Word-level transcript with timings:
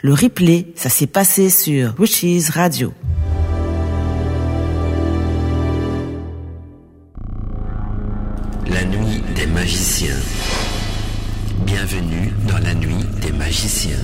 Le 0.00 0.14
replay, 0.14 0.68
ça 0.76 0.90
s'est 0.90 1.08
passé 1.08 1.50
sur 1.50 1.92
Wishes 1.98 2.50
Radio. 2.50 2.92
La 8.68 8.84
nuit 8.84 9.20
des 9.34 9.46
magiciens. 9.46 10.14
Bienvenue 11.66 12.32
dans 12.46 12.58
la 12.58 12.74
nuit 12.74 13.04
des 13.20 13.32
magiciens. 13.32 13.98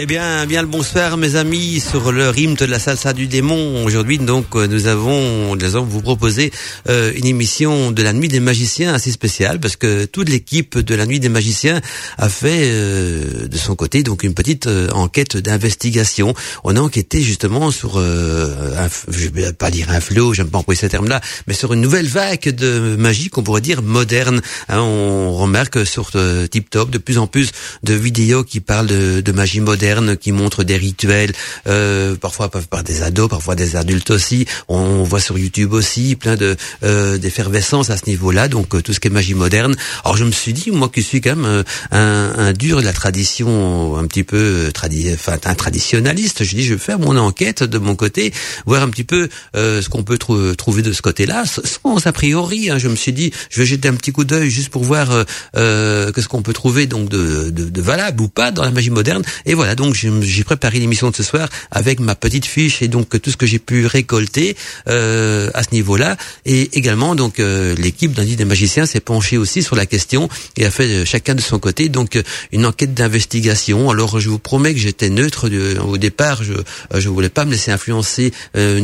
Eh 0.00 0.06
bien, 0.06 0.46
bien 0.46 0.62
le 0.62 0.68
bonsoir, 0.68 1.16
mes 1.16 1.34
amis, 1.34 1.80
sur 1.80 2.12
le 2.12 2.30
rythme 2.30 2.54
de 2.54 2.66
la 2.66 2.78
salsa 2.78 3.12
du 3.12 3.26
démon. 3.26 3.84
Aujourd'hui, 3.84 4.18
donc, 4.18 4.54
euh, 4.54 4.68
nous 4.68 4.86
avons, 4.86 5.56
nous 5.56 5.64
allons 5.64 5.82
vous 5.82 6.02
proposer 6.02 6.52
euh, 6.88 7.10
une 7.16 7.26
émission 7.26 7.90
de 7.90 8.00
la 8.04 8.12
nuit 8.12 8.28
des 8.28 8.38
magiciens 8.38 8.94
assez 8.94 9.10
spéciale 9.10 9.58
parce 9.58 9.74
que 9.74 10.04
toute 10.04 10.28
l'équipe 10.28 10.78
de 10.78 10.94
la 10.94 11.04
nuit 11.04 11.18
des 11.18 11.28
magiciens 11.28 11.80
a 12.16 12.28
fait 12.28 12.70
euh, 12.70 13.48
de 13.48 13.58
son 13.58 13.74
côté 13.74 14.04
donc 14.04 14.22
une 14.22 14.34
petite 14.34 14.68
enquête 14.92 15.36
d'investigation. 15.36 16.32
On 16.62 16.76
a 16.76 16.80
enquêté 16.80 17.20
justement 17.20 17.72
sur, 17.72 17.98
un, 17.98 18.88
je 19.08 19.28
vais 19.30 19.52
pas 19.52 19.72
dire 19.72 19.90
un 19.90 20.00
flot, 20.00 20.32
j'aime 20.32 20.48
pas 20.48 20.58
employer 20.58 20.78
ce 20.80 20.86
terme-là, 20.86 21.20
mais 21.48 21.54
sur 21.54 21.72
une 21.72 21.80
nouvelle 21.80 22.06
vague 22.06 22.50
de 22.50 22.94
magie 22.96 23.30
qu'on 23.30 23.42
pourrait 23.42 23.62
dire 23.62 23.82
moderne. 23.82 24.42
Hein, 24.68 24.78
on 24.78 25.34
remarque 25.34 25.84
sur 25.84 26.12
TikTok 26.52 26.90
de 26.90 26.98
plus 26.98 27.18
en 27.18 27.26
plus 27.26 27.50
de 27.82 27.94
vidéos 27.94 28.44
qui 28.44 28.60
parlent 28.60 28.86
de, 28.86 29.20
de 29.20 29.32
magie 29.32 29.60
moderne 29.60 29.87
qui 30.20 30.32
montrent 30.32 30.64
des 30.64 30.76
rituels, 30.76 31.32
euh, 31.66 32.14
parfois 32.16 32.50
par 32.50 32.82
des 32.84 33.02
ados, 33.02 33.28
parfois 33.28 33.54
des 33.54 33.76
adultes 33.76 34.10
aussi. 34.10 34.46
On 34.68 35.02
voit 35.04 35.20
sur 35.20 35.38
YouTube 35.38 35.72
aussi 35.72 36.16
plein 36.16 36.36
de 36.36 36.56
euh, 36.82 37.18
d'effervescence 37.18 37.90
à 37.90 37.96
ce 37.96 38.06
niveau-là, 38.08 38.48
donc 38.48 38.74
euh, 38.74 38.82
tout 38.82 38.92
ce 38.92 39.00
qui 39.00 39.08
est 39.08 39.10
magie 39.10 39.34
moderne. 39.34 39.74
Alors 40.04 40.16
je 40.16 40.24
me 40.24 40.32
suis 40.32 40.52
dit, 40.52 40.70
moi 40.70 40.88
qui 40.88 41.02
suis 41.02 41.20
quand 41.20 41.36
même 41.36 41.46
euh, 41.46 41.62
un, 41.90 42.48
un 42.48 42.52
dur 42.52 42.80
de 42.80 42.84
la 42.84 42.92
tradition, 42.92 43.96
un 43.96 44.06
petit 44.06 44.24
peu 44.24 44.70
tradi 44.72 45.12
enfin, 45.12 45.38
un 45.44 45.54
traditionnaliste, 45.54 46.44
je 46.44 46.54
dis, 46.54 46.64
je 46.64 46.74
vais 46.74 46.80
faire 46.80 46.98
mon 46.98 47.16
enquête 47.16 47.62
de 47.62 47.78
mon 47.78 47.96
côté, 47.96 48.32
voir 48.66 48.82
un 48.82 48.90
petit 48.90 49.04
peu 49.04 49.28
ce 49.54 49.88
qu'on 49.88 50.02
peut 50.02 50.18
trouver 50.18 50.82
de 50.82 50.92
ce 50.92 51.02
côté-là, 51.02 51.44
sans 51.46 52.06
a 52.06 52.12
priori. 52.12 52.70
Hein, 52.70 52.78
je 52.78 52.88
me 52.88 52.96
suis 52.96 53.12
dit, 53.12 53.32
je 53.50 53.60
vais 53.60 53.66
jeter 53.66 53.88
un 53.88 53.94
petit 53.94 54.12
coup 54.12 54.24
d'œil 54.24 54.50
juste 54.50 54.70
pour 54.70 54.84
voir 54.84 55.24
euh, 55.56 56.12
ce 56.16 56.28
qu'on 56.28 56.42
peut 56.42 56.52
trouver 56.52 56.86
donc 56.86 57.08
de, 57.08 57.50
de, 57.50 57.64
de 57.64 57.82
valable 57.82 58.22
ou 58.22 58.28
pas 58.28 58.50
dans 58.50 58.64
la 58.64 58.70
magie 58.70 58.90
moderne. 58.90 59.22
Et 59.46 59.54
voilà, 59.54 59.74
donc 59.78 59.94
j'ai 59.94 60.44
préparé 60.44 60.80
l'émission 60.80 61.08
de 61.10 61.14
ce 61.14 61.22
soir 61.22 61.48
avec 61.70 62.00
ma 62.00 62.16
petite 62.16 62.46
fiche 62.46 62.82
et 62.82 62.88
donc 62.88 63.20
tout 63.22 63.30
ce 63.30 63.36
que 63.36 63.46
j'ai 63.46 63.60
pu 63.60 63.86
récolter 63.86 64.56
euh, 64.88 65.50
à 65.54 65.62
ce 65.62 65.68
niveau-là. 65.72 66.16
Et 66.44 66.76
également 66.76 67.14
donc 67.14 67.38
euh, 67.38 67.76
l'équipe 67.76 68.12
d'un 68.12 68.24
des 68.24 68.44
magiciens 68.44 68.86
s'est 68.86 69.00
penchée 69.00 69.38
aussi 69.38 69.62
sur 69.62 69.76
la 69.76 69.86
question 69.86 70.28
et 70.56 70.66
a 70.66 70.70
fait 70.70 70.88
euh, 70.88 71.04
chacun 71.04 71.36
de 71.36 71.40
son 71.40 71.60
côté 71.60 71.88
donc 71.88 72.20
une 72.50 72.66
enquête 72.66 72.92
d'investigation. 72.92 73.88
Alors 73.90 74.18
je 74.18 74.28
vous 74.28 74.40
promets 74.40 74.74
que 74.74 74.80
j'étais 74.80 75.10
neutre 75.10 75.48
au 75.80 75.96
départ. 75.96 76.42
Je 76.42 76.54
je 76.94 77.08
voulais 77.08 77.28
pas 77.28 77.44
me 77.44 77.52
laisser 77.52 77.70
influencer 77.70 78.32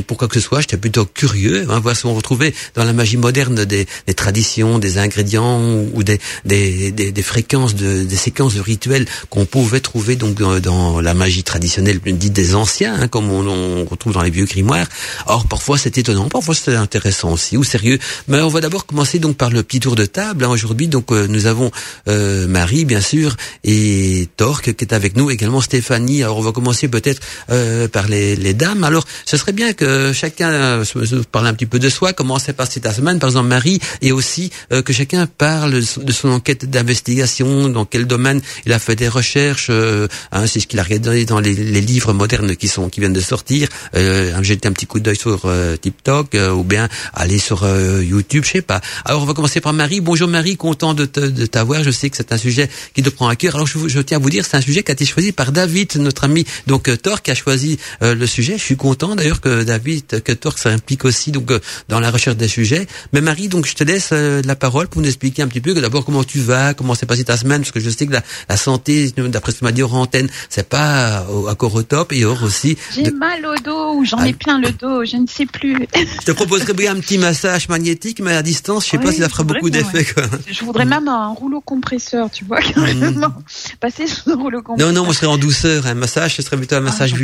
pour 0.06 0.16
quoi 0.16 0.28
que 0.28 0.38
ce 0.38 0.46
soit. 0.46 0.60
J'étais 0.60 0.76
plutôt 0.76 1.06
curieux, 1.06 1.66
hein, 1.68 1.80
voir 1.80 1.96
si 1.96 2.06
on 2.06 2.14
retrouvait 2.14 2.54
dans 2.74 2.84
la 2.84 2.92
magie 2.92 3.16
moderne 3.16 3.64
des, 3.64 3.86
des 4.06 4.14
traditions, 4.14 4.78
des 4.78 4.98
ingrédients 4.98 5.60
ou 5.92 6.02
des 6.04 6.20
des, 6.44 6.92
des, 6.92 7.22
fréquences 7.22 7.74
de 7.74 8.04
des 8.04 8.16
séquences 8.16 8.54
de 8.54 8.60
rituels 8.60 9.06
qu'on 9.30 9.44
pouvait 9.44 9.80
trouver 9.80 10.14
donc 10.14 10.36
dans 10.36 10.83
la 11.00 11.14
magie 11.14 11.42
traditionnelle 11.42 12.00
dite 12.04 12.32
des 12.32 12.54
anciens, 12.54 12.94
hein, 12.94 13.08
comme 13.08 13.30
on, 13.30 13.84
retrouve 13.84 14.12
dans 14.12 14.22
les 14.22 14.30
vieux 14.30 14.44
grimoires. 14.44 14.86
Or, 15.26 15.46
parfois 15.46 15.78
c'est 15.78 15.98
étonnant, 15.98 16.28
parfois 16.28 16.54
c'est 16.54 16.74
intéressant 16.74 17.32
aussi, 17.32 17.56
ou 17.56 17.64
sérieux. 17.64 17.98
Mais 18.28 18.40
on 18.40 18.48
va 18.48 18.60
d'abord 18.60 18.86
commencer 18.86 19.18
donc 19.18 19.36
par 19.36 19.50
le 19.50 19.62
petit 19.62 19.80
tour 19.80 19.94
de 19.94 20.04
table. 20.04 20.44
Hein. 20.44 20.48
Aujourd'hui, 20.48 20.88
donc 20.88 21.10
euh, 21.12 21.26
nous 21.26 21.46
avons 21.46 21.70
euh, 22.08 22.46
Marie, 22.46 22.84
bien 22.84 23.00
sûr, 23.00 23.36
et 23.62 24.28
Torque 24.36 24.74
qui 24.74 24.84
est 24.84 24.92
avec 24.92 25.16
nous, 25.16 25.30
également 25.30 25.60
Stéphanie. 25.60 26.22
Alors 26.22 26.38
on 26.38 26.42
va 26.42 26.52
commencer 26.52 26.88
peut-être 26.88 27.20
euh, 27.50 27.88
par 27.88 28.08
les, 28.08 28.36
les, 28.36 28.54
dames. 28.54 28.84
Alors, 28.84 29.04
ce 29.24 29.36
serait 29.36 29.52
bien 29.52 29.72
que 29.72 30.12
chacun 30.12 30.84
se 30.84 31.16
parle 31.24 31.46
un 31.46 31.54
petit 31.54 31.66
peu 31.66 31.78
de 31.78 31.88
soi, 31.88 32.12
comment 32.12 32.38
s'est 32.38 32.52
passée 32.52 32.80
ta 32.80 32.92
semaine, 32.92 33.18
par 33.18 33.30
exemple 33.30 33.48
Marie, 33.48 33.80
et 34.00 34.12
aussi 34.12 34.50
que 34.70 34.92
chacun 34.92 35.26
parle 35.26 35.72
de 35.72 36.12
son 36.12 36.28
enquête 36.28 36.68
d'investigation, 36.68 37.68
dans 37.68 37.84
quel 37.84 38.06
domaine 38.06 38.40
il 38.66 38.72
a 38.72 38.78
fait 38.78 38.96
des 38.96 39.08
recherches, 39.08 39.70
hein, 39.70 40.46
c'est 40.46 40.60
ce 40.60 40.66
il 40.74 40.80
a 40.80 40.82
regardé 40.82 41.24
dans 41.24 41.38
les, 41.38 41.54
les, 41.54 41.80
livres 41.80 42.12
modernes 42.12 42.56
qui 42.56 42.66
sont 42.66 42.88
qui 42.88 42.98
viennent 42.98 43.12
de 43.12 43.20
sortir, 43.20 43.68
euh, 43.94 44.42
jeter 44.42 44.68
un 44.68 44.72
petit 44.72 44.86
coup 44.86 44.98
d'œil 44.98 45.16
sur 45.16 45.42
euh, 45.44 45.76
TikTok 45.76 46.34
euh, 46.34 46.50
ou 46.50 46.64
bien 46.64 46.88
aller 47.14 47.38
sur 47.38 47.62
euh, 47.62 48.02
YouTube, 48.02 48.44
je 48.44 48.50
sais 48.50 48.62
pas. 48.62 48.80
Alors 49.04 49.22
on 49.22 49.24
va 49.24 49.34
commencer 49.34 49.60
par 49.60 49.72
Marie. 49.72 50.00
Bonjour 50.00 50.28
Marie, 50.28 50.56
content 50.56 50.92
de, 50.92 51.06
de 51.06 51.46
t'avoir. 51.46 51.84
Je 51.84 51.92
sais 51.92 52.10
que 52.10 52.16
c'est 52.16 52.32
un 52.32 52.36
sujet 52.36 52.68
qui 52.92 53.02
te 53.02 53.08
prend 53.08 53.28
à 53.28 53.36
cœur. 53.36 53.54
Alors 53.54 53.68
je, 53.68 53.86
je 53.86 54.00
tiens 54.00 54.18
à 54.18 54.20
vous 54.20 54.30
dire, 54.30 54.44
c'est 54.44 54.56
un 54.56 54.60
sujet 54.60 54.82
qui 54.82 54.90
a 54.90 54.94
été 54.94 55.04
choisi 55.04 55.30
par 55.30 55.52
David, 55.52 55.94
notre 55.96 56.24
ami 56.24 56.44
donc 56.66 56.90
Thor, 57.02 57.22
qui 57.22 57.30
a 57.30 57.34
choisi 57.36 57.78
le 58.00 58.26
sujet. 58.26 58.58
Je 58.58 58.64
suis 58.64 58.76
content 58.76 59.14
d'ailleurs 59.14 59.40
que 59.40 59.62
David, 59.62 60.22
que 60.22 60.32
Thor 60.32 60.58
s'implique 60.58 61.04
aussi 61.04 61.30
donc 61.30 61.52
dans 61.88 62.00
la 62.00 62.10
recherche 62.10 62.36
des 62.36 62.48
sujets. 62.48 62.86
Mais 63.12 63.20
Marie, 63.20 63.48
donc 63.48 63.66
je 63.66 63.74
te 63.74 63.84
laisse 63.84 64.10
la 64.10 64.56
parole 64.56 64.88
pour 64.88 65.02
nous 65.02 65.08
expliquer 65.08 65.42
un 65.42 65.48
petit 65.48 65.60
peu 65.60 65.72
d'abord 65.74 66.04
comment 66.04 66.24
tu 66.24 66.40
vas, 66.40 66.74
comment 66.74 66.96
s'est 66.96 67.06
passée 67.06 67.24
ta 67.24 67.36
semaine, 67.36 67.60
parce 67.60 67.72
que 67.72 67.80
je 67.80 67.90
sais 67.90 68.06
que 68.06 68.12
la, 68.12 68.22
la 68.48 68.56
santé, 68.56 69.12
d'après 69.16 69.52
ce 69.52 69.60
que 69.60 69.64
m'as 69.64 69.72
dit 69.72 69.84
antenne, 69.84 70.28
c'est 70.48 70.63
pas 70.64 71.26
encore 71.48 71.74
au 71.74 71.82
top 71.82 72.12
et 72.12 72.24
or 72.24 72.42
aussi. 72.42 72.76
J'ai 72.94 73.10
mal 73.10 73.44
au 73.46 73.56
dos, 73.62 74.04
j'en 74.04 74.22
ai 74.22 74.30
ah. 74.30 74.36
plein 74.38 74.58
le 74.58 74.70
dos, 74.72 75.04
je 75.04 75.16
ne 75.16 75.26
sais 75.26 75.46
plus. 75.46 75.86
Je 76.20 76.26
te 76.26 76.32
proposerais 76.32 76.72
bien 76.74 76.94
un 76.94 77.00
petit 77.00 77.18
massage 77.18 77.68
magnétique, 77.68 78.20
mais 78.20 78.34
à 78.34 78.42
distance, 78.42 78.86
je 78.86 78.90
sais 78.90 78.98
pas 78.98 79.12
si 79.12 79.18
ça 79.18 79.28
ferait 79.28 79.44
beaucoup 79.44 79.70
d'effet. 79.70 80.06
Je 80.46 80.64
voudrais 80.64 80.84
même 80.84 81.08
un 81.08 81.28
rouleau 81.28 81.60
compresseur, 81.60 82.30
tu 82.30 82.44
vois, 82.44 82.60
carrément. 82.60 83.28
Mm. 83.28 83.42
Passer 83.80 84.06
sur 84.06 84.22
le 84.28 84.34
rouleau 84.34 84.62
compresseur. 84.62 84.92
Non, 84.92 85.00
non, 85.00 85.04
moi, 85.04 85.14
serait 85.14 85.26
en 85.26 85.38
douceur. 85.38 85.86
Un 85.86 85.94
massage, 85.94 86.36
ce 86.36 86.42
serait 86.42 86.56
plutôt 86.56 86.76
un 86.76 86.78
ah, 86.78 86.82
massage. 86.82 87.14
Ah, 87.14 87.18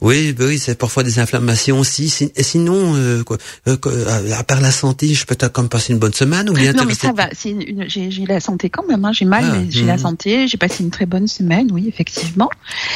oui, 0.00 0.32
bah 0.32 0.44
oui, 0.46 0.58
c'est 0.58 0.78
parfois 0.78 1.02
des 1.02 1.18
inflammations 1.18 1.78
aussi. 1.78 2.32
Et 2.36 2.42
sinon, 2.42 2.94
euh, 2.94 3.22
quoi, 3.22 3.38
euh, 3.68 3.76
à 4.36 4.44
part 4.44 4.60
la 4.60 4.70
santé, 4.70 5.14
je 5.14 5.24
peux 5.24 5.34
quand 5.34 5.62
même 5.62 5.68
passer 5.68 5.92
une 5.92 5.98
bonne 5.98 6.14
semaine 6.14 6.50
ou 6.50 6.52
bien 6.52 6.72
Non, 6.72 6.84
mais 6.84 6.94
ça 6.94 7.12
va. 7.12 7.28
J'ai 7.42 8.26
la 8.26 8.40
santé 8.40 8.70
quand 8.70 8.86
même. 8.86 9.04
Hein. 9.04 9.12
J'ai 9.12 9.24
mal, 9.24 9.44
mais 9.52 9.70
j'ai 9.70 9.84
la 9.84 9.96
mm. 9.96 10.00
santé. 10.00 10.48
J'ai 10.48 10.58
passé 10.58 10.82
une 10.84 10.90
très 10.90 11.06
bonne 11.06 11.26
semaine, 11.26 11.70
oui, 11.72 11.86
effectivement 11.88 12.01
effectivement. 12.02 12.50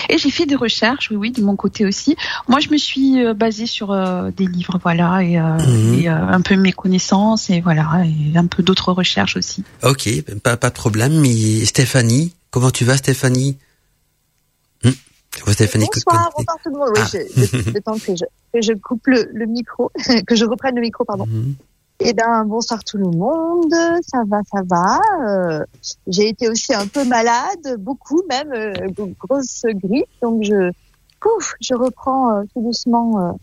Et 0.08 0.18
j'ai 0.18 0.30
fait 0.30 0.46
des 0.46 0.56
recherches, 0.56 1.10
oui, 1.10 1.16
oui, 1.16 1.30
de 1.30 1.42
mon 1.42 1.56
côté 1.56 1.84
aussi. 1.86 2.16
Moi, 2.48 2.60
je 2.60 2.70
me 2.70 2.76
suis 2.76 3.24
euh, 3.24 3.34
basée 3.34 3.66
sur 3.66 3.92
euh, 3.92 4.30
des 4.36 4.46
livres, 4.46 4.78
voilà, 4.82 5.22
et, 5.22 5.38
euh, 5.38 5.56
mhm. 5.58 6.06
un 6.08 6.40
peu 6.40 6.56
mes 6.56 6.72
connaissances, 6.72 7.50
et 7.50 7.60
voilà, 7.60 8.02
et 8.04 8.36
un 8.36 8.46
peu 8.46 8.62
d'autres 8.62 8.92
recherches 8.92 9.36
aussi. 9.36 9.64
Ok, 9.82 10.08
pas, 10.42 10.56
pas 10.56 10.70
de 10.70 10.74
problème. 10.74 11.20
Mais 11.20 11.64
Stéphanie, 11.64 12.34
comment 12.50 12.70
tu 12.70 12.84
vas, 12.84 12.96
Stéphanie? 12.96 13.58
Hum 14.84 14.92
Stéphanie 15.48 15.86
Bonsoir, 15.92 16.30
bonsoir 16.36 16.56
tout 16.62 16.70
le 16.70 16.78
monde. 16.78 16.88
Oui, 16.94 17.02
ah. 17.04 17.70
le, 17.74 17.80
temps 17.80 17.98
que 17.98 18.16
je, 18.16 18.24
que 18.52 18.62
je 18.62 18.72
coupe 18.72 19.06
le, 19.06 19.46
micro, 19.46 19.92
que 20.26 20.34
je 20.34 20.44
reprenne 20.44 20.74
le 20.74 20.80
micro, 20.80 21.04
pardon. 21.04 21.26
Mhm. 21.26 21.54
Eh 21.98 22.12
ben 22.12 22.44
bonsoir 22.44 22.84
tout 22.84 22.98
le 22.98 23.08
monde, 23.08 23.74
ça 24.06 24.22
va, 24.26 24.40
ça 24.52 24.60
va. 24.66 25.00
Euh, 25.26 25.64
j'ai 26.06 26.28
été 26.28 26.48
aussi 26.48 26.74
un 26.74 26.86
peu 26.86 27.04
malade, 27.06 27.76
beaucoup 27.78 28.22
même, 28.28 28.52
euh, 28.52 28.72
grosse 29.18 29.62
grippe, 29.64 30.04
donc 30.20 30.42
je, 30.42 30.70
pouf, 31.20 31.54
je 31.60 31.74
reprends 31.74 32.32
euh, 32.32 32.42
tout 32.52 32.60
doucement 32.60 33.38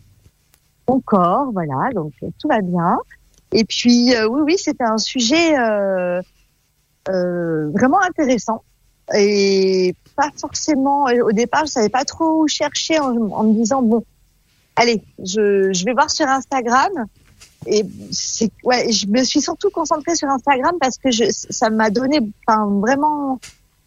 mon 0.86 1.00
corps, 1.00 1.50
voilà, 1.52 1.90
donc 1.94 2.12
tout 2.20 2.46
va 2.48 2.60
bien. 2.60 2.98
Et 3.50 3.64
puis 3.64 4.14
oui, 4.16 4.40
oui, 4.44 4.56
c'était 4.56 4.84
un 4.84 4.98
sujet 4.98 5.56
vraiment 7.08 8.00
intéressant 8.02 8.62
et 9.14 9.96
pas 10.14 10.30
forcément. 10.36 11.06
Au 11.06 11.32
départ, 11.32 11.66
je 11.66 11.72
savais 11.72 11.88
pas 11.88 12.04
trop 12.04 12.42
où 12.42 12.48
chercher 12.48 13.00
en, 13.00 13.16
en 13.32 13.42
me 13.42 13.54
disant 13.54 13.82
bon, 13.82 14.04
allez, 14.76 15.02
je, 15.18 15.72
je 15.72 15.84
vais 15.84 15.92
voir 15.92 16.08
sur 16.08 16.28
Instagram. 16.28 17.06
Et 17.66 17.84
c'est 18.10 18.50
ouais, 18.62 18.90
je 18.92 19.06
me 19.06 19.24
suis 19.24 19.40
surtout 19.40 19.70
concentrée 19.70 20.14
sur 20.14 20.28
Instagram 20.28 20.76
parce 20.80 20.98
que 20.98 21.10
je, 21.10 21.24
ça 21.30 21.70
m'a 21.70 21.90
donné 21.90 22.20
enfin, 22.46 22.66
vraiment 22.80 23.38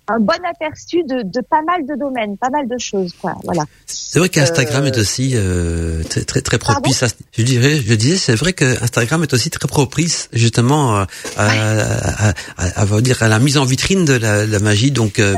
un 0.07 0.19
bon 0.19 0.39
aperçu 0.50 1.03
de, 1.03 1.21
de, 1.21 1.41
pas 1.41 1.62
mal 1.63 1.85
de 1.85 1.95
domaines, 1.95 2.38
pas 2.38 2.50
mal 2.50 2.68
de 2.68 2.77
choses. 2.77 3.13
Quoi. 3.19 3.35
Voilà. 3.44 3.65
C'est 3.85 4.19
vrai 4.19 4.29
qu'Instagram 4.29 4.85
est 4.85 4.97
euh, 4.97 5.01
aussi 5.01 5.33
euh, 5.35 6.03
très 6.03 6.24
très 6.24 6.41
très 6.41 6.57
propice. 6.57 7.03
À, 7.03 7.07
je 7.33 7.44
dirais, 7.44 7.75
je 7.75 7.94
disais, 7.94 8.15
c'est 8.15 8.35
vrai 8.35 8.53
que 8.53 8.81
Instagram 8.81 9.24
est 9.24 9.33
aussi 9.33 9.50
très 9.50 9.68
propice 9.68 10.30
justement 10.31 10.95
à, 10.95 11.07
à, 11.35 12.30
à, 12.57 12.81
à, 12.81 13.01
dire 13.01 13.21
à 13.21 13.27
la 13.27 13.39
mise 13.39 13.57
en 13.57 13.65
vitrine 13.65 14.06
de 14.06 14.13
la, 14.13 14.45
la 14.45 14.59
magie 14.59 14.91
donc 14.91 15.19
euh, 15.19 15.35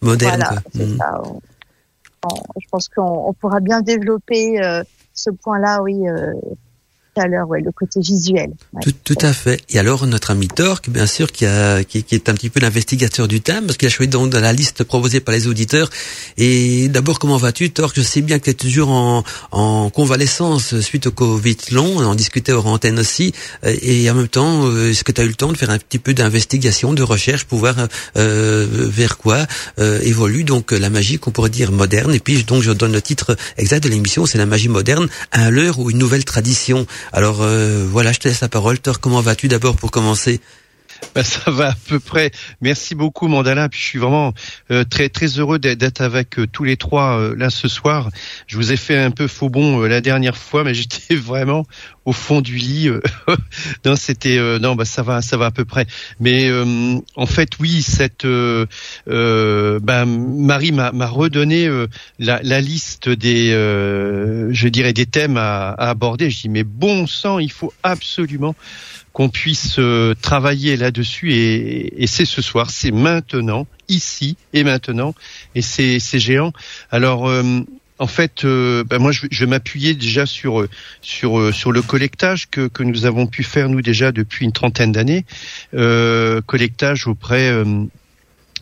moderne. 0.00 0.62
Voilà, 0.74 0.86
mm. 0.86 0.98
ça. 0.98 1.22
je 2.60 2.66
pense 2.70 2.88
qu'on 2.88 3.34
pourra 3.40 3.58
bien 3.60 3.80
développer 3.80 4.62
euh, 4.62 4.84
ce 5.14 5.30
point-là, 5.30 5.82
oui, 5.82 5.96
euh, 7.18 7.22
à 7.22 7.28
l'heure, 7.28 7.48
ouais, 7.48 7.60
le 7.60 7.72
côté 7.72 8.00
visuel. 8.00 8.50
Tout, 8.82 8.92
tout, 9.04 9.18
à 9.20 9.32
fait. 9.32 9.62
Et 9.70 9.78
alors 9.78 10.06
notre 10.06 10.30
ami 10.30 10.48
Torque, 10.48 10.88
bien 10.88 11.06
sûr, 11.06 11.32
qui, 11.32 11.46
a, 11.46 11.84
qui, 11.84 12.02
qui 12.02 12.14
est 12.14 12.28
un 12.28 12.34
petit 12.34 12.50
peu 12.50 12.60
l'investigateur 12.60 13.28
du 13.28 13.40
thème, 13.40 13.66
parce 13.66 13.76
qu'il 13.76 13.88
a 13.88 13.90
choisi 13.90 14.08
donc 14.08 14.30
dans 14.30 14.40
la 14.40 14.52
liste 14.52 14.84
proposée 14.84 15.20
par 15.20 15.34
les 15.34 15.46
auditeurs. 15.46 15.90
Et 16.36 16.88
d'abord, 16.88 17.18
comment 17.18 17.36
vas-tu, 17.36 17.70
Torque? 17.70 17.96
Je 17.96 18.02
sais 18.02 18.20
bien 18.20 18.38
que 18.38 18.44
tu 18.44 18.50
es 18.50 18.54
toujours 18.54 18.90
en, 18.90 19.24
en 19.52 19.90
convalescence 19.90 20.78
suite 20.80 21.06
au 21.06 21.12
Covid 21.12 21.56
long. 21.72 21.94
On 21.96 22.04
en 22.04 22.14
discutait 22.14 22.52
hors 22.52 22.66
antenne 22.66 22.98
aussi. 22.98 23.32
Et 23.64 24.10
en 24.10 24.14
même 24.14 24.28
temps, 24.28 24.66
euh, 24.66 24.90
est-ce 24.90 25.04
que 25.04 25.12
tu 25.12 25.20
as 25.20 25.24
eu 25.24 25.28
le 25.28 25.34
temps 25.34 25.52
de 25.52 25.56
faire 25.56 25.70
un 25.70 25.78
petit 25.78 25.98
peu 25.98 26.14
d'investigation, 26.14 26.92
de 26.92 27.02
recherche 27.02 27.44
pour 27.44 27.58
voir 27.58 27.74
euh, 28.16 28.66
vers 28.70 29.18
quoi 29.18 29.46
euh, 29.78 30.00
évolue 30.02 30.44
donc 30.44 30.72
la 30.72 30.90
magie 30.90 31.18
qu'on 31.18 31.30
pourrait 31.30 31.50
dire 31.50 31.72
moderne? 31.72 32.14
Et 32.14 32.20
puis 32.20 32.44
donc 32.44 32.62
je 32.62 32.72
donne 32.72 32.92
le 32.92 33.02
titre 33.02 33.36
exact 33.56 33.84
de 33.84 33.88
l'émission, 33.88 34.26
c'est 34.26 34.38
la 34.38 34.46
magie 34.46 34.68
moderne 34.68 35.08
à 35.32 35.50
l'heure 35.50 35.78
ou 35.78 35.90
une 35.90 35.98
nouvelle 35.98 36.24
tradition. 36.24 36.86
Alors 37.12 37.42
euh, 37.42 37.86
voilà, 37.88 38.12
je 38.12 38.18
te 38.18 38.28
laisse 38.28 38.40
la 38.40 38.48
parole. 38.48 38.78
Thor, 38.78 39.00
comment 39.00 39.20
vas-tu 39.20 39.48
d'abord 39.48 39.76
pour 39.76 39.90
commencer 39.90 40.40
bah, 41.14 41.22
ça 41.22 41.50
va 41.50 41.68
à 41.68 41.74
peu 41.88 41.98
près. 42.00 42.30
Merci 42.60 42.94
beaucoup 42.94 43.28
Mandala. 43.28 43.68
Puis 43.68 43.80
je 43.80 43.84
suis 43.84 43.98
vraiment 43.98 44.32
euh, 44.70 44.84
très 44.84 45.08
très 45.08 45.26
heureux 45.38 45.58
d'être 45.58 46.00
avec 46.00 46.38
euh, 46.38 46.46
tous 46.46 46.64
les 46.64 46.76
trois 46.76 47.34
là 47.36 47.50
ce 47.50 47.68
soir. 47.68 48.10
Je 48.46 48.56
vous 48.56 48.72
ai 48.72 48.76
fait 48.76 48.98
un 48.98 49.10
peu 49.10 49.26
faux 49.26 49.48
bon 49.48 49.80
la 49.80 50.00
dernière 50.00 50.36
fois, 50.36 50.64
mais 50.64 50.74
j'étais 50.86 51.14
vraiment 51.14 51.66
au 52.04 52.12
fond 52.12 52.40
du 52.40 52.56
lit. 52.56 52.88
non, 53.84 53.96
c'était 53.96 54.38
non, 54.60 54.76
bah 54.76 54.84
ça 54.84 55.02
va, 55.02 55.22
ça 55.22 55.36
va 55.36 55.46
à 55.46 55.50
peu 55.50 55.64
près. 55.64 55.86
Mais 56.20 56.50
en 57.16 57.26
fait, 57.26 57.50
oui, 57.58 57.82
cette 57.82 58.26
bah, 59.06 60.04
Marie 60.06 60.72
m'a 60.72 61.08
redonné 61.08 61.68
la, 62.18 62.40
la, 62.42 62.60
liste 62.60 63.08
des, 63.08 63.50
je 63.50 64.68
dirais, 64.68 64.92
des 64.92 65.06
thèmes 65.06 65.36
à, 65.36 65.70
à 65.70 65.90
aborder. 65.90 66.30
Je 66.30 66.42
dis 66.42 66.48
mais 66.48 66.64
bon 66.64 67.06
sang, 67.06 67.38
il 67.38 67.50
faut 67.50 67.72
absolument 67.82 68.54
qu'on 69.16 69.30
puisse 69.30 69.76
euh, 69.78 70.14
travailler 70.20 70.76
là-dessus 70.76 71.32
et, 71.32 72.06
c'est 72.06 72.26
ce 72.26 72.42
soir, 72.42 72.68
c'est 72.68 72.90
maintenant, 72.90 73.66
ici 73.88 74.36
et 74.52 74.62
maintenant, 74.62 75.14
et 75.54 75.62
c'est 75.62 76.18
géant. 76.18 76.52
Alors 76.90 77.26
euh, 77.26 77.60
en 77.98 78.06
fait, 78.08 78.44
euh, 78.44 78.84
ben 78.84 78.98
moi, 78.98 79.12
je, 79.12 79.26
vais 79.40 79.46
m'appuyer 79.46 79.94
déjà 79.94 80.26
sur 80.26 80.66
sur 81.00 81.54
sur 81.54 81.72
le 81.72 81.80
collectage 81.80 82.50
que 82.50 82.68
que 82.68 82.82
nous 82.82 83.06
avons 83.06 83.26
pu 83.26 83.42
faire 83.42 83.70
nous 83.70 83.80
déjà 83.80 84.12
depuis 84.12 84.44
une 84.44 84.52
trentaine 84.52 84.92
d'années, 84.92 85.24
collectage 85.72 87.06
auprès 87.06 87.64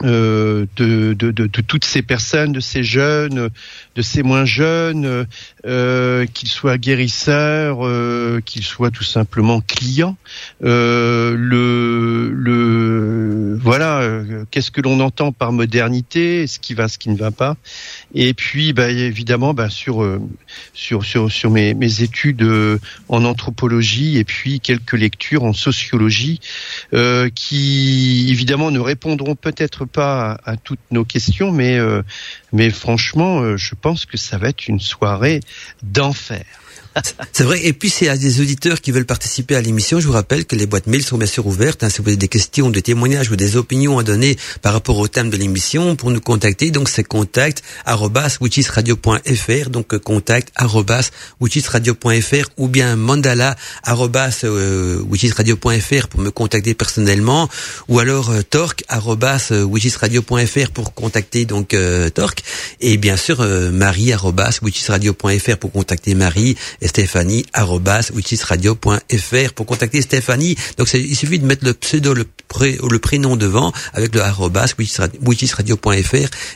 de, 0.02 0.68
de, 0.76 1.60
toutes 1.62 1.84
ces 1.84 2.02
personnes, 2.02 2.52
de 2.52 2.60
ces 2.60 2.84
jeunes, 2.84 3.50
de 3.94 4.02
ces 4.02 4.22
moins 4.22 4.44
jeunes, 4.44 5.26
euh, 5.66 6.26
qu'ils 6.26 6.48
soient 6.48 6.78
guérisseurs, 6.78 7.86
euh, 7.86 8.40
qu'ils 8.44 8.64
soient 8.64 8.90
tout 8.90 9.04
simplement 9.04 9.60
clients. 9.60 10.16
Euh, 10.64 11.34
le, 11.36 12.30
le, 12.30 13.56
voilà, 13.60 14.00
euh, 14.00 14.44
qu'est-ce 14.50 14.70
que 14.70 14.80
l'on 14.80 15.00
entend 15.00 15.32
par 15.32 15.52
modernité, 15.52 16.46
ce 16.46 16.58
qui 16.58 16.74
va, 16.74 16.88
ce 16.88 16.98
qui 16.98 17.08
ne 17.08 17.16
va 17.16 17.30
pas? 17.30 17.56
Et 18.14 18.34
puis, 18.34 18.72
bah, 18.72 18.90
évidemment, 18.90 19.54
bah, 19.54 19.70
sur, 19.70 20.02
euh, 20.02 20.20
sur, 20.72 21.04
sur, 21.04 21.30
sur 21.30 21.50
mes, 21.50 21.74
mes 21.74 22.02
études 22.02 22.46
en 23.08 23.24
anthropologie 23.24 24.18
et 24.18 24.24
puis 24.24 24.60
quelques 24.60 24.92
lectures 24.92 25.44
en 25.44 25.52
sociologie, 25.52 26.40
qui 27.34 28.26
évidemment 28.30 28.70
ne 28.70 28.80
répondront 28.80 29.34
peut-être 29.34 29.84
pas 29.84 30.38
à, 30.44 30.56
toutes 30.56 30.80
nos 30.90 31.04
questions, 31.04 31.52
mais, 31.52 31.78
euh, 31.78 32.02
mais 32.52 32.70
franchement, 32.70 33.40
euh, 33.40 33.56
je 33.56 33.74
pense 33.74 34.06
que 34.06 34.16
ça 34.16 34.38
va 34.38 34.48
être 34.48 34.68
une 34.68 34.80
soirée 34.80 35.40
d'enfer. 35.82 36.44
C'est 37.32 37.44
vrai. 37.44 37.64
Et 37.64 37.72
puis, 37.72 37.92
y 38.06 38.08
a 38.08 38.16
des 38.16 38.40
auditeurs 38.40 38.80
qui 38.80 38.92
veulent 38.92 39.04
participer 39.04 39.56
à 39.56 39.60
l'émission, 39.60 40.00
je 40.00 40.06
vous 40.06 40.12
rappelle 40.12 40.44
que 40.44 40.56
les 40.56 40.66
boîtes 40.66 40.86
mail 40.86 41.02
sont 41.02 41.18
bien 41.18 41.26
sûr 41.26 41.46
ouvertes. 41.46 41.82
Hein, 41.82 41.88
si 41.88 42.00
vous 42.00 42.08
avez 42.08 42.16
des 42.16 42.28
questions, 42.28 42.70
des 42.70 42.82
témoignages 42.82 43.30
ou 43.30 43.36
des 43.36 43.56
opinions 43.56 43.98
à 43.98 44.02
donner 44.02 44.36
par 44.62 44.72
rapport 44.72 44.98
au 44.98 45.08
thème 45.08 45.30
de 45.30 45.36
l'émission, 45.36 45.96
pour 45.96 46.10
nous 46.10 46.20
contacter, 46.20 46.70
donc 46.70 46.88
c'est 46.88 47.04
contact 47.04 47.62
donc 49.70 49.92
euh, 49.92 49.98
contact 49.98 50.52
ou 52.56 52.68
bien 52.68 52.96
mandala 52.96 53.56
euh, 54.44 55.00
pour 56.08 56.20
me 56.20 56.30
contacter 56.30 56.74
personnellement, 56.74 57.48
ou 57.88 57.98
alors 57.98 58.30
euh, 58.30 58.42
torque 58.42 58.84
pour 60.72 60.94
contacter 60.94 61.44
donc 61.44 61.74
euh, 61.74 62.10
torque, 62.10 62.42
et 62.80 62.96
bien 62.96 63.16
sûr 63.16 63.40
euh, 63.40 63.70
pour 65.58 65.72
contacter 65.72 66.14
Marie 66.14 66.56
et 66.84 66.88
Stéphanie 66.88 67.46
pour 69.54 69.66
contacter 69.66 70.02
Stéphanie. 70.02 70.56
Donc 70.76 70.92
il 70.92 71.16
suffit 71.16 71.38
de 71.38 71.46
mettre 71.46 71.64
le 71.64 71.72
pseudo, 71.74 72.12
le, 72.14 72.26
pré, 72.46 72.78
le 72.88 72.98
prénom 72.98 73.36
devant 73.36 73.72
avec 73.94 74.14
le 74.14 74.20
arrobas 74.20 74.74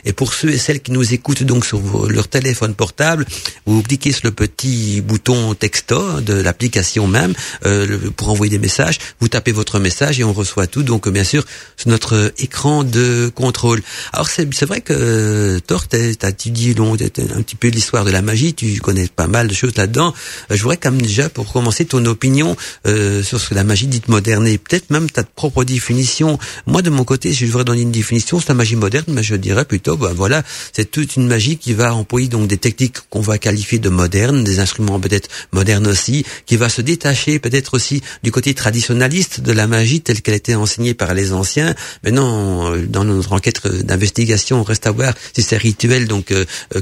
Et 0.05 0.13
pour 0.13 0.33
ceux 0.33 0.49
et 0.49 0.57
celles 0.57 0.81
qui 0.81 0.91
nous 0.91 1.13
écoutent 1.13 1.43
donc 1.43 1.65
sur 1.65 1.81
leur 2.09 2.27
téléphone 2.27 2.75
portable, 2.75 3.25
vous 3.65 3.81
cliquez 3.81 4.11
sur 4.11 4.21
le 4.25 4.31
petit 4.31 5.01
bouton 5.01 5.55
texto 5.55 6.21
de 6.21 6.33
l'application 6.33 7.07
même 7.07 7.33
euh, 7.65 7.97
pour 8.15 8.29
envoyer 8.29 8.51
des 8.51 8.59
messages. 8.59 8.99
Vous 9.19 9.27
tapez 9.27 9.51
votre 9.51 9.79
message 9.79 10.19
et 10.19 10.23
on 10.23 10.33
reçoit 10.33 10.67
tout. 10.67 10.83
Donc 10.83 11.09
bien 11.09 11.23
sûr 11.23 11.43
sur 11.75 11.89
notre 11.89 12.33
écran 12.37 12.83
de 12.83 13.31
contrôle. 13.33 13.81
Alors 14.13 14.29
c'est 14.29 14.65
vrai 14.65 14.81
que 14.81 15.59
Thor, 15.65 15.87
tu 15.87 15.97
as 15.97 16.29
étudié 16.29 16.75
un 16.79 17.41
petit 17.41 17.55
peu 17.55 17.69
l'histoire 17.69 18.05
de 18.05 18.11
la 18.11 18.21
magie. 18.21 18.53
Tu 18.53 18.79
connais 18.79 19.07
pas 19.07 19.27
mal 19.27 19.47
de 19.47 19.53
choses 19.53 19.75
là-dedans. 19.75 20.13
Euh, 20.51 20.55
je 20.55 20.61
voudrais 20.61 20.77
quand 20.77 20.91
même 20.91 21.01
déjà, 21.01 21.29
pour 21.29 21.51
commencer, 21.51 21.85
ton 21.85 22.05
opinion 22.05 22.55
euh, 22.87 23.23
sur 23.23 23.39
ce 23.39 23.49
que 23.49 23.55
la 23.55 23.63
magie 23.63 23.87
dite 23.87 24.07
moderne 24.07 24.47
et 24.47 24.57
peut-être 24.57 24.89
même 24.89 25.09
ta 25.09 25.23
propre 25.23 25.63
définition. 25.63 26.37
Moi, 26.65 26.81
de 26.81 26.89
mon 26.89 27.03
côté, 27.03 27.33
je 27.33 27.45
voudrais 27.45 27.63
donner 27.63 27.81
une 27.81 27.91
définition, 27.91 28.39
c'est 28.39 28.49
la 28.49 28.55
magie 28.55 28.75
moderne, 28.75 29.05
mais 29.09 29.23
je 29.23 29.35
dirais 29.35 29.65
plutôt, 29.65 29.97
ben 29.97 30.13
voilà, 30.13 30.43
c'est 30.73 30.89
toute 30.89 31.15
une 31.15 31.27
magie 31.27 31.57
qui 31.57 31.73
va 31.73 31.93
employer 31.93 32.27
donc 32.27 32.47
des 32.47 32.57
techniques 32.57 32.97
qu'on 33.09 33.21
va 33.21 33.37
qualifier 33.37 33.79
de 33.79 33.89
modernes, 33.89 34.43
des 34.43 34.59
instruments 34.59 34.99
peut-être 34.99 35.29
modernes 35.51 35.87
aussi, 35.87 36.25
qui 36.45 36.57
va 36.57 36.69
se 36.69 36.81
détacher 36.81 37.39
peut-être 37.39 37.73
aussi 37.73 38.01
du 38.23 38.31
côté 38.31 38.53
traditionnaliste 38.53 39.41
de 39.41 39.51
la 39.51 39.67
magie 39.67 40.01
telle 40.01 40.21
qu'elle 40.21 40.35
était 40.35 40.55
enseignée 40.55 40.93
par 40.93 41.13
les 41.13 41.33
anciens. 41.33 41.75
Maintenant, 42.03 42.73
euh, 42.73 42.85
dans 42.87 43.03
notre 43.03 43.33
enquête 43.33 43.65
d'investigation, 43.67 44.61
on 44.61 44.63
reste 44.63 44.87
à 44.87 44.91
voir 44.91 45.13
si 45.33 45.41
c'est 45.41 45.57
rituel, 45.57 46.07
donc 46.07 46.33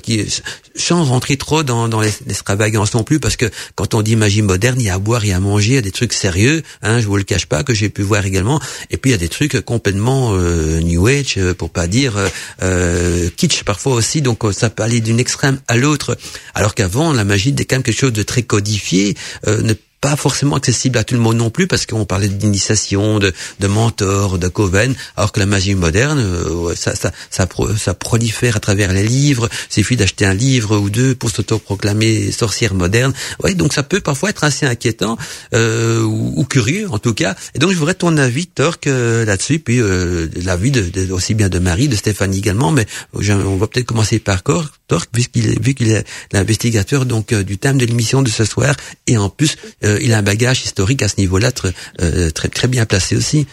qui 0.03 0.25
sans 0.75 1.03
rentrer 1.03 1.37
trop 1.37 1.63
dans, 1.63 1.87
dans 1.87 2.01
l'extravagance 2.01 2.93
non 2.93 3.03
plus, 3.03 3.19
parce 3.27 3.35
que 3.35 3.51
quand 3.75 3.93
on 3.93 4.01
dit 4.01 4.15
magie 4.15 4.41
moderne, 4.41 4.79
il 4.79 4.85
y 4.85 4.89
a 4.89 4.93
à 4.93 4.99
boire, 4.99 5.25
il 5.25 5.31
y 5.31 5.31
a 5.33 5.35
à 5.35 5.41
manger, 5.41 5.71
il 5.71 5.75
y 5.75 5.77
a 5.77 5.81
des 5.81 5.91
trucs 5.91 6.13
sérieux, 6.13 6.63
hein, 6.81 7.01
je 7.01 7.07
vous 7.07 7.17
le 7.17 7.23
cache 7.23 7.45
pas, 7.45 7.65
que 7.65 7.73
j'ai 7.73 7.89
pu 7.89 8.01
voir 8.01 8.25
également, 8.25 8.61
et 8.89 8.95
puis 8.95 9.11
il 9.11 9.11
y 9.11 9.15
a 9.15 9.17
des 9.17 9.27
trucs 9.27 9.59
complètement 9.65 10.29
euh, 10.31 10.79
new 10.79 11.07
age, 11.07 11.33
euh, 11.37 11.53
pour 11.53 11.69
pas 11.69 11.87
dire 11.87 12.13
euh, 12.63 13.29
kitsch 13.35 13.63
parfois 13.63 13.95
aussi, 13.95 14.21
donc 14.21 14.43
ça 14.53 14.69
peut 14.69 14.83
aller 14.83 15.01
d'une 15.01 15.19
extrême 15.19 15.59
à 15.67 15.75
l'autre, 15.75 16.17
alors 16.55 16.73
qu'avant 16.73 17.11
la 17.11 17.25
magie 17.25 17.49
était 17.49 17.65
quand 17.65 17.75
même 17.75 17.83
quelque 17.83 17.99
chose 17.99 18.13
de 18.13 18.23
très 18.23 18.43
codifié, 18.43 19.17
ne 19.45 19.73
pas 20.01 20.15
forcément 20.15 20.55
accessible 20.55 20.97
à 20.97 21.03
tout 21.03 21.15
le 21.15 21.19
monde 21.19 21.37
non 21.37 21.49
plus 21.49 21.67
parce 21.67 21.85
qu'on 21.85 22.05
parlait 22.05 22.27
d'initiation, 22.27 23.19
de, 23.19 23.33
de 23.59 23.67
mentor, 23.67 24.37
de 24.37 24.47
coven, 24.47 24.93
alors 25.15 25.31
que 25.31 25.39
la 25.39 25.45
magie 25.45 25.75
moderne, 25.75 26.19
euh, 26.19 26.75
ça, 26.75 26.95
ça, 26.95 27.11
ça, 27.29 27.47
ça, 27.77 27.93
prolifère 27.93 28.57
à 28.57 28.59
travers 28.59 28.93
les 28.93 29.03
livres. 29.03 29.49
Il 29.69 29.73
suffit 29.73 29.95
d'acheter 29.95 30.25
un 30.25 30.33
livre 30.33 30.77
ou 30.77 30.89
deux 30.89 31.15
pour 31.15 31.29
s'autoproclamer 31.29 32.31
sorcière 32.31 32.73
moderne. 32.73 33.13
Ouais, 33.43 33.55
donc 33.55 33.73
ça 33.73 33.83
peut 33.83 33.99
parfois 33.99 34.29
être 34.29 34.43
assez 34.43 34.65
inquiétant 34.65 35.17
euh, 35.53 36.01
ou, 36.01 36.43
curieux 36.45 36.87
en 36.89 36.99
tout 36.99 37.13
cas. 37.13 37.35
Et 37.55 37.59
donc 37.59 37.71
je 37.71 37.77
voudrais 37.77 37.95
ton 37.95 38.17
avis, 38.17 38.47
Torque, 38.47 38.87
euh, 38.87 39.25
là-dessus, 39.25 39.59
puis 39.59 39.79
euh, 39.79 40.27
l'avis 40.43 40.71
de, 40.71 41.11
aussi 41.11 41.33
bien 41.33 41.49
de 41.49 41.59
Marie, 41.59 41.87
de 41.87 41.95
Stéphanie 41.95 42.37
également. 42.37 42.71
Mais 42.71 42.85
on 43.13 43.57
va 43.57 43.67
peut-être 43.67 43.87
commencer 43.87 44.19
par 44.19 44.43
Torque, 44.87 45.09
vu 45.15 45.73
qu'il 45.73 45.89
est 45.91 46.07
l'investigateur 46.31 47.05
donc 47.05 47.33
du 47.33 47.57
thème 47.57 47.77
de 47.77 47.85
l'émission 47.85 48.21
de 48.21 48.29
ce 48.29 48.45
soir, 48.45 48.75
et 49.05 49.17
en 49.17 49.29
plus 49.29 49.57
euh, 49.83 49.99
il 50.01 50.13
a 50.13 50.19
un 50.19 50.23
bagage 50.23 50.63
historique 50.63 51.01
à 51.01 51.07
ce 51.07 51.17
niveau-là 51.17 51.51
très, 51.51 51.73
euh, 52.01 52.29
très, 52.31 52.47
très 52.47 52.67
bien 52.67 52.85
placé 52.85 53.15
aussi. 53.15 53.47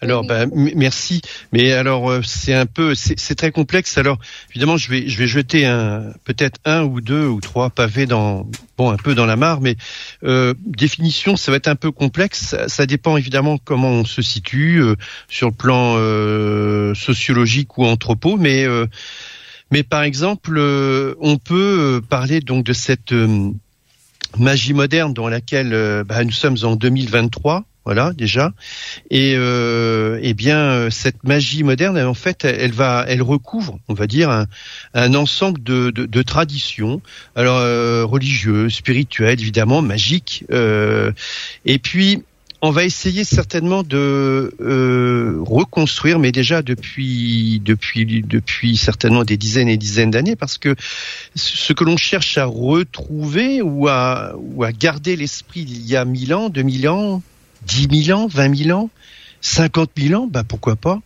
Alors, 0.00 0.24
bah, 0.24 0.46
merci. 0.54 1.20
Mais 1.52 1.72
alors, 1.72 2.10
euh, 2.10 2.20
c'est 2.24 2.54
un 2.54 2.66
peu, 2.66 2.94
c'est 2.94 3.34
très 3.34 3.50
complexe. 3.50 3.98
Alors, 3.98 4.18
évidemment, 4.50 4.76
je 4.76 4.90
vais, 4.90 5.08
je 5.08 5.18
vais 5.18 5.26
jeter 5.26 5.66
un, 5.66 6.12
peut-être 6.24 6.58
un 6.64 6.82
ou 6.82 7.00
deux 7.00 7.26
ou 7.26 7.40
trois 7.40 7.70
pavés 7.70 8.06
dans, 8.06 8.48
bon, 8.78 8.90
un 8.90 8.96
peu 8.96 9.14
dans 9.14 9.26
la 9.26 9.36
mare. 9.36 9.60
Mais 9.60 9.76
euh, 10.24 10.54
définition, 10.64 11.36
ça 11.36 11.50
va 11.50 11.58
être 11.58 11.68
un 11.68 11.76
peu 11.76 11.90
complexe. 11.90 12.56
Ça, 12.66 12.86
dépend 12.86 13.16
évidemment 13.16 13.58
comment 13.58 13.90
on 13.90 14.04
se 14.04 14.22
situe 14.22 14.82
euh, 14.82 14.96
sur 15.28 15.48
le 15.48 15.54
plan 15.54 15.94
euh, 15.96 16.94
sociologique 16.94 17.78
ou 17.78 17.84
anthropo. 17.84 18.36
Mais, 18.36 18.66
mais 19.70 19.82
par 19.82 20.02
exemple, 20.02 20.58
on 21.20 21.38
peut 21.38 22.00
parler 22.08 22.40
donc 22.40 22.64
de 22.64 22.72
cette 22.72 23.14
magie 24.38 24.74
moderne 24.74 25.12
dans 25.12 25.28
laquelle 25.28 26.04
bah, 26.06 26.24
nous 26.24 26.32
sommes 26.32 26.56
en 26.62 26.76
2023 26.76 27.64
voilà 27.84 28.12
déjà. 28.12 28.52
Et 29.10 29.34
euh, 29.36 30.18
eh 30.22 30.34
bien 30.34 30.58
euh, 30.58 30.90
cette 30.90 31.24
magie 31.24 31.62
moderne, 31.62 31.98
en 31.98 32.14
fait, 32.14 32.44
elle, 32.44 32.72
va, 32.72 33.04
elle 33.08 33.22
recouvre, 33.22 33.78
on 33.88 33.94
va 33.94 34.06
dire, 34.06 34.30
un, 34.30 34.46
un 34.94 35.14
ensemble 35.14 35.62
de, 35.62 35.90
de, 35.90 36.04
de, 36.06 36.22
traditions, 36.22 37.00
alors 37.36 37.56
euh, 37.56 38.04
religieuses, 38.04 38.74
spirituelles, 38.74 39.40
évidemment, 39.40 39.82
magiques. 39.82 40.44
Euh, 40.50 41.12
et 41.64 41.78
puis 41.78 42.22
on 42.62 42.70
va 42.70 42.84
essayer 42.84 43.24
certainement 43.24 43.82
de 43.82 44.54
euh, 44.60 45.38
reconstruire, 45.40 46.18
mais 46.18 46.32
déjà 46.32 46.62
depuis 46.62 47.60
depuis 47.64 48.22
depuis 48.22 48.76
certainement 48.76 49.24
des 49.24 49.36
dizaines 49.36 49.68
et 49.68 49.76
dizaines 49.76 50.10
d'années, 50.10 50.36
parce 50.36 50.58
que 50.58 50.76
ce 51.34 51.72
que 51.72 51.84
l'on 51.84 51.96
cherche 51.96 52.36
à 52.38 52.44
retrouver 52.44 53.62
ou 53.62 53.88
à 53.88 54.34
ou 54.36 54.64
à 54.64 54.72
garder 54.72 55.16
l'esprit 55.16 55.64
d'il 55.64 55.86
y 55.86 55.96
a 55.96 56.04
mille 56.04 56.34
ans, 56.34 56.48
deux 56.50 56.62
mille 56.62 56.88
ans, 56.88 57.22
10 57.66 58.04
000 58.04 58.18
ans, 58.18 58.26
20 58.26 58.56
000 58.64 58.78
ans, 58.78 58.90
50 59.40 59.90
000 59.96 60.22
ans, 60.22 60.28
bah 60.30 60.44
pourquoi 60.46 60.76
pas 60.76 61.00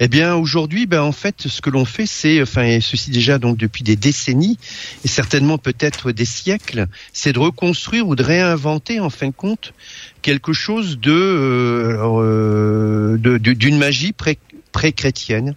Eh 0.00 0.08
bien 0.08 0.34
aujourd'hui, 0.34 0.86
bah 0.86 1.04
en 1.04 1.12
fait, 1.12 1.46
ce 1.46 1.60
que 1.60 1.70
l'on 1.70 1.84
fait, 1.84 2.06
c'est, 2.06 2.42
enfin, 2.42 2.78
ceci 2.80 3.10
déjà 3.10 3.38
donc 3.38 3.56
depuis 3.56 3.84
des 3.84 3.96
décennies 3.96 4.58
et 5.04 5.08
certainement 5.08 5.58
peut-être 5.58 6.12
des 6.12 6.24
siècles, 6.24 6.86
c'est 7.12 7.32
de 7.32 7.38
reconstruire 7.38 8.08
ou 8.08 8.16
de 8.16 8.22
réinventer 8.22 9.00
en 9.00 9.10
fin 9.10 9.28
de 9.28 9.32
compte 9.32 9.72
quelque 10.22 10.52
chose 10.52 10.98
de 10.98 11.12
euh, 11.12 13.18
euh, 13.18 13.38
d'une 13.38 13.78
magie 13.78 14.14
pré-chrétienne. 14.72 15.54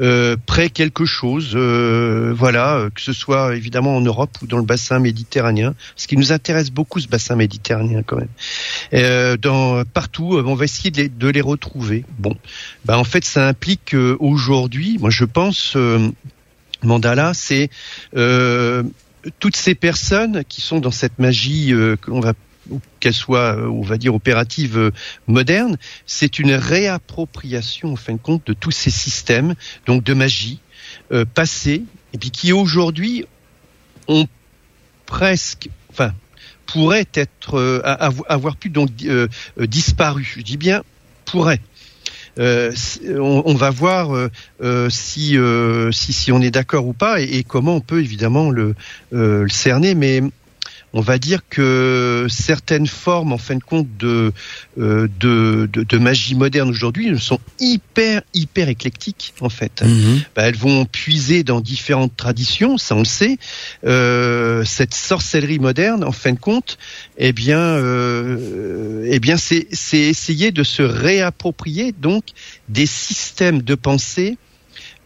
Euh, 0.00 0.36
près 0.44 0.70
quelque 0.70 1.04
chose, 1.04 1.52
euh, 1.54 2.34
voilà, 2.36 2.76
euh, 2.76 2.90
que 2.90 3.00
ce 3.00 3.12
soit 3.12 3.54
évidemment 3.54 3.96
en 3.96 4.00
Europe 4.00 4.30
ou 4.42 4.46
dans 4.46 4.56
le 4.56 4.64
bassin 4.64 4.98
méditerranéen, 4.98 5.74
ce 5.94 6.08
qui 6.08 6.16
nous 6.16 6.32
intéresse 6.32 6.70
beaucoup 6.70 6.98
ce 6.98 7.06
bassin 7.06 7.36
méditerranéen 7.36 8.02
quand 8.02 8.16
même. 8.16 8.28
Euh, 8.92 9.36
dans 9.36 9.84
partout, 9.84 10.42
on 10.44 10.54
va 10.54 10.64
essayer 10.64 10.90
de 10.90 11.02
les, 11.02 11.08
de 11.08 11.28
les 11.28 11.40
retrouver. 11.40 12.04
Bon, 12.18 12.36
bah 12.84 12.98
en 12.98 13.04
fait, 13.04 13.24
ça 13.24 13.46
implique 13.46 13.94
aujourd'hui, 14.18 14.98
moi 14.98 15.10
je 15.10 15.24
pense, 15.24 15.76
Mandala, 16.82 17.32
c'est 17.34 17.70
toutes 19.38 19.56
ces 19.56 19.74
personnes 19.74 20.42
qui 20.48 20.60
sont 20.60 20.80
dans 20.80 20.90
cette 20.90 21.18
magie 21.18 21.68
que 21.68 22.10
l'on 22.10 22.20
va 22.20 22.32
qu'elle 23.00 23.14
soit, 23.14 23.56
euh, 23.56 23.66
on 23.66 23.82
va 23.82 23.98
dire, 23.98 24.14
opérative 24.14 24.78
euh, 24.78 24.90
moderne, 25.26 25.76
c'est 26.06 26.38
une 26.38 26.52
réappropriation, 26.52 27.92
en 27.92 27.96
fin 27.96 28.14
de 28.14 28.18
compte, 28.18 28.46
de 28.46 28.52
tous 28.52 28.70
ces 28.70 28.90
systèmes, 28.90 29.54
donc 29.86 30.04
de 30.04 30.14
magie, 30.14 30.60
euh, 31.12 31.24
passés, 31.24 31.82
et 32.12 32.18
puis 32.18 32.30
qui 32.30 32.52
aujourd'hui 32.52 33.24
ont 34.08 34.26
presque, 35.06 35.68
enfin, 35.90 36.12
pourraient 36.66 37.06
être, 37.14 37.82
avoir 38.28 38.56
pu 38.56 38.70
donc 38.70 38.90
disparu. 39.58 40.24
Je 40.24 40.40
dis 40.40 40.56
bien 40.56 40.82
pourrait. 41.26 41.60
on, 42.38 43.54
va 43.54 43.70
voir 43.70 44.30
si, 44.88 45.36
si, 45.92 46.32
on 46.32 46.40
est 46.40 46.50
d'accord 46.50 46.86
ou 46.86 46.94
pas 46.94 47.20
et, 47.20 47.24
et, 47.24 47.44
comment 47.44 47.76
on 47.76 47.80
peut 47.80 48.00
évidemment 48.00 48.50
le, 48.50 48.74
le 49.12 49.48
cerner. 49.50 49.94
Mais 49.94 50.22
on 50.94 51.00
va 51.00 51.18
dire 51.18 51.40
que 51.50 52.28
certaines 52.30 52.86
formes, 52.86 53.32
en 53.32 53.38
fin 53.38 53.56
de 53.56 53.64
compte, 53.64 53.88
de, 53.98 54.32
euh, 54.78 55.08
de, 55.18 55.68
de, 55.72 55.98
magie 55.98 56.36
moderne 56.36 56.70
aujourd'hui 56.70 57.18
sont 57.18 57.40
hyper, 57.58 58.22
hyper 58.32 58.68
éclectiques, 58.68 59.34
en 59.40 59.48
fait. 59.48 59.82
Mhm. 59.82 60.22
Bah, 60.36 60.44
elles 60.44 60.56
vont 60.56 60.84
puiser 60.84 61.42
dans 61.42 61.60
différentes 61.60 62.16
traditions, 62.16 62.78
ça 62.78 62.94
on 62.94 63.00
le 63.00 63.04
sait. 63.06 63.38
Euh, 63.84 64.64
cette 64.64 64.94
sorcellerie 64.94 65.58
moderne, 65.58 66.04
en 66.04 66.12
fin 66.12 66.32
de 66.32 66.38
compte, 66.38 66.78
eh 67.18 67.32
bien, 67.32 67.58
euh, 67.58 69.04
eh 69.10 69.18
bien, 69.18 69.36
c'est 69.36 69.66
essayer 69.92 70.52
de 70.52 70.62
se 70.62 70.82
réapproprier 70.82 71.90
donc 71.90 72.22
des 72.68 72.86
systèmes 72.86 73.62
de 73.62 73.74
pensée, 73.74 74.38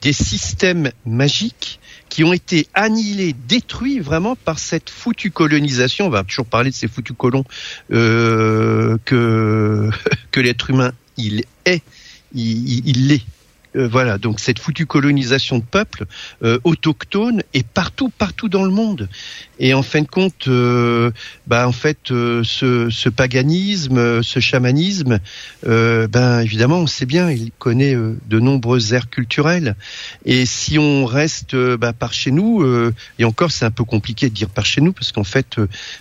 des 0.03 0.13
systèmes 0.13 0.91
magiques 1.07 1.81
qui 2.09 2.25
ont 2.25 2.33
été 2.33 2.67
annihilés, 2.75 3.35
détruits 3.49 4.01
vraiment 4.01 4.37
par 4.37 4.59
cette 4.59 4.91
foutue 4.91 5.31
colonisation. 5.31 6.07
On 6.07 6.11
va 6.11 6.25
toujours 6.25 6.47
parler 6.47 6.71
de 6.71 6.75
ces 6.75 6.89
foutus 6.89 7.17
colons 7.17 7.45
euh, 7.93 8.97
que 9.05 9.91
que 10.31 10.41
l'être 10.41 10.71
humain 10.71 10.93
il 11.17 11.45
est, 11.65 11.83
il, 12.35 12.87
il 12.89 13.09
l'est 13.09 13.25
euh, 13.79 13.89
voilà, 13.89 14.19
donc 14.19 14.41
cette 14.41 14.59
foutue 14.59 14.87
colonisation 14.87 15.59
de 15.59 15.65
peuples 15.65 16.07
euh, 16.43 16.59
autochtones 16.65 17.43
et 17.55 17.63
partout, 17.63 18.11
partout 18.11 18.49
dans 18.49 18.65
le 18.65 18.71
monde. 18.71 19.09
Et 19.61 19.75
en 19.75 19.83
fin 19.83 20.03
de 20.03 20.09
compte, 20.09 20.49
euh, 20.49 21.11
bah 21.47 21.69
en 21.69 21.73
fait, 21.73 21.99
ce, 22.09 23.09
paganisme, 23.09 24.23
ce 24.23 24.41
chamanisme, 24.41 25.19
ben 25.65 26.41
évidemment, 26.41 26.79
on 26.79 26.87
sait 26.87 27.07
bien, 27.07 27.31
il 27.31 27.51
connaît 27.59 27.95
de 27.95 28.41
nombreuses 28.41 28.93
aires 28.93 29.11
culturelles. 29.11 29.75
Et 30.25 30.47
si 30.47 30.79
on 30.79 31.05
reste 31.07 31.57
bah, 31.57 31.93
par 31.93 32.13
chez 32.13 32.31
nous, 32.31 32.65
et 33.19 33.25
encore, 33.25 33.51
c'est 33.51 33.65
un 33.65 33.73
peu 33.73 33.85
compliqué 33.85 34.29
de 34.29 34.35
dire 34.35 34.49
par 34.49 34.65
chez 34.65 34.81
nous 34.81 34.93
parce 34.93 35.11
qu'en 35.11 35.25
fait, 35.25 35.57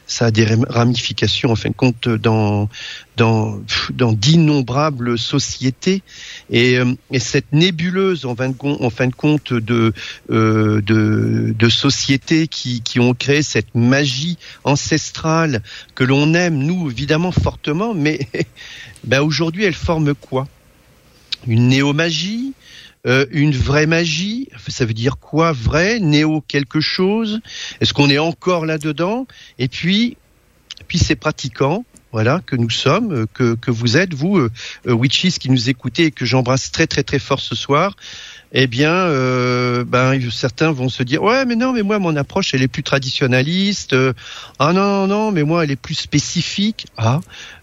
ça 0.05 0.27
a 0.27 0.31
des 0.31 0.46
ramifications 0.69 1.51
en 1.51 1.55
fin 1.55 1.69
de 1.69 1.75
compte 1.75 2.07
dans, 2.07 2.69
dans 3.17 3.60
d'innombrables 4.13 5.17
sociétés 5.17 6.03
et, 6.50 6.80
et 7.12 7.20
cette 7.20 7.51
nébuleuse 7.51 8.25
en 8.25 8.36
fin 8.36 8.50
de 8.50 9.16
compte, 9.16 9.54
de, 9.54 9.94
euh, 10.30 11.70
sociétés 11.70 12.48
qui, 12.48 12.82
qui 12.82 13.00
ont 13.00 13.13
créé 13.13 13.42
cette 13.42 13.75
magie 13.75 14.38
ancestrale 14.63 15.62
que 15.96 16.04
l'on 16.04 16.34
aime, 16.34 16.58
nous, 16.58 16.89
évidemment, 16.89 17.32
fortement, 17.32 17.94
mais 17.94 18.27
ben, 19.04 19.22
aujourd'hui, 19.22 19.66
elle 19.66 19.74
forme 19.74 20.13
quoi? 20.16 20.48
Une 21.48 21.68
néomagie 21.68 22.54
euh, 23.06 23.25
une 23.32 23.54
vraie 23.54 23.86
magie, 23.86 24.50
ça 24.68 24.84
veut 24.84 24.94
dire 24.94 25.18
quoi? 25.18 25.54
Vrai, 25.54 26.00
néo 26.00 26.42
quelque 26.46 26.82
chose? 26.82 27.39
Est-ce 27.80 27.94
qu'on 27.94 28.10
est 28.10 28.18
encore 28.18 28.66
là-dedans? 28.66 29.27
Et 29.60 29.70
puis, 29.70 30.18
puis 30.89 30.98
ces 30.98 31.16
pratiquants, 31.16 31.86
voilà, 32.17 32.41
que 32.43 32.55
nous 32.55 32.71
sommes, 32.71 33.13
euh, 33.13 33.25
que, 33.31 33.53
que 33.53 33.69
vous 33.69 33.95
êtes, 33.95 34.15
vous, 34.15 34.39
euh, 34.39 34.51
euh, 34.88 34.93
Witches 34.93 35.38
qui 35.38 35.51
nous 35.51 35.69
écoutez 35.69 36.05
et 36.05 36.12
que 36.12 36.25
j'embrasse 36.25 36.71
très 36.71 36.88
très 36.88 37.03
très 37.03 37.19
fort 37.19 37.39
ce 37.39 37.53
soir, 37.53 37.95
eh 38.53 38.65
bien, 38.65 39.07
ben, 39.83 40.19
certains 40.31 40.71
vont 40.71 40.89
se 40.89 41.03
dire, 41.03 41.21
ouais, 41.21 41.45
mais 41.45 41.55
non, 41.55 41.74
mais 41.74 41.83
moi, 41.83 42.00
mon 42.00 42.15
approche, 42.15 42.55
elle 42.55 42.63
est 42.63 42.67
plus 42.67 42.81
traditionnaliste. 42.81 43.95
ah 44.57 44.74
non, 44.74 45.05
non, 45.05 45.07
non, 45.07 45.31
mais 45.31 45.43
moi, 45.43 45.63
elle 45.63 45.69
est 45.69 45.75
plus 45.75 45.95
spécifique. 45.95 46.88
Ah, 46.97 47.19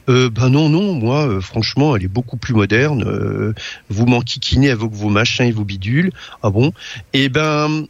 ben 0.07 0.51
non, 0.51 0.69
non, 0.69 0.93
moi, 0.93 1.41
franchement, 1.41 1.97
elle 1.97 2.05
est 2.05 2.15
beaucoup 2.19 2.37
plus 2.37 2.53
moderne. 2.53 3.55
vous 3.89 4.07
m'enquiquinez 4.07 4.71
avec 4.71 4.91
vos 4.93 5.09
machins 5.09 5.47
et 5.47 5.53
vos 5.53 5.65
bidules. 5.65 6.13
Ah 6.43 6.51
bon? 6.51 6.73
Eh 7.15 7.31
ben, 7.31 7.87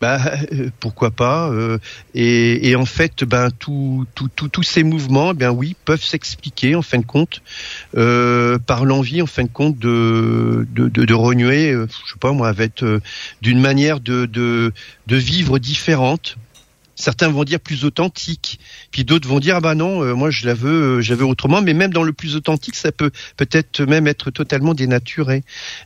bah, 0.00 0.20
euh, 0.52 0.70
pourquoi 0.80 1.10
pas 1.10 1.50
euh, 1.50 1.78
et, 2.14 2.74
en 2.76 2.84
fait, 2.84 3.24
ben 3.24 3.50
tout, 3.50 4.06
tout, 4.14 4.28
tous 4.28 4.62
ces 4.62 4.82
mouvements, 4.82 5.32
eh 5.32 5.34
bien 5.34 5.50
oui, 5.50 5.76
peuvent 5.84 6.02
s'expliquer 6.02 6.74
en 6.74 6.82
fin 6.82 6.98
de 6.98 7.04
compte 7.04 7.42
euh, 7.96 8.58
par 8.58 8.84
l'envie, 8.84 9.22
en 9.22 9.26
fin 9.26 9.44
de 9.44 9.48
compte, 9.48 9.78
de 9.78 10.66
de, 10.72 10.88
de, 10.88 11.04
de 11.04 11.14
renouer, 11.14 11.72
je 11.72 12.12
sais 12.12 12.18
pas 12.20 12.32
moi, 12.32 12.48
avec 12.48 12.84
d'une 13.42 13.60
manière 13.60 14.00
de, 14.00 14.26
de 14.26 14.72
de 15.06 15.16
vivre 15.16 15.58
différente 15.58 16.36
certains 16.98 17.28
vont 17.28 17.44
dire 17.44 17.60
plus 17.60 17.84
authentique, 17.84 18.58
puis 18.90 19.04
d'autres 19.04 19.28
vont 19.28 19.38
dire 19.38 19.56
ah 19.56 19.60
bah 19.60 19.74
non, 19.74 20.02
euh, 20.02 20.14
moi 20.14 20.30
je 20.30 20.46
la 20.46 20.54
veux, 20.54 21.00
euh, 21.00 21.24
autrement. 21.24 21.62
Mais 21.62 21.72
même 21.72 21.92
dans 21.92 22.02
le 22.02 22.12
plus 22.12 22.36
authentique, 22.36 22.74
ça 22.74 22.92
peut 22.92 23.10
peut-être 23.36 23.82
même 23.82 24.06
être 24.06 24.30
totalement 24.30 24.74
dénaturé. 24.74 25.44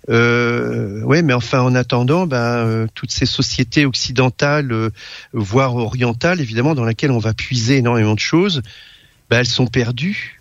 Euh, 0.09 1.03
ouais, 1.03 1.23
mais 1.23 1.35
enfin 1.35 1.61
en 1.61 1.75
attendant, 1.75 2.27
ben 2.27 2.37
euh, 2.37 2.87
toutes 2.95 3.13
ces 3.13 3.27
sociétés 3.27 3.85
occidentales, 3.85 4.91
voire 5.33 5.77
orientales, 5.77 6.41
évidemment, 6.41 6.75
dans 6.75 6.85
lesquelles 6.85 7.11
on 7.11 7.19
va 7.19 7.35
puiser 7.35 7.77
énormément 7.77 8.15
de 8.15 8.21
choses, 8.21 8.63
ben, 9.29 9.39
elles 9.39 9.47
sont 9.47 9.67
perdues. 9.67 10.41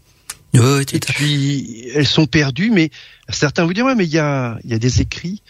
Oui, 0.54 0.86
et 0.94 1.00
puis 1.00 1.88
elles 1.94 2.08
sont 2.08 2.26
perdues, 2.26 2.72
mais 2.72 2.92
certains 3.30 3.66
vous 3.66 3.74
diront 3.74 3.88
ouais, 3.90 3.96
mais 3.96 4.06
il 4.06 4.12
y 4.12 4.20
a, 4.20 4.58
y 4.64 4.74
a 4.74 4.80
des 4.80 5.02
écrits. 5.02 5.42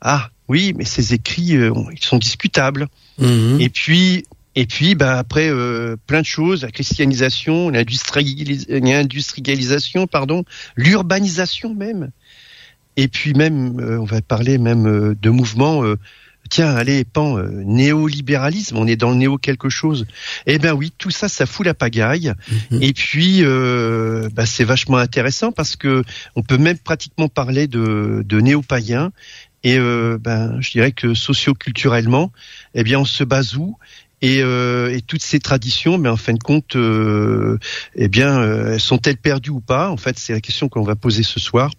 Ah 0.00 0.30
oui, 0.48 0.72
mais 0.76 0.84
ces 0.84 1.12
écrits, 1.14 1.52
ils 1.52 2.00
sont 2.00 2.18
discutables. 2.18 2.88
Mhm. 3.18 3.60
Et 3.60 3.68
puis 3.68 4.24
et 4.56 4.66
puis, 4.66 4.94
bah, 4.94 5.18
après, 5.18 5.48
euh, 5.48 5.96
plein 6.06 6.20
de 6.20 6.26
choses, 6.26 6.62
la 6.62 6.70
christianisation, 6.70 7.70
l'industrialisation, 7.70 10.06
pardon, 10.06 10.44
l'urbanisation 10.76 11.74
même. 11.74 12.10
et 12.96 13.08
puis 13.08 13.34
même, 13.34 13.76
on 13.78 14.04
va 14.04 14.20
parler 14.20 14.58
même 14.58 15.14
de 15.14 15.30
mouvements 15.30 15.82
tiens, 16.50 16.74
allez, 16.74 17.04
pan, 17.04 17.38
euh, 17.38 17.48
néolibéralisme, 17.64 18.76
on 18.76 18.86
est 18.86 18.96
dans 18.96 19.10
le 19.10 19.16
néo 19.16 19.38
quelque 19.38 19.68
chose. 19.68 20.06
Eh 20.46 20.58
ben 20.58 20.74
oui, 20.74 20.92
tout 20.98 21.10
ça, 21.10 21.28
ça 21.28 21.46
fout 21.46 21.64
la 21.64 21.74
pagaille. 21.74 22.32
Mhm. 22.70 22.82
Et 22.82 22.92
puis, 22.92 23.38
euh, 23.42 24.28
bah, 24.34 24.44
c'est 24.44 24.64
vachement 24.64 24.98
intéressant 24.98 25.52
parce 25.52 25.76
que 25.76 26.04
on 26.36 26.42
peut 26.42 26.58
même 26.58 26.78
pratiquement 26.78 27.28
parler 27.28 27.68
de, 27.68 28.22
de 28.26 28.40
néo-païens. 28.40 29.12
Et 29.62 29.78
euh, 29.78 30.18
ben, 30.18 30.60
je 30.60 30.72
dirais 30.72 30.92
que 30.92 31.14
socioculturellement, 31.14 32.32
eh 32.74 32.82
bien, 32.82 32.98
on 32.98 33.04
se 33.04 33.24
où? 33.56 33.76
Et, 34.22 34.42
euh, 34.42 34.94
et, 34.94 35.00
toutes 35.00 35.22
ces 35.22 35.40
traditions, 35.40 35.98
mais 35.98 36.08
en 36.08 36.16
fin 36.16 36.32
de 36.32 36.42
compte, 36.42 36.76
euh, 36.76 37.58
eh 37.94 38.08
bien, 38.08 38.78
sont-elles 38.78 39.16
perdues 39.16 39.50
ou 39.50 39.60
pas? 39.60 39.90
En 39.90 39.96
fait, 39.96 40.18
c'est 40.18 40.32
la 40.32 40.40
question 40.40 40.68
qu'on 40.68 40.82
va 40.82 40.96
poser 40.96 41.22
ce 41.22 41.40
soir. 41.40 41.70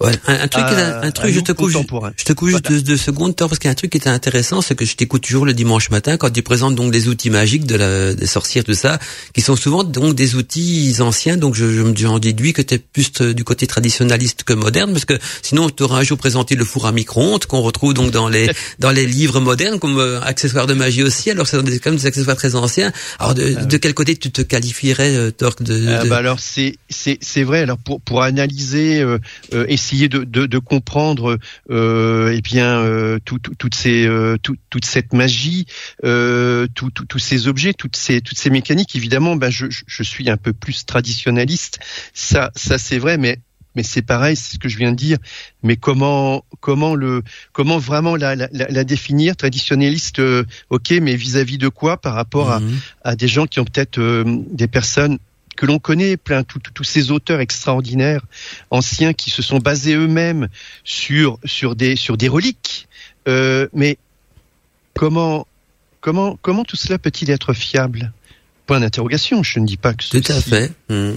Ouais, 0.00 0.12
un, 0.26 0.48
truc, 0.48 0.64
un, 0.64 1.02
un 1.02 1.10
truc, 1.10 1.30
je 1.30 1.40
te 1.40 1.52
coupe, 1.52 1.68
je 1.70 2.24
te 2.24 2.32
coupe 2.32 2.48
juste 2.48 2.66
deux, 2.70 2.80
deux, 2.80 2.96
secondes, 2.96 3.36
parce 3.36 3.58
qu'il 3.58 3.66
y 3.66 3.68
a 3.68 3.72
un 3.72 3.74
truc 3.74 3.90
qui 3.90 3.98
était 3.98 4.08
intéressant, 4.08 4.62
c'est 4.62 4.74
que 4.74 4.86
je 4.86 4.96
t'écoute 4.96 5.22
toujours 5.22 5.44
le 5.44 5.52
dimanche 5.52 5.90
matin 5.90 6.16
quand 6.16 6.30
tu 6.30 6.42
présentes 6.42 6.74
donc 6.74 6.90
des 6.90 7.08
outils 7.08 7.28
magiques 7.28 7.66
de 7.66 7.76
la, 7.76 8.14
des 8.14 8.26
sorcières, 8.26 8.64
tout 8.64 8.72
ça, 8.72 8.98
qui 9.34 9.42
sont 9.42 9.56
souvent 9.56 9.84
donc 9.84 10.14
des 10.14 10.36
outils 10.36 10.96
anciens. 11.00 11.36
Donc 11.36 11.54
je, 11.54 11.70
je 11.70 11.82
me 11.82 11.94
j'en 11.94 12.18
déduis 12.18 12.54
que 12.54 12.62
tu 12.62 12.74
es 12.74 12.78
plus 12.78 13.12
du 13.20 13.44
côté 13.44 13.66
traditionnaliste 13.66 14.44
que 14.44 14.54
moderne, 14.54 14.92
parce 14.92 15.04
que 15.04 15.18
sinon 15.42 15.68
tu 15.68 15.82
auras 15.82 15.98
un 15.98 16.02
jour 16.02 16.16
présenté 16.16 16.54
le 16.54 16.64
four 16.64 16.86
à 16.86 16.92
micro-ondes 16.92 17.44
qu'on 17.44 17.60
retrouve 17.60 17.92
donc 17.92 18.10
dans 18.10 18.28
les 18.28 18.50
dans 18.78 18.92
les 18.92 19.04
livres 19.04 19.40
modernes 19.40 19.78
comme 19.78 19.98
euh, 19.98 20.20
accessoires 20.22 20.66
de 20.66 20.72
magie 20.72 21.02
aussi. 21.02 21.30
Alors 21.30 21.46
c'est 21.46 21.58
quand 21.58 21.90
même 21.90 21.98
des 21.98 22.06
accessoires 22.06 22.36
très 22.36 22.54
anciens. 22.54 22.90
Alors 23.18 23.34
de, 23.34 23.54
ah 23.54 23.64
de 23.66 23.76
quel 23.76 23.92
côté 23.92 24.16
tu 24.16 24.30
te 24.30 24.40
qualifierais, 24.40 25.14
euh, 25.14 25.30
Torque 25.30 25.62
de, 25.62 25.86
ah, 25.88 26.04
bah 26.06 26.16
alors 26.16 26.40
c'est 26.40 26.76
c'est 26.88 27.18
c'est 27.20 27.42
vrai. 27.42 27.60
Alors 27.60 27.76
pour 27.76 28.00
pour 28.00 28.22
analyser 28.22 29.02
euh, 29.02 29.18
euh 29.52 29.66
essayer 29.90 30.08
de, 30.08 30.24
de, 30.24 30.46
de 30.46 30.58
comprendre 30.58 31.38
euh, 31.70 32.32
eh 32.34 32.40
bien 32.40 32.80
euh, 32.80 33.18
tout, 33.24 33.38
tout, 33.38 33.54
toutes 33.56 33.74
ces 33.74 34.06
euh, 34.06 34.36
tout, 34.40 34.56
toute 34.70 34.84
cette 34.84 35.12
magie, 35.12 35.66
euh, 36.04 36.66
tous 36.74 37.18
ces 37.18 37.48
objets, 37.48 37.74
toutes 37.74 37.96
ces 37.96 38.20
toutes 38.20 38.38
ces 38.38 38.50
mécaniques. 38.50 38.94
Évidemment, 38.94 39.36
ben 39.36 39.50
je, 39.50 39.66
je 39.68 40.02
suis 40.02 40.30
un 40.30 40.36
peu 40.36 40.52
plus 40.52 40.86
traditionnaliste. 40.86 41.80
Ça 42.14 42.50
ça 42.54 42.78
c'est 42.78 42.98
vrai, 42.98 43.18
mais 43.18 43.38
mais 43.76 43.82
c'est 43.82 44.02
pareil, 44.02 44.36
c'est 44.36 44.54
ce 44.54 44.58
que 44.58 44.68
je 44.68 44.76
viens 44.78 44.90
de 44.90 44.96
dire. 44.96 45.18
Mais 45.62 45.76
comment, 45.76 46.44
comment 46.58 46.96
le, 46.96 47.22
comment 47.52 47.78
vraiment 47.78 48.16
la, 48.16 48.34
la, 48.34 48.48
la 48.50 48.84
définir 48.84 49.36
traditionnaliste 49.36 50.18
euh, 50.18 50.44
Ok, 50.70 50.90
mais 51.00 51.14
vis-à-vis 51.14 51.56
de 51.56 51.68
quoi 51.68 51.96
par 51.96 52.14
rapport 52.14 52.50
à, 52.50 52.58
mhm. 52.58 52.80
à, 53.04 53.14
des 53.14 53.28
gens 53.28 53.46
qui 53.46 53.60
ont 53.60 53.64
peut-être 53.64 54.00
des 54.26 54.66
personnes 54.66 55.18
que 55.60 55.66
l'on 55.66 55.78
connaît, 55.78 56.16
plein 56.16 56.42
tous 56.42 56.84
ces 56.84 57.10
auteurs 57.10 57.40
extraordinaires 57.40 58.24
anciens 58.70 59.12
qui 59.12 59.28
se 59.28 59.42
sont 59.42 59.58
basés 59.58 59.94
eux-mêmes 59.94 60.48
sur 60.84 61.38
sur 61.44 61.76
des 61.76 61.96
sur 61.96 62.16
des 62.16 62.28
reliques. 62.28 62.88
Euh, 63.28 63.68
mais 63.74 63.98
comment 64.94 65.46
comment 66.00 66.38
comment 66.40 66.64
tout 66.64 66.76
cela 66.76 66.98
peut-il 66.98 67.30
être 67.30 67.52
fiable? 67.52 68.10
Point 68.64 68.80
d'interrogation. 68.80 69.42
Je 69.42 69.58
ne 69.58 69.66
dis 69.66 69.76
pas 69.76 69.92
que 69.92 70.08
tout 70.08 70.32
à 70.32 70.40
fait. 70.40 70.72
Mmh. 70.88 71.12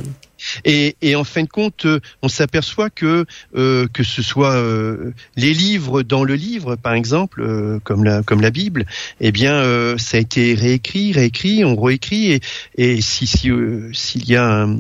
Et, 0.66 0.96
et, 1.02 1.16
en 1.16 1.24
fin 1.24 1.44
de 1.44 1.50
compte, 1.50 1.86
euh, 1.86 2.00
on 2.22 2.28
s'aperçoit 2.28 2.90
que 2.90 3.26
euh, 3.56 3.88
que 3.94 4.04
ce 4.04 4.22
soit 4.22 4.56
euh, 4.56 5.12
les 5.36 5.54
livres 5.54 6.04
dans 6.04 6.24
le 6.24 6.36
livre, 6.36 6.76
par 6.76 6.94
exemple, 6.94 7.42
euh, 7.42 7.80
comme 7.84 8.04
la 8.04 8.24
comme 8.24 8.42
la 8.42 8.52
Bible, 8.52 8.86
eh 9.20 9.32
bien, 9.32 9.56
euh, 9.56 9.98
ça 9.98 10.18
a 10.18 10.20
été 10.20 10.54
réécrit, 10.54 11.14
réécrit, 11.14 11.64
on 11.66 11.80
réécrit, 11.80 12.32
et, 12.32 12.42
et 12.78 13.02
si 13.02 13.28
s'il 13.28 13.90
si, 13.94 14.20
y 14.20 14.36
a 14.36 14.64
un, 14.64 14.80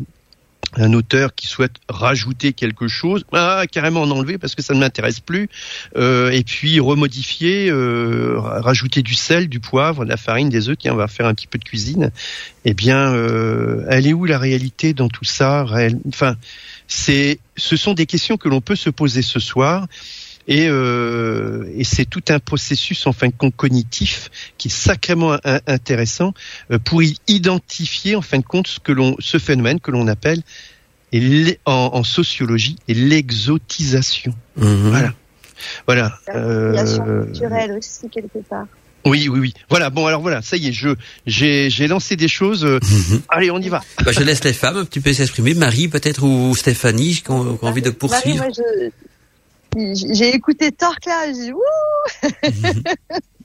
un 0.78 0.94
auteur 0.94 1.36
qui 1.36 1.48
souhaite 1.48 1.76
rajouter 1.90 2.54
quelque 2.54 2.88
chose, 2.88 3.26
ah, 3.32 3.64
carrément 3.72 4.02
en 4.02 4.12
enlever 4.12 4.38
parce 4.38 4.56
que 4.56 4.62
ça 4.62 4.74
ne 4.74 4.80
m'intéresse 4.80 5.20
plus, 5.20 5.50
euh, 5.96 6.32
et 6.32 6.44
puis 6.44 6.80
remodifier, 6.80 7.70
euh, 7.70 8.36
rajouter 8.40 9.02
du 9.02 9.14
sel, 9.14 9.50
du 9.50 9.60
poivre, 9.60 10.06
de 10.06 10.10
la 10.10 10.18
farine, 10.18 10.50
des 10.50 10.70
œufs, 10.70 10.78
tiens, 10.78 10.94
on 10.94 10.98
va 10.98 11.08
faire 11.08 11.28
un 11.28 11.34
petit 11.34 11.48
peu 11.48 11.58
de 11.58 11.64
cuisine. 11.64 12.12
Eh 12.66 12.74
bien, 12.74 13.14
euh, 13.14 13.86
elle 13.90 14.08
est 14.08 14.14
où 14.14 14.26
la 14.26 14.40
réalité 14.40 14.94
dans 14.94 15.10
tout 15.10 15.26
ça 15.26 15.66
Enfin, 16.08 16.36
c'est, 16.88 17.40
ce 17.58 17.76
sont 17.76 17.94
des 17.94 18.06
questions 18.06 18.38
que 18.38 18.50
l'on 18.50 18.62
peut 18.62 18.76
se 18.76 18.90
poser 18.90 19.22
ce 19.22 19.40
soir. 19.40 19.88
Et, 20.48 20.68
euh, 20.68 21.66
et 21.76 21.84
c'est 21.84 22.06
tout 22.06 22.24
un 22.30 22.40
processus 22.40 23.08
en 23.08 23.14
fin 23.14 23.28
de 23.28 23.34
compte 23.34 23.56
cognitif 23.56 24.30
qui 24.58 24.68
est 24.68 24.72
sacrément 24.72 25.38
intéressant 25.68 26.34
euh, 26.72 26.80
pour 26.80 27.02
identifier 27.28 28.16
en 28.16 28.22
fin 28.22 28.40
de 28.40 28.44
compte 28.44 28.68
ce 28.68 28.80
que 28.80 28.92
l'on, 28.92 29.16
ce 29.20 29.38
phénomène 29.38 29.80
que 29.80 29.92
l'on 29.92 30.08
appelle 30.08 30.42
en, 31.66 31.92
en, 31.94 32.04
sociologie 32.04 32.78
et 32.88 32.94
l'exotisation. 32.94 34.34
Mhm. 34.58 34.90
Voilà. 34.90 35.14
Voilà. 35.86 36.14
Euh, 36.30 37.26
culturelle 37.26 37.78
aussi 37.78 38.10
quelque 38.10 38.40
part. 38.40 38.66
Oui, 39.06 39.28
oui, 39.30 39.40
oui. 39.40 39.54
Voilà. 39.70 39.90
Bon, 39.90 40.08
alors 40.08 40.22
voilà, 40.22 40.42
ça 40.42 40.56
y 40.56 40.68
est, 40.68 40.72
je 40.72 40.90
j'ai 41.26 41.70
j'ai 41.70 41.88
lancé 41.88 42.16
des 42.16 42.30
choses. 42.30 42.64
Euh, 42.64 42.80
mhm. 42.82 43.22
Allez, 43.30 43.52
on 43.52 43.60
y 43.60 43.70
va. 43.70 43.82
Bah, 44.04 44.12
je 44.12 44.22
laisse 44.22 44.44
les 44.44 44.54
femmes 44.54 44.78
un 44.78 44.86
petit 44.86 45.02
peu 45.02 45.12
s'exprimer. 45.12 45.54
Marie, 45.54 45.88
peut-être 45.90 46.24
ou 46.24 46.56
Stéphanie, 46.56 47.22
qui 47.24 47.32
ont, 47.32 47.60
envie 47.62 47.82
de 47.82 47.90
poursuivre. 47.90 48.38
Marie, 48.38 48.54
moi, 48.56 48.64
je, 48.82 48.90
j'ai 49.76 50.36
écouté 50.36 50.72
Torque 50.72 51.06
là, 51.06 51.32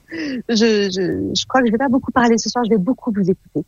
je, 0.09 0.49
je, 0.49 1.31
je, 1.35 1.45
crois 1.47 1.61
que 1.61 1.67
je 1.67 1.71
vais 1.71 1.77
pas 1.77 1.89
beaucoup 1.89 2.11
parler 2.11 2.37
ce 2.37 2.49
soir, 2.49 2.63
je 2.65 2.71
vais 2.71 2.77
beaucoup 2.77 3.11
vous 3.11 3.21
écouter. 3.21 3.65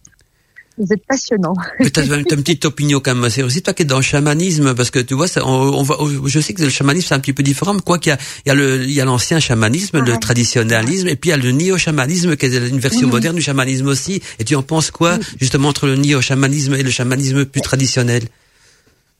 Vous 0.77 0.91
êtes 0.91 1.05
passionnant. 1.05 1.53
Tu 1.79 1.99
as, 1.99 2.03
une 2.03 2.23
petite 2.25 2.65
opinion 2.65 3.01
quand 3.01 3.13
même. 3.13 3.29
C'est 3.29 3.43
aussi 3.43 3.61
toi 3.61 3.73
qui 3.73 3.83
es 3.83 3.85
dans 3.85 3.97
le 3.97 4.03
chamanisme, 4.03 4.73
parce 4.73 4.89
que 4.89 4.99
tu 4.99 5.13
vois, 5.13 5.27
on, 5.43 5.83
va, 5.83 5.97
je 6.25 6.39
sais 6.39 6.53
que 6.53 6.63
le 6.63 6.69
chamanisme 6.69 7.09
c'est 7.09 7.13
un 7.13 7.19
petit 7.19 7.33
peu 7.33 7.43
différent, 7.43 7.73
mais 7.73 7.81
quoi 7.81 7.99
qu'il 7.99 8.11
y 8.11 8.13
a, 8.13 8.17
il 8.45 8.49
y 8.49 8.51
a 8.51 8.55
le, 8.55 8.83
il 8.83 8.91
y 8.91 9.01
a 9.01 9.05
l'ancien 9.05 9.39
chamanisme, 9.39 9.99
le 9.99 10.17
traditionnalisme, 10.17 11.07
et 11.07 11.15
puis 11.15 11.29
il 11.29 11.31
y 11.31 11.35
a 11.35 11.37
le 11.37 11.51
néo-chamanisme 11.51 12.35
qui 12.35 12.45
est 12.45 12.69
une 12.69 12.79
version 12.79 13.07
moderne 13.09 13.35
du 13.35 13.41
chamanisme 13.41 13.87
aussi. 13.87 14.21
Et 14.39 14.45
tu 14.45 14.55
en 14.55 14.63
penses 14.63 14.91
quoi, 14.91 15.19
justement, 15.39 15.69
entre 15.69 15.87
le 15.87 15.97
néo-chamanisme 15.97 16.73
et 16.73 16.83
le 16.83 16.89
chamanisme 16.89 17.45
plus 17.45 17.61
traditionnel? 17.61 18.23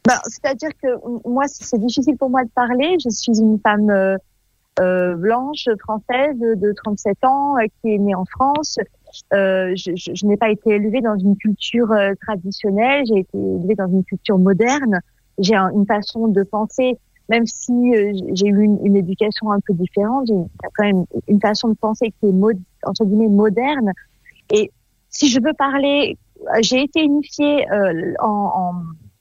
Ben, 0.08 0.16
C'est-à-dire 0.26 0.72
que 0.82 0.88
moi, 1.28 1.44
c'est 1.48 1.78
difficile 1.78 2.18
pour 2.18 2.30
moi 2.30 2.44
de 2.44 2.50
parler. 2.50 2.98
Je 3.04 3.10
suis 3.10 3.40
une 3.40 3.60
femme 3.60 3.90
euh, 3.90 4.18
euh 4.80 5.16
blanche, 5.16 5.68
française, 5.80 6.38
de 6.40 6.74
37 6.84 7.24
ans, 7.24 7.58
euh, 7.58 7.66
qui 7.82 7.94
est 7.94 7.98
née 8.00 8.16
en 8.16 8.26
France. 8.26 8.78
Euh, 9.34 9.74
je, 9.76 9.92
je, 9.96 10.12
je 10.16 10.26
n'ai 10.26 10.38
pas 10.38 10.50
été 10.50 10.72
élevée 10.72 11.02
dans 11.02 11.18
une 11.18 11.36
culture 11.36 11.92
euh, 11.92 12.14
traditionnelle, 12.22 13.04
j'ai 13.06 13.20
été 13.20 13.38
élevée 13.38 13.76
dans 13.76 13.88
une 13.88 14.04
culture 14.04 14.40
moderne. 14.40 15.00
J'ai 15.38 15.56
une 15.56 15.86
façon 15.86 16.28
de 16.28 16.44
penser, 16.44 16.98
même 17.30 17.46
si 17.46 17.94
j'ai 18.34 18.48
eu 18.48 18.64
une, 18.64 18.80
une, 18.86 18.96
éducation 18.96 19.52
un 19.52 19.60
peu 19.60 19.74
différente, 19.74 20.28
j'ai 20.28 20.70
quand 20.76 20.84
même 20.84 21.06
une 21.28 21.40
façon 21.40 21.70
de 21.70 21.74
penser 21.74 22.14
qui 22.20 22.28
est 22.28 22.86
entre 22.86 23.06
guillemets 23.06 23.28
moderne. 23.28 23.92
Et 24.54 24.72
si 25.10 25.30
je 25.30 25.40
veux 25.42 25.54
parler, 25.54 26.18
j'ai 26.62 26.84
été 26.84 27.02
initiée 27.02 27.66
en, 28.20 28.52
en 28.54 28.74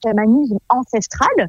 chamanisme 0.02 0.58
ancestral, 0.68 1.48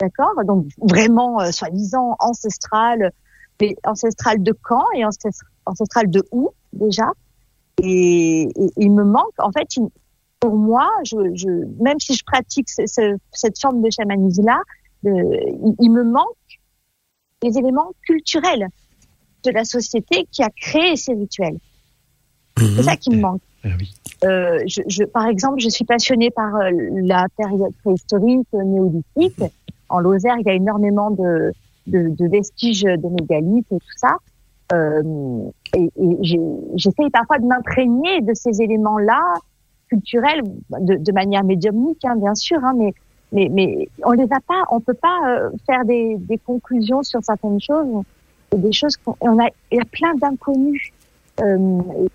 d'accord 0.00 0.34
Donc 0.44 0.66
vraiment 0.78 1.40
euh, 1.40 1.50
soi-disant 1.50 2.16
ancestral, 2.18 3.12
mais 3.60 3.76
ancestral 3.84 4.42
de 4.42 4.52
quand 4.62 4.84
et 4.94 5.04
ancestral 5.04 6.10
de 6.10 6.22
où 6.32 6.50
déjà? 6.72 7.10
Et, 7.82 8.48
il 8.76 8.92
me 8.92 9.04
manque, 9.04 9.32
en 9.38 9.52
fait, 9.52 9.68
pour 10.38 10.54
moi, 10.54 10.90
je, 11.04 11.16
je, 11.34 11.48
même 11.82 11.98
si 11.98 12.14
je 12.14 12.24
pratique 12.24 12.68
cette 12.68 13.60
forme 13.60 13.82
de 13.82 13.90
chamanisme-là, 13.90 14.60
il, 15.04 15.74
il, 15.80 15.90
me 15.90 16.04
manque 16.04 16.26
les 17.42 17.56
éléments 17.56 17.92
culturels 18.02 18.68
de 19.44 19.50
la 19.50 19.64
société 19.64 20.26
qui 20.30 20.42
a 20.42 20.50
créé 20.50 20.96
ces 20.96 21.14
rituels. 21.14 21.58
C'est 22.58 22.64
mhm. 22.64 22.82
ça 22.82 22.96
qui 22.96 23.10
me 23.10 23.20
manque. 23.20 23.40
Ah 23.64 23.68
euh, 24.24 24.60
je, 24.66 24.82
je, 24.86 25.04
par 25.04 25.26
exemple, 25.26 25.60
je 25.60 25.68
suis 25.68 25.84
passionnée 25.84 26.30
par 26.30 26.54
euh, 26.56 26.70
la 27.02 27.26
période 27.36 27.72
préhistorique, 27.82 28.48
euh, 28.54 28.62
néolithique. 28.62 29.42
En 29.88 29.98
Lozère, 30.00 30.36
il 30.38 30.46
y 30.46 30.50
a 30.50 30.54
énormément 30.54 31.10
de, 31.10 31.52
de, 31.86 32.08
de 32.08 32.28
vestiges 32.28 32.82
de 32.82 33.08
mégalithes 33.08 33.70
et 33.70 33.78
tout 33.78 33.96
ça. 33.96 34.16
Euh, 34.72 35.02
et, 35.74 35.90
et 35.96 36.16
j'essaye 36.76 37.10
parfois 37.10 37.38
de 37.38 37.46
m'imprégner 37.46 38.20
de 38.20 38.34
ces 38.34 38.62
éléments-là 38.62 39.34
culturels, 39.88 40.42
de, 40.70 40.94
de, 40.96 41.12
manière 41.12 41.42
médiumnique, 41.42 42.04
hein, 42.04 42.14
bien 42.16 42.34
sûr, 42.34 42.64
hein, 42.64 42.74
mais, 42.76 42.94
mais, 43.32 43.48
mais 43.50 43.88
on 44.04 44.12
les 44.12 44.24
a 44.32 44.40
pas, 44.46 44.62
on 44.70 44.80
peut 44.80 44.94
pas 44.94 45.18
euh, 45.26 45.50
faire 45.66 45.84
des, 45.84 46.16
des 46.18 46.38
conclusions 46.38 47.02
sur 47.02 47.22
certaines 47.24 47.60
choses, 47.60 48.04
des 48.56 48.72
choses 48.72 48.96
qu'on, 48.96 49.16
on 49.20 49.38
a, 49.40 49.48
il 49.72 49.78
y 49.78 49.80
a 49.80 49.84
plein 49.84 50.14
d'inconnus. 50.14 50.92
Euh, 51.42 52.08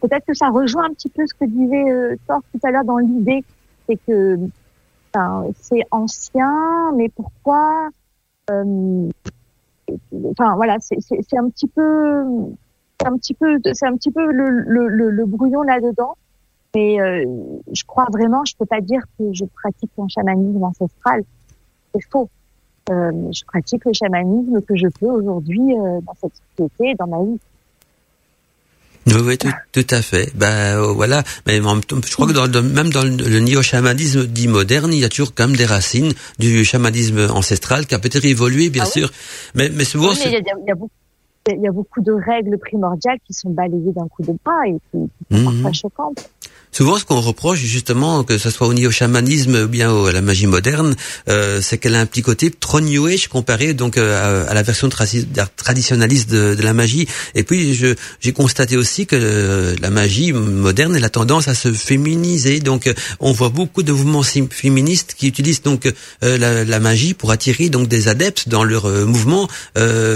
peut-être 0.00 0.26
que 0.26 0.34
ça 0.34 0.48
rejoint 0.48 0.84
un 0.84 0.94
petit 0.94 1.08
peu 1.08 1.26
ce 1.26 1.34
que 1.34 1.44
disait 1.44 1.90
euh, 1.90 2.16
Thor 2.26 2.40
tout 2.52 2.60
à 2.66 2.70
l'heure 2.70 2.84
dans 2.84 2.98
l'idée, 2.98 3.44
c'est 3.88 3.98
que 4.06 4.38
c'est 5.60 5.82
ancien, 5.90 6.92
mais 6.96 7.08
pourquoi 7.08 7.88
euh, 8.50 9.08
Enfin 10.30 10.56
voilà, 10.56 10.78
c'est 10.80 10.96
un 11.36 11.48
petit 11.50 11.68
peu, 11.68 12.24
un 13.04 13.16
petit 13.18 13.34
peu, 13.34 13.60
c'est 13.74 13.86
un 13.86 13.96
petit 13.96 14.10
peu 14.10 14.32
le, 14.32 14.48
le, 14.48 15.10
le, 15.10 15.26
brouillon 15.26 15.62
là-dedans. 15.62 16.16
Mais 16.74 17.00
euh, 17.00 17.24
je 17.70 17.84
crois 17.84 18.06
vraiment, 18.10 18.44
je 18.44 18.56
peux 18.56 18.64
pas 18.64 18.80
dire 18.80 19.02
que 19.18 19.32
je 19.32 19.44
pratique 19.44 19.90
un 19.98 20.08
chamanisme 20.08 20.64
ancestral. 20.64 21.22
C'est 21.94 22.00
faux. 22.10 22.28
je 22.88 23.44
pratique 23.44 23.84
le 23.84 23.92
chamanisme 23.92 24.62
que 24.62 24.74
je 24.74 24.88
peux 24.88 25.10
aujourd'hui 25.10 25.74
dans 25.76 26.14
cette 26.14 26.32
société, 26.56 26.94
dans 26.94 27.06
ma 27.06 27.22
vie. 27.22 27.38
Oui, 29.06 29.20
oui, 29.22 29.38
tout, 29.38 29.50
tout 29.72 29.86
à 29.90 30.00
fait. 30.00 30.32
Ben 30.34 30.80
voilà, 30.80 31.22
mais 31.46 31.56
je 31.56 32.14
crois 32.14 32.26
que 32.26 32.32
dans 32.32 32.62
même 32.62 32.90
dans 32.90 33.02
le 33.02 33.40
néo-chamanisme 33.40 34.26
dit 34.26 34.48
moderne, 34.48 34.92
il 34.92 34.98
y 34.98 35.04
a 35.04 35.08
toujours 35.08 35.34
quand 35.34 35.46
même 35.46 35.56
des 35.56 35.66
racines 35.66 36.12
du 36.38 36.64
chamanisme 36.64 37.28
ancestral 37.30 37.86
qui 37.86 37.94
a 37.94 37.98
peut-être 37.98 38.24
évolué, 38.24 38.70
bien 38.70 38.84
ah 38.86 38.90
sûr. 38.90 39.10
Mais, 39.54 39.68
mais 39.68 39.84
souvent, 39.84 40.12
il 40.12 40.32
y, 40.32 40.36
a, 40.36 40.74
beaucoup, 40.74 40.90
il 41.48 41.60
y 41.60 41.68
a 41.68 41.72
beaucoup 41.72 42.00
de 42.00 42.12
règles 42.12 42.58
primordiales 42.58 43.18
qui 43.26 43.34
sont 43.34 43.50
balayées 43.50 43.92
d'un 43.92 44.08
coup 44.08 44.22
de 44.22 44.34
bras 44.42 44.66
et 44.66 44.72
qui, 44.90 44.98
sont 44.98 45.10
mmh. 45.30 45.44
parfois 45.44 45.72
choquantes. 45.72 46.30
Souvent, 46.74 46.98
ce 46.98 47.04
qu'on 47.04 47.20
reproche 47.20 47.60
justement, 47.60 48.24
que 48.24 48.36
ce 48.36 48.50
soit 48.50 48.66
au 48.66 48.74
niveau 48.74 48.90
chamanisme 48.90 49.54
ou 49.54 49.68
bien 49.68 49.94
à 50.06 50.10
la 50.10 50.20
magie 50.20 50.48
moderne, 50.48 50.96
euh, 51.28 51.60
c'est 51.62 51.78
qu'elle 51.78 51.94
a 51.94 52.00
un 52.00 52.06
petit 52.06 52.50
trop 52.50 52.80
new 52.80 53.06
age 53.06 53.28
comparé 53.28 53.74
donc 53.74 53.96
euh, 53.96 54.44
à, 54.48 54.54
la 54.54 54.62
version 54.64 54.88
traditionnaliste 54.88 56.28
de, 56.28 56.56
de, 56.56 56.62
la 56.62 56.72
magie. 56.72 57.06
Et 57.36 57.44
puis, 57.44 57.74
j'ai 57.74 58.32
constaté 58.32 58.76
aussi 58.76 59.06
que 59.06 59.14
euh, 59.14 59.76
la 59.80 59.90
magie 59.90 60.32
moderne 60.32 60.96
elle 60.96 61.04
a 61.04 61.10
tendance 61.10 61.46
à 61.46 61.54
se 61.54 61.72
féminiser. 61.72 62.58
Donc, 62.58 62.92
on 63.20 63.30
voit 63.30 63.50
beaucoup 63.50 63.84
de 63.84 63.92
mouvements 63.92 64.24
féministes 64.24 65.14
qui 65.16 65.28
utilisent 65.28 65.62
donc 65.62 65.88
la, 66.22 66.64
la, 66.64 66.80
magie 66.80 67.14
pour 67.14 67.30
attirer 67.30 67.68
donc 67.68 67.86
des 67.86 68.08
adeptes 68.08 68.48
dans 68.48 68.64
leur 68.64 68.88
mouvement, 69.06 69.48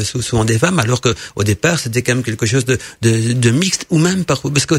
souvent 0.02 0.44
des 0.44 0.58
femmes, 0.58 0.80
alors 0.80 1.00
que 1.00 1.14
au 1.36 1.44
départ, 1.44 1.78
c'était 1.78 2.02
quand 2.02 2.16
même 2.16 2.24
quelque 2.24 2.46
chose 2.46 2.64
de, 2.64 2.78
de, 3.02 3.32
de 3.32 3.50
mixte 3.50 3.86
ou 3.90 3.98
même 3.98 4.24
parce 4.24 4.66
que 4.66 4.74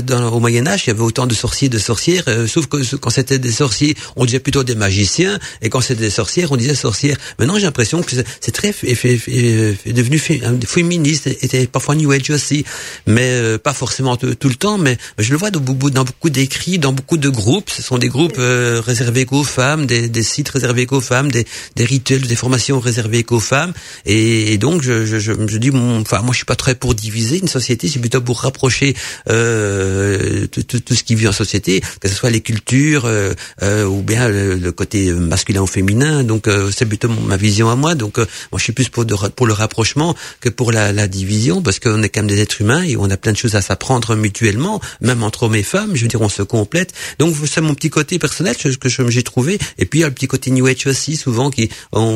dans, 0.00 0.28
au 0.30 0.38
Moyen 0.38 0.66
Âge, 0.66 0.84
il 0.86 0.88
y 0.88 0.90
avait 0.90 1.00
autant 1.00 1.21
de 1.26 1.34
sorciers, 1.34 1.68
de 1.68 1.78
sorcières, 1.78 2.24
euh, 2.28 2.46
sauf 2.46 2.66
que 2.66 2.96
quand 2.96 3.10
c'était 3.10 3.38
des 3.38 3.52
sorciers, 3.52 3.96
on 4.16 4.24
disait 4.24 4.40
plutôt 4.40 4.64
des 4.64 4.74
magiciens, 4.74 5.38
et 5.60 5.68
quand 5.68 5.80
c'était 5.80 6.02
des 6.02 6.10
sorcières, 6.10 6.52
on 6.52 6.56
disait 6.56 6.74
sorcières. 6.74 7.16
Maintenant, 7.38 7.56
j'ai 7.56 7.64
l'impression 7.64 8.02
que 8.02 8.14
c'est 8.40 8.52
très 8.52 8.72
devenu 8.72 10.18
féministe, 10.18 11.26
était 11.26 11.66
parfois 11.66 11.94
New 11.94 12.10
Age 12.10 12.30
aussi, 12.30 12.64
mais 13.06 13.30
euh, 13.30 13.58
pas 13.58 13.72
forcément 13.72 14.16
tout, 14.16 14.48
le 14.48 14.54
temps, 14.54 14.78
mais 14.78 14.98
je 15.18 15.30
le 15.32 15.38
vois 15.38 15.50
dans 15.50 15.60
beaucoup, 15.60 16.30
d'écrits, 16.30 16.78
dans 16.78 16.92
beaucoup 16.92 17.16
de 17.16 17.28
groupes. 17.28 17.70
Ce 17.70 17.82
sont 17.82 17.98
des 17.98 18.08
groupes 18.08 18.36
euh, 18.38 18.80
réservés 18.84 19.24
qu'aux 19.24 19.44
femmes, 19.44 19.86
des, 19.86 20.22
sites 20.22 20.48
réservés 20.48 20.86
qu'aux 20.86 21.00
femmes, 21.00 21.30
des, 21.30 21.46
rituels, 21.78 22.22
des 22.22 22.36
formations 22.36 22.80
réservées 22.80 23.24
qu'aux 23.24 23.40
femmes, 23.40 23.72
et, 24.06 24.58
donc 24.58 24.82
je, 24.82 25.06
je, 25.06 25.18
je, 25.18 25.32
je 25.32 25.58
dis, 25.58 25.70
enfin, 25.72 26.20
moi, 26.22 26.32
je 26.32 26.36
suis 26.36 26.44
pas 26.44 26.56
très 26.56 26.74
pour 26.74 26.94
diviser 26.94 27.38
une 27.38 27.48
société, 27.48 27.88
c'est 27.88 27.98
plutôt 27.98 28.20
pour 28.20 28.40
rapprocher 28.40 28.94
euh, 29.28 30.46
tout, 30.46 30.62
tout, 30.62 30.94
ce 30.94 31.02
qui 31.02 31.11
qui 31.12 31.16
vit 31.16 31.28
en 31.28 31.32
société, 31.32 31.82
que 32.00 32.08
ce 32.08 32.14
soit 32.14 32.30
les 32.30 32.40
cultures 32.40 33.04
euh, 33.04 33.34
euh, 33.62 33.84
ou 33.84 34.00
bien 34.00 34.28
le, 34.30 34.72
côté 34.72 35.12
masculin 35.12 35.60
ou 35.60 35.66
féminin. 35.66 36.24
Donc 36.24 36.48
euh, 36.48 36.70
c'est 36.74 36.86
plutôt 36.86 37.08
ma 37.08 37.36
vision 37.36 37.68
à 37.68 37.76
moi. 37.76 37.94
Donc 37.94 38.16
moi 38.16 38.56
je 38.56 38.62
suis 38.62 38.72
plus 38.72 38.88
pour, 38.88 39.04
pour 39.04 39.46
le 39.46 39.52
rapprochement 39.52 40.14
que 40.40 40.48
pour 40.48 40.72
la, 40.72 40.90
la 40.90 41.08
division, 41.08 41.60
parce 41.60 41.80
qu'on 41.80 42.02
est 42.02 42.08
quand 42.08 42.20
même 42.20 42.30
des 42.30 42.40
êtres 42.40 42.62
humains 42.62 42.82
et 42.82 42.96
on 42.96 43.10
a 43.10 43.18
plein 43.18 43.32
de 43.32 43.36
choses 43.36 43.56
à 43.56 43.60
s'apprendre 43.60 44.16
mutuellement, 44.16 44.80
même 45.02 45.22
entre 45.22 45.42
hommes 45.42 45.54
et 45.54 45.62
femmes. 45.62 45.90
Je 45.94 46.00
veux 46.00 46.08
dire, 46.08 46.22
on 46.22 46.30
se 46.30 46.42
complète. 46.42 46.94
Donc 47.18 47.36
c'est 47.46 47.60
mon 47.60 47.74
petit 47.74 47.90
côté 47.90 48.18
personnel 48.18 48.56
que 48.56 48.88
j'ai 49.10 49.22
trouvé. 49.22 49.58
Et 49.76 49.84
puis 49.84 49.98
il 49.98 50.02
y 50.02 50.04
a 50.04 50.08
le 50.08 50.14
petit 50.14 50.28
côté 50.28 50.50
New 50.50 50.66
Age 50.66 50.86
aussi, 50.86 51.16
souvent 51.16 51.50
qui 51.50 51.68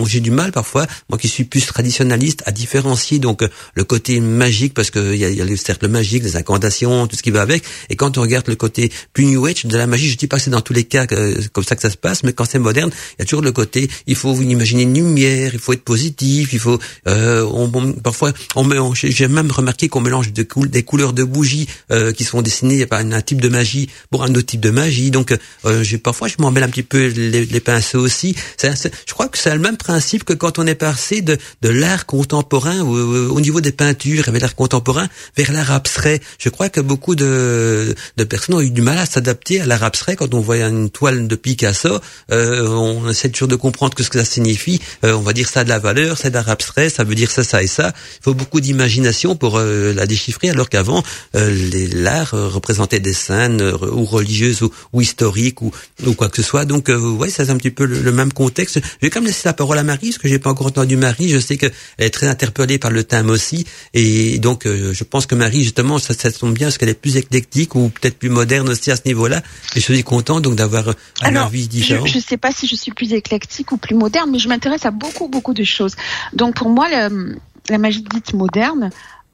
j'ai 0.06 0.20
du 0.20 0.30
mal 0.30 0.52
parfois, 0.52 0.86
moi 1.10 1.18
qui 1.18 1.28
suis 1.28 1.44
plus 1.44 1.66
traditionnaliste, 1.66 2.42
à 2.46 2.50
différencier 2.50 3.18
donc 3.18 3.44
le 3.74 3.84
côté 3.84 4.20
magique 4.20 4.72
parce 4.72 4.90
qu'il 4.90 5.16
y 5.16 5.24
a, 5.26 5.28
y 5.28 5.42
a 5.42 5.44
le 5.44 5.56
cercle 5.56 5.86
magique, 5.88 6.22
les 6.22 6.36
incantations, 6.36 7.06
tout 7.06 7.16
ce 7.16 7.22
qui 7.22 7.30
va 7.30 7.42
avec. 7.42 7.62
Et 7.90 7.96
quand 7.96 8.16
on 8.16 8.22
regarde 8.22 8.46
le 8.48 8.56
côté 8.56 8.85
New 9.18 9.44
Age, 9.46 9.66
de 9.66 9.76
la 9.76 9.86
magie. 9.86 10.08
Je 10.10 10.16
dis 10.16 10.26
pas 10.26 10.36
que 10.36 10.42
c'est 10.42 10.50
dans 10.50 10.60
tous 10.60 10.72
les 10.72 10.84
cas 10.84 11.06
comme 11.52 11.64
ça 11.64 11.76
que 11.76 11.82
ça 11.82 11.90
se 11.90 11.96
passe, 11.96 12.22
mais 12.22 12.32
quand 12.32 12.44
c'est 12.44 12.58
moderne, 12.58 12.90
il 13.18 13.20
y 13.20 13.22
a 13.22 13.24
toujours 13.24 13.42
le 13.42 13.52
côté, 13.52 13.88
il 14.06 14.16
faut 14.16 14.34
imaginer 14.40 14.82
une 14.82 14.94
lumière, 14.94 15.50
il 15.52 15.58
faut 15.58 15.72
être 15.72 15.84
positif, 15.84 16.52
il 16.52 16.58
faut, 16.58 16.78
euh, 17.08 17.44
on, 17.52 17.92
parfois, 17.92 18.32
on, 18.54 18.70
on 18.70 18.94
j'ai 18.94 19.28
même 19.28 19.50
remarqué 19.50 19.88
qu'on 19.88 20.00
mélange 20.00 20.32
de 20.32 20.46
des 20.66 20.82
couleurs 20.82 21.12
de 21.12 21.24
bougies 21.24 21.68
euh, 21.90 22.12
qui 22.12 22.24
sont 22.24 22.42
dessinées 22.42 22.86
par 22.86 23.00
un, 23.00 23.20
type 23.20 23.40
de 23.40 23.48
magie 23.48 23.88
pour 24.10 24.22
un 24.22 24.30
autre 24.30 24.46
type 24.46 24.60
de 24.60 24.70
magie. 24.70 25.10
Donc, 25.10 25.36
euh, 25.64 25.82
j'ai 25.82 25.98
parfois, 25.98 26.28
je 26.28 26.36
m'en 26.38 26.50
mêle 26.50 26.64
un 26.64 26.68
petit 26.68 26.82
peu 26.82 27.06
les, 27.08 27.44
les 27.44 27.60
pinceaux 27.60 28.00
aussi. 28.00 28.36
je 28.62 29.12
crois 29.12 29.28
que 29.28 29.38
c'est 29.38 29.52
le 29.52 29.60
même 29.60 29.76
principe 29.76 30.24
que 30.24 30.32
quand 30.32 30.58
on 30.58 30.66
est 30.66 30.74
passé 30.74 31.20
de, 31.22 31.36
de 31.62 31.68
l'art 31.68 32.06
contemporain 32.06 32.80
au, 32.80 33.30
au, 33.30 33.40
niveau 33.40 33.60
des 33.60 33.72
peintures, 33.72 34.28
avec 34.28 34.42
l'art 34.42 34.54
contemporain, 34.54 35.08
vers 35.36 35.52
l'art 35.52 35.72
abstrait. 35.72 36.20
Je 36.38 36.48
crois 36.48 36.68
que 36.68 36.80
beaucoup 36.80 37.14
de, 37.14 37.94
de 38.16 38.24
personnes 38.24 38.56
ont 38.56 38.60
eu 38.66 38.70
du 38.70 38.82
mal 38.82 38.98
à 38.98 39.06
s'adapter 39.06 39.60
à 39.60 39.66
l'art 39.66 39.84
abstrait. 39.84 40.16
Quand 40.16 40.34
on 40.34 40.40
voit 40.40 40.58
une 40.58 40.90
toile 40.90 41.28
de 41.28 41.36
Picasso, 41.36 42.00
euh, 42.32 42.68
on 42.68 43.08
essaie 43.08 43.28
toujours 43.28 43.48
de 43.48 43.56
comprendre 43.56 43.94
ce 43.98 44.08
que 44.08 44.18
ça 44.18 44.24
signifie. 44.24 44.80
Euh, 45.04 45.14
on 45.14 45.20
va 45.20 45.32
dire 45.32 45.48
ça 45.48 45.60
a 45.60 45.64
de 45.64 45.68
la 45.68 45.78
valeur, 45.78 46.18
c'est 46.18 46.30
d'art 46.30 46.48
abstrait, 46.48 46.88
ça 46.88 47.04
veut 47.04 47.14
dire 47.14 47.30
ça, 47.30 47.44
ça 47.44 47.62
et 47.62 47.66
ça. 47.66 47.92
Il 48.20 48.24
faut 48.24 48.34
beaucoup 48.34 48.60
d'imagination 48.60 49.36
pour 49.36 49.58
euh, 49.58 49.92
la 49.92 50.06
déchiffrer, 50.06 50.50
alors 50.50 50.68
qu'avant, 50.68 51.02
l'art 51.34 52.30
représentait 52.32 53.00
des 53.00 53.12
scènes 53.12 53.62
ou 53.62 54.04
religieuses 54.04 54.62
ou, 54.92 55.00
historiques 55.00 55.62
ou, 55.62 55.70
ou, 56.06 56.14
quoi 56.14 56.28
que 56.28 56.36
ce 56.36 56.42
soit. 56.42 56.64
Donc, 56.64 56.88
ouais, 56.88 57.30
c'est 57.30 57.50
un 57.50 57.56
petit 57.56 57.70
peu 57.70 57.84
le, 57.84 58.12
même 58.12 58.32
contexte. 58.32 58.80
Je 58.80 59.06
vais 59.06 59.10
quand 59.10 59.20
même 59.20 59.28
laisser 59.28 59.42
la 59.44 59.52
parole 59.52 59.78
à 59.78 59.82
Marie, 59.82 60.08
parce 60.08 60.18
que 60.18 60.28
j'ai 60.28 60.38
pas 60.38 60.50
encore 60.50 60.66
entendu 60.66 60.96
Marie. 60.96 61.28
Je 61.28 61.38
sais 61.38 61.56
qu'elle 61.56 61.72
est 61.98 62.10
très 62.10 62.26
interpellée 62.26 62.78
par 62.78 62.90
le 62.90 63.04
thème 63.04 63.30
aussi. 63.30 63.66
Et 63.94 64.38
donc, 64.38 64.66
je 64.66 65.04
pense 65.04 65.26
que 65.26 65.34
Marie, 65.34 65.62
justement, 65.62 65.98
ça, 65.98 66.14
ça 66.14 66.30
tombe 66.32 66.54
bien, 66.54 66.68
parce 66.68 66.78
qu'elle 66.78 66.88
est 66.88 66.94
plus 66.94 67.16
éclectique 67.16 67.74
ou 67.74 67.90
peut-être 67.90 68.18
plus 68.18 68.30
moderne 68.30 68.55
aussi 68.62 68.90
à 68.90 68.96
ce 68.96 69.02
niveau-là. 69.06 69.42
Et 69.74 69.80
je 69.80 69.92
suis 69.92 70.02
content 70.02 70.40
donc 70.40 70.56
d'avoir 70.56 70.84
un 71.22 71.36
avis 71.36 71.68
différent. 71.68 72.06
Je 72.06 72.16
ne 72.16 72.22
sais 72.22 72.36
pas 72.36 72.52
si 72.52 72.66
je 72.66 72.76
suis 72.76 72.92
plus 72.92 73.12
éclectique 73.12 73.72
ou 73.72 73.76
plus 73.76 73.94
moderne, 73.94 74.30
mais 74.30 74.38
je 74.38 74.48
m'intéresse 74.48 74.86
à 74.86 74.90
beaucoup 74.90 75.28
beaucoup 75.28 75.54
de 75.54 75.64
choses. 75.64 75.94
Donc 76.32 76.54
pour 76.54 76.68
moi, 76.68 76.88
la, 76.88 77.78
magie 77.78 78.02
dite 78.02 78.34
moderne, 78.34 78.90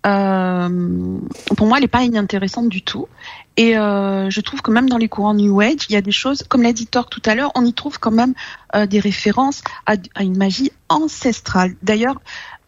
euh, 0.07 1.19
pour 1.57 1.67
moi, 1.67 1.79
elle 1.79 1.85
n'est 1.85 1.89
pas 1.89 2.03
inintéressante 2.03 2.69
du 2.69 2.83
tout. 2.83 3.09
Et 3.57 3.77
euh, 3.77 4.31
je 4.31 4.41
trouve 4.41 4.63
que 4.63 4.71
même 4.71 4.89
dans 4.89 4.99
les 4.99 5.09
courants 5.09 5.35
New 5.35 5.61
Age, 5.61 5.87
il 5.89 5.93
y 5.93 5.97
a 5.97 6.01
des 6.01 6.13
choses, 6.13 6.43
comme 6.49 6.63
l'a 6.63 6.73
dit 6.73 6.87
Thor 6.87 7.09
tout 7.09 7.23
à 7.27 7.35
l'heure, 7.35 7.53
on 7.55 7.65
y 7.65 7.73
trouve 7.73 7.99
quand 7.99 8.11
même 8.11 8.35
euh, 8.75 8.87
des 8.87 8.99
références 8.99 9.63
à, 9.87 9.95
une 10.21 10.37
magie 10.37 10.73
ancestrale. 10.89 11.75
D'ailleurs, 11.83 12.21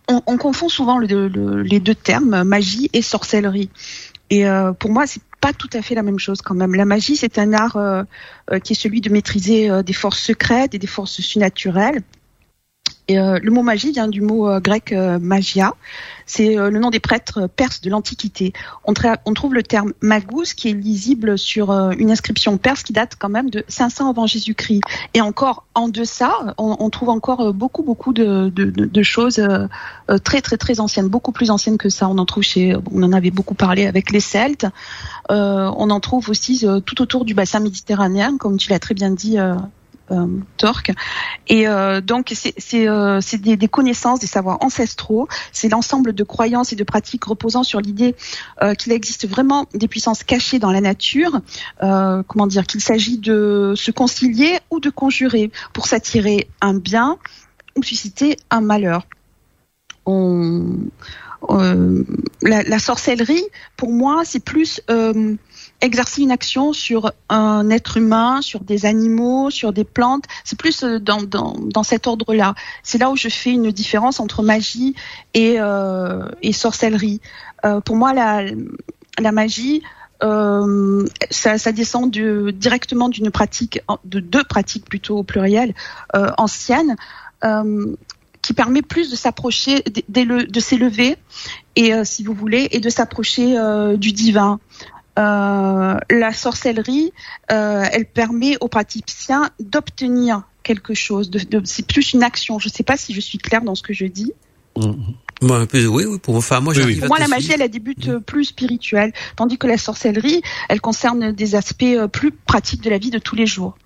on, 0.07 0.37
confond 0.37 0.69
souvent 0.69 0.99
les 0.99 1.81
deux 1.81 1.95
termes, 1.95 2.45
magie 2.45 2.91
et 2.93 3.01
sorcellerie. 3.01 3.71
Et 4.29 4.45
pour 4.79 4.91
moi, 4.91 5.07
c'est 5.07 5.23
pas 5.45 5.53
tout 5.53 5.69
à 5.75 5.83
fait 5.83 5.95
la 5.95 6.03
même 6.03 6.19
chose 6.19 6.41
quand 6.41 6.55
même. 6.55 6.75
La 6.75 6.87
magie, 6.87 7.17
c'est 7.17 7.39
un 7.39 7.53
art 7.53 7.77
euh, 7.77 8.03
euh, 8.51 8.59
qui 8.61 8.73
est 8.73 8.77
celui 8.77 9.03
de 9.03 9.11
maîtriser 9.11 9.69
euh, 9.69 9.83
des 9.83 9.93
forces 9.93 10.21
secrètes 10.21 10.75
et 10.75 10.79
des 10.79 10.87
forces 10.87 11.21
surnaturelles. 11.21 12.01
Et, 13.09 13.17
le 13.17 13.51
mot 13.51 13.63
magie 13.63 13.93
vient 13.93 14.09
du 14.09 14.21
mot 14.21 14.61
grec 14.61 14.93
magia, 15.21 15.75
c'est 16.27 16.59
euh, 16.59 16.71
le 16.71 16.79
nom 16.79 16.91
des 16.91 17.01
prêtres 17.01 17.47
perses 17.47 17.81
de 17.81 17.91
l'Antiquité. 17.91 18.53
On, 18.85 18.95
trouve 18.95 19.55
le 19.55 19.63
terme 19.63 19.93
magus 20.01 20.55
qui 20.55 20.69
est 20.69 20.73
lisible 20.73 21.39
sur 21.39 21.71
euh, 21.71 21.93
une 21.99 22.11
inscription 22.11 22.57
perse 22.57 22.83
qui 22.83 22.93
date 22.93 23.15
quand 23.19 23.29
même 23.29 23.51
de 23.51 23.65
500 23.69 24.11
avant 24.11 24.27
Jésus-Christ. 24.27 24.83
Et 25.13 25.21
encore 25.21 25.67
en 25.75 25.89
deçà, 25.89 26.55
on, 26.59 26.91
trouve 26.91 27.09
encore 27.09 27.41
euh, 27.41 27.53
beaucoup 27.53 27.83
beaucoup 27.83 28.13
de, 28.13 28.51
de, 28.55 29.03
choses 29.03 29.47
très 30.25 30.41
très 30.41 30.57
très 30.57 30.81
anciennes, 30.81 31.09
beaucoup 31.09 31.33
plus 31.33 31.51
anciennes 31.51 31.79
que 31.79 31.89
ça. 31.89 32.09
On 32.09 32.19
en 32.19 32.25
trouve 32.25 32.43
chez, 32.43 32.77
on 32.93 33.03
en 33.03 33.13
avait 33.13 33.31
beaucoup 33.31 33.55
parlé 33.55 33.87
avec 33.87 34.11
les 34.11 34.21
Celtes. 34.21 34.67
on 35.29 35.91
en 35.91 36.01
trouve 36.01 36.31
aussi 36.31 36.67
tout 36.87 37.03
autour 37.03 37.25
du 37.25 37.35
bassin 37.35 37.61
méditerranéen, 37.61 38.37
comme 38.39 38.57
tu 38.57 38.71
l'as 38.71 38.79
très 38.79 38.95
bien 38.95 39.11
dit 39.11 39.39
euh, 39.39 39.55
Torque. 40.59 40.93
Et 41.49 41.67
euh, 41.67 42.01
donc 42.01 42.33
c'est 42.35 42.89
euh, 42.89 43.21
des, 43.41 43.57
des, 43.57 43.69
connaissances, 43.69 44.21
des 44.21 44.27
savoirs 44.27 44.59
ancestraux. 44.61 45.29
C'est 45.53 45.69
l'ensemble 45.69 46.13
de 46.13 46.25
croyances 46.25 46.73
et 46.73 46.77
de 46.77 46.85
pratiques 46.85 47.25
reposant 47.25 47.63
sur 47.63 47.81
l'idée 47.81 48.15
euh, 48.63 48.75
qu'il 48.75 48.93
existe 48.93 49.27
vraiment 49.27 49.67
des 49.73 49.89
puissances 49.89 50.23
cachées 50.23 50.59
dans 50.59 50.71
la 50.71 50.81
nature. 50.83 51.41
Euh, 51.83 52.23
comment 52.27 52.47
dire 52.47 52.67
Qu'il 52.67 52.83
s'agit 52.83 53.19
de 53.19 53.73
se 53.77 53.91
concilier 53.91 54.59
ou 54.71 54.79
de 54.79 54.91
conjurer 54.91 55.51
pour 55.73 55.87
s'attirer 55.87 56.49
un 56.61 56.75
bien 56.75 57.19
ou 57.77 57.83
susciter 57.83 58.37
un 58.51 58.61
malheur. 58.61 59.07
La, 62.43 62.79
sorcellerie, 62.79 63.45
pour 63.77 63.91
moi, 63.91 64.23
c'est 64.25 64.45
plus 64.45 64.83
exercer 65.81 66.23
une 66.23 66.31
action 66.31 66.73
sur 66.73 67.13
un 67.29 67.69
être 67.71 67.97
humain, 67.97 68.41
sur 68.41 68.61
des 68.61 68.87
animaux, 68.87 69.51
sur 69.51 69.73
des 69.73 69.85
plantes. 69.85 70.25
C'est 70.45 70.59
plus 70.59 70.83
euh, 70.83 70.99
dans, 70.99 71.83
cet 71.83 72.07
ordre-là. 72.07 72.55
C'est 72.83 72.99
là 72.99 73.11
où 73.11 73.17
je 73.17 73.29
fais 73.29 73.51
une 73.51 73.71
différence 73.71 74.21
entre 74.21 74.43
magie 74.43 74.95
et, 75.35 75.61
euh, 75.61 76.25
sorcellerie. 76.53 77.21
Euh, 77.65 77.81
pour 77.81 77.97
moi, 77.97 78.15
la, 78.15 79.33
magie, 79.33 79.83
ça, 80.21 81.73
descend 81.73 82.11
de, 82.11 82.51
directement 82.51 83.09
d'une 83.09 83.31
pratique, 83.31 83.81
de 84.05 84.21
deux 84.21 84.45
pratiques 84.45 84.89
plutôt 84.89 85.19
au 85.19 85.23
pluriel, 85.23 85.75
anciennes, 86.39 86.97
qui 88.41 88.55
permet 88.55 88.83
plus 88.83 89.11
de 89.11 89.17
s'approcher, 89.17 89.83
de 90.09 90.61
s'élever, 90.61 91.17
et 91.77 91.93
si 92.05 92.25
vous 92.25 92.33
voulez, 92.33 92.69
et 92.71 92.81
de 92.81 92.89
s'approcher 92.89 93.57
du 93.99 94.13
divin. 94.13 94.61
Euh, 95.19 95.97
la 96.11 96.33
sorcellerie, 96.33 97.13
euh, 97.53 97.85
elle 97.93 98.07
permet 98.07 98.57
aux 98.61 98.69
praticiens 98.69 99.51
d'obtenir 99.61 100.43
quelque 100.63 100.95
chose. 100.95 101.31
De, 101.31 101.63
c'est 101.65 101.87
plus 101.87 102.13
une 102.13 102.23
action. 102.23 102.59
Je 102.59 102.69
ne 102.69 102.73
sais 102.73 102.83
pas 102.83 102.97
si 102.97 103.15
je 103.15 103.21
suis 103.21 103.39
claire 103.39 103.63
dans 103.63 103.75
ce 103.75 103.83
que 103.83 103.93
je 103.93 104.07
dis. 104.07 104.33
Mmh. 104.77 104.93
oui, 105.43 105.87
oui, 105.89 106.19
pour, 106.19 106.35
enfin, 106.35 106.61
moi, 106.61 106.75
pour 106.75 107.09
moi, 107.09 107.19
la 107.21 107.29
magie, 107.29 107.53
elle 107.53 107.63
a 107.63 107.69
des 107.69 107.79
buts 107.79 107.95
euh, 108.09 108.19
plus 108.19 108.47
spirituels, 108.47 109.13
tandis 109.37 109.57
que 109.57 109.69
la 109.69 109.79
sorcellerie, 109.79 110.43
elle 110.69 110.81
concerne 110.81 111.31
des 111.31 111.55
aspects 111.55 111.85
euh, 111.85 112.09
plus 112.09 112.33
pratiques 112.33 112.83
de 112.83 112.91
la 112.91 112.99
vie 112.99 113.11
de 113.11 113.19
tous 113.19 113.37
les 113.37 113.47
jours. 113.47 113.77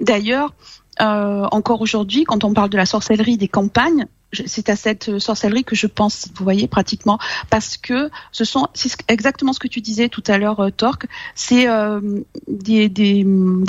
D'ailleurs, 0.00 0.54
euh, 1.00 1.46
encore 1.52 1.80
aujourd'hui, 1.80 2.24
quand 2.24 2.44
on 2.44 2.54
parle 2.54 2.70
de 2.70 2.76
la 2.76 2.86
sorcellerie 2.86 3.36
des 3.36 3.48
campagnes, 3.48 4.06
c'est 4.32 4.68
à 4.68 4.76
cette 4.76 5.18
sorcellerie 5.18 5.64
que 5.64 5.74
je 5.74 5.86
pense, 5.86 6.28
vous 6.34 6.44
voyez, 6.44 6.68
pratiquement, 6.68 7.18
parce 7.50 7.76
que 7.76 8.10
ce 8.32 8.44
sont, 8.44 8.68
c'est 8.74 8.92
exactement 9.08 9.52
ce 9.52 9.58
que 9.58 9.68
tu 9.68 9.80
disais 9.80 10.08
tout 10.08 10.22
à 10.26 10.38
l'heure, 10.38 10.60
euh, 10.60 10.70
Torque, 10.70 11.06
c'est 11.34 11.68
euh, 11.68 12.00
des, 12.46 13.24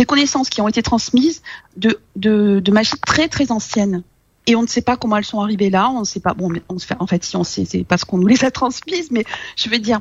connaissances 0.08 0.50
qui 0.50 0.62
ont 0.62 0.67
été 0.67 0.82
transmises 0.82 1.41
de, 1.78 2.72
magie 2.72 3.00
très 3.06 3.28
très 3.28 3.52
ancienne. 3.52 4.04
Et 4.48 4.56
on 4.56 4.63
ne 4.63 4.67
sait 4.67 4.82
pas 4.82 4.98
comment 4.98 5.17
elles 5.17 5.26
sont 5.26 5.41
arrivées 5.41 5.69
là. 5.69 5.91
On 5.91 6.00
ne 6.00 6.06
sait 6.06 6.19
pas. 6.19 6.34
Bon, 6.34 6.52
on 6.69 6.80
se 6.80 6.88
en 6.98 7.06
fait, 7.06 7.24
si 7.24 7.36
on 7.36 7.43
sait, 7.43 7.65
c'est 7.65 7.84
parce 7.84 8.04
qu'on 8.04 8.17
nous 8.17 8.26
les 8.26 8.43
a 8.43 8.50
transmises. 8.50 9.12
Mais 9.12 9.24
je 9.56 9.69
veux 9.69 9.78
dire, 9.78 10.00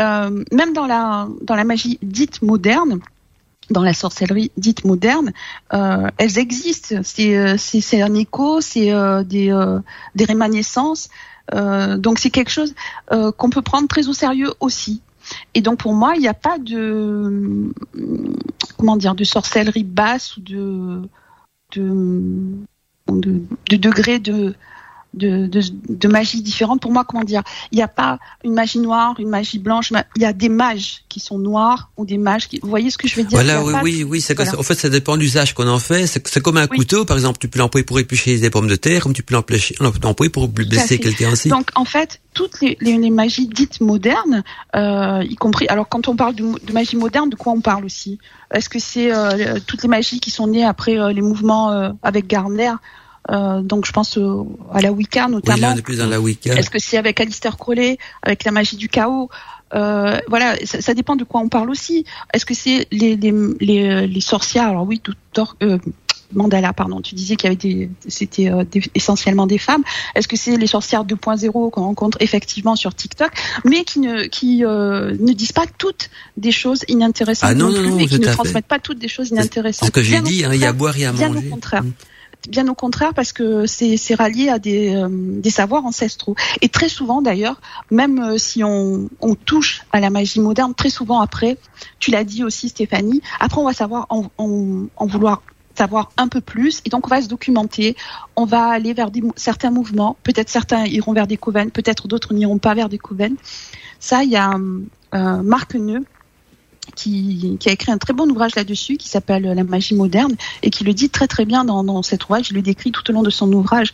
euh, 0.00 0.42
même 0.50 0.72
dans 0.72 0.86
la 0.86 1.28
dans 1.42 1.54
la 1.54 1.62
magie 1.62 2.00
dite 2.02 2.42
moderne, 2.42 2.98
dans 3.70 3.82
la 3.82 3.94
sorcellerie 3.94 4.50
dite 4.56 4.84
moderne, 4.84 5.32
euh, 5.72 6.08
elles 6.18 6.38
existent. 6.38 6.96
C'est 7.02 7.36
euh, 7.36 7.56
c'est 7.58 8.02
un 8.02 8.14
écho, 8.14 8.60
c'est 8.60 8.92
euh, 8.92 9.22
des 9.22 9.52
des 10.14 10.24
rémanescences. 10.24 11.08
donc 11.52 12.18
c'est 12.18 12.30
quelque 12.30 12.50
chose 12.50 12.74
qu'on 13.10 13.50
peut 13.50 13.62
prendre 13.62 13.88
très 13.88 14.08
au 14.08 14.12
sérieux 14.12 14.52
aussi. 14.60 15.02
Et 15.54 15.62
donc 15.62 15.78
pour 15.78 15.94
moi, 15.94 16.14
il 16.16 16.20
n'y 16.20 16.28
a 16.28 16.34
pas 16.34 16.58
de 16.58 17.72
comment 18.76 18.96
dire 18.96 19.14
de 19.14 19.24
sorcellerie 19.24 19.84
basse 19.84 20.36
ou 20.36 20.40
de, 20.42 21.02
de, 21.74 22.22
de 23.08 23.76
degré 23.76 24.18
de 24.18 24.54
de, 25.14 25.46
de, 25.46 25.62
de, 25.88 26.08
magie 26.08 26.42
différente. 26.42 26.80
Pour 26.80 26.92
moi, 26.92 27.04
comment 27.04 27.24
dire, 27.24 27.42
il 27.72 27.76
n'y 27.76 27.82
a 27.82 27.88
pas 27.88 28.18
une 28.44 28.54
magie 28.54 28.78
noire, 28.78 29.14
une 29.18 29.28
magie 29.28 29.58
blanche. 29.58 29.92
Il 30.16 30.22
y 30.22 30.26
a 30.26 30.32
des 30.32 30.48
mages 30.48 31.04
qui 31.08 31.20
sont 31.20 31.38
noirs 31.38 31.90
ou 31.96 32.04
des 32.04 32.18
mages 32.18 32.48
qui. 32.48 32.60
Vous 32.62 32.68
voyez 32.68 32.90
ce 32.90 32.98
que 32.98 33.08
je 33.08 33.16
veux 33.16 33.24
dire? 33.24 33.38
Voilà, 33.38 33.62
oui, 33.64 33.80
oui, 33.82 34.04
oui. 34.04 34.20
C'est 34.20 34.38
en 34.40 34.62
fait, 34.62 34.74
ça 34.74 34.88
dépend 34.88 35.16
de 35.16 35.22
l'usage 35.22 35.54
qu'on 35.54 35.68
en 35.68 35.78
fait. 35.78 36.06
C'est 36.06 36.40
comme 36.40 36.56
un 36.56 36.66
couteau, 36.66 37.04
par 37.04 37.16
exemple. 37.16 37.38
Tu 37.38 37.48
peux 37.48 37.58
l'employer 37.58 37.84
pour 37.84 37.98
éplucher 37.98 38.38
des 38.38 38.50
pommes 38.50 38.68
de 38.68 38.76
terre, 38.76 39.02
comme 39.02 39.12
tu 39.14 39.22
peux 39.22 39.34
l'employer 39.34 40.30
pour 40.30 40.48
blesser 40.48 40.98
quelqu'un 40.98 41.32
aussi. 41.32 41.48
Donc, 41.48 41.70
en 41.74 41.84
fait, 41.84 42.20
toutes 42.34 42.60
les, 42.60 42.76
les, 42.80 42.98
les 42.98 43.10
magies 43.10 43.46
dites 43.46 43.80
modernes, 43.80 44.42
euh, 44.74 45.22
y 45.22 45.36
compris. 45.36 45.66
Alors, 45.68 45.88
quand 45.88 46.08
on 46.08 46.16
parle 46.16 46.34
de, 46.34 46.44
de, 46.64 46.72
magie 46.72 46.96
moderne, 46.96 47.30
de 47.30 47.36
quoi 47.36 47.52
on 47.52 47.60
parle 47.60 47.84
aussi? 47.84 48.18
Est-ce 48.52 48.68
que 48.68 48.78
c'est 48.78 49.14
euh, 49.14 49.58
toutes 49.66 49.82
les 49.82 49.88
magies 49.88 50.20
qui 50.20 50.30
sont 50.30 50.46
nées 50.46 50.64
après 50.64 50.98
euh, 50.98 51.12
les 51.12 51.22
mouvements 51.22 51.70
euh, 51.70 51.90
avec 52.02 52.26
Gardner 52.26 52.72
euh, 53.30 53.62
donc 53.62 53.86
je 53.86 53.92
pense 53.92 54.18
à 54.72 54.80
la 54.80 54.92
Wicca 54.92 55.28
notamment. 55.28 55.72
Oui, 55.74 55.82
plus 55.82 55.98
dans 55.98 56.06
la 56.06 56.20
Wicca. 56.20 56.54
Est-ce 56.54 56.70
que 56.70 56.78
c'est 56.78 56.98
avec 56.98 57.20
Alistair 57.20 57.56
Crowley, 57.56 57.98
avec 58.22 58.44
la 58.44 58.50
magie 58.50 58.76
du 58.76 58.88
chaos 58.88 59.30
euh, 59.74 60.20
voilà, 60.28 60.56
ça, 60.64 60.80
ça, 60.80 60.94
dépend 60.94 61.16
de 61.16 61.24
quoi 61.24 61.40
on 61.40 61.48
parle 61.48 61.68
aussi. 61.68 62.04
Est-ce 62.32 62.46
que 62.46 62.54
c'est 62.54 62.86
les, 62.92 63.16
les, 63.16 63.32
les, 63.60 64.06
les, 64.06 64.20
sorcières 64.20 64.68
Alors 64.68 64.86
oui, 64.86 65.00
tout, 65.00 65.14
euh, 65.62 65.78
Mandala, 66.32 66.72
pardon. 66.72 67.00
Tu 67.00 67.14
disais 67.14 67.34
qu'il 67.34 67.48
y 67.48 67.52
avait 67.52 67.56
des, 67.56 67.90
c'était 68.06 68.50
euh, 68.50 68.64
essentiellement 68.94 69.46
des 69.46 69.58
femmes. 69.58 69.82
Est-ce 70.14 70.28
que 70.28 70.36
c'est 70.36 70.56
les 70.56 70.66
sorcières 70.66 71.04
2.0 71.04 71.70
qu'on 71.70 71.82
rencontre 71.82 72.18
effectivement 72.20 72.76
sur 72.76 72.94
TikTok, 72.94 73.32
mais 73.64 73.84
qui 73.84 73.98
ne, 74.00 74.24
qui 74.24 74.64
euh, 74.64 75.16
ne 75.18 75.32
disent 75.32 75.52
pas 75.52 75.66
toutes 75.78 76.10
des 76.36 76.52
choses 76.52 76.84
inintéressantes 76.86 77.50
ah 77.50 77.54
non, 77.54 77.70
non, 77.70 77.82
non, 77.82 77.98
et 77.98 78.06
qui 78.06 78.20
ne 78.20 78.26
transmettent 78.26 78.66
pas 78.66 78.78
toutes 78.78 78.98
des 78.98 79.08
choses 79.08 79.30
inintéressantes. 79.30 79.80
C'est 79.80 79.86
ce 79.86 79.90
que 79.90 80.02
j'ai 80.02 80.20
dit. 80.20 80.44
Hein, 80.44 80.50
il 80.52 80.60
y 80.60 80.64
a 80.64 80.68
à 80.68 80.72
boire 80.72 80.96
et 80.96 81.04
à 81.04 81.12
manger. 81.12 81.28
Bien 81.28 81.36
au 81.36 81.50
contraire. 81.50 81.82
Mm 81.82 81.92
bien 82.48 82.68
au 82.68 82.74
contraire 82.74 83.14
parce 83.14 83.32
que 83.32 83.66
c'est 83.66 84.14
rallié 84.14 84.48
à 84.48 84.58
des, 84.58 84.94
euh, 84.94 85.08
des, 85.10 85.50
savoirs 85.50 85.84
ancestraux. 85.84 86.34
Et 86.60 86.68
très 86.68 86.88
souvent 86.88 87.22
d'ailleurs, 87.22 87.60
même 87.90 88.18
euh, 88.20 88.38
si 88.38 88.64
on, 88.64 89.08
on, 89.20 89.34
touche 89.34 89.82
à 89.92 90.00
la 90.00 90.10
magie 90.10 90.40
moderne, 90.40 90.74
très 90.74 90.90
souvent 90.90 91.20
après, 91.20 91.58
tu 91.98 92.10
l'as 92.10 92.24
dit 92.24 92.44
aussi 92.44 92.68
Stéphanie, 92.68 93.22
après 93.40 93.60
on 93.60 93.64
va 93.64 93.72
savoir 93.72 94.06
en, 94.08 94.26
en, 94.38 95.06
vouloir 95.06 95.42
savoir 95.76 96.12
un 96.16 96.28
peu 96.28 96.40
plus 96.40 96.80
et 96.84 96.90
donc 96.90 97.06
on 97.06 97.10
va 97.10 97.20
se 97.20 97.28
documenter, 97.28 97.96
on 98.36 98.44
va 98.44 98.66
aller 98.66 98.92
vers 98.92 99.10
des, 99.10 99.22
certains 99.36 99.70
mouvements, 99.70 100.16
peut-être 100.22 100.48
certains 100.48 100.86
iront 100.86 101.12
vers 101.12 101.26
des 101.26 101.36
coven, 101.36 101.70
peut-être 101.70 102.06
d'autres 102.06 102.32
n'iront 102.32 102.58
pas 102.58 102.74
vers 102.74 102.88
des 102.88 102.98
coven. 102.98 103.36
Ça, 103.98 104.22
il 104.22 104.30
y 104.30 104.36
a 104.36 104.54
euh, 105.14 105.42
Marc 105.42 105.74
Neu 105.74 106.04
qui, 106.94 107.56
qui, 107.58 107.68
a 107.68 107.72
écrit 107.72 107.92
un 107.92 107.98
très 107.98 108.12
bon 108.12 108.30
ouvrage 108.30 108.54
là-dessus 108.54 108.96
qui 108.96 109.08
s'appelle 109.08 109.44
La 109.44 109.64
magie 109.64 109.94
moderne 109.94 110.34
et 110.62 110.70
qui 110.70 110.84
le 110.84 110.92
dit 110.92 111.10
très 111.10 111.26
très 111.26 111.44
bien 111.44 111.64
dans, 111.64 111.84
dans 111.84 112.02
cet 112.02 112.24
ouvrage. 112.24 112.50
Il 112.50 112.54
le 112.54 112.62
décrit 112.62 112.92
tout 112.92 113.08
au 113.10 113.12
long 113.12 113.22
de 113.22 113.30
son 113.30 113.52
ouvrage. 113.52 113.92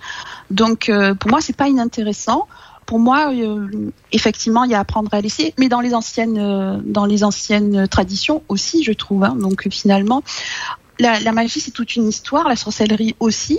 Donc 0.50 0.88
euh, 0.88 1.14
pour 1.14 1.30
moi, 1.30 1.40
c'est 1.40 1.56
pas 1.56 1.68
inintéressant. 1.68 2.46
Pour 2.86 2.98
moi, 2.98 3.32
euh, 3.32 3.90
effectivement, 4.12 4.64
il 4.64 4.72
y 4.72 4.74
a 4.74 4.78
à 4.78 4.80
apprendre 4.80 5.12
à 5.12 5.20
laisser, 5.20 5.54
mais 5.58 5.68
dans 5.68 5.80
les 5.80 5.94
anciennes, 5.94 6.38
euh, 6.38 6.78
dans 6.84 7.06
les 7.06 7.22
anciennes 7.22 7.86
traditions 7.88 8.42
aussi, 8.48 8.82
je 8.82 8.92
trouve. 8.92 9.24
Hein. 9.24 9.36
Donc 9.36 9.68
finalement, 9.70 10.22
la, 10.98 11.20
la, 11.20 11.32
magie, 11.32 11.60
c'est 11.60 11.70
toute 11.70 11.94
une 11.96 12.08
histoire, 12.08 12.48
la 12.48 12.56
sorcellerie 12.56 13.14
aussi. 13.20 13.58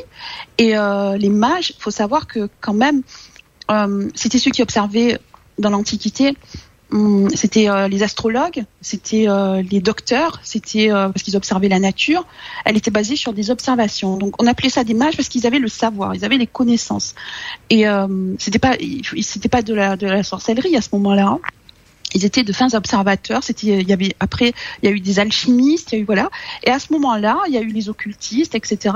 Et 0.57 0.73
les 0.73 1.29
mages, 1.29 1.73
il 1.75 1.81
faut 1.81 1.89
savoir 1.89 2.27
que 2.27 2.49
quand 2.59 2.75
même, 2.75 3.01
c'était 4.13 4.37
ceux 4.37 4.51
qui 4.51 4.61
observaient 4.61 5.19
dans 5.57 5.71
l'Antiquité 5.71 6.35
c'était 7.35 7.69
euh, 7.69 7.87
les 7.87 8.03
astrologues, 8.03 8.65
c'était 8.81 9.29
euh, 9.29 9.61
les 9.61 9.79
docteurs, 9.79 10.41
c'était 10.43 10.91
euh, 10.91 11.07
parce 11.07 11.23
qu'ils 11.23 11.37
observaient 11.37 11.69
la 11.69 11.79
nature. 11.79 12.25
Elle 12.65 12.75
était 12.75 12.91
basée 12.91 13.15
sur 13.15 13.31
des 13.31 13.49
observations. 13.49 14.17
Donc 14.17 14.41
on 14.41 14.47
appelait 14.47 14.69
ça 14.69 14.83
des 14.83 14.93
mages 14.93 15.15
parce 15.15 15.29
qu'ils 15.29 15.47
avaient 15.47 15.59
le 15.59 15.69
savoir, 15.69 16.15
ils 16.15 16.25
avaient 16.25 16.37
les 16.37 16.47
connaissances. 16.47 17.15
Et 17.69 17.85
c'était 18.39 18.59
pas, 18.59 18.75
c'était 19.21 19.49
pas 19.49 19.61
de 19.61 19.73
la 19.73 19.95
de 19.95 20.07
la 20.07 20.23
sorcellerie 20.23 20.75
à 20.75 20.81
ce 20.81 20.89
moment-là. 20.93 21.27
Hein 21.27 21.39
ils 22.13 22.25
étaient 22.25 22.43
de 22.43 22.53
fins 22.53 22.73
observateurs. 22.73 23.43
C'était, 23.43 23.79
il 23.79 23.87
y 23.87 23.93
avait 23.93 24.15
après, 24.19 24.53
il 24.81 24.89
y 24.89 24.91
a 24.91 24.95
eu 24.95 24.99
des 24.99 25.19
alchimistes, 25.19 25.91
il 25.91 25.95
y 25.95 25.97
a 25.99 26.01
eu 26.01 26.05
voilà. 26.05 26.29
Et 26.63 26.69
à 26.69 26.79
ce 26.79 26.91
moment-là, 26.93 27.37
il 27.47 27.53
y 27.53 27.57
a 27.57 27.61
eu 27.61 27.67
les 27.67 27.89
occultistes, 27.89 28.55
etc. 28.55 28.95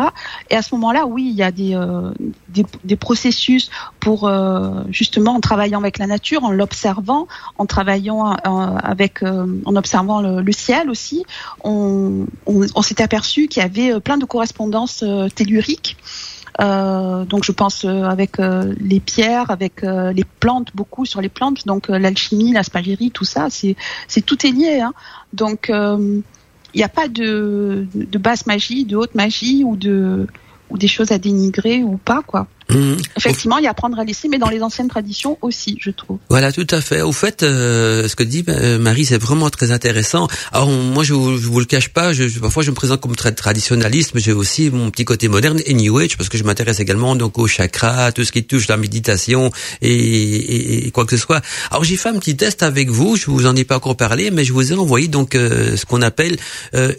Et 0.50 0.56
à 0.56 0.62
ce 0.62 0.74
moment-là, 0.76 1.06
oui, 1.06 1.28
il 1.30 1.36
y 1.36 1.44
a 1.44 1.52
des 1.52 1.76
euh, 1.76 2.12
des, 2.50 2.66
des, 2.84 2.96
processus 2.96 3.70
pour 4.00 4.28
euh, 4.28 4.84
justement 4.90 5.36
en 5.36 5.40
travaillant 5.40 5.80
avec 5.80 5.98
la 5.98 6.08
nature, 6.08 6.44
en 6.44 6.52
l'observant, 6.52 7.28
en 7.58 7.66
travaillant 7.66 8.34
euh, 8.34 8.78
avec, 8.84 9.24
en 9.24 9.76
observant 9.76 10.22
le, 10.22 10.42
le, 10.42 10.52
ciel 10.52 10.90
aussi. 10.90 11.26
On, 11.64 12.26
on, 12.46 12.82
s'est 12.82 13.02
aperçu 13.02 13.48
qu'il 13.48 13.62
y 13.62 13.66
avait 13.66 14.00
plein 14.00 14.18
de 14.18 14.26
correspondances 14.26 15.04
telluriques 15.36 15.98
euh, 16.00 16.15
donc 16.60 17.44
je 17.44 17.52
pense 17.52 17.86
euh, 17.86 18.04
avec 18.04 18.40
euh, 18.40 18.74
les 18.80 19.00
pierres, 19.00 19.52
avec 19.52 19.82
les 19.82 20.24
plantes, 20.40 20.70
beaucoup 20.76 21.06
sur 21.06 21.22
les 21.22 21.30
plantes. 21.30 21.66
Donc 21.66 21.88
l'alchimie, 21.90 22.52
la 22.54 22.64
spagérie, 22.64 23.12
tout 23.12 23.26
ça, 23.26 23.48
c'est 23.50 23.76
c'est 24.08 24.22
tout 24.22 24.46
est 24.46 24.52
lié. 24.52 24.82
Hein. 24.82 24.94
Donc 25.34 25.70
il 25.70 26.78
n'y 26.78 26.84
a 26.84 26.90
pas 26.90 27.08
de, 27.08 27.88
de 27.94 28.18
basse 28.18 28.46
magie, 28.48 28.86
de 28.86 28.96
haute 28.96 29.16
magie 29.16 29.64
ou 29.64 29.76
de 29.76 30.28
ou 30.70 30.78
des 30.78 30.88
choses 30.88 31.12
à 31.12 31.18
dénigrer 31.18 31.84
ou 31.84 31.98
pas 31.98 32.22
quoi. 32.26 32.48
Mmh. 32.70 32.96
Effectivement, 33.16 33.58
il 33.60 33.66
y 33.66 33.68
a 33.68 33.72
apprendre 33.72 34.00
à 34.00 34.04
laisser, 34.04 34.28
mais 34.28 34.40
dans 34.40 34.50
les 34.50 34.62
anciennes 34.64 34.88
traditions 34.88 35.38
aussi, 35.42 35.78
je 35.80 35.92
trouve. 35.92 36.18
Voilà, 36.30 36.52
tout 36.52 36.68
à 36.72 36.82
fait. 36.82 37.02
Au 37.02 37.12
fait, 37.12 37.44
euh, 37.44 38.08
ce 38.08 38.16
que 38.16 38.24
dit 38.24 38.44
euh, 38.48 38.80
Marie, 38.80 39.06
c'est 39.06 39.22
vraiment 39.22 39.50
très 39.50 39.72
intéressant. 39.72 40.28
Alors, 40.52 40.70
moi, 40.70 41.04
je 41.04 41.14
vous, 41.14 41.38
vous 41.38 41.60
le 41.60 41.66
cache 41.66 41.90
pas, 41.90 42.14
je, 42.14 42.40
parfois 42.40 42.64
je 42.64 42.72
me 42.72 42.76
présente 42.76 43.02
comme 43.02 43.16
très 43.16 43.34
traditionnaliste, 43.34 44.12
mais 44.16 44.22
j'ai 44.22 44.32
aussi 44.32 44.72
mon 44.72 44.90
petit 44.90 45.06
côté 45.06 45.28
moderne 45.28 45.60
et 45.66 45.74
New 45.74 45.98
Age, 45.98 46.18
parce 46.18 46.30
que 46.30 46.38
je 46.38 46.44
m'intéresse 46.44 46.80
également 46.80 47.16
donc 47.16 47.38
au 47.38 47.48
chakra, 47.48 48.12
tout 48.12 48.24
ce 48.24 48.32
qui 48.32 48.44
touche 48.44 48.68
la 48.68 48.78
méditation 48.78 49.52
et, 49.82 49.94
et, 49.94 50.88
et, 50.88 50.92
quoi 50.92 51.06
que 51.06 51.16
ce 51.16 51.22
soit. 51.22 51.42
Alors, 51.70 51.84
j'ai 51.84 51.98
fait 51.98 52.10
un 52.10 52.20
petit 52.20 52.36
test 52.36 52.64
avec 52.64 52.90
vous, 52.90 53.16
je 53.16 53.28
vous 53.28 53.46
en 53.46 53.56
ai 53.56 53.64
pas 53.64 53.76
encore 53.76 53.98
parlé, 53.98 54.32
mais 54.32 54.44
je 54.44 54.54
vous 54.54 54.72
ai 54.72 54.76
envoyé 54.76 55.08
donc 55.08 55.36
euh, 55.36 55.78
ce 55.78 55.86
qu'on 55.86 56.02
appelle 56.02 56.38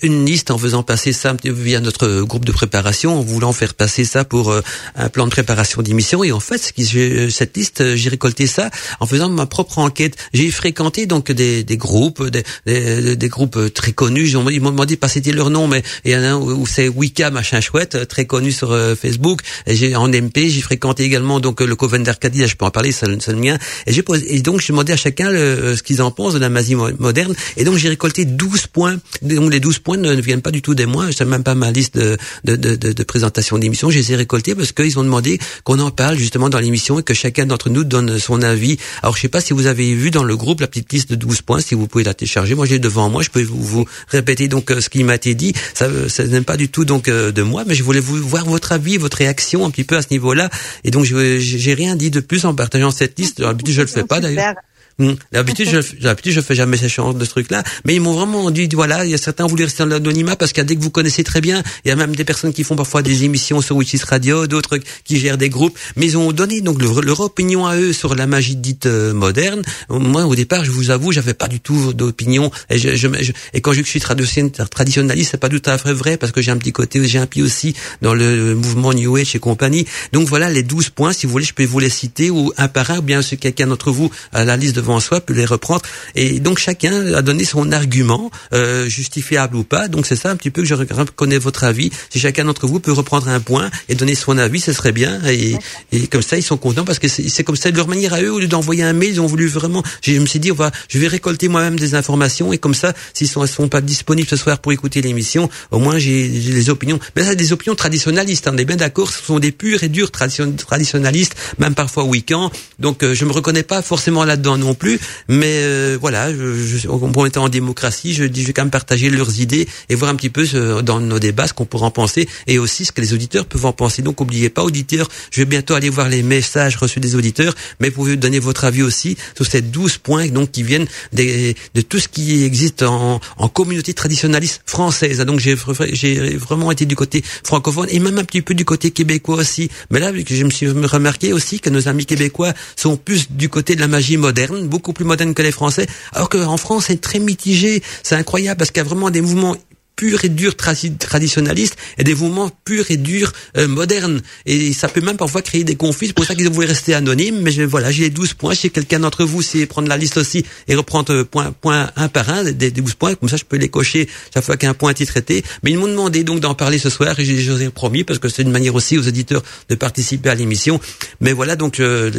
une 0.03 0.25
liste 0.25 0.51
en 0.51 0.59
faisant 0.59 0.83
passer 0.83 1.13
ça 1.13 1.35
via 1.45 1.81
notre 1.81 2.23
groupe 2.23 2.45
de 2.45 2.53
préparation, 2.53 3.19
en 3.19 3.23
voulant 3.23 3.53
faire 3.53 3.75
passer 3.75 4.05
ça 4.05 4.25
pour 4.25 4.55
un 4.95 5.09
plan 5.09 5.25
de 5.25 5.31
préparation 5.31 5.56
d'émission 5.83 6.23
et 6.25 6.33
en 6.33 6.41
fait 6.41 6.59
cette 6.59 7.57
liste 7.57 7.95
j'ai 7.95 8.09
récolté 8.09 8.47
ça 8.47 8.71
en 9.01 9.07
faisant 9.07 9.29
ma 9.29 9.47
propre 9.47 9.79
enquête. 9.79 10.17
J'ai 10.33 10.51
fréquenté 10.51 11.07
donc 11.07 11.33
des, 11.33 11.65
des 11.65 11.77
groupes 11.77 12.23
des, 12.29 12.45
des, 12.67 13.17
des, 13.17 13.29
groupes 13.29 13.73
très 13.73 13.93
connus. 13.93 14.29
Ils 14.29 14.61
m'ont 14.61 14.71
demandé 14.71 14.97
pas 14.97 15.09
citer 15.09 15.33
leur 15.33 15.51
nom 15.51 15.69
mais 15.69 15.83
il 16.05 16.13
y 16.13 16.17
en 16.17 16.23
a 16.23 16.29
un 16.29 16.37
où 16.37 16.67
c'est 16.67 16.89
Wicca 16.89 17.31
machin 17.31 17.61
chouette 17.61 18.09
très 18.09 18.27
connu 18.27 18.53
sur 18.53 18.73
euh, 18.73 18.95
Facebook. 18.95 19.41
Et 19.67 19.77
j'ai 19.77 19.97
en 19.97 20.09
MP 20.09 20.49
j'ai 20.49 20.61
fréquenté 20.61 21.05
également 21.05 21.41
donc 21.41 21.61
le 21.61 21.77
Coven 21.77 22.03
d'Arcadie. 22.03 22.47
Je 22.47 22.57
peux 22.57 22.65
en 22.65 22.71
parler 22.71 22.93
c'est 22.93 23.07
le 23.07 23.37
mien. 23.37 23.59
Et 23.87 23.93
j'ai 23.93 24.05
et 24.29 24.41
donc 24.43 24.61
j'ai 24.61 24.73
demandé 24.73 24.93
à 24.93 24.97
chacun 24.97 25.31
le, 25.31 25.77
ce 25.77 25.83
qu'ils 25.83 26.03
en 26.03 26.11
pensent 26.11 26.35
de 26.35 26.39
la 26.39 26.49
magie 26.49 26.75
moderne. 26.75 27.35
Et 27.57 27.65
donc 27.65 27.77
j'ai 27.77 27.89
récolté 27.89 28.25
12 28.25 28.67
points. 28.69 28.97
Donc 29.23 29.53
les 29.53 29.61
12 29.61 29.79
points 29.81 29.97
ne, 29.97 30.15
viennent 30.21 30.43
pas 30.43 30.51
du 30.51 30.63
tout 30.63 30.75
des 30.75 30.87
mois. 30.87 31.07
C'est 31.13 31.25
même 31.25 31.45
pas 31.45 31.55
ma 31.55 31.71
liste 31.71 31.97
de 31.97 32.17
de, 32.45 32.57
de, 32.57 32.77
de, 32.77 32.93
de 32.93 33.03
présentation 33.03 33.59
d'émission 33.59 33.91
je 33.91 33.99
les 33.99 34.13
ai 34.13 34.17
récoltés 34.17 34.55
parce 34.55 34.73
qu'ils 34.73 34.99
ont 34.99 35.05
demandé 35.05 35.39
qu'on 35.65 35.79
en 35.79 35.91
parle 35.91 36.17
justement 36.17 36.49
dans 36.49 36.59
l'émission 36.59 36.99
et 36.99 37.03
que 37.03 37.15
chacun 37.15 37.47
d'entre 37.47 37.71
nous 37.71 37.85
donne 37.85 38.19
son 38.19 38.43
avis. 38.43 38.79
Alors 39.03 39.17
je 39.17 39.23
sais 39.23 39.29
pas 39.29 39.41
si 39.41 39.53
vous 39.53 39.67
avez 39.67 39.95
vu 39.95 40.11
dans 40.11 40.25
le 40.25 40.37
groupe 40.37 40.61
la 40.61 40.67
petite 40.67 40.93
liste 40.93 41.11
de 41.11 41.15
12 41.15 41.43
points, 41.43 41.61
si 41.61 41.75
vous 41.75 41.87
pouvez 41.87 42.05
la 42.05 42.15
télécharger. 42.15 42.55
Moi 42.55 42.67
j'ai 42.67 42.79
devant 42.79 43.09
moi, 43.09 43.23
je 43.23 43.31
peux 43.31 43.43
vous, 43.43 43.63
vous 43.63 43.85
répéter 44.09 44.49
donc 44.49 44.73
ce 44.79 44.89
qui 44.89 45.05
m'a 45.05 45.15
été 45.15 45.35
dit. 45.35 45.53
Ça, 45.75 45.89
ça 46.09 46.25
n'est 46.25 46.41
pas 46.41 46.57
du 46.57 46.69
tout 46.69 46.85
donc 46.85 47.09
de 47.09 47.43
moi, 47.43 47.65
mais 47.67 47.75
je 47.75 47.83
voulais 47.83 48.01
vous 48.01 48.17
voir 48.17 48.45
votre 48.45 48.73
avis, 48.73 48.97
votre 48.97 49.19
réaction 49.19 49.65
un 49.65 49.71
petit 49.71 49.85
peu 49.85 49.97
à 49.97 50.03
ce 50.03 50.09
niveau-là. 50.11 50.51
Et 50.85 50.91
donc 50.91 51.05
j'ai 51.05 51.75
rien 51.75 51.97
dit 51.97 52.11
de 52.11 52.21
plus 52.21 52.45
en 52.45 52.55
partageant 52.55 52.91
cette 52.91 53.19
liste. 53.19 53.41
D'habitude 53.41 53.75
je 53.75 53.81
le 53.83 53.87
fais 53.87 54.05
pas 54.05 54.21
d'ailleurs. 54.21 54.55
Hmm. 54.99 55.13
D'habitude, 55.31 55.69
je, 55.69 56.03
d'habitude, 56.03 56.33
je 56.33 56.41
fais 56.41 56.55
jamais 56.55 56.79
ces 56.79 56.89
genres 56.89 57.13
de 57.13 57.25
trucs-là. 57.25 57.63
Mais 57.85 57.95
ils 57.95 58.01
m'ont 58.01 58.15
vraiment 58.15 58.51
dit, 58.51 58.67
voilà, 58.73 59.05
il 59.05 59.11
y 59.11 59.15
a 59.15 59.19
certains 59.19 59.47
voulu 59.47 59.65
rester 59.65 59.83
dans 59.83 59.91
l'anonymat 59.91 60.37
parce 60.37 60.55
qu'il 60.55 60.65
des 60.65 60.75
que 60.75 60.81
vous 60.81 60.91
connaissez 60.91 61.23
très 61.23 61.43
bien. 61.43 61.63
Il 61.85 61.89
y 61.89 61.91
a 61.91 61.97
même 61.97 62.17
des 62.17 62.25
personnes 62.25 62.55
qui 62.55 62.65
font 62.65 62.77
parfois 62.77 63.03
des 63.03 63.25
émissions 63.25 63.61
sur 63.61 63.77
Witches 63.77 64.05
Radio, 64.05 64.47
d'autres 64.47 64.79
qui 65.05 65.19
gèrent 65.19 65.37
des 65.37 65.51
groupes. 65.51 65.79
Mais 65.97 66.07
ils 66.07 66.17
ont 66.17 66.33
donné 66.33 66.63
donc 66.63 66.81
leur, 66.81 67.21
opinion 67.21 67.67
à 67.67 67.77
eux 67.77 67.93
sur 67.93 68.15
la 68.15 68.27
magie 68.27 68.57
dite 68.57 68.87
euh, 68.87 69.13
moderne. 69.13 69.63
Moi, 69.91 70.25
au 70.25 70.35
départ, 70.35 70.65
je 70.65 70.71
vous 70.71 70.91
avoue, 70.91 71.13
j'avais 71.13 71.35
pas 71.35 71.49
du 71.49 71.61
tout 71.61 71.93
d'opinion. 71.93 72.51
Et, 72.71 72.79
je, 72.79 72.97
je, 72.97 73.09
et 73.53 73.61
quand 73.61 73.73
je 73.73 73.83
suis 73.83 74.01
traditionnaliste, 74.01 75.31
c'est 75.31 75.37
pas 75.41 75.49
tout 75.51 75.63
à 75.67 75.77
fait 75.77 75.93
vrai 75.93 76.17
parce 76.17 76.33
que 76.33 76.41
j'ai 76.41 76.51
un 76.51 76.57
petit 76.57 76.73
côté, 76.73 77.07
j'ai 77.07 77.19
un 77.19 77.27
pied 77.27 77.43
aussi 77.43 77.75
dans 78.01 78.15
le 78.15 78.55
mouvement 78.55 78.95
New 78.95 79.17
Age 79.17 79.37
et 79.37 79.39
compagnie. 79.41 79.87
Donc 80.13 80.27
voilà 80.27 80.49
les 80.49 80.63
12 80.63 80.89
points. 80.91 81.13
Si 81.13 81.27
vous 81.27 81.33
voulez, 81.33 81.45
je 81.45 81.53
peux 81.53 81.65
vous 81.65 81.81
les 81.81 81.91
citer 81.91 82.31
ou 82.31 82.53
un 82.57 82.69
par 82.69 82.91
un, 82.91 82.99
ou 82.99 83.03
bien 83.03 83.21
si 83.21 83.37
quelqu'un 83.37 83.67
d'entre 83.67 83.91
vous 83.91 84.11
a 84.33 84.45
la 84.45 84.57
liste 84.57 84.77
de 84.77 84.86
devant 84.87 85.01
soi 85.01 85.21
peut 85.21 85.35
les 85.35 85.45
reprendre. 85.45 85.83
Et 86.15 86.39
donc 86.41 86.59
chacun 86.59 87.13
a 87.13 87.23
donné 87.23 87.45
son 87.45 87.73
argument, 87.73 88.31
euh, 88.53 88.89
justifiable 88.89 89.57
ou 89.57 89.65
pas. 89.65 89.89
Donc 89.89 90.07
c'est 90.07 90.17
ça 90.17 90.31
un 90.31 90.37
petit 90.37 90.51
peu 90.51 90.63
que 90.63 90.69
je 90.69 90.75
reconnais 90.75 91.39
votre 91.39 91.65
avis. 91.65 91.91
Si 92.11 92.21
chacun 92.21 92.45
d'entre 92.45 92.67
vous 92.67 92.81
peut 92.81 92.93
reprendre 92.93 93.29
un 93.29 93.41
point 93.41 93.69
et 93.89 93.95
donner 93.95 94.15
son 94.15 94.39
avis, 94.39 94.61
ce 94.61 94.73
serait 94.73 94.93
bien. 94.93 95.21
Et, 95.27 95.57
et 95.93 96.07
comme 96.07 96.23
ça, 96.23 96.37
ils 96.37 96.43
sont 96.43 96.57
contents 96.57 96.85
parce 96.85 96.99
que 96.99 97.09
c'est 97.09 97.45
comme 97.45 97.57
ça 97.57 97.71
de 97.71 97.77
leur 97.77 97.89
manière 97.89 98.15
à 98.15 98.23
eux, 98.23 98.33
au 98.33 98.39
lieu 98.39 98.47
d'envoyer 98.47 98.85
un 98.85 98.93
mail, 98.93 99.11
ils 99.11 99.21
ont 99.21 99.27
voulu 99.27 99.49
vraiment. 99.49 99.83
Je 100.03 100.13
me 100.13 100.27
suis 100.27 100.39
dit, 100.39 100.53
on 100.53 100.55
va, 100.55 100.71
je 100.89 100.99
vais 100.99 101.09
récolter 101.09 101.49
moi-même 101.49 101.79
des 101.79 101.95
informations 101.95 102.53
et 102.53 102.59
comme 102.59 102.75
ça, 102.75 102.95
s'ils 103.13 103.29
sont, 103.29 103.45
sont 103.47 103.69
pas 103.69 103.81
disponibles 103.81 104.29
ce 104.29 104.37
soir 104.37 104.61
pour 104.61 104.73
écouter 104.73 105.03
l'émission, 105.03 105.51
au 105.73 105.79
moins 105.79 105.99
j'ai 105.99 106.29
les 106.29 106.71
opinions. 106.71 107.01
Mais 107.17 107.25
ça, 107.25 107.35
des 107.35 107.53
opinions 107.53 107.75
traditionnalistes. 107.75 108.47
Hein, 108.47 108.53
on 108.55 108.59
est 108.59 108.65
bien 108.65 108.77
d'accord, 108.77 109.11
ce 109.11 109.23
sont 109.23 109.39
des 109.41 109.53
purs 109.53 109.83
et 109.83 109.89
durs 109.89 110.11
traditionnalistes, 110.13 111.35
même 111.59 111.75
parfois 111.75 112.05
week-end. 112.05 112.51
Donc 112.79 113.03
euh, 113.03 113.15
je 113.15 113.25
me 113.25 113.33
reconnais 113.33 113.65
pas 113.65 113.83
forcément 113.83 114.25
là-dedans 114.25 114.59
plus, 114.77 114.99
mais 115.29 115.61
euh, 115.63 115.99
voilà, 116.01 116.33
je, 116.33 116.55
je, 116.55 116.89
est 117.27 117.37
en 117.39 117.49
démocratie, 117.49 118.15
je 118.15 118.25
dis, 118.25 118.43
je 118.43 118.49
vais 118.49 118.53
quand 118.53 118.63
même 118.63 118.71
partager 118.71 119.11
leurs 119.11 119.41
idées 119.41 119.67
et 119.89 119.95
voir 119.95 120.11
un 120.11 120.15
petit 120.15 120.31
peu 120.31 120.45
ce, 120.45 120.81
dans 120.83 121.01
nos 121.01 121.19
débats 121.19 121.47
ce 121.47 121.53
qu'on 121.53 121.65
pourrait 121.65 121.87
en 121.87 121.91
penser 121.91 122.29
et 122.47 122.59
aussi 122.59 122.85
ce 122.85 122.93
que 122.93 123.01
les 123.01 123.15
auditeurs 123.15 123.47
peuvent 123.47 123.67
en 123.67 123.73
penser. 123.73 124.03
Donc, 124.03 124.21
n'oubliez 124.21 124.51
pas, 124.51 124.63
auditeurs, 124.63 125.09
je 125.31 125.41
vais 125.41 125.47
bientôt 125.47 125.75
aller 125.75 125.89
voir 125.89 126.09
les 126.09 126.23
messages 126.23 126.77
reçus 126.77 127.01
des 127.01 127.15
auditeurs, 127.15 127.55
mais 127.81 127.89
vous 127.89 127.95
pouvez 127.95 128.17
donner 128.17 128.39
votre 128.39 128.65
avis 128.65 128.83
aussi 128.83 129.17
sur 129.35 129.47
ces 129.47 129.63
12 129.63 129.99
points 129.99 130.29
donc 130.29 130.53
qui 130.53 130.63
viennent 130.63 130.87
des, 131.13 131.57
de 131.75 131.81
tout 131.81 131.99
ce 131.99 132.09
qui 132.09 132.45
existe 132.45 132.83
en, 132.83 133.21
en 133.37 133.49
communauté 133.49 133.95
traditionnaliste 133.95 134.63
française. 134.67 135.19
Donc, 135.21 135.41
j'ai 135.41 135.55
vraiment 135.55 136.71
été 136.71 136.85
du 136.87 136.97
côté 136.97 137.23
francophone 137.45 137.89
et 137.91 137.99
même 137.99 138.19
un 138.19 138.25
petit 138.25 138.43
peu 138.43 138.55
du 138.55 138.65
côté 138.65 138.91
québécois 138.91 139.37
aussi. 139.37 139.71
Mais 139.91 140.01
là, 140.01 140.13
je 140.15 140.45
me 140.45 140.51
suis 140.51 140.69
remarqué 140.69 141.33
aussi 141.33 141.61
que 141.61 141.71
nos 141.71 141.89
amis 141.89 142.07
québécois 142.07 142.53
sont 142.77 142.97
plus 142.97 143.31
du 143.31 143.49
côté 143.49 143.75
de 143.75 143.81
la 143.81 143.89
magie 143.89 144.17
moderne, 144.17 144.66
beaucoup 144.67 144.93
plus 144.93 145.05
moderne 145.05 145.35
que 145.35 145.43
les 145.43 145.53
Français, 145.53 145.87
alors 146.13 146.29
qu'en 146.29 146.57
France, 146.57 146.87
c'est 146.89 147.01
très 147.01 147.19
mitigé. 147.19 147.83
C'est 148.03 148.17
incroyable 148.17 148.59
parce 148.59 148.71
qu'il 148.71 148.83
y 148.83 148.87
a 148.87 148.89
vraiment 148.89 149.11
des 149.11 149.21
mouvements 149.21 149.57
pur 149.97 150.25
et 150.27 150.29
dur 150.29 150.55
traditionnaliste 150.57 151.77
et 151.97 152.05
des 152.05 152.15
mouvements 152.15 152.51
purs 152.65 152.91
et 152.91 152.99
durs 152.99 153.33
euh, 153.57 153.67
modernes. 153.67 154.21
Et 154.45 154.75
ça 154.75 154.89
peut 154.89 155.01
même 155.01 155.17
parfois 155.17 155.41
créer 155.41 155.65
des 155.65 155.75
conflits. 155.75 156.09
C'est 156.09 156.13
pour 156.13 156.27
ça 156.27 156.35
qu'ils 156.35 156.51
voulaient 156.51 156.67
rester 156.67 156.95
anonymes. 156.95 157.41
Mais 157.41 157.51
je, 157.51 157.63
voilà, 157.63 157.91
j'ai 157.91 158.05
les 158.05 158.11
12 158.11 158.35
points. 158.35 158.55
Si 158.55 158.71
quelqu'un 158.71 159.01
d'entre 159.01 159.25
vous 159.25 159.41
sait 159.41 159.65
prendre 159.65 159.89
la 159.89 159.97
liste 159.97 160.19
aussi 160.19 160.45
et 160.69 160.75
reprendre 160.75 161.13
euh, 161.13 161.25
point, 161.25 161.51
point 161.53 161.91
un 161.97 162.09
par 162.09 162.29
un 162.29 162.45
des 162.45 162.71
12 162.71 162.95
points, 162.95 163.15
comme 163.15 163.31
ça 163.31 163.39
je 163.39 163.45
peux 163.45 163.57
les 163.57 163.71
cocher 163.71 164.07
chaque 164.35 164.45
fois 164.45 164.59
qu'un 164.59 164.75
point 164.75 164.93
est 164.93 165.07
traité. 165.07 165.43
Mais 165.63 165.71
ils 165.71 165.79
m'ont 165.79 165.89
demandé 165.89 166.25
donc 166.25 166.41
d'en 166.41 166.55
parler 166.55 166.79
ce 166.79 166.91
soir 166.91 167.19
et 167.19 167.25
j'ai 167.25 167.71
promis 167.71 168.05
parce 168.05 168.19
que 168.19 168.29
c'est 168.29 168.43
une 168.43 168.51
manière 168.51 168.75
aussi 168.75 168.99
aux 168.99 169.03
éditeurs 169.03 169.43
de 169.71 169.75
participer 169.75 170.29
à 170.29 170.35
l'émission. 170.35 170.79
Mais 171.21 171.33
voilà, 171.33 171.57
donc 171.57 171.81
euh, 171.81 172.11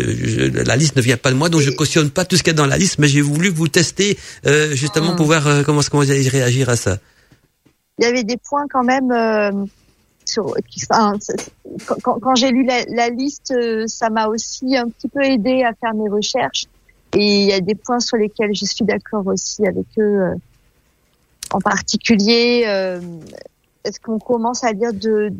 la 0.65 0.75
liste 0.75 0.95
ne 0.95 1.01
vient 1.01 1.17
pas 1.17 1.29
de 1.29 1.35
moi, 1.35 1.49
donc 1.49 1.61
je 1.61 1.69
cautionne 1.69 2.09
pas 2.09 2.25
tout 2.25 2.37
ce 2.37 2.43
qu'il 2.43 2.51
y 2.51 2.55
a 2.55 2.57
dans 2.57 2.65
la 2.65 2.77
liste, 2.77 2.97
mais 2.97 3.07
j'ai 3.07 3.21
voulu 3.21 3.49
vous 3.49 3.67
tester 3.67 4.17
justement 4.73 5.15
pour 5.15 5.27
voir 5.27 5.63
comment, 5.65 5.81
comment 5.89 6.03
vous 6.03 6.11
allez 6.11 6.27
réagir 6.27 6.69
à 6.69 6.75
ça 6.75 6.97
il 7.97 8.03
y 8.03 8.07
avait 8.07 8.23
des 8.23 8.37
points 8.37 8.67
quand 8.67 8.83
même 8.83 9.11
euh, 9.11 9.65
sur, 10.25 10.55
enfin, 10.91 11.17
quand, 12.03 12.19
quand 12.19 12.35
j'ai 12.35 12.51
lu 12.51 12.63
la, 12.63 12.83
la, 12.85 13.09
liste, 13.09 13.51
euh, 13.51 13.85
ça 13.87 14.09
m'a 14.09 14.27
aussi 14.27 14.75
un 14.75 14.87
petit 14.89 15.07
peu 15.07 15.23
aidé 15.23 15.63
à 15.63 15.73
faire 15.73 15.93
mes 15.93 16.09
recherches. 16.09 16.65
Et 17.13 17.43
il 17.43 17.45
y 17.45 17.53
a 17.53 17.61
des 17.61 17.75
points 17.75 17.99
sur 17.99 18.17
lesquels 18.17 18.53
je 18.53 18.65
suis 18.65 18.85
d'accord 18.85 19.25
aussi 19.27 19.65
avec 19.65 19.85
eux. 19.97 20.21
Euh, 20.21 20.35
en 21.51 21.61
particulier, 21.61 22.65
euh, 22.67 22.99
est-ce 23.83 23.99
qu'on 23.99 24.19
commence 24.19 24.63
à 24.63 24.73
dire 24.73 24.93
de 24.93 25.31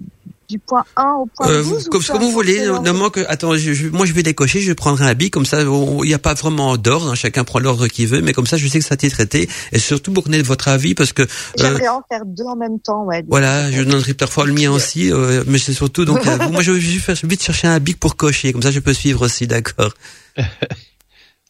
du 0.47 0.59
point 0.59 0.85
1 0.95 1.13
au 1.13 1.25
point 1.25 1.47
12 1.47 1.87
euh, 1.87 1.89
Comme, 1.89 2.03
comme 2.03 2.21
vous 2.21 2.31
voulez. 2.31 2.65
Non, 2.67 3.09
que, 3.09 3.19
attends, 3.27 3.55
je, 3.55 3.89
moi 3.89 4.05
je 4.05 4.13
vais 4.13 4.23
décocher, 4.23 4.61
je 4.61 4.73
prendrai 4.73 5.05
un 5.05 5.13
bic, 5.13 5.33
comme 5.33 5.45
ça 5.45 5.61
il 5.61 6.01
n'y 6.03 6.13
a 6.13 6.19
pas 6.19 6.33
vraiment 6.33 6.77
d'ordre, 6.77 7.11
hein, 7.11 7.15
chacun 7.15 7.43
prend 7.43 7.59
l'ordre 7.59 7.87
qu'il 7.87 8.07
veut, 8.07 8.21
mais 8.21 8.33
comme 8.33 8.47
ça 8.47 8.57
je 8.57 8.67
sais 8.67 8.79
que 8.79 8.85
ça 8.85 8.93
a 8.93 8.95
été 8.95 9.09
traité, 9.09 9.49
et 9.71 9.79
surtout 9.79 10.13
pour 10.13 10.23
connaître 10.23 10.47
votre 10.47 10.67
avis, 10.67 10.95
parce 10.95 11.13
que... 11.13 11.23
Euh, 11.23 11.27
J'aimerais 11.57 11.89
en 11.89 12.01
faire 12.09 12.25
deux 12.25 12.45
en 12.45 12.55
même 12.55 12.79
temps, 12.79 13.03
ouais. 13.03 13.23
Voilà, 13.27 13.71
je 13.71 13.81
donnerai 13.83 14.13
parfois 14.13 14.45
le 14.45 14.53
mien 14.53 14.71
aussi, 14.71 15.11
euh, 15.11 15.43
mais 15.47 15.57
c'est 15.57 15.73
surtout, 15.73 16.05
donc 16.05 16.25
moi 16.51 16.61
je 16.61 16.71
vais 16.71 16.79
vite 16.79 17.43
chercher 17.43 17.67
un 17.67 17.79
bic 17.79 17.99
pour 17.99 18.15
cocher, 18.15 18.53
comme 18.53 18.63
ça 18.63 18.71
je 18.71 18.79
peux 18.79 18.93
suivre 18.93 19.25
aussi, 19.25 19.47
d'accord 19.47 19.91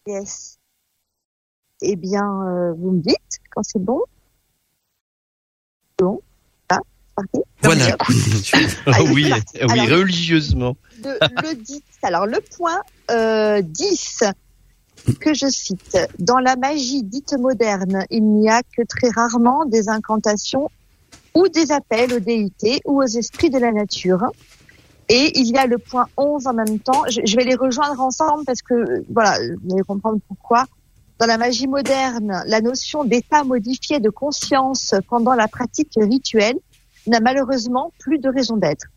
Yes. 0.07 0.57
Eh 1.81 1.97
bien, 1.97 2.23
vous 2.77 2.91
me 2.91 3.01
dites 3.01 3.41
quand 3.51 3.61
c'est 3.61 3.83
bon. 3.83 4.01
Bon. 5.99 6.21
Voilà. 7.63 7.97
Ah 8.85 9.03
oui, 9.13 9.31
oui, 9.69 9.93
religieusement. 9.93 10.75
Le, 11.03 11.55
10. 11.63 11.81
Alors 12.03 12.25
le 12.25 12.39
point 12.55 12.81
euh, 13.11 13.61
10 13.61 14.23
que 15.19 15.33
je 15.33 15.47
cite. 15.47 15.97
Dans 16.19 16.39
la 16.39 16.55
magie 16.55 17.03
dite 17.03 17.33
moderne, 17.39 18.05
il 18.09 18.23
n'y 18.23 18.49
a 18.49 18.61
que 18.61 18.83
très 18.83 19.09
rarement 19.09 19.65
des 19.65 19.89
incantations 19.89 20.69
ou 21.33 21.47
des 21.47 21.71
appels 21.71 22.13
aux 22.13 22.19
déités 22.19 22.81
ou 22.85 23.01
aux 23.01 23.07
esprits 23.07 23.49
de 23.49 23.59
la 23.59 23.71
nature. 23.71 24.25
Et 25.09 25.39
il 25.39 25.47
y 25.47 25.57
a 25.57 25.65
le 25.65 25.77
point 25.77 26.07
11 26.17 26.47
en 26.47 26.53
même 26.53 26.79
temps. 26.79 27.03
Je, 27.09 27.21
je 27.23 27.35
vais 27.37 27.45
les 27.45 27.55
rejoindre 27.55 28.01
ensemble 28.01 28.43
parce 28.45 28.61
que, 28.61 29.05
voilà, 29.09 29.37
vous 29.63 29.73
allez 29.73 29.83
comprendre 29.83 30.19
pourquoi. 30.27 30.65
Dans 31.19 31.25
la 31.25 31.37
magie 31.37 31.67
moderne, 31.67 32.43
la 32.45 32.61
notion 32.61 33.03
d'état 33.03 33.43
modifié 33.43 33.99
de 33.99 34.09
conscience 34.09 34.93
pendant 35.09 35.33
la 35.33 35.47
pratique 35.47 35.93
rituelle 35.95 36.57
n'a 37.07 37.19
malheureusement 37.19 37.91
plus 37.99 38.19
de 38.19 38.29
raison 38.29 38.57
d'être. 38.57 38.87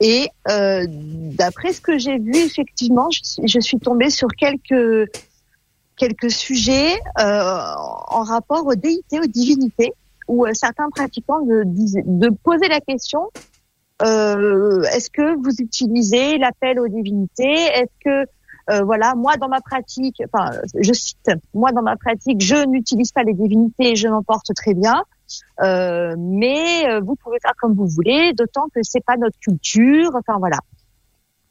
Et 0.00 0.28
euh, 0.48 0.86
d'après 0.88 1.72
ce 1.72 1.80
que 1.80 1.98
j'ai 1.98 2.18
vu, 2.18 2.34
effectivement, 2.34 3.08
je, 3.10 3.60
suis 3.60 3.78
tombée 3.78 4.10
sur 4.10 4.28
quelques 4.28 5.10
quelques 5.96 6.30
sujets 6.30 6.94
euh, 7.18 7.74
en 8.08 8.22
rapport 8.22 8.66
aux 8.66 8.74
déités, 8.74 9.20
aux 9.20 9.26
divinités, 9.26 9.92
où 10.26 10.46
euh, 10.46 10.52
certains 10.54 10.88
pratiquants 10.88 11.42
de, 11.42 11.64
de 11.66 12.30
poser 12.42 12.68
la 12.68 12.80
question 12.80 13.28
euh, 14.02 14.80
est-ce 14.94 15.10
que 15.10 15.36
vous 15.36 15.54
utilisez 15.58 16.38
l'appel 16.38 16.80
aux 16.80 16.88
divinités? 16.88 17.52
Est-ce 17.52 17.92
que 18.02 18.30
voilà, 18.84 19.16
moi 19.16 19.36
dans 19.36 19.48
ma 19.48 19.60
pratique, 19.60 20.22
enfin, 20.32 20.52
je 20.78 20.92
cite, 20.92 21.28
moi 21.52 21.72
dans 21.72 21.82
ma 21.82 21.96
pratique, 21.96 22.40
je 22.40 22.64
n'utilise 22.66 23.10
pas 23.10 23.24
les 23.24 23.34
divinités, 23.34 23.96
je 23.96 24.06
m'en 24.06 24.22
porte 24.22 24.54
très 24.54 24.74
bien. 24.74 25.02
Euh, 25.62 26.14
mais 26.18 26.88
euh, 26.88 27.00
vous 27.00 27.16
pouvez 27.16 27.38
faire 27.40 27.54
comme 27.60 27.74
vous 27.74 27.86
voulez, 27.86 28.32
d'autant 28.32 28.66
que 28.74 28.80
c'est 28.82 29.04
pas 29.04 29.16
notre 29.16 29.38
culture. 29.38 30.10
Enfin 30.14 30.38
voilà. 30.38 30.58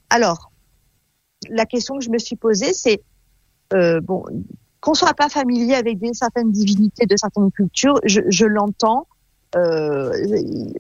Alors, 0.09 0.51
la 1.49 1.65
question 1.65 1.97
que 1.97 2.03
je 2.03 2.09
me 2.09 2.17
suis 2.17 2.35
posée, 2.35 2.73
c'est 2.73 3.01
euh, 3.73 4.01
bon, 4.01 4.23
qu'on 4.81 4.93
soit 4.93 5.13
pas 5.13 5.29
familier 5.29 5.75
avec 5.75 5.99
des 5.99 6.13
certaines 6.13 6.51
divinités 6.51 7.05
de 7.05 7.15
certaines 7.17 7.51
cultures, 7.51 7.99
je, 8.05 8.45
l'entends. 8.45 9.07
Euh, 9.55 10.11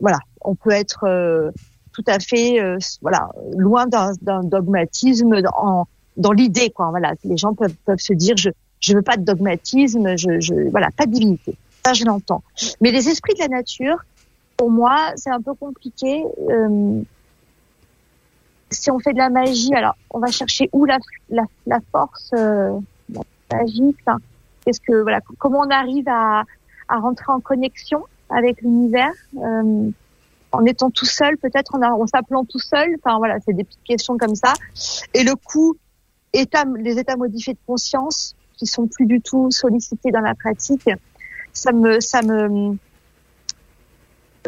voilà, 0.01 0.19
on 0.41 0.55
peut 0.55 0.71
être 0.71 1.51
tout 1.93 2.03
à 2.07 2.19
fait, 2.19 2.59
voilà, 3.01 3.29
loin 3.57 3.85
d'un 3.87 4.43
dogmatisme 4.43 5.41
en, 5.53 5.85
dans 6.17 6.31
l'idée, 6.31 6.69
quoi. 6.71 6.89
Voilà, 6.89 7.13
les 7.23 7.37
gens 7.37 7.53
peuvent, 7.53 7.75
peuvent 7.85 7.99
se 7.99 8.13
dire, 8.13 8.37
je, 8.37 8.49
je 8.79 8.95
veux 8.95 9.01
pas 9.01 9.17
de 9.17 9.23
dogmatisme, 9.23 10.15
je 10.17 10.69
voilà, 10.69 10.89
pas 10.95 11.05
de 11.05 11.11
divinité 11.11 11.57
ça 11.85 11.93
je 11.93 12.05
l'entends. 12.05 12.43
Mais 12.81 12.91
les 12.91 13.09
esprits 13.09 13.33
de 13.33 13.39
la 13.39 13.47
nature, 13.47 13.97
pour 14.57 14.69
moi, 14.69 15.11
c'est 15.15 15.29
un 15.29 15.41
peu 15.41 15.53
compliqué. 15.53 16.23
Euh, 16.49 17.01
si 18.69 18.91
on 18.91 18.99
fait 18.99 19.13
de 19.13 19.17
la 19.17 19.29
magie, 19.29 19.73
alors 19.73 19.95
on 20.11 20.19
va 20.19 20.27
chercher 20.27 20.69
où 20.73 20.85
la, 20.85 20.99
la, 21.29 21.43
la 21.65 21.79
force 21.91 22.31
euh, 22.33 22.77
magique. 23.51 23.97
Qu'est-ce 24.63 24.81
que 24.81 25.01
voilà, 25.01 25.21
comment 25.37 25.59
on 25.59 25.69
arrive 25.69 26.07
à, 26.07 26.43
à 26.87 26.99
rentrer 26.99 27.31
en 27.31 27.39
connexion 27.39 28.03
avec 28.29 28.61
l'univers. 28.61 29.13
Euh, 29.37 29.89
en 30.51 30.65
étant 30.65 30.89
tout 30.89 31.05
seul, 31.05 31.37
peut-être 31.37 31.75
en, 31.75 31.81
en 31.81 32.07
s'appelant 32.07 32.43
tout 32.43 32.59
seul. 32.59 32.95
Enfin 32.97 33.17
voilà, 33.19 33.37
c'est 33.45 33.53
des 33.53 33.63
petites 33.63 33.83
questions 33.83 34.17
comme 34.17 34.35
ça. 34.35 34.53
Et 35.13 35.23
le 35.23 35.35
coup, 35.35 35.77
état, 36.33 36.65
les 36.77 36.97
états 36.97 37.15
modifiés 37.15 37.53
de 37.53 37.59
conscience 37.67 38.35
qui 38.57 38.65
sont 38.65 38.87
plus 38.87 39.05
du 39.05 39.21
tout 39.21 39.51
sollicités 39.51 40.11
dans 40.11 40.21
la 40.21 40.35
pratique, 40.35 40.89
ça 41.53 41.71
me, 41.71 41.99
ça 41.99 42.21
me, 42.21 42.77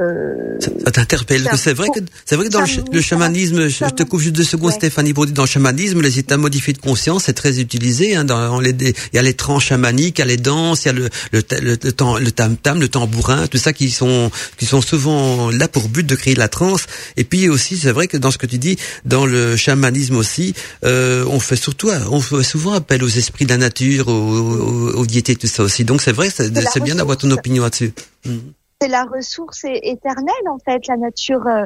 euh, 0.02 0.60
ça 0.84 0.92
t'interpelle. 0.92 1.48
C'est 1.56 1.74
vrai 1.74 1.88
que 1.94 2.00
c'est 2.26 2.36
vrai 2.36 2.48
que 2.48 2.52
dans 2.52 2.62
le, 2.62 3.02
chamanisme, 3.02 3.68
je 3.68 3.86
te 3.86 4.04
coupe 4.04 4.22
juste 4.22 4.36
deux 4.36 4.44
secondes, 4.44 4.72
Stéphanie 4.74 5.14
Baudy, 5.14 5.32
dans 5.32 5.44
le 5.44 5.48
chamanisme, 5.48 6.02
les 6.02 6.20
états 6.20 6.38
modifiés 6.38 6.74
de 6.74 6.80
conscience, 6.80 7.24
c'est 7.26 7.34
très 7.34 7.60
utilisé. 7.60 8.16
Hein, 8.16 8.26
dans 8.26 8.60
les, 8.60 8.72
il 8.72 8.94
y 9.14 9.20
a 9.20 9.22
les 9.22 9.34
tranches 9.34 9.68
chamaniques, 9.68 10.20
il 10.20 10.22
y 10.22 10.24
a 10.24 10.26
les 10.26 10.38
danses, 10.38 10.86
il 10.86 10.88
y 10.88 10.90
a 10.90 10.94
le 10.94 11.10
le, 11.32 11.42
le, 11.62 11.78
le, 11.82 12.20
le 12.20 12.32
tam 12.32 12.58
tam, 12.58 12.80
le 12.80 12.88
tambourin, 12.88 13.48
tout 13.48 13.58
ça 13.58 13.74
qui 13.74 13.92
sont 13.92 14.32
qui 14.58 14.66
sont 14.66 14.82
souvent 14.82 15.52
là 15.52 15.68
pour 15.68 15.90
but 15.90 16.06
de 16.06 16.16
créer 16.16 16.36
la 16.36 16.48
transe. 16.48 16.86
Et 17.18 17.24
puis 17.24 17.50
aussi, 17.50 17.78
c'est 17.78 17.92
vrai 17.92 18.08
que 18.08 18.18
dans 18.18 18.32
ce 18.32 18.38
que 18.38 18.48
tu 18.48 18.58
dis, 18.58 18.78
dans 19.06 19.26
le 19.26 19.56
chamanisme 19.56 20.16
aussi, 20.16 20.54
euh, 20.84 21.26
on 21.28 21.40
fait 21.40 21.56
surtout, 21.56 21.90
on 22.10 22.22
fait 22.22 22.44
souvent 22.44 22.74
appel 22.74 23.04
aux 23.04 23.10
esprits 23.10 23.46
de 23.46 23.52
la 23.52 23.58
nature, 23.58 24.08
aux, 24.08 24.12
aux, 24.12 24.92
aux 24.94 25.06
diétés, 25.06 25.36
tout 25.36 25.48
ça 25.48 25.64
aussi. 25.64 25.86
Donc 25.86 26.02
c'est 26.02 26.12
vrai, 26.12 26.30
c'est 26.32 26.84
bien 26.84 26.96
d'avoir 26.96 27.18
ton 27.18 27.32
opinion 27.32 27.64
là-dessus. 27.64 27.94
Mmh 28.26 28.38
c'est 28.82 28.88
la 28.88 29.06
ressource 29.06 29.64
éternelle 29.66 30.48
en 30.50 30.58
fait. 30.58 30.88
La 30.88 30.98
nature, 30.98 31.46
euh, 31.46 31.66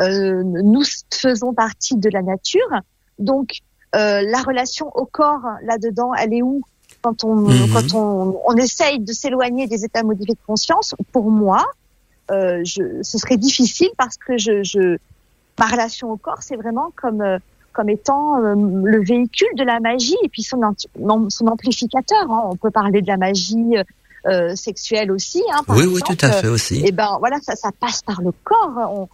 euh, 0.00 0.42
nous 0.44 0.82
faisons 1.12 1.52
partie 1.52 1.96
de 1.96 2.08
la 2.08 2.22
nature, 2.22 2.68
donc 3.18 3.58
euh, 3.94 4.22
la 4.22 4.42
relation 4.42 4.90
au 4.94 5.04
corps 5.04 5.44
là-dedans, 5.64 6.14
elle 6.14 6.34
est 6.34 6.42
où? 6.42 6.62
Quand 7.02 7.24
on 7.24 7.34
mhm. 7.34 7.72
quand 7.72 7.94
on, 7.94 8.40
on 8.46 8.56
essaye 8.56 9.00
de 9.00 9.12
s'éloigner 9.12 9.66
des 9.66 9.84
états 9.84 10.02
modifiés 10.04 10.34
de 10.34 10.46
conscience 10.46 10.94
Pour 11.10 11.30
moi, 11.30 11.64
euh, 12.30 12.60
je, 12.64 13.02
ce 13.02 13.18
serait 13.18 13.38
difficile 13.38 13.90
parce 13.98 14.16
que 14.16 14.38
je, 14.38 14.62
je 14.62 14.98
ma 15.58 15.66
relation 15.66 16.10
au 16.12 16.16
corps, 16.16 16.42
c'est 16.42 16.56
vraiment 16.56 16.92
comme 16.94 17.24
comme 17.72 17.88
étant 17.88 18.36
le 18.36 19.02
véhicule 19.02 19.48
de 19.56 19.64
la 19.64 19.80
magie 19.80 20.16
et 20.22 20.28
puis 20.28 20.42
son, 20.42 20.60
son 21.30 21.46
amplificateur. 21.46 22.30
Hein. 22.30 22.42
On 22.50 22.56
peut 22.56 22.70
parler 22.70 23.00
de 23.00 23.08
la 23.08 23.16
magie 23.16 23.76
euh, 24.26 24.54
sexuelle 24.56 25.10
aussi. 25.10 25.42
Hein, 25.52 25.62
oui, 25.68 25.86
oui, 25.86 26.00
tout 26.04 26.18
à 26.20 26.30
fait 26.32 26.48
aussi. 26.48 26.84
Et 26.84 26.92
ben 26.92 27.16
voilà, 27.18 27.38
ça, 27.40 27.56
ça 27.56 27.70
passe 27.78 28.02
par 28.02 28.22
le 28.22 28.32
corps. 28.44 28.90
On 28.90 29.08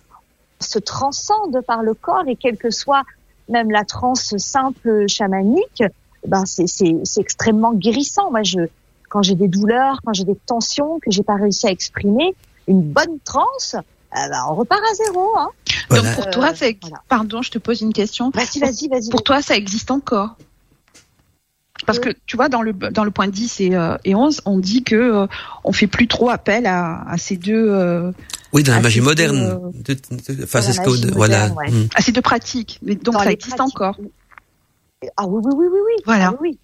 se 0.61 0.79
transcende 0.79 1.61
par 1.67 1.83
le 1.83 1.95
corps 1.95 2.25
et 2.27 2.37
quelle 2.37 2.57
que 2.57 2.71
soit 2.71 3.03
même 3.49 3.71
la 3.71 3.85
transe 3.85 4.37
simple 4.37 5.07
chamanique, 5.09 5.83
ben 6.27 6.45
c'est 6.45 6.67
c'est 6.67 7.21
extrêmement 7.21 7.73
guérissant. 7.73 8.31
Moi, 8.31 8.43
je 8.43 8.61
quand 9.09 9.23
j'ai 9.23 9.35
des 9.35 9.49
douleurs, 9.49 10.01
quand 10.05 10.13
j'ai 10.13 10.25
des 10.25 10.37
tensions 10.37 10.99
que 11.01 11.11
j'ai 11.11 11.23
pas 11.23 11.37
réussi 11.37 11.67
à 11.67 11.71
exprimer, 11.71 12.35
une 12.67 12.83
bonne 12.83 13.19
transe, 13.25 13.77
eh 14.13 14.29
ben, 14.29 14.45
on 14.51 14.55
repart 14.55 14.83
à 14.83 14.95
zéro. 14.95 15.33
Hein. 15.39 15.49
Donc 15.91 16.05
pour 16.15 16.31
toi, 16.31 16.53
c'est 16.55 16.79
pardon, 17.09 17.43
je 17.43 17.51
te 17.51 17.59
pose 17.59 17.81
une 17.81 17.93
question. 17.93 18.31
Vas-y, 18.35 18.59
vas-y, 18.59 18.89
vas-y. 18.89 19.11
Pour 19.11 19.23
toi, 19.23 19.43
ça 19.43 19.57
existe 19.57 19.91
encore? 19.91 20.37
Parce 21.89 22.01
que 22.01 22.11
tu 22.27 22.37
vois 22.37 22.51
dans 22.51 22.61
le 22.61 22.75
dans 22.75 23.03
le 23.03 23.11
point 23.11 23.29
10 23.29 23.61
et, 23.63 23.75
euh, 23.75 23.97
et 24.05 24.15
11, 24.15 24.43
on 24.45 24.59
dit 24.59 24.85
que 24.85 24.95
euh, 24.95 25.27
on 25.65 25.73
fait 25.73 25.87
plus 25.87 26.07
trop 26.07 26.29
appel 26.29 26.67
à, 26.67 27.03
à 27.09 27.17
ces 27.17 27.39
deux 27.39 27.71
euh, 27.71 28.13
oui, 28.53 28.63
dans 28.63 28.75
la 28.75 28.81
magie 28.81 29.01
moderne. 29.01 29.59
Enfin, 30.43 30.61
c'est 30.61 30.75
ce 30.75 30.81
que 30.83 31.15
voilà. 31.15 31.49
Mm. 31.49 31.89
À 31.95 32.03
ces 32.03 32.13
deux 32.13 32.21
pratiques. 32.21 32.79
Mais 32.83 32.95
donc 32.95 33.15
ça 33.15 33.33
existe 33.33 33.59
encore. 33.59 33.97
Ah 35.17 35.27
oui 35.27 35.41
oui 35.43 35.53
oui 35.57 35.67
oui 35.73 35.79
oui. 35.87 36.03
Voilà. 36.05 36.33
Ah, 36.35 36.39
oui. 36.43 36.59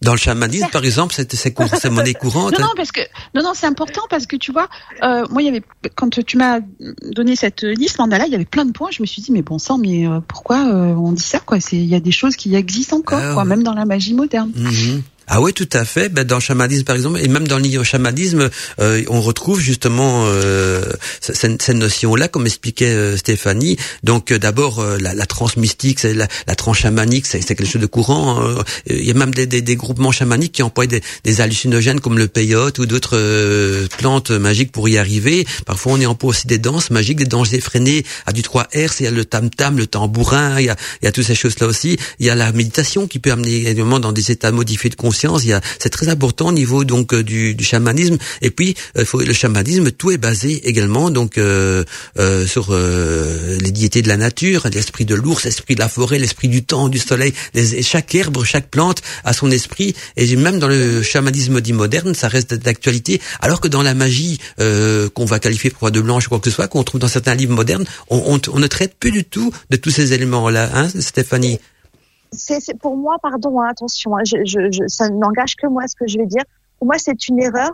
Dans 0.00 0.12
le 0.12 0.18
chamanisme, 0.18 0.68
par 0.70 0.84
exemple, 0.84 1.12
c'est 1.12 1.34
c'est 1.34 1.90
monnaie 1.90 2.14
courante. 2.14 2.56
Non, 2.58 2.66
non, 2.66 2.72
parce 2.76 2.92
que 2.92 3.00
non, 3.34 3.42
non, 3.42 3.52
c'est 3.54 3.66
important 3.66 4.02
parce 4.08 4.26
que 4.26 4.36
tu 4.36 4.52
vois, 4.52 4.68
euh, 5.02 5.26
moi, 5.28 5.42
il 5.42 5.46
y 5.46 5.48
avait 5.48 5.62
quand 5.96 6.08
tu 6.24 6.36
m'as 6.36 6.60
donné 7.02 7.34
cette 7.34 7.62
liste 7.62 7.98
mandala, 7.98 8.26
il 8.26 8.32
y 8.32 8.36
avait 8.36 8.44
plein 8.44 8.64
de 8.64 8.70
points. 8.70 8.90
Je 8.92 9.02
me 9.02 9.06
suis 9.06 9.22
dit, 9.22 9.32
mais 9.32 9.42
bon 9.42 9.58
sang, 9.58 9.76
mais 9.76 10.06
euh, 10.06 10.20
pourquoi 10.20 10.68
euh, 10.68 10.94
on 10.94 11.12
dit 11.12 11.22
ça 11.22 11.40
quoi? 11.40 11.58
C'est 11.58 11.76
il 11.76 11.86
y 11.86 11.96
a 11.96 12.00
des 12.00 12.12
choses 12.12 12.36
qui 12.36 12.54
existent 12.54 12.98
encore, 12.98 13.20
ah 13.22 13.34
quoi, 13.34 13.44
même 13.44 13.64
dans 13.64 13.74
la 13.74 13.84
magie 13.86 14.14
moderne. 14.14 14.52
Mhm. 14.54 15.02
Ah 15.30 15.42
oui, 15.42 15.52
tout 15.52 15.68
à 15.74 15.84
fait. 15.84 16.08
Ben, 16.08 16.24
dans 16.24 16.36
le 16.36 16.40
chamanisme, 16.40 16.84
par 16.84 16.96
exemple, 16.96 17.20
et 17.22 17.28
même 17.28 17.46
dans 17.46 17.58
le 17.58 17.84
chamanisme, 17.84 18.48
euh, 18.80 19.04
on 19.08 19.20
retrouve 19.20 19.60
justement 19.60 20.24
euh, 20.26 20.82
cette, 21.20 21.60
cette 21.60 21.76
notion-là, 21.76 22.28
comme 22.28 22.46
expliquait 22.46 22.86
euh, 22.86 23.16
Stéphanie. 23.18 23.76
Donc, 24.02 24.32
euh, 24.32 24.38
d'abord, 24.38 24.78
euh, 24.78 24.96
la, 24.98 25.12
la 25.12 25.26
trans 25.26 25.48
mystique, 25.58 26.00
c'est 26.00 26.14
la, 26.14 26.28
la 26.46 26.54
trans 26.54 26.72
chamanique, 26.72 27.26
c'est 27.26 27.40
quelque 27.40 27.66
chose 27.66 27.82
de 27.82 27.86
courant. 27.86 28.40
Hein. 28.40 28.64
Il 28.86 29.04
y 29.04 29.10
a 29.10 29.14
même 29.14 29.34
des, 29.34 29.46
des, 29.46 29.60
des 29.60 29.76
groupements 29.76 30.12
chamaniques 30.12 30.52
qui 30.52 30.62
emploient 30.62 30.86
des, 30.86 31.02
des, 31.24 31.40
hallucinogènes 31.42 32.00
comme 32.00 32.16
le 32.16 32.28
peyote 32.28 32.78
ou 32.78 32.86
d'autres 32.86 33.86
plantes 33.98 34.30
magiques 34.30 34.72
pour 34.72 34.88
y 34.88 34.96
arriver. 34.96 35.46
Parfois, 35.66 35.92
on 35.92 36.00
y 36.00 36.06
emploie 36.06 36.30
aussi 36.30 36.46
des 36.46 36.58
danses 36.58 36.90
magiques, 36.90 37.18
des 37.18 37.26
danses 37.26 37.52
effrénées 37.52 38.04
à 38.24 38.32
du 38.32 38.40
3 38.40 38.62
R. 38.74 38.94
Il 39.00 39.04
y 39.04 39.06
a 39.06 39.10
le 39.10 39.26
tam-tam, 39.26 39.76
le 39.76 39.86
tambourin, 39.86 40.58
il 40.58 40.66
y 40.66 40.70
a, 40.70 40.76
il 41.02 41.04
y 41.04 41.08
a 41.08 41.12
toutes 41.12 41.26
ces 41.26 41.34
choses-là 41.34 41.66
aussi. 41.66 41.98
Il 42.18 42.24
y 42.24 42.30
a 42.30 42.34
la 42.34 42.50
méditation 42.52 43.06
qui 43.06 43.18
peut 43.18 43.30
amener 43.30 43.68
également 43.68 44.00
dans 44.00 44.12
des 44.12 44.30
états 44.30 44.52
modifiés 44.52 44.88
de 44.88 44.96
conscience 44.96 45.17
c'est 45.78 45.90
très 45.90 46.08
important 46.08 46.48
au 46.48 46.52
niveau 46.52 46.84
donc 46.84 47.12
euh, 47.12 47.22
du, 47.22 47.54
du 47.54 47.64
chamanisme. 47.64 48.18
Et 48.42 48.50
puis, 48.50 48.74
euh, 48.96 49.04
faut, 49.04 49.20
le 49.20 49.32
chamanisme, 49.32 49.90
tout 49.90 50.10
est 50.10 50.18
basé 50.18 50.68
également 50.68 51.10
donc 51.10 51.38
euh, 51.38 51.84
euh 52.18 52.46
sur 52.46 52.74
les 52.74 53.70
diétés 53.70 54.02
de 54.02 54.08
la 54.08 54.16
nature, 54.16 54.66
l'esprit 54.72 55.04
de 55.04 55.14
l'ours, 55.14 55.44
l'esprit 55.44 55.74
de 55.74 55.80
la 55.80 55.88
forêt, 55.88 56.18
l'esprit 56.18 56.48
du 56.48 56.64
temps, 56.64 56.88
du 56.88 56.98
soleil. 56.98 57.32
Chaque 57.82 58.14
herbe, 58.14 58.44
chaque 58.44 58.68
plante 58.68 59.02
a 59.24 59.32
son 59.32 59.50
esprit. 59.50 59.94
Et 60.16 60.36
même 60.36 60.58
dans 60.58 60.68
le 60.68 61.02
chamanisme 61.02 61.60
dit 61.60 61.72
moderne, 61.72 62.14
ça 62.14 62.28
reste 62.28 62.54
d'actualité. 62.54 63.20
Alors 63.40 63.60
que 63.60 63.68
dans 63.68 63.82
la 63.82 63.94
magie 63.94 64.38
qu'on 64.58 65.24
va 65.24 65.38
qualifier 65.38 65.70
pour 65.70 65.90
de 65.90 66.00
blanche 66.00 66.26
ou 66.26 66.30
quoi 66.30 66.38
que 66.38 66.50
ce 66.50 66.56
soit, 66.56 66.68
qu'on 66.68 66.84
trouve 66.84 67.00
dans 67.00 67.08
certains 67.08 67.34
livres 67.34 67.54
modernes, 67.54 67.84
on, 68.08 68.22
on, 68.34 68.40
on, 68.52 68.58
ne 68.58 68.66
traite 68.66 68.94
plus 68.98 69.12
du 69.12 69.24
tout 69.24 69.52
de 69.70 69.76
tous 69.76 69.90
ces 69.90 70.12
éléments-là, 70.12 70.70
hein, 70.74 70.88
Stéphanie? 70.98 71.58
C'est 72.32 72.78
pour 72.78 72.96
moi, 72.96 73.16
pardon, 73.22 73.60
hein, 73.60 73.68
attention, 73.70 74.16
hein, 74.16 74.22
je, 74.24 74.44
je, 74.44 74.86
ça 74.86 75.08
n'engage 75.08 75.56
que 75.56 75.66
moi 75.66 75.86
ce 75.86 75.96
que 75.96 76.06
je 76.06 76.18
vais 76.18 76.26
dire. 76.26 76.42
Pour 76.78 76.86
moi, 76.86 76.96
c'est 76.98 77.28
une 77.28 77.40
erreur 77.40 77.70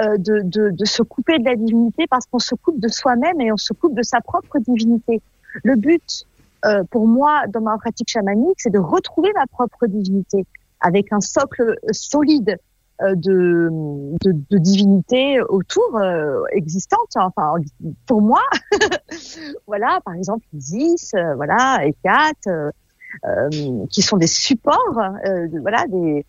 euh, 0.00 0.16
de, 0.16 0.40
de, 0.44 0.70
de, 0.70 0.84
se 0.84 1.02
couper 1.02 1.38
de 1.38 1.44
la 1.44 1.56
divinité 1.56 2.06
parce 2.08 2.26
qu'on 2.26 2.38
se 2.38 2.54
coupe 2.54 2.80
de 2.80 2.88
soi-même 2.88 3.40
et 3.40 3.52
on 3.52 3.56
se 3.56 3.72
coupe 3.72 3.94
de 3.94 4.02
sa 4.02 4.20
propre 4.20 4.58
divinité. 4.58 5.20
Le 5.64 5.76
but, 5.76 6.24
euh, 6.64 6.84
pour 6.90 7.06
moi, 7.06 7.42
dans 7.48 7.60
ma 7.60 7.76
pratique 7.78 8.08
chamanique, 8.08 8.56
c'est 8.58 8.70
de 8.70 8.78
retrouver 8.78 9.32
ma 9.34 9.46
propre 9.46 9.86
divinité 9.86 10.46
avec 10.80 11.12
un 11.12 11.20
socle 11.20 11.76
solide 11.92 12.58
euh, 13.00 13.14
de, 13.14 13.68
de, 14.24 14.32
de, 14.50 14.58
divinité 14.58 15.40
autour 15.40 15.96
euh, 15.98 16.42
existante. 16.50 17.16
Enfin, 17.16 17.54
pour 18.06 18.20
moi, 18.20 18.42
voilà, 19.68 20.00
par 20.04 20.14
exemple 20.14 20.44
Isis, 20.52 21.14
euh, 21.14 21.36
voilà, 21.36 21.78
Hécate, 21.84 22.48
euh, 22.48 22.72
qui 23.90 24.02
sont 24.02 24.16
des 24.16 24.26
supports, 24.26 24.98
euh, 25.26 25.48
voilà, 25.60 25.86
des 25.88 26.24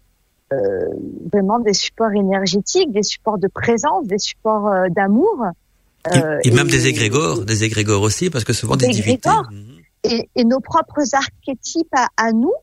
euh, 0.52 0.88
vraiment 1.32 1.60
des 1.60 1.74
supports 1.74 2.12
énergétiques, 2.12 2.92
des 2.92 3.04
supports 3.04 3.38
de 3.38 3.48
présence, 3.48 4.08
des 4.08 4.18
supports 4.18 4.72
d'amour. 4.90 5.46
et, 6.44 6.52
même 6.52 6.68
des 6.68 6.88
égrégores, 6.88 7.46
des 7.46 7.64
égrégores 7.64 8.02
aussi, 8.02 8.30
parce 8.30 8.44
que 8.44 8.54
souvent 8.54 8.76
des, 8.76 8.88
divinités. 8.88 9.30
Et, 10.04 10.30
et, 10.36 10.44
nos 10.46 10.60
propres 10.60 11.04
archétypes 11.14 11.94
à, 12.18 12.32
nous, 12.32 12.54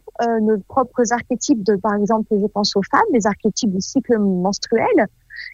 nos 0.40 0.58
propres 0.66 1.12
archétypes 1.12 1.62
de, 1.62 1.76
par 1.76 1.94
exemple, 1.94 2.26
je 2.32 2.46
pense 2.46 2.74
aux 2.74 2.82
femmes, 2.90 3.06
les 3.12 3.26
archétypes 3.26 3.70
du 3.70 3.80
cycle 3.80 4.18
menstruel, 4.18 5.06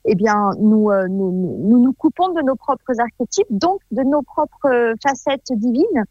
eh 0.06 0.14
bien, 0.14 0.52
nous, 0.58 0.90
nous, 1.10 1.32
nous, 1.32 1.82
nous 1.82 1.92
coupons 1.92 2.32
de 2.32 2.40
nos 2.40 2.54
propres 2.54 2.98
archétypes, 2.98 3.48
donc 3.50 3.80
de 3.90 4.02
nos 4.04 4.22
propres 4.22 4.94
facettes 5.02 5.52
divines. 5.52 6.04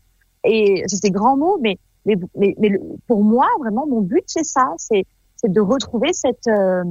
Et 0.44 0.84
c'est 0.88 1.02
des 1.02 1.12
grands 1.12 1.38
mots, 1.38 1.58
mais 1.62 1.78
mais, 2.06 2.16
mais, 2.36 2.56
mais 2.60 2.80
pour 3.08 3.24
moi, 3.24 3.48
vraiment, 3.60 3.86
mon 3.88 4.02
but, 4.02 4.24
c'est 4.28 4.44
ça, 4.44 4.74
c'est 4.78 5.06
de 5.44 5.62
retrouver 5.62 6.14
cette, 6.14 6.48
euh, 6.48 6.84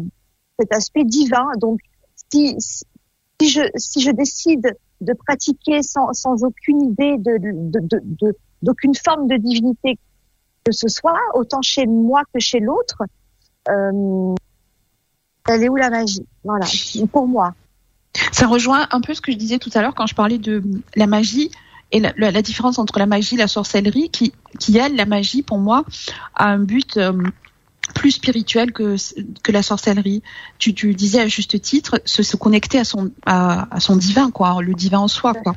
cet 0.59 0.73
aspect 0.73 1.05
divin. 1.05 1.47
Donc, 1.59 1.81
si, 2.33 2.57
si, 2.59 3.49
je, 3.49 3.63
si 3.77 4.01
je 4.01 4.11
décide 4.11 4.77
de 5.01 5.13
pratiquer 5.13 5.83
sans, 5.83 6.13
sans 6.13 6.45
aucune 6.45 6.83
idée 6.83 7.17
de, 7.19 7.39
de, 7.39 7.81
de, 8.03 8.37
d'aucune 8.63 8.95
forme 8.95 9.29
de 9.29 9.37
divinité 9.37 9.99
que 10.65 10.73
ce 10.73 10.89
soit, 10.89 11.19
autant 11.35 11.63
chez 11.63 11.87
moi 11.87 12.23
que 12.35 12.39
chez 12.41 12.61
l'autre, 12.61 13.03
euh, 13.69 14.35
elle 15.49 15.65
est 15.65 15.69
où 15.69 15.77
la 15.77 15.91
magie? 15.91 16.27
Voilà, 16.45 16.67
pour 17.13 17.27
moi. 17.27 17.55
Ça 18.33 18.47
rejoint 18.47 18.87
un 18.91 19.01
peu 19.01 19.15
ce 19.15 19.21
que 19.21 19.33
je 19.33 19.39
disais 19.39 19.59
tout 19.59 19.71
à 19.75 19.81
l'heure 19.81 19.95
quand 19.95 20.07
je 20.07 20.15
parlais 20.15 20.39
de 20.39 20.63
la 20.97 21.07
magie 21.07 21.51
et 21.93 22.01
la, 22.01 22.13
la, 22.17 22.43
différence 22.43 22.79
entre 22.79 22.99
la 22.99 23.07
magie 23.07 23.35
et 23.35 23.39
la 23.39 23.49
sorcellerie, 23.49 24.11
qui, 24.11 24.33
qui 24.59 24.77
elle, 24.77 24.97
la 24.97 25.07
magie, 25.07 25.43
pour 25.43 25.59
moi, 25.59 25.85
a 26.35 26.47
un 26.47 26.59
but 26.59 26.97
euh, 26.97 27.13
plus 27.95 28.13
spirituel 28.13 28.73
que, 28.73 28.97
que 29.43 29.53
la 29.53 29.63
sorcellerie. 29.63 30.23
Tu, 30.59 30.75
tu 30.75 30.95
disais 30.95 31.21
à 31.21 31.29
juste 31.29 31.61
titre, 31.61 32.01
se, 32.05 32.23
se 32.23 32.37
connecter 32.37 32.79
à 32.79 32.85
son, 32.85 33.11
à, 33.27 33.75
à, 33.75 33.81
son 33.81 33.97
divin, 33.97 34.31
quoi, 34.31 34.59
le 34.61 34.75
divin 34.75 34.99
en 34.99 35.09
soi, 35.09 35.35
quoi. 35.35 35.55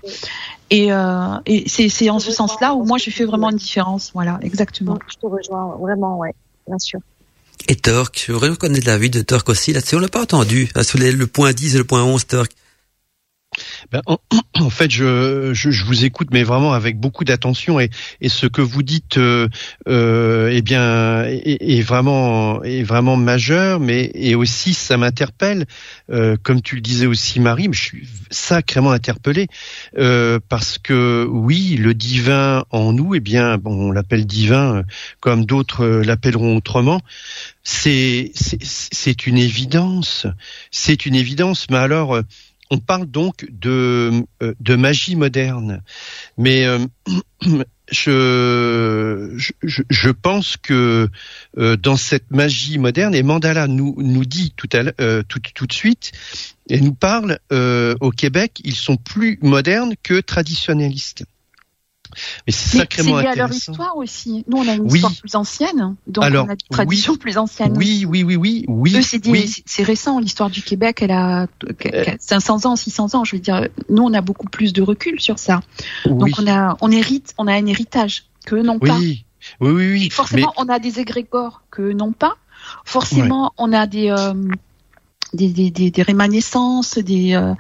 Et, 0.69 0.91
euh, 0.91 1.37
et 1.45 1.69
c'est 1.69 2.09
en 2.09 2.19
ce 2.19 2.31
sens-là 2.31 2.73
où 2.73 2.83
moi, 2.85 2.97
je 2.97 3.09
fais 3.11 3.25
vraiment 3.25 3.51
une 3.51 3.57
différence. 3.57 4.11
Voilà, 4.13 4.39
exactement. 4.41 4.97
Je 5.07 5.17
te 5.17 5.25
rejoins 5.25 5.77
vraiment, 5.79 6.17
ouais, 6.17 6.33
bien 6.67 6.79
sûr. 6.79 6.99
Et 7.67 7.75
Torque, 7.75 8.25
je 8.27 8.33
voudrais 8.33 8.55
connaître 8.57 8.87
la 8.87 8.97
vie 8.97 9.09
de 9.09 9.21
Torque 9.21 9.49
aussi. 9.49 9.71
Là-dessus, 9.71 9.95
on 9.95 9.99
l'a 9.99 10.09
pas 10.09 10.21
entendu. 10.21 10.69
Sur 10.81 10.99
le 10.99 11.27
point 11.27 11.53
10 11.53 11.75
et 11.75 11.77
le 11.77 11.83
point 11.83 12.03
11, 12.03 12.25
Torque. 12.25 12.51
Ben, 13.91 14.01
en, 14.07 14.69
fait, 14.69 14.91
je, 14.91 15.51
je, 15.53 15.71
je, 15.71 15.85
vous 15.85 16.05
écoute, 16.05 16.29
mais 16.31 16.43
vraiment 16.43 16.73
avec 16.73 16.99
beaucoup 16.99 17.23
d'attention, 17.23 17.79
et, 17.79 17.89
et 18.21 18.29
ce 18.29 18.47
que 18.47 18.61
vous 18.61 18.83
dites, 18.83 19.17
euh, 19.17 19.47
euh, 19.87 20.49
eh 20.51 20.61
bien, 20.61 21.23
est, 21.25 21.57
est, 21.61 21.81
vraiment 21.81 22.63
est 22.63 22.83
vraiment 22.83 23.17
majeur, 23.17 23.79
mais 23.79 24.11
et 24.13 24.35
aussi 24.35 24.73
ça 24.73 24.97
m'interpelle, 24.97 25.65
euh, 26.11 26.37
comme 26.41 26.61
tu 26.61 26.75
le 26.75 26.81
disais 26.81 27.05
aussi, 27.05 27.39
Marie, 27.39 27.67
mais 27.67 27.75
je 27.75 27.83
suis 27.83 28.07
sacrément 28.29 28.91
interpellé 28.91 29.47
euh, 29.97 30.39
parce 30.49 30.77
que 30.77 31.27
oui, 31.29 31.75
le 31.77 31.93
divin 31.93 32.65
en 32.71 32.93
nous, 32.93 33.15
eh 33.15 33.19
bien, 33.19 33.57
bon, 33.57 33.89
on 33.89 33.91
l'appelle 33.91 34.25
divin, 34.25 34.77
euh, 34.77 34.83
comme 35.19 35.45
d'autres 35.45 35.83
euh, 35.83 36.03
l'appelleront 36.03 36.57
autrement. 36.57 37.01
C'est 37.63 38.31
c'est 38.35 39.25
une 39.25 39.37
évidence, 39.37 40.27
c'est 40.71 41.05
une 41.05 41.15
évidence, 41.15 41.67
mais 41.69 41.77
alors 41.77 42.21
on 42.73 42.79
parle 42.79 43.05
donc 43.05 43.45
de, 43.51 44.25
euh, 44.41 44.77
magie 44.77 45.15
moderne. 45.15 45.83
Mais 46.37 46.65
euh, 46.65 46.79
je, 47.91 50.09
pense 50.09 50.57
que 50.57 51.07
euh, 51.57 51.77
dans 51.77 51.95
cette 51.95 52.31
magie 52.31 52.79
moderne, 52.79 53.13
et 53.13 53.21
Mandala 53.21 53.67
nous, 53.67 54.25
dit 54.25 54.53
tout, 54.57 54.67
tout 55.27 55.67
de 55.67 55.73
suite, 55.73 56.13
et 56.67 56.81
nous 56.81 56.95
parle 56.95 57.37
au 57.51 58.09
Québec, 58.09 58.59
ils 58.63 58.75
sont 58.75 58.97
plus 58.97 59.37
modernes 59.41 59.93
que 60.01 60.19
traditionnalistes. 60.19 61.25
Mais 62.47 62.53
c'est 62.53 62.77
sacrément 62.77 63.17
intéressant. 63.17 63.29
C'est 63.29 63.35
lié 63.35 63.41
à 63.41 63.47
leur 63.47 63.55
histoire 63.55 63.97
aussi. 63.97 64.43
Nous, 64.47 64.57
on 64.57 64.67
a 64.67 64.73
une 64.73 64.87
histoire 64.87 65.13
plus 65.13 65.35
ancienne, 65.35 65.95
donc 66.07 66.23
on 66.23 66.49
a 66.49 66.55
des 66.55 66.65
traditions 66.69 67.15
plus 67.15 67.37
anciennes. 67.37 67.77
Oui, 67.77 68.05
oui, 68.07 68.23
oui, 68.23 68.35
oui, 68.35 68.65
oui. 68.67 69.63
c'est 69.65 69.83
récent. 69.83 70.19
L'histoire 70.19 70.49
du 70.49 70.61
Québec, 70.61 70.99
elle 71.01 71.11
a 71.11 71.47
500 72.19 72.65
ans, 72.65 72.75
600 72.75 73.15
ans. 73.15 73.23
Je 73.23 73.35
veux 73.35 73.41
dire, 73.41 73.67
nous, 73.89 74.03
on 74.03 74.13
a 74.13 74.21
beaucoup 74.21 74.47
plus 74.47 74.73
de 74.73 74.81
recul 74.81 75.19
sur 75.19 75.39
ça. 75.39 75.61
Donc 76.05 76.31
on 76.39 76.47
a, 76.47 76.77
on 76.81 76.91
hérite, 76.91 77.33
on 77.37 77.47
a 77.47 77.53
un 77.53 77.65
héritage 77.65 78.25
que 78.45 78.55
n'ont 78.55 78.79
pas. 78.79 78.97
Oui, 78.97 79.25
oui, 79.59 79.91
oui. 79.91 80.09
forcément, 80.09 80.53
on 80.57 80.69
a 80.69 80.79
des 80.79 80.99
égrégores 80.99 81.63
que 81.69 81.81
n'ont 81.81 82.13
pas. 82.13 82.37
Forcément, 82.85 83.53
on 83.57 83.73
a 83.73 83.87
des, 83.87 84.09
euh, 84.09 84.33
des, 85.33 85.49
des, 85.49 85.69
des, 85.69 85.91
des, 85.91 86.01
rémanescences, 86.01 86.97
des, 86.97 87.33
euh, 87.33 87.53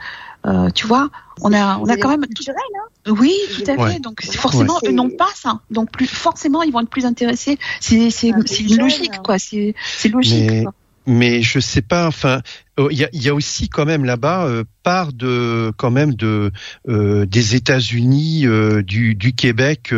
euh, 0.45 0.69
tu 0.69 0.87
vois, 0.87 1.09
on 1.41 1.51
a, 1.53 1.77
on 1.77 1.85
a 1.87 1.97
quand 1.97 2.09
même. 2.09 2.21
Culturel, 2.21 2.57
hein 2.75 2.92
oui, 3.07 3.33
tout 3.55 3.69
à 3.69 3.89
fait. 3.89 3.99
Donc 3.99 4.23
forcément, 4.23 4.79
eux 4.85 4.91
n'ont 4.91 5.09
pas 5.09 5.29
ça. 5.35 5.61
Donc 5.71 5.91
plus 5.91 6.07
forcément, 6.07 6.63
ils 6.63 6.71
vont 6.71 6.81
être 6.81 6.89
plus 6.89 7.05
intéressés. 7.05 7.57
C'est 7.79 8.09
c'est 8.09 8.31
ah, 8.33 8.39
c'est 8.45 8.63
logique, 8.63 9.21
quoi. 9.23 9.39
C'est 9.39 9.75
c'est 9.97 10.09
logique. 10.09 10.63
Quoi 10.63 10.73
mais 11.05 11.41
je 11.41 11.59
sais 11.59 11.81
pas. 11.81 12.07
Enfin, 12.07 12.41
oh, 12.77 12.89
il 12.91 13.07
y 13.13 13.29
a, 13.29 13.33
aussi 13.33 13.69
quand 13.69 13.85
même 13.85 14.05
là-bas 14.05 14.45
euh, 14.45 14.63
part 14.83 15.13
de 15.13 15.71
quand 15.77 15.91
même 15.91 16.13
de 16.15 16.51
euh, 16.87 17.25
des 17.25 17.55
États-Unis, 17.55 18.45
euh, 18.45 18.81
du, 18.81 19.15
du, 19.15 19.33
Québec, 19.33 19.93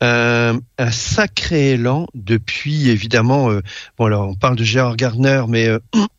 un, 0.00 0.58
un, 0.78 0.90
sacré 0.90 1.72
élan 1.72 2.06
depuis 2.14 2.88
évidemment. 2.88 3.50
bon 3.98 4.04
alors 4.06 4.28
on 4.28 4.34
parle 4.34 4.56
de 4.56 4.64
Gérard 4.64 4.96
Gardner, 4.96 5.42
mais 5.48 5.68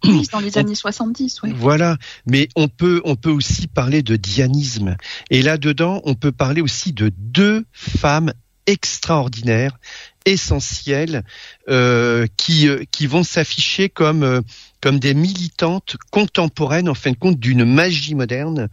oui, 0.03 0.27
dans 0.31 0.39
les 0.39 0.57
années 0.57 0.75
70, 0.75 1.41
oui. 1.43 1.53
Voilà, 1.55 1.97
mais 2.25 2.49
on 2.55 2.67
peut 2.67 3.01
on 3.05 3.15
peut 3.15 3.31
aussi 3.31 3.67
parler 3.67 4.01
de 4.01 4.15
dianisme 4.15 4.97
et 5.29 5.41
là 5.41 5.57
dedans 5.57 6.01
on 6.05 6.15
peut 6.15 6.31
parler 6.31 6.61
aussi 6.61 6.93
de 6.93 7.11
deux 7.17 7.65
femmes 7.71 8.33
extraordinaires 8.65 9.79
essentielles 10.27 11.23
euh, 11.69 12.27
qui 12.35 12.67
euh, 12.67 12.83
qui 12.91 13.07
vont 13.07 13.23
s'afficher 13.23 13.89
comme 13.89 14.23
euh, 14.23 14.41
comme 14.81 14.99
des 14.99 15.13
militantes 15.13 15.95
contemporaines 16.11 16.89
en 16.89 16.93
fin 16.93 17.11
de 17.11 17.17
compte 17.17 17.39
d'une 17.39 17.65
magie 17.65 18.13
moderne, 18.13 18.69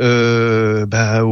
euh, 0.00 0.86
bah, 0.86 1.22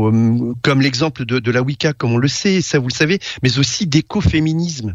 comme 0.63 0.81
l'exemple 0.83 1.25
de, 1.25 1.39
de, 1.39 1.51
la 1.51 1.63
Wicca, 1.63 1.95
comme 1.95 2.13
on 2.13 2.19
le 2.19 2.29
sait, 2.29 2.61
ça 2.61 2.79
vous 2.79 2.89
le 2.89 2.93
savez, 2.93 3.19
mais 3.43 3.59
aussi 3.59 3.87
d'écoféminisme. 3.87 4.95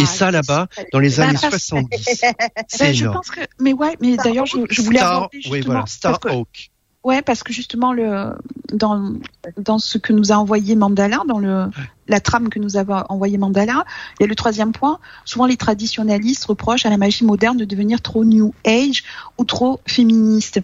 et 0.00 0.02
ah, 0.02 0.06
ça 0.06 0.30
là-bas, 0.32 0.66
dans 0.92 0.98
les 0.98 1.16
bah, 1.16 1.28
années 1.28 1.38
70. 1.38 2.22
c'est 2.66 2.94
je 2.94 3.06
pense 3.06 3.30
que, 3.30 3.40
mais 3.60 3.72
ouais, 3.72 3.96
mais 4.00 4.16
d'ailleurs, 4.16 4.46
je, 4.46 4.58
je, 4.68 4.82
voulais 4.82 4.98
Star, 4.98 5.28
oui, 5.48 5.60
voilà, 5.60 5.84
Starhawk. 5.86 6.71
Ouais, 7.04 7.20
parce 7.20 7.42
que 7.42 7.52
justement, 7.52 7.92
le, 7.92 8.32
dans, 8.72 9.14
dans 9.56 9.78
ce 9.78 9.98
que 9.98 10.12
nous 10.12 10.30
a 10.30 10.36
envoyé 10.36 10.76
Mandala, 10.76 11.22
dans 11.26 11.40
le, 11.40 11.68
la 12.06 12.20
trame 12.20 12.48
que 12.48 12.60
nous 12.60 12.76
a 12.76 12.84
envoyé 13.10 13.38
Mandala, 13.38 13.84
il 14.18 14.22
y 14.22 14.24
a 14.24 14.28
le 14.28 14.36
troisième 14.36 14.72
point. 14.72 15.00
Souvent, 15.24 15.46
les 15.46 15.56
traditionnalistes 15.56 16.44
reprochent 16.44 16.86
à 16.86 16.90
la 16.90 16.98
magie 16.98 17.24
moderne 17.24 17.56
de 17.56 17.64
devenir 17.64 18.00
trop 18.02 18.24
New 18.24 18.54
Age 18.64 19.02
ou 19.36 19.44
trop 19.44 19.80
féministe. 19.84 20.60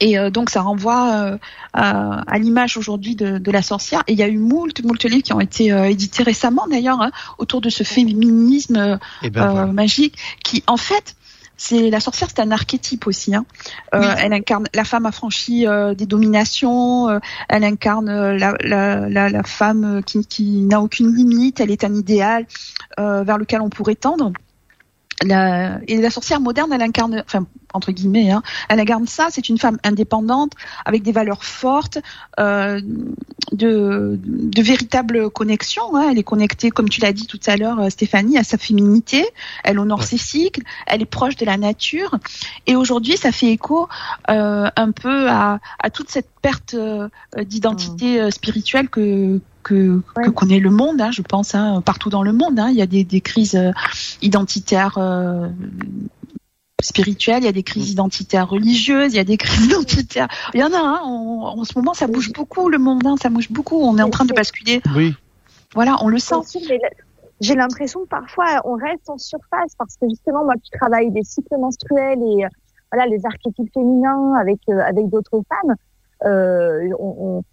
Et 0.00 0.18
euh, 0.18 0.30
donc 0.30 0.50
ça 0.50 0.62
renvoie 0.62 1.12
euh, 1.14 1.38
à, 1.72 2.38
l'image 2.38 2.76
aujourd'hui 2.76 3.14
de, 3.14 3.38
de, 3.38 3.50
la 3.50 3.62
sorcière. 3.62 4.02
Et 4.08 4.12
il 4.12 4.18
y 4.18 4.22
a 4.22 4.28
eu 4.28 4.38
moult, 4.38 4.82
moult 4.84 5.02
livres 5.04 5.22
qui 5.22 5.32
ont 5.32 5.40
été 5.40 5.72
euh, 5.72 5.84
édités 5.84 6.24
récemment 6.24 6.66
d'ailleurs 6.68 7.00
hein, 7.00 7.10
autour 7.38 7.60
de 7.60 7.70
ce 7.70 7.84
féminisme 7.84 8.98
eh 9.22 9.30
ben, 9.30 9.72
magique 9.72 10.18
qui 10.42 10.64
en 10.66 10.76
fait 10.76 11.14
c'est 11.56 11.90
la 11.90 12.00
sorcière, 12.00 12.28
c'est 12.28 12.40
un 12.40 12.50
archétype 12.50 13.06
aussi. 13.06 13.34
Hein. 13.34 13.44
Euh, 13.94 14.14
elle 14.18 14.32
incarne 14.32 14.64
la 14.74 14.84
femme 14.84 15.06
affranchie 15.06 15.66
euh, 15.66 15.94
des 15.94 16.06
dominations. 16.06 17.08
Euh, 17.08 17.18
elle 17.48 17.64
incarne 17.64 18.06
la, 18.06 18.54
la, 18.60 19.08
la, 19.08 19.28
la, 19.28 19.42
femme 19.42 20.02
qui, 20.04 20.26
qui 20.26 20.62
n'a 20.62 20.80
aucune 20.80 21.14
limite. 21.14 21.60
Elle 21.60 21.70
est 21.70 21.84
un 21.84 21.94
idéal 21.94 22.46
vers 22.98 23.38
lequel 23.38 23.60
on 23.60 23.68
pourrait 23.68 23.94
tendre. 23.94 24.32
La, 25.22 25.78
et 25.86 26.00
la 26.00 26.10
sorcière 26.10 26.40
moderne, 26.40 26.72
elle 26.72 26.82
incarne, 26.82 27.22
enfin 27.24 27.46
entre 27.74 27.92
guillemets, 27.92 28.30
hein, 28.30 28.42
elle 28.68 28.80
incarne 28.80 29.06
ça. 29.06 29.28
C'est 29.30 29.48
une 29.48 29.58
femme 29.58 29.78
indépendante 29.84 30.52
avec 30.84 31.02
des 31.02 31.12
valeurs 31.12 31.44
fortes, 31.44 31.98
euh, 32.40 32.80
de, 33.52 34.18
de 34.22 34.62
véritables 34.62 35.30
connexions. 35.30 35.94
Hein. 35.94 36.08
Elle 36.10 36.18
est 36.18 36.24
connectée, 36.24 36.70
comme 36.70 36.88
tu 36.88 37.00
l'as 37.00 37.12
dit 37.12 37.26
tout 37.26 37.40
à 37.46 37.56
l'heure, 37.56 37.80
euh, 37.80 37.90
Stéphanie, 37.90 38.38
à 38.38 38.44
sa 38.44 38.58
féminité. 38.58 39.26
Elle 39.64 39.78
honore 39.78 40.02
ses 40.02 40.18
cycles. 40.18 40.62
Elle 40.86 41.02
est 41.02 41.06
proche 41.06 41.36
de 41.36 41.46
la 41.46 41.56
nature. 41.56 42.18
Et 42.66 42.76
aujourd'hui, 42.76 43.16
ça 43.16 43.32
fait 43.32 43.48
écho 43.48 43.88
euh, 44.30 44.68
un 44.74 44.90
peu 44.90 45.28
à, 45.28 45.60
à, 45.78 45.90
toute 45.90 46.10
cette 46.10 46.28
perte 46.40 46.74
euh, 46.74 47.08
d'identité 47.44 48.22
mmh. 48.22 48.30
spirituelle 48.30 48.88
que 48.88 49.40
que, 49.62 50.00
que 50.16 50.30
connaît 50.30 50.58
le 50.58 50.70
monde, 50.70 51.00
hein, 51.00 51.10
je 51.10 51.22
pense, 51.22 51.54
hein, 51.54 51.82
partout 51.84 52.10
dans 52.10 52.22
le 52.22 52.32
monde. 52.32 52.58
Hein. 52.58 52.68
Il 52.70 52.76
y 52.76 52.82
a 52.82 52.86
des, 52.86 53.04
des 53.04 53.20
crises 53.20 53.54
euh, 53.54 53.70
identitaires 54.20 54.98
euh, 54.98 55.48
spirituelles, 56.80 57.42
il 57.42 57.46
y 57.46 57.48
a 57.48 57.52
des 57.52 57.62
crises 57.62 57.90
mm. 57.90 57.92
identitaires 57.92 58.48
religieuses, 58.48 59.14
il 59.14 59.16
y 59.16 59.20
a 59.20 59.24
des 59.24 59.36
crises 59.36 59.64
identitaires. 59.66 60.28
Il 60.54 60.60
y 60.60 60.64
en 60.64 60.72
a. 60.72 60.78
Hein, 60.78 61.00
en 61.02 61.64
ce 61.64 61.72
moment, 61.76 61.94
ça 61.94 62.06
bouge 62.06 62.32
beaucoup 62.32 62.68
le 62.68 62.78
monde. 62.78 63.06
Hein, 63.06 63.16
ça 63.20 63.30
bouge 63.30 63.50
beaucoup. 63.50 63.80
On 63.80 63.98
est 63.98 64.02
en 64.02 64.10
train 64.10 64.24
de 64.24 64.34
basculer. 64.34 64.82
Oui. 64.94 65.14
Voilà, 65.74 65.96
on 66.02 66.08
le 66.08 66.18
sent. 66.18 66.34
J'ai 67.40 67.56
l'impression 67.56 68.02
que 68.02 68.08
parfois 68.08 68.60
on 68.64 68.76
reste 68.76 69.10
en 69.10 69.18
surface 69.18 69.74
parce 69.76 69.96
que 69.96 70.08
justement 70.08 70.44
moi 70.44 70.54
qui 70.62 70.70
travaille 70.70 71.10
des 71.10 71.24
cycles 71.24 71.58
menstruels 71.58 72.20
et 72.20 72.44
euh, 72.44 72.48
voilà 72.92 73.06
les 73.06 73.26
archétypes 73.26 73.72
féminins 73.74 74.34
avec 74.34 74.60
avec 74.68 75.08
d'autres 75.08 75.42
femmes, 75.48 75.74
euh, 76.24 76.88
on, 77.00 77.16
on, 77.18 77.44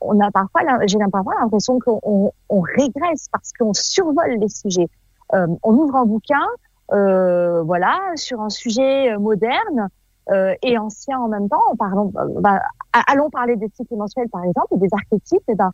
on 0.00 0.20
a 0.20 0.30
parfois, 0.30 0.62
j'ai 0.86 0.98
parfois 1.12 1.34
l'impression 1.40 1.78
qu'on 1.78 2.32
on 2.48 2.60
régresse 2.60 3.28
parce 3.30 3.52
qu'on 3.52 3.72
survole 3.74 4.38
les 4.40 4.48
sujets. 4.48 4.88
Euh, 5.34 5.46
on 5.62 5.74
ouvre 5.74 5.96
un 5.96 6.06
bouquin, 6.06 6.46
euh, 6.92 7.62
voilà, 7.62 7.98
sur 8.14 8.40
un 8.40 8.48
sujet 8.48 9.12
euh, 9.12 9.18
moderne 9.18 9.88
euh, 10.30 10.54
et 10.62 10.78
ancien 10.78 11.18
en 11.18 11.28
même 11.28 11.48
temps. 11.48 11.62
En 11.70 11.76
parlant, 11.76 12.12
bah, 12.40 12.60
allons 13.08 13.28
parler 13.30 13.56
des 13.56 13.68
cycles 13.74 13.96
mensuels 13.96 14.28
par 14.28 14.44
exemple, 14.44 14.78
des 14.78 14.88
archétypes. 14.92 15.42
Et 15.48 15.54
ben, 15.54 15.70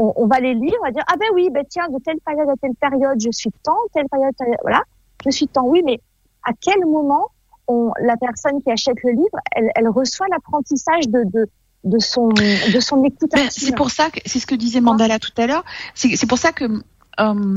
on, 0.00 0.12
on, 0.16 0.26
va 0.26 0.38
les 0.38 0.54
lire, 0.54 0.74
on 0.80 0.84
va 0.84 0.92
dire 0.92 1.04
ah 1.08 1.16
ben 1.18 1.26
oui, 1.34 1.50
ben 1.50 1.64
tiens, 1.68 1.88
de 1.88 1.98
telle 1.98 2.20
période 2.24 2.48
à 2.48 2.54
telle 2.60 2.74
période, 2.76 3.20
je 3.20 3.30
suis 3.30 3.50
temps, 3.62 3.78
telle 3.92 4.08
période, 4.08 4.34
voilà, 4.62 4.82
je 5.24 5.30
suis 5.30 5.48
temps. 5.48 5.66
Oui, 5.66 5.82
mais 5.84 6.00
à 6.44 6.52
quel 6.60 6.86
moment 6.86 7.26
on, 7.66 7.92
la 8.00 8.16
personne 8.16 8.62
qui 8.62 8.70
achète 8.70 9.02
le 9.02 9.10
livre, 9.10 9.38
elle, 9.52 9.70
elle 9.74 9.88
reçoit 9.88 10.26
l'apprentissage 10.28 11.08
de, 11.08 11.24
de 11.24 11.48
de 11.84 11.98
son 11.98 12.28
de 12.28 12.80
son 12.80 13.04
écoute 13.04 13.30
ben, 13.32 13.48
C'est 13.50 13.74
pour 13.74 13.90
ça 13.90 14.10
que 14.10 14.20
c'est 14.26 14.40
ce 14.40 14.46
que 14.46 14.54
disait 14.54 14.80
Mandala 14.80 15.18
tout 15.18 15.32
à 15.36 15.46
l'heure. 15.46 15.64
C'est 15.94 16.26
pour 16.26 16.38
ça 16.38 16.52
que 16.52 16.64
euh, 17.20 17.54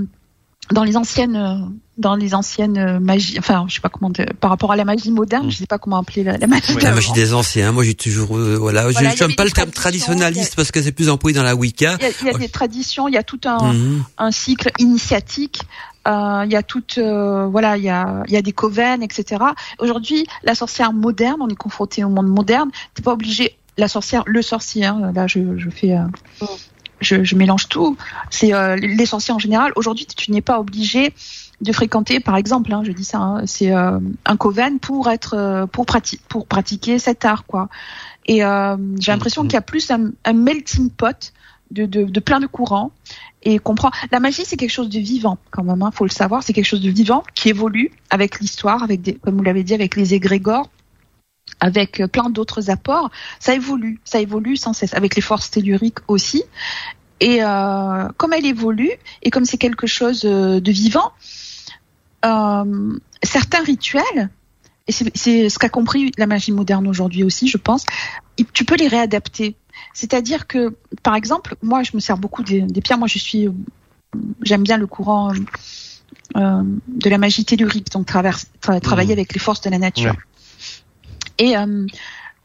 dans 0.72 0.84
les 0.84 0.98
anciennes 0.98 1.36
euh, 1.38 1.66
dans 1.98 2.16
les 2.16 2.36
anciennes 2.36 2.78
euh, 2.78 3.00
magies, 3.00 3.40
enfin 3.40 3.66
je 3.70 3.76
sais 3.76 3.80
pas 3.80 3.90
comment 3.90 4.12
par 4.40 4.50
rapport 4.50 4.74
à 4.74 4.76
la 4.76 4.84
magie 4.84 5.12
moderne, 5.12 5.48
mm. 5.48 5.52
je 5.52 5.58
sais 5.58 5.66
pas 5.66 5.78
comment 5.78 5.98
appeler 5.98 6.24
la, 6.24 6.46
magie. 6.46 6.76
la 6.82 6.94
magie 6.94 7.14
des 7.14 7.34
anciens. 7.34 7.72
Moi 7.72 7.86
j'ai 7.86 7.96
toujours 7.96 8.38
voilà, 8.38 8.92
je 8.92 9.24
n'aime 9.24 9.36
pas 9.36 9.46
le 9.46 9.52
terme 9.52 9.72
traditionnaliste 9.72 10.56
parce 10.56 10.72
que 10.72 10.82
c'est 10.82 10.92
plus 10.92 11.10
employé 11.10 11.36
dans 11.36 11.44
la 11.44 11.56
Wicca. 11.56 11.98
Il 12.22 12.28
y 12.28 12.30
a, 12.30 12.38
des 12.38 12.50
traditions, 12.50 13.08
il 13.08 13.14
y 13.14 13.18
a 13.18 13.24
tout 13.24 13.40
un, 13.46 13.74
mm-hmm. 13.74 14.02
un 14.18 14.32
cycle 14.32 14.72
initiatique 14.80 15.62
il 16.10 16.52
y 16.52 16.56
a 16.56 16.64
tout, 16.64 16.84
voilà, 16.96 17.76
il 17.76 17.84
y 17.84 17.90
a, 17.90 18.24
il 18.28 18.34
y 18.34 18.38
a 18.38 18.42
des 18.42 18.54
coven, 18.54 19.04
etc. 19.04 19.44
Aujourd'hui, 19.80 20.26
la 20.44 20.56
sorcière 20.56 20.94
moderne, 20.94 21.42
on 21.42 21.50
est 21.50 21.56
confronté 21.56 22.06
au 22.06 22.10
monde 22.10 22.28
moderne. 22.28 22.70
T'es 22.94 23.02
pas 23.02 23.12
obligé 23.12 23.58
la 23.78 23.88
sorcière, 23.88 24.24
le 24.26 24.42
sorcier. 24.42 24.86
Hein, 24.86 25.12
là, 25.14 25.28
je, 25.28 25.58
je 25.58 25.70
fais, 25.70 25.94
euh, 25.94 26.04
je, 27.00 27.24
je, 27.24 27.36
mélange 27.36 27.70
tout. 27.70 27.98
C'est 28.30 28.54
euh, 28.54 28.76
les 28.76 29.06
sorciers 29.06 29.34
en 29.34 29.40
général. 29.40 29.72
Aujourd'hui, 29.76 30.06
tu 30.06 30.32
n'es 30.32 30.42
pas 30.42 30.60
obligé 30.60 31.14
de 31.62 31.72
fréquenter, 31.72 32.20
par 32.20 32.38
exemple, 32.38 32.72
hein, 32.72 32.84
je 32.86 32.92
dis 32.92 33.04
ça, 33.04 33.18
hein, 33.18 33.42
c'est 33.46 33.72
euh, 33.72 34.00
un 34.26 34.38
coven 34.38 34.80
pour 34.80 35.10
être 35.10 35.68
pour, 35.72 35.88
pour 36.30 36.46
pratiquer 36.46 37.00
cet 37.00 37.26
art, 37.26 37.46
quoi. 37.46 37.70
Et 38.28 38.40
j'ai 39.00 39.12
l'impression 39.12 39.44
mm-hmm. 39.44 39.48
qu'il 39.48 39.54
y 39.54 39.58
a 39.58 39.62
plus 39.62 39.90
un, 39.90 40.34
melting 40.34 40.90
pot 40.90 41.32
de, 41.72 41.86
de, 41.86 42.04
de, 42.04 42.20
plein 42.20 42.42
de 42.42 42.46
courants 42.46 42.92
et 43.42 43.58
comprend. 43.58 43.90
La 44.12 44.20
magie, 44.20 44.44
c'est 44.46 44.58
quelque 44.58 44.72
chose 44.72 44.90
de 44.90 45.00
vivant, 45.00 45.38
quand 45.50 45.64
même. 45.64 45.82
Hein, 45.82 45.92
faut 45.92 46.04
le 46.04 46.12
savoir, 46.12 46.44
c'est 46.44 46.54
quelque 46.54 46.66
chose 46.66 46.82
de 46.82 46.90
vivant 46.90 47.24
qui 47.36 47.50
évolue 47.50 47.92
avec 48.10 48.40
l'histoire, 48.40 48.84
avec 48.84 49.02
des, 49.02 49.14
comme 49.14 49.38
vous 49.38 49.44
l'avez 49.44 49.64
dit, 49.64 49.74
avec 49.74 49.96
les 49.96 50.14
égrégores 50.14 50.70
avec 51.60 52.04
plein 52.12 52.30
d'autres 52.30 52.70
apports, 52.70 53.10
ça 53.40 53.54
évolue, 53.54 54.00
ça 54.04 54.20
évolue 54.20 54.58
sans 54.58 54.74
cesse, 54.74 54.94
avec 54.94 55.16
les 55.16 55.22
forces 55.22 55.50
telluriques 55.50 56.00
aussi. 56.08 56.44
Et 57.20 57.40
euh, 57.42 58.08
comme 58.18 58.34
elle 58.34 58.46
évolue, 58.46 58.92
et 59.24 59.30
comme 59.30 59.46
c'est 59.46 59.58
quelque 59.58 59.88
chose 59.88 60.24
euh, 60.26 60.60
de 60.60 60.72
vivant, 60.72 61.12
euh, 62.26 62.98
certains 63.24 63.64
rituels, 63.64 64.30
et 64.88 64.92
c'est 64.92 65.50
ce 65.50 65.60
qu'a 65.60 65.70
compris 65.70 66.12
la 66.18 66.28
magie 66.28 66.52
moderne 66.52 66.88
aujourd'hui 66.88 67.24
aussi, 67.24 67.48
je 67.48 67.58
pense, 67.58 67.86
tu 68.54 68.64
peux 68.64 68.76
les 68.76 68.88
réadapter. 68.88 69.56
C'est-à-dire 69.94 70.48
que, 70.48 70.76
par 71.04 71.16
exemple, 71.16 71.56
moi, 71.62 71.84
je 71.84 71.92
me 71.94 72.00
sers 72.00 72.18
beaucoup 72.18 72.42
des, 72.42 72.66
pierres. 72.82 72.98
Moi, 72.98 73.10
je 73.10 73.20
suis, 73.20 73.50
j'aime 74.44 74.64
bien 74.64 74.78
le 74.78 74.88
courant 74.88 75.34
de 76.36 77.10
la 77.10 77.18
magie 77.18 77.44
tellurique, 77.44 77.92
donc 77.92 78.06
travailler 78.06 79.10
mmh. 79.10 79.12
avec 79.12 79.34
les 79.34 79.40
forces 79.40 79.60
de 79.60 79.70
la 79.70 79.78
nature. 79.78 80.16
Et 81.40 81.56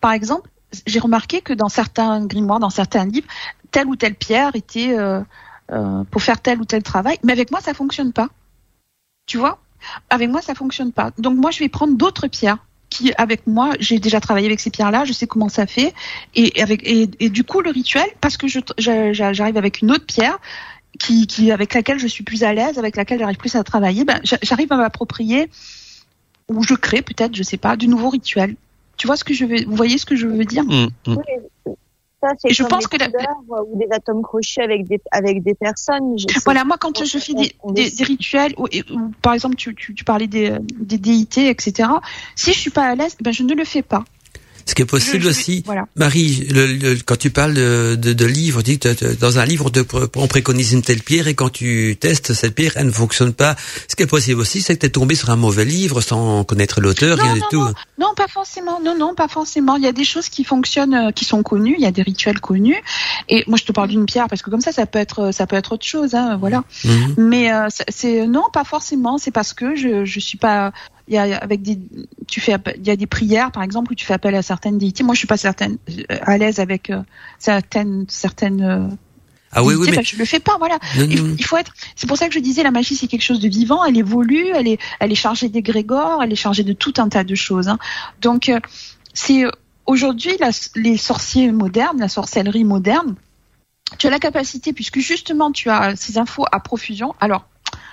par 0.00 0.12
exemple, 0.12 0.48
j'ai 0.86 0.98
remarqué 0.98 1.40
que 1.40 1.52
dans 1.52 1.68
certains 1.68 2.24
grimoires, 2.26 2.60
dans 2.60 2.70
certains 2.70 3.04
livres, 3.04 3.26
telle 3.70 3.86
ou 3.86 3.96
telle 3.96 4.14
pierre 4.14 4.54
était 4.54 4.96
euh, 4.96 5.20
euh, 5.72 6.04
pour 6.10 6.22
faire 6.22 6.40
tel 6.40 6.60
ou 6.60 6.64
tel 6.64 6.82
travail. 6.82 7.18
Mais 7.24 7.32
avec 7.32 7.50
moi, 7.50 7.60
ça 7.60 7.74
fonctionne 7.74 8.12
pas. 8.12 8.28
Tu 9.26 9.38
vois? 9.38 9.58
Avec 10.10 10.30
moi, 10.30 10.42
ça 10.42 10.54
fonctionne 10.54 10.92
pas. 10.92 11.10
Donc 11.18 11.36
moi, 11.36 11.50
je 11.50 11.58
vais 11.58 11.68
prendre 11.68 11.96
d'autres 11.96 12.28
pierres 12.28 12.58
qui, 12.90 13.12
avec 13.16 13.46
moi, 13.46 13.70
j'ai 13.80 13.98
déjà 13.98 14.20
travaillé 14.20 14.46
avec 14.46 14.60
ces 14.60 14.70
pierres-là, 14.70 15.06
je 15.06 15.14
sais 15.14 15.26
comment 15.26 15.48
ça 15.48 15.66
fait. 15.66 15.94
Et, 16.34 16.60
avec, 16.60 16.82
et, 16.84 17.30
du 17.30 17.42
coup, 17.42 17.62
le 17.62 17.70
rituel, 17.70 18.06
parce 18.20 18.36
que 18.36 18.46
j'arrive 18.78 19.56
avec 19.56 19.80
une 19.80 19.90
autre 19.90 20.04
pierre, 20.04 20.38
qui, 20.98 21.50
avec 21.50 21.72
laquelle 21.72 21.98
je 21.98 22.06
suis 22.06 22.22
plus 22.22 22.44
à 22.44 22.52
l'aise, 22.52 22.78
avec 22.78 22.96
laquelle 22.96 23.18
j'arrive 23.18 23.38
plus 23.38 23.56
à 23.56 23.64
travailler, 23.64 24.04
ben, 24.04 24.20
j'arrive 24.42 24.70
à 24.72 24.76
m'approprier, 24.76 25.48
ou 26.48 26.62
je 26.64 26.74
crée 26.74 27.00
peut-être, 27.00 27.34
je 27.34 27.42
sais 27.42 27.56
pas, 27.56 27.76
du 27.76 27.88
nouveau 27.88 28.10
rituel. 28.10 28.56
Tu 28.96 29.06
vois 29.06 29.16
ce 29.16 29.24
que 29.24 29.34
je 29.34 29.44
veux, 29.44 29.64
vous 29.64 29.76
voyez 29.76 29.98
ce 29.98 30.06
que 30.06 30.16
je 30.16 30.26
veux 30.26 30.44
dire? 30.44 30.64
Mmh, 30.64 30.88
mmh 31.06 31.16
c'est 32.38 32.52
je 32.52 32.62
pense 32.62 32.86
que 32.86 32.96
la... 32.96 33.08
ou 33.62 33.78
des 33.78 33.88
atomes 33.90 34.22
crochés 34.22 34.62
avec 34.62 34.86
des 34.86 35.00
avec 35.10 35.42
des 35.42 35.54
personnes. 35.54 36.16
voilà, 36.44 36.64
moi 36.64 36.76
quand 36.78 37.04
je 37.04 37.18
fais 37.18 37.34
des, 37.34 37.54
des, 37.90 38.04
rituels 38.04 38.54
ou, 38.58 38.68
par 39.22 39.34
exemple 39.34 39.56
tu, 39.56 39.74
tu, 39.74 39.94
tu 39.94 40.04
parlais 40.04 40.26
des, 40.26 40.56
des 40.60 40.98
déités, 40.98 41.48
etc. 41.48 41.88
Si 42.36 42.52
je 42.52 42.58
suis 42.58 42.70
pas 42.70 42.84
à 42.84 42.94
l'aise, 42.94 43.16
ben 43.20 43.32
je 43.32 43.42
ne 43.42 43.54
le 43.54 43.64
fais 43.64 43.82
pas. 43.82 44.04
Ce 44.66 44.74
qui 44.74 44.82
est 44.82 44.86
possible 44.86 45.26
aussi, 45.26 45.64
Marie, 45.96 46.46
le, 46.50 46.96
quand 47.04 47.16
tu 47.16 47.30
parles 47.30 47.54
de, 47.54 47.96
de, 47.96 48.12
de 48.12 48.24
livres, 48.26 48.62
dis 48.62 48.78
que 48.78 49.14
dans 49.14 49.38
un 49.38 49.44
livre, 49.44 49.70
on 50.16 50.26
préconise 50.26 50.72
une 50.72 50.82
telle 50.82 51.02
pierre 51.02 51.28
et 51.28 51.34
quand 51.34 51.50
tu 51.50 51.96
testes 51.98 52.32
cette 52.32 52.54
pierre, 52.54 52.72
elle 52.76 52.86
ne 52.86 52.92
fonctionne 52.92 53.32
pas. 53.32 53.56
Ce 53.88 53.96
qui 53.96 54.02
est 54.02 54.06
possible 54.06 54.40
aussi, 54.40 54.62
c'est 54.62 54.74
que 54.74 54.80
tu 54.80 54.86
es 54.86 54.90
tombé 54.90 55.14
sur 55.14 55.30
un 55.30 55.36
mauvais 55.36 55.64
livre 55.64 56.00
sans 56.00 56.44
connaître 56.44 56.80
l'auteur, 56.80 57.18
rien 57.18 57.34
du 57.34 57.42
tout. 57.50 57.64
Non, 57.98 58.14
pas 58.16 58.28
forcément. 58.28 58.80
Non, 58.80 58.96
non, 58.98 59.14
pas 59.14 59.28
forcément. 59.28 59.76
Il 59.76 59.84
y 59.84 59.86
a 59.86 59.92
des 59.92 60.04
choses 60.04 60.28
qui 60.28 60.44
fonctionnent, 60.44 60.94
euh, 60.94 61.10
qui 61.12 61.24
sont 61.24 61.42
connues. 61.42 61.74
Il 61.78 61.82
y 61.82 61.86
a 61.86 61.90
des 61.92 62.02
rituels 62.02 62.40
connus. 62.40 62.80
Et 63.28 63.44
moi, 63.46 63.56
je 63.56 63.64
te 63.64 63.72
parle 63.72 63.88
d'une 63.88 64.06
pierre 64.06 64.26
parce 64.28 64.42
que 64.42 64.50
comme 64.50 64.60
ça, 64.60 64.72
ça 64.72 64.86
peut 64.86 64.98
être, 64.98 65.32
ça 65.32 65.46
peut 65.46 65.56
être 65.56 65.72
autre 65.72 65.86
chose. 65.86 66.14
Hein, 66.14 66.36
voilà. 66.36 66.64
Mhm. 66.84 67.14
Mais 67.18 67.52
euh, 67.52 67.68
c'est 67.88 68.26
non, 68.26 68.44
pas 68.52 68.64
forcément. 68.64 69.18
C'est 69.18 69.30
parce 69.30 69.52
que 69.52 69.76
je 69.76 70.04
je 70.04 70.20
suis 70.20 70.38
pas 70.38 70.72
il 71.08 71.14
y 71.14 71.18
a 71.18 71.36
avec 71.36 71.62
des 71.62 71.78
tu 72.28 72.40
fais 72.40 72.56
il 72.76 72.86
y 72.86 72.90
a 72.90 72.96
des 72.96 73.06
prières 73.06 73.50
par 73.50 73.62
exemple 73.62 73.92
où 73.92 73.94
tu 73.94 74.04
fais 74.04 74.14
appel 74.14 74.34
à 74.34 74.42
certaines 74.42 74.78
déités 74.78 75.02
moi 75.02 75.14
je 75.14 75.18
suis 75.18 75.26
pas 75.26 75.36
certaine 75.36 75.78
euh, 75.90 76.18
à 76.22 76.38
l'aise 76.38 76.60
avec 76.60 76.90
euh, 76.90 77.02
certaines 77.38 78.06
certaines 78.08 78.62
euh, 78.62 78.88
ah 79.54 79.62
oui, 79.62 79.74
oui, 79.74 79.90
mais 79.94 80.02
je 80.02 80.16
le 80.16 80.24
fais 80.24 80.40
pas, 80.40 80.56
voilà. 80.56 80.78
il, 80.96 81.44
faut 81.44 81.58
être. 81.58 81.74
C'est 81.94 82.06
pour 82.06 82.16
ça 82.16 82.26
que 82.28 82.32
je 82.32 82.38
disais, 82.38 82.62
la 82.62 82.70
magie 82.70 82.96
c'est 82.96 83.06
quelque 83.06 83.20
chose 83.20 83.38
de 83.38 83.50
vivant. 83.50 83.84
Elle 83.84 83.98
évolue, 83.98 84.46
elle 84.54 84.66
est, 84.66 84.78
elle 84.98 85.12
est 85.12 85.14
chargée 85.14 85.50
d'égrégores, 85.50 86.22
elle 86.22 86.32
est 86.32 86.36
chargée 86.36 86.62
de 86.62 86.72
tout 86.72 86.94
un 86.96 87.10
tas 87.10 87.22
de 87.22 87.34
choses. 87.34 87.68
Hein. 87.68 87.78
Donc, 88.22 88.50
c'est 89.12 89.44
aujourd'hui 89.84 90.38
les 90.74 90.96
sorciers 90.96 91.52
modernes, 91.52 92.00
la 92.00 92.08
sorcellerie 92.08 92.64
moderne. 92.64 93.14
Tu 93.98 94.06
as 94.06 94.10
la 94.10 94.18
capacité, 94.18 94.72
puisque 94.72 95.00
justement 95.00 95.52
tu 95.52 95.68
as 95.68 95.96
ces 95.96 96.16
infos 96.16 96.46
à 96.50 96.58
profusion. 96.58 97.14
Alors, 97.20 97.46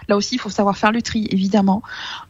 Là 0.09 0.17
aussi, 0.17 0.35
il 0.35 0.39
faut 0.39 0.49
savoir 0.49 0.75
faire 0.75 0.91
le 0.91 1.03
tri, 1.03 1.27
évidemment. 1.29 1.83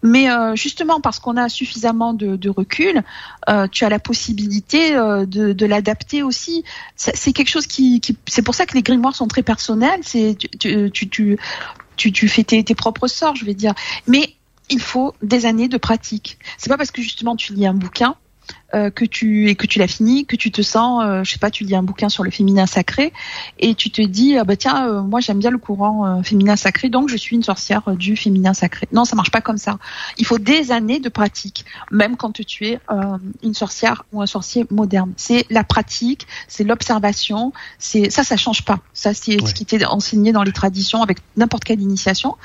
Mais 0.03 0.29
euh, 0.29 0.53
justement, 0.53 0.99
parce 0.99 1.19
qu'on 1.19 1.37
a 1.37 1.47
suffisamment 1.47 2.13
de, 2.13 2.49
recul, 2.49 3.03
euh, 3.47 3.67
tu 3.71 3.85
as 3.85 3.89
la 3.89 3.99
possibilité 3.99 4.97
euh, 4.97 5.25
de, 5.25 5.65
l'adapter 5.65 6.21
aussi. 6.21 6.65
C'est 6.97 7.31
quelque 7.31 7.47
chose 7.47 7.67
qui, 7.67 8.01
c'est 8.27 8.41
pour 8.41 8.53
ça 8.53 8.65
que 8.65 8.75
les 8.75 8.81
grimoires 8.81 9.15
sont 9.15 9.27
très 9.27 9.43
personnels. 9.43 10.01
C'est 10.03 10.35
tu, 10.59 10.91
tu, 10.91 11.37
tu, 11.95 12.11
tu, 12.11 12.27
fais 12.27 12.43
tes, 12.43 12.61
tes 12.65 12.75
propres 12.75 13.07
sorts, 13.07 13.37
je 13.37 13.45
vais 13.45 13.53
dire. 13.53 13.73
Mais 14.07 14.35
il 14.69 14.81
faut 14.81 15.15
des 15.21 15.45
années 15.45 15.69
de 15.69 15.77
pratique. 15.77 16.37
C'est 16.57 16.69
pas 16.69 16.77
parce 16.77 16.91
que 16.91 17.01
justement 17.01 17.37
tu 17.37 17.53
lis 17.53 17.65
un 17.65 17.73
bouquin 17.73 18.15
euh, 18.75 18.91
que 18.91 19.03
tu 19.03 19.49
et 19.49 19.55
que 19.55 19.65
tu 19.65 19.79
l'as 19.79 19.87
fini, 19.87 20.27
que 20.27 20.35
tu 20.35 20.51
te 20.51 20.61
sens, 20.61 21.03
euh, 21.03 21.23
je 21.23 21.31
sais 21.31 21.39
pas, 21.39 21.49
tu 21.49 21.63
lis 21.63 21.75
un 21.75 21.81
bouquin 21.81 22.07
sur 22.07 22.23
le 22.23 22.29
féminin 22.29 22.67
sacré 22.67 23.11
et 23.57 23.73
tu 23.73 23.89
te 23.89 23.99
dis 23.99 24.37
ah 24.37 24.43
bah 24.43 24.55
tiens 24.55 24.87
euh, 24.87 25.01
moi 25.01 25.21
j'aime 25.21 25.39
bien 25.39 25.49
le 25.49 25.57
courant 25.57 26.21
féminin 26.21 26.55
sacré 26.55 26.89
donc 26.89 27.09
je 27.09 27.17
suis 27.17 27.35
une 27.35 27.41
sorcière 27.41 27.95
du 27.95 28.15
féminin 28.15 28.53
sacré. 28.53 28.87
Non 28.91 29.05
ça 29.05 29.15
marche 29.15 29.31
pas 29.31 29.41
comme 29.41 29.57
ça. 29.57 29.79
Il 30.19 30.25
faut 30.27 30.37
des 30.37 30.71
années 30.71 30.99
de 30.99 31.09
pratique 31.09 31.65
même 31.89 32.15
quand 32.15 32.31
tu 32.31 32.67
es 32.67 32.79
une 33.41 33.55
sorcière 33.55 34.05
ou 34.13 34.21
un 34.21 34.27
sorcier 34.27 34.67
moderne. 34.69 35.13
C'est 35.17 35.45
la 35.49 35.63
pratique, 35.63 36.27
c'est 36.47 36.63
l'observation, 36.63 37.53
c'est 37.79 38.11
ça 38.11 38.23
ça 38.23 38.37
change 38.37 38.63
pas. 38.65 38.79
Ça 38.93 39.15
c'est 39.15 39.43
ce 39.45 39.53
qui 39.53 39.63
était 39.63 39.83
enseigné 39.85 40.31
dans 40.31 40.43
les 40.43 40.53
traditions 40.53 41.01
avec 41.01 41.17
n'importe 41.37 41.63
quelle 41.63 41.81
initiation, 41.81 42.35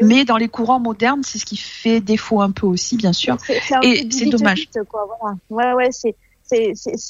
mais 0.00 0.24
dans 0.24 0.36
les 0.36 0.48
courants 0.48 0.80
modernes 0.80 1.22
c'est 1.24 1.38
ce 1.38 1.44
qui 1.44 1.56
fait 1.56 2.00
défaut 2.00 2.40
un 2.40 2.52
peu 2.52 2.66
aussi 2.66 2.96
bien 2.96 3.12
sûr 3.12 3.36
et 3.82 4.06
c'est 4.10 4.26
dommage. 4.26 4.68
Quoi, 4.88 5.08
voilà 5.50 5.71
ouais, 5.76 5.90
c'est. 5.92 6.16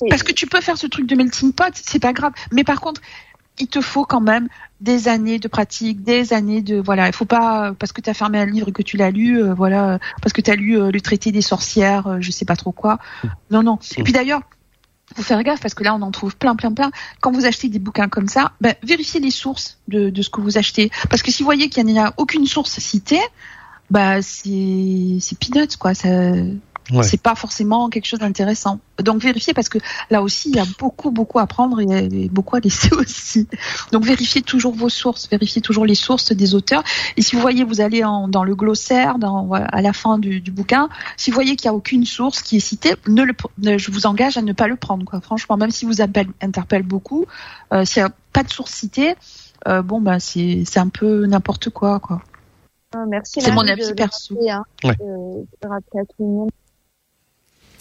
Parce 0.09 0.23
que 0.23 0.33
tu 0.33 0.47
peux 0.47 0.61
faire 0.61 0.79
ce 0.79 0.87
truc 0.87 1.07
de 1.07 1.17
melting 1.17 1.53
pot, 1.53 1.73
c'est 1.75 1.99
pas 1.99 2.13
grave. 2.13 2.33
Mais 2.53 2.63
par 2.63 2.81
contre, 2.81 3.01
il 3.59 3.69
te 3.69 3.81
faut 3.81 4.05
quand 4.05 4.21
même 4.21 4.49
des 4.81 5.09
années 5.09 5.39
de 5.39 5.49
pratique, 5.49 6.03
des 6.03 6.33
années 6.33 6.63
de 6.63 6.81
voilà, 6.81 7.07
il 7.07 7.13
faut 7.13 7.25
pas 7.25 7.75
parce 7.79 7.93
que 7.93 8.01
tu 8.01 8.11
as 8.11 8.15
fermé 8.15 8.39
un 8.39 8.47
livre 8.47 8.69
et 8.69 8.73
que 8.73 8.83
tu 8.83 8.97
l'as 8.97 9.11
lu, 9.11 9.43
euh, 9.43 9.55
voilà, 9.55 9.99
parce 10.21 10.33
que 10.33 10.41
tu 10.41 10.51
as 10.51 10.57
lu 10.57 10.79
euh, 10.79 10.91
le 10.91 11.01
traité 11.01 11.33
des 11.33 11.43
sorcières, 11.43 12.07
euh, 12.07 12.17
je 12.21 12.31
sais 12.31 12.45
pas 12.45 12.57
trop 12.57 12.73
quoi. 12.73 12.99
Non 13.51 13.63
non. 13.63 13.79
Et 13.97 14.03
puis 14.03 14.13
d'ailleurs, 14.13 14.41
faut 15.15 15.23
faire 15.23 15.43
gaffe 15.43 15.61
parce 15.61 15.75
que 15.75 15.85
là 15.85 15.95
on 15.95 16.03
en 16.03 16.11
trouve 16.11 16.37
plein 16.37 16.57
plein 16.57 16.73
plein. 16.73 16.91
Quand 17.21 17.31
vous 17.31 17.45
achetez 17.45 17.69
des 17.69 17.79
bouquins 17.79 18.09
comme 18.09 18.29
ça, 18.29 18.53
ben, 18.61 18.75
vérifiez 18.83 19.21
les 19.21 19.31
sources 19.31 19.79
de, 19.89 20.11
de 20.11 20.23
ce 20.23 20.31
que 20.31 20.41
vous 20.41 20.59
achetez 20.59 20.91
parce 21.11 21.23
que 21.23 21.31
si 21.31 21.43
vous 21.43 21.47
voyez 21.47 21.69
qu'il 21.69 21.85
n'y 21.85 21.99
a 21.99 22.15
aucune 22.17 22.47
source 22.47 22.79
citée, 22.79 23.21
bah 23.91 24.23
c'est 24.23 25.19
c'est 25.21 25.39
peanuts 25.39 25.77
quoi, 25.79 25.95
ça 25.95 26.09
c'est 27.03 27.21
pas 27.21 27.35
forcément 27.35 27.89
quelque 27.89 28.07
chose 28.07 28.21
d'intéressant. 28.21 28.81
Donc 28.99 29.23
vérifiez 29.23 29.55
parce 29.55 29.69
que 29.69 29.79
là 30.11 30.23
aussi 30.23 30.51
il 30.51 30.57
y 30.57 30.61
a 30.61 30.67
beaucoup 30.79 31.11
beaucoup 31.11 31.39
à 31.39 31.47
prendre 31.47 31.81
et, 31.81 32.29
beaucoup 32.29 32.57
à 32.57 32.61
laisser 32.61 32.95
aussi. 32.99 33.49
Donc 33.93 34.05
vérifiez 34.05 34.43
toujours 34.43 34.75
vos 34.75 34.89
sources, 34.89 35.29
vérifiez 35.31 35.63
toujours 35.63 35.87
les 35.87 35.95
sources 35.95 36.33
des 36.33 36.55
auteurs. 36.55 36.83
Et 37.17 37.23
si 37.23 37.37
vous 37.37 37.43
voyez, 37.43 37.65
vous 37.65 37.81
allez 37.81 38.01
dans 38.01 38.45
le 38.45 38.55
glossaire, 38.55 39.19
dans, 39.19 39.51
à 39.53 39.83
la 39.83 39.93
fin 39.93 40.19
du, 40.19 40.41
bouquin, 40.41 40.89
si 41.17 41.31
vous 41.31 41.35
voyez 41.35 41.57
qu'il 41.57 41.71
n'y 41.71 41.75
a 41.75 41.77
aucune 41.77 42.05
source 42.05 42.43
qui 42.43 42.57
est 42.57 42.61
citée, 42.61 42.95
ne 43.07 43.23
le, 43.23 43.35
je 43.79 43.91
vous 43.91 44.07
engage 44.07 44.37
à 44.37 44.43
ne 44.43 44.53
pas 44.53 44.69
le 44.69 44.77
prendre. 44.77 45.05
Quoi. 45.05 45.21
Franchement, 45.21 45.57
même 45.57 45.71
si 45.71 45.87
vous 45.87 46.01
appelle, 46.01 46.29
interpelle 46.41 46.83
beaucoup, 46.83 47.27
euh, 47.73 47.85
s'il 47.85 48.03
n'y 48.03 48.09
a 48.09 48.13
pas 48.33 48.43
de 48.43 48.51
source 48.51 48.73
citée, 48.73 49.15
euh, 49.69 49.83
bon 49.83 50.01
bah 50.01 50.19
c'est 50.19 50.65
un 50.77 50.89
peu 50.89 51.27
n'importe 51.27 51.71
quoi 51.71 52.01
quoi. 52.01 52.21
Ah, 52.95 53.05
merci. 53.09 53.41
C'est 53.41 53.53
mon 53.53 53.67
avis 53.67 53.95
perso. 53.95 54.37
Hein, 54.49 54.65
ouais. 54.85 54.97
euh, 55.01 55.45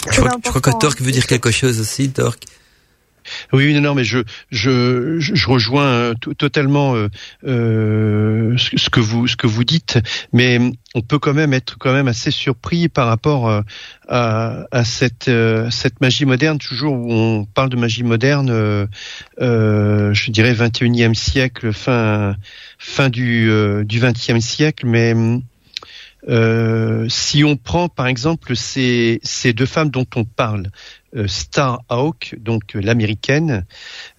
je 0.10 0.20
crois, 0.22 0.62
que 0.62 0.80
Torque 0.80 1.02
veut 1.02 1.12
dire 1.12 1.28
quelque 1.28 1.52
chose 1.52 1.80
aussi, 1.80 2.10
Torque. 2.12 2.46
Oui, 3.54 3.74
non, 3.74 3.82
non, 3.82 3.96
mais 3.96 4.04
je 4.04 4.20
je, 4.50 5.20
je 5.20 5.48
rejoins 5.48 5.86
euh, 5.86 6.14
totalement 6.38 6.96
euh, 6.96 7.08
euh, 7.46 8.58
ce 8.58 8.90
que 8.90 9.00
vous 9.00 9.28
ce 9.28 9.36
que 9.36 9.48
vous 9.48 9.64
dites, 9.64 10.00
mais 10.34 10.60
on 10.96 11.02
peut 11.02 11.20
quand 11.20 11.34
même 11.34 11.54
être 11.54 11.78
quand 11.78 11.94
même 11.94 12.08
assez 12.08 12.32
surpris 12.32 12.90
par 12.90 13.08
rapport 13.08 13.50
euh, 13.50 13.62
à, 14.08 14.66
à 14.72 14.84
cette 14.84 15.30
cette 15.70 16.02
magie 16.02 16.26
moderne. 16.26 16.58
Toujours 16.58 16.94
où 16.94 17.12
on 17.12 17.46
parle 17.46 17.70
de 17.70 17.78
magie 17.78 18.04
moderne, 18.04 18.88
je 19.40 20.32
dirais 20.32 20.54
21e 20.54 21.14
siècle, 21.14 21.74
fin 21.74 22.36
fin 22.78 23.10
du 23.10 23.46
du 23.86 24.00
20e 24.00 24.42
siècle, 24.42 24.86
mais 24.88 25.14
euh, 26.30 27.08
si 27.10 27.44
on 27.44 27.58
prend 27.58 27.90
par 27.90 28.08
exemple 28.08 28.56
ces, 28.56 29.20
ces 29.24 29.54
deux 29.54 29.66
femmes 29.66 29.90
dont 29.90 30.06
on 30.16 30.24
parle, 30.24 30.68
euh, 31.16 31.28
Star 31.28 31.82
Hawk, 31.90 32.36
donc 32.40 32.76
euh, 32.76 32.82
l'américaine, 32.82 33.66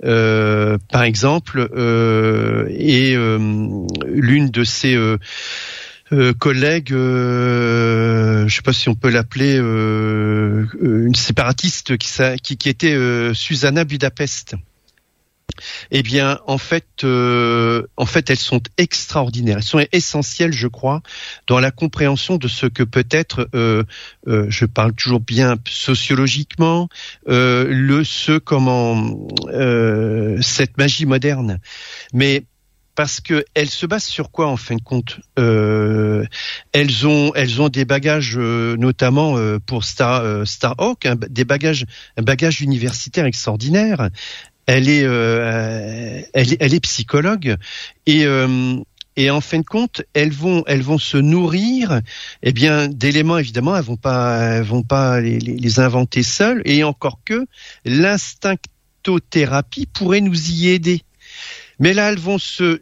euh, 0.05 0.79
par 0.91 1.05
exemple, 1.05 1.69
euh, 1.75 2.67
et 2.71 3.15
l'une 4.05 4.51
de 4.51 4.65
ces 4.65 4.97
euh, 4.97 6.35
collègue, 6.35 6.93
euh, 6.93 8.47
je 8.47 8.55
sais 8.55 8.63
pas 8.63 8.75
si 8.75 8.91
on 8.91 8.95
peut 8.95 9.09
l'appeler 9.09 9.57
euh, 9.59 10.67
une 10.83 11.15
séparatiste 11.15 11.97
qui, 11.97 12.57
qui, 12.57 12.69
était 12.69 12.97
Susanna 13.33 13.85
Budapest. 13.85 14.57
Eh 15.91 16.03
bien, 16.03 16.41
en 16.47 16.59
fait, 16.59 17.05
en 17.05 18.07
fait, 18.07 18.31
elles 18.31 18.37
sont 18.37 18.63
extraordinaires. 18.79 19.59
Elles 19.59 19.63
sont 19.63 19.87
essentielles, 19.93 20.53
je 20.53 20.69
crois, 20.69 21.03
dans 21.47 21.61
la 21.61 21.71
compréhension 21.71 22.37
de 22.37 22.49
ce 22.49 22.67
que 22.67 22.83
peut 22.83 23.07
être, 23.11 23.49
je 23.55 24.65
parle 24.67 24.93
toujours 24.93 25.21
bien 25.21 25.57
sociologiquement, 25.69 26.89
le 27.27 28.03
ce 28.05 28.39
comment 28.39 29.29
cette 30.41 30.79
magie 30.79 31.07
moderne. 31.07 31.61
Mais 32.13 32.45
parce 32.95 33.21
que 33.21 33.45
elles 33.55 33.71
se 33.71 33.87
basent 33.87 34.05
sur 34.05 34.31
quoi 34.31 34.49
en 34.49 34.57
fin 34.57 34.77
de 34.77 34.83
compte 34.83 35.21
euh, 35.39 36.25
Elles 36.73 37.07
ont 37.07 37.69
des 37.69 37.85
bagages 37.85 38.37
euh, 38.37 38.77
notamment 38.77 39.37
euh, 39.37 39.59
pour 39.59 39.85
Star 39.85 40.23
euh, 40.23 40.45
Starhawk, 40.45 41.07
des 41.31 41.45
bagages 41.45 41.87
un 42.17 42.23
bagage 42.23 42.61
universitaire 42.61 43.25
extraordinaire. 43.25 44.11
Elle 44.67 44.89
est 44.89 45.03
elle, 45.03 46.57
elle, 46.61 46.75
est 46.75 46.81
psychologue 46.81 47.57
et 48.07 48.27
et 49.17 49.31
en 49.31 49.41
fin 49.41 49.59
de 49.59 49.65
compte, 49.65 50.03
elles 50.15 50.33
vont, 50.33 50.63
elles 50.67 50.83
vont 50.83 50.99
se 50.99 51.19
nourrir, 51.19 52.01
eh 52.43 52.53
bien, 52.53 52.89
d'éléments 52.89 53.39
évidemment, 53.39 53.77
elles 53.77 53.85
vont 53.85 53.97
pas, 53.97 54.39
elles 54.39 54.65
vont 54.65 54.83
pas 54.83 55.21
les 55.21 55.81
inventer 55.81 56.23
seules. 56.23 56.63
Et 56.65 56.83
encore 56.83 57.19
que 57.25 57.47
l'instinctothérapie 57.85 59.87
pourrait 59.87 60.23
nous 60.23 60.51
y 60.51 60.69
aider. 60.69 61.03
Mais 61.79 61.95
là, 61.95 62.11
elles 62.11 62.19
vont 62.19 62.39
se, 62.39 62.81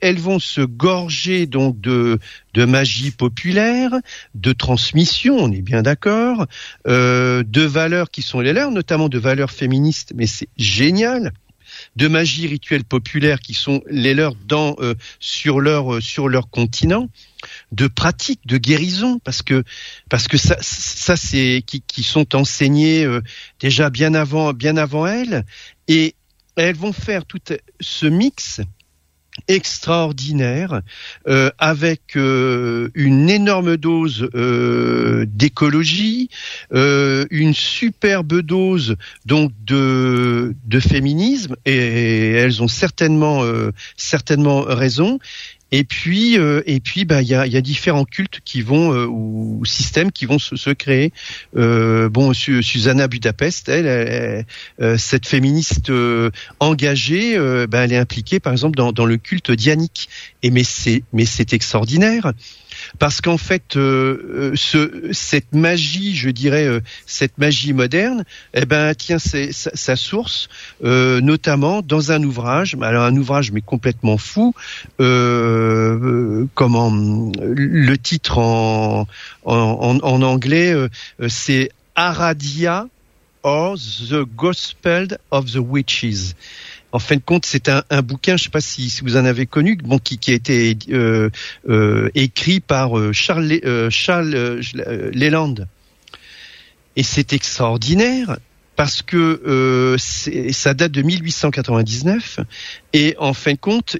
elles, 0.00 0.18
vont 0.18 0.38
se 0.38 0.60
gorger 0.60 1.46
donc 1.46 1.80
de, 1.80 2.18
de 2.54 2.64
magie 2.64 3.10
populaire, 3.10 3.90
de 4.34 4.52
transmission, 4.52 5.36
on 5.36 5.50
est 5.50 5.62
bien 5.62 5.82
d'accord, 5.82 6.46
euh, 6.86 7.42
de 7.46 7.62
valeurs 7.62 8.10
qui 8.10 8.22
sont 8.22 8.40
les 8.40 8.52
leurs, 8.52 8.70
notamment 8.70 9.08
de 9.08 9.18
valeurs 9.18 9.50
féministes, 9.50 10.12
mais 10.14 10.26
c'est 10.26 10.48
génial 10.56 11.32
de 11.96 12.06
magie 12.06 12.46
rituelle 12.46 12.84
populaire 12.84 13.40
qui 13.40 13.54
sont 13.54 13.82
les 13.88 14.12
leurs 14.12 14.34
dans 14.34 14.76
euh, 14.80 14.94
sur 15.20 15.58
leur 15.58 15.94
euh, 15.94 16.00
sur 16.02 16.28
leur 16.28 16.50
continent 16.50 17.08
de 17.72 17.86
pratiques 17.86 18.46
de 18.46 18.58
guérison 18.58 19.18
parce 19.24 19.40
que 19.40 19.64
parce 20.10 20.28
que 20.28 20.36
ça 20.36 20.58
ça 20.60 21.16
c'est 21.16 21.64
qui, 21.66 21.80
qui 21.80 22.02
sont 22.02 22.36
enseignés 22.36 23.08
déjà 23.58 23.88
bien 23.88 24.12
avant 24.12 24.52
bien 24.52 24.76
avant 24.76 25.06
elles 25.06 25.44
et 25.88 26.14
elles 26.56 26.76
vont 26.76 26.92
faire 26.92 27.24
tout 27.24 27.40
ce 27.80 28.06
mix 28.06 28.60
extraordinaire 29.48 30.82
euh, 31.26 31.50
avec 31.58 32.16
euh, 32.16 32.90
une 32.94 33.30
énorme 33.30 33.76
dose 33.76 34.28
euh, 34.34 35.24
d'écologie, 35.26 36.28
une 36.70 37.54
superbe 37.54 38.40
dose 38.40 38.96
donc 39.24 39.52
de, 39.64 40.54
féminisme 40.80 41.56
et 41.64 42.32
elles 42.32 42.62
ont 42.62 42.68
certainement 42.68 43.42
certainement 43.96 44.62
raison 44.62 45.18
et 45.74 45.84
puis, 45.84 46.38
euh, 46.38 46.62
et 46.66 46.80
puis, 46.80 47.06
bah, 47.06 47.22
il 47.22 47.28
y 47.28 47.34
a, 47.34 47.46
y 47.46 47.56
a, 47.56 47.60
différents 47.62 48.04
cultes 48.04 48.40
qui 48.44 48.60
vont 48.60 48.92
euh, 48.92 49.06
ou 49.06 49.64
systèmes 49.64 50.12
qui 50.12 50.26
vont 50.26 50.38
se, 50.38 50.54
se 50.54 50.68
créer. 50.68 51.12
Euh, 51.56 52.10
bon, 52.10 52.34
Susanna 52.34 53.08
Budapest, 53.08 53.70
elle, 53.70 54.44
cette 54.98 55.26
féministe 55.26 55.90
engagée, 56.60 57.38
bah, 57.66 57.84
elle 57.84 57.92
est 57.92 57.96
impliquée, 57.96 58.38
par 58.38 58.52
exemple, 58.52 58.76
dans, 58.76 58.92
dans 58.92 59.06
le 59.06 59.16
culte 59.16 59.50
dianique. 59.50 60.10
Et 60.42 60.50
mais 60.50 60.64
c'est, 60.64 61.02
mais 61.12 61.24
c'est 61.24 61.54
extraordinaire 61.54 62.32
parce 62.98 63.20
qu'en 63.20 63.38
fait, 63.38 63.76
euh, 63.76 64.52
euh, 64.52 64.52
ce, 64.54 65.08
cette 65.12 65.54
magie, 65.54 66.14
je 66.14 66.30
dirais, 66.30 66.66
euh, 66.66 66.80
cette 67.06 67.38
magie 67.38 67.72
moderne, 67.72 68.24
eh 68.54 68.64
ben, 68.64 68.94
tient 68.94 69.18
sa, 69.18 69.96
source, 69.96 70.48
notamment 70.80 71.82
dans 71.82 72.12
un 72.12 72.22
ouvrage, 72.22 72.76
alors 72.80 73.04
un 73.04 73.16
ouvrage 73.16 73.52
mais 73.52 73.60
complètement 73.60 74.18
fou, 74.18 74.54
comment 74.98 76.90
le 76.90 77.96
titre 77.96 78.38
en, 78.38 79.06
en, 79.44 79.98
en 80.02 80.22
anglais, 80.22 80.74
c'est 81.28 81.70
Aradia 81.94 82.86
or 83.42 83.76
the 83.76 84.24
Gospel 84.36 85.18
of 85.30 85.52
the 85.52 85.60
Witches 85.60 86.34
en 86.92 86.98
fin 86.98 87.16
de 87.16 87.22
compte, 87.22 87.46
c'est 87.46 87.68
un, 87.68 88.02
bouquin, 88.02 88.36
je 88.36 88.42
ne 88.42 88.44
sais 88.44 88.50
pas 88.50 88.60
si, 88.60 89.00
vous 89.02 89.16
en 89.16 89.24
avez 89.24 89.46
connu, 89.46 89.78
qui, 90.04 90.30
a 90.30 90.34
été 90.34 90.76
euh, 90.90 91.30
euh, 91.68 92.10
écrit 92.14 92.60
par 92.60 92.98
euh, 92.98 93.12
Charles, 93.12 93.60
Charles 93.90 94.60
Leland. 95.14 95.54
Et 96.96 97.02
c'est 97.02 97.32
extraordinaire 97.32 98.36
parce 98.76 99.00
que 99.00 99.96
ça 99.98 100.74
date 100.74 100.92
de 100.92 101.02
1899 101.02 102.40
et 102.92 103.14
en 103.18 103.32
fin 103.32 103.52
de 103.52 103.58
compte, 103.58 103.96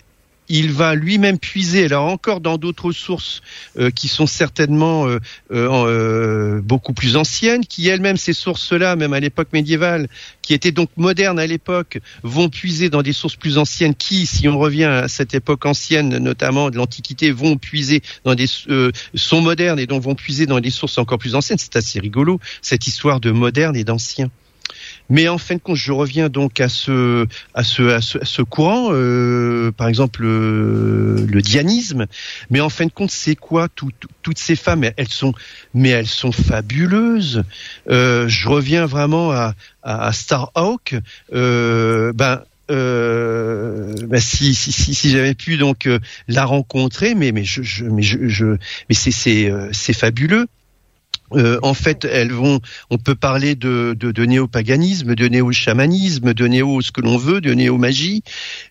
il 0.49 0.73
va 0.73 0.95
lui-même 0.95 1.39
puiser, 1.39 1.87
alors 1.87 2.07
encore 2.07 2.41
dans 2.41 2.59
d'autres 2.59 2.93
sources 2.93 3.41
euh, 3.79 3.91
qui 3.91 4.09
sont 4.09 4.27
certainement 4.27 5.07
euh, 5.07 5.19
euh, 5.51 6.61
beaucoup 6.61 6.93
plus 6.93 7.17
anciennes, 7.17 7.65
qui 7.65 7.89
elles-mêmes, 7.89 8.17
ces 8.17 8.33
sources-là, 8.33 8.97
même 8.97 9.13
à 9.13 9.21
l'époque 9.21 9.49
médiévale, 9.53 10.09
qui 10.43 10.55
étaient 10.55 10.73
donc 10.73 10.91
modernes 10.97 11.39
à 11.39 11.47
l'époque, 11.47 11.99
vont 12.23 12.49
puiser 12.49 12.91
dans 12.91 13.03
des 13.03 13.13
sources 13.13 13.37
plus 13.37 13.59
anciennes 13.59 13.95
qui, 13.95 14.27
si 14.27 14.49
on 14.49 14.59
revient 14.59 14.85
à 14.85 15.09
cette 15.09 15.35
époque 15.35 15.65
ancienne, 15.65 16.19
notamment 16.19 16.71
de 16.71 16.77
l'Antiquité, 16.77 17.31
vont 17.31 17.57
puiser 17.57 18.03
dans 18.25 18.35
des 18.35 18.47
sont 19.15 19.41
modernes 19.41 19.79
et 19.79 19.87
donc 19.87 20.03
vont 20.03 20.15
puiser 20.15 20.47
dans 20.47 20.61
des 20.61 20.71
sources 20.71 20.99
encore 20.99 21.19
plus 21.19 21.35
anciennes. 21.35 21.59
C'est 21.59 21.77
assez 21.77 22.01
rigolo 22.01 22.41
cette 22.61 22.87
histoire 22.87 23.21
de 23.21 23.31
moderne 23.31 23.77
et 23.77 23.85
d'ancien. 23.85 24.31
Mais 25.13 25.29
en 25.29 25.37
fin 25.37 25.57
de 25.57 25.61
compte, 25.61 25.77
je 25.77 25.93
reviens 25.93 26.31
donc 26.31 26.59
à 26.59 26.71
ce 26.71 27.27
à 27.53 27.63
ce 27.65 27.83
à 27.83 28.01
ce, 28.01 28.41
courant, 28.41 28.89
euh, 28.93 29.71
par 29.71 29.89
exemple 29.89 30.25
euh, 30.25 31.27
le 31.31 31.43
dianisme. 31.43 32.07
Mais 32.49 32.61
en 32.61 32.71
fin 32.71 32.87
de 32.87 32.91
compte, 32.91 33.11
c'est 33.11 33.37
quoi 33.37 33.69
toutes 33.69 34.39
ces 34.39 34.57
femmes? 34.57 34.87
Elles 34.97 35.09
sont 35.09 35.35
mais 35.75 35.91
elles 35.91 36.07
sont 36.07 36.33
fabuleuses. 36.33 37.45
Euh, 37.91 38.27
je 38.27 38.49
reviens 38.49 38.87
vraiment 38.87 39.33
à, 39.33 39.55
à, 39.83 40.13
Starhawk. 40.15 40.95
ben 41.31 42.15
ben 42.71 44.19
si 44.19 44.55
si 44.55 44.73
si, 44.73 44.95
si 44.95 45.11
j'avais 45.11 45.35
pu 45.35 45.59
donc 45.59 45.87
la 46.27 46.47
rencontrer, 46.47 47.15
mais 47.15 47.33
mais 47.33 47.45
je, 47.45 47.85
mais 47.85 48.01
je 48.03 48.47
mais 48.89 48.95
c'est 48.95 49.11
c'est 49.11 49.53
c'est 49.73 49.93
fabuleux. 49.93 50.47
Euh, 51.35 51.59
en 51.63 51.75
fait, 51.75 52.05
elles 52.05 52.33
vont. 52.33 52.61
On 52.91 52.99
peut 52.99 53.15
parler 53.15 53.55
de, 53.55 53.95
de, 53.99 54.11
de 54.13 54.25
néo-paganisme, 54.25 55.15
de 55.15 55.29
néo-chamanisme, 55.29 56.35
de 56.35 56.47
néo 56.47 56.81
ce 56.81 56.93
que 56.93 57.01
l'on 57.01 57.17
veut, 57.17 57.41
de 57.41 57.53
néo-magie, 57.53 58.23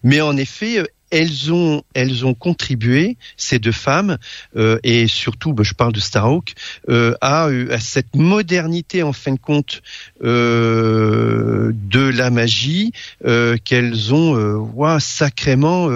mais 0.03 0.21
en 0.21 0.37
effet, 0.37 0.79
euh, 0.79 0.85
elles 1.11 1.53
ont 1.53 1.83
elles 1.93 2.25
ont 2.25 2.33
contribué 2.33 3.17
ces 3.37 3.59
deux 3.59 3.71
femmes 3.71 4.17
euh, 4.55 4.79
et 4.83 5.07
surtout 5.07 5.53
bah, 5.53 5.63
je 5.63 5.73
parle 5.73 5.93
de 5.93 5.99
Starhawk 5.99 6.53
euh, 6.89 7.13
à, 7.21 7.45
à 7.45 7.79
cette 7.79 8.15
modernité 8.15 9.03
en 9.03 9.13
fin 9.13 9.33
de 9.33 9.39
compte 9.39 9.81
euh, 10.23 11.71
de 11.73 11.99
la 11.99 12.31
magie 12.31 12.93
euh, 13.25 13.57
qu'elles 13.63 14.13
ont 14.13 14.35
euh, 14.37 14.99
sacrément 14.99 15.89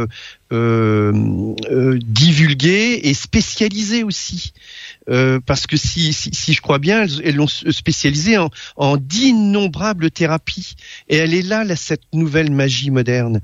divulgué 2.11 2.99
et 3.03 3.13
spécialisé 3.13 4.03
aussi 4.03 4.53
euh, 5.09 5.39
parce 5.45 5.67
que 5.67 5.77
si, 5.77 6.13
si, 6.13 6.29
si, 6.33 6.53
je 6.53 6.61
crois 6.61 6.79
bien, 6.79 7.05
elles 7.23 7.35
l'ont 7.35 7.47
spécialisée 7.47 8.37
en, 8.37 8.49
en 8.75 8.97
d'innombrables 8.97 10.11
thérapies. 10.11 10.75
Et 11.09 11.17
elle 11.17 11.33
est 11.33 11.41
là, 11.41 11.63
là, 11.63 11.75
cette 11.75 12.03
nouvelle 12.13 12.51
magie 12.51 12.91
moderne. 12.91 13.41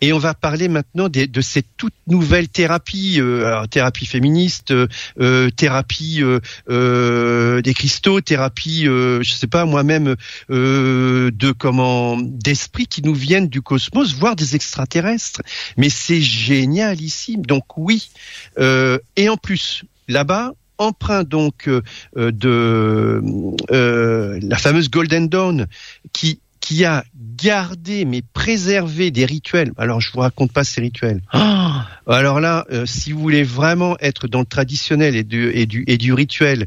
Et 0.00 0.12
on 0.12 0.18
va 0.18 0.34
parler 0.34 0.68
maintenant 0.68 1.08
de, 1.08 1.26
de 1.26 1.40
cette 1.40 1.66
toute 1.76 1.94
nouvelle 2.06 2.48
thérapie, 2.48 3.16
euh, 3.20 3.66
thérapie 3.66 4.06
féministe, 4.06 4.70
euh, 4.70 4.86
euh 5.20 5.50
thérapie 5.50 6.22
euh, 6.22 7.62
des 7.62 7.74
cristaux, 7.74 8.20
thérapie, 8.20 8.84
je 8.84 9.32
sais 9.34 9.46
pas 9.46 9.64
moi-même, 9.64 10.16
de 10.48 11.52
comment 11.52 12.16
d'esprit 12.18 12.86
qui 12.86 13.02
nous 13.02 13.14
viennent 13.14 13.48
du 13.48 13.62
cosmos, 13.62 14.14
voire 14.14 14.36
des 14.36 14.56
extraterrestres. 14.56 15.42
Mais 15.76 15.88
c'est 15.88 16.20
génialissime. 16.20 17.44
Donc 17.46 17.76
oui. 17.76 18.10
et 18.58 19.28
en 19.28 19.36
plus, 19.36 19.84
là-bas, 20.08 20.52
emprunt 20.78 21.24
donc 21.24 21.68
euh, 21.68 21.82
euh, 22.16 22.30
de 22.32 23.22
euh, 23.70 24.38
la 24.42 24.56
fameuse 24.56 24.90
Golden 24.90 25.28
Dawn 25.28 25.66
qui 26.12 26.40
qui 26.60 26.86
a 26.86 27.04
gardé 27.36 28.06
mais 28.06 28.22
préservé 28.22 29.10
des 29.10 29.26
rituels. 29.26 29.72
Alors 29.76 30.00
je 30.00 30.10
vous 30.12 30.20
raconte 30.20 30.50
pas 30.50 30.64
ces 30.64 30.80
rituels. 30.80 31.20
Ah 31.30 31.86
Alors 32.06 32.40
là, 32.40 32.64
si 32.86 33.12
vous 33.12 33.20
voulez 33.20 33.42
vraiment 33.42 33.98
être 34.00 34.28
dans 34.28 34.40
le 34.40 34.46
traditionnel 34.46 35.14
et 35.14 35.24
du 35.24 35.50
et 35.50 35.66
du 35.66 35.84
et 35.86 35.98
du 35.98 36.14
rituel 36.14 36.66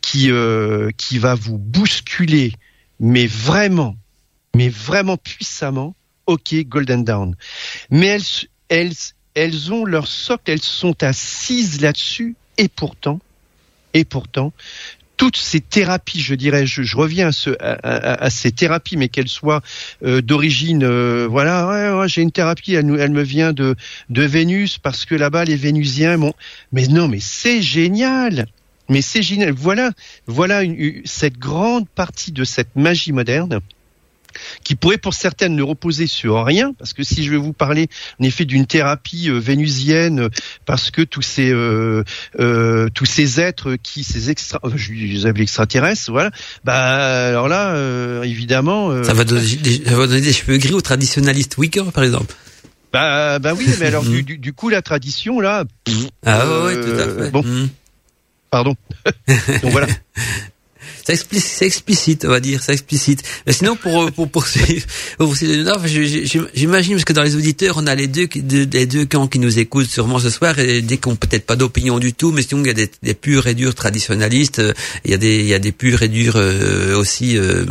qui 0.00 0.30
qui 0.96 1.18
va 1.18 1.34
vous 1.34 1.58
bousculer, 1.58 2.52
mais 3.00 3.26
vraiment, 3.26 3.96
mais 4.54 4.68
vraiment 4.68 5.16
puissamment, 5.16 5.96
ok 6.26 6.54
Golden 6.68 7.02
Dawn. 7.02 7.34
Mais 7.90 8.06
elles 8.06 8.22
elles 8.68 8.94
elles 9.34 9.72
ont 9.72 9.84
leur 9.84 10.06
socle, 10.06 10.52
elles 10.52 10.62
sont 10.62 11.02
assises 11.02 11.80
là-dessus 11.80 12.36
Et 12.58 12.68
pourtant, 12.68 13.18
et 13.94 14.04
pourtant, 14.04 14.52
toutes 15.16 15.36
ces 15.36 15.60
thérapies, 15.60 16.20
je 16.20 16.34
dirais, 16.34 16.66
je, 16.66 16.96
reviens 16.96 17.28
à, 17.28 17.32
ce, 17.32 17.50
à, 17.60 18.28
ces 18.28 18.50
thérapies, 18.50 18.96
mais 18.96 19.08
qu'elles 19.08 19.28
soient 19.28 19.62
euh, 20.04 20.20
d'origine, 20.20 20.82
euh, 20.82 21.28
voilà, 21.30 22.06
j'ai 22.08 22.22
une 22.22 22.32
thérapie, 22.32 22.74
elle, 22.74 22.86
me 22.86 23.22
vient 23.22 23.52
de, 23.52 23.76
de 24.10 24.22
Vénus 24.22 24.78
parce 24.78 25.04
que 25.04 25.14
là-bas 25.14 25.44
les 25.44 25.54
Vénusiens, 25.54 26.18
bon, 26.18 26.32
mais 26.72 26.88
non, 26.88 27.06
mais 27.06 27.20
c'est 27.20 27.62
génial, 27.62 28.46
mais 28.88 29.00
c'est 29.00 29.22
génial. 29.22 29.52
Voilà, 29.52 29.92
voilà 30.26 30.62
cette 31.04 31.38
grande 31.38 31.88
partie 31.88 32.32
de 32.32 32.42
cette 32.42 32.74
magie 32.74 33.12
moderne 33.12 33.60
qui 34.64 34.74
pourrait 34.74 34.98
pour 34.98 35.14
certaines 35.14 35.56
ne 35.56 35.62
reposer 35.62 36.06
sur 36.06 36.44
rien, 36.44 36.72
parce 36.78 36.92
que 36.92 37.02
si 37.02 37.24
je 37.24 37.30
vais 37.30 37.36
vous 37.36 37.52
parler 37.52 37.88
en 38.20 38.24
effet 38.24 38.44
d'une 38.44 38.66
thérapie 38.66 39.28
euh, 39.28 39.38
vénusienne, 39.38 40.28
parce 40.66 40.90
que 40.90 41.02
tous 41.02 41.22
ces 41.22 41.50
euh, 41.50 42.04
euh, 42.38 42.88
tous 42.94 43.06
ces 43.06 43.40
êtres 43.40 43.76
qui 43.82 44.04
ces 44.04 44.30
extra, 44.30 44.60
je 44.74 44.92
les 44.92 45.26
appelle 45.26 45.42
extraterrestres, 45.42 46.10
voilà, 46.10 46.30
bah 46.64 47.28
alors 47.28 47.48
là 47.48 48.22
évidemment 48.24 49.02
ça 49.04 49.14
va 49.14 49.24
donner 49.24 49.56
des, 49.56 49.84
ça 49.84 49.96
va 49.96 50.06
donner 50.06 50.20
des 50.20 50.32
cheveux 50.32 50.58
gris 50.58 50.74
aux 50.74 50.80
traditionalistes 50.80 51.56
Wicker 51.58 51.92
par 51.92 52.04
exemple. 52.04 52.34
Bah, 52.92 53.38
bah 53.38 53.54
oui, 53.56 53.66
mais 53.80 53.86
alors 53.86 54.04
du, 54.22 54.22
du, 54.22 54.52
coup 54.52 54.68
la 54.68 54.82
tradition 54.82 55.40
là. 55.40 55.64
Ah 56.26 56.64
ouais, 56.64 56.74
tout 56.74 56.90
à 56.90 57.08
fait. 57.08 57.30
Bon. 57.30 57.42
Mm. 57.42 57.70
Pardon. 58.50 58.76
Donc 59.62 59.72
voilà. 59.72 59.86
C'est 61.04 61.14
explicite, 61.14 61.62
explicite, 61.62 62.24
on 62.24 62.30
va 62.30 62.40
dire, 62.40 62.62
c'est 62.62 62.72
explicite. 62.72 63.22
Mais 63.46 63.52
sinon, 63.52 63.76
pour 63.76 64.10
pour 64.12 64.30
poursuivre, 64.30 64.86
j'imagine 66.54 66.94
parce 66.94 67.04
que 67.04 67.12
dans 67.12 67.22
les 67.22 67.36
auditeurs, 67.36 67.76
on 67.78 67.86
a 67.86 67.94
les 67.94 68.06
deux, 68.06 68.28
les 68.34 68.86
deux 68.86 69.04
camps 69.04 69.26
qui 69.26 69.38
nous 69.38 69.58
écoutent 69.58 69.90
sûrement 69.90 70.18
ce 70.18 70.30
soir 70.30 70.58
et 70.58 70.80
dès 70.80 70.98
qu'on 70.98 71.16
peut-être 71.16 71.44
pas 71.44 71.56
d'opinion 71.56 71.98
du 71.98 72.12
tout, 72.12 72.30
mais 72.30 72.42
sinon 72.42 72.62
il 72.62 72.68
y 72.68 72.70
a 72.70 72.74
des, 72.74 72.90
des 73.02 73.14
purs 73.14 73.46
et 73.46 73.54
durs 73.54 73.74
traditionalistes, 73.74 74.60
euh, 74.60 74.72
il 75.04 75.10
y 75.10 75.14
a 75.14 75.16
des 75.16 75.40
il 75.40 75.46
y 75.46 75.54
a 75.54 75.58
des 75.58 75.72
purs 75.72 76.02
et 76.02 76.08
durs 76.08 76.34
euh, 76.36 76.96
aussi 76.96 77.36
euh, 77.36 77.64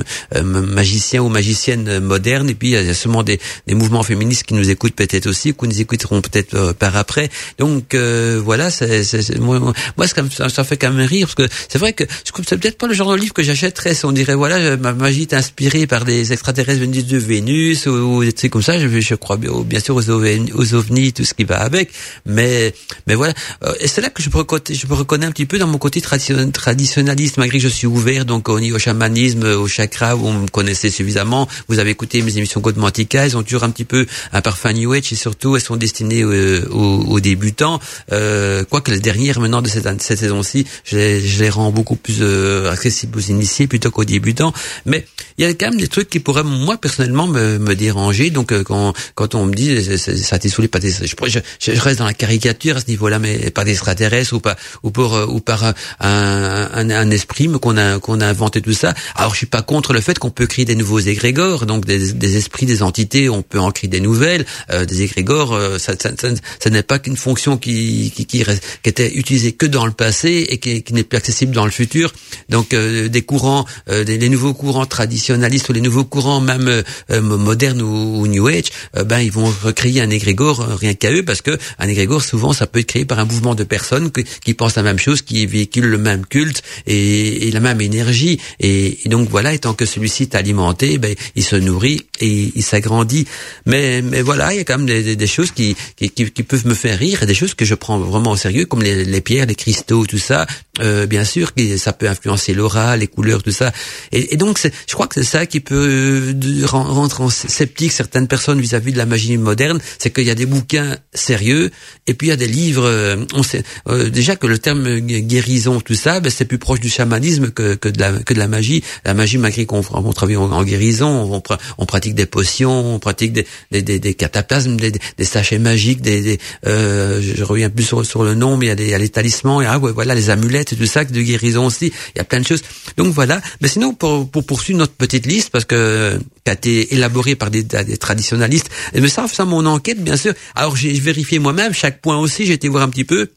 magiciens 0.44 1.22
ou 1.22 1.30
magiciennes 1.30 2.00
modernes, 2.00 2.50
et 2.50 2.56
puis 2.56 2.70
il 2.70 2.74
y 2.74 2.78
a 2.78 2.94
sûrement 2.94 3.24
des, 3.24 3.40
des 3.68 3.76
mouvements 3.76 4.04
féministes 4.04 4.44
qui 4.44 4.54
nous 4.56 4.70
écoutent 4.70 4.96
peut-être 4.96 5.28
aussi, 5.28 5.54
qui 5.54 5.68
nous 5.68 5.82
écouteront 5.82 6.22
peut-être 6.22 6.74
par 6.74 6.96
après. 6.98 7.30
Donc 7.60 7.96
voilà, 7.96 8.72
c'est 8.72 9.40
moi, 9.40 9.74
moi 9.98 10.08
ça, 10.08 10.64
fait 10.64 10.78
quand 10.78 10.92
même 10.92 11.06
rire 11.06 11.28
parce 11.28 11.36
que 11.36 11.56
c'est 11.70 11.80
vrai 11.80 11.94
que 11.94 12.04
c'est 12.24 12.58
peut-être 12.60 12.78
pas 12.78 12.88
le 12.88 12.94
genre 12.94 13.12
livre 13.22 13.34
que 13.34 13.43
j'achèterais, 13.43 13.93
on 14.03 14.11
dirait 14.11 14.36
voilà, 14.36 14.76
ma 14.78 14.93
magie 14.93 15.22
est 15.24 15.34
inspirée 15.34 15.88
par 15.88 16.03
des 16.03 16.34
extraterrestres 16.34 16.82
venus 16.82 17.05
de 17.05 17.17
Vénus 17.17 17.86
ou, 17.86 18.24
des 18.24 18.34
trucs 18.34 18.51
comme 18.51 18.61
ça, 18.61 18.80
je, 18.80 18.88
je 18.88 19.15
crois 19.15 19.38
bien, 19.38 19.51
bien 19.61 19.80
sûr 19.80 19.95
aux, 19.95 20.09
ovnis, 20.09 20.51
aux 20.53 20.74
ovnis, 20.74 21.13
tout 21.13 21.24
ce 21.24 21.34
qui 21.34 21.43
va 21.43 21.61
avec, 21.61 21.91
mais 22.26 22.74
mais 23.07 23.15
voilà, 23.15 23.34
euh, 23.63 23.74
et 23.80 23.88
c'est 23.88 24.01
là 24.01 24.09
que 24.09 24.22
je 24.22 24.30
me, 24.30 24.34
je 24.74 24.88
me 24.88 24.93
reconnais 24.93 25.26
un 25.26 25.32
petit 25.32 25.45
peu 25.45 25.57
dans 25.57 25.67
mon 25.67 25.78
côté 25.78 26.01
traditionnaliste, 26.01 27.38
malgré 27.38 27.59
que 27.59 27.63
je 27.63 27.69
suis 27.69 27.88
ouvert 27.88 28.26
donc 28.26 28.49
au, 28.49 28.59
au 28.59 28.80
chamanisme, 28.80 29.43
au 29.43 29.67
chakra, 29.67 30.15
où 30.15 30.28
on 30.28 30.34
me 30.34 30.47
connaissait 30.47 30.89
suffisamment. 30.89 31.47
Vous 31.67 31.80
avez 31.80 31.91
écouté 31.91 32.22
mes 32.22 32.38
émissions 32.38 32.61
Code 32.61 32.78
Mantica, 32.78 33.26
elles 33.26 33.38
ont 33.38 33.43
toujours 33.43 33.63
un 33.63 33.69
petit 33.69 33.86
peu 33.86 34.05
un 34.34 34.41
parfum 34.41 34.74
New 34.74 34.91
Age 34.93 35.11
et 35.11 35.15
surtout 35.15 35.55
elles 35.55 35.61
sont 35.61 35.76
destinées 35.76 36.24
euh, 36.24 36.67
aux, 36.72 37.03
aux, 37.07 37.19
débutants. 37.19 37.80
Euh, 38.11 38.63
quoique 38.69 38.91
les 38.91 38.99
dernières 38.99 39.39
maintenant 39.39 39.61
de 39.61 39.67
cette, 39.67 40.01
cette 40.01 40.19
saison-ci, 40.19 40.65
je 40.84 40.97
les, 40.97 41.22
je 41.22 41.39
les 41.43 41.49
rends 41.49 41.72
beaucoup 41.72 41.95
plus 41.95 42.17
euh, 42.22 42.72
accessibles 42.72 43.11
aux 43.18 43.22
initiés 43.22 43.68
plutôt 43.68 43.91
qu'aux 43.91 44.05
débutants. 44.05 44.53
Mais 44.86 45.05
il 45.38 45.45
y 45.45 45.47
a 45.47 45.53
quand 45.53 45.70
même 45.70 45.80
des 45.80 45.88
trucs 45.88 46.09
qui 46.09 46.20
pourraient 46.20 46.43
moi 46.43 46.78
personnellement 46.78 47.28
me, 47.28 47.57
me 47.57 47.76
déranger. 47.76 48.30
Donc 48.30 48.51
euh, 48.51 48.64
quand 48.64 48.93
quand 49.16 49.36
on 49.36 49.45
me 49.45 49.53
dit 49.53 49.84
ça 49.97 50.39
t'est 50.39 50.68
pas 50.68 50.80
des, 50.80 50.91
je, 50.91 51.16
je, 51.28 51.39
je, 51.59 51.82
reste 51.82 51.99
dans 51.99 52.05
la 52.05 52.14
caricature 52.14 52.78
à 52.78 52.82
ce 52.82 52.88
niveau-là, 52.88 53.20
mais 53.20 53.49
pas 53.51 53.64
des 53.64 53.72
extraterrestres 53.72 54.34
ou 54.34 54.39
pas 54.39 54.55
ou 54.84 54.91
pour 54.91 55.16
euh, 55.16 55.26
ou 55.26 55.39
par 55.39 55.64
un, 55.64 55.74
un, 55.99 56.89
un 56.89 57.12
esprit 57.12 57.49
qu'on 57.62 57.78
a 57.78 57.99
qu'on 57.99 58.20
a 58.22 58.28
inventé 58.28 58.62
tout 58.62 58.74
ça. 58.74 58.93
Alors 59.16 59.32
je 59.34 59.38
suis 59.38 59.45
pas 59.47 59.62
contre 59.62 59.93
le 59.93 60.01
fait 60.01 60.20
qu'on 60.20 60.30
peut 60.30 60.47
créer 60.47 60.66
des 60.66 60.76
nouveaux 60.76 60.99
égrégores, 60.99 61.66
donc 61.66 61.86
des, 61.86 62.14
des 62.14 62.38
esprits, 62.38 62.66
des 62.66 62.84
entités, 62.84 63.30
on 63.30 63.41
peut 63.41 63.59
en 63.59 63.72
créer 63.72 63.89
des 63.89 63.99
nouvelles, 63.99 64.45
euh, 64.72 64.86
des 64.86 65.01
égrégores. 65.01 65.57
ça, 65.80 65.93
ça, 65.99 66.12
ça, 66.18 66.70
n'est 66.70 66.84
pas 66.84 66.99
qu'une 66.99 67.18
fonction 67.18 67.57
qui 67.57 68.12
qui, 68.12 68.26
qui, 68.26 68.43
qui 68.43 68.89
était 68.89 69.14
utilisée 69.14 69.53
que 69.53 69.66
dans 69.66 69.86
le 69.86 69.91
passé 69.91 70.45
et 70.49 70.57
qui, 70.57 70.84
qui 70.84 70.93
n'est 70.93 71.03
plus 71.03 71.18
accessible 71.18 71.53
dans 71.53 71.66
le 71.66 71.72
futur. 71.72 72.14
Donc 72.49 72.74
des 73.10 73.22
courants, 73.22 73.66
euh, 73.89 74.04
des, 74.04 74.18
les 74.18 74.30
nouveaux 74.30 74.54
courants 74.54 74.86
traditionnalistes 74.86 75.70
ou 75.70 75.74
les 75.74 75.82
nouveaux 75.82 76.06
courants 76.06 76.41
même 76.41 76.68
euh, 76.68 76.84
euh, 77.12 77.22
modernes 77.22 77.82
ou, 77.82 78.28
New 78.28 78.47
Age, 78.47 78.66
ben 79.06 79.20
ils 79.20 79.32
vont 79.32 79.52
recréer 79.64 80.02
un 80.02 80.10
égrégore 80.10 80.60
rien 80.80 80.93
qu'à 80.93 81.12
eux 81.12 81.24
parce 81.24 81.41
que 81.41 81.58
un 81.80 81.88
égrégore 81.88 82.24
souvent 82.24 82.54
ça 82.54 82.66
peut 82.68 82.80
être 82.80 82.88
créé 82.88 83.06
par 83.06 83.20
un 83.20 83.26
mouvement 83.26 83.56
de 83.56 83.64
personnes 83.64 84.12
qui 84.12 84.54
pensent 84.54 84.76
la 84.76 84.84
même 84.84 84.99
chose, 84.99 85.22
qui 85.22 85.45
véhiculent 85.45 85.89
le 85.89 85.97
même 85.97 86.26
culte 86.26 86.62
et, 86.88 87.47
et 87.47 87.52
la 87.52 87.60
même 87.60 87.82
énergie. 87.82 88.39
Et, 88.60 88.99
donc 89.06 89.30
voilà, 89.30 89.54
étant 89.54 89.74
que 89.74 89.86
celui-ci 89.86 90.24
est 90.24 90.36
alimenté, 90.36 90.97
ben 90.97 91.16
il 91.36 91.43
se 91.43 91.56
nourrit 91.56 92.06
et 92.22 92.51
il 92.55 92.63
s'agrandit. 92.63 93.26
Mais 93.65 94.01
mais 94.01 94.22
voilà, 94.22 94.53
il 94.53 94.57
y 94.57 94.59
a 94.59 94.63
quand 94.63 94.78
même 94.78 94.88
des, 94.88 95.15
des 95.15 95.28
choses 95.28 95.51
qui, 95.51 95.76
qui, 95.95 96.09
qui, 96.09 96.43
peuvent 96.43 96.67
me 96.67 96.74
faire 96.74 96.97
rire 96.97 97.24
et 97.24 97.26
des 97.26 97.34
choses 97.34 97.53
que 97.53 97.65
je 97.65 97.76
prends 97.76 97.99
vraiment 97.99 98.32
au 98.32 98.38
sérieux, 98.38 98.65
comme 98.65 98.82
les, 98.82 99.03
les 99.03 99.22
pierres, 99.22 99.45
les 99.45 99.55
cristaux, 99.55 100.05
tout 100.05 100.17
ça. 100.17 100.45
Euh, 100.80 101.05
bien 101.05 101.26
sûr, 101.26 101.51
ça 101.78 101.93
peut 101.93 102.07
influencer 102.07 102.53
l'aura, 102.53 102.97
les 102.97 103.07
couleurs, 103.07 103.43
tout 103.43 103.51
ça. 103.51 103.72
Et, 104.11 104.34
et 104.34 104.38
donc, 104.38 104.59
je 104.61 104.93
crois 104.93 105.07
que 105.07 105.15
c'est 105.15 105.30
ça 105.30 105.45
qui 105.45 105.59
peut 105.59 106.34
rendre 106.65 107.22
en 107.22 107.30
sceptique 107.30 107.91
certaines 107.91 108.28
personnes 108.28 108.61
vis-à-vis 108.61 108.93
de 108.93 108.97
la 108.97 109.05
magie 109.05 109.38
moderne, 109.38 109.80
c'est 109.99 110.13
qu'il 110.13 110.26
y 110.26 110.30
a 110.30 110.36
des 110.36 110.45
bouquins 110.45 110.97
sérieux 111.13 111.72
et 112.07 112.13
puis 112.13 112.28
il 112.28 112.30
y 112.30 112.34
a 112.34 112.38
des 112.38 112.47
livres. 112.47 112.86
Euh, 112.86 113.17
on 113.34 113.43
sait 113.43 113.63
euh, 113.88 114.09
déjà 114.09 114.36
que 114.36 114.47
le 114.47 114.57
terme 114.57 114.99
guérison, 114.99 115.80
tout 115.80 115.95
ça, 115.95 116.19
ben, 116.19 116.30
c'est 116.30 116.45
plus 116.45 116.57
proche 116.57 116.80
du 116.80 116.89
chamanisme 116.89 117.51
que, 117.51 117.76
que, 117.76 117.89
de 117.89 117.99
la 117.99 118.11
que 118.11 118.34
de 118.34 118.39
la 118.39 118.47
magie. 118.47 118.84
La 119.05 119.13
magie, 119.13 119.38
malgré 119.38 119.65
qu'on 119.65 119.84
on 119.91 120.13
travaille 120.13 120.38
en, 120.38 120.63
guérison, 120.63 121.32
on, 121.32 121.41
on, 121.78 121.86
pratique 121.86 122.11
des 122.14 122.26
potions, 122.26 122.95
on 122.95 122.99
pratique 122.99 123.34
des 123.34 123.47
des, 123.72 123.82
des, 123.82 123.99
des 123.99 124.14
cataplasmes, 124.14 124.78
des, 124.78 124.91
des, 124.91 125.26
sachets 125.26 125.59
magiques, 125.59 126.01
des, 126.01 126.22
des 126.22 126.39
euh, 126.68 127.22
je 127.22 127.43
reviens 127.43 127.70
plus 127.70 127.84
sur, 127.84 128.05
sur 128.05 128.24
le 128.24 128.36
nom, 128.36 128.57
mais 128.57 128.68
il 128.68 128.70
y 128.70 128.72
a, 128.72 128.76
des, 128.76 128.86
il 128.86 128.89
y 128.89 128.93
a 128.93 128.97
les 128.97 129.09
talismans, 129.09 129.62
et 129.62 129.66
ah 129.66 129.80
ouais, 129.80 129.91
voilà 129.91 130.16
les 130.16 130.30
amulettes 130.30 130.74
et 130.74 130.76
tout 130.76 130.86
ça, 130.86 131.03
de 131.03 131.22
guérison 131.22 131.66
aussi. 131.66 131.91
Il 132.16 132.18
y 132.18 132.22
a 132.22 132.24
plein 132.24 132.39
de 132.39 132.47
choses. 132.47 132.62
Donc 132.97 133.14
voilà. 133.14 133.41
Mais 133.62 133.68
sinon, 133.68 133.93
pour, 133.93 134.30
pour 134.30 134.45
poursuivre 134.45 134.80
notre 134.80 134.93
petite 134.93 135.26
liste, 135.26 135.49
parce 135.49 135.66
que 135.66 136.20
qui 136.43 136.49
a 136.49 136.53
été 136.53 136.93
élaborée 136.95 137.36
par 137.36 137.51
des, 137.51 137.64
des 137.64 137.97
traditionalistes, 137.97 138.70
me 138.95 139.07
ça, 139.07 139.28
ça 139.28 139.45
mon 139.45 139.66
enquête, 139.66 140.03
bien 140.03 140.18
sûr. 140.18 140.34
Alors 140.55 140.76
j'ai 140.76 140.93
vérifié 140.93 141.39
moi-même 141.39 141.74
chaque 141.74 142.01
point 142.01 142.18
aussi. 142.18 142.45
J'ai 142.45 142.53
été 142.53 142.68
voir 142.68 142.84
un 142.84 142.89
petit 142.89 143.05
peu. 143.05 143.30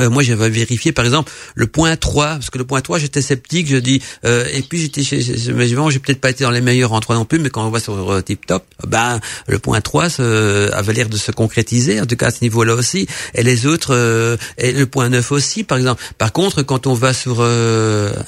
Euh, 0.00 0.10
moi, 0.10 0.22
j'avais 0.22 0.50
vérifié, 0.50 0.92
par 0.92 1.04
exemple, 1.04 1.32
le 1.54 1.66
point 1.66 1.96
3, 1.96 2.26
parce 2.26 2.50
que 2.50 2.58
le 2.58 2.64
point 2.64 2.80
3, 2.80 2.98
j'étais 2.98 3.22
sceptique, 3.22 3.66
je 3.68 3.76
dis, 3.76 4.02
euh, 4.24 4.44
et 4.52 4.62
puis 4.62 4.78
j'étais 4.78 5.02
chez, 5.02 5.20
mais 5.54 5.66
j'ai 5.66 5.98
peut-être 5.98 6.20
pas 6.20 6.30
été 6.30 6.44
dans 6.44 6.50
les 6.50 6.60
meilleurs 6.60 6.92
en 6.92 7.00
3 7.00 7.16
non 7.16 7.24
plus, 7.24 7.38
mais 7.38 7.48
quand 7.48 7.66
on 7.66 7.70
voit 7.70 7.80
sur 7.80 8.12
euh, 8.12 8.20
Tip 8.20 8.44
Top, 8.46 8.64
ben, 8.86 9.20
le 9.46 9.58
point 9.58 9.80
3 9.80 10.10
ce, 10.10 10.70
avait 10.72 10.92
l'air 10.92 11.08
de 11.08 11.16
se 11.16 11.32
concrétiser, 11.32 12.00
en 12.00 12.06
tout 12.06 12.16
cas 12.16 12.26
à 12.26 12.30
ce 12.30 12.42
niveau-là 12.42 12.74
aussi, 12.74 13.06
et 13.34 13.42
les 13.42 13.66
autres, 13.66 13.94
euh, 13.94 14.36
et 14.58 14.72
le 14.72 14.86
point 14.86 15.08
9 15.08 15.32
aussi, 15.32 15.64
par 15.64 15.78
exemple. 15.78 16.02
Par 16.18 16.32
contre, 16.32 16.62
quand 16.62 16.86
on 16.86 16.94
va 16.94 17.14
sur 17.14 17.42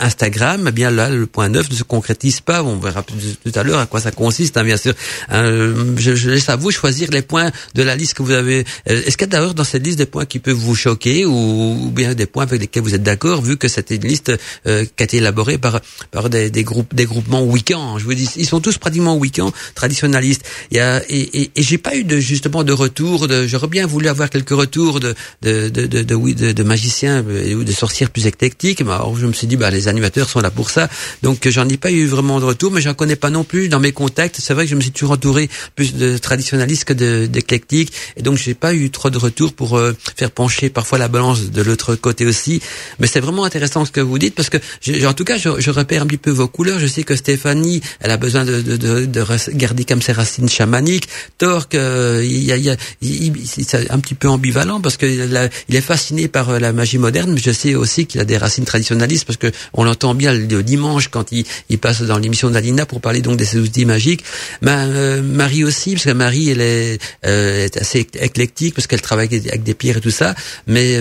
Instagram, 0.01 0.67
eh 0.69 0.73
bien 0.73 0.91
là, 0.91 1.11
le 1.11 1.27
point 1.27 1.49
9 1.49 1.71
ne 1.71 1.75
se 1.75 1.83
concrétise 1.83 2.41
pas, 2.41 2.63
on 2.63 2.77
verra 2.77 3.03
tout 3.03 3.53
à 3.55 3.63
l'heure 3.63 3.79
à 3.79 3.87
quoi 3.87 4.01
ça 4.01 4.11
consiste, 4.11 4.57
hein, 4.57 4.65
bien 4.65 4.77
sûr. 4.77 4.95
Je, 5.31 6.15
je, 6.15 6.31
laisse 6.31 6.49
à 6.49 6.57
vous 6.57 6.71
choisir 6.71 7.11
les 7.11 7.23
points 7.23 7.51
de 7.75 7.83
la 7.83 7.97
liste 7.97 8.15
que 8.15 8.23
vous 8.23 8.33
avez. 8.33 8.65
Est-ce 8.87 9.17
qu'il 9.17 9.27
y 9.27 9.31
a 9.31 9.39
d'ailleurs 9.39 9.55
dans 9.55 9.65
cette 9.65 9.85
liste 9.85 9.99
des 9.99 10.07
points 10.07 10.25
qui 10.25 10.39
peuvent 10.39 10.55
vous 10.55 10.75
choquer 10.75 11.27
ou 11.27 11.58
ou, 11.59 11.91
bien 11.91 12.15
des 12.15 12.27
points 12.27 12.45
avec 12.45 12.61
lesquels 12.61 12.83
vous 12.83 12.95
êtes 12.95 13.03
d'accord, 13.03 13.43
vu 13.43 13.57
que 13.57 13.69
c'était 13.69 13.97
une 13.97 14.07
liste 14.07 14.33
euh, 14.67 14.85
qui 14.85 15.03
a 15.03 15.05
été 15.05 15.17
élaborée 15.19 15.59
par 15.59 15.81
par 16.11 16.31
des, 16.31 16.51
des 16.51 16.65
groupes 16.65 16.95
des 16.95 17.05
groupements 17.05 17.43
week-end. 17.45 17.99
Je 17.99 18.05
vous 18.05 18.15
dis, 18.15 18.29
ils 18.37 18.47
sont 18.47 18.61
tous 18.61 18.79
pratiquement 18.79 19.17
week-end 19.17 19.53
traditionnalistes. 19.75 20.43
Il 20.71 20.77
y 20.77 20.81
a 20.81 21.03
et, 21.09 21.43
et, 21.43 21.51
et 21.55 21.63
j'ai 21.63 21.79
pas 21.79 21.97
eu 21.97 22.05
de 22.05 22.19
justement 22.19 22.65
de 22.65 22.73
retour. 22.73 23.29
De, 23.29 23.47
j'aurais 23.47 23.69
bien 23.69 23.87
voulu 23.87 24.09
avoir 24.09 24.31
quelques 24.31 24.51
retours 24.51 25.01
de 25.01 25.15
de 25.43 25.69
de 25.69 25.87
de, 25.87 26.03
de, 26.03 26.53
de, 26.53 26.63
magiciens 26.63 27.23
ou 27.23 27.65
de 27.65 27.73
sorcières 27.73 28.11
plus 28.11 28.27
éclectiques. 28.27 28.83
Mais 28.83 28.93
alors 28.93 29.17
je 29.17 29.27
me 29.27 29.33
suis 29.33 29.47
dit, 29.47 29.57
bah 29.57 29.71
les 29.71 29.89
animateurs 29.89 30.29
sont 30.29 30.41
là 30.41 30.51
pour 30.51 30.71
ça. 30.71 30.89
Donc 31.23 31.49
j'en 31.49 31.69
ai 31.69 31.77
pas 31.77 31.91
eu 31.91 32.07
vraiment 32.07 32.41
de 32.41 32.45
retour, 32.45 32.71
mais 32.71 32.81
j'en 32.81 32.95
connais 32.95 33.17
pas 33.17 33.31
non 33.31 33.45
plus 33.45 33.69
dans 33.69 33.81
mes 33.81 33.93
contacts. 33.93 34.37
C'est 34.41 34.55
vrai 34.55 34.65
que 34.65 34.71
je 34.71 34.77
me 34.77 34.81
suis 34.81 34.93
toujours 34.93 35.13
entouré 35.13 35.49
plus 35.75 35.95
de 35.95 36.19
traditionnalistes 36.19 36.85
que 36.85 37.27
d'éclectiques, 37.27 37.93
et 38.17 38.23
donc 38.23 38.37
j'ai 38.37 38.55
pas 38.55 38.75
eu 38.75 38.91
trop 38.91 39.11
de 39.11 39.19
retours 39.19 39.53
pour 39.53 39.79
euh, 39.79 39.97
faire 40.17 40.31
pencher 40.31 40.71
parfois 40.71 40.99
la 40.99 41.09
balance 41.09 41.48
de 41.51 41.63
l'autre 41.63 41.95
côté 41.95 42.27
aussi. 42.27 42.61
Mais 42.99 43.07
c'est 43.07 43.21
vraiment 43.21 43.45
intéressant 43.45 43.85
ce 43.85 43.91
que 43.91 44.01
vous 44.01 44.19
dites 44.19 44.35
parce 44.35 44.51
que, 44.51 44.59
en 45.07 45.15
tout 45.15 45.25
cas, 45.25 45.37
je, 45.37 45.61
je, 45.61 45.71
repère 45.71 46.03
un 46.03 46.07
petit 46.07 46.17
peu 46.19 46.31
vos 46.31 46.49
couleurs. 46.49 46.79
Je 46.79 46.87
sais 46.87 47.03
que 47.03 47.17
Stéphanie, 47.17 47.81
elle 48.01 48.11
a 48.11 48.17
besoin 48.17 48.45
de, 48.45 48.61
de, 48.61 48.77
de, 48.77 49.05
de 49.07 49.25
garder 49.53 49.85
comme 49.85 50.03
ses 50.03 50.13
racines 50.13 50.49
chamaniques. 50.49 51.09
Torque, 51.39 51.75
euh, 51.75 52.23
il 52.25 52.45
y 52.45 52.53
a, 52.53 52.77
il 53.03 53.33
c'est 53.47 53.91
un 53.91 53.99
petit 53.99 54.15
peu 54.15 54.29
ambivalent 54.29 54.81
parce 54.81 54.97
que 54.97 55.07
il 55.07 55.77
est 55.77 55.81
fasciné 55.81 56.29
par 56.29 56.51
euh, 56.51 56.59
la 56.59 56.73
magie 56.73 56.99
moderne, 56.99 57.33
mais 57.33 57.41
je 57.41 57.51
sais 57.51 57.75
aussi 57.75 58.07
qu'il 58.07 58.21
a 58.21 58.25
des 58.25 58.37
racines 58.37 58.65
traditionnalistes 58.65 59.25
parce 59.25 59.37
que 59.37 59.51
on 59.73 59.85
l'entend 59.85 60.15
bien 60.15 60.33
le 60.33 60.63
dimanche 60.63 61.09
quand 61.09 61.33
il, 61.33 61.45
il 61.69 61.79
passe 61.79 62.03
dans 62.03 62.19
l'émission 62.19 62.51
d'Alina 62.51 62.87
pour 62.87 63.01
parler 63.01 63.21
donc 63.21 63.37
des 63.37 63.57
outils 63.57 63.85
magiques. 63.85 64.25
Ma, 64.63 64.85
euh, 64.85 65.23
Marie 65.23 65.65
aussi, 65.65 65.93
parce 65.93 66.05
que 66.05 66.11
Marie, 66.11 66.51
elle 66.51 66.61
est, 66.61 66.99
est 67.23 67.77
assez 67.77 68.07
éclectique 68.21 68.75
parce 68.75 68.87
qu'elle 68.87 69.01
travaille 69.01 69.27
avec 69.27 69.63
des, 69.63 69.75
pierres 69.75 69.99
et 69.99 70.01
tout 70.01 70.11
ça, 70.11 70.35
mais 70.67 70.97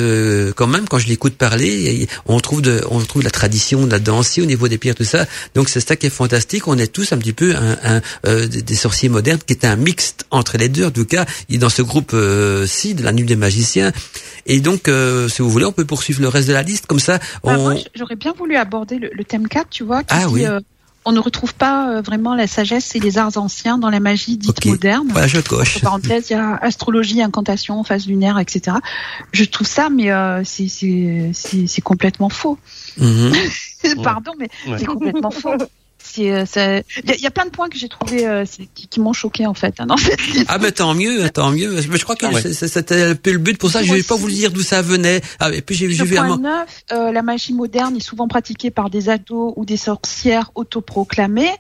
quand 0.55 0.67
même, 0.67 0.87
quand 0.87 0.99
je 0.99 1.07
l'écoute 1.07 1.35
parler, 1.35 2.07
on 2.25 2.39
trouve 2.39 2.61
de, 2.61 2.83
on 2.89 2.99
trouve 2.99 3.23
la 3.23 3.29
tradition 3.29 3.85
de 3.85 3.91
la 3.91 3.99
danse 3.99 4.37
au 4.37 4.45
niveau 4.45 4.67
des 4.67 4.77
pierres, 4.77 4.95
tout 4.95 5.03
ça. 5.03 5.25
Donc 5.55 5.69
c'est 5.69 5.79
ça 5.79 5.95
qui 5.95 6.07
est 6.07 6.11
fantastique. 6.11 6.67
On 6.67 6.77
est 6.77 6.91
tous 6.91 7.13
un 7.13 7.17
petit 7.17 7.33
peu 7.33 7.55
un, 7.55 7.77
un 7.83 8.01
euh, 8.25 8.47
des 8.47 8.75
sorciers 8.75 9.09
modernes, 9.09 9.39
qui 9.45 9.53
est 9.53 9.65
un 9.65 9.75
mixte 9.75 10.25
entre 10.31 10.57
les 10.57 10.69
deux. 10.69 10.85
En 10.85 10.91
tout 10.91 11.05
cas, 11.05 11.25
il 11.49 11.59
dans 11.59 11.69
ce 11.69 11.81
groupe-ci 11.81 12.93
de 12.93 13.03
la 13.03 13.11
nuit 13.11 13.23
des 13.23 13.35
magiciens. 13.35 13.91
Et 14.45 14.59
donc, 14.59 14.87
euh, 14.87 15.27
si 15.27 15.41
vous 15.41 15.49
voulez, 15.49 15.65
on 15.65 15.71
peut 15.71 15.85
poursuivre 15.85 16.21
le 16.21 16.27
reste 16.27 16.47
de 16.47 16.53
la 16.53 16.63
liste 16.63 16.85
comme 16.85 16.99
ça. 16.99 17.19
Bah, 17.43 17.55
on... 17.57 17.77
j'aurais 17.95 18.15
bien 18.15 18.33
voulu 18.33 18.55
aborder 18.55 18.99
le, 18.99 19.23
thème 19.23 19.47
4, 19.47 19.69
tu 19.69 19.83
vois, 19.83 20.03
qui 20.03 20.13
ah, 20.15 20.29
oui. 20.29 20.45
On 21.07 21.13
ne 21.13 21.19
retrouve 21.19 21.53
pas 21.53 21.89
euh, 21.89 22.01
vraiment 22.01 22.35
la 22.35 22.47
sagesse 22.47 22.93
et 22.93 22.99
les 22.99 23.17
arts 23.17 23.37
anciens 23.37 23.77
dans 23.77 23.89
la 23.89 24.01
magie 24.01 24.35
dite 24.35 24.65
moderne. 24.65 25.07
Voilà, 25.09 25.27
je 25.27 25.39
coche. 25.39 25.77
En 25.77 25.79
parenthèse, 25.79 26.29
il 26.29 26.33
y 26.33 26.35
a 26.35 26.57
astrologie, 26.57 27.21
incantation, 27.21 27.81
phase 27.85 28.07
lunaire, 28.07 28.37
etc. 28.39 28.75
Je 29.31 29.45
trouve 29.45 29.65
ça, 29.65 29.89
mais 29.89 30.11
euh, 30.11 30.43
c'est 30.43 31.81
complètement 31.81 32.27
faux. 32.27 32.57
Mhm. 32.97 33.31
Pardon, 34.03 34.33
mais 34.37 34.49
c'est 34.77 34.85
complètement 34.85 35.31
faux. 35.31 35.55
Euh, 36.19 36.81
il 37.03 37.21
y, 37.21 37.27
a 37.27 37.31
plein 37.31 37.45
de 37.45 37.49
points 37.49 37.69
que 37.69 37.77
j'ai 37.77 37.89
trouvé 37.89 38.25
euh, 38.25 38.45
qui, 38.73 38.99
m'ont 38.99 39.13
choqué 39.13 39.45
en 39.45 39.53
fait. 39.53 39.75
Hein, 39.79 39.87
ah 40.47 40.57
mais 40.59 40.71
tant 40.71 40.93
mieux, 40.93 41.29
tant 41.29 41.51
mieux. 41.51 41.81
Je 41.81 42.03
crois 42.03 42.15
que 42.15 42.25
ah 42.25 42.53
c'était 42.67 43.03
un 43.03 43.15
peu 43.15 43.31
le 43.31 43.37
but. 43.37 43.57
Pour 43.57 43.69
ça, 43.69 43.83
je 43.83 43.93
vais 43.93 44.03
pas 44.03 44.15
vous 44.15 44.29
dire 44.29 44.51
d'où 44.51 44.61
ça 44.61 44.81
venait. 44.81 45.21
Ah, 45.39 45.51
et 45.51 45.61
puis 45.61 45.75
j'ai 45.75 45.87
vu 45.87 46.17
un... 46.17 46.37
9, 46.37 46.83
euh, 46.91 47.11
la 47.11 47.21
magie 47.21 47.53
moderne 47.53 47.95
est 47.95 48.01
souvent 48.01 48.27
pratiquée 48.27 48.71
par 48.71 48.89
des 48.89 49.09
ados 49.09 49.53
ou 49.55 49.65
des 49.65 49.77
sorcières 49.77 50.51
autoproclamées. 50.55 51.51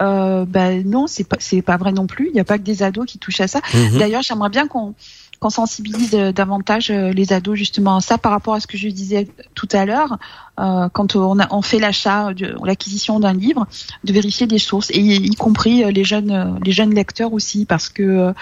Euh, 0.00 0.44
ben 0.46 0.88
non, 0.88 1.06
c'est 1.06 1.24
pas 1.24 1.36
c'est 1.40 1.62
pas 1.62 1.76
vrai 1.76 1.92
non 1.92 2.06
plus. 2.06 2.28
Il 2.28 2.32
n'y 2.32 2.40
a 2.40 2.44
pas 2.44 2.58
que 2.58 2.62
des 2.62 2.82
ados 2.82 3.06
qui 3.06 3.18
touchent 3.18 3.40
à 3.40 3.48
ça. 3.48 3.60
Mhm. 3.74 3.98
D'ailleurs, 3.98 4.22
j'aimerais 4.22 4.50
bien 4.50 4.68
qu'on 4.68 4.94
qu'on 5.40 5.50
sensibilise 5.50 6.14
euh, 6.14 6.32
davantage 6.32 6.90
euh, 6.90 7.12
les 7.12 7.32
ados 7.32 7.56
justement 7.56 7.96
à 7.96 8.00
ça 8.00 8.18
par 8.18 8.32
rapport 8.32 8.54
à 8.54 8.60
ce 8.60 8.66
que 8.66 8.76
je 8.76 8.88
disais 8.88 9.28
tout 9.54 9.68
à 9.72 9.84
l'heure 9.84 10.18
euh, 10.58 10.88
quand 10.92 11.14
on, 11.16 11.62
fait 11.62 11.78
l'achat, 11.78 12.30
l'acquisition 12.64 13.20
d'un 13.20 13.32
livre, 13.32 13.66
de 14.04 14.12
vérifier 14.12 14.46
des 14.46 14.58
sources 14.58 14.90
et 14.90 15.00
y 15.00 15.34
compris 15.36 15.84
les 15.92 16.04
jeunes 16.04 16.58
les 16.64 16.72
jeunes 16.72 16.92
lecteurs 16.92 17.32
aussi 17.32 17.64
parce 17.64 17.88
que 17.88 18.34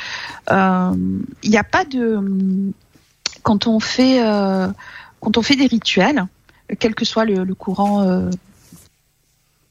il 0.48 1.50
n'y 1.50 1.56
a 1.58 1.64
pas 1.64 1.84
de 1.84 2.72
quand 3.42 3.66
on 3.66 3.80
fait 3.80 4.20
quand 5.20 5.36
on 5.36 5.42
fait 5.42 5.56
des 5.56 5.66
rituels, 5.66 6.26
quel 6.78 6.94
que 6.94 7.04
soit 7.04 7.26
le, 7.26 7.44
le 7.44 7.54
courant 7.54 8.06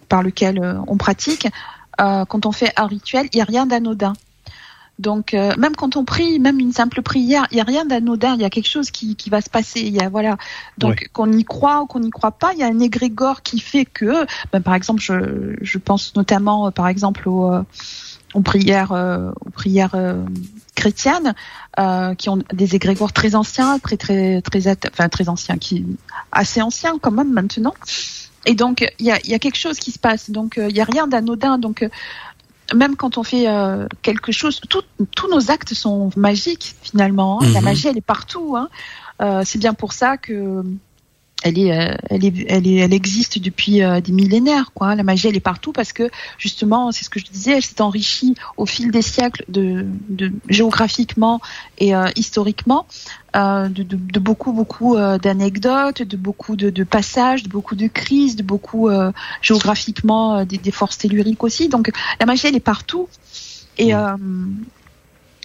par 0.08 0.22
lequel 0.22 0.80
on 0.88 0.98
pratique, 0.98 1.48
quand 1.98 2.46
on 2.46 2.52
fait 2.52 2.74
un 2.78 2.86
rituel, 2.86 3.28
il 3.34 3.38
n'y 3.38 3.42
a 3.42 3.46
rien 3.46 3.66
d'anodin. 3.66 4.14
Donc 4.98 5.34
euh, 5.34 5.52
même 5.58 5.76
quand 5.76 5.98
on 5.98 6.06
prie, 6.06 6.40
même 6.40 6.60
une 6.60 6.72
simple 6.72 7.02
prière, 7.02 7.48
il 7.52 7.58
y 7.58 7.62
a 7.62 7.64
rien 7.64 7.86
d'anodin, 7.86 8.36
il 8.36 8.42
y 8.42 8.46
a 8.46 8.50
quelque 8.50 8.70
chose 8.70 8.92
qui, 8.92 9.16
qui 9.16 9.30
va 9.30 9.42
se 9.42 9.50
passer. 9.50 9.82
Il 9.82 9.94
y 9.94 10.00
a 10.00 10.10
voilà. 10.10 10.38
Donc 10.78 11.10
qu'on 11.12 11.32
y 11.32 11.44
croit 11.44 11.82
ou 11.82 11.86
qu'on 11.86 12.00
n'y 12.00 12.12
croit 12.12 12.32
pas, 12.32 12.54
il 12.54 12.60
y 12.60 12.64
a 12.64 12.68
un 12.68 12.80
égrégore 12.80 13.42
qui 13.42 13.60
fait 13.60 13.86
que, 13.86 14.26
ben, 14.54 14.62
par 14.62 14.74
exemple, 14.74 15.02
je, 15.02 15.56
je 15.62 15.78
pense 15.78 16.16
notamment, 16.16 16.68
euh, 16.68 16.72
par 16.72 16.88
exemple, 16.88 17.28
aux, 17.28 17.52
euh, 17.52 17.64
aux 18.34 18.42
prières, 18.42 18.92
aux 18.92 19.50
prières 19.50 19.96
chrétiennes, 20.76 21.34
qui 22.18 22.30
ont 22.30 22.40
des 22.54 22.76
égrégores 22.76 23.14
très 23.14 23.36
anciens, 23.36 23.80
très 23.80 23.98
très 23.98 24.42
très 24.42 24.68
enfin 24.92 25.08
très 25.10 25.30
anciens, 25.30 25.58
qui 25.58 25.86
assez 26.32 26.62
anciens 26.62 26.98
quand 27.00 27.12
même 27.12 27.32
maintenant. 27.32 27.74
Et 28.46 28.54
donc 28.54 28.86
il 29.00 29.06
y 29.06 29.12
a, 29.12 29.20
y 29.26 29.34
a 29.34 29.40
quelque 29.40 29.58
chose 29.58 29.80
qui 29.80 29.92
se 29.92 30.00
passe. 30.00 30.32
Donc 30.32 30.56
il 30.58 30.76
y 30.76 30.82
a 30.82 30.84
rien 30.84 31.08
d'anodin. 31.08 31.58
Donc 31.58 31.88
même 32.74 32.96
quand 32.96 33.18
on 33.18 33.24
fait 33.24 33.48
euh, 33.48 33.88
quelque 34.02 34.32
chose, 34.32 34.62
tous 34.70 35.28
nos 35.30 35.52
actes 35.52 35.74
sont 35.74 36.10
magiques 36.16 36.76
finalement. 36.82 37.42
Hein. 37.42 37.48
La 37.54 37.60
mhm. 37.60 37.66
magie, 37.66 37.88
elle 37.88 37.98
est 37.98 38.02
partout. 38.02 38.56
Hein. 38.58 38.70
Euh, 39.22 39.44
c'est 39.46 39.60
bien 39.60 39.74
pour 39.74 39.94
ça 39.94 40.18
que 40.18 40.64
elle 41.46 41.60
est, 41.60 41.72
euh, 41.72 41.96
elle 42.10 42.26
est, 42.26 42.46
elle 42.50 42.68
est, 42.68 42.78
elle 42.78 42.94
existe 42.94 43.38
depuis 43.38 43.84
euh, 43.84 44.02
des 44.02 44.12
millénaires, 44.12 44.72
quoi. 44.74 44.96
La 44.96 45.04
magie, 45.04 45.28
elle 45.28 45.38
est 45.38 45.40
partout 45.40 45.74
parce 45.74 45.94
que 45.94 46.10
justement, 46.40 46.92
c'est 46.92 47.06
ce 47.06 47.10
que 47.12 47.20
je 47.20 47.26
disais, 47.26 47.52
elle 47.58 47.64
s'est 47.64 47.82
enrichie 47.82 48.34
au 48.58 48.66
fil 48.66 48.90
des 48.90 49.04
siècles, 49.04 49.46
de, 49.48 49.86
de 50.10 50.32
géographiquement 50.50 51.42
et 51.78 51.96
euh, 51.96 52.08
historiquement, 52.16 52.88
de, 53.36 53.68
de, 53.68 53.84
de, 53.84 54.20
beaucoup, 54.20 54.54
beaucoup 54.54 54.96
d'anecdotes, 55.22 56.02
de 56.02 56.16
beaucoup 56.16 56.56
de, 56.56 56.84
passages, 56.84 57.44
de 57.44 57.50
beaucoup 57.50 57.76
de 57.76 57.88
crises, 57.88 58.38
de 58.38 58.44
beaucoup 58.44 58.90
géographiquement 59.42 60.46
des, 60.46 60.58
des, 60.58 60.72
forces 60.72 60.98
telluriques 61.00 61.44
aussi. 61.44 61.68
Donc, 61.68 61.92
la 62.22 62.26
magie, 62.26 62.48
elle 62.48 62.56
est 62.56 62.62
partout. 62.62 63.10
Et, 63.78 63.92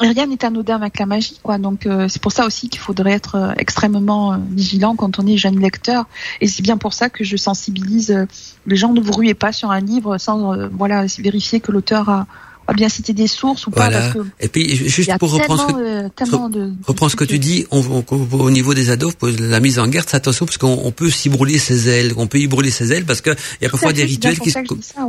rien 0.09 0.27
n'est 0.27 0.45
anodin 0.45 0.77
avec 0.77 0.99
la 0.99 1.07
magie, 1.07 1.39
quoi. 1.43 1.59
Donc 1.59 1.87
euh, 1.87 2.09
c'est 2.09 2.21
pour 2.21 2.33
ça 2.33 2.47
aussi 2.47 2.69
qu'il 2.69 2.81
faudrait 2.81 3.13
être 3.13 3.35
euh, 3.37 3.53
extrêmement 3.59 4.33
euh, 4.33 4.37
vigilant 4.51 4.97
quand 4.97 5.19
on 5.19 5.27
est 5.27 5.37
jeune 5.37 5.59
lecteur. 5.61 6.07
Et 6.41 6.47
c'est 6.47 6.63
bien 6.63 6.77
pour 6.77 6.95
ça 6.95 7.11
que 7.11 7.25
je 7.25 7.37
sensibilise 7.37 8.27
les 8.67 8.77
gens. 8.77 8.93
Ne 8.93 9.01
vous 9.01 9.13
ruez 9.13 9.35
pas 9.35 9.53
sur 9.53 9.71
un 9.71 9.81
livre 9.81 10.19
sans 10.19 10.69
voilà 10.73 11.05
vérifier 11.19 11.61
que 11.61 11.73
l'auteur 11.73 12.09
a, 12.09 12.27
bien 12.75 12.89
citer 12.89 13.13
des 13.13 13.27
sources 13.27 13.67
ou 13.67 13.71
pas 13.71 13.91
parce 13.91 14.15
que 14.15 14.19
et 14.41 14.49
puis 14.49 14.77
juste 14.77 15.17
pour 15.19 15.33
reprendre 15.33 15.69
ce 16.19 16.93
que, 16.93 17.09
ce 17.09 17.17
que 17.17 17.25
tu 17.25 17.39
dis 17.39 17.67
on, 17.71 18.05
au 18.33 18.51
niveau 18.51 18.75
des 18.75 18.91
ados 18.91 19.15
la 19.39 19.61
mise 19.61 19.79
en 19.79 19.89
garde 19.89 20.09
attention 20.13 20.47
parce 20.47 20.59
qu'on 20.59 20.93
peut 20.93 21.11
s'y 21.11 21.29
brûler 21.29 21.59
ses 21.59 21.89
ailes 21.89 22.13
on 22.17 22.27
peut 22.27 22.39
y 22.39 22.47
brûler 22.47 22.71
ses 22.71 22.93
ailes 22.93 23.05
parce 23.05 23.21
que 23.21 23.31
il 23.61 23.65
y 23.65 23.67
a 23.67 23.71
parfois 23.71 23.93
des 23.93 24.05
rituels 24.05 24.39
qui, 24.39 24.53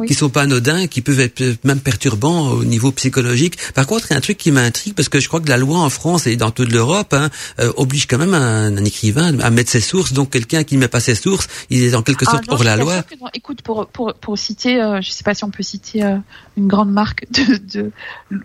qui 0.08 0.14
sont 0.14 0.30
pas 0.30 0.44
anodins 0.44 0.88
qui 0.88 1.02
peuvent 1.02 1.20
être 1.20 1.44
même 1.64 1.80
perturbants 1.80 2.50
au 2.50 2.64
niveau 2.64 2.92
psychologique. 2.92 3.58
Par 3.74 3.88
contre 3.88 4.08
il 4.10 4.12
y 4.12 4.14
a 4.16 4.18
un 4.18 4.22
truc 4.22 4.38
qui 4.38 4.52
m'intrigue 4.52 4.94
parce 4.94 5.10
que 5.10 5.20
je 5.20 5.28
crois 5.28 5.40
que 5.40 5.50
la 5.50 5.58
loi 5.58 5.80
en 5.80 5.90
France 5.90 6.28
et 6.28 6.36
dans 6.36 6.52
toute 6.52 6.72
l'Europe 6.72 7.14
hein, 7.14 7.30
euh, 7.60 7.72
oblige 7.78 8.08
quand 8.08 8.18
même 8.18 8.34
un, 8.34 8.76
écrivain 8.84 9.40
à 9.40 9.50
mettre 9.50 9.72
ses 9.72 9.82
sources. 9.82 10.14
Donc 10.14 10.32
quelqu'un 10.32 10.64
qui 10.64 10.76
ne 10.76 10.82
met 10.82 10.88
pas 10.88 11.00
ses 11.00 11.16
sources 11.16 11.48
il 11.70 11.84
est 11.84 11.96
en 11.96 12.02
quelque 12.02 12.26
ah 12.28 12.32
sorte 12.32 12.46
hors 12.50 12.64
la 12.64 12.76
loi. 12.76 13.04
écoute 13.34 13.62
pour 13.62 13.88
pour 13.88 14.14
pour 14.14 14.38
citer 14.38 14.82
euh, 14.82 15.02
je 15.02 15.12
sais 15.12 15.24
pas 15.24 15.34
si 15.34 15.44
on 15.44 15.52
peut 15.52 15.64
citer 15.64 16.04
euh, 16.04 16.18
une 16.58 16.68
grande 16.68 16.92
marque 16.92 17.26
de 17.32 17.51
de, 17.60 17.92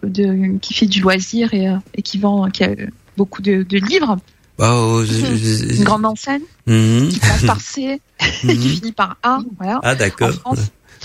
de, 0.03 0.59
qui 0.59 0.75
fait 0.75 0.87
du 0.87 1.01
loisir 1.01 1.53
et, 1.55 1.69
euh, 1.69 1.77
et 1.95 2.03
qui 2.03 2.19
vend, 2.19 2.51
qui 2.51 2.65
a 2.65 2.71
beaucoup 3.17 3.43
de, 3.43 3.63
de 3.63 3.79
livres. 3.79 4.19
Bah, 4.59 4.73
oh, 4.75 5.03
une 5.05 5.85
grande 5.85 6.07
enseigne 6.07 6.43
mhm. 6.67 7.09
qui 7.09 7.19
passe 7.21 7.45
par 7.45 7.61
C 7.61 8.01
et 8.21 8.57
qui 8.57 8.69
finit 8.69 8.93
par 8.93 9.17
A, 9.23 9.41
voilà. 9.59 9.81
Ah 9.83 9.95
d'accord. 9.95 10.31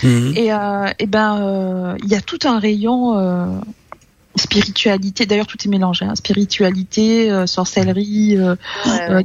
Mhm. 0.03 0.33
Et, 0.35 0.53
euh, 0.53 0.87
et 0.99 1.05
ben 1.05 1.37
euh, 1.41 1.97
il 2.03 2.09
y 2.09 2.15
a 2.15 2.21
tout 2.21 2.39
un 2.45 2.59
rayon 2.59 3.61
spiritualité. 4.35 5.25
D'ailleurs 5.25 5.47
tout 5.47 5.57
est 5.63 5.69
mélangé, 5.69 6.05
hein, 6.05 6.15
spiritualité, 6.15 7.31
euh, 7.31 7.45
sorcellerie, 7.45 8.37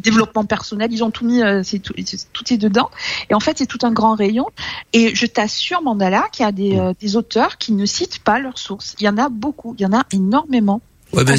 développement 0.03 0.45
personnel. 0.45 0.93
Ils 0.93 1.05
ont 1.05 1.11
tout 1.11 1.27
mis, 1.27 1.41
c'est 1.63 1.79
tout, 1.79 1.95
tout, 2.33 2.53
est 2.53 2.59
dedans. 2.59 2.91
Et 3.31 3.35
en 3.35 3.41
fait 3.41 3.59
c'est 3.59 3.67
tout 3.67 3.79
un 3.83 3.93
grand 3.93 4.15
rayon. 4.15 4.47
Et 4.93 5.15
je 5.15 5.27
t'assure 5.27 5.83
Mandala 5.83 6.25
qu'il 6.33 6.45
y 6.45 6.49
a 6.49 6.53
des, 6.53 6.93
des 7.01 7.17
auteurs 7.17 7.59
qui 7.59 7.73
ne 7.73 7.87
citent 7.87 8.21
pas 8.21 8.39
leurs 8.39 8.59
sources. 8.59 8.95
Il 9.01 9.05
y 9.05 9.09
en 9.09 9.19
a 9.19 9.29
beaucoup, 9.29 9.75
il 9.79 9.83
y 9.83 9.87
en 9.87 9.93
a 9.93 10.05
énormément. 10.13 10.81
Ouais, 11.13 11.25
ben, 11.25 11.37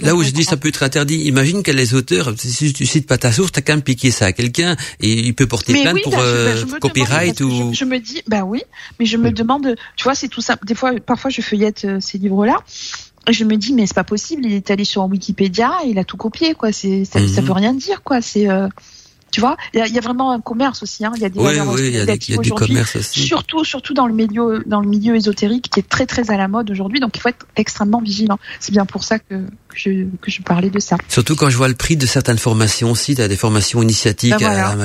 là 0.00 0.14
où 0.14 0.22
je 0.22 0.30
dis 0.30 0.44
ça 0.44 0.56
peut 0.56 0.68
être 0.68 0.82
interdit, 0.82 1.16
imagine 1.26 1.62
que 1.62 1.70
les 1.70 1.94
auteurs, 1.94 2.32
si 2.38 2.72
tu 2.72 2.86
cites 2.86 3.06
pas 3.06 3.18
ta 3.18 3.30
source, 3.30 3.52
t'as 3.52 3.60
qu'à 3.60 3.76
me 3.76 3.82
piquer 3.82 4.10
ça 4.10 4.26
à 4.26 4.32
quelqu'un 4.32 4.76
et 4.98 5.12
il 5.12 5.34
peut 5.34 5.46
porter 5.46 5.74
plainte 5.74 6.00
pour 6.02 6.12
ben, 6.12 6.22
euh, 6.22 6.64
copyright 6.80 7.40
ou. 7.42 7.72
Je, 7.74 7.84
me 7.84 7.98
dis, 7.98 8.22
ben 8.26 8.42
oui, 8.42 8.62
mais 8.98 9.04
je 9.04 9.18
me 9.18 9.30
demande, 9.30 9.76
tu 9.96 10.04
vois, 10.04 10.14
c'est 10.14 10.28
tout 10.28 10.40
ça. 10.40 10.56
Des 10.64 10.74
fois, 10.74 10.92
parfois, 11.04 11.30
je 11.30 11.42
feuillette 11.42 11.84
euh, 11.84 12.00
ces 12.00 12.16
livres-là. 12.16 12.56
Et 13.28 13.32
je 13.32 13.44
me 13.44 13.56
dis 13.56 13.72
mais 13.72 13.86
c'est 13.86 13.94
pas 13.94 14.04
possible, 14.04 14.46
il 14.46 14.52
est 14.52 14.70
allé 14.70 14.84
sur 14.84 15.04
Wikipédia, 15.04 15.72
il 15.86 15.98
a 15.98 16.04
tout 16.04 16.16
copié 16.16 16.54
quoi. 16.54 16.72
C'est 16.72 17.04
ça, 17.04 17.20
ça, 17.26 17.40
mhm. 17.40 17.46
veut 17.46 17.52
rien 17.52 17.74
dire 17.74 18.02
quoi. 18.02 18.22
C'est 18.22 18.48
euh, 18.48 18.68
tu 19.30 19.40
vois, 19.40 19.56
il 19.74 19.78
y, 19.78 19.98
a 19.98 20.00
vraiment 20.00 20.32
un 20.32 20.40
commerce 20.40 20.82
aussi. 20.82 21.04
Hein. 21.04 21.12
Il 21.14 21.22
y 21.22 21.24
a 21.24 21.28
des 21.28 21.38
il 21.38 21.44
y 21.44 21.48
a, 21.48 22.04
y 22.04 22.34
a 22.34 22.38
du 22.38 22.50
commerce 22.50 22.96
aussi. 22.96 23.20
Surtout, 23.20 23.64
surtout 23.64 23.94
dans 23.94 24.06
le 24.06 24.14
milieu, 24.14 24.64
dans 24.66 24.80
le 24.80 24.88
milieu 24.88 25.14
ésotérique 25.14 25.70
qui 25.70 25.78
est 25.78 25.88
très 25.88 26.06
très 26.06 26.32
à 26.32 26.36
la 26.36 26.48
mode 26.48 26.68
aujourd'hui. 26.70 26.98
Donc 26.98 27.16
il 27.16 27.20
faut 27.20 27.28
être 27.28 27.46
extrêmement 27.54 28.00
vigilant. 28.00 28.38
C'est 28.58 28.72
bien 28.72 28.86
pour 28.86 29.04
ça 29.04 29.20
que, 29.20 29.46
que, 29.70 29.78
je, 29.78 29.90
que 30.20 30.30
je 30.30 30.42
parlais 30.42 30.70
de 30.70 30.80
ça. 30.80 30.96
Surtout 31.08 31.36
quand 31.36 31.50
je 31.50 31.56
vois 31.56 31.68
le 31.68 31.74
prix 31.74 31.96
de 31.96 32.06
certaines 32.06 32.38
formations 32.38 32.90
aussi, 32.90 33.14
tu 33.14 33.22
as 33.22 33.28
des 33.28 33.36
formations 33.36 33.82
initiatiques. 33.82 34.34
Ben 34.38 34.38
voilà, 34.38 34.76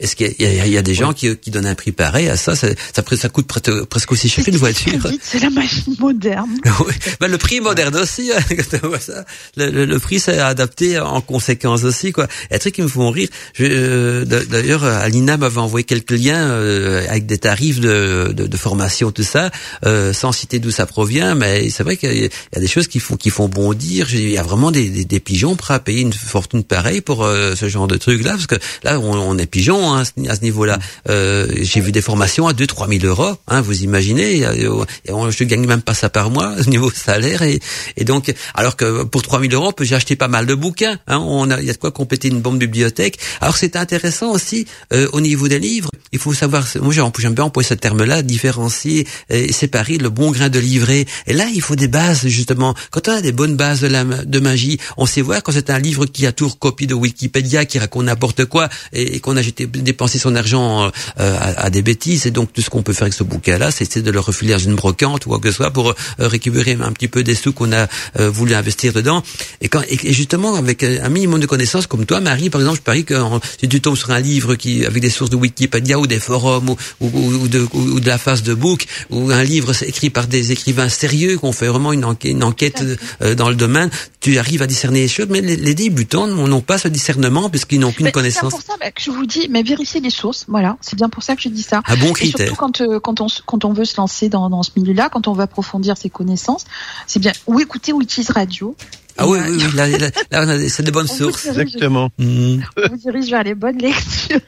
Est-ce 0.00 0.16
qu'il 0.16 0.34
y, 0.38 0.44
y, 0.44 0.78
a 0.78 0.82
des 0.82 0.94
gens 0.94 1.12
qui, 1.12 1.36
qui 1.36 1.50
donnent 1.50 1.66
un 1.66 1.74
prix 1.74 1.92
pareil 1.92 2.28
à 2.28 2.36
ça? 2.36 2.56
Ça, 2.56 2.68
ça, 2.94 3.02
ça 3.16 3.28
coûte 3.28 3.46
presque 3.46 4.12
aussi 4.12 4.28
cher 4.28 4.44
qu'une 4.44 4.56
voiture. 4.56 4.92
C'est 5.22 5.40
la 5.40 5.50
machine 5.50 5.94
moderne. 5.98 6.50
oui. 6.86 6.92
Ben, 7.20 7.28
le 7.28 7.38
prix 7.38 7.56
est 7.56 7.60
moderne 7.60 7.96
aussi. 7.96 8.30
Hein, 8.32 8.40
le, 9.56 9.70
le, 9.70 9.84
le, 9.84 9.98
prix 9.98 10.20
s'est 10.20 10.38
adapté 10.38 10.98
en 10.98 11.20
conséquence 11.20 11.84
aussi. 11.84 12.12
Quoi. 12.12 12.26
Et 12.50 12.56
un 12.56 12.58
truc 12.58 12.74
qui 12.74 12.82
me 12.82 12.88
font 12.88 13.10
rire 13.10 13.28
Euh, 13.60 14.24
d'ailleurs, 14.24 14.84
Alina 14.84 15.36
m'avait 15.36 15.58
envoyé 15.58 15.84
quelques 15.84 16.12
liens 16.12 16.48
euh, 16.50 17.06
avec 17.08 17.26
des 17.26 17.38
tarifs 17.38 17.80
de, 17.80 18.32
de, 18.32 18.46
de, 18.46 18.56
formation, 18.56 19.10
tout 19.10 19.22
ça, 19.22 19.50
euh, 19.84 20.12
sans 20.12 20.32
citer 20.32 20.58
d'où 20.58 20.70
ça 20.70 20.86
provient, 20.86 21.34
mais 21.34 21.70
c'est 21.70 21.82
vrai 21.82 21.96
qu'il 21.96 22.24
y, 22.24 22.30
a 22.56 22.60
des 22.60 22.66
choses 22.66 22.88
qui 22.88 23.00
font 23.00 23.16
qui 23.16 23.30
font 23.30 23.48
bondir. 23.72 24.14
Il 24.14 24.30
y 24.30 24.38
a 24.38 24.42
vraiment 24.42 24.70
des, 24.70 24.88
des, 24.88 25.04
des 25.04 25.20
pigeons 25.20 25.56
prêts 25.56 25.74
à 25.74 25.78
payer 25.78 26.02
une 26.02 26.12
fortune 26.12 26.64
pareille 26.64 27.00
pour 27.00 27.26
ce 27.26 27.68
genre 27.68 27.86
de 27.86 27.96
truc 27.96 28.22
là, 28.24 28.32
parce 28.32 28.46
que 28.46 28.56
là, 28.82 28.98
on, 28.98 29.12
on 29.14 29.38
est 29.38 29.46
pigeons 29.46 29.94
hein, 29.94 30.02
à 30.28 30.36
ce 30.36 30.42
niveau-là. 30.42 30.78
J'ai 31.06 31.80
vu 31.80 31.92
des 31.92 32.02
formations 32.02 32.46
à 32.46 32.52
2-3 32.52 33.00
000 33.00 33.06
euros, 33.06 33.36
hein, 33.48 33.60
vous 33.60 33.82
imaginez. 33.82 34.42
Je 34.42 35.44
gagne 35.44 35.66
même 35.66 35.82
pas 35.82 35.94
ça 35.94 36.08
par 36.08 36.30
mois 36.30 36.54
au 36.60 36.70
niveau 36.70 36.90
salaire, 36.90 37.42
et, 37.42 37.60
et 37.96 38.04
donc, 38.04 38.32
alors 38.54 38.76
que 38.76 39.02
pour 39.04 39.22
3 39.22 39.40
000 39.40 39.52
euros, 39.52 39.72
j'ai 39.80 39.94
acheté 39.94 40.16
pas 40.16 40.28
mal 40.28 40.46
de 40.46 40.54
bouquins. 40.54 40.98
Hein, 41.06 41.18
on 41.18 41.50
a, 41.50 41.60
il 41.60 41.66
y 41.66 41.70
a 41.70 41.72
de 41.72 41.78
quoi 41.78 41.90
compléter 41.90 42.28
une 42.28 42.40
bombe 42.40 42.58
bibliothèque. 42.58 43.18
Alors 43.40 43.56
c'est 43.56 43.76
intéressant 43.76 44.30
aussi 44.32 44.66
euh, 44.92 45.08
au 45.12 45.20
niveau 45.20 45.48
des 45.48 45.58
livres. 45.58 45.90
Il 46.12 46.18
faut 46.18 46.34
savoir, 46.34 46.66
moi 46.80 46.92
j'aime 46.92 47.34
bien 47.34 47.44
employer 47.44 47.68
ce 47.68 47.74
terme-là, 47.74 48.22
différencier 48.22 49.06
et 49.30 49.52
séparer 49.52 49.98
le 49.98 50.10
bon 50.10 50.30
grain 50.30 50.48
de 50.48 50.58
livret. 50.58 51.06
Et 51.26 51.32
là, 51.32 51.46
il 51.54 51.62
faut 51.62 51.76
des 51.76 51.88
bases 51.88 52.26
justement. 52.26 52.74
Quand 52.90 53.08
on 53.08 53.12
a 53.12 53.20
des 53.20 53.32
bonnes 53.32 53.56
de, 53.62 53.86
la, 53.86 54.04
de 54.04 54.40
magie, 54.40 54.78
on 54.96 55.06
sait 55.06 55.22
voir 55.22 55.42
quand 55.42 55.52
c'est 55.52 55.70
un 55.70 55.78
livre 55.78 56.06
qui 56.06 56.26
a 56.26 56.32
tout 56.32 56.50
copie 56.50 56.86
de 56.86 56.94
Wikipédia, 56.94 57.64
qui 57.64 57.78
raconte 57.78 58.06
n'importe 58.06 58.44
quoi 58.46 58.68
et, 58.92 59.20
qu'on 59.20 59.36
a 59.36 59.42
jeté, 59.42 59.66
dépensé 59.66 60.18
son 60.18 60.34
argent 60.34 60.90
euh, 61.20 61.36
à, 61.56 61.70
des 61.70 61.82
bêtises. 61.82 62.26
Et 62.26 62.30
donc 62.30 62.52
tout 62.52 62.62
ce 62.62 62.70
qu'on 62.70 62.82
peut 62.82 62.92
faire 62.92 63.04
avec 63.04 63.14
ce 63.14 63.24
bouquin-là, 63.24 63.70
c'est 63.70 63.98
de 63.98 64.10
le 64.10 64.20
refiler 64.20 64.52
dans 64.52 64.58
une 64.58 64.74
brocante 64.74 65.26
ou 65.26 65.30
quoi 65.30 65.38
que 65.38 65.50
ce 65.50 65.56
soit 65.56 65.70
pour 65.70 65.90
euh, 65.90 65.94
récupérer 66.18 66.76
un 66.80 66.92
petit 66.92 67.08
peu 67.08 67.22
des 67.22 67.34
sous 67.34 67.52
qu'on 67.52 67.72
a 67.72 67.86
voulu 68.18 68.54
investir 68.54 68.92
dedans. 68.92 69.22
Et, 69.60 69.68
quand, 69.68 69.82
et 69.88 70.12
justement 70.12 70.54
avec 70.54 70.82
un 70.82 71.08
minimum 71.08 71.40
de 71.40 71.46
connaissances 71.46 71.86
comme 71.86 72.06
toi, 72.06 72.20
Marie, 72.20 72.50
par 72.50 72.60
exemple, 72.60 72.78
je 72.78 72.82
parie 72.82 73.04
que 73.04 73.14
si 73.60 73.68
tu 73.68 73.80
tombes 73.80 73.96
sur 73.96 74.10
un 74.10 74.20
livre 74.20 74.54
qui 74.54 74.84
avec 74.86 75.02
des 75.02 75.10
sources 75.10 75.30
de 75.30 75.36
Wikipédia 75.36 75.98
ou 75.98 76.06
des 76.06 76.18
forums 76.18 76.70
ou, 76.70 76.76
ou, 77.00 77.48
de, 77.48 77.66
ou 77.72 78.00
de 78.00 78.06
la 78.06 78.18
phase 78.18 78.42
de 78.42 78.54
book 78.54 78.86
ou 79.10 79.30
un 79.30 79.42
livre 79.42 79.72
écrit 79.82 80.10
par 80.10 80.26
des 80.26 80.52
écrivains 80.52 80.88
sérieux 80.88 81.36
qui 81.38 81.44
ont 81.44 81.52
fait 81.52 81.68
vraiment 81.68 81.92
une 81.92 82.04
enquête, 82.04 82.30
une 82.30 82.44
enquête 82.44 82.82
euh, 83.22 83.34
dans 83.34 83.48
le 83.52 83.56
domaine, 83.56 83.90
tu 84.20 84.38
arrives 84.38 84.62
à 84.62 84.66
discerner 84.66 85.00
les 85.00 85.08
choses. 85.08 85.26
Mais 85.30 85.40
les, 85.40 85.74
débutants 85.74 86.26
n'ont 86.26 86.60
pas 86.60 86.78
ce 86.78 86.88
discernement 86.88 87.48
puisqu'ils 87.48 87.80
n'ont 87.80 87.92
qu'une 87.92 88.10
connaissance. 88.10 88.52
C'est 88.52 88.66
pour 88.66 88.78
ça 88.78 88.90
que 88.90 89.00
je 89.00 89.10
vous 89.10 89.26
dis, 89.26 89.48
mais 89.48 89.62
vérifiez 89.62 90.00
les 90.00 90.10
sources. 90.10 90.44
Voilà, 90.48 90.76
c'est 90.80 90.96
bien 90.96 91.08
pour 91.08 91.22
ça 91.22 91.36
que 91.36 91.42
je 91.42 91.48
dis 91.48 91.62
ça. 91.62 91.82
Un 91.86 91.96
bon 91.96 92.12
critère. 92.12 92.40
Et 92.40 92.46
surtout 92.48 92.60
quand 92.60 92.80
euh, 92.80 93.00
quand 93.00 93.20
on 93.20 93.26
quand 93.46 93.64
on 93.64 93.72
veut 93.72 93.84
se 93.84 93.96
lancer 93.96 94.28
dans, 94.28 94.50
dans 94.50 94.62
ce 94.62 94.70
milieu-là, 94.76 95.08
quand 95.10 95.28
on 95.28 95.32
veut 95.32 95.42
approfondir 95.42 95.96
ses 95.96 96.10
connaissances, 96.10 96.64
c'est 97.06 97.20
bien. 97.20 97.32
Ou 97.46 97.60
écouter 97.60 97.92
Wikis 97.92 98.26
Radio 98.30 98.76
ah 99.18 99.28
oui, 99.28 99.38
oui, 99.42 99.62
oui, 99.62 99.76
là, 99.76 100.44
là, 100.44 100.68
c'est 100.68 100.82
de 100.82 100.90
bonnes 100.90 101.06
sources. 101.06 101.46
Exactement. 101.46 102.10
On 102.18 102.58
vous 102.90 102.96
dirige 102.96 103.30
vers 103.30 103.42
les 103.42 103.54
bonnes 103.54 103.78
lectures. 103.78 104.40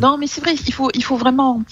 non, 0.00 0.18
mais 0.18 0.26
c'est 0.26 0.40
vrai, 0.40 0.54
il 0.54 0.72
faut, 0.72 0.90
il 0.94 1.04
faut 1.04 1.16
vraiment, 1.16 1.62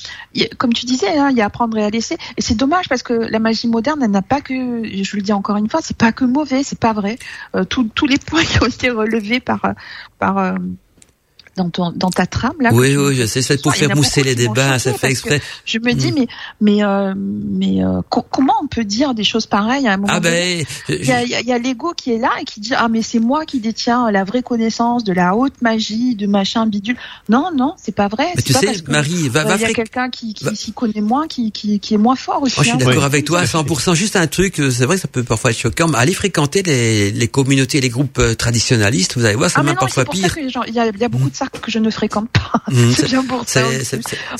comme 0.58 0.72
tu 0.72 0.86
disais, 0.86 1.16
hein, 1.16 1.30
il 1.30 1.36
y 1.36 1.40
a 1.40 1.46
apprendre 1.46 1.76
et 1.78 1.84
à 1.84 1.90
laisser. 1.90 2.16
Et 2.36 2.42
c'est 2.42 2.54
dommage 2.54 2.88
parce 2.88 3.02
que 3.02 3.12
la 3.12 3.38
magie 3.38 3.66
moderne, 3.66 4.00
elle 4.02 4.10
n'a 4.10 4.22
pas 4.22 4.40
que, 4.40 4.54
je 4.54 5.16
le 5.16 5.22
dis 5.22 5.32
encore 5.32 5.56
une 5.56 5.68
fois, 5.68 5.80
c'est 5.82 5.96
pas 5.96 6.12
que 6.12 6.24
mauvais, 6.24 6.62
c'est 6.62 6.78
pas 6.78 6.92
vrai. 6.92 7.18
Euh, 7.56 7.64
tous 7.64 8.06
les 8.06 8.18
points 8.18 8.44
qui 8.44 8.62
ont 8.62 8.66
été 8.66 8.90
relevés 8.90 9.40
par, 9.40 9.74
par 10.18 10.38
euh, 10.38 10.54
dans, 11.56 11.68
ton, 11.68 11.92
dans 11.94 12.10
ta 12.10 12.26
trame 12.26 12.56
là. 12.60 12.70
Oui, 12.72 12.96
oui, 12.96 13.14
je 13.14 13.26
sais, 13.26 13.42
c'est 13.42 13.60
pour 13.60 13.74
faire 13.74 13.94
mousser 13.94 14.22
les 14.22 14.34
débats, 14.34 14.78
ça 14.78 14.92
fait 14.94 15.10
exprès. 15.10 15.42
Je 15.64 15.78
me 15.78 15.92
dis, 15.92 16.12
mm. 16.12 16.14
mais 16.14 16.26
mais 16.60 16.84
euh, 16.84 17.14
mais 17.16 17.84
euh, 17.84 18.00
comment 18.08 18.54
on 18.62 18.66
peut 18.66 18.84
dire 18.84 19.14
des 19.14 19.24
choses 19.24 19.46
pareilles 19.46 19.86
à 19.86 19.92
un 19.92 19.96
moment 19.98 20.12
ah 20.14 20.20
ben, 20.20 20.64
Il 20.88 21.04
y 21.04 21.12
a, 21.12 21.54
a 21.54 21.58
l'ego 21.58 21.92
qui 21.96 22.12
est 22.12 22.18
là 22.18 22.30
et 22.40 22.44
qui 22.44 22.60
dit 22.60 22.72
ah 22.74 22.88
mais 22.88 23.02
c'est 23.02 23.18
moi 23.18 23.44
qui 23.44 23.60
détiens 23.60 24.10
la 24.10 24.24
vraie 24.24 24.42
connaissance 24.42 25.04
de 25.04 25.12
la 25.12 25.36
haute 25.36 25.60
magie, 25.60 26.14
de 26.14 26.26
machin 26.26 26.66
bidule. 26.66 26.96
Non, 27.28 27.50
non, 27.54 27.74
c'est 27.76 27.94
pas 27.94 28.08
vrai. 28.08 28.28
Mais 28.34 28.42
tu 28.42 28.52
sais, 28.52 28.74
Marie, 28.88 29.28
va, 29.28 29.44
va 29.44 29.56
Il 29.56 29.62
y 29.62 29.64
a 29.64 29.72
quelqu'un 29.72 30.08
qui, 30.08 30.34
qui 30.34 30.56
s'y 30.56 30.72
connaît 30.72 31.00
moins, 31.00 31.26
qui, 31.28 31.52
qui, 31.52 31.80
qui 31.80 31.94
est 31.94 31.98
moins 31.98 32.16
fort 32.16 32.42
aussi. 32.42 32.56
Oh, 32.58 32.62
je 32.62 32.68
suis 32.68 32.76
hein. 32.76 32.84
d'accord 32.84 33.04
avec 33.04 33.24
toi 33.24 33.40
à 33.40 33.44
100%. 33.44 33.94
Juste 33.94 34.16
un 34.16 34.26
truc, 34.26 34.58
euh, 34.60 34.70
c'est 34.70 34.86
vrai 34.86 34.96
que 34.96 35.02
ça 35.02 35.08
peut 35.08 35.22
parfois 35.22 35.50
être 35.50 35.58
choquant, 35.58 35.88
mais 35.88 35.98
allez 35.98 36.14
fréquenter 36.14 36.62
les, 36.62 37.10
les 37.10 37.28
communautés, 37.28 37.80
les 37.80 37.88
groupes 37.90 38.20
traditionnalistes, 38.38 39.16
vous 39.16 39.24
allez 39.24 39.36
voir, 39.36 39.50
c'est 39.50 39.58
ah, 39.58 39.62
même 39.62 39.76
parfois 39.76 40.04
pire. 40.04 40.34
Il 40.38 40.74
y 40.74 40.78
a, 40.78 40.86
y 40.86 41.04
a 41.04 41.08
beaucoup 41.08 41.30
de 41.30 41.36
que 41.50 41.70
je 41.70 41.78
ne 41.78 41.90
fréquente 41.90 42.28
Mmh, 42.70 42.92
c'est 42.92 43.06
bien 43.06 43.24
pour 43.24 43.48
ça. 43.48 43.62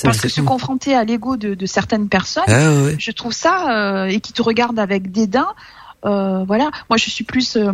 Parce 0.03 0.21
que 0.21 0.29
se 0.29 0.41
confronter 0.41 0.95
à 0.95 1.03
l'ego 1.03 1.37
de, 1.37 1.65
certaines 1.65 2.09
personnes, 2.09 2.43
ah, 2.47 2.89
je 2.97 3.11
trouve 3.11 3.33
ça, 3.33 4.03
euh, 4.03 4.05
et 4.05 4.19
qui 4.19 4.33
te 4.33 4.41
regardent 4.41 4.79
avec 4.79 5.11
dédain, 5.11 5.47
euh, 6.05 6.43
voilà. 6.45 6.71
Moi, 6.89 6.97
je 6.97 7.09
suis 7.09 7.23
plus 7.23 7.57
euh, 7.57 7.71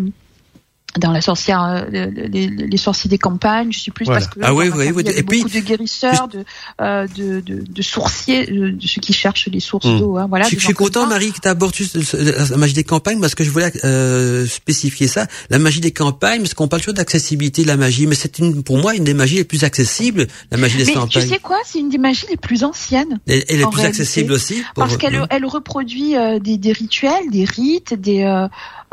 dans 0.97 1.11
la 1.11 1.21
sorcière, 1.21 1.61
euh, 1.63 1.85
les, 1.89 2.47
les, 2.47 2.77
sorciers 2.77 3.09
des 3.09 3.17
campagnes, 3.17 3.71
je 3.71 3.79
suis 3.79 3.91
plus 3.91 4.05
parce 4.05 4.27
que 4.27 4.39
ah 4.41 4.53
oui, 4.53 4.69
oui, 4.73 4.85
il 4.99 5.05
y 5.05 5.09
avait 5.09 5.21
beaucoup 5.21 5.49
de 5.49 5.59
guérisseurs, 5.59 6.27
de, 6.27 6.43
euh, 6.81 7.07
de, 7.15 7.41
de, 7.41 7.63
de, 7.67 7.81
sourciers, 7.81 8.47
de, 8.47 8.87
ceux 8.87 9.01
qui 9.01 9.13
cherchent 9.13 9.47
les 9.47 9.59
sources 9.59 9.85
hmm. 9.85 9.99
d'eau. 9.99 10.17
Hein, 10.17 10.25
voilà. 10.27 10.47
Je, 10.49 10.57
suis 10.57 10.73
content, 10.73 11.05
Marie, 11.05 11.31
que 11.31 11.39
tu 11.39 11.47
abordes 11.47 11.75
la 12.13 12.57
magie 12.57 12.73
des 12.73 12.83
campagnes 12.83 13.19
parce 13.19 13.35
que 13.35 13.43
je 13.43 13.51
voulais 13.51 13.71
euh, 13.83 14.47
spécifier 14.47 15.07
ça. 15.07 15.27
La 15.49 15.59
magie 15.59 15.79
des 15.79 15.91
campagnes, 15.91 16.41
parce 16.41 16.53
qu'on 16.53 16.67
parle 16.67 16.81
toujours 16.81 16.95
d'accessibilité 16.95 17.61
de 17.63 17.67
la 17.67 17.77
magie, 17.77 18.07
mais 18.07 18.15
c'est 18.15 18.39
une, 18.39 18.63
pour 18.63 18.77
moi 18.77 18.95
une 18.95 19.03
des 19.03 19.13
magies 19.13 19.35
les 19.35 19.43
plus 19.43 19.63
accessibles, 19.63 20.27
la 20.51 20.57
magie 20.57 20.77
des 20.77 20.85
mais 20.85 20.93
campagnes. 20.93 21.23
Tu 21.23 21.29
sais 21.29 21.39
quoi 21.39 21.57
C'est 21.65 21.79
une 21.79 21.89
des 21.89 21.99
magies 21.99 22.25
les 22.29 22.37
plus 22.37 22.63
anciennes. 22.63 23.19
Et, 23.27 23.45
elle 23.49 23.61
est 23.61 23.69
plus 23.69 23.83
accessible 23.83 24.33
aussi. 24.33 24.63
parce 24.75 24.97
qu'elle 24.97 25.27
elle 25.29 25.45
reproduit 25.45 26.17
euh, 26.17 26.39
des, 26.39 26.57
des 26.57 26.71
rituels, 26.71 27.29
des 27.29 27.45
rites, 27.45 27.93
des 27.93 28.23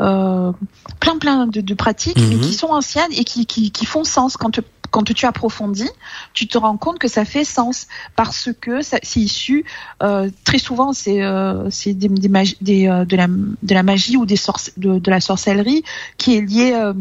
euh, 0.01 0.51
plein 0.99 1.17
plein 1.17 1.47
de, 1.47 1.61
de 1.61 1.73
pratiques, 1.73 2.19
mais 2.19 2.37
qui 2.37 2.47
mhm. 2.47 2.53
sont 2.53 2.67
anciennes 2.67 3.11
et 3.13 3.23
qui, 3.23 3.45
qui, 3.45 3.71
qui 3.71 3.85
font 3.85 4.03
sens 4.03 4.37
quand 4.37 4.51
tu, 4.51 4.61
quand 4.91 5.03
tu 5.03 5.25
approfondis, 5.25 5.89
tu 6.33 6.47
te 6.47 6.57
rends 6.57 6.77
compte 6.77 6.99
que 6.99 7.07
ça 7.07 7.25
fait 7.25 7.43
sens 7.43 7.87
parce 8.15 8.49
que 8.59 8.81
c'est 8.81 9.15
issu 9.15 9.65
euh, 10.03 10.29
très 10.43 10.59
souvent 10.59 10.93
c'est 10.93 11.23
euh, 11.23 11.69
c'est 11.69 11.93
des, 11.93 12.09
des, 12.09 12.29
des 12.61 12.87
euh, 12.87 13.05
de 13.05 13.15
la 13.15 13.27
de 13.27 13.73
la 13.73 13.83
magie 13.83 14.17
ou 14.17 14.25
des 14.25 14.37
de, 14.77 14.99
de, 14.99 15.11
la 15.11 15.19
sorcellerie 15.19 15.83
qui 16.17 16.35
est 16.35 16.41
liée 16.41 16.73
euh, 16.73 16.93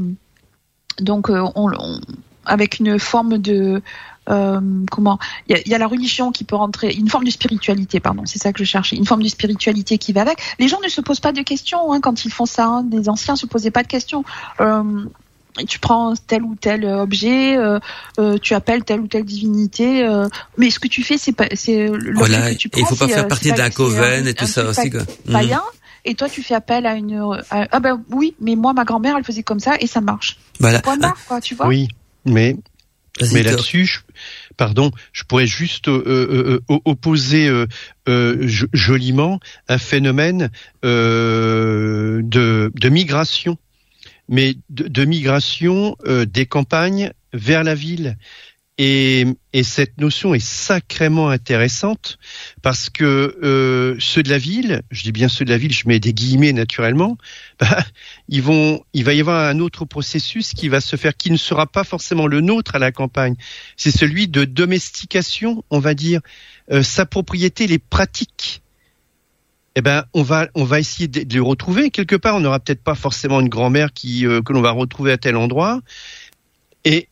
donc 1.01 1.31
euh, 1.31 1.43
on, 1.55 1.71
on, 1.73 2.01
avec 2.45 2.79
une 2.79 2.99
forme 2.99 3.39
de 3.39 3.83
euh, 4.29 4.61
comment? 4.91 5.19
Il 5.49 5.63
y 5.67 5.75
a, 5.75 5.79
la 5.79 5.87
religion 5.87 6.33
qui 6.33 6.45
peut 6.45 6.57
rentrer, 6.57 6.93
une 6.93 7.09
forme 7.09 7.25
de 7.25 7.31
spiritualité, 7.31 8.01
pardon, 8.01 8.23
c'est 8.27 8.39
ça 8.39 8.53
que 8.53 8.59
je 8.59 8.65
cherchais, 8.65 8.97
une 8.97 9.07
forme 9.07 9.23
de 9.23 9.29
spiritualité 9.29 9.99
qui 9.99 10.13
va 10.13 10.23
avec. 10.23 10.39
Les 10.59 10.69
gens 10.69 10.81
ne 10.83 10.89
se 10.89 11.01
posent 11.01 11.21
pas 11.21 11.33
de 11.33 11.43
questions 11.43 11.93
hein, 11.93 12.01
quand 12.01 12.25
ils 12.25 12.33
font 12.33 12.47
ça. 12.47 12.67
Hein. 12.67 12.87
Les 12.91 13.09
anciens 13.09 13.37
se 13.37 13.47
posaient 13.47 13.71
pas 13.71 13.83
de 13.83 13.89
questions. 13.89 14.25
Euh, 14.61 15.05
tu 15.69 15.79
prends 15.79 16.15
tel 16.15 16.43
ou 16.43 16.55
tel 16.55 16.85
objet, 16.85 17.57
euh, 17.57 17.79
euh 18.19 18.37
tu 18.39 18.53
appelles 18.53 18.85
telle 18.85 19.01
ou 19.01 19.07
telle 19.07 19.25
divinité, 19.25 20.05
euh, 20.05 20.29
mais 20.59 20.71
ce 20.71 20.79
que 20.79 20.89
tu 20.89 21.03
fais, 21.03 21.17
c'est 21.17 21.33
pas, 21.33 21.47
c'est 21.55 21.91
voilà, 22.15 22.53
que 22.53 22.59
tu 22.59 22.69
prends. 22.69 22.81
Il 22.81 22.87
faut 22.87 22.97
pas 22.97 23.09
faire 23.09 23.27
partie 23.29 23.53
d'un 23.53 23.71
coven 23.71 24.27
et 24.27 24.35
tout 24.35 24.47
ça 24.47 24.67
aussi. 24.67 24.91
Quoi. 24.91 25.03
Païen, 25.33 25.57
mhm. 25.57 25.81
et 26.05 26.15
toi 26.15 26.29
tu 26.29 26.43
fais 26.43 26.55
appel 26.55 26.85
à 26.85 26.95
une 26.95 27.43
ah 27.51 27.81
ben 27.81 28.03
oui 28.11 28.35
mais 28.41 28.55
moi 28.55 28.75
ma 28.75 28.85
grand-mère 28.85 29.17
elle 29.17 29.25
faisait 29.25 29.43
comme 29.43 29.61
ça 29.61 29.77
et 29.81 29.87
ça 29.87 30.01
marche 30.01 30.37
voilà 30.61 30.81
point 30.81 30.99
barre, 30.99 31.17
quoi 31.27 31.41
tu 31.41 31.55
vois? 31.55 31.67
Oui 31.69 31.89
mais 32.27 32.57
mais 33.33 33.43
là-dessus, 33.43 34.01
pardon, 34.57 34.91
je 35.13 35.25
pourrais 35.25 35.47
juste 35.47 35.89
euh, 35.89 36.03
euh, 36.07 36.61
euh, 36.71 36.79
opposer 36.85 37.51
joliment 38.73 39.41
un 39.69 39.79
phénomène 39.79 40.51
de, 40.83 42.23
de, 42.23 42.89
migration, 42.89 43.59
mais 44.29 44.55
de, 44.71 44.89
de 44.89 45.05
migration 45.05 45.97
des 46.07 46.47
campagnes 46.47 47.13
vers 47.33 47.65
la 47.65 47.75
ville. 47.75 48.17
Et, 48.79 49.25
et, 49.55 49.63
cette 49.63 49.97
notion 49.99 50.35
est 50.35 50.45
sacrément 50.45 51.31
intéressante 51.31 52.19
parce 52.61 52.91
que 52.91 53.39
euh, 53.43 53.97
ceux 53.99 54.23
de 54.23 54.29
la 54.29 54.37
ville, 54.37 54.83
je 54.91 55.03
dis 55.03 55.13
bien 55.13 55.29
ceux 55.29 55.47
de 55.47 55.51
la 55.51 55.57
ville, 55.57 55.73
je 55.73 55.89
mets 55.89 55.99
des 55.99 56.13
guillemets 56.13 56.53
naturellement, 56.53 57.17
bah, 57.59 57.83
ils 58.29 58.43
vont, 58.43 58.85
il 58.93 59.05
va 59.05 59.15
y 59.15 59.21
avoir 59.21 59.49
un 59.49 59.61
autre 59.61 59.87
processus 59.87 60.53
qui 60.53 60.69
va 60.69 60.83
se 60.83 60.97
faire, 60.97 61.17
qui 61.17 61.31
ne 61.31 61.39
sera 61.39 61.67
pas 61.67 61.85
forcément 61.85 62.27
le 62.27 62.43
nôtre 62.43 62.75
à 62.75 62.79
la 62.79 62.93
campagne. 62.93 63.37
C'est 63.79 63.91
celui 63.91 64.29
de 64.29 64.45
domestication, 64.45 65.65
on 65.71 65.79
va 65.79 65.95
dire, 65.95 66.21
euh, 66.71 66.83
sa 66.83 67.07
propriété, 67.07 67.67
les 67.67 67.79
pratiques. 67.79 68.61
Eh 69.75 69.81
ben, 69.81 70.05
on 70.13 70.23
va, 70.23 70.49
on 70.55 70.65
va 70.65 70.81
essayer 70.81 71.09
de, 71.09 71.25
les 71.33 71.41
retrouver 71.41 71.91
quelque 71.91 72.17
part. 72.17 72.37
On 72.37 72.41
n'aura 72.41 72.61
peut-être 72.61 72.83
pas 72.83 72.95
forcément 72.95 73.41
une 73.41 73.49
grand-mère 73.49 73.95
qui 73.95 74.27
euh, 74.27 74.43
que 74.43 74.53
l'on 74.53 74.61
va 74.61 74.71
retrouver 74.71 75.13
à 75.13 75.19
tel 75.19 75.37
endroit. 75.37 75.81
Et 76.85 77.09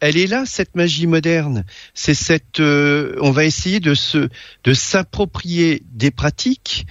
elle 0.00 0.16
est 0.16 0.26
là 0.26 0.44
cette 0.46 0.74
magie 0.74 1.06
moderne. 1.06 1.64
C'est 1.94 2.14
cette, 2.14 2.60
euh, 2.60 3.14
on 3.20 3.30
va 3.30 3.44
essayer 3.44 3.80
de 3.80 3.94
se, 3.94 4.28
de 4.64 4.74
s'approprier 4.74 5.82
des 5.92 6.10
pratiques 6.10 6.86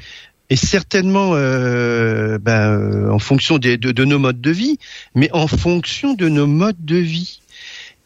et 0.52 0.56
certainement 0.56 1.32
euh, 1.34 2.38
ben, 2.40 2.72
euh, 2.72 3.12
en 3.12 3.20
fonction 3.20 3.58
de, 3.58 3.76
de, 3.76 4.06
nos 4.06 4.20
modes 4.20 4.42
de 4.42 4.52
vie, 4.52 4.78
mais 5.16 5.30
en 5.34 5.48
fonction 5.48 6.14
de 6.14 6.30
nos 6.30 6.48
modes 6.48 6.84
de 6.86 6.98
vie. 6.98 7.42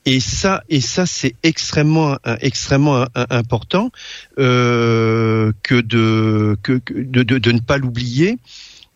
Et 0.06 0.20
ça, 0.20 0.64
et 0.68 0.82
ça, 0.82 1.06
c'est 1.06 1.36
extrêmement, 1.44 2.18
extrêmement 2.42 3.06
important 3.16 3.90
que 4.36 5.54
de, 5.64 6.58
que, 6.62 6.82
de, 6.90 7.24
de, 7.24 7.52
ne 7.54 7.60
pas 7.60 7.78
l'oublier 7.78 8.38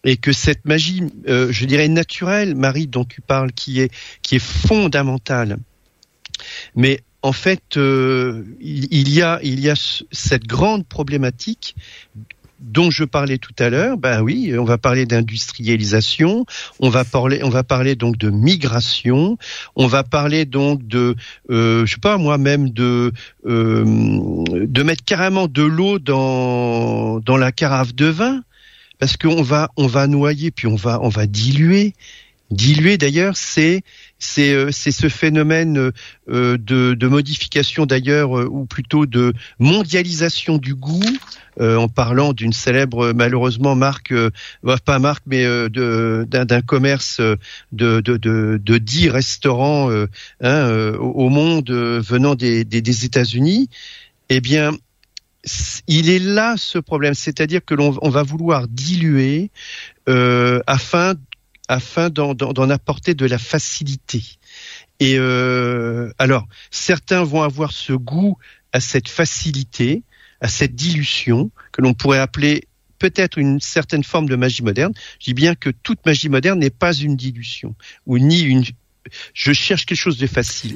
et 0.03 0.17
que 0.17 0.33
cette 0.33 0.65
magie, 0.65 1.03
je 1.25 1.65
dirais 1.65 1.87
naturelle, 1.87 2.55
Marie, 2.55 2.87
dont 2.87 3.05
tu 3.05 3.21
parles, 3.21 3.53
qui 3.53 3.79
est 3.79 3.89
qui 4.21 4.35
est 4.35 4.43
fondamentale 4.43 5.59
Mais 6.75 7.01
en 7.21 7.33
fait, 7.33 7.77
euh, 7.77 8.43
il, 8.59 9.09
y 9.09 9.21
a, 9.21 9.39
cette 10.11 10.45
grande 10.45 10.87
problématique 10.87 11.75
dont 12.59 12.89
je 12.89 13.03
parlais 13.03 13.37
tout 13.37 13.53
à 13.59 13.69
l'heure, 13.69 13.97
ben 13.97 14.21
oui, 14.21 14.55
on 14.57 14.63
va 14.63 14.77
parler 14.77 15.05
d'industrialisation, 15.05 16.45
on 16.79 16.89
va 16.89 17.03
parler, 17.05 17.43
on 17.43 17.49
va 17.49 17.63
parler 17.63 17.95
donc 17.95 18.17
de 18.17 18.29
migration, 18.29 19.37
on 19.75 19.87
va 19.87 20.03
parler 20.03 20.45
donc 20.45 20.87
de, 20.87 21.15
euh, 21.51 21.85
je 21.85 21.93
sais 21.93 21.99
pas 21.99 22.17
moi-même 22.17 22.69
de 22.71 23.11
euh, 23.45 23.83
de 23.85 24.83
mettre 24.83 25.03
carrément 25.03 25.47
de 25.47 25.61
l'eau 25.61 25.99
dans 25.99 27.19
dans 27.19 27.37
la 27.37 27.51
carafe 27.51 27.93
de 27.93 28.07
vin, 28.07 28.41
parce 28.97 29.17
qu'on 29.17 29.43
va 29.43 29.69
on 29.77 29.85
va 29.85 30.07
noyer 30.07 30.49
puis 30.49 30.65
on 30.65 30.75
va 30.75 30.99
on 31.01 31.09
va 31.09 31.27
diluer. 31.27 31.93
Diluer 32.49 32.97
d'ailleurs, 32.97 33.35
c'est 33.35 33.83
c'est 34.19 34.53
euh, 34.53 34.69
c'est 34.71 34.91
ce 34.91 35.09
phénomène 35.09 35.91
euh, 36.29 36.57
de, 36.57 37.07
modification 37.07 37.85
d'ailleurs, 37.85 38.37
euh, 38.37 38.47
ou 38.49 38.65
plutôt 38.65 39.05
de 39.05 39.33
mondialisation 39.59 40.57
du 40.57 40.75
goût, 40.75 41.03
en 41.59 41.87
parlant 41.87 42.33
d'une 42.33 42.53
célèbre 42.53 43.13
malheureusement 43.13 43.73
marque, 43.73 44.13
pas 44.85 44.99
marque, 44.99 45.23
mais 45.25 45.43
d'un 45.69 46.61
commerce 46.61 47.19
de 47.71 47.99
de 47.99 48.17
de, 48.17 49.09
restaurants 49.09 49.89
hein, 50.41 50.69
au 50.99 51.29
monde 51.29 51.71
venant 51.71 52.35
des 52.35 53.05
États-Unis. 53.05 53.69
Eh 54.29 54.39
bien, 54.39 54.71
il 55.87 56.09
est 56.09 56.19
là 56.19 56.55
ce 56.57 56.77
problème, 56.77 57.13
c'est-à-dire 57.13 57.61
que 57.63 57.73
l'on 57.73 57.91
va 57.91 58.23
vouloir 58.23 58.67
diluer 58.67 59.49
euh, 60.09 60.61
afin 60.67 61.15
afin 61.67 62.09
d'en 62.09 62.69
apporter 62.69 63.13
de 63.13 63.25
la 63.25 63.37
facilité. 63.37 64.23
Et 64.99 65.15
euh, 65.17 66.11
alors, 66.17 66.47
certains 66.71 67.23
vont 67.23 67.43
avoir 67.43 67.71
ce 67.71 67.93
goût 67.93 68.37
à 68.73 68.79
cette 68.79 69.09
facilité, 69.09 70.03
à 70.41 70.47
cette 70.47 70.75
dilution 70.75 71.51
que 71.71 71.81
l'on 71.81 71.93
pourrait 71.93 72.19
appeler 72.19 72.67
peut-être 72.99 73.37
une 73.37 73.59
certaine 73.59 74.03
forme 74.03 74.27
de 74.27 74.35
magie 74.35 74.63
moderne. 74.63 74.93
Je 75.19 75.25
dis 75.25 75.33
bien 75.33 75.55
que 75.55 75.69
toute 75.69 76.03
magie 76.05 76.29
moderne 76.29 76.59
n'est 76.59 76.69
pas 76.69 76.93
une 76.93 77.15
dilution 77.15 77.75
ou 78.05 78.17
ni 78.17 78.41
une 78.41 78.63
je 79.33 79.53
cherche 79.53 79.85
quelque 79.85 79.97
chose 79.97 80.17
de 80.17 80.27
facile. 80.27 80.75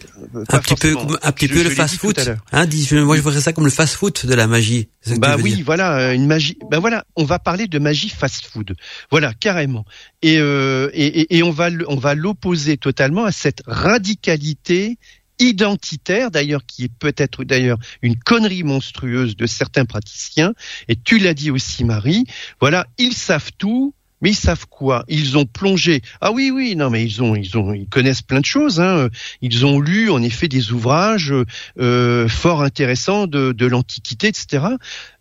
Un 0.49 0.59
petit 0.59 0.75
peu, 0.75 0.95
un 1.21 1.31
petit 1.31 1.47
peu 1.47 1.63
le 1.63 1.69
fast-food. 1.69 2.37
Hein, 2.51 2.65
moi, 2.91 3.15
je 3.15 3.21
voudrais 3.21 3.41
ça 3.41 3.53
comme 3.53 3.65
le 3.65 3.71
fast-food 3.71 4.25
de 4.25 4.33
la 4.33 4.47
magie. 4.47 4.89
Bah 5.17 5.37
oui, 5.37 5.61
voilà, 5.63 5.97
euh, 5.97 6.13
une 6.13 6.27
magie. 6.27 6.57
Bah 6.69 6.79
voilà, 6.79 7.05
on 7.15 7.23
va 7.23 7.39
parler 7.39 7.67
de 7.67 7.79
magie 7.79 8.09
fast-food. 8.09 8.75
Voilà, 9.09 9.33
carrément. 9.33 9.85
Et, 10.21 10.37
euh, 10.37 10.89
et, 10.93 11.37
et 11.37 11.43
on 11.43 11.51
va, 11.51 11.69
on 11.87 11.95
va 11.95 12.15
l'opposer 12.15 12.77
totalement 12.77 13.25
à 13.25 13.31
cette 13.31 13.63
radicalité 13.65 14.97
identitaire 15.39 16.29
d'ailleurs 16.29 16.65
qui 16.65 16.83
est 16.83 16.91
peut-être 16.99 17.43
d'ailleurs 17.43 17.79
une 18.03 18.15
connerie 18.15 18.63
monstrueuse 18.63 19.35
de 19.35 19.47
certains 19.47 19.85
praticiens 19.85 20.53
et 20.87 20.95
tu 20.95 21.17
l'as 21.17 21.33
dit 21.33 21.49
aussi 21.49 21.83
Marie 21.83 22.25
voilà 22.59 22.85
ils 22.99 23.13
savent 23.13 23.49
tout 23.57 23.95
mais 24.21 24.31
ils 24.31 24.35
savent 24.35 24.67
quoi? 24.67 25.03
Ils 25.07 25.37
ont 25.37 25.45
plongé. 25.45 26.01
Ah 26.21 26.31
oui, 26.31 26.51
oui, 26.53 26.75
non, 26.75 26.89
mais 26.89 27.03
ils 27.03 27.21
ont, 27.21 27.35
ils 27.35 27.57
ont, 27.57 27.73
ils 27.73 27.87
connaissent 27.87 28.21
plein 28.21 28.39
de 28.39 28.45
choses. 28.45 28.79
Hein. 28.79 29.09
Ils 29.41 29.65
ont 29.65 29.79
lu 29.79 30.09
en 30.09 30.21
effet 30.21 30.47
des 30.47 30.71
ouvrages 30.71 31.33
euh, 31.79 32.27
fort 32.27 32.61
intéressants 32.61 33.27
de, 33.27 33.51
de 33.51 33.65
l'Antiquité, 33.65 34.27
etc. 34.27 34.65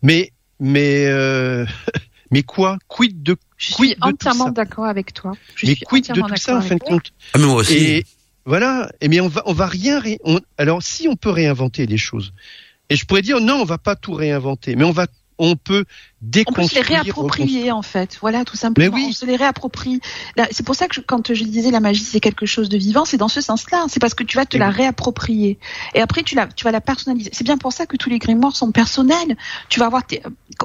Mais, 0.01 0.31
mais, 0.59 1.05
euh, 1.07 1.65
mais 2.31 2.43
quoi? 2.43 2.77
Quid 2.87 3.23
de 3.23 3.35
Je 3.57 3.73
suis 3.73 3.95
entièrement 4.01 4.49
d'accord 4.49 4.85
avec 4.85 5.13
toi. 5.13 5.33
Je 5.55 5.67
mais 5.67 5.75
quid 5.75 6.07
de 6.07 6.21
tout 6.21 6.35
ça 6.37 6.57
en 6.57 6.61
fin 6.61 6.75
de 6.75 6.79
compte? 6.83 7.11
Ah, 7.33 7.39
mais 7.39 7.45
moi 7.45 7.55
aussi. 7.55 7.77
Et 7.77 8.05
voilà. 8.45 8.91
Et 9.01 9.07
mais 9.07 9.19
on 9.19 9.27
va, 9.27 9.43
on 9.45 9.53
va 9.53 9.67
rien. 9.67 10.01
alors 10.57 10.83
si 10.83 11.07
on 11.07 11.15
peut 11.15 11.31
réinventer 11.31 11.85
les 11.87 11.97
choses. 11.97 12.33
Et 12.89 12.97
je 12.97 13.05
pourrais 13.05 13.21
dire 13.21 13.39
non, 13.39 13.55
on 13.55 13.65
va 13.65 13.77
pas 13.77 13.95
tout 13.95 14.13
réinventer, 14.13 14.75
mais 14.75 14.83
on 14.83 14.91
va 14.91 15.07
on 15.41 15.55
peut 15.55 15.85
déconstruire. 16.21 16.59
On 16.59 16.61
peut 16.61 16.69
se 16.69 16.75
les 16.75 16.95
réapproprier 16.95 17.71
en 17.71 17.81
fait, 17.81 18.17
voilà 18.21 18.45
tout 18.45 18.55
simplement. 18.55 18.95
oui. 18.95 19.07
On 19.09 19.11
se 19.11 19.25
les 19.25 19.35
réapproprie. 19.35 19.99
C'est 20.51 20.65
pour 20.65 20.75
ça 20.75 20.87
que 20.87 21.01
quand 21.01 21.33
je 21.33 21.43
disais 21.43 21.71
la 21.71 21.79
magie 21.79 22.03
c'est 22.03 22.19
quelque 22.19 22.45
chose 22.45 22.69
de 22.69 22.77
vivant, 22.77 23.05
c'est 23.05 23.17
dans 23.17 23.27
ce 23.27 23.41
sens-là. 23.41 23.85
C'est 23.89 23.99
parce 23.99 24.13
que 24.13 24.23
tu 24.23 24.37
vas 24.37 24.45
te 24.45 24.57
la 24.57 24.69
réapproprier 24.69 25.57
et 25.95 26.01
après 26.01 26.21
tu 26.21 26.35
la, 26.35 26.45
tu 26.45 26.63
vas 26.63 26.71
la 26.71 26.81
personnaliser. 26.81 27.31
C'est 27.33 27.43
bien 27.43 27.57
pour 27.57 27.73
ça 27.73 27.87
que 27.87 27.97
tous 27.97 28.09
les 28.09 28.19
grimoires 28.19 28.55
sont 28.55 28.71
personnels. 28.71 29.35
Tu 29.67 29.79
vas 29.79 29.87
avoir 29.87 30.03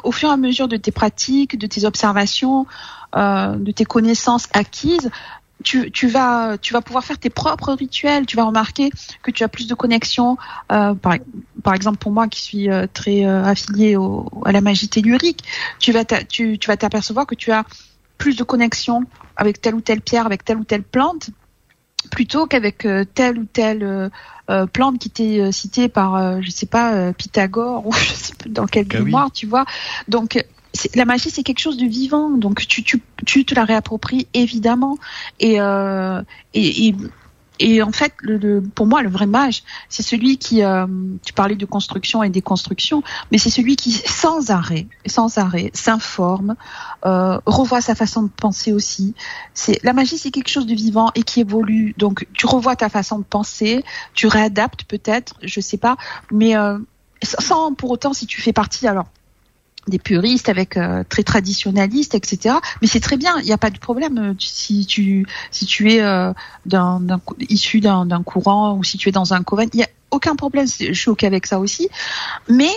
au 0.04 0.12
fur 0.12 0.28
et 0.28 0.32
à 0.32 0.36
mesure 0.36 0.68
de 0.68 0.76
tes 0.76 0.92
pratiques, 0.92 1.58
de 1.58 1.66
tes 1.66 1.86
observations, 1.86 2.66
euh, 3.16 3.56
de 3.56 3.72
tes 3.72 3.86
connaissances 3.86 4.48
acquises, 4.52 5.10
tu, 5.64 5.90
tu, 5.90 6.08
vas, 6.08 6.58
tu 6.58 6.72
vas 6.72 6.82
pouvoir 6.82 7.04
faire 7.04 7.18
tes 7.18 7.30
propres 7.30 7.72
rituels. 7.72 8.26
Tu 8.26 8.36
vas 8.36 8.44
remarquer 8.44 8.90
que 9.22 9.30
tu 9.30 9.42
as 9.42 9.48
plus 9.48 9.66
de 9.66 9.74
connexions. 9.74 10.36
Euh, 10.70 10.94
par, 10.94 11.16
par, 11.62 11.74
exemple, 11.74 11.98
pour 11.98 12.12
moi 12.12 12.28
qui 12.28 12.40
suis 12.40 12.70
euh, 12.70 12.86
très 12.92 13.24
euh, 13.24 13.42
affiliée 13.44 13.96
au, 13.96 14.30
à 14.44 14.52
la 14.52 14.60
magie 14.60 14.88
tellurique, 14.88 15.44
tu 15.78 15.92
vas, 15.92 16.04
tu, 16.04 16.58
tu 16.58 16.66
vas 16.66 16.76
t'apercevoir 16.76 17.26
que 17.26 17.34
tu 17.34 17.52
as 17.52 17.64
plus 18.18 18.36
de 18.36 18.44
connexions 18.44 19.04
avec 19.36 19.60
telle 19.60 19.74
ou 19.74 19.80
telle 19.80 20.00
pierre, 20.00 20.26
avec 20.26 20.44
telle 20.44 20.58
ou 20.58 20.64
telle 20.64 20.82
plante, 20.82 21.30
plutôt 22.10 22.46
qu'avec 22.46 22.84
euh, 22.86 23.04
telle 23.04 23.38
ou 23.38 23.44
telle 23.44 24.10
euh, 24.50 24.66
plante 24.66 24.98
qui 24.98 25.08
était 25.08 25.52
citée 25.52 25.88
par, 25.88 26.40
je 26.40 26.50
sais 26.50 26.66
pas, 26.66 27.12
Pythagore 27.12 27.86
ou 27.86 27.92
je 27.92 28.12
sais 28.12 28.34
pas 28.34 28.48
dans 28.48 28.66
quel 28.66 28.86
ah 28.90 28.96
grimoire, 28.96 29.30
tu 29.32 29.46
vois. 29.46 29.64
Donc 30.08 30.42
la 30.94 31.04
magie, 31.04 31.30
c'est 31.30 31.42
quelque 31.42 31.60
chose 31.60 31.76
de 31.76 31.86
vivant, 31.86 32.30
donc 32.30 32.66
tu, 32.66 32.82
te 32.82 33.54
la 33.54 33.64
réappropries 33.64 34.26
évidemment. 34.34 34.98
Et, 35.40 35.60
euh, 35.60 36.22
en 37.82 37.92
fait, 37.92 38.12
pour 38.74 38.86
moi, 38.86 39.02
le 39.02 39.08
vrai 39.08 39.26
mage, 39.26 39.62
c'est 39.88 40.02
celui 40.02 40.36
qui, 40.36 40.62
euh, 40.62 40.86
tu 41.24 41.32
parlais 41.32 41.56
de 41.56 41.64
construction 41.64 42.22
et 42.22 42.28
déconstruction, 42.28 43.02
mais 43.32 43.38
c'est 43.38 43.50
celui 43.50 43.76
qui, 43.76 43.92
sans 43.92 44.50
arrêt, 44.50 44.86
sans 45.06 45.38
arrêt, 45.38 45.70
s'informe, 45.72 46.56
euh, 47.06 47.38
revoit 47.46 47.80
sa 47.80 47.94
façon 47.94 48.24
de 48.24 48.28
penser 48.28 48.72
aussi. 48.72 49.14
C'est 49.54 49.82
la 49.84 49.94
magie, 49.94 50.18
c'est 50.18 50.30
quelque 50.30 50.50
chose 50.50 50.66
de 50.66 50.74
vivant 50.74 51.10
et 51.14 51.22
qui 51.22 51.40
évolue. 51.40 51.94
Donc, 51.96 52.26
tu 52.34 52.46
revois 52.46 52.76
ta 52.76 52.88
façon 52.88 53.18
de 53.18 53.24
penser, 53.24 53.84
tu 54.12 54.26
réadaptes 54.26 54.84
peut-être, 54.84 55.34
je 55.42 55.60
sais 55.60 55.78
pas, 55.78 55.96
mais 56.30 56.54
sans 57.22 57.72
pour 57.72 57.90
autant, 57.90 58.12
si 58.12 58.26
tu 58.26 58.42
fais 58.42 58.52
partie, 58.52 58.86
alors 58.86 59.06
des 59.86 59.98
puristes 59.98 60.48
avec 60.48 60.76
euh, 60.76 61.04
très 61.08 61.22
traditionnalistes, 61.22 62.14
etc. 62.14 62.56
Mais 62.80 62.88
c'est 62.88 63.00
très 63.00 63.16
bien, 63.16 63.38
il 63.40 63.44
n'y 63.44 63.52
a 63.52 63.58
pas 63.58 63.70
de 63.70 63.78
problème 63.78 64.18
euh, 64.18 64.34
si 64.38 64.86
tu 64.86 65.26
si 65.50 65.66
tu 65.66 65.92
es 65.92 66.02
euh, 66.02 66.32
d'un, 66.64 67.00
issu 67.48 67.80
d'un, 67.80 68.22
courant 68.24 68.76
ou 68.76 68.84
si 68.84 68.98
tu 68.98 69.08
es 69.08 69.12
dans 69.12 69.34
un 69.34 69.42
coven, 69.42 69.68
il 69.72 69.78
n'y 69.78 69.82
a 69.84 69.88
aucun 70.10 70.36
problème. 70.36 70.66
Je 70.66 70.92
suis 70.92 71.10
ok 71.10 71.24
avec 71.24 71.46
ça 71.46 71.58
aussi, 71.58 71.88
mais 72.48 72.70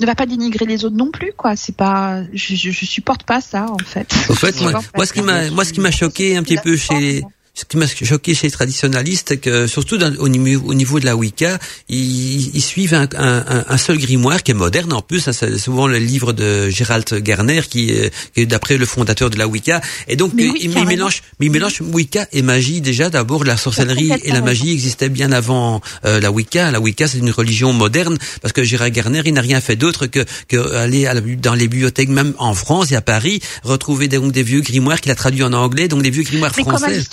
ne 0.00 0.06
va 0.06 0.14
pas 0.14 0.26
dénigrer 0.26 0.66
les 0.66 0.84
autres 0.84 0.96
non 0.96 1.10
plus, 1.10 1.32
quoi. 1.36 1.56
C'est 1.56 1.76
pas, 1.76 2.22
je, 2.32 2.54
je, 2.54 2.84
supporte 2.84 3.24
pas 3.24 3.40
ça 3.40 3.66
en 3.70 3.78
fait. 3.78 4.12
En 4.28 4.34
fait, 4.34 4.60
moi, 4.60 4.80
moi, 4.96 5.06
ce 5.06 5.12
qui 5.12 5.22
m'a, 5.22 5.50
moi, 5.50 5.64
ce 5.64 5.72
qui 5.72 5.80
m'a 5.80 5.90
choqué 5.90 6.36
un 6.36 6.42
petit 6.42 6.56
peu 6.56 6.76
chez 6.76 7.24
ce 7.54 7.64
qui 7.64 7.76
m'a 7.76 7.86
choqué 7.86 8.34
chez 8.34 8.48
les 8.48 8.50
traditionalistes, 8.50 9.40
que 9.40 9.68
surtout 9.68 9.96
au, 10.18 10.28
niveau, 10.28 10.68
au 10.68 10.74
niveau 10.74 10.98
de 10.98 11.04
la 11.04 11.14
Wicca, 11.14 11.58
ils, 11.88 12.54
ils 12.54 12.62
suivent 12.62 12.94
un, 12.94 13.08
un, 13.16 13.64
un, 13.68 13.76
seul 13.76 13.98
grimoire 13.98 14.42
qui 14.42 14.50
est 14.50 14.54
moderne 14.54 14.92
en 14.92 15.02
plus. 15.02 15.28
Hein, 15.28 15.32
c'est 15.32 15.56
souvent 15.56 15.86
le 15.86 15.98
livre 15.98 16.32
de 16.32 16.68
Gérald 16.68 17.04
Garner 17.22 17.62
qui, 17.62 17.90
est 17.90 18.46
d'après 18.46 18.76
le 18.76 18.86
fondateur 18.86 19.30
de 19.30 19.38
la 19.38 19.46
Wicca. 19.46 19.80
Et 20.08 20.16
donc 20.16 20.32
mais 20.34 20.50
il, 20.60 20.70
mélange, 20.84 21.22
mais 21.38 21.46
il 21.46 21.52
mélange 21.52 21.80
Wicca 21.80 22.26
et 22.32 22.42
magie. 22.42 22.80
Déjà, 22.80 23.08
d'abord 23.08 23.44
la 23.44 23.56
sorcellerie 23.56 24.10
et 24.24 24.32
la 24.32 24.40
magie 24.40 24.72
existaient 24.72 25.08
bien 25.08 25.30
avant 25.30 25.80
euh, 26.04 26.18
la 26.18 26.32
Wicca. 26.32 26.72
La 26.72 26.80
Wicca 26.80 27.06
c'est 27.06 27.18
une 27.18 27.30
religion 27.30 27.72
moderne 27.72 28.18
parce 28.42 28.52
que 28.52 28.64
Gérald 28.64 28.92
Garner 28.92 29.22
il 29.24 29.34
n'a 29.34 29.40
rien 29.40 29.60
fait 29.60 29.76
d'autre 29.76 30.06
que, 30.06 30.24
que 30.48 30.74
aller 30.74 31.06
à 31.06 31.14
la, 31.14 31.20
dans 31.20 31.54
les 31.54 31.68
bibliothèques 31.68 32.08
même 32.08 32.34
en 32.38 32.54
France 32.54 32.90
et 32.90 32.96
à 32.96 33.00
Paris 33.00 33.40
retrouver 33.62 34.08
des, 34.08 34.18
donc 34.18 34.32
des 34.32 34.42
vieux 34.42 34.60
grimoires 34.60 35.00
qu'il 35.00 35.12
a 35.12 35.14
traduits 35.14 35.44
en 35.44 35.52
anglais, 35.52 35.86
donc 35.86 36.02
des 36.02 36.10
vieux 36.10 36.24
grimoires 36.24 36.52
français 36.52 37.04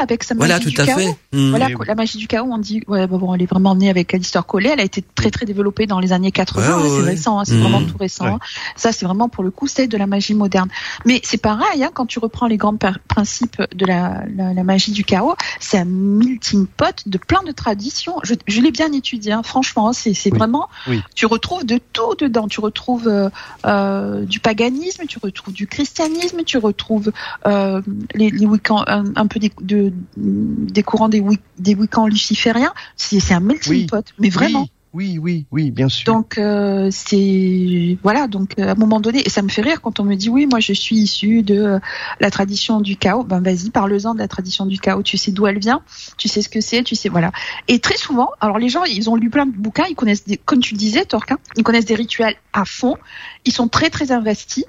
avec 0.00 0.24
sa 0.24 0.34
magie 0.34 0.66
du 0.66 0.74
chaos. 0.74 1.16
Mmh. 1.32 1.50
Voilà, 1.50 1.68
la 1.86 1.94
magie 1.94 2.18
du 2.18 2.26
chaos, 2.26 2.48
on 2.50 2.58
dit, 2.58 2.82
ouais, 2.88 3.06
bon, 3.06 3.34
elle 3.34 3.42
est 3.42 3.50
vraiment 3.50 3.74
née 3.74 3.90
avec 3.90 4.12
l'histoire 4.12 4.46
collée. 4.46 4.70
Elle 4.72 4.80
a 4.80 4.84
été 4.84 5.02
très 5.14 5.30
très 5.30 5.46
développée 5.46 5.86
dans 5.86 6.00
les 6.00 6.12
années 6.12 6.32
80. 6.32 6.82
c'est 6.82 7.02
récent, 7.02 7.38
hein, 7.38 7.44
c'est 7.44 7.56
vraiment 7.56 7.80
mmh. 7.80 7.86
tout 7.86 7.98
récent. 7.98 8.26
Hein. 8.26 8.38
Ça, 8.76 8.92
c'est 8.92 9.04
vraiment 9.04 9.28
pour 9.28 9.44
le 9.44 9.50
coup, 9.50 9.66
c'est 9.66 9.86
de 9.86 9.96
la 9.96 10.06
magie 10.06 10.34
moderne. 10.34 10.68
Mais 11.04 11.20
c'est 11.22 11.40
pareil, 11.40 11.82
hein, 11.82 11.90
quand 11.92 12.06
tu 12.06 12.18
reprends 12.18 12.46
les 12.46 12.56
grands 12.56 12.76
principes 13.08 13.62
de 13.74 13.86
la, 13.86 14.22
la, 14.36 14.64
magie 14.64 14.92
du 14.92 15.04
chaos, 15.04 15.36
c'est 15.60 15.78
un 15.78 15.84
melting 15.84 16.66
pot 16.66 17.02
de 17.06 17.18
plein 17.18 17.42
de 17.42 17.52
traditions. 17.52 18.16
Je, 18.22 18.34
je 18.46 18.60
l'ai 18.60 18.70
bien 18.70 18.92
étudié, 18.92 19.32
hein, 19.32 19.42
franchement. 19.42 19.92
C'est 19.92 20.30
vraiment, 20.30 20.68
tu 21.14 21.26
retrouves 21.26 21.64
de 21.64 21.80
tout 21.92 22.14
dedans. 22.18 22.48
Tu 22.48 22.60
retrouves 22.60 23.08
euh, 23.08 23.28
euh, 23.66 24.24
du 24.24 24.40
paganisme, 24.40 25.04
tu 25.06 25.18
retrouves 25.18 25.54
du 25.54 25.66
christianisme, 25.66 26.44
tu 26.44 26.58
retrouves 26.58 27.12
euh, 27.46 27.80
les, 28.14 28.30
les 28.30 28.46
week-ends 28.46 28.84
un, 28.86 29.04
un, 29.16 29.26
peu 29.26 29.38
de, 29.66 29.92
des 30.16 30.82
courants 30.82 31.08
des, 31.08 31.22
des 31.58 31.74
week-ends 31.74 32.06
lucifériens, 32.06 32.72
c'est 32.96 33.34
un 33.34 33.40
melting 33.40 33.86
pot, 33.86 34.04
mais 34.18 34.28
vraiment. 34.30 34.68
oui, 34.94 35.18
oui, 35.20 35.46
oui, 35.52 35.70
bien 35.70 35.88
sûr. 35.90 36.10
Donc 36.12 36.38
euh, 36.38 36.88
c'est 36.90 37.98
voilà, 38.02 38.28
donc 38.28 38.58
à 38.58 38.70
un 38.70 38.74
moment 38.74 38.98
donné, 39.00 39.22
et 39.26 39.28
ça 39.28 39.42
me 39.42 39.48
fait 39.48 39.60
rire 39.62 39.82
quand 39.82 40.00
on 40.00 40.04
me 40.04 40.14
dit 40.14 40.30
oui, 40.30 40.46
moi 40.46 40.58
je 40.60 40.72
suis 40.72 40.96
issu 40.96 41.42
de 41.42 41.78
la 42.20 42.30
tradition 42.30 42.80
du 42.80 42.96
chaos. 42.96 43.24
Ben 43.24 43.40
vas-y, 43.40 43.70
parle-en 43.70 44.14
de 44.14 44.18
la 44.18 44.28
tradition 44.28 44.64
du 44.64 44.78
chaos. 44.78 45.02
Tu 45.02 45.18
sais 45.18 45.32
d'où 45.32 45.46
elle 45.46 45.58
vient, 45.58 45.82
tu 46.16 46.28
sais 46.28 46.40
ce 46.40 46.48
que 46.48 46.62
c'est, 46.62 46.82
tu 46.82 46.96
sais 46.96 47.10
voilà. 47.10 47.30
Et 47.68 47.78
très 47.78 47.96
souvent, 47.98 48.30
alors 48.40 48.58
les 48.58 48.70
gens, 48.70 48.84
ils 48.84 49.10
ont 49.10 49.16
lu 49.16 49.28
plein 49.28 49.44
de 49.46 49.52
bouquins, 49.52 49.84
ils 49.90 49.96
connaissent 49.96 50.24
des, 50.24 50.38
comme 50.38 50.60
tu 50.60 50.72
le 50.74 50.78
disais, 50.78 51.04
Torquin, 51.04 51.36
ils 51.56 51.62
connaissent 51.62 51.84
des 51.84 51.94
rituels 51.94 52.36
à 52.54 52.64
fond, 52.64 52.96
ils 53.44 53.52
sont 53.52 53.68
très 53.68 53.90
très 53.90 54.12
investis. 54.12 54.64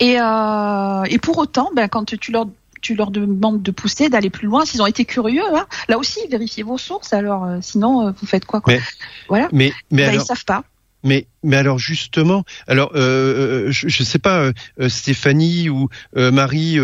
Et, 0.00 0.20
euh, 0.20 1.02
et 1.10 1.18
pour 1.18 1.38
autant, 1.38 1.70
ben, 1.74 1.88
quand 1.88 2.04
tu 2.04 2.30
leur 2.30 2.46
tu 2.80 2.94
leur 2.94 3.10
demandes 3.10 3.62
de 3.62 3.70
pousser, 3.70 4.08
d'aller 4.08 4.30
plus 4.30 4.46
loin, 4.46 4.64
s'ils 4.64 4.82
ont 4.82 4.86
été 4.86 5.04
curieux, 5.04 5.42
hein, 5.54 5.66
là 5.88 5.98
aussi, 5.98 6.20
vérifiez 6.30 6.62
vos 6.62 6.78
sources. 6.78 7.12
Alors, 7.12 7.44
euh, 7.44 7.58
sinon, 7.60 8.08
euh, 8.08 8.10
vous 8.20 8.26
faites 8.26 8.44
quoi, 8.44 8.60
quoi 8.60 8.74
Mais, 8.74 8.80
Voilà. 9.28 9.48
mais, 9.52 9.72
mais 9.90 10.02
Ben, 10.04 10.08
alors, 10.10 10.22
ils 10.22 10.26
savent 10.26 10.44
pas. 10.44 10.64
mais, 11.04 11.26
mais 11.42 11.56
alors 11.56 11.78
justement, 11.78 12.44
alors 12.66 12.90
euh, 12.94 13.70
je, 13.70 13.88
je 13.88 14.02
sais 14.02 14.18
pas 14.18 14.50
euh, 14.80 14.88
Stéphanie 14.88 15.68
ou 15.68 15.88
euh, 16.16 16.30
Marie 16.32 16.78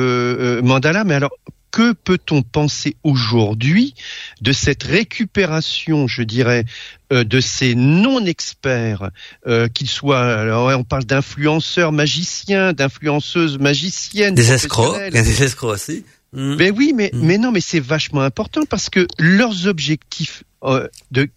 Mandala, 0.62 1.04
mais 1.04 1.14
alors 1.14 1.32
que 1.74 1.92
peut-on 1.92 2.42
penser 2.42 2.94
aujourd'hui 3.02 3.94
de 4.40 4.52
cette 4.52 4.84
récupération, 4.84 6.06
je 6.06 6.22
dirais, 6.22 6.64
euh, 7.12 7.24
de 7.24 7.40
ces 7.40 7.74
non-experts, 7.74 9.10
euh, 9.48 9.66
qu'ils 9.66 9.88
soient, 9.88 10.22
alors 10.24 10.68
on 10.78 10.84
parle 10.84 11.04
d'influenceurs 11.04 11.90
magiciens, 11.90 12.72
d'influenceuses 12.72 13.58
magiciennes, 13.58 14.36
Des 14.36 14.52
escrocs, 14.52 14.96
des 15.10 15.42
escrocs 15.42 15.74
aussi. 15.74 16.04
Hmm. 16.32 16.54
Mais 16.54 16.70
oui, 16.70 16.92
mais, 16.94 17.10
Mm. 17.12 17.26
mais 17.26 17.38
non, 17.38 17.50
mais 17.50 17.60
c'est 17.60 17.80
vachement 17.80 18.20
important 18.22 18.62
parce 18.70 18.88
que 18.88 19.08
leurs 19.18 19.66
objectifs 19.66 20.44
euh, 20.62 20.86
de 21.10 21.28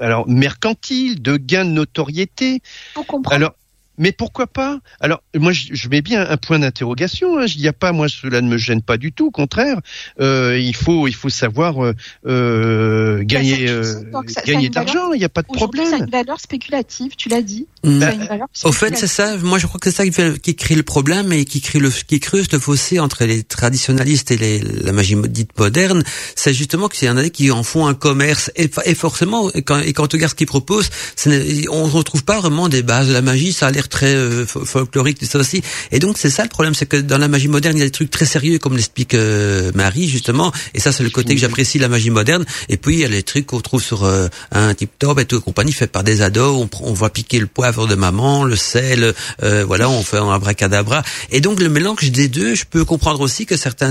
alors 0.00 0.28
mercantiles, 0.28 1.22
de 1.22 1.38
gain 1.38 1.64
de 1.64 1.70
notoriété. 1.70 2.60
Faut 2.94 3.02
comprendre. 3.02 3.34
Alors, 3.34 3.54
mais 3.98 4.12
pourquoi 4.12 4.46
pas? 4.46 4.78
Alors, 5.00 5.22
moi, 5.34 5.52
je, 5.52 5.68
je 5.72 5.88
mets 5.88 6.02
bien 6.02 6.26
un 6.28 6.36
point 6.36 6.58
d'interrogation. 6.58 7.38
Hein. 7.38 7.46
Il 7.54 7.60
n'y 7.60 7.68
a 7.68 7.72
pas, 7.72 7.92
moi, 7.92 8.08
cela 8.08 8.40
ne 8.40 8.48
me 8.48 8.58
gêne 8.58 8.82
pas 8.82 8.96
du 8.96 9.12
tout. 9.12 9.26
Au 9.26 9.30
contraire, 9.30 9.78
euh, 10.20 10.58
il 10.58 10.74
faut, 10.76 11.08
il 11.08 11.14
faut 11.14 11.28
savoir 11.28 11.84
euh, 11.84 11.92
euh, 12.26 13.22
gagner, 13.22 13.66
ça- 13.66 13.72
euh, 13.72 14.22
ça- 14.28 14.42
gagner 14.42 14.70
l'argent. 14.74 15.12
Il 15.12 15.18
n'y 15.18 15.24
a 15.24 15.28
pas 15.28 15.42
de 15.42 15.46
Aujourd'hui, 15.50 15.80
ça 15.80 15.86
a 15.86 15.90
problème. 15.98 16.06
une 16.08 16.12
valeur 16.12 16.40
spéculative, 16.40 17.12
tu 17.16 17.28
l'as 17.28 17.42
dit. 17.42 17.66
Ça 17.84 18.08
a 18.08 18.12
une 18.12 18.24
valeur 18.26 18.46
Au 18.64 18.72
fait, 18.72 18.96
c'est 18.96 19.06
ça. 19.06 19.36
Moi, 19.38 19.58
je 19.58 19.66
crois 19.66 19.78
que 19.80 19.90
c'est 19.90 19.96
ça 19.96 20.04
qui, 20.04 20.12
fait, 20.12 20.40
qui 20.40 20.56
crée 20.56 20.74
le 20.74 20.82
problème 20.82 21.32
et 21.32 21.44
qui 21.44 21.60
crée 21.60 21.78
le, 21.78 21.90
qui 21.90 22.20
creuse 22.20 22.50
le 22.52 22.58
fossé 22.58 22.98
entre 23.00 23.24
les 23.24 23.42
traditionnalistes 23.44 24.30
et 24.30 24.36
les, 24.36 24.58
la 24.60 24.92
magie 24.92 25.16
dite 25.28 25.56
moderne. 25.58 26.02
C'est 26.34 26.52
justement 26.52 26.88
qu'il 26.88 27.06
y 27.08 27.10
en 27.10 27.16
a 27.16 27.28
qui 27.28 27.50
en 27.50 27.62
font 27.62 27.86
un 27.86 27.94
commerce 27.94 28.50
et, 28.56 28.70
et 28.84 28.94
forcément, 28.94 29.50
et 29.52 29.62
quand, 29.62 29.78
et 29.80 29.92
quand 29.92 30.04
on 30.04 30.16
regarde 30.16 30.30
ce 30.30 30.34
qu'ils 30.34 30.46
proposent, 30.46 30.90
on 31.26 31.86
ne 31.86 31.90
retrouve 31.90 32.24
pas 32.24 32.40
vraiment 32.40 32.68
des 32.68 32.82
bases 32.82 33.08
de 33.08 33.12
la 33.12 33.22
magie. 33.22 33.52
Ça 33.52 33.68
a 33.68 33.70
l'air 33.70 33.85
très 33.88 34.14
euh, 34.14 34.44
fo- 34.44 34.64
folklorique, 34.64 35.18
tout 35.18 35.26
ça 35.26 35.38
aussi. 35.38 35.62
Et 35.92 35.98
donc, 35.98 36.18
c'est 36.18 36.30
ça 36.30 36.42
le 36.42 36.48
problème, 36.48 36.74
c'est 36.74 36.86
que 36.86 36.96
dans 36.96 37.18
la 37.18 37.28
magie 37.28 37.48
moderne, 37.48 37.76
il 37.76 37.80
y 37.80 37.82
a 37.82 37.86
des 37.86 37.90
trucs 37.90 38.10
très 38.10 38.26
sérieux, 38.26 38.58
comme 38.58 38.76
l'explique 38.76 39.14
euh, 39.14 39.72
Marie 39.74 40.08
justement. 40.08 40.52
Et 40.74 40.80
ça, 40.80 40.92
c'est 40.92 41.02
le 41.02 41.10
côté 41.10 41.34
que 41.34 41.40
j'apprécie 41.40 41.78
la 41.78 41.88
magie 41.88 42.10
moderne. 42.10 42.44
Et 42.68 42.76
puis, 42.76 42.94
il 42.94 43.00
y 43.00 43.04
a 43.04 43.08
les 43.08 43.22
trucs 43.22 43.46
qu'on 43.46 43.60
trouve 43.60 43.82
sur 43.82 44.04
euh, 44.04 44.28
un 44.52 44.74
tip 44.74 44.90
top 44.98 45.18
et 45.20 45.24
tout 45.24 45.36
et 45.38 45.40
compagnie 45.40 45.72
fait 45.72 45.86
par 45.86 46.04
des 46.04 46.22
ados. 46.22 46.68
On, 46.72 46.84
on 46.84 46.92
voit 46.92 47.10
piquer 47.10 47.38
le 47.38 47.46
poivre 47.46 47.86
de 47.86 47.94
maman, 47.94 48.44
le 48.44 48.56
sel, 48.56 49.14
voilà, 49.40 49.88
on 49.88 50.02
fait 50.02 50.18
un 50.18 50.30
abracadabra. 50.30 51.02
Et 51.30 51.40
donc 51.40 51.60
le 51.60 51.68
mélange 51.68 52.10
des 52.10 52.28
deux, 52.28 52.54
je 52.54 52.64
peux 52.64 52.84
comprendre 52.84 53.20
aussi 53.20 53.46
que 53.46 53.56
certains 53.56 53.90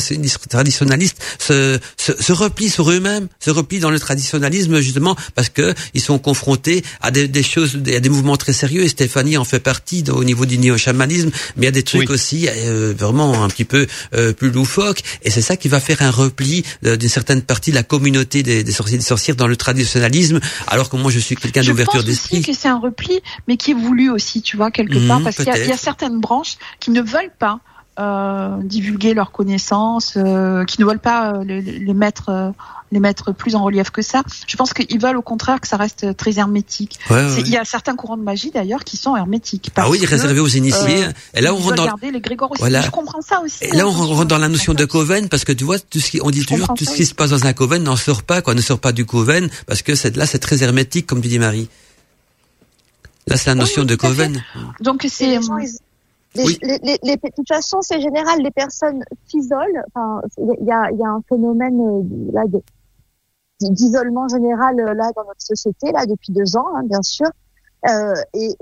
traditionalistes 0.49 1.17
se, 1.39 1.79
se, 1.97 2.11
se 2.21 2.33
replient 2.33 2.69
sur 2.69 2.89
eux-mêmes, 2.91 3.27
se 3.39 3.51
replient 3.51 3.79
dans 3.79 3.91
le 3.91 3.99
traditionnalisme 3.99 4.79
justement 4.79 5.15
parce 5.35 5.49
que 5.49 5.73
ils 5.93 6.01
sont 6.01 6.19
confrontés 6.19 6.83
à 7.01 7.11
des, 7.11 7.27
des 7.27 7.43
choses, 7.43 7.75
à 7.75 7.99
des 7.99 8.09
mouvements 8.09 8.37
très 8.37 8.53
sérieux. 8.53 8.83
Et 8.83 8.89
Stéphanie 8.89 9.37
en 9.37 9.45
fait 9.45 9.59
partie 9.59 9.84
au 10.09 10.23
niveau 10.23 10.45
du 10.45 10.57
néo-chamanisme, 10.57 11.29
mais 11.57 11.63
il 11.63 11.65
y 11.65 11.67
a 11.67 11.71
des 11.71 11.83
trucs 11.83 12.09
Oui. 12.09 12.13
aussi 12.15 12.47
euh, 12.49 12.93
vraiment 12.97 13.43
un 13.43 13.47
petit 13.49 13.65
peu 13.65 13.87
euh, 14.13 14.33
plus 14.33 14.49
loufoques. 14.51 15.01
Et 15.23 15.29
c'est 15.29 15.41
ça 15.41 15.55
qui 15.57 15.67
va 15.67 15.79
faire 15.79 16.01
un 16.01 16.11
repli 16.11 16.63
euh, 16.85 16.97
d'une 16.97 17.09
certaine 17.09 17.41
partie 17.41 17.71
de 17.71 17.75
la 17.75 17.83
communauté 17.83 18.43
des, 18.43 18.63
des 18.63 18.71
sorciers 18.71 18.95
et 18.95 18.99
des 18.99 19.03
sorcières 19.05 19.35
dans 19.35 19.47
le 19.47 19.55
traditionnalisme, 19.55 20.39
alors 20.67 20.89
que 20.89 20.97
moi 20.97 21.11
je 21.11 21.19
suis 21.19 21.35
quelqu'un 21.35 21.61
Je 21.61 21.71
d'ouverture 21.71 22.01
pense 22.01 22.09
aussi 22.09 22.29
d'esprit. 22.29 22.41
que 22.41 22.53
c'est 22.59 22.67
un 22.67 22.79
repli, 22.79 23.19
mais 23.47 23.57
qui 23.57 23.71
est 23.71 23.75
voulu 23.75 24.09
aussi, 24.09 24.41
tu 24.41 24.57
vois, 24.57 24.71
quelque 24.71 24.97
Mhm, 24.97 25.07
part, 25.07 25.21
parce 25.21 25.35
qu'il 25.37 25.45
y, 25.45 25.49
a- 25.49 25.65
y 25.65 25.77
certaines 25.77 26.19
branches 26.19 26.57
qui 26.79 26.91
ne 26.91 27.01
veulent 27.01 27.33
pas 27.37 27.59
euh, 27.97 28.57
divulguer 28.63 29.13
leurs 29.13 29.31
connaissances, 29.31 30.15
euh, 30.17 30.65
qui 30.65 30.81
ne 30.81 30.85
veulent 30.85 30.99
pas 30.99 31.33
euh, 31.33 31.43
les, 31.45 31.61
les 31.61 31.93
mettre, 31.93 32.27
euh, 32.29 32.49
les 32.91 32.99
mettre 32.99 33.31
plus 33.33 33.55
en 33.55 33.63
relief 33.63 33.89
que 33.89 34.01
ça. 34.01 34.23
Je 34.47 34.55
pense 34.55 34.73
qu'ils 34.73 34.99
veulent 34.99 35.17
au 35.17 35.21
contraire 35.21 35.59
que 35.59 35.67
ça 35.67 35.75
reste 35.77 36.15
très 36.17 36.37
hermétique. 36.39 36.99
Ouais, 37.09 37.27
C'est- 37.29 37.35
ouais. 37.37 37.41
Il 37.41 37.49
y 37.49 37.57
a 37.57 37.65
certains 37.65 37.95
courants 37.95 38.17
de 38.17 38.21
magie 38.23 38.51
d'ailleurs 38.51 38.83
qui 38.83 38.95
sont 38.95 39.15
hermétiques. 39.15 39.71
Ah 39.75 39.89
oui, 39.89 39.99
que, 39.99 40.05
réservé 40.07 40.39
aux 40.39 40.47
initiés. 40.47 41.03
euh, 41.05 41.11
et 41.33 41.41
là, 41.41 41.53
on 41.53 41.57
rentre 41.57 41.75
dans, 41.75 41.85
garder 41.85 42.11
les 42.11 42.19
aussi. 42.19 42.59
Voilà. 42.59 42.81
Je 42.81 42.91
comprends 42.91 43.21
ça 43.21 43.41
aussi. 43.41 43.63
Et 43.63 43.71
là, 43.71 43.83
hein, 43.83 43.87
on 43.87 43.91
rentre 44.13 44.27
dans 44.27 44.37
la 44.37 44.49
notion 44.49 44.73
de 44.73 44.85
coven 44.85 45.29
parce 45.29 45.43
que 45.45 45.51
tu 45.51 45.63
vois, 45.63 45.79
tout 45.79 45.99
ce 45.99 46.11
qui, 46.11 46.19
on 46.21 46.29
dit 46.29 46.41
Je 46.41 46.47
toujours, 46.47 46.73
tout 46.75 46.85
ce 46.85 46.95
qui 46.95 47.05
se 47.05 47.15
passe 47.15 47.31
dans 47.31 47.45
un 47.45 47.53
coven 47.53 47.81
n'en 47.83 47.95
sort 47.95 48.23
pas, 48.23 48.41
quoi, 48.41 48.53
ne 48.53 48.61
sort 48.61 48.79
pas 48.79 48.91
du 48.91 49.05
coven 49.05 49.49
parce 49.67 49.81
que 49.81 49.93
là, 50.17 50.25
c'est 50.25 50.39
très 50.39 50.63
hermétique, 50.63 51.07
comme 51.07 51.21
tu 51.21 51.27
dis, 51.27 51.39
Marie. 51.39 51.69
Là, 53.27 53.37
c'est 53.37 53.47
la 53.49 53.55
notion 53.55 53.81
oui, 53.81 53.87
de 53.87 53.95
coven. 53.95 54.43
Donc 54.81 55.05
c'est 55.09 55.25
les 55.27 55.39
Oui. 56.45 56.59
les- 56.61 56.79
les- 56.83 56.99
les- 57.01 57.15
de 57.15 57.29
toute 57.35 57.47
façon, 57.47 57.77
c'est 57.81 57.99
général. 58.01 58.39
Les 58.43 58.51
personnes 58.51 59.03
s'isolent. 59.27 59.81
Enfin, 59.93 60.21
il 60.37 60.67
y 60.67 60.71
a, 60.71 60.91
il 60.91 60.99
y 60.99 61.03
a 61.03 61.07
un 61.07 61.21
phénomène 61.29 61.79
euh, 61.79 62.31
là 62.33 62.41
de- 62.47 62.61
d'isolement 63.61 64.27
général 64.27 64.79
euh, 64.79 64.93
là 64.93 65.11
dans 65.15 65.23
notre 65.23 65.41
société 65.41 65.91
là 65.91 66.05
depuis 66.05 66.33
deux 66.33 66.57
ans, 66.57 66.67
hein, 66.75 66.83
bien 66.83 67.01
sûr. 67.01 67.27
Euh, 67.87 68.13
et, 68.33 68.55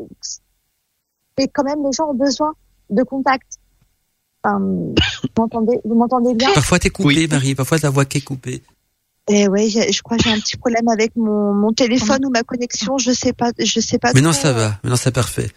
et 1.38 1.48
quand 1.48 1.64
même, 1.64 1.84
les 1.84 1.92
gens 1.92 2.10
ont 2.10 2.14
besoin 2.14 2.54
de 2.90 3.04
contact. 3.04 3.54
Enfin, 4.44 4.60
vous 4.60 4.94
m'entendez 5.38 5.80
Vous 5.86 5.96
m'entendez 5.96 6.34
bien? 6.36 6.52
Parfois, 6.54 6.80
t'es 6.80 6.90
coupé, 6.90 7.08
Oui. 7.08 7.28
Marie. 7.30 7.56
Parfois, 7.56 7.80
ta 7.80 7.90
voix 7.90 8.06
qui 8.06 8.18
est 8.18 8.22
coupée. 8.22 8.62
Eh 9.30 9.48
ouais, 9.48 9.70
je 9.70 10.02
crois 10.02 10.18
que 10.18 10.24
j'ai 10.24 10.32
un 10.34 10.40
petit 10.40 10.58
problème 10.58 10.90
avec 10.90 11.16
mon, 11.16 11.54
mon 11.54 11.72
téléphone 11.72 12.26
ou 12.26 12.30
ma 12.30 12.44
connexion. 12.44 12.98
Je 12.98 13.12
sais 13.12 13.32
pas. 13.32 13.52
Je 13.58 13.80
sais 13.80 13.98
pas. 13.98 14.12
Mais 14.14 14.20
non, 14.22 14.34
ça 14.34 14.50
euh, 14.50 14.54
va. 14.54 14.68
Maintenant, 14.84 14.98
c'est 14.98 15.14
parfait. 15.14 15.50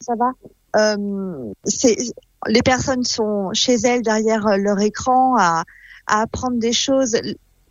ça 0.00 0.14
va? 0.16 0.30
Euh, 0.76 1.52
c'est 1.64 1.96
les 2.48 2.62
personnes 2.62 3.04
sont 3.04 3.50
chez 3.52 3.74
elles 3.74 4.02
derrière 4.02 4.46
euh, 4.46 4.56
leur 4.56 4.80
écran 4.80 5.36
à, 5.38 5.64
à 6.06 6.22
apprendre 6.22 6.58
des 6.58 6.72
choses. 6.72 7.14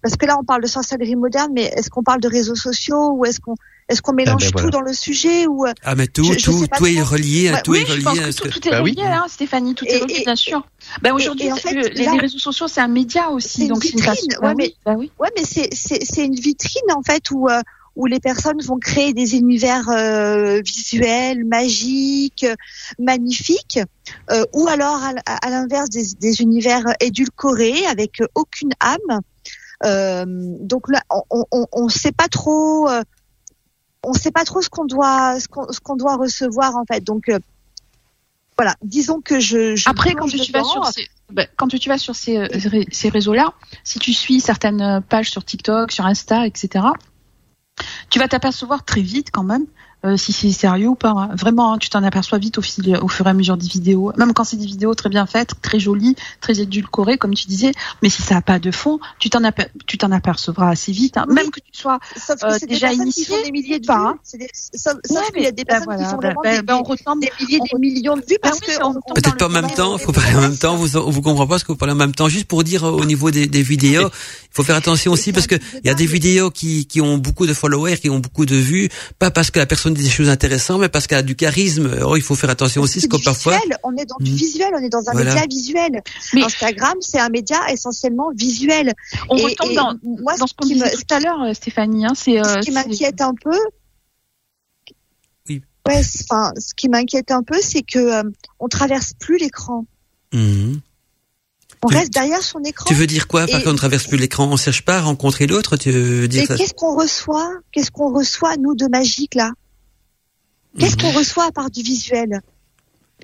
Parce 0.06 0.18
que 0.18 0.27
là, 0.27 0.38
on 0.40 0.44
parle 0.44 0.61
de 0.61 0.68
sorcellerie 0.68 1.15
moderne, 1.15 1.49
mais 1.52 1.64
est-ce 1.64 1.90
qu'on 1.90 2.03
parle 2.03 2.22
de 2.22 2.27
réseaux 2.27 2.53
sociaux 2.53 3.14
ou 3.14 3.26
est-ce 3.26 3.40
qu'on 3.40 3.56
est-ce 3.90 4.03
qu'on 4.03 4.14
mélange 4.14 4.44
ben 4.44 4.49
voilà. 4.53 4.65
tout 4.68 4.72
dans 4.72 4.82
le 4.82 4.94
sujet 4.94 5.48
ou 5.48 5.65
euh, 5.65 5.73
Ah, 5.84 5.95
mais 5.95 6.06
tout, 6.06 6.23
je- 6.32 6.38
je 6.38 6.45
tout, 6.45 6.68
tout 6.68 6.86
est 6.86 7.02
relié, 7.02 7.49
Ouais, 7.52 7.61
tout 7.64 7.72
oui, 7.72 7.80
est 7.82 7.86
je 7.88 8.02
pense 8.03 8.18
relié. 8.19 8.32
que 8.32 8.49
tout, 8.49 8.60
tout 8.60 8.68
est 8.68 8.72
Bah 8.72 8.82
oui. 8.84 8.91
relié, 8.95 9.07
hein, 9.07 9.26
Stéphanie, 9.27 9.73
tout 9.73 9.86
est 9.86 9.98
relié, 9.98 10.18
et- 10.19 10.23
bien 10.23 10.36
sûr. 10.36 10.68
Ben 11.02 11.11
aujourd'hui, 11.11 11.52
en 11.52 11.56
fait, 11.56 11.72
le- 11.73 11.88
les, 11.90 12.07
réseaux 12.19 12.38
sociaux, 12.38 12.68
c'est 12.68 12.82
un 12.82 12.88
média 12.88 13.30
aussi, 13.32 13.64
une 13.64 13.69
donc 13.69 13.84
c'est 13.84 13.90
une 13.94 13.99
vitrine, 14.02 14.32
façon. 14.32 14.41
ouais, 14.44 14.49
Ben 14.49 14.56
mais- 14.57 14.64
oui, 14.65 14.76
ben 14.86 14.95
oui. 14.95 15.11
ouais, 15.19 15.30
mais 15.36 15.44
c'est 15.44 15.69
c'est 15.73 16.03
c'est 16.06 16.23
une 16.23 16.36
vitrine 16.36 16.91
en 16.95 17.02
fait 17.02 17.32
où 17.32 17.49
euh, 17.49 17.61
où 17.95 18.06
les 18.06 18.19
personnes 18.19 18.61
vont 18.61 18.77
créer 18.77 19.14
des 19.14 19.36
univers 19.36 19.90
euh, 19.90 20.61
visuels, 20.64 21.45
magiques, 21.45 22.45
magnifiques, 22.99 23.80
euh, 24.32 24.44
ou 24.53 24.68
alors 24.68 25.02
à, 25.26 25.36
à 25.45 25.49
l'inverse 25.49 25.90
des, 25.90 26.03
des 26.19 26.41
univers 26.41 26.84
édulcorés 26.99 27.86
avec 27.88 28.22
aucune 28.36 28.72
âme. 28.80 29.22
Euh, 29.84 30.26
donc 30.27 30.89
là, 30.89 31.02
on, 31.31 31.45
on 31.72 31.89
sait 31.89 32.11
pas 32.11 32.27
trop, 32.27 32.89
euh, 32.89 33.03
on 34.03 34.14
sait 34.14 34.31
pas 34.31 34.45
trop 34.45 34.61
ce 34.61 34.69
qu'on 34.69 34.85
doit, 34.85 35.39
ce 35.39 35.47
qu'on, 35.47 35.72
ce 35.72 35.80
qu'on 35.80 35.95
doit 35.95 36.15
recevoir 36.15 36.76
en 36.76 36.85
fait. 36.85 37.02
Donc 37.02 37.30
euh, 37.30 37.39
voilà, 38.57 38.76
disons 38.81 39.19
que 39.22 39.39
je. 39.39 39.76
je 39.76 39.89
Après, 39.89 40.14
quand 40.14 40.27
tu 40.27 40.52
vas 40.52 40.64
sur 40.64 40.85
ces, 40.88 41.07
ben, 41.31 41.47
quand 41.57 41.68
tu 41.68 41.89
vas 41.89 41.97
sur 41.97 42.15
ces, 42.15 42.39
ré- 42.39 42.88
ces 42.91 43.10
réseaux-là, 43.10 43.53
si 43.84 43.99
tu 43.99 44.14
suis 44.14 44.39
certaines 44.39 45.02
pages 45.10 45.30
sur 45.30 45.43
TikTok, 45.43 45.91
sur 45.91 46.06
Insta, 46.06 46.47
etc., 46.47 46.85
tu 48.10 48.19
vas 48.19 48.27
t'apercevoir 48.30 48.85
très 48.85 49.02
vite 49.02 49.30
quand 49.31 49.43
même 49.43 49.65
euh, 50.06 50.18
si 50.18 50.32
c'est 50.34 50.52
sérieux 50.52 50.90
ou 50.90 50.95
pas. 50.95 51.10
hein. 51.11 51.30
Vraiment, 51.36 51.73
hein, 51.73 51.77
tu 51.77 51.90
t'en 51.90 52.03
aperçois 52.03 52.38
vite 52.38 52.57
au, 52.57 52.61
fil, 52.61 52.98
au 53.02 53.07
fur 53.07 53.26
et 53.27 53.30
à 53.30 53.34
mesure 53.34 53.57
des 53.57 53.68
vidéos. 53.68 54.11
Même 54.18 54.34
quand 54.34 54.44
c'est 54.44 54.57
des 54.57 54.65
vidéos 54.65 54.94
très 54.94 55.10
bien 55.10 55.26
faites, 55.26 55.52
très 55.61 55.80
jolies, 55.80 56.15
très 56.41 56.60
édulcorées, 56.60 57.18
comme 57.18 57.34
tu 57.34 57.48
disais. 57.48 57.72
Mais 58.02 58.10
si 58.10 58.22
ça 58.22 58.36
n'a 58.36 58.41
pas 58.41 58.60
de 58.60 58.72
fond, 58.72 58.99
tu 59.19 59.30
t'en 59.30 59.44
aper- 59.44 59.68
tu 59.88 59.98
t'en 59.98 60.11
apercevras 60.11 60.69
assez 60.69 60.91
vite. 60.91 61.18
hein. 61.18 61.26
Oui. 61.27 61.36
Même 61.36 61.49
que 61.52 61.60
tu 61.60 61.80
sois 61.82 61.99
Sauf 62.15 62.40
que 62.40 62.45
euh, 62.45 62.57
c'est 62.60 62.68
déjà 62.68 62.90
des 62.90 62.95
qui 62.95 63.02
initié 63.02 63.26
font 63.26 63.44
des 63.44 63.52
milliers 63.52 63.80
de 63.80 63.86
ou 63.86 63.88
pas, 63.88 64.11
vues. 64.14 64.19
C'est 64.23 64.38
des- 64.38 64.49
Sauf, 64.53 64.94
sauf 65.06 65.18
Ouais, 65.18 65.23
qu'il 65.34 65.44
y 65.44 65.48
a 65.48 65.52
des 65.52 65.64
ben 65.64 65.76
personnes 65.84 65.98
qui 65.98 66.03
voilà, 66.03 66.10
font 66.11 66.18
ben- 66.18 66.27
vraiment 66.27 66.41
ben- 66.44 66.56
des, 66.57 66.61
ben, 66.61 66.76
on 66.76 66.84
retombe 66.84 67.19
des 67.22 67.32
milliers, 67.41 67.60
on 67.61 67.77
des 67.77 67.82
millions 67.82 68.15
de 68.15 68.22
vues 68.27 68.38
parce 68.41 68.60
oui, 68.60 68.68
que 68.68 69.14
Peut-être 69.15 69.38
pas 69.38 69.45
en 69.48 69.49
même 69.49 69.69
temps, 69.72 69.98
des 69.98 70.03
faut 70.03 70.11
parler 70.11 70.36
en 70.36 70.41
même 70.41 70.57
temps, 70.57 70.76
vous, 70.76 70.88
vous 71.11 71.22
comprenez 71.22 71.48
pas 71.49 71.60
ce 71.60 71.64
que 71.65 71.72
vous 71.72 71.77
parlez 71.77 71.94
en 71.94 71.98
même 71.98 72.14
temps. 72.14 72.30
Juste 72.30 72.45
pour 72.48 72.64
dire 72.64 72.84
euh, 72.86 72.91
au 72.91 73.06
niveau 73.06 73.32
des, 73.32 73.48
des 73.48 73.61
vidéos, 73.64 74.07
il 74.10 74.49
faut 74.52 74.64
faire 74.64 74.76
attention 74.76 75.11
aussi 75.11 75.32
parce 75.34 75.48
que 75.48 75.56
il 75.84 75.88
y 75.88 75.90
a 75.90 75.94
des 75.94 76.06
vidéos 76.06 76.52
qui, 76.52 76.86
qui 76.86 77.02
ont 77.02 77.18
beaucoup 77.18 77.45
de 77.48 77.53
followers, 77.53 77.98
qui 77.98 78.10
ont 78.10 78.19
beaucoup 78.19 78.45
de 78.45 78.56
vues, 78.56 78.90
pas 79.19 79.32
parce 79.32 79.49
que 79.52 79.60
la 79.60 79.65
personne 79.65 79.94
des 80.03 80.09
choses 80.09 80.30
intéressantes, 80.30 80.80
mais 80.80 80.89
parce 80.89 81.07
qu'elle 81.07 81.19
a 81.19 81.23
du 81.23 81.35
charisme. 81.35 81.99
Oh, 82.05 82.15
il 82.15 82.22
faut 82.22 82.35
faire 82.35 82.49
attention 82.49 82.81
aussi, 82.81 83.07
parce 83.07 83.22
que 83.22 83.26
parfois. 83.26 83.59
On 83.84 83.95
est 83.95 84.05
dans 84.05 84.17
du 84.19 84.31
hmm. 84.31 84.35
visuel, 84.35 84.73
on 84.73 84.84
est 84.84 84.89
dans 84.89 85.09
un 85.09 85.13
média 85.13 85.45
visuel. 85.49 86.01
Mais 86.34 86.43
Instagram, 86.43 86.95
c'est 87.01 87.19
un 87.19 87.30
média 87.30 87.57
essentiellement 87.72 88.31
visuel. 88.35 88.93
On 89.30 89.35
retombe 89.35 89.73
dans, 89.73 89.93
moi, 90.22 90.38
dans 90.38 90.47
ce 90.47 90.53
qu'on 90.53 90.67
disait 90.67 90.91
tout 90.91 91.13
à 91.13 91.19
l'heure, 91.19 91.41
euh, 91.41 91.53
Stéphanie. 91.53 92.05
Hein, 92.05 92.13
c'est 92.15 92.38
ce 92.43 92.59
qui 92.59 92.72
m'inquiète 92.72 93.22
un 93.22 93.34
peu. 93.34 93.57
Oui. 95.49 95.61
Ouais, 95.88 96.01
enfin, 96.30 96.53
ce 96.57 96.73
qui 96.76 96.89
m'inquiète 96.89 97.31
un 97.31 97.43
peu, 97.43 97.59
c'est 97.61 97.84
que 97.84 97.99
euh, 97.99 98.23
on 98.59 98.67
traverse 98.67 99.13
plus 99.19 99.38
l'écran. 99.38 99.85
Mmh. 100.34 100.76
On 101.85 101.88
reste 101.88 102.13
derrière 102.13 102.41
son 102.41 102.63
écran. 102.63 102.85
Tu 102.88 102.95
veux 102.95 103.05
dire 103.05 103.27
quoi 103.27 103.45
Par 103.45 103.59
contre, 103.59 103.73
on 103.73 103.76
traverse 103.76 104.07
plus 104.07 104.17
l'écran, 104.17 104.47
on 104.51 104.57
cherche 104.57 104.84
pas 104.84 104.97
à 104.97 105.01
rencontrer 105.01 105.45
l'autre. 105.45 105.77
Tu 105.77 105.91
veux 105.91 106.27
dire 106.27 106.47
qu'est-ce 106.47 106.73
qu'on 106.73 106.95
reçoit? 106.95 107.51
Qu'est-ce 107.72 107.91
qu'on 107.91 108.11
reçoit 108.11 108.57
nous 108.57 108.76
de 108.76 108.88
magique 108.88 109.35
là? 109.35 109.51
Qu'est-ce 110.77 110.97
qu'on 110.97 111.11
reçoit 111.11 111.45
à 111.45 111.52
part 111.52 111.69
du 111.69 111.81
visuel 111.81 112.41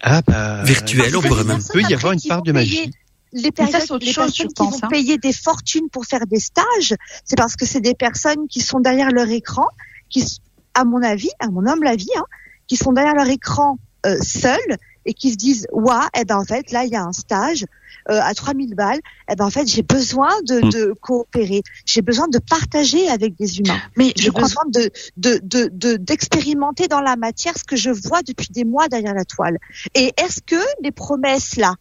Ah 0.02 0.22
bah 0.26 0.64
virtuel, 0.64 1.16
on 1.16 1.22
pourrait 1.22 1.44
même. 1.44 1.62
Peut 1.72 1.82
y 1.82 1.94
avoir 1.94 2.14
une 2.14 2.22
part 2.22 2.42
de 2.42 2.52
magie. 2.52 2.92
Les, 3.34 3.52
personnes, 3.52 4.00
les 4.00 4.14
personnes 4.14 4.50
qui 4.50 4.64
vont 4.64 4.80
hein. 4.82 4.88
payer 4.90 5.18
des 5.18 5.32
fortunes 5.32 5.90
pour 5.90 6.06
faire 6.06 6.28
des 6.28 6.40
stages, 6.40 6.96
c'est 7.24 7.38
parce 7.38 7.56
que 7.56 7.66
c'est 7.66 7.80
des 7.80 7.96
personnes 7.96 8.48
qui 8.50 8.60
sont 8.60 8.82
derrière 8.82 9.10
leur 9.12 9.30
écran, 9.30 9.68
qui, 10.10 10.26
à 10.74 10.84
mon 10.84 11.02
avis, 11.02 11.30
à 11.40 11.48
mon 11.48 11.66
humble 11.66 11.88
avis, 11.88 12.10
hein, 12.18 12.26
qui 12.68 12.76
sont 12.76 12.92
derrière 12.92 13.16
leur 13.16 13.30
écran 13.30 13.78
euh, 14.06 14.18
seuls 14.22 14.78
et 15.06 15.14
qui 15.14 15.32
se 15.32 15.38
disent, 15.38 15.68
ouais, 15.72 15.94
eh 16.20 16.26
ben 16.26 16.38
en 16.38 16.46
fait 16.46 16.72
là 16.72 16.86
il 16.86 16.92
y 16.92 16.96
a 16.96 17.04
un 17.04 17.14
stage, 17.14 17.66
euh, 18.10 18.20
à 18.22 18.34
3000 18.34 18.76
balles, 18.76 19.00
eh 19.30 19.36
ben 19.36 19.46
en 19.46 19.50
fait 19.50 19.68
j'ai 19.68 19.84
besoin 19.84 20.30
de, 20.44 20.66
mm. 20.66 20.70
de 20.70 20.96
coopérer, 21.00 21.62
j'ai 21.86 22.02
besoin 22.02 22.28
de 22.28 22.40
partager 22.40 23.08
avec 23.10 23.36
des 23.36 23.60
humains, 23.60 23.80
mais 23.98 24.14
j'ai 24.16 24.32
besoin 24.32 24.64
de 24.68 24.92
de 25.18 25.40
de 25.44 25.98
d'expérimenter 25.98 26.88
dans 26.88 27.02
la 27.02 27.16
matière 27.16 27.58
ce 27.58 27.64
que 27.64 27.76
je 27.76 27.90
vois 27.90 28.22
depuis 28.24 28.50
des 28.50 28.64
mois 28.64 28.88
derrière 28.88 29.14
la 29.14 29.26
toile. 29.26 29.58
Et 29.96 30.14
est-ce 30.18 30.42
que 30.42 30.62
les 30.82 30.92
promesses 30.92 31.58
là 31.58 31.76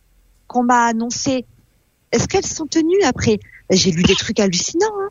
qu'on 0.46 0.64
m'a 0.64 0.86
annoncées, 0.86 1.44
est-ce 2.12 2.26
qu'elles 2.26 2.46
sont 2.46 2.66
tenues 2.66 3.02
après? 3.04 3.38
Ben, 3.68 3.78
J'ai 3.78 3.92
lu 3.92 4.02
des 4.02 4.16
trucs 4.16 4.40
hallucinants. 4.40 4.86
Hein 5.00 5.08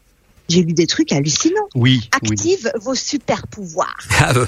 j'ai 0.49 0.63
lu 0.63 0.73
des 0.73 0.87
trucs 0.87 1.11
hallucinants. 1.11 1.67
Oui. 1.75 2.09
Active 2.11 2.71
vos 2.81 2.95
super 2.95 3.47
pouvoirs. 3.47 3.97
Ah, 4.19 4.33
bah, 4.33 4.45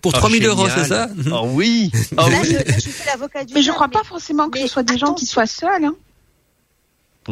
pour 0.00 0.12
3000 0.12 0.46
oh, 0.46 0.50
euros, 0.50 0.66
c'est 0.74 0.84
ça 0.84 1.08
Oh 1.32 1.48
oui. 1.52 1.90
Oh, 2.18 2.28
là, 2.28 2.42
Je, 2.42 2.50
je, 2.50 2.88
fais 2.88 3.06
l'avocat 3.06 3.44
du 3.44 3.52
Mais 3.54 3.62
je 3.62 3.70
crois 3.70 3.88
pas 3.88 4.02
forcément 4.02 4.48
que 4.48 4.58
ce 4.58 4.66
soit 4.66 4.82
des 4.82 4.96
gens 4.96 5.12
qui 5.12 5.26
soient 5.26 5.46
seuls. 5.46 5.84
Hein. 5.84 5.94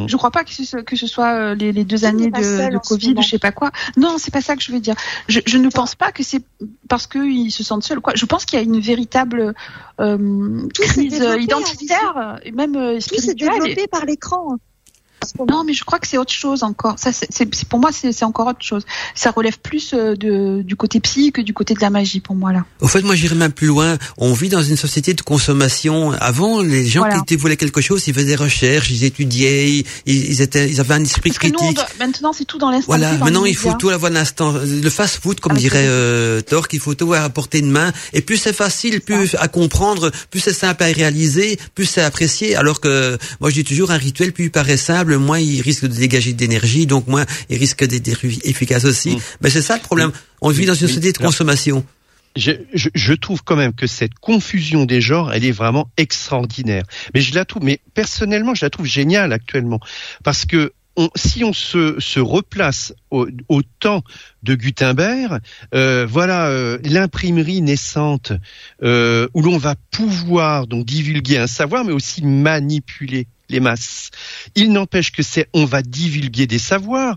Je 0.07 0.17
crois 0.17 0.31
pas 0.31 0.45
que 0.45 0.51
ce, 0.51 0.77
que 0.79 0.97
ce 0.97 1.07
soit 1.07 1.33
euh, 1.35 1.55
les, 1.55 1.73
les 1.73 1.85
deux 1.85 2.05
années 2.05 2.31
de, 2.31 2.71
de 2.71 2.79
Covid, 2.79 3.15
je 3.23 3.29
sais 3.29 3.39
pas 3.39 3.53
quoi. 3.53 3.71
Non, 3.97 4.17
c'est 4.19 4.33
pas 4.33 4.41
ça 4.41 4.57
que 4.57 4.63
je 4.63 4.73
veux 4.73 4.81
dire. 4.81 4.97
Je, 5.29 5.41
je 5.47 5.59
ne 5.59 5.69
pense 5.69 5.95
pas 5.95 6.13
que 6.13 6.23
c'est 6.23 6.43
parce 6.89 7.07
qu'ils 7.07 7.53
se 7.53 7.63
sentent 7.63 7.85
seuls. 7.85 8.01
Quoi. 8.01 8.15
Je 8.17 8.27
pense 8.27 8.45
qu'il 8.45 8.59
y 8.59 8.63
a 8.63 8.65
une 8.65 8.81
véritable 8.81 9.55
euh, 10.01 10.69
crise 10.75 10.97
identitaire, 11.41 12.41
et 12.43 12.51
même 12.51 12.77
euh, 12.77 13.01
spirituelle. 13.01 13.37
Tout 13.37 13.45
s'est 13.45 13.61
développé 13.61 13.87
par 13.87 14.05
l'écran. 14.05 14.59
Non, 15.49 15.65
mais 15.65 15.73
je 15.73 15.85
crois 15.85 15.99
que 15.99 16.07
c'est 16.07 16.19
autre 16.19 16.33
chose 16.33 16.63
encore. 16.63 16.99
Ça, 16.99 17.11
c'est 17.13 17.49
pour 17.69 17.79
moi, 17.79 17.91
c'est 17.93 18.25
encore 18.25 18.49
autre 18.49 18.63
chose. 18.63 18.85
Ça 19.15 19.31
relève 19.31 19.59
plus 19.59 19.93
euh, 19.95 20.17
de, 20.17 20.63
du 20.63 20.77
côté 20.77 21.01
psy 21.01 21.33
que 21.33 21.41
du 21.41 21.53
côté 21.53 21.75
de 21.75 21.81
la 21.81 21.91
magie 21.91 22.21
pour 22.21 22.37
moi 22.37 22.53
là. 22.53 22.65
Au 22.81 22.89
fait, 22.89 23.03
moi, 23.03 23.15
j'irais 23.15 23.35
même 23.35 23.53
plus 23.53 23.67
loin. 23.69 23.99
On 24.19 24.33
vit 24.33 24.49
dans 24.49 24.63
une 24.63 24.77
société 24.77 25.15
de 25.15 25.23
consommation. 25.23 26.13
Avant, 26.13 26.61
les 26.61 26.87
gens 26.87 27.05
qui 27.27 27.37
voulaient 27.37 27.57
quelque 27.57 27.81
chose, 27.81 28.07
ils 28.07 28.15
faisaient 28.15 28.27
des 28.27 28.37
recherches, 28.37 28.91
ils 28.91 29.05
étudiaient, 29.05 29.85
ils, 30.07 30.43
étaient, 30.43 30.69
ils 30.69 30.81
avaient 30.81 30.95
un 30.95 31.05
esprit 31.05 31.31
critique. 31.31 31.79
maintenant, 31.99 32.33
c'est 32.33 32.45
tout 32.45 32.59
dans 32.59 32.71
l'instant. 32.71 32.87
Voilà. 32.87 33.13
Maintenant, 33.19 33.45
il 33.45 33.57
faut 33.57 33.73
tout 33.75 33.91
avoir 33.91 34.11
l'instant. 34.11 34.53
Le 34.53 34.91
fast-food, 34.91 35.41
comme 35.41 35.55
dirait 35.55 35.87
euh, 35.87 36.41
Thor, 36.41 36.69
qu'il 36.69 36.81
faut 36.81 36.95
tout 36.95 37.05
avoir 37.05 37.25
à 37.25 37.31
portée 37.31 37.61
de 37.61 37.67
main. 37.67 37.93
Et 38.13 38.21
plus 38.21 38.37
c'est 38.37 38.53
facile, 38.53 39.01
plus 39.01 39.37
à 39.39 39.49
comprendre, 39.49 40.11
plus 40.31 40.41
c'est 40.41 40.53
simple 40.53 40.83
à 40.83 40.87
réaliser, 40.87 41.59
plus 41.75 41.87
c'est 41.87 42.03
apprécié. 42.03 42.57
Alors 42.57 42.81
que 42.81 43.19
moi, 43.41 43.51
je 43.51 43.55
dis 43.55 43.65
toujours 43.65 43.91
un 43.91 43.97
rituel 43.97 44.33
plus 44.33 44.45
il 44.45 44.51
paraît 44.51 44.77
simple 44.77 45.14
moins 45.17 45.39
il 45.39 45.61
risque 45.61 45.87
de 45.87 45.95
dégager 45.95 46.33
d'énergie, 46.33 46.87
donc 46.87 47.07
moins 47.07 47.25
il 47.51 47.59
risque 47.59 47.85
d'être 47.85 48.25
efficace 48.45 48.85
aussi. 48.85 49.17
Mm. 49.17 49.21
Mais 49.43 49.51
c'est 49.51 49.63
ça 49.63 49.77
le 49.77 49.83
problème. 49.83 50.13
On 50.41 50.51
vit 50.51 50.67
dans 50.67 50.75
une 50.75 50.87
société 50.87 51.13
de 51.13 51.19
consommation. 51.19 51.85
Je, 52.37 52.53
je, 52.75 53.13
trouve 53.13 53.45
quand 53.45 53.55
même 53.55 53.73
que 53.73 53.87
cette 53.87 54.15
confusion 54.15 54.87
des 54.87 55.01
genres, 55.01 55.33
elle 55.33 55.45
est 55.45 55.53
vraiment 55.53 55.89
extraordinaire. 55.97 56.83
Mais 57.15 57.21
je 57.21 57.33
la 57.33 57.45
trouve, 57.45 57.63
mais 57.63 57.79
personnellement, 57.95 58.57
je 58.57 58.65
la 58.65 58.71
trouve 58.71 58.87
géniale 58.87 59.33
actuellement, 59.33 59.79
parce 60.25 60.45
que 60.45 60.73
si 61.17 61.45
on 61.45 61.53
se, 61.53 61.97
se 61.99 62.21
replace 62.21 62.93
au, 63.11 63.27
temps 63.81 64.03
de 64.43 64.55
Gutenberg, 64.55 65.41
euh, 65.75 66.07
voilà 66.09 66.49
euh, 66.49 66.79
l'imprimerie 66.85 67.63
naissante 67.63 68.33
euh, 68.83 69.29
où 69.35 69.43
l'on 69.43 69.59
va 69.59 69.75
pouvoir 69.91 70.67
donc 70.67 70.85
divulguer 70.85 71.39
un 71.39 71.47
savoir, 71.47 71.85
mais 71.85 71.93
aussi 71.93 72.25
manipuler 72.25 73.27
les 73.49 73.61
masses. 73.61 74.11
Il 74.55 74.73
n'empêche 74.73 75.13
que 75.13 75.23
c'est, 75.23 75.49
on 75.53 75.65
va 75.65 75.83
divulguer 75.83 76.47
des 76.47 76.59
savoirs. 76.59 77.17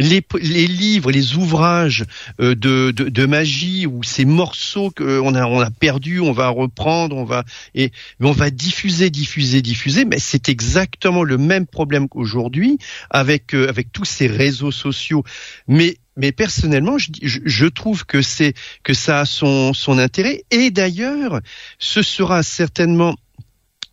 Les, 0.00 0.22
livres, 0.68 1.10
les 1.10 1.34
ouvrages 1.34 2.04
euh, 2.40 2.54
de, 2.54 2.92
de, 2.92 3.26
magie 3.26 3.84
ou 3.84 4.04
ces 4.04 4.24
morceaux 4.24 4.92
qu'on 4.96 5.34
a, 5.34 5.44
on 5.44 5.60
a 5.60 5.70
perdu, 5.72 6.20
on 6.20 6.30
va 6.30 6.50
reprendre, 6.50 7.16
on 7.16 7.24
va 7.24 7.42
et 7.74 7.90
on 8.20 8.30
va 8.30 8.50
diffuser, 8.50 9.10
diffuser, 9.10 9.60
diffuser. 9.60 10.04
Mais 10.04 10.20
c'est 10.20 10.48
exactement 10.48 11.24
le 11.24 11.36
même 11.36 11.66
problème 11.66 12.08
qu'aujourd'hui 12.08 12.78
avec 13.10 13.56
euh, 13.56 13.68
avec 13.68 13.90
tous 13.90 14.04
ces 14.04 14.28
réseaux 14.28 14.70
sociaux. 14.70 15.24
Mais 15.66 15.96
mais 16.16 16.30
personnellement, 16.30 16.98
je, 16.98 17.10
je, 17.22 17.66
trouve 17.66 18.04
que 18.04 18.22
c'est 18.22 18.54
que 18.84 18.94
ça 18.94 19.20
a 19.20 19.24
son 19.24 19.72
son 19.74 19.98
intérêt. 19.98 20.44
Et 20.52 20.70
d'ailleurs, 20.70 21.40
ce 21.80 22.02
sera 22.02 22.44
certainement 22.44 23.16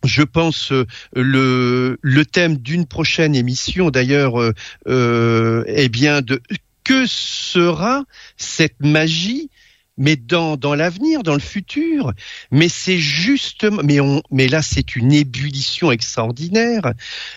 je 0.06 0.22
pense 0.22 0.72
euh, 0.72 0.86
le 1.14 1.98
le 2.00 2.24
thème 2.24 2.56
d'une 2.56 2.86
prochaine 2.86 3.34
émission 3.34 3.90
d'ailleurs 3.90 4.40
euh, 4.40 4.52
euh, 4.88 5.64
eh 5.66 5.88
bien 5.88 6.22
de 6.22 6.40
que 6.84 7.04
sera 7.06 8.04
cette 8.36 8.80
magie 8.80 9.50
mais 9.98 10.16
dans, 10.16 10.56
dans 10.56 10.74
l'avenir, 10.74 11.22
dans 11.22 11.34
le 11.34 11.40
futur. 11.40 12.12
Mais 12.50 12.68
c'est 12.68 12.98
justement, 12.98 13.82
mais 13.82 14.00
on, 14.00 14.22
mais 14.30 14.48
là 14.48 14.62
c'est 14.62 14.96
une 14.96 15.12
ébullition 15.12 15.90
extraordinaire. 15.90 16.92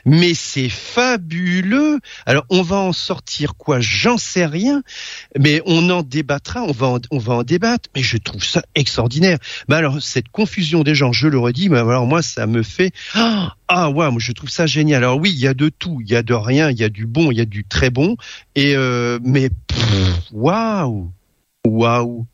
Mais 0.06 0.34
c'est 0.34 0.70
fabuleux. 0.70 2.00
Alors 2.26 2.46
on 2.50 2.62
va 2.62 2.78
en 2.78 2.94
sortir 2.94 3.56
quoi? 3.56 3.80
J'en 3.80 4.18
sais 4.18 4.46
rien. 4.46 4.84
Mais 5.38 5.62
on 5.66 5.90
en 5.90 6.04
débattra. 6.04 6.64
On 6.64 6.72
va 6.72 6.88
en, 6.88 7.00
on 7.12 7.18
va 7.18 7.34
en 7.36 7.44
débattre. 7.44 7.90
Mais 7.96 8.04
je 8.04 8.18
trouve 8.18 8.44
ça 8.44 8.62
extraordinaire. 8.76 9.38
Mais 9.68 9.76
alors 9.76 10.02
cette 10.02 10.30
confusion 10.30 10.84
des 10.84 10.96
gens, 10.96 11.14
je 11.14 11.28
le 11.28 11.40
redis. 11.40 11.70
Mais 11.70 11.80
alors 11.80 12.08
moi 12.08 12.22
ça 12.22 12.46
me 12.48 12.64
fait 12.64 12.92
ah, 13.14 13.56
ah 13.68 13.90
ouais, 13.90 14.12
moi 14.12 14.20
je 14.20 14.32
trouve 14.34 14.50
ça 14.50 14.66
génial. 14.66 15.04
Alors 15.04 15.18
oui, 15.18 15.32
il 15.32 15.40
y 15.40 15.48
a 15.48 15.54
de 15.54 15.70
tout. 15.70 16.00
Il 16.02 16.10
y 16.12 16.16
a 16.16 16.24
de 16.24 16.34
rien. 16.34 16.70
Il 16.72 16.80
y 16.80 16.84
a 16.84 16.90
du 16.90 17.06
bon. 17.06 17.32
Il 17.32 17.38
y 17.38 17.42
a 17.42 17.46
du 17.46 17.64
très 17.64 17.90
bon. 17.90 18.18
Et 18.56 18.76
euh, 18.76 19.20
mais 19.24 19.50
waouh, 20.32 21.12
waouh 21.66 22.28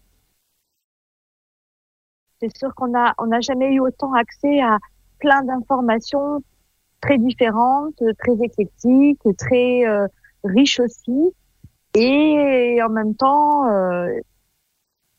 c'est 2.49 2.57
sûr 2.57 2.73
qu'on 2.76 2.97
a 2.97 3.13
on 3.17 3.27
n'a 3.27 3.41
jamais 3.41 3.73
eu 3.73 3.80
autant 3.80 4.13
accès 4.13 4.61
à 4.61 4.77
plein 5.19 5.43
d'informations 5.43 6.43
très 7.01 7.17
différentes, 7.17 8.01
très 8.19 8.34
éclectiques, 8.43 9.22
très 9.38 9.85
euh, 9.85 10.07
riches 10.43 10.80
aussi, 10.80 11.34
et 11.93 12.80
en 12.84 12.89
même 12.89 13.15
temps 13.15 13.67
euh, 13.67 14.07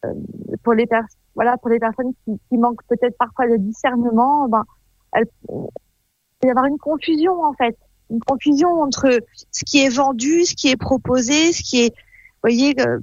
euh 0.04 0.14
pour 0.62 0.74
les 0.74 0.86
personnes 0.86 1.20
voilà 1.34 1.56
pour 1.58 1.70
les 1.70 1.78
personnes 1.78 2.12
qui, 2.24 2.38
qui 2.48 2.58
manquent 2.58 2.84
peut-être 2.88 3.16
parfois 3.18 3.46
de 3.48 3.56
discernement, 3.56 4.48
ben 4.48 4.64
il 5.18 5.26
peut 6.40 6.48
y 6.48 6.50
avoir 6.50 6.66
une 6.66 6.78
confusion 6.78 7.42
en 7.42 7.54
fait, 7.54 7.76
une 8.10 8.20
confusion 8.20 8.68
entre 8.82 9.18
ce 9.50 9.64
qui 9.64 9.78
est 9.78 9.88
vendu, 9.88 10.44
ce 10.44 10.54
qui 10.54 10.68
est 10.68 10.76
proposé, 10.76 11.52
ce 11.52 11.62
qui 11.62 11.82
est, 11.82 11.90
vous 11.90 12.40
voyez, 12.42 12.74
euh, 12.80 12.98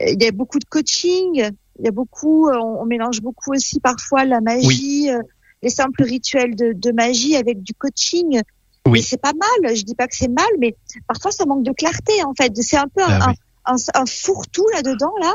il 0.00 0.22
y 0.22 0.26
a 0.26 0.32
beaucoup 0.32 0.58
de 0.58 0.64
coaching, 0.64 1.50
il 1.78 1.84
y 1.84 1.88
a 1.88 1.90
beaucoup, 1.90 2.48
euh, 2.48 2.58
on, 2.58 2.84
mélange 2.84 3.20
beaucoup 3.20 3.52
aussi 3.52 3.80
parfois 3.80 4.24
la 4.24 4.40
magie, 4.40 5.10
euh, 5.10 5.20
les 5.62 5.70
simples 5.70 6.02
rituels 6.02 6.54
de, 6.54 6.72
de, 6.72 6.92
magie 6.92 7.36
avec 7.36 7.62
du 7.62 7.74
coaching. 7.74 8.40
Oui. 8.86 8.92
Mais 8.92 9.02
c'est 9.02 9.20
pas 9.20 9.32
mal. 9.32 9.76
Je 9.76 9.82
dis 9.84 9.94
pas 9.94 10.06
que 10.06 10.16
c'est 10.16 10.28
mal, 10.30 10.48
mais 10.58 10.76
parfois 11.06 11.30
ça 11.30 11.46
manque 11.46 11.62
de 11.62 11.72
clarté 11.72 12.12
en 12.24 12.34
fait. 12.34 12.52
C'est 12.56 12.76
un 12.76 12.88
peu 12.88 13.02
un, 13.02 13.18
ah 13.20 13.32
un, 13.66 13.76
un, 13.94 14.06
fourre-tout 14.06 14.66
là 14.74 14.82
dedans 14.82 15.12
là. 15.20 15.34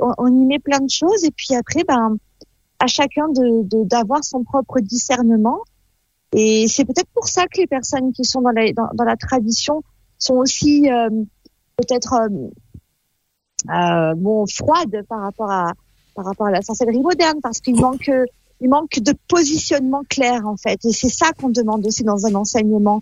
On, 0.00 0.14
on, 0.18 0.28
y 0.28 0.46
met 0.46 0.58
plein 0.58 0.78
de 0.78 0.90
choses 0.90 1.24
et 1.24 1.30
puis 1.32 1.54
après, 1.56 1.82
ben, 1.84 2.16
à 2.78 2.86
chacun 2.86 3.28
de 3.28 3.84
d'avoir 3.84 4.24
son 4.24 4.44
propre 4.44 4.80
discernement. 4.80 5.60
Et 6.34 6.66
c'est 6.68 6.84
peut-être 6.84 7.10
pour 7.14 7.28
ça 7.28 7.46
que 7.46 7.60
les 7.60 7.66
personnes 7.66 8.12
qui 8.12 8.24
sont 8.24 8.40
dans 8.40 8.50
la, 8.50 8.72
dans, 8.72 8.88
dans 8.94 9.04
la 9.04 9.16
tradition 9.16 9.82
sont 10.18 10.34
aussi 10.34 10.90
euh, 10.90 11.10
peut-être 11.76 12.14
euh, 12.14 12.48
bon 14.16 14.46
froide 14.46 15.04
par 15.08 15.20
rapport 15.20 15.50
à 15.50 15.72
par 16.14 16.24
rapport 16.24 16.46
à 16.46 16.50
la 16.50 16.62
sorcellerie 16.62 17.00
moderne 17.00 17.38
parce 17.42 17.60
qu'il 17.60 17.76
manque 17.76 18.10
il 18.60 18.68
manque 18.68 19.00
de 19.00 19.14
positionnement 19.28 20.02
clair 20.08 20.46
en 20.46 20.56
fait 20.56 20.84
et 20.84 20.92
c'est 20.92 21.08
ça 21.08 21.32
qu'on 21.32 21.48
demande 21.48 21.86
aussi 21.86 22.04
dans 22.04 22.26
un 22.26 22.34
enseignement 22.34 23.00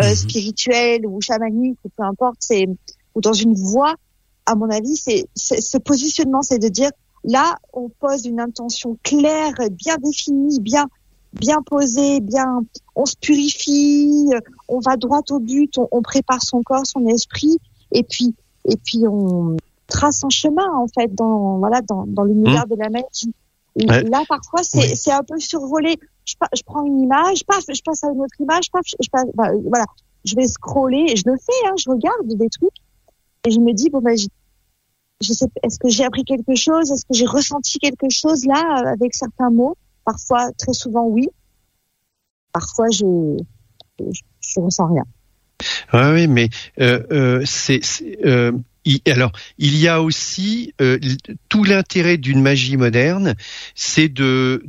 euh, 0.00 0.08
mhm. 0.08 0.14
spirituel 0.14 1.06
ou 1.06 1.20
chamanique 1.20 1.78
ou 1.84 1.88
peu 1.96 2.02
importe 2.02 2.38
c'est 2.40 2.66
ou 3.14 3.20
dans 3.20 3.32
une 3.32 3.54
voie 3.54 3.94
à 4.46 4.54
mon 4.54 4.70
avis 4.70 4.96
c'est 4.96 5.26
ce 5.34 5.78
positionnement 5.78 6.42
c'est 6.42 6.58
de 6.58 6.68
dire 6.68 6.90
Là, 7.24 7.56
on 7.72 7.88
pose 7.88 8.26
une 8.26 8.40
intention 8.40 8.96
claire, 9.02 9.54
bien 9.70 9.96
définie, 9.96 10.60
bien 10.60 10.86
bien 11.34 11.60
posée, 11.60 12.20
bien, 12.20 12.64
on 12.96 13.04
se 13.04 13.14
purifie, 13.20 14.30
on 14.66 14.80
va 14.80 14.96
droit 14.96 15.20
au 15.28 15.38
but, 15.38 15.76
on, 15.90 16.00
prépare 16.00 16.42
son 16.42 16.62
corps, 16.62 16.86
son 16.86 17.06
esprit, 17.06 17.58
et 17.92 18.02
puis 18.02 18.34
et 18.64 18.76
puis 18.76 19.06
on 19.06 19.56
trace 19.88 20.22
un 20.24 20.28
chemin 20.28 20.68
en 20.76 20.86
fait 20.86 21.12
dans 21.14 21.58
voilà 21.58 21.80
dans, 21.82 22.04
dans 22.06 22.24
l'univers 22.24 22.66
mmh. 22.66 22.70
de 22.70 22.76
la 22.76 22.90
magie. 22.90 23.34
Là, 23.76 24.22
parfois, 24.28 24.62
c'est 24.62 24.94
c'est 24.96 25.12
un 25.12 25.22
peu 25.22 25.38
survolé. 25.38 25.96
Je, 26.24 26.34
je, 26.54 26.62
prends 26.64 26.84
une 26.84 27.00
image, 27.00 27.44
paf, 27.44 27.64
je 27.68 27.82
passe 27.82 28.04
à 28.04 28.08
une 28.08 28.20
autre 28.20 28.40
image, 28.40 28.70
paf, 28.72 28.82
je, 28.84 29.08
passe, 29.08 29.26
bah, 29.34 29.50
voilà, 29.66 29.84
je 30.24 30.34
vais 30.34 30.46
scroller, 30.48 31.06
et 31.08 31.16
je 31.16 31.22
le 31.26 31.36
fais, 31.36 31.66
hein, 31.66 31.74
je 31.78 31.88
regarde 31.88 32.26
des 32.26 32.48
trucs, 32.48 32.74
et 33.46 33.50
je 33.50 33.60
me 33.60 33.72
dis 33.72 33.88
bon 33.88 34.00
ben, 34.00 34.16
je 35.20 35.32
sais, 35.32 35.46
est-ce 35.62 35.78
que 35.78 35.88
j'ai 35.88 36.04
appris 36.04 36.24
quelque 36.24 36.54
chose? 36.54 36.90
Est-ce 36.90 37.04
que 37.04 37.14
j'ai 37.14 37.26
ressenti 37.26 37.78
quelque 37.78 38.08
chose 38.10 38.44
là 38.46 38.82
euh, 38.82 38.92
avec 38.92 39.14
certains 39.14 39.50
mots? 39.50 39.76
Parfois, 40.04 40.50
très 40.58 40.72
souvent, 40.72 41.04
oui. 41.04 41.28
Parfois, 42.52 42.88
je 42.90 43.36
je, 43.98 44.60
ressens 44.60 44.86
rien. 44.86 45.04
oui, 45.92 46.26
mais 46.28 46.48
euh, 46.80 47.02
euh, 47.10 47.42
c'est 47.44 47.80
euh, 48.24 48.52
alors, 49.06 49.32
il 49.58 49.76
y 49.76 49.88
a 49.88 50.02
aussi 50.02 50.74
euh, 50.80 50.98
tout 51.48 51.64
l'intérêt 51.64 52.16
d'une 52.16 52.40
magie 52.40 52.76
moderne, 52.76 53.34
c'est 53.74 54.08
de, 54.08 54.62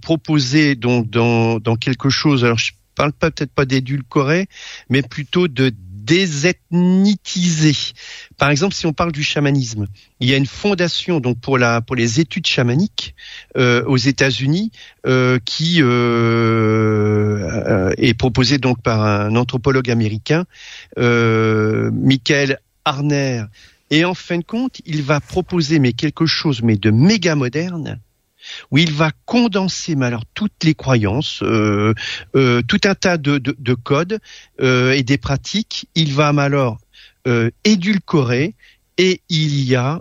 proposer 0.00 0.74
donc 0.74 1.10
dans, 1.10 1.60
quelque 1.80 2.10
chose. 2.10 2.44
Alors, 2.44 2.58
je 2.58 2.72
parle 2.94 3.12
peut-être 3.12 3.52
pas 3.52 3.64
d'édulcorer, 3.64 4.46
mais 4.88 5.02
plutôt 5.02 5.48
de 5.48 5.72
désethnitiser. 5.74 7.76
Par 8.36 8.50
exemple, 8.50 8.74
si 8.74 8.86
on 8.86 8.92
parle 8.92 9.12
du 9.12 9.22
chamanisme, 9.22 9.86
il 10.18 10.28
y 10.28 10.34
a 10.34 10.36
une 10.36 10.46
fondation 10.46 11.20
donc 11.20 11.38
pour 11.38 11.58
la 11.58 11.80
pour 11.80 11.94
les 11.94 12.18
études 12.18 12.48
chamaniques 12.48 13.14
euh, 13.56 13.84
aux 13.84 13.96
États-Unis 13.96 14.72
euh, 15.06 15.38
qui 15.44 15.78
est 15.78 15.84
proposée 18.14 18.58
donc 18.58 18.82
par 18.82 19.04
un 19.04 19.36
anthropologue 19.36 19.90
américain, 19.90 20.44
Michael 20.96 22.58
Arner. 22.84 23.44
Et 23.90 24.04
en 24.04 24.14
fin 24.14 24.38
de 24.38 24.44
compte, 24.44 24.80
il 24.86 25.02
va 25.02 25.20
proposer 25.20 25.78
mais 25.78 25.92
quelque 25.92 26.26
chose 26.26 26.62
mais 26.62 26.76
de 26.76 26.90
méga 26.90 27.34
moderne 27.34 28.00
où 28.70 28.78
il 28.78 28.92
va 28.92 29.12
condenser 29.26 29.94
mais 29.94 30.06
alors 30.06 30.24
toutes 30.34 30.64
les 30.64 30.74
croyances, 30.74 31.42
euh, 31.42 31.94
euh, 32.34 32.62
tout 32.66 32.80
un 32.84 32.94
tas 32.94 33.18
de, 33.18 33.38
de, 33.38 33.74
codes 33.74 34.18
euh, 34.60 34.92
et 34.92 35.02
des 35.02 35.18
pratiques. 35.18 35.88
Il 35.94 36.12
va 36.12 36.28
alors 36.28 36.78
édulcorer 37.64 38.56
et 38.98 39.20
il 39.28 39.62
y 39.62 39.76
a 39.76 40.00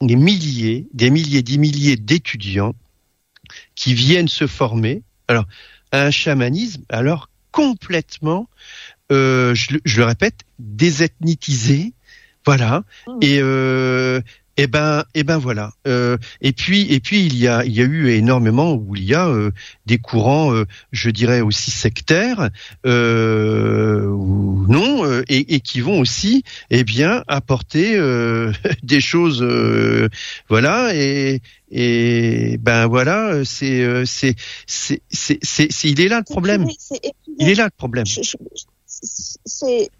des 0.00 0.16
milliers, 0.16 0.88
des 0.92 1.10
milliers, 1.10 1.42
des 1.42 1.56
milliers 1.56 1.96
d'étudiants 1.96 2.74
qui 3.76 3.94
viennent 3.94 4.28
se 4.28 4.48
former. 4.48 5.02
Alors 5.28 5.44
un 5.92 6.10
chamanisme 6.10 6.82
alors 6.88 7.30
complètement, 7.52 8.48
je, 9.10 9.54
je, 9.84 9.98
le 9.98 10.04
répète, 10.04 10.40
désethnitisé. 10.58 11.92
Voilà. 12.48 12.82
Mmh. 13.06 13.18
Et, 13.22 13.42
eh 14.60 14.66
ben, 14.66 15.04
ben 15.14 15.38
voilà. 15.38 15.70
Euh, 15.86 16.16
et 16.40 16.52
puis, 16.52 16.92
et 16.92 16.98
puis 16.98 17.24
il 17.24 17.36
y 17.36 17.46
a, 17.46 17.64
il 17.64 17.72
y 17.72 17.80
a 17.80 17.84
eu 17.84 18.08
énormément 18.08 18.74
où 18.74 18.96
il 18.96 19.04
y 19.04 19.14
a 19.14 19.28
euh, 19.28 19.52
des 19.86 19.98
courants, 19.98 20.52
euh, 20.52 20.64
je 20.90 21.10
dirais 21.10 21.40
aussi 21.40 21.70
sectaires, 21.70 22.50
ou 22.84 24.66
non, 24.68 25.22
et, 25.28 25.54
et, 25.54 25.60
qui 25.60 25.80
vont 25.80 26.00
aussi, 26.00 26.42
eh 26.70 26.82
bien, 26.82 27.22
apporter 27.28 27.96
des 28.82 29.00
choses, 29.00 29.46
voilà. 30.48 30.92
Et, 30.92 31.40
et 31.70 32.58
ben 32.58 32.88
voilà, 32.88 33.44
c'est, 33.44 34.04
c'est, 34.06 34.34
c'est, 34.66 35.00
c'est, 35.08 35.68
il 35.84 36.00
est 36.00 36.08
là 36.08 36.18
le 36.18 36.24
problème. 36.24 36.66
Il 37.38 37.48
est 37.48 37.54
là 37.54 37.66
le 37.66 37.76
problème. 37.76 38.06
C'est, 38.86 39.90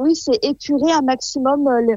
oui, 0.00 0.16
c'est 0.16 0.44
épurer 0.44 0.92
un 0.92 1.02
maximum 1.02 1.68
le 1.68 1.96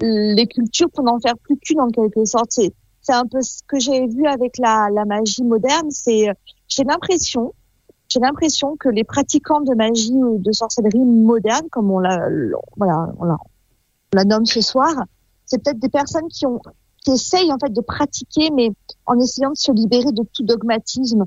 les 0.00 0.46
cultures 0.46 0.90
pour 0.90 1.04
n'en 1.04 1.18
faire 1.20 1.36
plus 1.38 1.56
qu'une 1.58 1.80
en 1.80 1.88
quelque 1.88 2.24
sorte. 2.24 2.48
C'est, 2.50 2.72
c'est 3.02 3.12
un 3.12 3.26
peu 3.26 3.40
ce 3.42 3.62
que 3.66 3.78
j'ai 3.78 4.06
vu 4.06 4.26
avec 4.26 4.58
la, 4.58 4.88
la 4.92 5.04
magie 5.04 5.44
moderne. 5.44 5.90
C'est, 5.90 6.28
j'ai 6.68 6.84
l'impression, 6.84 7.54
j'ai 8.08 8.20
l'impression 8.20 8.76
que 8.76 8.88
les 8.88 9.04
pratiquants 9.04 9.60
de 9.60 9.74
magie 9.74 10.14
ou 10.14 10.38
de 10.38 10.52
sorcellerie 10.52 11.04
moderne, 11.04 11.66
comme 11.70 11.90
on 11.90 11.98
la, 11.98 12.18
voilà, 12.76 13.12
on 13.18 13.24
la, 13.24 13.36
on 14.12 14.16
la 14.16 14.24
nomme 14.24 14.46
ce 14.46 14.60
soir, 14.60 14.92
c'est 15.44 15.62
peut-être 15.62 15.80
des 15.80 15.88
personnes 15.88 16.28
qui 16.28 16.46
ont, 16.46 16.60
qui 17.04 17.12
essayent 17.12 17.52
en 17.52 17.58
fait 17.58 17.72
de 17.72 17.80
pratiquer, 17.80 18.50
mais 18.50 18.70
en 19.06 19.18
essayant 19.18 19.50
de 19.50 19.56
se 19.56 19.72
libérer 19.72 20.12
de 20.12 20.24
tout 20.34 20.44
dogmatisme, 20.44 21.24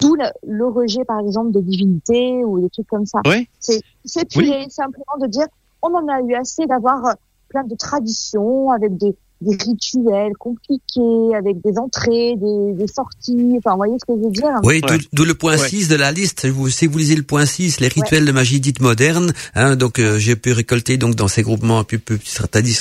d'où 0.00 0.16
le, 0.42 0.66
rejet 0.66 1.04
par 1.04 1.20
exemple 1.20 1.52
de 1.52 1.60
divinité 1.60 2.44
ou 2.44 2.60
des 2.60 2.70
trucs 2.70 2.88
comme 2.88 3.06
ça. 3.06 3.20
Oui. 3.26 3.48
C'est, 3.58 3.80
c'est 4.04 4.28
simplement 4.68 5.16
de 5.20 5.26
dire 5.26 5.46
on 5.82 5.94
en 5.94 6.08
a 6.08 6.20
eu 6.20 6.34
assez 6.34 6.66
d'avoir 6.66 7.16
plein 7.48 7.64
de 7.64 7.74
traditions 7.74 8.70
avec 8.70 8.96
des, 8.96 9.16
des 9.40 9.56
rituels 9.56 10.32
compliqués, 10.38 11.36
avec 11.36 11.56
des 11.62 11.78
entrées, 11.78 12.34
des, 12.36 12.72
des, 12.74 12.86
sorties. 12.86 13.54
Enfin, 13.58 13.72
vous 13.72 13.76
voyez 13.76 13.94
ce 13.98 14.04
que 14.04 14.18
je 14.18 14.24
veux 14.24 14.30
dire? 14.30 14.50
Oui, 14.62 14.80
d'où 15.12 15.24
le 15.24 15.34
point 15.34 15.56
6 15.56 15.88
de 15.88 15.96
la 15.96 16.12
liste. 16.12 16.46
Vous, 16.46 16.68
si 16.68 16.86
vous 16.86 16.98
lisez 16.98 17.16
le 17.16 17.22
point 17.22 17.46
6, 17.46 17.80
les 17.80 17.88
rituels 17.88 18.24
de 18.24 18.32
magie 18.32 18.60
dite 18.60 18.80
moderne, 18.80 19.32
hein, 19.54 19.76
donc 19.76 19.98
euh, 19.98 20.18
j'ai 20.18 20.36
pu 20.36 20.52
récolter 20.52 20.98
donc 20.98 21.14
dans 21.14 21.28
ces 21.28 21.42
groupements 21.42 21.78
un 21.78 21.84
peu 21.84 21.98
plus 21.98 22.18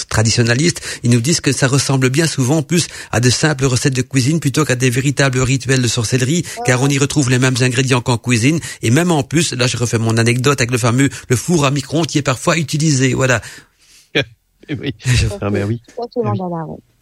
traditionnalistes, 0.10 0.81
ils 1.03 1.11
nous 1.11 1.22
disent 1.22 1.41
que 1.41 1.52
ça 1.52 1.68
ressemble 1.68 2.10
bien 2.10 2.27
souvent 2.27 2.61
plus 2.61 2.88
à 3.11 3.19
de 3.19 3.30
simples 3.30 3.65
recettes 3.65 3.95
de 3.95 4.02
cuisine 4.02 4.40
plutôt 4.40 4.65
qu'à 4.65 4.76
des 4.76 4.90
véritables 4.90 5.40
rituels 5.40 5.81
de 5.81 5.88
sorcellerie, 5.88 6.44
car 6.65 6.81
on 6.81 6.88
y 6.88 6.98
retrouve 6.98 7.30
les 7.30 7.40
mêmes 7.40 7.56
ingrédients 7.61 8.02
qu'en 8.02 8.18
cuisine, 8.18 8.60
et 8.81 8.91
même 8.91 9.11
en 9.11 9.23
plus, 9.23 9.53
là 9.53 9.68
je 9.68 9.77
refais 9.77 9.98
mon 9.98 10.18
anecdote 10.18 10.60
avec 10.60 10.72
le 10.72 10.77
fameux 10.77 11.10
le 11.30 11.36
four 11.36 11.65
à 11.65 11.72
micro 11.72 12.03
qui 12.03 12.18
est 12.18 12.23
parfois 12.23 12.57
utilisé. 12.57 13.14
Voilà, 13.14 13.41
oui. 14.79 14.93
Ah, 15.41 15.49
mais 15.49 15.63
oui. 15.63 15.81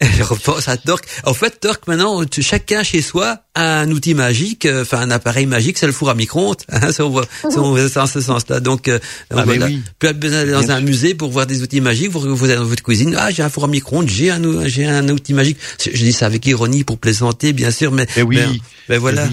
Je 0.00 0.22
repense 0.22 0.68
à 0.68 0.76
Torque. 0.76 1.06
En 1.24 1.34
fait, 1.34 1.60
Torque, 1.60 1.86
maintenant, 1.86 2.22
chacun 2.40 2.82
chez 2.82 3.02
soi 3.02 3.38
a 3.54 3.80
un 3.80 3.90
outil 3.90 4.14
magique, 4.14 4.64
euh, 4.64 4.82
enfin 4.82 5.00
un 5.00 5.10
appareil 5.10 5.46
magique, 5.46 5.76
c'est 5.76 5.86
le 5.86 5.92
four 5.92 6.10
à 6.10 6.14
micro-ondes. 6.14 6.56
Hein, 6.70 6.92
si 6.92 7.02
on 7.02 7.10
voit, 7.10 7.24
si 7.50 7.58
on 7.58 7.70
voit 7.70 7.88
ça 7.88 8.04
en 8.04 8.06
ce 8.06 8.20
sens-là. 8.20 8.60
Donc, 8.60 8.86
euh, 8.86 9.00
ah, 9.30 9.44
oui. 9.46 9.82
plus 9.98 10.12
besoin 10.12 10.38
d'aller 10.38 10.52
dans 10.52 10.70
un 10.70 10.80
musée 10.80 11.14
pour 11.14 11.30
voir 11.30 11.46
des 11.46 11.62
outils 11.62 11.80
magiques. 11.80 12.10
Vous, 12.10 12.36
vous 12.36 12.44
allez 12.44 12.54
dans 12.54 12.64
votre 12.64 12.82
cuisine. 12.82 13.16
Ah, 13.18 13.30
j'ai 13.30 13.42
un 13.42 13.48
four 13.48 13.64
à 13.64 13.68
micro-ondes, 13.68 14.08
j'ai 14.08 14.30
un, 14.30 14.40
j'ai 14.68 14.86
un 14.86 15.08
outil 15.08 15.34
magique. 15.34 15.58
Je 15.80 15.90
dis 15.90 16.12
ça 16.12 16.26
avec 16.26 16.46
ironie 16.46 16.84
pour 16.84 16.98
plaisanter, 16.98 17.52
bien 17.52 17.72
sûr, 17.72 17.90
mais, 17.90 18.06
mais 18.16 18.22
oui. 18.22 18.62
Mais, 18.88 18.98
voilà. 18.98 19.28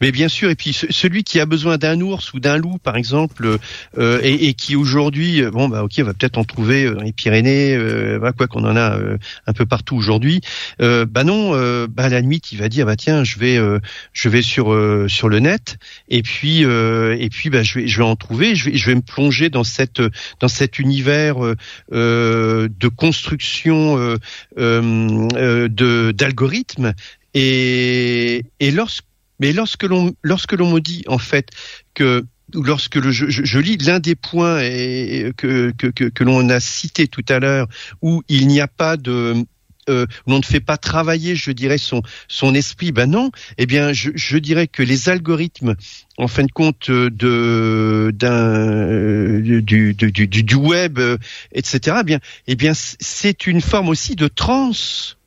Mais 0.00 0.12
bien 0.12 0.28
sûr, 0.28 0.50
et 0.50 0.54
puis 0.54 0.72
celui 0.72 1.24
qui 1.24 1.40
a 1.40 1.46
besoin 1.46 1.76
d'un 1.76 2.00
ours 2.00 2.32
ou 2.32 2.40
d'un 2.40 2.56
loup, 2.56 2.78
par 2.78 2.96
exemple, 2.96 3.58
euh, 3.98 4.20
et, 4.22 4.48
et, 4.48 4.54
qui 4.54 4.76
aujourd'hui, 4.76 5.42
euh, 5.42 5.50
bon 5.50 5.68
bah 5.68 5.82
ok, 5.82 5.92
on 5.98 6.04
va 6.04 6.14
peut-être 6.14 6.38
en 6.38 6.44
trouver 6.44 6.84
euh, 6.84 6.94
dans 6.94 7.02
les 7.02 7.12
Pyrénées, 7.12 7.74
euh, 7.74 8.18
bah, 8.18 8.32
quoi 8.32 8.46
qu'on 8.46 8.64
en 8.64 8.76
a 8.76 8.96
euh, 8.96 9.18
un 9.46 9.52
peu 9.52 9.66
partout 9.66 9.96
aujourd'hui. 9.96 10.40
Euh, 10.80 11.04
bah 11.04 11.24
non, 11.24 11.52
bah 11.88 12.04
à 12.04 12.08
la 12.08 12.20
limite, 12.20 12.52
il 12.52 12.58
va 12.58 12.68
dire 12.68 12.86
bah 12.86 12.96
tiens, 12.96 13.24
je 13.24 13.38
vais, 13.38 13.58
je 14.12 14.28
vais 14.28 14.42
sur 14.42 14.76
sur 15.08 15.28
le 15.28 15.38
net, 15.40 15.78
et 16.08 16.22
puis 16.22 16.62
et 16.62 17.28
puis 17.30 17.50
bah 17.50 17.62
je 17.62 17.80
vais 17.80 17.86
je 17.88 17.98
vais 17.98 18.04
en 18.04 18.16
trouver, 18.16 18.54
je 18.54 18.66
vais 18.66 18.76
je 18.76 18.86
vais 18.86 18.94
me 18.94 19.02
plonger 19.02 19.50
dans 19.50 19.64
cette 19.64 20.00
dans 20.40 20.48
cet 20.48 20.78
univers 20.78 21.36
de 21.90 22.88
construction 22.88 24.16
de 24.56 26.12
d'algorithmes 26.12 26.94
et, 27.34 28.44
et 28.60 28.70
lorsque 28.70 29.04
mais 29.38 29.52
lorsque 29.52 29.84
l'on 29.84 30.14
lorsque 30.22 30.52
l'on 30.52 30.72
me 30.72 30.80
dit 30.80 31.04
en 31.06 31.18
fait 31.18 31.48
que 31.94 32.24
lorsque 32.52 32.96
le, 32.96 33.10
je, 33.10 33.26
je, 33.28 33.58
lis 33.58 33.76
l'un 33.78 34.00
des 34.00 34.14
points 34.14 34.60
et, 34.60 35.32
que, 35.36 35.70
que, 35.76 35.88
que, 35.88 36.04
que 36.04 36.24
l'on 36.24 36.48
a 36.48 36.60
cité 36.60 37.06
tout 37.06 37.24
à 37.28 37.38
l'heure, 37.38 37.66
où 38.00 38.22
il 38.28 38.48
n'y 38.48 38.60
a 38.60 38.68
pas 38.68 38.96
de 38.96 39.44
euh, 39.88 40.06
on 40.26 40.38
ne 40.38 40.44
fait 40.44 40.60
pas 40.60 40.76
travailler, 40.76 41.34
je 41.34 41.50
dirais, 41.50 41.78
son, 41.78 42.02
son 42.28 42.54
esprit. 42.54 42.92
Ben 42.92 43.10
non. 43.10 43.30
Eh 43.56 43.66
bien, 43.66 43.92
je, 43.92 44.10
je 44.14 44.36
dirais 44.36 44.66
que 44.66 44.82
les 44.82 45.08
algorithmes, 45.08 45.76
en 46.18 46.28
fin 46.28 46.44
de 46.44 46.52
compte, 46.52 46.90
de 46.90 48.12
d'un 48.14 49.40
du, 49.40 49.94
du, 49.94 50.12
du, 50.12 50.26
du, 50.26 50.54
web, 50.54 50.98
etc. 51.52 51.98
Eh 52.00 52.04
bien, 52.04 52.18
eh 52.46 52.54
bien, 52.54 52.72
c'est 52.74 53.46
une 53.46 53.60
forme 53.60 53.88
aussi 53.88 54.14
de 54.14 54.28
transe 54.28 55.17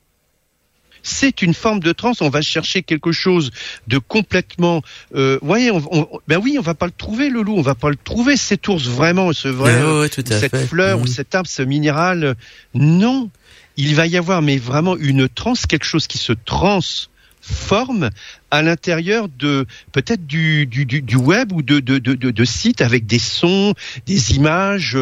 c'est 1.02 1.42
une 1.42 1.54
forme 1.54 1.80
de 1.80 1.92
transe. 1.92 2.20
On 2.20 2.28
va 2.28 2.42
chercher 2.42 2.82
quelque 2.82 3.12
chose 3.12 3.50
de 3.88 3.98
complètement. 3.98 4.82
Euh, 5.14 5.38
voyez, 5.42 5.70
on, 5.70 6.08
ben 6.28 6.38
oui, 6.42 6.56
on 6.58 6.62
va 6.62 6.74
pas 6.74 6.86
le 6.86 6.92
trouver 6.92 7.28
le 7.28 7.42
loup, 7.42 7.56
on 7.56 7.62
va 7.62 7.74
pas 7.74 7.90
le 7.90 7.96
trouver 7.96 8.36
cet 8.36 8.68
ours 8.68 8.86
vraiment, 8.86 9.32
ce 9.32 9.48
vrai, 9.48 9.80
cette 10.10 10.66
fleur 10.66 10.98
ou 10.98 11.02
mhm. 11.02 11.08
cet 11.08 11.34
arbre, 11.34 11.48
ce 11.48 11.62
minéral. 11.62 12.36
Non, 12.74 13.30
il 13.76 13.94
va 13.94 14.06
y 14.06 14.16
avoir 14.16 14.42
mais 14.42 14.58
vraiment 14.58 14.96
une 14.96 15.28
transe, 15.28 15.66
quelque 15.66 15.84
chose 15.84 16.06
qui 16.06 16.18
se 16.18 16.32
transforme 16.32 18.10
à 18.50 18.62
l'intérieur 18.62 19.28
de 19.28 19.66
peut-être 19.92 20.26
du, 20.26 20.66
du, 20.66 20.84
du, 20.84 21.16
web 21.16 21.52
ou 21.52 21.62
de, 21.62 21.80
de, 21.80 21.98
de, 21.98 22.14
de, 22.14 22.44
sites 22.44 22.80
avec 22.80 23.06
des 23.06 23.18
sons, 23.18 23.74
des 24.06 24.34
images, 24.34 24.98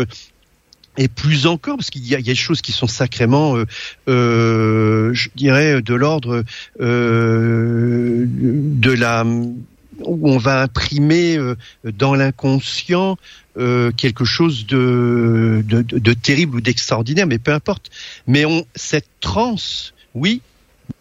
et 1.01 1.09
plus 1.09 1.47
encore 1.47 1.79
parce 1.79 1.89
qu'il 1.89 2.07
y, 2.07 2.15
a 2.15 2.21
des 2.21 2.35
choses 2.35 2.61
qui 2.61 2.73
sont 2.73 2.87
sacrément, 2.87 3.57
euh, 3.57 3.65
euh, 4.09 5.15
je 5.15 5.31
dirais, 5.35 5.81
de 5.81 5.95
l'ordre 5.95 6.45
euh, 6.81 8.27
de 8.29 8.93
la 8.93 9.25
où 10.03 10.31
on 10.31 10.39
va 10.39 10.63
imprimer 10.63 11.39
dans 11.85 12.15
l'inconscient 12.15 13.19
quelque 13.55 14.25
chose 14.25 14.67
de, 14.67 15.63
de, 15.67 15.83
de 15.83 16.13
terrible 16.15 16.57
ou 16.57 16.61
d'extraordinaire, 16.63 17.27
mais 17.27 17.39
peu 17.39 17.53
importe. 17.53 17.91
Mais 18.27 18.47
on, 18.47 18.65
cette 18.75 19.09
transe, 19.21 19.93
oui, 20.15 20.41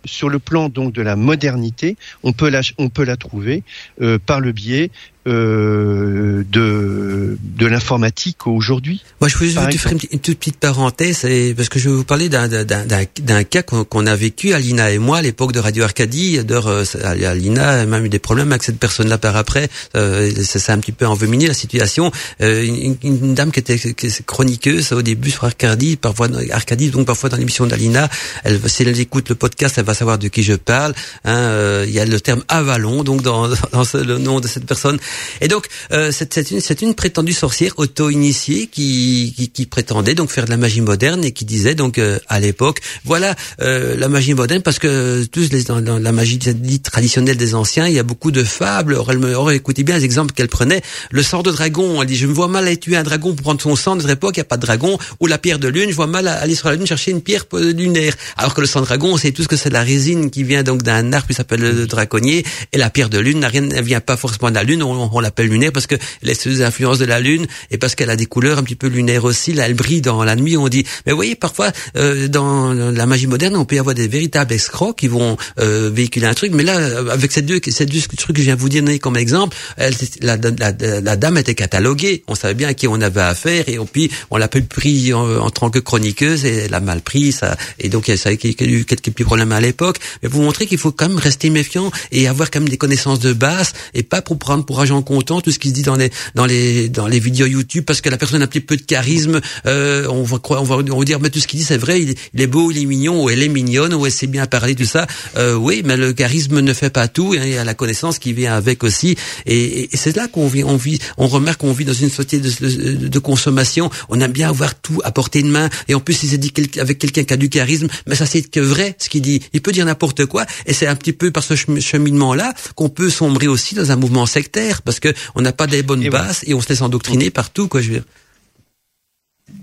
sur 0.05 0.29
le 0.29 0.39
plan 0.39 0.69
donc 0.69 0.93
de 0.93 1.01
la 1.01 1.15
modernité, 1.15 1.97
on 2.23 2.33
peut 2.33 2.49
la, 2.49 2.61
on 2.77 2.89
peut 2.89 3.03
la 3.03 3.17
trouver 3.17 3.63
euh, 4.01 4.17
par 4.23 4.39
le 4.39 4.51
biais 4.51 4.91
euh, 5.27 6.43
de 6.49 7.37
de 7.59 7.65
l'informatique 7.65 8.47
aujourd'hui. 8.47 9.03
Moi, 9.19 9.27
je 9.27 9.37
voulais 9.37 9.49
juste 9.49 9.77
faire 9.77 9.91
une, 9.91 10.19
toute 10.19 10.39
petite 10.39 10.57
parenthèse, 10.57 11.25
parce 11.55 11.69
que 11.69 11.77
je 11.77 11.89
vais 11.89 11.95
vous 11.95 12.03
parler 12.05 12.29
d'un 12.29 12.47
d'un 12.47 13.43
cas 13.43 13.61
qu'on 13.61 14.07
a 14.07 14.15
vécu, 14.15 14.53
Alina 14.53 14.91
et 14.91 14.97
moi, 14.97 15.17
à 15.17 15.21
l'époque 15.21 15.51
de 15.51 15.59
Radio 15.59 15.83
Arcadie. 15.83 16.39
Euh, 16.39 16.85
Alina 17.03 17.81
a 17.81 17.85
même 17.85 18.05
eu 18.05 18.09
des 18.09 18.19
problèmes 18.19 18.51
avec 18.51 18.63
cette 18.63 18.79
personne-là 18.79 19.17
par 19.17 19.35
après. 19.35 19.67
Euh, 19.95 20.31
ça 20.43 20.57
s'est 20.57 20.71
un 20.71 20.79
petit 20.79 20.93
peu 20.93 21.05
enveniné 21.05 21.47
la 21.47 21.53
situation. 21.53 22.11
Euh, 22.41 22.63
une, 22.63 22.97
une, 23.03 23.35
dame 23.35 23.51
qui 23.51 23.59
était 23.59 23.77
chroniqueuse 24.25 24.93
au 24.93 25.01
début 25.01 25.31
sur 25.31 25.43
Arcadie, 25.43 25.97
parfois 25.97 26.29
Arcadie, 26.51 26.89
donc 26.89 27.05
parfois 27.05 27.29
dans 27.29 27.37
l'émission 27.37 27.67
d'Alina. 27.67 28.09
Elle, 28.45 28.59
si 28.67 28.83
elle 28.83 28.99
écoute 28.99 29.29
le 29.29 29.35
podcast, 29.35 29.75
elle 29.77 29.85
va 29.85 29.93
savoir 29.99 30.17
de 30.17 30.27
qui 30.27 30.43
je 30.43 30.53
parle. 30.53 30.93
Hein, 31.25 31.37
euh, 31.37 31.85
il 31.87 31.93
y 31.93 31.99
a 31.99 32.05
le 32.05 32.19
terme 32.19 32.43
Avalon, 32.47 33.03
donc 33.03 33.21
dans, 33.21 33.47
le 33.93 34.17
nom 34.17 34.39
de 34.39 34.47
cette 34.47 34.65
personne. 34.65 34.97
Et 35.41 35.47
donc, 35.47 35.67
euh, 35.91 36.11
c'est 36.11 36.51
une, 36.51 36.61
une, 36.81 36.95
prétendue 36.95 37.33
sorcière 37.33 37.73
auto-initiée 37.77 38.67
qui, 38.67 39.33
qui, 39.35 39.49
qui, 39.49 39.65
prétendait 39.65 40.15
donc 40.15 40.31
faire 40.31 40.45
de 40.45 40.49
la 40.49 40.57
magie 40.57 40.81
moderne 40.81 41.23
et 41.23 41.31
qui 41.31 41.45
disait 41.45 41.75
donc 41.75 41.97
euh, 41.97 42.19
à 42.27 42.39
l'époque, 42.39 42.79
voilà 43.05 43.35
euh, 43.61 43.95
la 43.97 44.09
magie 44.09 44.33
moderne 44.33 44.61
parce 44.61 44.79
que 44.79 45.25
tous 45.25 45.51
les, 45.51 45.63
dans, 45.63 45.99
la 45.99 46.11
magie 46.11 46.37
dite 46.37 46.83
traditionnelle 46.83 47.37
des 47.37 47.55
anciens, 47.55 47.87
il 47.87 47.93
y 47.93 47.99
a 47.99 48.03
beaucoup 48.03 48.31
de 48.31 48.43
fables. 48.43 48.93
Or, 48.93 49.11
elle 49.11 49.19
me, 49.19 49.33
or, 49.33 49.51
écoutez 49.51 49.83
bien 49.83 49.97
les 49.97 50.05
exemples 50.05 50.33
qu'elle 50.33 50.47
prenait. 50.47 50.81
Le 51.11 51.23
sang 51.23 51.41
de 51.41 51.51
dragon, 51.51 52.01
elle 52.01 52.07
dit, 52.07 52.15
je 52.15 52.27
me 52.27 52.33
vois 52.33 52.47
mal 52.47 52.65
aller 52.65 52.77
tuer 52.77 52.97
un 52.97 53.03
dragon 53.03 53.33
pour 53.33 53.43
prendre 53.43 53.61
son 53.61 53.75
sang. 53.75 53.95
De 53.95 54.01
notre 54.01 54.13
époque, 54.13 54.37
il 54.37 54.39
n'y 54.39 54.43
a 54.43 54.45
pas 54.45 54.57
de 54.57 54.61
dragon. 54.61 54.97
Ou 55.19 55.27
la 55.27 55.37
pierre 55.37 55.59
de 55.59 55.67
lune, 55.67 55.89
je 55.89 55.95
vois 55.95 56.07
mal 56.07 56.27
aller 56.27 56.55
sur 56.55 56.69
la 56.69 56.75
lune 56.75 56.87
chercher 56.87 57.11
une 57.11 57.21
pierre 57.21 57.45
lunaire. 57.53 58.13
Alors 58.37 58.53
que 58.53 58.61
le 58.61 58.67
sang 58.67 58.81
de 58.81 58.85
dragon, 58.85 59.17
c'est 59.17 59.31
tout 59.31 59.43
ce 59.43 59.47
que 59.47 59.55
c'est 59.55 59.69
de 59.69 59.73
la 59.73 59.78
résine 59.83 60.29
qui 60.29 60.43
vient 60.43 60.63
donc 60.63 60.83
d'un 60.83 61.13
arbre 61.13 61.27
qui 61.27 61.33
s'appelle 61.33 61.61
le 61.61 61.87
draconnier. 61.87 62.45
Et 62.73 62.77
la 62.77 62.89
pierre 62.89 63.09
de 63.09 63.19
lune 63.19 63.39
n'a 63.39 63.47
rien, 63.47 63.67
elle 63.69 63.83
vient 63.83 64.01
pas 64.01 64.17
forcément 64.17 64.49
de 64.49 64.55
la 64.55 64.63
lune 64.63 64.83
on, 64.83 65.19
l'appelle 65.19 65.47
lunaire 65.47 65.71
parce 65.71 65.87
que 65.87 65.95
elle 66.23 66.29
est 66.29 66.41
sous 66.41 66.49
les 66.49 66.61
influences 66.61 66.99
de 66.99 67.05
la 67.05 67.19
lune 67.19 67.45
et 67.71 67.77
parce 67.77 67.95
qu'elle 67.95 68.09
a 68.09 68.15
des 68.15 68.25
couleurs 68.25 68.59
un 68.59 68.63
petit 68.63 68.75
peu 68.75 68.87
lunaires 68.87 69.25
aussi. 69.25 69.53
Là, 69.53 69.65
elle 69.65 69.73
brille 69.73 70.01
dans 70.01 70.23
la 70.23 70.35
nuit. 70.35 70.57
On 70.57 70.67
dit, 70.69 70.85
mais 71.05 71.11
vous 71.11 71.17
voyez, 71.17 71.35
parfois 71.35 71.71
euh, 71.97 72.27
dans 72.27 72.73
la 72.73 73.05
magie 73.05 73.27
moderne, 73.27 73.55
on 73.55 73.65
peut 73.65 73.75
y 73.75 73.79
avoir 73.79 73.95
des 73.95 74.07
véritables 74.07 74.53
escrocs 74.53 74.97
qui 74.97 75.07
vont 75.07 75.37
euh, 75.59 75.89
véhiculer 75.93 76.27
un 76.27 76.33
truc. 76.33 76.53
Mais 76.53 76.63
là, 76.63 76.77
avec 77.11 77.31
ces 77.31 77.41
deux, 77.41 77.59
ces 77.67 77.85
deux 77.85 78.01
trucs 78.17 78.35
que 78.35 78.41
je 78.41 78.47
viens 78.47 78.55
vous 78.55 78.69
donner 78.69 78.99
comme 78.99 79.17
exemple, 79.17 79.55
elle, 79.77 79.93
la, 80.21 80.37
la, 80.37 81.01
la, 81.01 81.15
dame 81.15 81.37
était 81.37 81.55
cataloguée. 81.55 82.23
On 82.27 82.35
savait 82.35 82.53
bien 82.53 82.69
à 82.69 82.73
qui 82.73 82.87
on 82.87 83.01
avait 83.01 83.21
affaire 83.21 83.67
et 83.67 83.77
puis 83.91 84.11
on 84.31 84.37
l'a 84.37 84.47
peu 84.47 84.61
pris 84.61 85.13
en, 85.13 85.49
tant 85.49 85.69
que 85.69 85.79
chroniqueuse 85.79 86.45
et 86.45 86.65
elle 86.65 86.73
a 86.73 86.79
mal 86.79 87.01
pris 87.01 87.31
ça. 87.31 87.57
Et 87.79 87.89
donc 87.89 88.11
ça 88.15 88.29
a 88.29 88.33
eu 88.33 88.37
quelques 88.37 88.85
petits 88.85 89.23
problèmes 89.23 89.51
à 89.51 89.59
l'époque. 89.69 89.97
Mais 90.21 90.29
vous 90.29 90.41
montrer 90.41 90.65
qu'il 90.65 90.77
faut 90.77 90.91
quand 90.91 91.07
même 91.07 91.17
rester 91.17 91.49
méfiant 91.49 91.91
et 92.11 92.27
avoir 92.27 92.51
quand 92.51 92.59
même 92.59 92.69
des 92.69 92.77
connaissances 92.77 93.19
de 93.19 93.33
base 93.33 93.73
et 93.93 94.03
pas 94.03 94.21
pour 94.21 94.37
prendre 94.37 94.65
pour 94.65 94.79
agent 94.81 95.01
content 95.01 95.41
tout 95.41 95.51
ce 95.51 95.59
qui 95.59 95.69
se 95.69 95.73
dit 95.73 95.81
dans 95.83 95.95
les 95.95 96.09
dans 96.35 96.45
les 96.45 96.89
dans 96.89 97.07
les 97.07 97.19
vidéos 97.19 97.45
YouTube 97.45 97.85
parce 97.85 98.01
que 98.01 98.09
la 98.09 98.17
personne 98.17 98.41
a 98.41 98.45
un 98.45 98.47
petit 98.47 98.59
peu 98.59 98.75
de 98.75 98.81
charisme 98.81 99.39
euh, 99.65 100.07
on 100.09 100.23
va 100.23 100.37
on 100.49 100.63
va, 100.63 100.75
on 100.77 100.99
va 100.99 101.05
dire 101.05 101.19
mais 101.19 101.29
tout 101.29 101.39
ce 101.39 101.47
qu'il 101.47 101.59
dit 101.59 101.65
c'est 101.65 101.77
vrai 101.77 102.01
il, 102.01 102.41
est 102.41 102.47
beau 102.47 102.71
il 102.71 102.81
est 102.81 102.85
mignon 102.85 103.23
ou 103.23 103.29
elle 103.29 103.43
est 103.43 103.47
mignonne 103.47 103.93
ou 103.93 104.05
elle 104.05 104.11
sait 104.11 104.27
bien 104.27 104.45
parler 104.45 104.75
tout 104.75 104.85
ça. 104.85 105.07
Euh, 105.37 105.55
oui 105.55 105.81
mais 105.85 105.97
le 105.97 106.13
charisme 106.13 106.59
ne 106.59 106.73
fait 106.73 106.89
pas 106.89 107.07
tout 107.07 107.33
il 107.33 107.47
y 107.49 107.57
a 107.57 107.63
la 107.63 107.73
connaissance 107.73 108.19
qui 108.19 108.33
vient 108.33 108.53
avec 108.53 108.83
aussi. 108.83 109.15
Et, 109.45 109.93
et 109.93 109.97
c'est 109.97 110.15
là 110.15 110.27
qu'on 110.27 110.47
vit 110.47 110.63
on 110.63 110.77
vit 110.77 110.99
on 111.17 111.27
remarque 111.27 111.61
qu'on 111.61 111.73
vit 111.73 111.85
dans 111.85 111.93
une 111.93 112.09
société 112.09 112.39
de, 112.39 113.07
de, 113.07 113.19
consommation. 113.19 113.89
On 114.09 114.19
aime 114.21 114.31
bien 114.31 114.49
avoir 114.49 114.75
tout 114.75 115.01
à 115.03 115.11
portée 115.11 115.43
de 115.43 115.47
main. 115.47 115.69
Et 115.87 115.93
en 115.93 115.99
plus 115.99 116.23
il 116.23 116.29
s'est 116.29 116.37
dit 116.37 116.53
avec 116.79 116.99
quelqu'un 116.99 117.23
qui 117.23 117.33
a 117.33 117.37
du 117.37 117.49
charisme 117.49 117.87
mais 118.07 118.15
ça 118.15 118.25
c'est 118.25 118.41
que 118.41 118.59
vrai 118.59 118.95
ce 118.97 119.09
qu'il 119.09 119.21
dit. 119.21 119.41
Il 119.53 119.58
peut 119.59 119.71
dire 119.71 119.85
n'importe 119.85 120.25
quoi 120.25 120.45
et 120.65 120.73
c'est 120.73 120.87
un 120.87 120.95
petit 120.95 121.13
peu 121.13 121.31
par 121.31 121.43
ce 121.43 121.55
cheminement 121.55 122.33
là 122.33 122.53
qu'on 122.75 122.89
peut 122.89 123.09
sombrer 123.09 123.47
aussi 123.47 123.75
dans 123.75 123.91
un 123.91 123.95
mouvement 123.95 124.25
sectaire 124.25 124.81
parce 124.81 124.99
que 124.99 125.13
on 125.35 125.41
n'a 125.41 125.53
pas 125.53 125.67
des 125.67 125.83
bonnes 125.83 126.07
bases 126.09 126.41
et 126.45 126.53
on 126.53 126.61
se 126.61 126.69
laisse 126.69 126.81
endoctriner 126.81 127.29
partout, 127.29 127.67
quoi. 127.67 127.81
Je 127.81 127.87
veux 127.87 127.93
dire. 127.95 128.03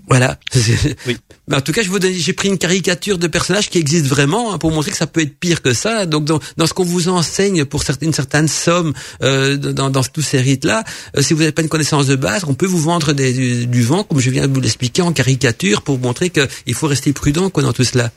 Voilà. 0.07 0.39
Oui. 1.05 1.17
en 1.53 1.61
tout 1.61 1.71
cas, 1.71 1.81
je 1.81 1.89
vous 1.89 1.99
j'ai 2.01 2.33
pris 2.33 2.49
une 2.49 2.57
caricature 2.57 3.17
de 3.17 3.27
personnage 3.27 3.69
qui 3.69 3.77
existe 3.77 4.05
vraiment 4.05 4.53
hein, 4.53 4.57
pour 4.57 4.71
montrer 4.71 4.91
que 4.91 4.97
ça 4.97 5.07
peut 5.07 5.21
être 5.21 5.39
pire 5.39 5.61
que 5.61 5.73
ça. 5.73 6.05
Donc, 6.05 6.25
dans, 6.25 6.39
dans 6.57 6.67
ce 6.67 6.73
qu'on 6.73 6.83
vous 6.83 7.07
enseigne 7.07 7.63
pour 7.63 7.83
certaines, 7.83 8.09
une 8.09 8.13
certaine 8.13 8.47
somme 8.49 8.93
euh, 9.23 9.55
dans, 9.55 9.89
dans 9.89 10.03
tous 10.03 10.21
ces 10.21 10.41
rites-là, 10.41 10.83
euh, 11.15 11.21
si 11.21 11.33
vous 11.33 11.39
n'avez 11.39 11.53
pas 11.53 11.61
une 11.61 11.69
connaissance 11.69 12.07
de 12.07 12.15
base, 12.15 12.43
on 12.45 12.53
peut 12.53 12.65
vous 12.65 12.79
vendre 12.79 13.13
des, 13.13 13.65
du, 13.65 13.81
vent, 13.81 14.03
comme 14.03 14.19
je 14.19 14.29
viens 14.29 14.47
de 14.47 14.53
vous 14.53 14.59
l'expliquer 14.59 15.01
en 15.01 15.13
caricature, 15.13 15.81
pour 15.81 15.99
montrer 15.99 16.29
qu'il 16.29 16.73
faut 16.73 16.87
rester 16.87 17.13
prudent 17.13 17.49
quoi, 17.49 17.63
dans 17.63 17.73
tout 17.73 17.85
cela. 17.85 18.11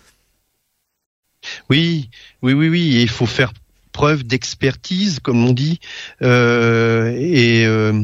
Oui, 1.68 2.09
oui, 2.43 2.52
oui, 2.52 2.68
oui. 2.68 3.01
il 3.02 3.09
faut 3.09 3.27
faire 3.27 3.52
preuve 3.93 4.24
d'expertise, 4.24 5.20
comme 5.20 5.44
on 5.44 5.52
dit, 5.52 5.81
euh, 6.22 7.12
et 7.16 7.66
euh, 7.66 8.02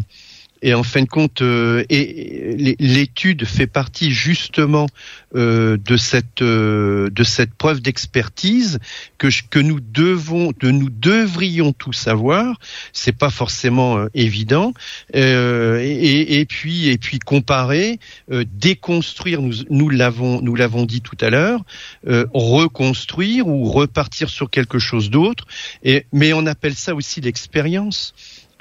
et 0.63 0.75
en 0.75 0.83
fin 0.83 1.03
de 1.03 1.09
compte, 1.09 1.43
euh, 1.43 1.85
l'étude 1.91 3.45
fait 3.45 3.67
partie 3.67 4.11
justement 4.11 4.87
euh, 5.35 5.77
de 5.77 5.97
cette 5.97 6.41
euh, 6.41 7.11
de 7.11 7.25
cette 7.25 7.55
preuve 7.55 7.81
d'expertise 7.81 8.79
que 9.19 9.29
que 9.51 9.59
nous 9.59 9.81
devons, 9.81 10.53
de 10.61 10.71
nous 10.71 10.89
devrions 10.89 11.73
tous 11.73 11.93
savoir. 11.93 12.59
C'est 12.93 13.17
pas 13.17 13.31
forcément 13.31 14.07
évident. 14.15 14.73
Et, 15.13 16.41
et, 16.41 16.47
puis 16.47 16.89
et 16.89 16.99
puis 16.99 17.19
comparer, 17.19 17.99
déconstruire. 18.29 19.43
Nous 19.43 19.55
nous 19.69 19.91
l'avons 19.91 20.41
nous 20.41 20.55
l'avons 20.55 20.85
dit 20.85 21.03
tout 21.03 21.17
à 21.21 21.31
l'heure. 21.31 21.65
reconstruire 22.05 23.47
ou 23.47 23.65
repartir 23.71 24.31
sur 24.31 24.51
quelque 24.51 24.79
chose 24.79 25.11
d'autre. 25.11 25.47
Et 25.83 26.07
mais 26.13 26.33
on 26.33 26.47
appelle 26.47 26.75
ça 26.75 26.95
aussi 26.95 27.21
l'expérience 27.21 28.15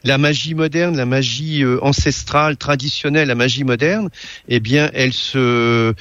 la 0.05 0.17
magie 0.17 0.53
moderne, 0.53 0.95
la 0.95 1.05
magie 1.05 1.63
euh, 1.63 1.83
ancestrale, 1.83 2.55
traditionnelle, 2.55 3.27
la 3.27 3.35
magie 3.35 3.63
moderne, 3.63 4.09
eh 4.47 4.59
bien, 4.59 4.89
elles 4.93 5.13
se 5.13 5.93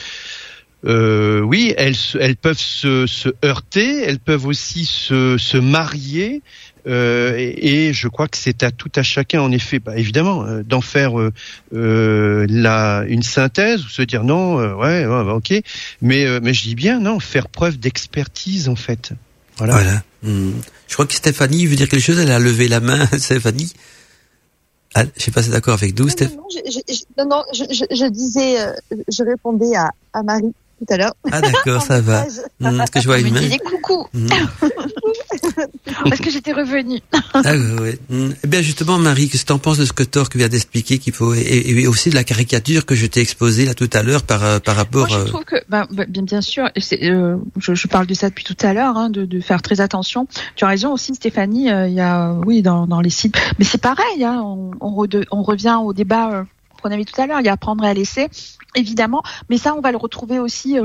euh, 0.87 1.41
oui, 1.41 1.73
elles, 1.79 1.97
elles 2.21 2.37
peuvent 2.37 2.59
se, 2.59 3.07
heurter, 3.43 4.03
elles 4.03 4.19
peuvent 4.19 4.47
aussi 4.47 4.85
se, 4.85 5.57
marier, 5.57 6.43
euh, 6.87 7.35
et, 7.39 7.95
je 7.95 8.09
crois 8.09 8.29
que 8.29 8.37
c'est 8.37 8.63
à 8.63 8.71
tout 8.71 8.93
à 8.95 9.03
chacun, 9.03 9.41
en 9.41 9.51
effet, 9.51 9.79
bah, 9.79 9.97
évidemment, 9.97 10.45
euh, 10.45 10.63
d'en 10.63 10.83
faire 10.83 11.19
euh, 11.19 12.47
la, 12.51 13.05
une 13.09 13.23
synthèse 13.23 13.83
ou 13.87 13.89
se 13.89 14.03
dire 14.03 14.25
non, 14.25 14.57
ouais, 14.57 15.07
ouais, 15.07 15.25
bah, 15.25 15.35
ok, 15.35 15.55
mais 16.03 16.41
mais 16.41 16.53
je 16.53 16.63
dis 16.65 16.75
bien 16.75 17.01
non, 17.01 17.19
faire 17.21 17.49
preuve 17.49 17.79
d'expertise 17.79 18.69
en 18.69 18.77
fait. 18.77 19.13
Voilà. 19.57 19.75
voilà. 19.75 20.03
Hmm. 20.23 20.53
Je 20.89 20.95
crois 20.95 21.07
que 21.07 21.15
Stéphanie 21.15 21.67
veut 21.67 21.77
dire 21.77 21.89
quelque 21.89 22.03
chose. 22.03 22.19
Elle 22.19 22.31
a 22.31 22.39
levé 22.39 22.69
la 22.69 22.81
main, 22.81 23.07
Stéphanie. 23.19 23.73
Ah, 24.95 25.03
je 25.17 25.23
sais 25.25 25.31
pas 25.31 25.43
si 25.43 25.51
d'accord 25.51 25.75
avec 25.75 25.99
nous, 25.99 26.09
Stéphanie. 26.09 26.39
Non, 27.19 27.27
non, 27.27 27.43
je, 27.53 27.65
je, 27.71 27.85
je, 27.91 28.09
disais, 28.09 28.61
euh, 28.61 28.73
je 29.09 29.25
répondais 29.25 29.75
à, 29.75 29.91
à 30.13 30.23
Marie 30.23 30.55
tout 30.79 30.93
à 30.93 30.97
l'heure. 30.97 31.15
Ah 31.31 31.41
d'accord, 31.41 31.83
ça 31.87 32.01
va. 32.01 32.27
Mmh, 32.61 32.85
que 32.93 33.01
je 33.01 33.07
vois 33.07 33.19
une 33.19 33.33
main. 33.33 33.41
coucou. 33.65 34.07
Mmh. 34.13 34.29
Parce 36.05 36.21
que 36.21 36.31
j'étais 36.31 36.53
revenue. 36.53 37.01
ah 37.33 37.53
oui. 37.81 37.91
Mmh. 38.09 38.31
Eh 38.45 38.47
bien 38.47 38.63
justement, 38.63 38.99
Marie, 38.99 39.29
qu'est-ce 39.29 39.43
que 39.43 39.49
tu 39.49 39.53
en 39.53 39.59
penses 39.59 39.79
de 39.79 39.85
ce 39.85 39.93
que 39.93 40.03
Torque 40.03 40.37
vient 40.37 40.49
d'expliquer 40.49 40.99
qu'il 40.99 41.13
faut 41.13 41.35
et, 41.35 41.87
aussi 41.87 42.11
de 42.11 42.15
la 42.15 42.25
caricature 42.25 42.87
que 42.87 42.95
je 42.95 43.07
t'ai 43.07 43.21
exposée 43.21 43.65
là 43.65 43.75
tout 43.75 43.91
à 43.93 44.03
l'heure 44.03 44.23
par 44.23 44.45
euh, 44.45 44.59
par 44.59 44.77
rapport. 44.77 45.09
Moi, 45.09 45.19
je 45.19 45.23
euh, 45.23 45.27
trouve 45.27 45.45
que, 45.45 45.57
bah, 45.69 45.87
bien 45.91 46.23
bien 46.23 46.41
sûr, 46.41 46.65
euh, 46.65 47.37
je, 47.59 47.75
je, 47.75 47.89
parle 47.89 48.07
de 48.07 48.15
ça 48.15 48.29
depuis 48.29 48.45
tout 48.45 48.57
à 48.61 48.73
l'heure, 48.73 48.97
hein, 48.97 49.11
de, 49.11 49.25
de, 49.25 49.41
faire 49.41 49.63
très 49.63 49.81
attention. 49.81 50.27
Tu 50.57 50.65
as 50.65 50.69
raison 50.69 50.93
aussi, 50.93 51.15
Stéphanie. 51.15 51.71
Euh, 51.71 51.89
il 51.89 51.95
y 51.95 52.01
a, 52.01 52.33
oui, 52.47 52.63
dans, 52.63 52.87
dans 52.87 53.01
les 53.01 53.11
sites, 53.11 53.37
mais 53.59 53.65
c'est 53.65 53.81
pareil. 53.81 54.25
Hein, 54.25 54.41
on, 54.45 54.71
on, 54.81 55.07
on, 55.31 55.43
revient 55.43 55.79
au 55.83 55.93
débat 55.93 56.45
qu'on 56.83 56.91
avait 56.91 57.05
tout 57.05 57.21
à 57.21 57.27
l'heure. 57.27 57.41
Il 57.41 57.47
y 57.47 57.49
a 57.49 57.53
apprendre 57.53 57.85
à 57.85 57.95
laisser 57.95 58.29
évidemment. 58.75 59.23
Mais 59.49 59.59
ça, 59.59 59.75
on 59.75 59.81
va 59.81 59.93
le 59.93 59.99
retrouver 59.99 60.39
aussi 60.39 60.77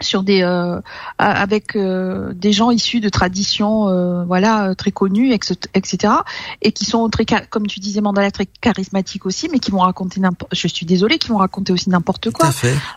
sur 0.00 0.22
des 0.22 0.42
euh, 0.42 0.80
avec 1.18 1.76
euh, 1.76 2.32
des 2.34 2.52
gens 2.52 2.70
issus 2.70 3.00
de 3.00 3.08
traditions 3.08 4.24
voilà 4.26 4.74
très 4.74 4.90
connues 4.90 5.32
etc 5.32 6.14
et 6.62 6.72
qui 6.72 6.84
sont 6.84 7.08
très 7.08 7.24
comme 7.50 7.66
tu 7.66 7.80
disais 7.80 8.00
Mandala 8.00 8.30
très 8.30 8.46
charismatiques 8.60 9.26
aussi 9.26 9.48
mais 9.50 9.58
qui 9.58 9.70
vont 9.70 9.78
raconter 9.78 10.20
n'importe 10.20 10.54
je 10.54 10.68
suis 10.68 10.86
désolée 10.86 11.18
qui 11.18 11.28
vont 11.28 11.38
raconter 11.38 11.72
aussi 11.72 11.90
n'importe 11.90 12.30
quoi. 12.30 12.50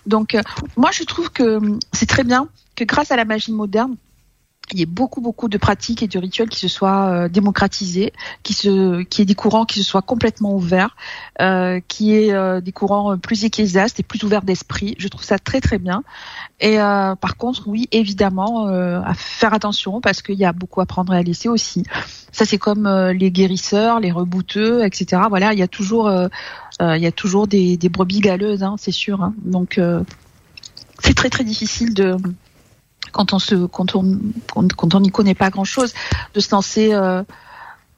donc 0.06 0.38
moi 0.76 0.90
je 0.92 1.04
trouve 1.04 1.32
que 1.32 1.60
c'est 1.92 2.08
très 2.08 2.24
bien 2.24 2.48
que 2.76 2.84
grâce 2.84 3.12
à 3.12 3.16
la 3.16 3.26
magie 3.26 3.52
moderne 3.52 3.96
il 4.74 4.80
y 4.80 4.82
ait 4.82 4.86
beaucoup 4.86 5.22
beaucoup 5.22 5.48
de 5.48 5.58
pratiques 5.58 6.04
et 6.04 6.08
de 6.08 6.20
rituels 6.20 6.50
qui 6.50 6.60
se 6.60 6.68
soient 6.68 7.08
euh, 7.08 7.30
démocratisés, 7.30 8.12
qui 8.44 8.54
se, 8.54 9.04
qui 9.04 9.22
ait 9.22 9.26
des 9.26 9.36
courants 9.36 9.66
qui 9.66 9.80
se 9.80 9.90
soient 9.90 10.02
complètement 10.02 10.54
ouverts, 10.54 10.96
euh, 11.42 11.80
qui 11.88 12.14
ait 12.14 12.34
euh, 12.34 12.60
des 12.60 12.72
courants 12.72 13.18
plus 13.18 13.46
ecclésiastes 13.46 14.00
et 14.00 14.04
plus 14.04 14.24
ouverts 14.24 14.42
d'esprit. 14.42 14.96
Je 14.98 15.08
trouve 15.08 15.24
ça 15.24 15.40
très 15.40 15.62
très 15.62 15.78
bien. 15.78 16.04
Et 16.60 16.82
euh, 16.82 17.16
par 17.16 17.38
contre, 17.38 17.68
oui, 17.68 17.88
évidemment, 17.92 18.68
à 18.68 19.14
faire 19.14 19.54
attention 19.54 20.02
parce 20.02 20.22
qu'il 20.22 20.36
y 20.36 20.46
a 20.46 20.54
beaucoup 20.54 20.82
à 20.82 20.86
prendre 20.86 21.14
et 21.14 21.18
à 21.18 21.24
laisser 21.24 21.50
aussi. 21.50 21.84
Ça 22.32 22.46
c'est 22.46 22.58
comme 22.58 22.88
les 23.12 23.32
guérisseurs, 23.32 24.00
les 24.00 24.12
rebouteux, 24.12 24.84
etc. 24.86 25.24
Voilà, 25.30 25.54
il 25.54 25.60
y 25.60 25.64
a 25.64 25.68
toujours, 25.68 26.12
il 26.82 27.02
y 27.02 27.06
a 27.06 27.12
toujours 27.12 27.48
des, 27.48 27.78
des 27.78 27.90
brebis 27.90 28.20
galeuses, 28.20 28.64
hein, 28.64 28.76
c'est 28.78 28.92
sûr. 28.92 29.22
Hein. 29.22 29.34
Donc 29.44 29.80
c'est 31.00 31.14
très 31.14 31.30
très 31.30 31.44
difficile 31.44 31.94
de 31.94 32.18
quand 33.18 33.34
on 33.34 33.40
se 33.40 33.66
quand 33.66 33.96
on 33.96 34.20
quand 34.56 34.96
on 34.96 35.00
n'y 35.00 35.10
connaît 35.10 35.36
pas 35.36 35.50
grand 35.50 35.64
chose 35.64 35.94
de 36.34 36.40
se 36.40 36.52
lancer 36.52 36.94
euh, 36.94 37.24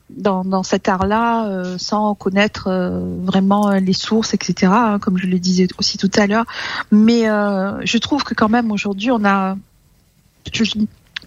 dans, 0.09 0.43
dans 0.43 0.63
cet 0.63 0.87
art-là 0.87 1.45
euh, 1.45 1.77
sans 1.77 2.15
connaître 2.15 2.67
euh, 2.67 3.17
vraiment 3.23 3.69
les 3.71 3.93
sources, 3.93 4.33
etc. 4.33 4.71
Hein, 4.73 4.99
comme 4.99 5.17
je 5.17 5.27
le 5.27 5.37
disais 5.37 5.67
aussi 5.77 5.97
tout 5.97 6.11
à 6.15 6.25
l'heure. 6.25 6.45
Mais 6.91 7.23
je 7.23 7.97
trouve 7.97 8.23
que 8.23 8.33
quand 8.33 8.49
même 8.49 8.71
aujourd'hui 8.71 9.11
on 9.11 9.23
a, 9.25 9.55
je 10.51 10.63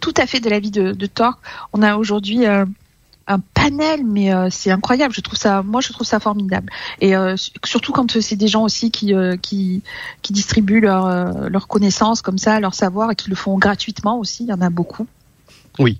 tout 0.00 0.14
à 0.16 0.26
fait 0.26 0.40
de 0.40 0.50
l'avis 0.50 0.72
de, 0.72 0.92
de 0.92 1.06
Torque, 1.06 1.38
on 1.72 1.82
a 1.82 1.96
aujourd'hui 1.96 2.44
un 3.26 3.38
panel, 3.38 4.04
mais 4.04 4.32
euh, 4.32 4.48
c'est 4.50 4.70
incroyable. 4.70 5.14
Je 5.14 5.20
trouve 5.20 5.38
ça, 5.38 5.62
moi, 5.62 5.80
je 5.80 5.92
trouve 5.92 6.06
ça 6.06 6.20
formidable. 6.20 6.70
Et 7.00 7.16
euh, 7.16 7.36
surtout 7.64 7.92
quand 7.92 8.20
c'est 8.20 8.36
des 8.36 8.48
gens 8.48 8.62
aussi 8.64 8.90
qui 8.90 9.14
euh, 9.14 9.36
qui, 9.36 9.82
qui 10.22 10.32
distribuent 10.32 10.80
leurs 10.80 11.48
leur 11.48 11.68
connaissances 11.68 12.22
comme 12.22 12.38
ça, 12.38 12.60
leur 12.60 12.74
savoir 12.74 13.10
et 13.10 13.14
qui 13.14 13.30
le 13.30 13.36
font 13.36 13.58
gratuitement 13.58 14.18
aussi. 14.18 14.44
Il 14.44 14.48
y 14.50 14.52
en 14.52 14.60
a 14.60 14.70
beaucoup. 14.70 15.06
Oui. 15.78 15.98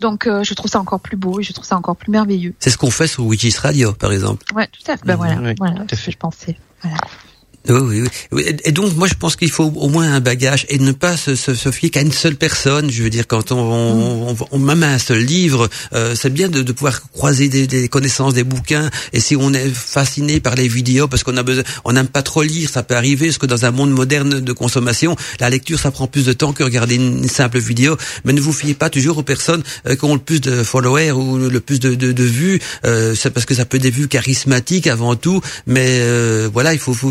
Donc 0.00 0.26
je 0.26 0.54
trouve 0.54 0.70
ça 0.70 0.80
encore 0.80 1.00
plus 1.00 1.16
beau 1.16 1.40
et 1.40 1.42
je 1.42 1.52
trouve 1.52 1.64
ça 1.64 1.76
encore 1.76 1.96
plus 1.96 2.10
merveilleux. 2.10 2.54
C'est 2.58 2.70
ce 2.70 2.76
qu'on 2.76 2.90
fait 2.90 3.06
sur 3.06 3.24
Wikis 3.24 3.56
Radio, 3.58 3.92
par 3.92 4.12
exemple. 4.12 4.44
Ouais, 4.54 4.66
tout 4.66 4.90
à 4.90 4.96
fait. 4.96 5.06
Ben 5.06 5.16
voilà, 5.16 5.54
voilà, 5.58 5.84
ce 5.90 6.04
que 6.04 6.10
je 6.10 6.18
pensais. 6.18 6.58
Voilà. 6.82 6.98
Oui, 7.66 8.02
oui, 8.30 8.44
Et 8.64 8.72
donc, 8.72 8.94
moi, 8.94 9.08
je 9.08 9.14
pense 9.14 9.36
qu'il 9.36 9.50
faut 9.50 9.72
au 9.76 9.88
moins 9.88 10.12
un 10.12 10.20
bagage 10.20 10.66
et 10.68 10.78
ne 10.78 10.92
pas 10.92 11.16
se, 11.16 11.34
se, 11.34 11.54
se 11.54 11.70
fier 11.70 11.90
qu'à 11.90 12.02
une 12.02 12.12
seule 12.12 12.36
personne. 12.36 12.90
Je 12.90 13.02
veux 13.02 13.08
dire, 13.08 13.26
quand 13.26 13.52
on, 13.52 14.28
on, 14.28 14.36
on, 14.50 14.58
même 14.58 14.82
un 14.82 14.98
seul 14.98 15.20
livre, 15.20 15.70
euh, 15.94 16.14
c'est 16.14 16.28
bien 16.28 16.50
de, 16.50 16.60
de, 16.60 16.72
pouvoir 16.72 17.00
croiser 17.12 17.48
des, 17.48 17.66
des, 17.66 17.88
connaissances, 17.88 18.34
des 18.34 18.44
bouquins. 18.44 18.90
Et 19.14 19.20
si 19.20 19.34
on 19.34 19.54
est 19.54 19.70
fasciné 19.70 20.40
par 20.40 20.56
les 20.56 20.68
vidéos, 20.68 21.08
parce 21.08 21.22
qu'on 21.22 21.38
a 21.38 21.42
besoin, 21.42 21.64
on 21.86 21.94
n'aime 21.94 22.08
pas 22.08 22.20
trop 22.20 22.42
lire, 22.42 22.68
ça 22.68 22.82
peut 22.82 22.96
arriver, 22.96 23.28
parce 23.28 23.38
que 23.38 23.46
dans 23.46 23.64
un 23.64 23.70
monde 23.70 23.92
moderne 23.92 24.40
de 24.40 24.52
consommation, 24.52 25.16
la 25.40 25.48
lecture, 25.48 25.78
ça 25.78 25.90
prend 25.90 26.06
plus 26.06 26.26
de 26.26 26.34
temps 26.34 26.52
que 26.52 26.64
regarder 26.64 26.96
une, 26.96 27.28
simple 27.28 27.60
vidéo. 27.60 27.96
Mais 28.26 28.34
ne 28.34 28.42
vous 28.42 28.52
fiez 28.52 28.74
pas 28.74 28.90
toujours 28.90 29.16
aux 29.16 29.22
personnes 29.22 29.62
euh, 29.86 29.96
qui 29.96 30.04
ont 30.04 30.14
le 30.14 30.20
plus 30.20 30.42
de 30.42 30.62
followers 30.62 31.12
ou 31.12 31.38
le 31.38 31.60
plus 31.60 31.80
de, 31.80 31.94
de, 31.94 32.12
de 32.12 32.24
vues. 32.24 32.60
Euh, 32.84 33.14
c'est 33.14 33.30
parce 33.30 33.46
que 33.46 33.54
ça 33.54 33.64
peut 33.64 33.78
être 33.78 33.82
des 33.82 33.90
vues 33.90 34.08
charismatiques 34.08 34.86
avant 34.86 35.16
tout. 35.16 35.40
Mais 35.66 36.00
euh, 36.02 36.50
voilà, 36.52 36.74
il 36.74 36.78
faut, 36.78 36.92
faut 36.92 37.10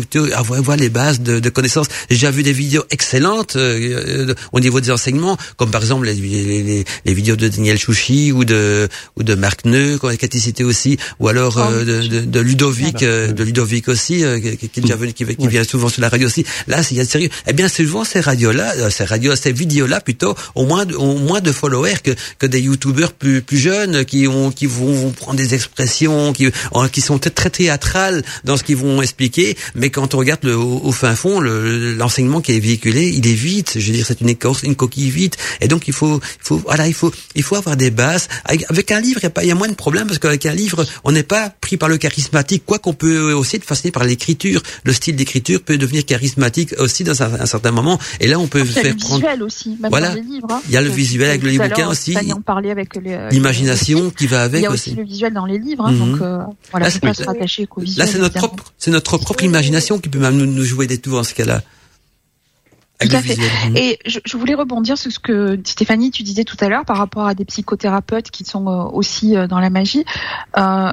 avoir 0.52 0.76
les 0.76 0.90
bases 0.90 1.20
de, 1.20 1.40
de 1.40 1.48
connaissances. 1.48 1.86
J'ai 2.10 2.16
déjà 2.16 2.30
vu 2.30 2.42
des 2.42 2.52
vidéos 2.52 2.84
excellentes 2.90 3.56
euh, 3.56 4.28
euh, 4.28 4.34
au 4.52 4.60
niveau 4.60 4.80
des 4.80 4.90
enseignements, 4.90 5.36
comme 5.56 5.70
par 5.70 5.80
exemple 5.80 6.06
les, 6.06 6.14
les, 6.14 6.84
les, 7.04 7.14
vidéos 7.14 7.36
de 7.36 7.48
Daniel 7.48 7.78
Chouchi 7.78 8.32
ou 8.32 8.44
de 8.44 8.88
ou 9.16 9.22
de 9.22 9.34
Marc 9.34 9.64
Neu, 9.64 9.98
qui 9.98 10.24
a 10.24 10.40
cité 10.40 10.64
aussi, 10.64 10.98
ou 11.20 11.28
alors 11.28 11.58
euh, 11.58 11.84
de, 11.84 12.06
de, 12.06 12.20
de, 12.20 12.40
Ludovic, 12.40 12.98
de 12.98 13.42
Ludovic 13.44 13.88
aussi, 13.88 14.22
qui, 14.58 14.68
qui, 14.68 14.80
déjà 14.80 14.96
venu, 14.96 15.12
qui, 15.12 15.24
qui 15.24 15.48
vient 15.48 15.64
souvent 15.64 15.88
sur 15.88 16.02
la 16.02 16.08
radio 16.08 16.26
aussi. 16.26 16.44
Là, 16.66 16.82
c'est 16.82 17.02
sérieux. 17.04 17.30
Eh 17.46 17.52
bien, 17.52 17.68
souvent 17.68 18.04
ces 18.04 18.20
radios-là, 18.20 18.90
ces 18.90 19.04
radios, 19.04 19.34
ces 19.36 19.52
vidéos-là, 19.52 20.00
plutôt, 20.00 20.34
au 20.54 20.66
moins, 20.66 20.86
au 20.92 21.18
moins 21.18 21.40
de 21.40 21.52
followers 21.52 21.98
que 22.02 22.10
que 22.38 22.46
des 22.46 22.60
youtubeurs 22.60 23.12
plus 23.12 23.42
plus 23.42 23.58
jeunes 23.58 24.04
qui 24.04 24.26
ont 24.26 24.50
qui 24.50 24.66
vont, 24.66 24.92
vont 24.92 25.10
prendre 25.10 25.36
des 25.36 25.54
expressions 25.54 26.32
qui 26.32 26.50
qui 26.92 27.00
sont 27.00 27.18
très 27.18 27.50
théâtrales 27.50 28.22
dans 28.44 28.56
ce 28.56 28.64
qu'ils 28.64 28.76
vont 28.76 29.00
expliquer, 29.02 29.56
mais 29.74 29.90
quand 29.90 30.14
on 30.14 30.18
regarde 30.18 30.33
le, 30.42 30.56
au, 30.56 30.92
fin 30.92 31.14
fond, 31.14 31.40
l'enseignement 31.40 32.40
qui 32.40 32.52
est 32.56 32.60
véhiculé, 32.60 33.08
il 33.08 33.26
est 33.26 33.34
vite. 33.34 33.74
Je 33.76 33.86
veux 33.86 33.92
dire, 33.92 34.06
c'est 34.06 34.20
une 34.20 34.28
écorce, 34.28 34.62
une 34.62 34.74
coquille 34.74 35.10
vide. 35.10 35.34
Et 35.60 35.68
donc, 35.68 35.88
il 35.88 35.94
faut, 35.94 36.16
il 36.16 36.46
faut, 36.46 36.56
voilà, 36.58 36.86
il 36.88 36.94
faut, 36.94 37.12
il 37.34 37.42
faut 37.42 37.56
avoir 37.56 37.76
des 37.76 37.90
bases. 37.90 38.28
Avec, 38.44 38.90
un 38.90 39.00
livre, 39.00 39.20
il 39.20 39.24
y 39.24 39.26
a 39.26 39.30
pas, 39.30 39.44
il 39.44 39.48
y 39.48 39.52
a 39.52 39.54
moins 39.54 39.68
de 39.68 39.74
problèmes 39.74 40.06
parce 40.06 40.18
qu'avec 40.18 40.44
un 40.46 40.54
livre, 40.54 40.84
on 41.04 41.12
n'est 41.12 41.22
pas 41.22 41.50
pris 41.60 41.76
par 41.76 41.88
le 41.88 41.96
charismatique. 41.96 42.64
Quoi 42.66 42.78
qu'on 42.78 42.94
peut 42.94 43.32
aussi 43.32 43.56
être 43.56 43.64
fasciné 43.64 43.90
par 43.90 44.04
l'écriture. 44.04 44.62
Le 44.84 44.92
style 44.92 45.16
d'écriture 45.16 45.62
peut 45.62 45.78
devenir 45.78 46.04
charismatique 46.04 46.74
aussi 46.78 47.04
dans 47.04 47.22
un, 47.22 47.46
certain 47.46 47.70
moment. 47.70 47.98
Et 48.20 48.26
là, 48.26 48.38
on 48.38 48.46
peut 48.46 48.64
faire 48.64 48.84
il 48.84 48.86
y 48.86 48.90
a 48.90 48.92
le 48.92 48.98
visuel 48.98 49.42
aussi, 49.42 49.76
même 49.80 49.90
voilà. 49.90 50.08
dans 50.08 50.14
les 50.14 50.22
livres. 50.22 50.48
Hein. 50.50 50.62
Il 50.68 50.74
y 50.74 50.76
a 50.76 50.82
le 50.82 50.90
visuel 50.90 51.30
avec 51.30 51.42
les 51.42 51.58
bouquins 51.58 51.88
aussi. 51.88 52.16
avec 52.16 52.96
l'imagination 53.30 54.10
qui 54.10 54.26
va 54.26 54.42
avec 54.42 54.54
aussi. 54.54 54.60
Il 54.60 54.64
y 54.64 54.66
a 54.66 54.70
aussi, 54.70 54.94
le 54.94 55.04
visuel 55.04 55.32
dans 55.32 55.46
les 55.46 55.58
livres. 55.58 55.86
Hein, 55.86 55.92
mhm. 55.92 55.98
Donc, 55.98 56.22
euh, 56.22 56.38
voilà, 56.70 56.88
là, 56.88 57.00
pas 57.00 57.14
se 57.14 57.24
rattacher. 57.24 57.68
Là, 57.96 58.06
c'est 58.06 58.18
notre 58.18 58.34
propre, 58.34 58.72
c'est 58.78 58.90
notre 58.90 59.18
propre 59.18 59.44
imagination 59.44 59.98
qui 59.98 60.08
peut 60.08 60.18
même 60.30 60.38
nous, 60.38 60.46
nous 60.46 60.64
jouer 60.64 60.86
des 60.86 60.98
tours 60.98 61.16
dans 61.16 61.24
ce 61.24 61.34
cas-là. 61.34 61.62
Tout 63.00 63.08
à 63.16 63.22
fait. 63.22 63.36
Et 63.74 63.98
je, 64.06 64.36
voulais 64.36 64.54
rebondir 64.54 64.96
sur 64.96 65.10
ce 65.10 65.18
que 65.18 65.58
Stéphanie, 65.64 66.10
tu 66.10 66.22
disais 66.22 66.44
tout 66.44 66.56
à 66.60 66.68
l'heure 66.68 66.84
par 66.84 66.96
rapport 66.96 67.26
à 67.26 67.34
des 67.34 67.44
psychothérapeutes 67.44 68.30
qui 68.30 68.44
sont 68.44 68.66
euh, 68.68 68.84
aussi 68.84 69.36
euh, 69.36 69.46
dans 69.46 69.58
la 69.58 69.68
magie. 69.68 70.04
Euh, 70.56 70.92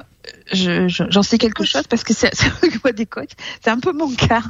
j'en 0.52 0.88
je, 0.88 1.22
sais 1.22 1.38
quelque 1.38 1.64
chose 1.64 1.84
parce 1.88 2.04
que 2.04 2.14
c'est 2.14 2.32
moi 2.84 2.92
des 2.92 3.06
coachs, 3.06 3.32
c'est 3.64 3.70
un 3.70 3.80
peu 3.80 3.92
mon 3.92 4.14
cas. 4.14 4.42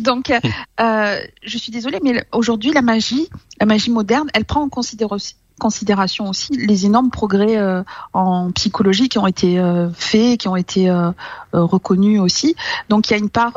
Donc, 0.00 0.30
euh, 0.30 1.20
je 1.42 1.58
suis 1.58 1.72
désolée, 1.72 1.98
mais 2.02 2.24
aujourd'hui, 2.32 2.72
la 2.72 2.82
magie, 2.82 3.28
la 3.60 3.66
magie 3.66 3.90
moderne, 3.90 4.28
elle 4.34 4.44
prend 4.44 4.62
en 4.62 4.68
considération 4.68 5.36
considération 5.60 6.28
aussi 6.28 6.52
les 6.54 6.86
énormes 6.86 7.10
progrès 7.10 7.56
euh, 7.56 7.84
en 8.12 8.50
psychologie 8.50 9.08
qui 9.08 9.18
ont 9.18 9.28
été 9.28 9.60
euh, 9.60 9.88
faits, 9.92 10.40
qui 10.40 10.48
ont 10.48 10.56
été 10.56 10.90
euh, 10.90 11.12
reconnus 11.52 12.20
aussi. 12.20 12.56
Donc 12.88 13.08
il 13.08 13.12
y 13.12 13.14
a 13.14 13.18
une 13.18 13.30
part, 13.30 13.56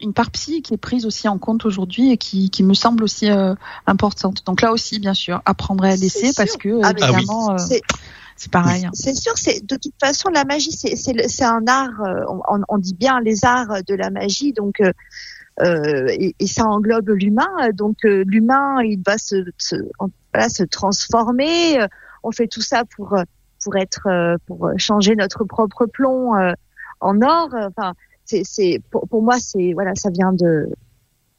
une 0.00 0.12
part 0.12 0.32
psy 0.32 0.62
qui 0.62 0.74
est 0.74 0.78
prise 0.78 1.06
aussi 1.06 1.28
en 1.28 1.38
compte 1.38 1.64
aujourd'hui 1.64 2.10
et 2.10 2.16
qui, 2.16 2.50
qui 2.50 2.64
me 2.64 2.74
semble 2.74 3.04
aussi 3.04 3.28
importante. 3.86 4.44
Donc 4.46 4.62
là 4.62 4.72
aussi, 4.72 4.98
bien 4.98 5.14
sûr, 5.14 5.40
apprendre 5.44 5.84
à 5.84 5.94
laisser 5.94 6.32
parce 6.36 6.56
que 6.56 6.80
ah, 6.82 6.90
évidemment. 6.90 7.56
c'est 7.58 8.50
pareil. 8.50 8.88
C'est 8.92 9.14
sûr, 9.14 9.36
c'est 9.36 9.64
de 9.64 9.76
toute 9.76 9.94
façon 10.00 10.30
la 10.30 10.44
magie, 10.44 10.72
c'est 10.72 11.44
un 11.44 11.66
art. 11.68 12.02
On, 12.48 12.60
on, 12.68 12.78
dit 12.78 12.94
bien 12.94 13.20
les 13.20 13.44
arts 13.44 13.82
de 13.86 13.94
la 13.94 14.10
magie, 14.10 14.52
donc 14.52 14.80
euh, 15.60 16.08
et, 16.08 16.34
et, 16.38 16.46
ça 16.46 16.64
englobe 16.66 17.10
l'humain. 17.10 17.70
Donc 17.74 17.98
l'humain, 18.02 18.82
il 18.82 19.00
va 19.04 19.18
se, 19.18 19.44
se, 19.58 19.76
voilà, 20.34 20.48
se 20.48 20.64
transformer. 20.64 21.80
Euh, 21.80 21.86
on 22.22 22.32
fait 22.32 22.48
tout 22.48 22.60
ça 22.60 22.84
pour 22.96 23.14
euh, 23.14 23.22
pour 23.62 23.76
être 23.76 24.08
euh, 24.08 24.36
pour 24.46 24.70
changer 24.76 25.14
notre 25.14 25.44
propre 25.44 25.86
plomb 25.86 26.32
en 27.00 27.22
or. 27.22 27.48
Enfin, 27.54 27.94
c'est 28.24 28.42
c'est 28.44 28.80
pour, 28.90 29.08
pour 29.08 29.22
moi 29.22 29.36
c'est 29.38 29.72
voilà 29.72 29.94
ça 29.94 30.10
vient 30.10 30.32
de 30.32 30.68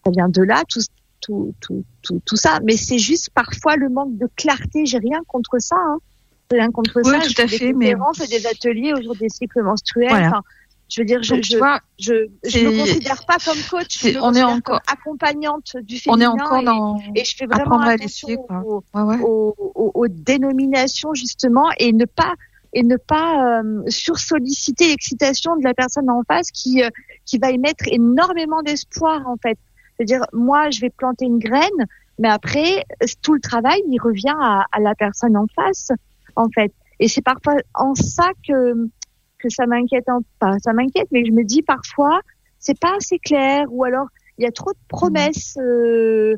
ça 0.06 0.12
vient 0.12 0.30
de 0.30 0.42
là 0.42 0.64
tout 0.68 0.82
tout 1.22 1.54
tout 1.60 1.84
tout, 2.02 2.22
tout 2.26 2.36
ça. 2.36 2.60
Mais 2.64 2.78
c'est 2.78 3.00
juste 3.00 3.30
parfois 3.32 3.76
le 3.76 3.90
manque 3.90 4.18
de 4.18 4.30
clarté. 4.36 4.86
J'ai 4.86 5.00
rien 5.00 5.22
contre 5.28 5.58
ça. 5.60 5.78
Hein. 5.78 5.98
Rien 6.52 6.72
contre 6.72 7.02
oui, 7.04 7.12
ça. 7.12 7.20
Tout 7.20 7.42
à 7.42 7.48
fait. 7.48 7.74
Mais 7.74 7.96
des 8.30 8.48
ateliers 8.48 8.94
autour 8.94 9.16
des 9.16 9.30
cycles 9.30 9.64
menstruels. 9.64 10.12
Enfin, 10.12 10.42
je 10.90 11.02
veux 11.02 11.06
dire, 11.06 11.24
je, 11.24 11.36
je, 11.36 11.58
je, 11.98 12.14
je, 12.44 12.60
me 12.60 12.80
considère 12.80 13.26
pas 13.26 13.38
comme 13.44 13.58
coach, 13.70 14.00
je 14.02 14.20
on 14.20 14.34
est 14.34 14.44
encore 14.44 14.82
accompagnante 14.88 15.76
du 15.82 15.98
féminin. 15.98 16.32
On 16.34 16.38
est 16.38 16.44
encore 16.44 16.64
dans 16.64 17.00
et, 17.16 17.26
je 17.26 17.36
fais 17.36 17.48
vraiment 17.48 17.80
attention 17.80 18.46
aux, 18.50 18.84
aux, 18.94 19.92
aux, 19.94 20.08
dénominations 20.08 21.14
justement 21.14 21.70
et 21.80 21.92
ne 21.92 22.06
pas 22.06 22.36
et 22.74 22.84
ne 22.84 22.98
pas 22.98 23.62
euh, 23.62 23.84
sursolliciter 23.88 24.90
l'excitation 24.90 25.56
de 25.56 25.64
la 25.64 25.74
personne 25.74 26.10
en 26.10 26.22
face 26.24 26.52
qui 26.52 26.84
euh, 26.84 26.90
qui 27.26 27.40
va 27.40 27.50
émettre 27.50 27.86
énormément 27.88 28.62
d'espoir 28.62 29.28
en 29.28 29.38
fait. 29.38 29.58
C'est-à-dire 29.98 30.22
moi 30.34 30.70
je 30.70 30.82
vais 30.82 30.92
planter 30.92 31.26
une 31.26 31.40
graine, 31.40 31.88
mais 32.20 32.30
après 32.30 32.86
tout 33.24 33.34
le 33.34 33.40
travail 33.40 33.82
il 33.88 34.00
revient 34.00 34.36
à, 34.40 34.66
à 34.72 34.80
la 34.80 34.94
personne 34.94 35.36
en 35.36 35.48
face 35.56 35.92
en 36.36 36.48
fait. 36.50 36.72
Et 37.00 37.08
c'est 37.08 37.22
parfois 37.22 37.56
en 37.74 37.96
ça 37.96 38.30
que 38.48 38.88
que 39.40 39.50
ça 39.50 39.66
m'inquiète 39.66 40.06
pas, 40.40 40.58
ça 40.60 40.74
m'inquiète, 40.74 41.08
mais 41.12 41.26
je 41.26 41.32
me 41.32 41.44
dis 41.44 41.62
parfois 41.62 42.22
c'est 42.60 42.80
pas 42.80 42.96
assez 42.98 43.20
clair 43.20 43.66
ou 43.70 43.84
alors 43.84 44.08
il 44.38 44.44
y 44.44 44.48
a 44.48 44.52
trop 44.52 44.72
de 44.72 44.78
promesses 44.88 45.58
euh, 45.58 46.36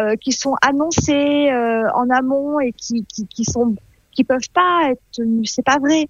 euh, 0.00 0.16
qui 0.16 0.32
sont 0.32 0.54
annoncées 0.62 1.50
euh, 1.50 1.90
en 1.94 2.10
amont 2.10 2.60
et 2.60 2.72
qui, 2.72 3.04
qui, 3.06 3.26
qui 3.26 3.44
sont 3.44 3.74
qui 4.12 4.24
peuvent 4.24 4.50
pas 4.52 4.90
être 4.90 5.00
c'est 5.44 5.64
pas 5.64 5.78
vrai 5.78 6.08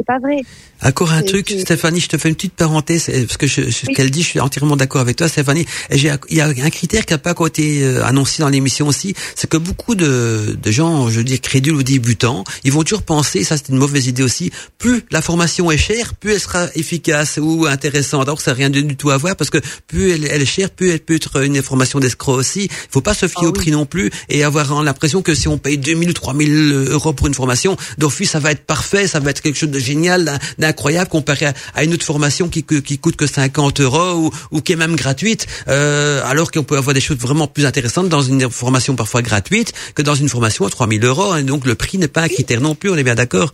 c'est 0.00 0.06
pas 0.06 0.18
vrai. 0.18 0.42
Encore 0.82 1.12
un 1.12 1.22
truc, 1.22 1.50
Stéphanie, 1.50 2.00
je 2.00 2.08
te 2.08 2.16
fais 2.16 2.30
une 2.30 2.34
petite 2.34 2.54
parenthèse 2.54 3.10
parce 3.26 3.36
que 3.36 3.46
je, 3.46 3.70
ce 3.70 3.86
qu'elle 3.86 4.10
dit, 4.10 4.22
je 4.22 4.28
suis 4.28 4.40
entièrement 4.40 4.76
d'accord 4.76 5.02
avec 5.02 5.16
toi, 5.16 5.28
Stéphanie. 5.28 5.66
Et 5.90 5.96
il 5.96 6.36
y 6.36 6.40
a 6.40 6.46
un 6.46 6.70
critère 6.70 7.04
qui 7.04 7.12
n'a 7.12 7.18
pas 7.18 7.34
été 7.46 7.82
euh, 7.82 8.04
annoncé 8.04 8.42
dans 8.42 8.48
l'émission 8.48 8.88
aussi, 8.88 9.14
c'est 9.34 9.48
que 9.48 9.58
beaucoup 9.58 9.94
de, 9.94 10.56
de 10.60 10.70
gens, 10.70 11.10
je 11.10 11.18
veux 11.18 11.24
dire 11.24 11.40
crédules 11.40 11.74
ou 11.74 11.82
débutants, 11.82 12.44
ils 12.64 12.72
vont 12.72 12.82
toujours 12.82 13.02
penser, 13.02 13.44
ça 13.44 13.58
c'est 13.58 13.68
une 13.68 13.76
mauvaise 13.76 14.06
idée 14.06 14.22
aussi, 14.22 14.50
plus 14.78 15.02
la 15.10 15.20
formation 15.20 15.70
est 15.70 15.76
chère, 15.76 16.14
plus 16.14 16.32
elle 16.32 16.40
sera 16.40 16.66
efficace 16.74 17.38
ou 17.40 17.66
intéressante. 17.66 18.22
Alors 18.22 18.40
ça 18.40 18.52
n'a 18.52 18.56
rien 18.56 18.70
du 18.70 18.96
tout 18.96 19.10
à 19.10 19.18
voir 19.18 19.36
parce 19.36 19.50
que 19.50 19.58
plus 19.86 20.12
elle, 20.12 20.24
elle 20.30 20.40
est 20.40 20.46
chère, 20.46 20.70
plus 20.70 20.90
elle 20.90 21.00
peut 21.00 21.16
être 21.16 21.42
une 21.42 21.60
formation 21.60 22.00
d'escroc 22.00 22.38
aussi. 22.38 22.64
Il 22.64 22.90
faut 22.90 23.02
pas 23.02 23.14
se 23.14 23.28
fier 23.28 23.42
ah 23.44 23.48
au 23.48 23.52
prix 23.52 23.70
non 23.70 23.84
plus 23.84 24.10
et 24.30 24.44
avoir 24.44 24.82
l'impression 24.82 25.20
que 25.20 25.34
si 25.34 25.46
on 25.46 25.58
paye 25.58 25.76
2000 25.76 26.08
ou 26.08 26.12
3000 26.14 26.86
euros 26.90 27.12
pour 27.12 27.26
une 27.26 27.34
formation, 27.34 27.76
d'office 27.98 28.30
ça 28.30 28.38
va 28.38 28.52
être 28.52 28.64
parfait, 28.64 29.06
ça 29.06 29.20
va 29.20 29.30
être 29.30 29.42
quelque 29.42 29.58
chose 29.58 29.70
de 29.70 29.78
génial, 29.90 30.38
d'incroyable 30.58 31.10
comparé 31.10 31.46
à, 31.74 31.84
une 31.84 31.92
autre 31.94 32.04
formation 32.04 32.48
qui, 32.48 32.62
qui 32.62 32.98
coûte 32.98 33.16
que 33.16 33.26
50 33.26 33.80
euros 33.80 34.12
ou, 34.14 34.30
ou 34.52 34.60
qui 34.60 34.72
est 34.72 34.76
même 34.76 34.96
gratuite, 34.96 35.46
euh, 35.68 36.22
alors 36.24 36.50
qu'on 36.50 36.62
peut 36.62 36.76
avoir 36.76 36.94
des 36.94 37.00
choses 37.00 37.18
vraiment 37.18 37.46
plus 37.46 37.66
intéressantes 37.66 38.08
dans 38.08 38.22
une 38.22 38.48
formation 38.50 38.94
parfois 38.96 39.22
gratuite 39.22 39.72
que 39.94 40.02
dans 40.02 40.14
une 40.14 40.28
formation 40.28 40.66
à 40.66 40.70
3000 40.70 41.04
euros. 41.04 41.36
Et 41.36 41.42
donc 41.42 41.66
le 41.66 41.74
prix 41.74 41.98
n'est 41.98 42.08
pas 42.08 42.22
un 42.22 42.28
critère 42.28 42.60
non 42.60 42.74
plus, 42.74 42.90
on 42.90 42.96
est 42.96 43.04
bien 43.04 43.14
d'accord 43.16 43.52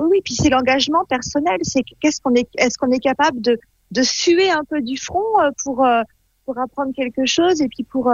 Oui, 0.00 0.20
puis 0.24 0.34
c'est 0.34 0.50
l'engagement 0.50 1.04
personnel. 1.08 1.58
C'est 1.62 1.82
qu'est-ce 2.00 2.20
qu'on 2.20 2.34
est, 2.34 2.48
est-ce 2.56 2.78
qu'on 2.78 2.92
est 2.92 3.00
capable 3.00 3.40
de, 3.40 3.58
de 3.90 4.02
suer 4.02 4.50
un 4.50 4.62
peu 4.68 4.80
du 4.80 4.96
front 4.96 5.28
euh, 5.40 5.50
pour 5.64 5.84
euh, 5.84 6.02
pour 6.44 6.58
apprendre 6.58 6.92
quelque 6.96 7.26
chose 7.26 7.60
et 7.60 7.68
puis 7.68 7.84
pour 7.84 8.10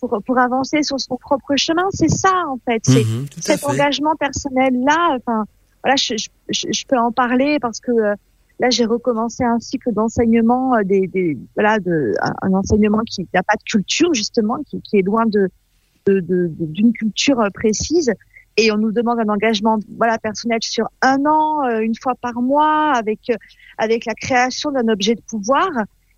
pour, 0.00 0.18
pour 0.24 0.38
avancer 0.38 0.82
sur 0.82 0.98
son 0.98 1.16
propre 1.16 1.54
chemin? 1.56 1.86
C'est 1.90 2.10
ça, 2.10 2.44
en 2.48 2.58
fait. 2.64 2.80
C'est 2.82 3.04
mhm, 3.04 3.26
cet 3.40 3.64
engagement 3.64 4.14
personnel-là. 4.16 5.18
Enfin, 5.18 5.44
voilà, 5.82 5.96
je, 5.96 6.14
je, 6.16 6.66
je, 6.70 6.84
peux 6.86 6.98
en 6.98 7.12
parler 7.12 7.58
parce 7.60 7.80
que 7.80 7.92
euh, 7.92 8.14
là, 8.60 8.70
j'ai 8.70 8.84
recommencé 8.84 9.44
un 9.44 9.58
cycle 9.58 9.92
d'enseignement, 9.92 10.74
euh, 10.74 10.82
des, 10.84 11.06
des, 11.06 11.38
voilà, 11.54 11.78
de, 11.78 12.14
un, 12.42 12.52
enseignement 12.52 13.00
qui 13.00 13.28
n'a 13.32 13.42
pas 13.42 13.54
de 13.54 13.62
culture, 13.64 14.12
justement, 14.14 14.58
qui, 14.68 14.80
qui 14.82 14.98
est 14.98 15.02
loin 15.02 15.26
de 15.26 15.48
d'une 16.06 16.20
de, 16.20 16.50
d'une 16.58 16.92
culture 16.92 17.40
euh, 17.40 17.50
précise. 17.50 18.12
Et 18.56 18.72
on 18.72 18.76
nous 18.76 18.90
demande 18.90 19.20
un 19.20 19.28
engagement 19.28 19.78
voilà 19.96 20.18
personnel 20.18 20.58
sur 20.62 20.88
un 21.00 21.24
an, 21.26 21.62
une 21.78 21.94
fois 21.94 22.14
par 22.20 22.42
mois, 22.42 22.92
avec 22.92 23.30
avec 23.76 24.04
la 24.04 24.14
création 24.14 24.72
d'un 24.72 24.88
objet 24.88 25.14
de 25.14 25.20
pouvoir. 25.20 25.68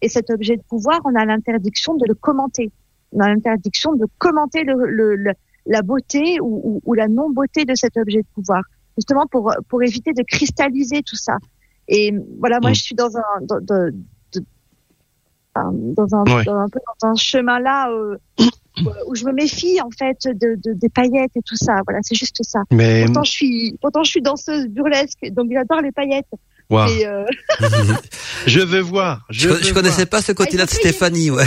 Et 0.01 0.09
cet 0.09 0.31
objet 0.31 0.57
de 0.57 0.63
pouvoir, 0.63 1.01
on 1.05 1.15
a 1.17 1.27
l'interdiction 1.27 1.97
de 1.97 2.07
le 2.09 2.15
commenter 2.15 2.73
on 3.13 3.21
a 3.21 3.29
l'interdiction 3.29 3.95
de 3.95 4.07
commenter 4.19 4.65
le, 4.65 5.17
le, 5.17 5.33
la 5.67 5.83
beauté 5.83 6.39
ou, 6.41 6.81
ou, 6.85 6.95
la 6.95 7.09
non-beauté 7.09 7.65
de 7.65 7.75
cet 7.75 7.97
objet 7.97 8.19
de 8.19 8.27
pouvoir, 8.35 8.63
justement 8.97 9.27
pour, 9.27 9.53
pour 9.69 9.83
éviter 9.83 10.13
de 10.13 10.23
cristalliser 10.23 11.03
tout 11.03 11.17
ça. 11.17 11.37
Et 11.89 12.13
voilà, 12.39 12.61
moi, 12.61 12.71
mm. 12.71 12.75
je 12.75 12.83
suis 12.83 12.95
dans 12.95 13.17
un 13.17 13.41
dans, 13.43 13.57
un, 15.57 15.93
dans 15.95 16.15
un 16.15 16.69
peu 16.69 16.79
dans 17.03 17.09
un 17.09 17.15
chemin 17.17 17.59
là 17.59 17.91
euh, 17.91 18.17
où, 19.07 19.15
je 19.15 19.25
me 19.25 19.33
méfie 19.33 19.81
en 19.81 19.91
fait 19.91 20.19
de, 20.25 20.57
de, 20.63 20.73
des 20.75 20.89
paillettes 20.89 21.37
et 21.37 21.43
tout 21.45 21.57
ça. 21.57 21.75
Voilà, 21.87 22.01
c'est 22.03 22.15
juste 22.15 22.41
ça. 22.43 22.61
Mais 22.71 23.05
pourtant 23.05 23.25
je 23.25 23.31
suis 23.31 23.79
pourtant 23.81 24.05
je 24.05 24.11
suis 24.11 24.23
danseuse 24.23 24.69
burlesque, 24.69 25.27
donc 25.33 25.51
j'adore 25.53 25.81
les 25.81 25.93
paillettes. 25.93 26.29
Euh, 26.73 27.25
je 28.47 28.61
veux 28.61 28.81
voir. 28.81 29.27
Je, 29.29 29.49
je, 29.49 29.75
connaissais 29.75 30.07
pas 30.07 30.23
ce 30.23 30.31
côté-là 30.33 30.67
de 30.67 30.71
Stéphanie, 30.71 31.31
ouais. 31.31 31.45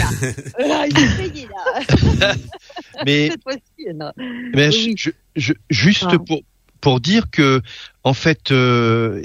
là. 2.19 2.33
mais, 3.05 3.29
mais 4.53 4.71
je, 4.71 5.11
je, 5.35 5.53
juste 5.69 6.07
ah. 6.09 6.17
pour 6.25 6.41
pour 6.83 6.99
dire 6.99 7.31
que 7.31 7.61
en 8.03 8.13
fait. 8.13 8.51
Euh, 8.51 9.23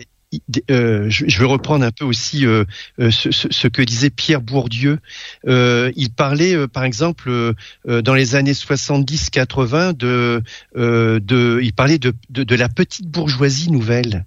euh, 0.71 1.09
je, 1.09 1.25
je, 1.27 1.43
reprendre 1.43 1.87
un 1.87 1.91
peu 1.91 2.05
aussi 2.05 2.45
euh, 2.45 2.65
euh 3.01 3.11
ce, 3.11 3.31
ce, 3.33 3.67
que 3.67 3.81
disait 3.81 4.11
Pierre 4.11 4.43
Bourdieu. 4.43 4.99
Euh, 5.47 5.91
il 5.97 6.11
parlait, 6.11 6.69
par 6.69 6.85
exemple, 6.85 7.55
dans 7.87 8.15
les 8.15 8.35
années 8.35 8.53
70-80, 8.53 9.97
de, 9.97 10.43
de, 10.77 11.61
il 11.63 11.73
parlait 11.73 11.99
de, 11.99 12.13
de, 12.29 12.45
de, 12.45 12.55
la 12.55 12.69
petite 12.69 13.07
bourgeoisie 13.07 13.71
nouvelle. 13.71 14.27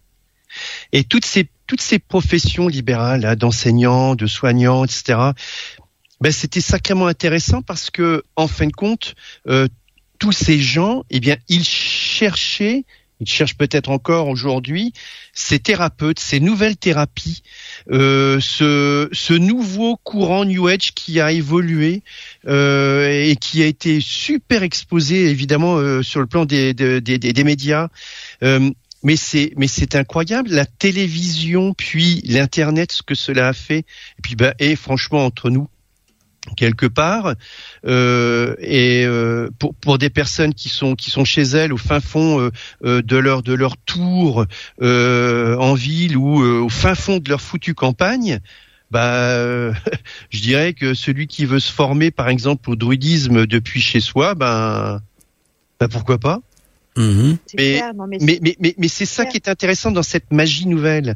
Et 0.91 1.03
toutes 1.03 1.25
ces 1.25 1.47
toutes 1.67 1.81
ces 1.81 1.99
professions 1.99 2.67
libérales, 2.67 3.35
d'enseignants, 3.35 4.15
de 4.15 4.25
soignants, 4.25 4.83
etc. 4.85 5.19
Ben, 6.19 6.31
c'était 6.31 6.61
sacrément 6.61 7.05
intéressant 7.05 7.61
parce 7.61 7.91
que, 7.91 8.23
en 8.35 8.47
fin 8.47 8.65
de 8.65 8.73
compte, 8.73 9.13
euh, 9.47 9.67
tous 10.21 10.31
ces 10.31 10.59
gens, 10.59 11.03
eh 11.09 11.19
bien, 11.19 11.35
ils 11.49 11.63
cherchaient 11.63 12.85
ils 13.21 13.29
cherchent 13.29 13.55
peut-être 13.55 13.89
encore 13.89 14.27
aujourd'hui 14.27 14.93
ces 15.33 15.59
thérapeutes, 15.59 16.19
ces 16.19 16.39
nouvelles 16.39 16.75
thérapies, 16.75 17.43
euh, 17.91 18.39
ce, 18.41 19.07
ce, 19.13 19.33
nouveau 19.33 19.95
courant 19.97 20.43
New 20.43 20.67
Age 20.67 20.93
qui 20.93 21.21
a 21.21 21.31
évolué 21.31 22.01
euh, 22.47 23.07
et 23.07 23.35
qui 23.35 23.61
a 23.61 23.67
été 23.67 24.01
super 24.01 24.63
exposé 24.63 25.29
évidemment 25.29 25.77
euh, 25.77 26.01
sur 26.01 26.19
le 26.19 26.25
plan 26.25 26.45
des, 26.45 26.73
des, 26.73 27.01
des, 27.01 27.43
médias. 27.43 27.87
Mais 29.03 29.15
c'est 29.15 29.53
mais 29.57 29.67
c'est 29.67 29.95
incroyable 29.95 30.51
la 30.51 30.65
télévision 30.65 31.73
puis 31.73 32.21
l'internet 32.25 32.91
ce 32.91 33.01
que 33.01 33.15
cela 33.15 33.47
a 33.47 33.53
fait 33.53 33.79
et 33.79 34.21
puis 34.21 34.35
bah 34.35 34.53
et 34.59 34.75
franchement 34.75 35.25
entre 35.25 35.49
nous 35.49 35.67
quelque 36.55 36.85
part 36.85 37.35
euh, 37.85 38.55
et 38.59 39.05
euh, 39.05 39.49
pour 39.59 39.75
pour 39.75 39.97
des 39.97 40.09
personnes 40.09 40.53
qui 40.53 40.69
sont 40.69 40.95
qui 40.95 41.11
sont 41.11 41.23
chez 41.23 41.43
elles 41.43 41.71
au 41.71 41.77
fin 41.77 41.99
fond 41.99 42.39
euh, 42.39 42.49
euh 42.83 43.01
de 43.01 43.17
leur 43.17 43.43
de 43.43 43.53
leur 43.53 43.77
tour 43.77 44.45
euh, 44.81 45.55
en 45.57 45.75
ville 45.75 46.17
ou 46.17 46.41
au 46.41 46.69
fin 46.69 46.95
fond 46.95 47.17
de 47.17 47.29
leur 47.29 47.41
foutue 47.41 47.75
campagne 47.75 48.39
bah 48.89 49.71
je 50.29 50.41
dirais 50.41 50.73
que 50.73 50.93
celui 50.93 51.27
qui 51.27 51.45
veut 51.45 51.59
se 51.59 51.71
former 51.71 52.09
par 52.09 52.29
exemple 52.29 52.71
au 52.71 52.75
druidisme 52.75 53.45
depuis 53.45 53.81
chez 53.81 53.99
soi 53.99 54.33
ben 54.33 55.01
ben 55.79 55.87
pourquoi 55.87 56.17
pas? 56.17 56.41
Mhm. 56.97 57.37
Mais, 57.57 57.81
mais, 58.19 58.39
mais, 58.59 58.75
mais, 58.77 58.87
c'est 58.89 59.05
ça 59.05 59.25
qui 59.25 59.37
est 59.37 59.47
intéressant 59.47 59.91
dans 59.91 60.03
cette 60.03 60.31
magie 60.31 60.67
nouvelle 60.67 61.15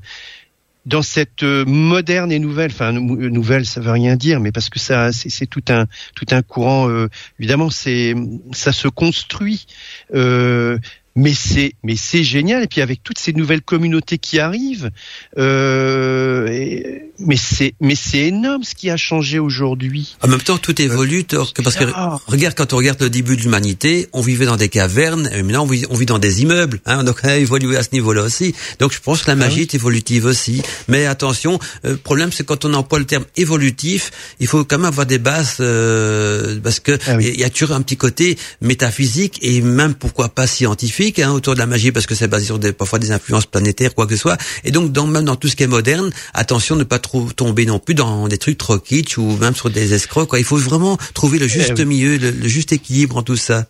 dans 0.85 1.01
cette 1.01 1.43
euh, 1.43 1.65
moderne 1.65 2.31
et 2.31 2.39
nouvelle, 2.39 2.71
enfin 2.71 2.91
nouvelle, 2.91 3.65
ça 3.65 3.81
veut 3.81 3.91
rien 3.91 4.15
dire, 4.15 4.39
mais 4.39 4.51
parce 4.51 4.69
que 4.69 4.79
ça, 4.79 5.11
c'est 5.11 5.47
tout 5.47 5.63
un 5.69 5.85
tout 6.15 6.25
un 6.31 6.41
courant. 6.41 6.89
Euh, 6.89 7.07
évidemment, 7.39 7.69
c'est 7.69 8.15
ça 8.51 8.71
se 8.71 8.87
construit. 8.87 9.65
Euh, 10.13 10.77
mais 11.15 11.33
c'est 11.33 11.73
mais 11.83 11.95
c'est 11.95 12.23
génial 12.23 12.63
et 12.63 12.67
puis 12.67 12.81
avec 12.81 13.01
toutes 13.01 13.19
ces 13.19 13.31
nouvelles 13.31 13.61
communautés 13.61 14.17
qui 14.17 14.39
arrivent 14.39 14.91
euh, 15.37 16.99
mais 17.19 17.37
c'est 17.37 17.73
mais 17.81 17.95
c'est 17.95 18.27
énorme 18.27 18.63
ce 18.63 18.75
qui 18.75 18.89
a 18.89 18.97
changé 18.97 19.39
aujourd'hui. 19.39 20.15
En 20.21 20.27
même 20.27 20.41
temps 20.41 20.57
tout 20.57 20.79
évolue 20.81 21.25
parce 21.63 21.75
que 21.75 21.85
regarde 22.27 22.55
quand 22.55 22.73
on 22.73 22.77
regarde 22.77 23.01
le 23.01 23.09
début 23.09 23.37
de 23.37 23.41
l'humanité 23.41 24.07
on 24.13 24.21
vivait 24.21 24.45
dans 24.45 24.57
des 24.57 24.69
cavernes 24.69 25.29
et 25.33 25.43
maintenant 25.43 25.63
on 25.63 25.67
vit, 25.67 25.85
on 25.89 25.95
vit 25.95 26.05
dans 26.05 26.19
des 26.19 26.41
immeubles 26.41 26.79
hein, 26.85 27.03
donc 27.03 27.19
on 27.23 27.27
a 27.27 27.37
évolué 27.37 27.77
à 27.77 27.83
ce 27.83 27.89
niveau-là 27.93 28.23
aussi. 28.23 28.53
Donc 28.79 28.93
je 28.93 28.99
pense 28.99 29.21
que 29.21 29.27
la 29.27 29.33
ah 29.33 29.35
magie 29.35 29.61
est 29.61 29.75
évolutive 29.75 30.25
aussi. 30.25 30.61
Mais 30.87 31.05
attention 31.05 31.59
euh, 31.85 31.91
le 31.91 31.97
problème 31.97 32.31
c'est 32.31 32.45
quand 32.45 32.65
on 32.65 32.73
emploie 32.73 32.99
le 32.99 33.05
terme 33.05 33.25
évolutif 33.35 34.11
il 34.39 34.47
faut 34.47 34.63
quand 34.63 34.77
même 34.77 34.85
avoir 34.85 35.05
des 35.05 35.19
bases 35.19 35.57
euh, 35.59 36.59
parce 36.63 36.79
que 36.79 36.97
ah 37.07 37.17
il 37.19 37.39
y 37.39 37.43
a 37.43 37.49
toujours 37.49 37.75
un 37.75 37.81
petit 37.81 37.97
côté 37.97 38.37
métaphysique 38.61 39.39
et 39.41 39.61
même 39.61 39.93
pourquoi 39.93 40.29
pas 40.29 40.47
scientifique 40.47 40.85
Hein, 41.19 41.31
autour 41.31 41.53
de 41.53 41.59
la 41.59 41.65
magie 41.65 41.91
parce 41.91 42.05
que 42.05 42.15
c'est 42.15 42.27
basé 42.27 42.45
sur 42.45 42.59
des, 42.59 42.73
parfois 42.73 42.99
des 42.99 43.11
influences 43.11 43.45
planétaires, 43.45 43.93
quoi 43.93 44.05
que 44.05 44.15
ce 44.15 44.21
soit. 44.21 44.37
Et 44.63 44.71
donc, 44.71 44.91
dans, 44.91 45.07
même 45.07 45.25
dans 45.25 45.35
tout 45.35 45.47
ce 45.47 45.55
qui 45.55 45.63
est 45.63 45.67
moderne, 45.67 46.11
attention 46.33 46.75
de 46.75 46.81
ne 46.81 46.83
pas 46.83 46.99
tomber 47.35 47.65
non 47.65 47.79
plus 47.79 47.95
dans 47.95 48.27
des 48.27 48.37
trucs 48.37 48.57
trop 48.57 48.79
kitsch 48.79 49.17
ou 49.17 49.37
même 49.37 49.55
sur 49.55 49.69
des 49.69 49.93
escrocs. 49.93 50.29
Quoi. 50.29 50.39
Il 50.39 50.45
faut 50.45 50.57
vraiment 50.57 50.97
trouver 51.13 51.39
le 51.39 51.47
juste 51.47 51.73
eh 51.77 51.85
milieu, 51.85 52.17
le 52.17 52.47
juste 52.47 52.71
équilibre 52.71 53.17
en 53.17 53.23
tout 53.23 53.37
ça. 53.37 53.67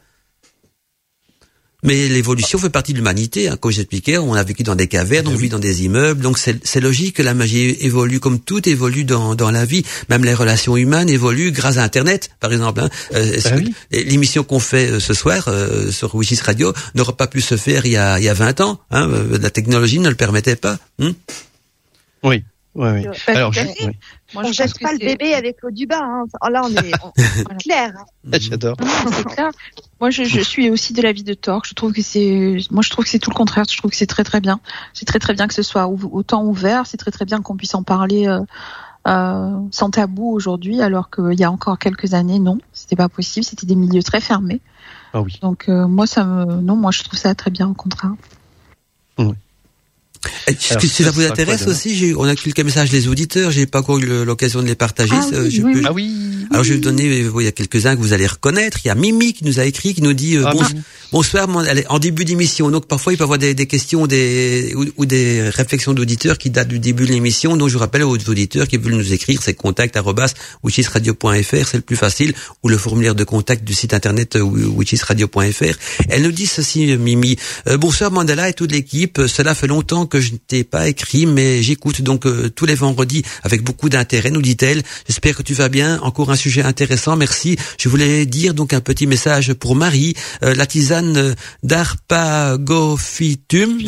Mais 1.85 2.07
l'évolution 2.07 2.57
fait 2.57 2.71
partie 2.71 2.93
de 2.93 2.97
l'humanité. 2.97 3.47
Hein. 3.47 3.57
Comme 3.57 3.71
j'expliquais, 3.71 4.17
on 4.17 4.33
a 4.33 4.43
vécu 4.43 4.63
dans 4.63 4.75
des 4.75 4.87
cavernes, 4.87 5.27
on 5.27 5.35
vit 5.35 5.49
dans 5.49 5.59
des 5.59 5.85
immeubles, 5.85 6.21
donc 6.21 6.37
c'est 6.39 6.81
logique 6.81 7.17
que 7.17 7.23
la 7.23 7.35
magie 7.35 7.77
évolue 7.79 8.19
comme 8.19 8.39
tout 8.39 8.67
évolue 8.67 9.03
dans, 9.03 9.35
dans 9.35 9.51
la 9.51 9.65
vie. 9.65 9.83
Même 10.09 10.25
les 10.25 10.33
relations 10.33 10.75
humaines 10.75 11.09
évoluent 11.09 11.51
grâce 11.51 11.77
à 11.77 11.83
Internet, 11.83 12.31
par 12.39 12.51
exemple. 12.51 12.81
Hein. 12.81 12.89
Euh, 13.13 13.37
ah 13.45 13.49
l'émission 13.91 14.43
qu'on 14.43 14.59
fait 14.59 14.89
euh, 14.89 14.99
ce 14.99 15.13
soir 15.13 15.45
euh, 15.47 15.91
sur 15.91 16.15
Wishis 16.15 16.39
Radio 16.43 16.73
n'aurait 16.95 17.13
pas 17.13 17.27
pu 17.27 17.39
se 17.39 17.55
faire 17.55 17.85
il 17.85 17.91
y 17.91 17.97
a, 17.97 18.17
il 18.19 18.25
y 18.25 18.29
a 18.29 18.33
20 18.33 18.61
ans. 18.61 18.79
Hein. 18.89 19.07
La 19.39 19.51
technologie 19.51 19.99
ne 19.99 20.09
le 20.09 20.15
permettait 20.15 20.55
pas. 20.55 20.79
Hein. 20.99 21.11
oui. 22.23 22.43
Oui, 22.75 22.89
oui. 22.89 23.07
Alors, 23.27 23.53
je, 23.53 23.61
Moi, 24.33 24.43
on 24.45 24.51
jette 24.51 24.77
pas 24.79 24.91
le 24.91 24.99
bébé 24.99 25.33
avec 25.33 25.61
l'eau 25.61 25.71
du 25.71 25.87
bain. 25.87 26.01
Hein. 26.01 26.25
Oh, 26.41 26.49
là, 26.49 26.61
on 26.65 26.71
est, 26.71 26.91
clair. 27.63 27.93
J'adore. 28.33 28.75
Moi, 30.01 30.09
je, 30.09 30.25
je, 30.25 30.41
suis 30.41 30.69
aussi 30.69 30.91
de 30.91 31.01
l'avis 31.01 31.23
de 31.23 31.33
Torque. 31.33 31.67
Je 31.69 31.73
trouve 31.73 31.93
que 31.93 32.01
c'est, 32.01 32.57
moi, 32.71 32.83
je 32.83 32.89
trouve 32.89 33.05
que 33.05 33.09
c'est 33.09 33.19
tout 33.19 33.29
le 33.29 33.35
contraire. 33.35 33.63
Je 33.69 33.77
trouve 33.77 33.91
que 33.91 33.97
c'est 33.97 34.05
très 34.07 34.25
très 34.25 34.41
bien. 34.41 34.59
C'est 34.93 35.05
très 35.05 35.19
très 35.19 35.33
bien 35.33 35.47
que 35.47 35.53
ce 35.53 35.63
soit 35.63 35.87
autant 35.87 36.43
ouvert. 36.43 36.85
C'est 36.85 36.97
très 36.97 37.11
très 37.11 37.23
bien 37.23 37.41
qu'on 37.41 37.55
puisse 37.55 37.75
en 37.75 37.83
parler 37.83 38.27
euh, 38.27 38.41
euh, 39.07 39.59
sans 39.71 39.91
tabou 39.91 40.31
aujourd'hui, 40.31 40.81
alors 40.81 41.09
qu'il 41.09 41.39
y 41.39 41.43
a 41.45 41.51
encore 41.51 41.79
quelques 41.79 42.13
années, 42.13 42.39
non, 42.39 42.57
c'était 42.73 42.97
pas 42.97 43.07
possible. 43.07 43.45
C'était 43.45 43.67
des 43.67 43.75
milieux 43.75 44.03
très 44.03 44.19
fermés. 44.19 44.59
Ah 45.13 45.21
oui. 45.21 45.39
Donc 45.41 45.69
euh, 45.69 45.87
moi, 45.87 46.07
ça 46.07 46.25
me, 46.25 46.55
non, 46.55 46.75
moi, 46.75 46.91
je 46.91 47.03
trouve 47.03 47.17
ça 47.17 47.33
très 47.35 47.51
bien 47.51 47.69
au 47.69 47.73
contraire. 47.73 48.15
Oui. 49.17 49.33
Est-ce 50.47 50.77
que 50.77 51.03
ça 51.03 51.11
vous 51.11 51.21
intéresse 51.21 51.67
aussi 51.67 52.13
On 52.17 52.23
a 52.23 52.35
quelques 52.35 52.61
messages 52.61 52.89
des 52.89 53.07
auditeurs. 53.07 53.51
J'ai 53.51 53.65
pas 53.65 53.79
encore 53.79 53.99
eu 53.99 54.25
l'occasion 54.25 54.61
de 54.61 54.67
les 54.67 54.75
partager. 54.75 55.13
Ah 55.13 55.25
oui, 55.41 55.61
oui, 55.63 55.81
ah 55.85 55.93
oui. 55.93 56.11
Alors 56.51 56.63
je 56.63 56.69
vais 56.69 56.75
vous 56.75 56.81
donner. 56.81 57.05
Il 57.05 57.43
y 57.43 57.47
a 57.47 57.51
quelques-uns 57.51 57.95
que 57.95 58.01
vous 58.01 58.13
allez 58.13 58.27
reconnaître. 58.27 58.79
Il 58.83 58.87
y 58.87 58.91
a 58.91 58.95
Mimi 58.95 59.33
qui 59.33 59.45
nous 59.45 59.59
a 59.59 59.65
écrit, 59.65 59.93
qui 59.93 60.01
nous 60.01 60.13
dit 60.13 60.37
ah, 60.43 60.51
bonsoir. 61.11 61.47
en 61.89 61.99
début 61.99 62.25
d'émission. 62.25 62.69
Donc 62.69 62.87
parfois 62.87 63.13
il 63.13 63.17
peut 63.17 63.23
y 63.23 63.25
avoir 63.25 63.39
des, 63.39 63.53
des 63.53 63.65
questions, 63.65 64.07
des 64.07 64.73
ou, 64.75 65.05
des 65.05 65.49
réflexions 65.49 65.93
d'auditeurs 65.93 66.37
qui 66.37 66.49
datent 66.49 66.67
du 66.67 66.79
début 66.79 67.05
de 67.05 67.11
l'émission. 67.11 67.57
Donc 67.57 67.69
je 67.69 67.77
rappelle 67.77 68.03
aux 68.03 68.17
auditeurs 68.29 68.67
qui 68.67 68.77
veulent 68.77 68.95
nous 68.95 69.13
écrire, 69.13 69.39
c'est 69.41 69.53
contact 69.53 69.95
c'est 71.65 71.77
le 71.77 71.81
plus 71.81 71.95
facile, 71.95 72.33
ou 72.63 72.69
le 72.69 72.77
formulaire 72.77 73.15
de 73.15 73.23
contact 73.23 73.63
du 73.63 73.73
site 73.73 73.93
internet 73.93 74.35
wichisradio.fr. 74.35 75.75
Elle 76.09 76.23
nous 76.23 76.31
dit 76.31 76.45
ceci, 76.45 76.97
Mimi. 76.97 77.37
Euh, 77.67 77.77
bonsoir 77.77 78.11
Mandala 78.11 78.49
et 78.49 78.53
toute 78.53 78.71
l'équipe. 78.71 79.21
Cela 79.27 79.55
fait 79.55 79.67
longtemps 79.67 80.05
que 80.05 80.14
je 80.19 80.33
ne 80.33 80.37
t'ai 80.37 80.63
pas 80.63 80.87
écrit, 80.87 81.25
mais 81.25 81.63
j'écoute 81.63 82.01
donc 82.01 82.25
euh, 82.25 82.49
tous 82.49 82.65
les 82.65 82.75
vendredis 82.75 83.23
avec 83.43 83.63
beaucoup 83.63 83.89
d'intérêt, 83.89 84.31
nous 84.31 84.41
dit-elle. 84.41 84.81
J'espère 85.07 85.35
que 85.35 85.43
tu 85.43 85.53
vas 85.53 85.69
bien. 85.69 85.99
Encore 86.01 86.31
un 86.31 86.35
sujet 86.35 86.63
intéressant, 86.63 87.15
merci. 87.15 87.57
Je 87.79 87.89
voulais 87.89 88.25
dire 88.25 88.53
donc 88.53 88.73
un 88.73 88.81
petit 88.81 89.07
message 89.07 89.53
pour 89.53 89.75
Marie. 89.75 90.13
Euh, 90.43 90.53
la 90.55 90.65
tisane 90.65 91.35
d'arpagophytum, 91.63 93.81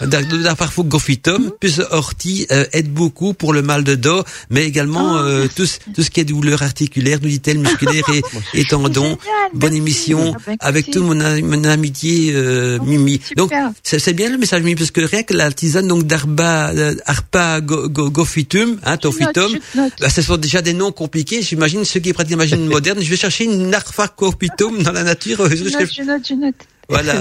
d'arpagophytum, 0.00 1.52
plus 1.60 1.80
ortie 1.90 2.46
aide 2.72 2.92
beaucoup 2.92 3.34
pour 3.34 3.52
le 3.52 3.62
mal 3.62 3.84
de 3.84 3.94
dos, 3.94 4.22
mais 4.50 4.64
également 4.64 5.16
oh, 5.16 5.46
tout, 5.54 5.66
tout, 5.94 6.02
ce 6.02 6.10
qui 6.10 6.20
est 6.20 6.24
douleur 6.24 6.62
articulaire, 6.62 7.18
nous 7.22 7.28
dit-elle, 7.28 7.58
musculaire 7.58 8.04
et, 8.12 8.22
et 8.60 8.64
tendons. 8.64 9.18
Bonne 9.54 9.74
émission 9.74 10.32
ah, 10.34 10.38
bah, 10.46 10.52
avec 10.60 10.90
tout 10.90 11.02
mon, 11.02 11.14
mon 11.14 11.64
amitié 11.64 12.32
euh, 12.34 12.78
Mimi. 12.80 13.20
Donc 13.36 13.52
c'est 13.82 14.12
bien 14.12 14.30
le 14.30 14.38
message 14.38 14.62
Mimi 14.62 14.74
parce 14.74 14.90
que 14.90 15.00
rien 15.00 15.22
que 15.22 15.34
la 15.36 15.52
tisane 15.52 15.86
donc 15.86 16.04
d'arba 16.04 16.72
arpa 17.04 17.60
go, 17.60 17.88
go, 17.88 18.10
gofitum, 18.10 18.78
hein, 18.84 18.96
tofitum, 18.96 19.52
bah, 20.00 20.08
ce 20.08 20.22
sont 20.22 20.36
déjà 20.36 20.62
des 20.62 20.72
noms 20.72 20.92
compliqués. 20.92 21.42
J'imagine 21.42 21.84
ceux 21.84 22.00
qui 22.00 22.12
pratiquent 22.12 22.32
la 22.32 22.36
magie 22.38 22.56
moderne. 22.76 23.00
Je 23.00 23.08
vais 23.08 23.16
chercher 23.16 23.44
une 23.44 23.72
arpa 23.74 24.08
gofitum 24.16 24.82
dans 24.82 24.92
la 24.92 25.04
nature. 25.04 25.48
Je 25.48 25.64
note, 25.64 25.92
je 25.92 26.02
note, 26.02 26.28
je 26.28 26.34
note. 26.34 26.54
Voilà. 26.88 27.14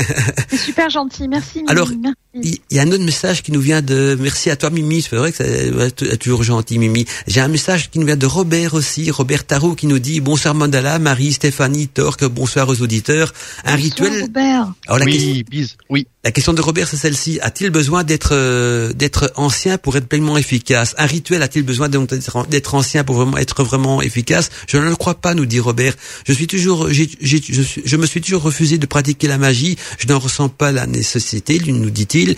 c'est 0.48 0.56
super 0.56 0.90
gentil, 0.90 1.28
merci. 1.28 1.64
Alors, 1.68 1.88
il 2.34 2.58
y, 2.70 2.78
a 2.78 2.82
un 2.82 2.90
autre 2.90 3.04
message 3.04 3.42
qui 3.42 3.52
nous 3.52 3.60
vient 3.60 3.82
de. 3.82 4.16
Merci 4.18 4.48
à 4.48 4.56
toi, 4.56 4.70
Mimi. 4.70 5.02
C'est 5.02 5.16
vrai 5.16 5.32
que 5.32 5.44
c'est 5.44 6.16
toujours 6.16 6.42
gentil, 6.42 6.78
Mimi. 6.78 7.04
J'ai 7.26 7.40
un 7.40 7.48
message 7.48 7.90
qui 7.90 7.98
nous 7.98 8.06
vient 8.06 8.16
de 8.16 8.24
Robert 8.24 8.72
aussi, 8.72 9.10
Robert 9.10 9.44
Tarot, 9.44 9.74
qui 9.74 9.86
nous 9.86 9.98
dit 9.98 10.22
bonsoir 10.22 10.54
Mandala, 10.54 10.98
Marie, 10.98 11.34
Stéphanie, 11.34 11.88
Torque, 11.88 12.24
bonsoir 12.24 12.70
aux 12.70 12.80
auditeurs. 12.80 13.34
Un 13.64 13.76
bonsoir, 13.76 13.84
rituel. 13.84 14.22
Robert. 14.22 14.72
Alors, 14.86 14.98
la 14.98 15.04
oui, 15.04 15.44
question... 15.44 15.76
oui. 15.90 16.06
La 16.24 16.30
question 16.30 16.52
de 16.54 16.60
Robert, 16.62 16.88
c'est 16.88 16.96
celle-ci. 16.96 17.38
A-t-il 17.42 17.70
besoin 17.70 18.04
d'être 18.04 18.30
euh, 18.32 18.92
d'être 18.92 19.32
ancien 19.34 19.76
pour 19.76 19.96
être 19.96 20.06
pleinement 20.06 20.38
efficace? 20.38 20.94
Un 20.96 21.06
rituel 21.06 21.42
a-t-il 21.42 21.64
besoin 21.64 21.90
d'être 21.90 22.74
ancien 22.74 23.04
pour 23.04 23.16
vraiment 23.16 23.36
être 23.36 23.62
vraiment 23.62 24.00
efficace? 24.00 24.48
Je 24.68 24.78
ne 24.78 24.88
le 24.88 24.96
crois 24.96 25.16
pas, 25.16 25.34
nous 25.34 25.46
dit 25.46 25.60
Robert. 25.60 25.94
Je 26.26 26.32
suis 26.32 26.46
toujours, 26.46 26.90
je, 26.90 27.02
je 27.20 27.96
me 27.96 28.06
suis 28.06 28.20
toujours 28.22 28.42
refusé 28.42 28.78
de 28.78 28.86
pratiquer 28.86 29.26
la 29.26 29.36
magie. 29.36 29.76
Je 29.98 30.06
n'en 30.06 30.18
ressens 30.18 30.48
pas 30.48 30.72
la 30.72 30.86
nécessité, 30.86 31.60
nous 31.66 31.90
dit-il 31.90 32.21
huile 32.22 32.36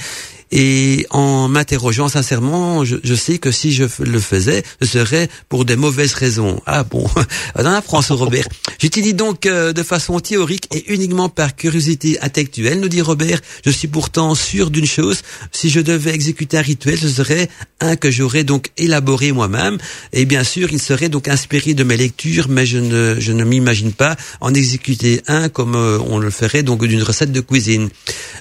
et 0.52 1.06
en 1.10 1.48
m'interrogeant 1.48 2.08
sincèrement, 2.08 2.84
je, 2.84 2.96
je, 3.02 3.14
sais 3.14 3.38
que 3.38 3.50
si 3.50 3.72
je 3.72 3.84
le 4.00 4.20
faisais, 4.20 4.62
ce 4.80 4.86
serait 4.86 5.28
pour 5.48 5.64
des 5.64 5.76
mauvaises 5.76 6.14
raisons. 6.14 6.60
Ah 6.66 6.84
bon, 6.84 7.06
dans 7.56 7.70
la 7.70 7.82
France, 7.82 8.10
Robert. 8.10 8.46
J'utilise 8.80 9.14
donc 9.14 9.46
euh, 9.46 9.72
de 9.72 9.82
façon 9.82 10.20
théorique 10.20 10.68
et 10.74 10.92
uniquement 10.92 11.28
par 11.28 11.56
curiosité 11.56 12.20
intellectuelle, 12.20 12.80
nous 12.80 12.88
dit 12.88 13.00
Robert. 13.00 13.40
Je 13.64 13.70
suis 13.70 13.88
pourtant 13.88 14.34
sûr 14.34 14.70
d'une 14.70 14.86
chose, 14.86 15.22
si 15.52 15.70
je 15.70 15.80
devais 15.80 16.14
exécuter 16.14 16.58
un 16.58 16.62
rituel, 16.62 16.98
ce 16.98 17.08
serait 17.08 17.48
un 17.80 17.96
que 17.96 18.10
j'aurais 18.10 18.44
donc 18.44 18.70
élaboré 18.76 19.32
moi-même. 19.32 19.78
Et 20.12 20.24
bien 20.24 20.44
sûr, 20.44 20.68
il 20.72 20.80
serait 20.80 21.08
donc 21.08 21.28
inspiré 21.28 21.74
de 21.74 21.84
mes 21.84 21.96
lectures, 21.96 22.48
mais 22.48 22.66
je 22.66 22.78
ne, 22.78 23.16
je 23.18 23.32
ne 23.32 23.44
m'imagine 23.44 23.92
pas 23.92 24.16
en 24.40 24.52
exécuter 24.54 25.22
un 25.26 25.48
comme 25.48 25.74
euh, 25.74 25.98
on 26.06 26.18
le 26.18 26.30
ferait 26.30 26.62
donc 26.62 26.84
d'une 26.84 27.02
recette 27.02 27.32
de 27.32 27.40
cuisine. 27.40 27.88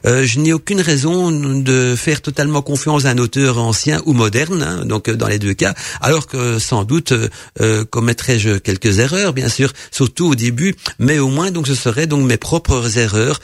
Euh, 0.06 0.26
je 0.26 0.40
n'ai 0.40 0.54
aucune 0.54 0.82
raison 0.82 1.32
de 1.32 1.96
faire 2.04 2.22
totalement 2.22 2.62
confiance 2.62 3.06
à 3.06 3.12
un 3.12 3.18
auteur 3.18 3.58
ancien 3.60 4.02
ou 4.06 4.12
moderne, 4.12 4.62
hein, 4.62 4.86
donc 4.86 5.08
euh, 5.08 5.16
dans 5.16 5.30
les 5.30 5.40
deux 5.40 5.54
cas, 5.54 5.74
alors 6.02 6.28
que 6.28 6.60
sans 6.60 6.84
doute 6.84 7.14
euh, 7.14 7.30
euh, 7.62 7.86
commettrais-je 7.86 8.58
quelques 8.58 9.00
erreurs, 9.00 9.32
bien 9.32 9.48
sûr, 9.48 9.72
surtout 9.90 10.28
au 10.28 10.36
début, 10.36 10.76
mais 11.00 11.20
au 11.20 11.30
moins 11.30 11.50
donc 11.50 11.66
ce 11.66 11.76
serait 11.76 12.06
donc 12.06 12.26
mes 12.26 12.38
propres 12.38 12.98
erreurs 12.98 13.40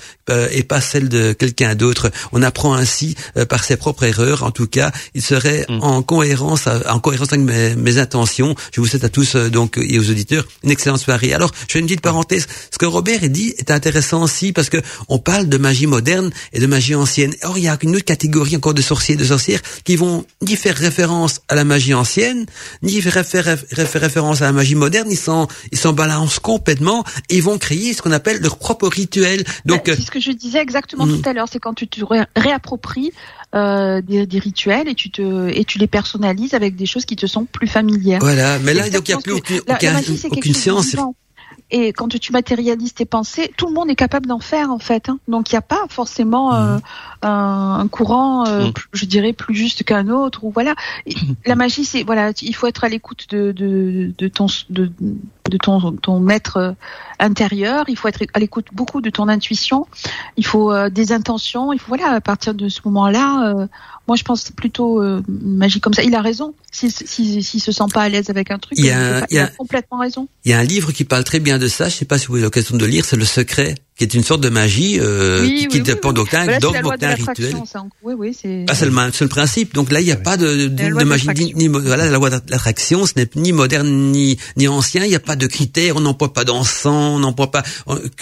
et 0.52 0.61
pas 0.61 0.80
celles 0.80 1.10
de 1.10 1.34
quelqu'un 1.34 1.73
d'autre. 1.73 2.11
On 2.34 2.44
apprend 2.44 2.76
ainsi 2.76 3.15
par 3.49 3.64
ses 3.64 3.77
propres 3.77 4.03
erreurs. 4.03 4.44
En 4.44 4.52
tout 4.52 4.68
cas, 4.68 4.91
il 5.15 5.23
serait 5.23 5.65
mm. 5.68 5.80
en 5.81 6.03
cohérence, 6.03 6.68
en 6.68 6.99
cohérence 6.99 7.34
avec 7.34 7.44
mes, 7.44 7.76
mes, 7.76 7.98
intentions. 7.98 8.53
Je 8.72 8.80
vous 8.80 8.86
souhaite 8.86 9.03
à 9.03 9.10
tous 9.10 9.36
donc 9.36 9.80
et 9.80 9.98
aux 9.98 10.07
auditeurs 10.11 10.45
une 10.64 10.69
excellente 10.69 10.99
soirée. 10.99 11.34
Alors, 11.34 11.52
je 11.68 11.73
fais 11.73 11.80
une 11.80 11.88
petite 11.88 12.02
parenthèse. 12.02 12.45
Ce 12.69 12.77
que 12.77 12.86
Robert 12.86 13.27
dit 13.27 13.56
est 13.57 13.72
intéressant 13.72 14.22
aussi 14.22 14.53
parce 14.53 14.69
que 14.69 14.77
on 15.07 15.18
parle 15.18 15.49
de 15.49 15.57
magie 15.57 15.88
moderne 15.88 16.30
et 16.53 16.60
de 16.60 16.68
magie 16.68 16.94
ancienne. 16.94 17.34
Or, 17.41 17.57
il 17.57 17.64
y 17.64 17.68
a 17.68 17.80
une 17.81 17.95
autre 17.95 18.06
catégorie 18.06 18.38
encore 18.55 18.73
de 18.73 18.81
sorciers 18.81 19.15
et 19.15 19.17
de 19.17 19.23
sorcières 19.23 19.61
qui 19.83 19.95
vont 19.95 20.25
ni 20.41 20.55
faire 20.55 20.75
référence 20.75 21.41
à 21.47 21.55
la 21.55 21.63
magie 21.63 21.93
ancienne, 21.93 22.45
ni 22.81 23.01
faire, 23.01 23.57
référence 23.71 24.41
à 24.41 24.45
la 24.45 24.51
magie 24.51 24.75
moderne. 24.75 25.07
Ils 25.09 25.17
s'en 25.17 25.47
ils 25.71 25.77
s'en 25.77 25.93
balancent 25.93 26.39
complètement 26.39 27.03
et 27.29 27.37
ils 27.37 27.43
vont 27.43 27.57
créer 27.57 27.93
ce 27.93 28.01
qu'on 28.01 28.11
appelle 28.11 28.41
leur 28.41 28.57
propre 28.57 28.87
rituel. 28.87 29.43
Donc 29.65 29.85
bah, 29.85 29.93
c'est 29.95 30.03
ce 30.03 30.11
que 30.11 30.19
je 30.19 30.31
disais 30.31 30.59
exactement 30.59 31.05
mm. 31.05 31.21
tout 31.21 31.29
à 31.29 31.33
l'heure, 31.33 31.47
c'est 31.51 31.59
quand 31.59 31.73
tu 31.73 31.87
te 31.87 32.01
réappropries 32.35 33.11
euh, 33.55 34.01
des, 34.01 34.27
des, 34.27 34.39
rituels 34.39 34.87
et 34.87 34.95
tu 34.95 35.09
te 35.09 35.49
et 35.49 35.65
tu 35.65 35.79
les 35.79 35.87
personnalises 35.87 36.53
avec 36.53 36.75
des 36.75 36.85
choses 36.85 37.05
qui 37.05 37.15
te 37.15 37.25
sont 37.25 37.45
plus 37.45 37.67
familières. 37.67 38.19
Voilà, 38.19 38.59
mais 38.59 38.73
là 38.73 38.89
donc 38.89 39.07
il 39.09 39.15
n'y 39.15 39.17
a 39.17 39.21
plus 39.21 39.33
aucune, 39.33 39.61
aucune 40.31 40.53
science. 40.53 40.95
Et 41.71 41.93
quand 41.93 42.07
tu 42.07 42.31
matérialises 42.31 42.93
tes 42.93 43.05
pensées, 43.05 43.51
tout 43.55 43.67
le 43.67 43.73
monde 43.73 43.89
est 43.89 43.95
capable 43.95 44.25
d'en 44.25 44.39
faire 44.39 44.71
en 44.71 44.79
fait. 44.79 45.09
Hein. 45.09 45.19
Donc 45.27 45.51
il 45.51 45.55
n'y 45.55 45.59
a 45.59 45.63
pas 45.63 45.85
forcément 45.89 46.53
euh, 46.53 46.77
un, 47.21 47.87
courant, 47.89 48.47
euh, 48.47 48.67
mm. 48.67 48.73
je 48.93 49.05
dirais, 49.05 49.33
plus 49.33 49.55
juste 49.55 49.83
qu'un 49.83 50.09
autre. 50.09 50.43
Ou 50.43 50.51
voilà, 50.51 50.75
la 51.45 51.55
magie, 51.55 51.85
c'est 51.85 52.03
voilà, 52.03 52.31
il 52.41 52.55
faut 52.55 52.67
être 52.67 52.83
à 52.83 52.89
l'écoute 52.89 53.27
de, 53.29 53.51
de, 53.51 54.13
de, 54.17 54.27
ton 54.27 54.47
de, 54.69 54.91
de 55.49 55.57
ton, 55.57 55.93
ton 55.93 56.19
maître 56.19 56.75
intérieur. 57.19 57.85
Il 57.87 57.97
faut 57.97 58.07
être 58.07 58.23
à 58.33 58.39
l'écoute 58.39 58.67
beaucoup 58.73 59.01
de 59.01 59.09
ton 59.09 59.27
intuition. 59.27 59.87
Il 60.37 60.45
faut 60.45 60.71
euh, 60.71 60.89
des 60.89 61.11
intentions. 61.11 61.73
Il 61.73 61.79
faut 61.79 61.89
voilà, 61.89 62.11
à 62.11 62.21
partir 62.21 62.53
de 62.53 62.69
ce 62.69 62.81
moment-là, 62.85 63.67
moi 64.07 64.15
je 64.15 64.23
pense 64.23 64.51
plutôt 64.51 65.01
magie 65.27 65.81
comme 65.81 65.93
ça. 65.93 66.03
Il 66.03 66.15
a 66.15 66.21
raison. 66.21 66.53
S'il 66.71 66.91
si, 66.91 67.43
si, 67.43 67.59
se 67.59 67.71
sent 67.71 67.83
pas 67.93 68.03
à 68.03 68.09
l'aise 68.09 68.29
avec 68.29 68.51
un 68.51 68.59
truc, 68.59 68.77
il, 68.77 68.89
a, 68.91 69.25
il 69.29 69.39
a 69.39 69.47
complètement 69.47 69.97
raison. 69.97 70.27
Il 70.45 70.51
y 70.51 70.53
a 70.53 70.59
un 70.59 70.63
livre 70.63 70.91
qui 70.91 71.03
parle 71.03 71.23
très 71.23 71.39
bien 71.39 71.57
de 71.57 71.67
ça, 71.67 71.89
je 71.89 71.95
sais 71.95 72.05
pas 72.05 72.17
si 72.17 72.27
vous 72.27 72.35
avez 72.35 72.43
l'occasion 72.43 72.77
de 72.77 72.85
le 72.85 72.91
lire, 72.91 73.05
c'est 73.05 73.15
Le 73.15 73.25
Secret, 73.25 73.75
qui 73.99 74.05
est 74.05 74.13
une 74.13 74.23
sorte 74.23 74.39
de 74.39 74.47
magie 74.47 74.97
euh, 74.97 75.45
qui, 75.69 75.81
dépend 75.81 76.13
donc 76.13 76.31
d'un 76.31 76.45
rituel. 77.15 77.53
Oui, 78.01 78.13
oui, 78.17 78.34
c'est. 78.34 78.65
Ah, 78.69 78.73
c'est 78.73 78.85
le, 78.85 78.91
le, 78.91 79.27
principe. 79.27 79.73
Donc 79.73 79.91
là, 79.91 79.99
il 79.99 80.05
n'y 80.05 80.13
a 80.13 80.15
pas 80.15 80.38
de, 80.38 80.67
de, 80.67 81.03
magie 81.03 81.27
ni, 81.53 81.67
voilà 81.67 82.05
la 82.05 82.11
loi 82.17 82.30
d'attraction, 82.30 83.05
ce 83.05 83.13
n'est 83.17 83.30
ni 83.35 83.51
moderne 83.51 83.89
ni 83.89 84.39
ni 84.55 84.69
ancien. 84.69 85.03
Il 85.03 85.09
n'y 85.09 85.15
a 85.15 85.19
pas 85.19 85.35
de 85.35 85.47
critères. 85.47 85.97
On 85.97 85.99
n'emploie 85.99 86.31
pas 86.31 86.45
d'encens, 86.45 87.17
on 87.17 87.19
n'emploie 87.19 87.51
pas 87.51 87.63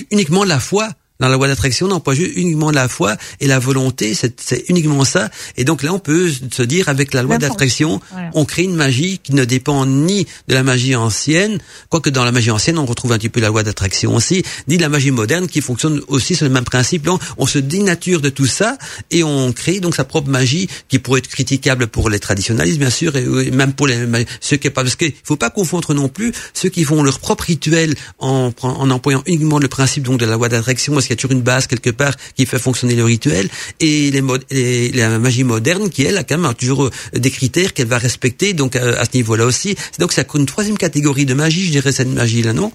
uniquement 0.10 0.44
la 0.44 0.60
foi. 0.60 0.90
Dans 1.20 1.28
la 1.28 1.36
loi 1.36 1.48
d'attraction, 1.48 1.88
on 1.88 1.90
n'emploie 1.90 2.16
uniquement 2.16 2.72
la 2.72 2.88
foi 2.88 3.18
et 3.40 3.48
la 3.48 3.60
volonté, 3.60 4.14
c'est 4.14 4.70
uniquement 4.70 5.04
ça. 5.04 5.30
Et 5.56 5.64
donc 5.64 5.84
là, 5.84 5.94
on 5.94 6.00
peut 6.00 6.30
se 6.30 6.64
dire, 6.64 6.90
avec 6.90 7.14
la 7.14 7.24
loi 7.24 7.38
d'attraction, 7.38 8.00
on 8.34 8.46
crée 8.46 8.64
une 8.64 8.76
magie 8.76 9.20
qui 9.20 9.34
ne 9.34 9.46
dépend 9.46 9.86
ni 9.86 10.28
de 10.48 10.54
la 10.54 10.64
magie 10.64 10.96
ancienne, 10.96 11.60
quoique 11.90 12.10
dans 12.10 12.24
la 12.24 12.32
magie 12.32 12.52
ancienne, 12.52 12.78
on 12.78 12.86
retrouve 12.86 13.12
un 13.14 13.18
petit 13.18 13.30
peu 13.30 13.40
la 13.40 13.48
loi 13.48 13.64
d'attraction 13.64 14.16
aussi, 14.16 14.44
ni 14.68 14.78
de 14.78 14.82
la 14.82 14.90
magie 14.90 15.12
moderne 15.12 15.48
qui 15.48 15.62
fonctionne 15.62 16.02
aussi 16.08 16.36
sur 16.36 16.46
le 16.46 16.52
même 16.52 16.64
principe. 16.64 17.04
Donc, 17.04 17.22
on 17.38 17.48
se 17.48 17.60
dénature 17.60 18.22
de 18.22 18.30
tout 18.30 18.46
ça 18.46 18.78
et 19.12 19.24
on 19.24 19.52
crée 19.54 19.80
donc 19.80 19.96
sa 19.96 20.04
propre 20.04 20.30
magie 20.30 20.70
qui 20.88 21.00
pourrait 21.00 21.20
être 21.20 21.28
critiquable 21.28 21.88
pour 21.88 22.10
les 22.10 22.20
traditionnalistes, 22.20 22.80
bien 22.80 22.90
sûr, 22.90 23.16
et 23.16 23.52
même 23.52 23.74
pour 23.74 23.88
les 23.88 23.98
ceux 24.40 24.58
qui 24.58 24.70
pas 24.70 24.84
parce 24.84 24.96
qu'il 24.96 25.14
faut 25.24 25.36
pas 25.36 25.50
confondre 25.50 25.94
non 25.94 26.10
plus 26.10 26.32
ceux 26.54 26.70
qui 26.70 26.84
font 26.84 27.04
leur 27.04 27.20
propre 27.20 27.46
rituel 27.46 27.96
en, 28.20 28.52
en 28.62 28.90
employant 28.90 29.24
uniquement 29.26 29.60
le 29.60 29.68
principe 29.68 30.04
donc 30.04 30.20
de 30.20 30.26
la 30.26 30.34
loi 30.34 30.50
d'attraction 30.50 30.96
qu'il 31.08 31.16
y 31.16 31.20
a 31.20 31.22
toujours 31.22 31.32
une 31.32 31.42
base 31.42 31.68
quelque 31.68 31.90
part 31.90 32.16
qui 32.36 32.46
fait 32.46 32.60
fonctionner 32.60 32.96
le 32.96 33.04
rituel, 33.04 33.50
et, 33.80 34.12
les 34.12 34.92
la 34.92 35.20
magie 35.20 35.44
moderne 35.44 35.90
qui, 35.90 36.04
elle, 36.04 36.18
a 36.18 36.24
quand 36.24 36.38
même 36.38 36.54
toujours 36.54 36.86
euh, 36.86 36.92
des 37.14 37.32
critères 37.32 37.74
qu'elle 37.74 37.88
va 37.88 37.98
respecter, 37.98 38.54
donc 38.54 38.76
à, 38.76 39.06
ce 39.06 39.16
niveau-là 39.16 39.46
aussi. 39.46 39.76
Donc 40.00 40.14
c'est 40.14 40.28
une 40.34 40.46
troisième 40.46 40.78
catégorie 40.78 41.26
de 41.26 41.34
magie, 41.34 41.66
je 41.66 41.72
dirais, 41.72 41.92
cette 41.92 42.10
magie-là, 42.10 42.54
non? 42.54 42.72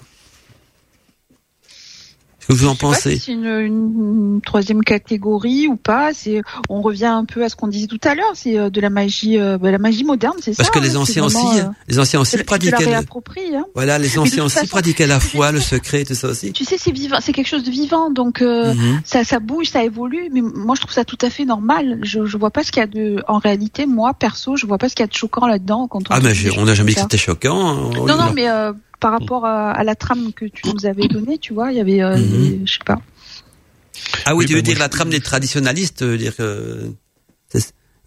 Que 2.45 2.53
vous 2.53 2.67
en 2.67 2.75
pensez 2.75 3.17
C'est 3.17 3.31
une, 3.31 3.45
une, 3.45 4.41
troisième 4.43 4.83
catégorie 4.83 5.67
ou 5.67 5.75
pas 5.75 6.13
C'est 6.13 6.41
on 6.69 6.81
revient 6.81 7.05
un 7.05 7.25
peu 7.25 7.43
à 7.43 7.49
ce 7.49 7.55
qu'on 7.55 7.67
disait 7.67 7.87
tout 7.87 7.99
à 8.03 8.15
l'heure. 8.15 8.31
C'est 8.33 8.57
euh, 8.57 8.69
de 8.69 8.81
la 8.81 8.89
magie, 8.89 9.39
euh, 9.39 9.57
bah, 9.57 9.71
la 9.71 9.77
magie 9.77 10.03
moderne, 10.03 10.35
c'est 10.41 10.53
ça. 10.53 10.63
Parce 10.63 10.69
que 10.69 10.79
les 10.79 10.95
hein, 10.95 11.01
anciens 11.01 11.25
aussi, 11.25 11.59
euh, 11.59 11.65
les 11.87 11.99
anciens 11.99 12.19
aussi 12.19 12.37
pratiquaient. 12.43 12.89
La 12.89 12.99
hein. 12.99 13.65
Voilà, 13.75 13.97
les 13.97 14.17
anciens 14.17 14.45
aussi 14.45 14.67
pratiquaient 14.67 15.07
la 15.07 15.19
foi, 15.19 15.51
le 15.51 15.59
secret, 15.59 16.03
tout 16.05 16.15
ça 16.15 16.29
aussi. 16.29 16.51
Tu 16.51 16.65
sais, 16.65 16.77
c'est 16.77 16.91
vivant, 16.91 17.17
c'est 17.21 17.33
quelque 17.33 17.47
chose 17.47 17.63
de 17.63 17.71
vivant, 17.71 18.09
donc 18.09 18.41
mhm. 18.41 19.01
ça, 19.03 19.23
ça 19.23 19.39
bouge, 19.39 19.67
ça 19.67 19.83
évolue. 19.83 20.29
Mais 20.31 20.41
moi, 20.41 20.75
je 20.75 20.81
trouve 20.81 20.93
ça 20.93 21.05
tout 21.05 21.17
à 21.21 21.29
fait 21.29 21.45
normal. 21.45 21.99
Je, 22.03 22.25
je 22.25 22.37
vois 22.37 22.51
pas 22.51 22.63
ce 22.63 22.71
qu'il 22.71 22.81
y 22.81 22.83
a 22.83 22.87
de, 22.87 23.23
en 23.27 23.37
réalité, 23.37 23.85
moi 23.85 24.13
perso, 24.13 24.55
je 24.55 24.65
vois 24.65 24.77
pas 24.77 24.89
ce 24.89 24.95
qu'il 24.95 25.03
y 25.03 25.05
a 25.05 25.07
de 25.07 25.13
choquant 25.13 25.47
là-dedans. 25.47 25.87
Quand 25.87 25.99
on 25.99 26.03
ah, 26.09 26.19
mais 26.21 26.33
on 26.57 26.65
n'a 26.65 26.73
jamais 26.73 26.89
dit 26.89 26.95
que 26.95 27.01
c'était 27.01 27.17
choquant. 27.17 27.67
Hein. 27.67 27.89
Non, 27.95 28.17
non, 28.17 28.31
mais 28.33 28.47
par 29.03 29.11
rapport 29.11 29.45
à, 29.45 29.83
la 29.83 29.95
trame 29.95 30.31
que 30.31 30.45
tu 30.45 30.61
nous 30.73 30.85
avais 30.85 31.09
donnée, 31.09 31.37
tu 31.37 31.53
vois, 31.53 31.73
il 31.73 31.77
y 31.77 31.81
avait, 31.81 31.99
mhm. 32.01 32.65
je 32.65 32.73
sais 32.73 32.85
pas. 32.85 33.01
Ah 34.25 34.33
oui, 34.33 34.45
tu 34.45 34.55
veux 34.55 34.61
dire 34.61 34.79
la 34.79 34.87
trame 34.87 35.09
des 35.09 35.19
traditionalistes, 35.19 36.05
dire 36.05 36.33
que 36.33 36.93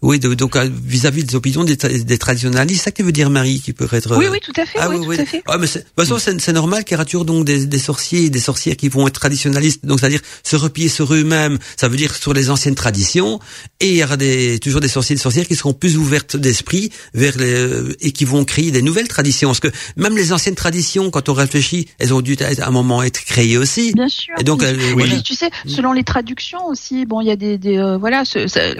oui, 0.07 0.19
donc 0.19 0.55
euh, 0.55 0.69
vis-à-vis 0.85 1.25
des 1.25 1.35
opinions 1.35 1.65
des, 1.65 1.75
des 1.75 2.17
traditionalistes, 2.17 2.85
ça 2.85 2.91
que 2.91 2.95
tu 2.95 3.03
veux 3.03 3.11
dire, 3.11 3.29
Marie, 3.29 3.59
qui 3.59 3.73
peut 3.73 3.89
être. 3.91 4.15
Oui, 4.17 4.27
oui, 4.31 4.39
tout 4.39 4.53
à 4.55 4.65
fait. 4.65 4.79
Ah, 4.79 4.87
oui, 4.89 4.99
oui, 5.05 5.17
tout 5.17 5.23
à 5.23 5.25
fait. 5.25 5.43
Ah, 5.45 5.57
mais 5.57 5.67
de 5.67 5.73
toute 5.73 5.83
façon, 5.97 6.17
c'est 6.17 6.53
normal 6.53 6.85
qu'il 6.85 6.97
toujours 6.99 7.25
donc 7.25 7.43
des, 7.43 7.65
des, 7.65 7.77
sorciers 7.77 8.23
et 8.23 8.29
des 8.29 8.39
sorcières 8.39 8.77
qui 8.77 8.87
vont 8.87 9.05
être 9.05 9.19
traditionalistes, 9.19 9.85
donc 9.85 9.99
c'est-à-dire 9.99 10.21
se 10.43 10.55
replier 10.55 10.87
sur 10.87 11.13
eux-mêmes. 11.13 11.59
Ça 11.75 11.89
veut 11.89 11.97
dire 11.97 12.15
sur 12.15 12.33
les 12.33 12.49
anciennes 12.49 12.75
traditions, 12.75 13.41
et 13.81 13.89
il 13.89 13.97
y 13.97 14.03
aura 14.05 14.15
des, 14.15 14.59
toujours 14.59 14.79
des 14.79 14.87
sorciers 14.87 15.15
et 15.15 15.17
des 15.17 15.21
sorcières 15.21 15.45
qui 15.45 15.57
seront 15.57 15.73
plus 15.73 15.97
ouvertes 15.97 16.37
d'esprit 16.37 16.89
vers 17.13 17.37
les 17.37 17.51
euh, 17.51 17.93
et 17.99 18.13
qui 18.13 18.23
vont 18.23 18.45
créer 18.45 18.71
des 18.71 18.81
nouvelles 18.81 19.09
traditions. 19.09 19.49
Parce 19.49 19.59
que 19.59 19.71
même 19.97 20.15
les 20.15 20.31
anciennes 20.31 20.55
traditions, 20.55 21.11
quand 21.11 21.27
on 21.27 21.33
réfléchit, 21.33 21.89
elles 21.99 22.13
ont 22.13 22.21
dû 22.21 22.37
à 22.39 22.65
un 22.65 22.71
moment 22.71 23.03
être 23.03 23.25
créées 23.25 23.57
aussi. 23.57 23.91
Bien 23.91 24.07
sûr. 24.07 24.35
Et 24.39 24.45
donc, 24.45 24.63
oui. 24.95 25.21
tu 25.21 25.35
sais, 25.35 25.49
selon 25.65 25.91
les 25.91 26.05
traductions 26.05 26.65
aussi, 26.67 27.05
bon, 27.05 27.19
il 27.19 27.27
y 27.27 27.31
a 27.31 27.35
des, 27.35 27.57
des 27.57 27.77
euh, 27.77 27.97
voilà, 27.97 28.23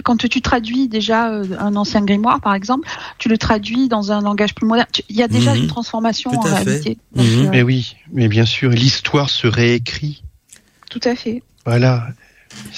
quand 0.04 0.16
tu 0.16 0.40
traduis 0.40 0.88
déjà 0.88 1.17
euh, 1.26 1.44
un 1.58 1.76
ancien 1.76 2.02
grimoire, 2.02 2.40
par 2.40 2.54
exemple, 2.54 2.88
tu 3.18 3.28
le 3.28 3.38
traduis 3.38 3.88
dans 3.88 4.12
un 4.12 4.20
langage 4.20 4.54
plus 4.54 4.66
moderne. 4.66 4.88
Il 5.08 5.16
y 5.16 5.22
a 5.22 5.28
déjà 5.28 5.54
mhm. 5.54 5.62
une 5.62 5.66
transformation 5.66 6.30
en 6.30 6.40
réalité. 6.40 6.98
Mhm. 7.14 7.24
Euh, 7.24 7.48
mais 7.50 7.62
oui, 7.62 7.96
mais 8.12 8.28
bien 8.28 8.46
sûr, 8.46 8.70
l'histoire 8.70 9.30
se 9.30 9.46
réécrit. 9.46 10.22
Tout 10.90 11.00
à 11.04 11.14
fait. 11.14 11.42
Voilà. 11.66 12.08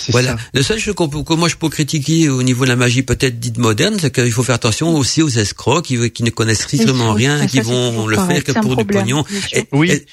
Voilà. 0.08 0.36
Le 0.52 0.62
seul 0.62 0.78
chose 0.78 0.94
que 0.94 1.34
moi 1.34 1.48
je 1.48 1.56
peux 1.56 1.68
critiquer 1.68 2.28
au 2.28 2.42
niveau 2.42 2.64
de 2.64 2.70
la 2.70 2.76
magie 2.76 3.02
peut-être 3.02 3.38
dite 3.38 3.58
moderne, 3.58 3.96
c'est 4.00 4.12
qu'il 4.12 4.32
faut 4.32 4.42
faire 4.42 4.56
attention 4.56 4.94
aussi 4.96 5.22
aux 5.22 5.28
escrocs 5.28 5.84
qui, 5.84 6.10
qui 6.10 6.22
ne 6.22 6.30
connaissent 6.30 6.62
strictement 6.62 7.12
rien, 7.12 7.46
qui 7.46 7.60
vont 7.60 8.06
le 8.06 8.16
faire 8.16 8.44
que 8.44 8.52
pour 8.52 8.76
du 8.76 8.84
pognon. 8.84 9.24
oui. 9.72 9.92
Et, 9.92 10.06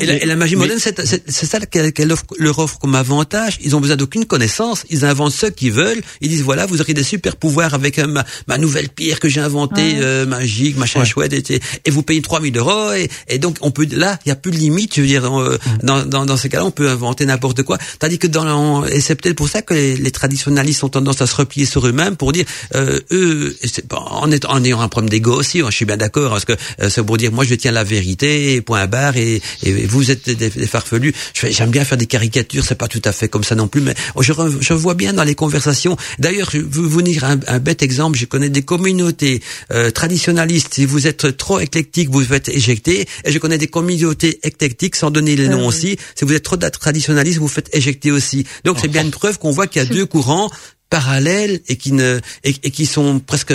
la, 0.00 0.34
magie 0.34 0.56
moderne, 0.56 0.80
c'est 0.80 1.46
ça 1.46 1.60
qu'elle 1.60 2.12
offre, 2.12 2.24
leur 2.38 2.58
offre 2.58 2.78
comme 2.78 2.96
avantage. 2.96 3.58
Ils 3.62 3.76
ont 3.76 3.80
besoin 3.80 3.96
d'aucune 3.96 4.24
connaissance. 4.24 4.84
Ils 4.90 5.04
inventent 5.04 5.32
ce 5.32 5.46
qu'ils 5.46 5.70
veulent. 5.70 6.00
Ils 6.20 6.28
disent 6.28 6.42
voilà, 6.42 6.66
vous 6.66 6.80
aurez 6.80 6.94
des 6.94 7.04
super 7.04 7.36
pouvoirs 7.36 7.74
avec 7.74 8.00
euh, 8.00 8.06
ma, 8.08 8.24
ma, 8.48 8.58
nouvelle 8.58 8.88
pierre 8.88 9.20
que 9.20 9.28
j'ai 9.28 9.40
inventée, 9.40 9.94
euh, 9.98 10.26
magique, 10.26 10.76
machin 10.76 11.04
chouette, 11.04 11.32
et, 11.32 11.60
et, 11.84 11.90
vous 11.90 12.02
payez 12.02 12.22
3000 12.22 12.58
euros. 12.58 12.92
Et, 12.92 13.08
et, 13.28 13.38
donc 13.38 13.58
on 13.60 13.70
peut 13.70 13.86
là, 13.92 14.18
il 14.26 14.30
y 14.30 14.32
a 14.32 14.34
plus 14.34 14.50
de 14.50 14.56
limite. 14.56 14.96
Je 14.96 15.00
veux 15.00 15.06
dire, 15.06 15.24
euh, 15.26 15.58
mm. 15.64 15.86
dans, 15.86 16.04
dans, 16.04 16.26
dans, 16.26 16.36
ces 16.36 16.48
cas-là, 16.48 16.64
on 16.64 16.72
peut 16.72 16.88
inventer 16.88 17.24
n'importe 17.24 17.62
quoi. 17.62 17.78
Tandis 18.00 18.18
que 18.18 18.26
dans 18.26 18.84
et 18.86 19.00
c'est 19.00 19.14
peut-être 19.14 19.36
pour 19.36 19.48
ça 19.48 19.62
que 19.62 19.74
les, 19.74 19.96
les, 19.96 20.10
traditionalistes 20.10 20.82
ont 20.82 20.88
tendance 20.88 21.22
à 21.22 21.28
se 21.28 21.36
replier 21.36 21.66
sur 21.66 21.86
eux-mêmes 21.86 22.16
pour 22.16 22.32
dire 22.32 22.46
euh, 22.74 22.98
eux, 23.12 23.56
en, 23.92 24.30
est, 24.32 24.44
en 24.44 24.62
ayant 24.64 24.80
un 24.80 24.88
problème 24.88 25.08
d'ego 25.08 25.34
aussi. 25.34 25.60
Hein, 25.60 25.66
je 25.70 25.76
suis 25.76 25.84
bien 25.84 25.96
d'accord 25.96 26.30
parce 26.30 26.44
que 26.44 26.54
c'est 26.88 27.04
pour 27.04 27.16
dire 27.16 27.30
moi 27.30 27.44
je 27.44 27.54
tiens 27.54 27.70
la 27.70 27.84
vérité, 27.84 28.60
point 28.60 28.86
barre 28.86 29.16
et, 29.16 29.40
et 29.62 29.83
vous 29.86 30.10
êtes 30.10 30.28
des, 30.28 30.50
des 30.50 30.66
farfelus. 30.66 31.12
J'aime 31.34 31.70
bien 31.70 31.84
faire 31.84 31.98
des 31.98 32.06
caricatures, 32.06 32.64
c'est 32.64 32.74
pas 32.74 32.88
tout 32.88 33.02
à 33.04 33.12
fait 33.12 33.28
comme 33.28 33.44
ça 33.44 33.54
non 33.54 33.68
plus, 33.68 33.80
mais 33.80 33.94
je, 34.20 34.32
je 34.60 34.74
vois 34.74 34.94
bien 34.94 35.12
dans 35.12 35.24
les 35.24 35.34
conversations. 35.34 35.96
D'ailleurs, 36.18 36.50
je 36.50 36.58
veux 36.58 36.86
vous 36.86 37.02
dire 37.02 37.24
un, 37.24 37.38
un, 37.46 37.58
bête 37.58 37.82
exemple. 37.82 38.18
Je 38.18 38.26
connais 38.26 38.50
des 38.50 38.62
communautés 38.62 39.42
euh, 39.72 39.90
traditionnalistes. 39.90 40.74
Si 40.74 40.84
vous 40.84 41.06
êtes 41.06 41.36
trop 41.36 41.60
éclectique, 41.60 42.10
vous 42.10 42.22
faites 42.22 42.48
éjecter. 42.48 43.06
Et 43.24 43.32
je 43.32 43.38
connais 43.38 43.58
des 43.58 43.68
communautés 43.68 44.40
éclectiques, 44.42 44.96
sans 44.96 45.10
donner 45.10 45.36
les 45.36 45.48
noms 45.48 45.66
aussi. 45.66 45.96
Si 46.14 46.24
vous 46.24 46.32
êtes 46.32 46.42
trop 46.42 46.56
traditionnaliste, 46.56 47.38
vous 47.38 47.48
faites 47.48 47.74
éjecter 47.74 48.10
aussi. 48.10 48.46
Donc 48.64 48.78
c'est 48.80 48.88
bien 48.88 49.02
une 49.02 49.10
preuve 49.10 49.38
qu'on 49.38 49.50
voit 49.50 49.66
qu'il 49.66 49.82
y 49.82 49.84
a 49.84 49.88
deux 49.94 50.06
courants 50.06 50.50
parallèles 50.90 51.60
et 51.68 51.76
qui 51.76 51.92
ne 51.92 52.20
et, 52.44 52.52
qui 52.52 52.86
sont 52.86 53.18
presque 53.18 53.54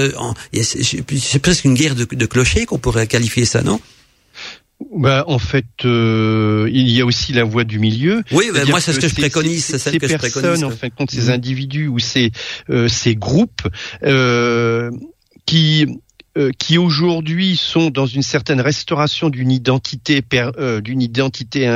c'est 0.51 1.39
presque 1.39 1.63
une 1.63 1.75
guerre 1.75 1.95
de, 1.95 2.03
de 2.03 2.25
clochers 2.25 2.65
qu'on 2.65 2.79
pourrait 2.79 3.07
qualifier 3.07 3.45
ça 3.45 3.61
non? 3.61 3.79
Bah, 4.91 5.25
en 5.27 5.39
fait, 5.39 5.65
euh, 5.83 6.69
il 6.71 6.89
y 6.89 7.01
a 7.01 7.05
aussi 7.05 7.33
la 7.33 7.43
voie 7.43 7.63
du 7.63 7.79
milieu. 7.79 8.23
Oui, 8.31 8.49
bah, 8.53 8.61
moi 8.69 8.79
c'est 8.79 8.93
ce 8.93 8.99
que 8.99 9.07
je 9.07 9.15
préconise, 9.15 9.65
c'est 9.65 9.77
celle 9.77 9.99
que 9.99 10.07
je 10.07 10.15
préconise. 10.15 10.63
En 10.63 10.69
fait, 10.69 10.89
contre 10.91 11.13
ces 11.13 11.29
mmh. 11.29 11.33
individus 11.33 11.87
ou 11.87 11.99
ces 11.99 12.31
euh, 12.69 12.87
ces 12.87 13.15
groupes 13.15 13.67
euh, 14.03 14.89
qui 15.45 15.85
euh, 16.37 16.51
qui 16.57 16.77
aujourd'hui 16.77 17.57
sont 17.57 17.89
dans 17.89 18.05
une 18.05 18.21
certaine 18.21 18.61
restauration 18.61 19.29
d'une 19.29 19.51
identité 19.51 20.23
euh, 20.33 20.79
d'une 20.79 21.01
identité 21.01 21.67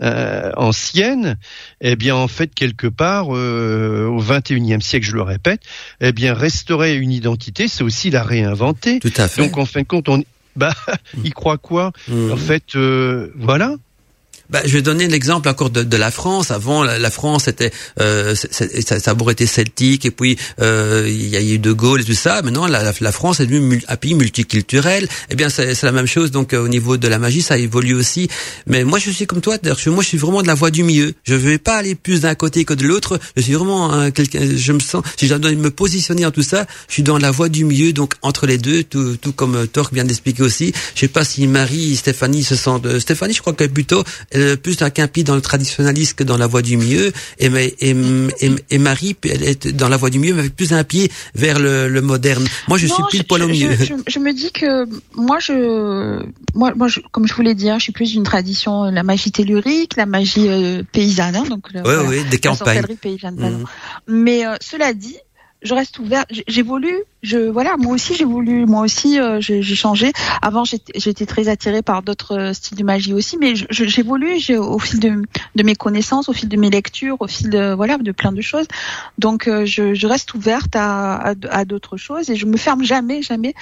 ancienne, 0.00 1.36
eh 1.82 1.96
bien 1.96 2.16
en 2.16 2.28
fait 2.28 2.54
quelque 2.54 2.86
part 2.86 3.28
au 3.28 4.22
21e 4.22 4.80
siècle, 4.80 5.06
je 5.06 5.14
le 5.14 5.22
répète, 5.22 5.60
eh 6.00 6.12
bien 6.12 6.32
restaurer 6.32 6.96
une 6.96 7.12
identité, 7.12 7.68
c'est 7.68 7.84
aussi 7.84 8.10
la 8.10 8.22
réinventer. 8.22 8.98
Tout 8.98 9.12
à 9.18 9.28
fait. 9.28 9.42
Donc 9.42 9.58
en 9.58 9.66
fin 9.66 9.82
de 9.82 9.86
compte, 9.86 10.08
on, 10.08 10.22
bah, 10.56 10.72
il 11.24 11.34
croit 11.34 11.58
quoi? 11.58 11.92
En 12.10 12.36
fait, 12.36 12.76
euh, 12.76 13.32
voilà. 13.36 13.76
Bah, 14.50 14.60
je 14.64 14.72
vais 14.72 14.82
donner 14.82 15.06
l'exemple 15.06 15.48
encore 15.48 15.70
de, 15.70 15.82
de, 15.82 15.96
la 15.96 16.10
France. 16.10 16.50
Avant, 16.50 16.82
la, 16.82 17.10
France 17.10 17.46
était, 17.46 17.70
euh, 18.00 18.34
ça, 18.34 18.98
ça 18.98 19.14
été 19.30 19.46
celtique, 19.46 20.06
et 20.06 20.10
puis 20.10 20.36
euh, 20.60 21.06
il 21.08 21.28
y 21.28 21.36
a 21.36 21.40
eu 21.40 21.58
De 21.58 21.72
Gaulle 21.72 22.00
et 22.00 22.04
tout 22.04 22.14
ça. 22.14 22.42
Maintenant, 22.42 22.66
la, 22.66 22.92
la 23.00 23.12
France 23.12 23.40
est 23.40 23.46
devenue 23.46 23.82
un 23.86 23.96
pays 23.96 24.14
multiculturel. 24.14 25.08
Eh 25.30 25.36
bien, 25.36 25.48
c'est 25.50 25.82
la 25.82 25.92
même 25.92 26.06
chose. 26.06 26.30
Donc, 26.30 26.52
euh, 26.52 26.64
au 26.64 26.68
niveau 26.68 26.96
de 26.96 27.06
la 27.06 27.18
magie, 27.18 27.42
ça 27.42 27.58
évolue 27.58 27.94
aussi. 27.94 28.28
Mais 28.66 28.84
moi, 28.84 28.98
je 28.98 29.10
suis 29.10 29.26
comme 29.26 29.40
toi. 29.40 29.56
Moi, 29.86 30.02
je 30.02 30.08
suis 30.08 30.18
vraiment 30.18 30.42
de 30.42 30.48
la 30.48 30.54
voie 30.54 30.70
du 30.70 30.82
milieu. 30.82 31.12
Je 31.24 31.34
ne 31.34 31.38
vais 31.38 31.58
pas 31.58 31.76
aller 31.76 31.94
plus 31.94 32.22
d'un 32.22 32.34
côté 32.34 32.64
que 32.64 32.74
de 32.74 32.84
l'autre. 32.84 33.20
Je 33.36 33.42
suis 33.42 33.54
vraiment 33.54 34.10
quelqu'un. 34.10 34.40
Je 34.56 34.72
me 34.72 34.80
sens. 34.80 35.04
Si 35.16 35.28
dois 35.28 35.38
me 35.38 35.70
positionner 35.70 36.26
en 36.26 36.30
tout 36.30 36.42
ça, 36.42 36.66
je 36.88 36.94
suis 36.94 37.02
dans 37.02 37.18
la 37.18 37.30
voie 37.30 37.48
du 37.48 37.64
milieu. 37.64 37.92
Donc, 37.92 38.14
entre 38.22 38.46
les 38.46 38.58
deux, 38.58 38.82
tout, 38.82 39.16
tout 39.16 39.32
comme 39.32 39.66
Torque 39.68 39.94
vient 39.94 40.04
d'expliquer 40.04 40.42
aussi. 40.42 40.72
Je 40.94 41.00
sais 41.00 41.08
pas 41.08 41.24
si 41.24 41.46
Marie, 41.46 41.96
Stéphanie 41.96 42.42
se 42.42 42.56
sentent. 42.56 42.98
Stéphanie, 42.98 43.34
je 43.34 43.40
crois 43.40 43.52
que 43.52 43.64
plutôt 43.66 44.02
euh, 44.40 44.56
plus 44.56 44.82
un 44.82 44.90
quimpi 44.90 45.24
dans 45.24 45.34
le 45.34 45.40
traditionnalisme 45.40 46.14
que 46.14 46.24
dans 46.24 46.36
la 46.36 46.46
voie 46.46 46.62
du 46.62 46.76
mieux, 46.76 47.12
et, 47.38 47.46
et, 47.80 47.94
et, 48.70 48.78
Marie 48.78 49.16
elle 49.24 49.44
est 49.44 49.68
dans 49.68 49.88
la 49.88 49.96
voie 49.96 50.10
du 50.10 50.18
mieux, 50.18 50.32
mais 50.34 50.40
avec 50.40 50.56
plus 50.56 50.72
un 50.72 50.84
pied 50.84 51.10
vers 51.34 51.58
le, 51.58 51.88
le 51.88 52.00
moderne. 52.00 52.44
Moi, 52.68 52.78
je 52.78 52.86
suis 52.86 53.02
pile 53.10 53.24
poil 53.24 53.42
au 53.42 53.48
mieux. 53.48 53.72
Je, 53.76 53.94
je, 54.06 54.18
me 54.18 54.32
dis 54.32 54.52
que 54.52 54.86
moi, 55.14 55.38
je, 55.38 56.22
moi, 56.54 56.72
moi 56.74 56.88
comme 57.12 57.26
je 57.26 57.34
vous 57.34 57.42
l'ai 57.42 57.54
dit, 57.54 57.70
hein, 57.70 57.78
je 57.78 57.84
suis 57.84 57.92
plus 57.92 58.12
d'une 58.12 58.24
tradition, 58.24 58.84
la 58.84 59.02
magie 59.02 59.32
tellurique, 59.32 59.96
la 59.96 60.06
magie 60.06 60.48
euh, 60.48 60.82
paysanne, 60.92 61.36
hein, 61.36 61.44
donc 61.48 61.68
ouais, 61.74 61.80
ouais, 61.80 62.24
des 62.24 62.38
campagnes. 62.38 62.82
Paysanne, 63.00 63.36
mmh. 63.36 63.64
Mais 64.08 64.46
euh, 64.46 64.56
cela 64.60 64.92
dit, 64.92 65.16
je 65.62 65.74
reste 65.74 65.98
ouverte. 65.98 66.30
J'évolue. 66.48 66.98
Je 67.22 67.38
voilà, 67.38 67.76
moi 67.76 67.94
aussi 67.94 68.14
j'ai 68.14 68.24
voulu, 68.24 68.64
moi 68.64 68.82
aussi 68.82 69.20
euh, 69.20 69.40
j'ai 69.40 69.62
changé. 69.62 70.12
Avant 70.40 70.64
j'étais 70.64 71.26
très 71.26 71.48
attirée 71.48 71.82
par 71.82 72.02
d'autres 72.02 72.38
euh, 72.38 72.52
styles 72.54 72.78
de 72.78 72.84
magie 72.84 73.12
aussi, 73.12 73.36
mais 73.36 73.54
j'évolue 73.68 74.36
au 74.56 74.78
fil 74.78 75.00
de, 75.00 75.22
de, 75.54 75.62
mes 75.62 75.74
connaissances, 75.74 76.30
au 76.30 76.32
fil 76.32 76.48
de 76.48 76.56
mes 76.56 76.70
lectures, 76.70 77.16
au 77.20 77.26
fil 77.26 77.50
de 77.50 77.74
voilà 77.74 77.98
de 77.98 78.12
plein 78.12 78.32
de 78.32 78.40
choses. 78.40 78.66
Donc 79.18 79.48
euh, 79.48 79.66
je, 79.66 79.92
je, 79.92 80.06
reste 80.06 80.32
ouverte 80.32 80.74
à, 80.74 81.16
à, 81.16 81.34
à 81.50 81.64
d'autres 81.66 81.98
choses 81.98 82.30
et 82.30 82.36
je 82.36 82.46
me 82.46 82.56
ferme 82.56 82.84
jamais, 82.84 83.20
jamais. 83.20 83.54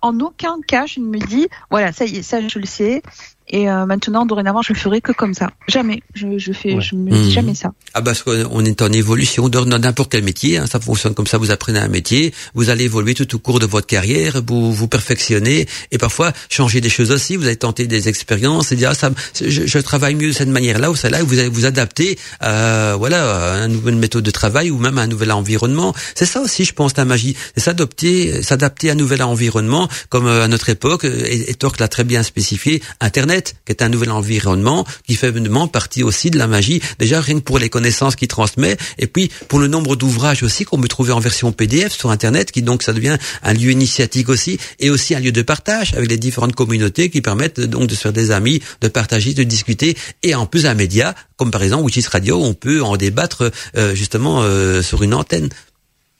En 0.00 0.20
aucun 0.20 0.56
cas 0.66 0.86
je 0.86 1.00
ne 1.00 1.06
me 1.06 1.18
dis 1.18 1.48
voilà 1.70 1.92
ça 1.92 2.04
y 2.04 2.18
est, 2.18 2.22
ça 2.22 2.46
je 2.46 2.58
le 2.60 2.66
sais. 2.66 3.02
Et 3.48 3.68
euh, 3.68 3.86
maintenant, 3.86 4.24
dorénavant, 4.24 4.62
je 4.62 4.72
le 4.72 4.78
ferai 4.78 5.00
que 5.00 5.12
comme 5.12 5.34
ça. 5.34 5.50
Jamais. 5.68 6.02
Je, 6.14 6.38
je 6.38 6.52
fais, 6.52 6.80
je 6.80 6.94
me 6.94 7.10
dis 7.10 7.28
mmh. 7.28 7.30
jamais 7.30 7.54
ça. 7.54 7.72
Ah 7.92 8.00
parce 8.00 8.22
qu'on 8.22 8.64
est 8.64 8.82
en 8.82 8.92
évolution 8.92 9.48
dans 9.48 9.66
n'importe 9.66 10.12
quel 10.12 10.24
métier. 10.24 10.58
Hein, 10.58 10.66
ça 10.66 10.80
fonctionne 10.80 11.14
comme 11.14 11.26
ça. 11.26 11.38
Vous 11.38 11.50
apprenez 11.50 11.78
un 11.78 11.88
métier, 11.88 12.32
vous 12.54 12.70
allez 12.70 12.88
évoluer 12.92 13.14
tout 13.14 13.34
au 13.34 13.38
cours 13.38 13.58
de 13.58 13.66
votre 13.66 13.86
carrière, 13.86 14.42
vous 14.46 14.72
vous 14.72 14.88
perfectionnez 14.88 15.66
et 15.90 15.98
parfois 15.98 16.32
changer 16.50 16.80
des 16.80 16.90
choses 16.90 17.10
aussi. 17.10 17.36
Vous 17.36 17.46
allez 17.46 17.56
tenter 17.56 17.86
des 17.86 18.08
expériences 18.08 18.70
et 18.72 18.76
dire 18.76 18.90
ah, 18.92 18.94
ça, 18.94 19.10
je, 19.40 19.66
je, 19.66 19.78
travaille 19.78 20.14
mieux 20.14 20.28
de 20.28 20.32
cette 20.32 20.48
manière-là 20.48 20.90
ou 20.90 20.96
celle-là. 20.96 21.22
Vous 21.22 21.38
allez 21.38 21.48
vous 21.48 21.64
adapter 21.64 22.18
à 22.40 22.96
voilà 22.96 23.20
à 23.54 23.64
une 23.64 23.72
nouvelle 23.72 23.96
méthode 23.96 24.24
de 24.24 24.30
travail 24.30 24.70
ou 24.70 24.78
même 24.78 24.98
à 24.98 25.02
un 25.02 25.06
nouvel 25.06 25.32
environnement. 25.32 25.94
C'est 26.14 26.26
ça 26.26 26.40
aussi, 26.40 26.64
je 26.64 26.74
pense, 26.74 26.96
la 26.96 27.04
magie. 27.04 27.34
C'est 27.54 27.64
s'adapter, 27.64 28.42
s'adapter 28.42 28.90
à 28.90 28.92
un 28.92 28.96
nouvel 28.96 29.22
environnement, 29.22 29.88
comme 30.10 30.26
euh, 30.26 30.44
à 30.44 30.48
notre 30.48 30.68
époque. 30.68 31.04
Et, 31.04 31.50
et 31.50 31.54
Torque 31.54 31.80
l'a 31.80 31.88
très 31.88 32.04
bien 32.04 32.22
spécifié. 32.22 32.82
Internet 33.00 33.56
qui 33.64 33.72
est 33.72 33.82
un 33.82 33.88
nouvel 33.88 34.10
environnement, 34.10 34.86
qui 35.06 35.14
fait 35.14 35.32
partie 35.72 36.02
aussi 36.02 36.30
de 36.30 36.38
la 36.38 36.46
magie. 36.46 36.80
Déjà, 36.98 37.20
rien 37.20 37.36
que 37.36 37.44
pour 37.44 37.58
les 37.58 37.68
connaissances 37.68 38.16
qu'il 38.16 38.28
transmet, 38.28 38.76
et 38.98 39.06
puis 39.06 39.30
pour 39.48 39.58
le 39.58 39.68
nombre 39.68 39.96
d'ouvrages 39.96 40.42
aussi 40.42 40.64
qu'on 40.64 40.80
peut 40.80 40.88
trouver 40.88 41.12
en 41.12 41.20
version 41.20 41.52
PDF 41.52 41.92
sur 41.92 42.10
Internet, 42.10 42.52
qui 42.52 42.62
donc 42.62 42.81
Donc 42.82 42.86
ça 42.86 42.92
devient 42.92 43.16
un 43.42 43.52
lieu 43.52 43.70
initiatique 43.70 44.28
aussi 44.28 44.58
et 44.80 44.90
aussi 44.90 45.14
un 45.14 45.20
lieu 45.20 45.30
de 45.30 45.42
partage 45.42 45.94
avec 45.94 46.10
les 46.10 46.18
différentes 46.18 46.54
communautés 46.54 47.10
qui 47.10 47.20
permettent 47.20 47.60
donc 47.60 47.86
de 47.86 47.94
se 47.94 48.00
faire 48.00 48.12
des 48.12 48.32
amis, 48.32 48.60
de 48.80 48.88
partager, 48.88 49.34
de 49.34 49.44
discuter 49.44 49.96
et 50.22 50.34
en 50.34 50.46
plus 50.46 50.66
un 50.66 50.74
média 50.74 51.14
comme 51.36 51.50
par 51.50 51.62
exemple 51.62 51.84
Witches 51.84 52.08
Radio, 52.08 52.42
on 52.42 52.54
peut 52.54 52.82
en 52.82 52.96
débattre 52.96 53.52
euh, 53.76 53.94
justement 53.94 54.42
euh, 54.42 54.82
sur 54.82 55.02
une 55.02 55.14
antenne. 55.14 55.48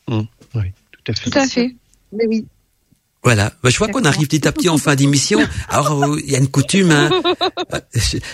Mmh. 0.09 0.21
oui, 0.55 0.73
tout 0.93 1.13
à 1.13 1.15
fait. 1.15 1.31
Tout 1.31 1.39
à 1.39 1.47
fait. 1.49 1.75
Mais 2.13 2.27
oui. 2.27 2.47
Voilà. 3.25 3.53
Bah, 3.63 3.71
je 3.71 3.79
vois 3.79 3.87
qu'on 3.87 4.05
arrive 4.05 4.27
petit 4.27 4.49
à 4.49 4.53
petit 4.53 4.69
en 4.69 4.79
fin 4.79 4.97
d'émission. 4.97 5.41
Alors, 5.69 6.03
euh, 6.03 6.21
il 6.25 6.33
y 6.33 6.35
a 6.35 6.39
une 6.39 6.49
coutume. 6.49 6.91
Hein. 6.91 7.11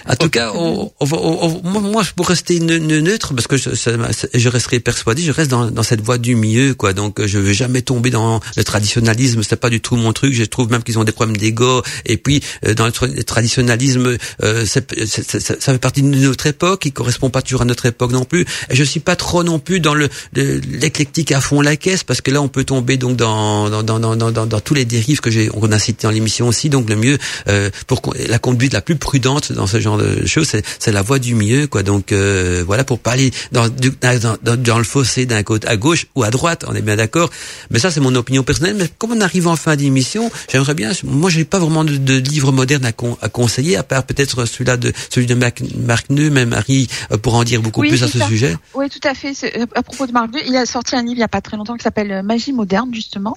En 0.09 0.17
tout 0.17 0.31
cas, 0.31 0.53
on, 0.55 0.91
on, 1.01 1.07
on, 1.11 1.81
moi, 1.81 2.03
pour 2.17 2.29
rester 2.29 2.59
neutre, 2.61 3.35
parce 3.35 3.47
que 3.47 3.57
je, 3.57 3.71
je 3.75 4.49
resterai 4.49 4.81
persuadé, 4.81 5.23
je 5.23 5.33
reste 5.33 5.51
dans, 5.51 5.71
dans, 5.71 5.83
cette 5.83 6.01
voie 6.01 6.17
du 6.17 6.35
milieu, 6.35 6.75
quoi. 6.75 6.93
Donc, 6.93 7.25
je 7.25 7.39
veux 7.39 7.53
jamais 7.53 7.83
tomber 7.83 8.11
dans 8.11 8.41
le 8.57 8.65
traditionnalisme. 8.65 9.43
C'est 9.43 9.57
pas 9.57 9.69
du 9.69 9.81
tout 9.81 9.97
mon 9.97 10.13
truc. 10.13 10.33
Je 10.33 10.45
trouve 10.45 10.71
même 10.71 10.83
qu'ils 10.83 10.99
ont 10.99 11.05
des 11.05 11.13
problèmes 11.13 11.37
d'ego. 11.37 11.83
Et 12.07 12.17
puis, 12.17 12.43
euh, 12.67 12.75
dans 12.75 12.87
le 12.87 13.23
traditionnalisme, 13.25 14.17
euh, 14.43 14.65
ça 14.65 14.81
fait 14.81 15.79
partie 15.79 16.03
de 16.03 16.09
notre 16.09 16.47
époque. 16.47 16.87
Il 16.87 16.93
correspond 16.93 17.31
pas 17.31 17.43
toujours 17.43 17.63
à 17.63 17.67
notre 17.67 17.87
époque 17.87 18.13
non 18.13 18.25
plus. 18.25 18.47
Et 18.71 18.77
je 18.77 18.85
suis 18.85 19.01
pas 19.01 19.17
trop 19.17 19.43
non 19.45 19.59
plus 19.59 19.81
dans 19.81 19.95
le 19.95 20.09
l'éclectique 20.33 21.33
à 21.33 21.41
fond 21.41 21.61
la 21.61 21.77
caisse, 21.77 22.05
parce 22.05 22.21
que 22.21 22.31
là, 22.31 22.41
on 22.41 22.49
peut 22.49 22.65
tomber 22.65 22.97
donc 22.97 23.17
dans 23.17 23.69
dans 23.69 23.83
dans 23.83 23.99
dans, 23.99 24.17
dans, 24.17 24.47
dans 24.47 24.61
tous 24.61 24.78
les 24.79 24.85
dérives 24.85 25.21
que 25.21 25.31
j'ai, 25.31 25.51
on 25.55 25.71
a 25.71 25.79
cité 25.79 26.07
dans 26.07 26.11
l'émission 26.11 26.49
aussi. 26.49 26.69
Donc 26.69 26.89
le 26.89 26.97
mieux 26.97 27.19
euh, 27.49 27.71
pour 27.87 28.01
la 28.29 28.39
conduite 28.39 28.73
la 28.73 28.81
plus 28.81 28.97
prudente 28.97 29.53
dans 29.53 29.67
ce 29.67 29.81
genre 29.81 29.99
de 29.99 30.27
choses, 30.27 30.49
c'est 30.79 30.93
la 30.93 31.03
voie 31.03 31.19
du 31.19 31.35
mieux, 31.35 31.67
quoi. 31.67 31.83
Donc 31.83 32.13
euh, 32.13 32.63
voilà 32.67 32.85
pour 32.85 32.99
parler 32.99 33.31
dans, 33.53 33.69
dans, 33.69 34.57
dans, 34.57 34.79
le 34.79 34.85
fossé 34.85 35.27
d'un 35.27 35.43
côté 35.43 35.69
à 35.69 35.77
gauche 35.77 36.07
ou 36.15 36.23
à 36.23 36.31
droite, 36.31 36.65
on 36.69 36.75
est 36.75 36.83
bien 36.83 36.97
d'accord. 36.97 37.31
Mais 37.71 37.79
ça 37.79 37.91
c'est 37.91 38.01
mon 38.01 38.15
opinion 38.15 38.43
personnelle. 38.43 38.77
Mais 38.79 38.89
comme 38.99 39.13
on 39.13 39.21
arrive 39.21 39.47
en 39.47 39.57
fin 39.57 39.77
d'émission, 39.77 40.31
j'aimerais 40.51 40.75
bien. 40.75 40.93
Moi 41.05 41.31
j'ai 41.31 41.45
pas 41.45 41.59
vraiment 41.59 41.85
de, 41.85 41.97
de 41.97 42.15
livre 42.15 42.53
moderne 42.53 42.85
à, 42.85 42.93
à, 43.23 43.29
conseiller 43.29 43.77
à 43.77 43.83
part 43.83 44.05
peut-être 44.05 44.45
celui-là 44.45 44.77
de 44.77 44.93
celui 45.11 45.27
de 45.27 45.35
Marc, 45.35 45.63
Marc 45.77 46.11
Neu, 46.11 46.31
même 46.31 46.51
Marie 46.51 46.89
euh, 47.13 47.19
pour 47.19 47.35
en 47.35 47.45
dire 47.45 47.61
beaucoup 47.63 47.81
plus 47.81 48.03
à 48.03 48.09
ce 48.09 48.21
sujet. 48.21 48.57
Oui, 48.75 48.89
tout 48.89 49.07
à 49.07 49.15
fait. 49.15 49.35
À 49.75 49.83
propos 49.83 50.07
de 50.07 50.13
Marc 50.13 50.33
Neu, 50.33 50.41
il 50.47 50.57
a 50.57 50.67
sorti 50.67 50.97
un 50.97 51.03
livre 51.03 51.17
il 51.17 51.21
y 51.21 51.25
a 51.25 51.29
pas 51.29 51.41
très 51.41 51.57
longtemps 51.57 51.77
qui 51.77 51.85
s'appelle 51.85 52.23
Magie 52.23 52.53
moderne 52.53 52.91
justement. 52.95 53.37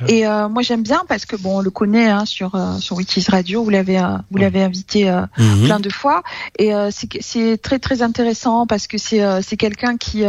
Ah. 0.00 0.04
Et 0.08 0.22
moi 0.48 0.62
j'aime 0.62 0.77
bien 0.82 1.02
parce 1.08 1.26
que 1.26 1.36
bon, 1.36 1.58
on 1.58 1.60
le 1.60 1.70
connaît 1.70 2.08
hein, 2.08 2.24
sur 2.24 2.54
euh, 2.54 2.78
sur 2.78 2.96
Witches 2.96 3.28
Radio. 3.28 3.62
Vous 3.62 3.70
l'avez 3.70 3.98
euh, 3.98 4.16
vous 4.30 4.38
l'avez 4.38 4.62
invité 4.62 5.08
euh, 5.08 5.22
mhm. 5.38 5.64
plein 5.64 5.80
de 5.80 5.90
fois 5.90 6.22
et 6.58 6.72
c'est 6.90 7.60
très 7.60 7.78
très 7.78 8.02
intéressant 8.02 8.66
parce 8.66 8.86
que 8.86 8.98
c'est 8.98 9.22
c'est 9.42 9.56
quelqu'un 9.56 9.96
qui 9.96 10.24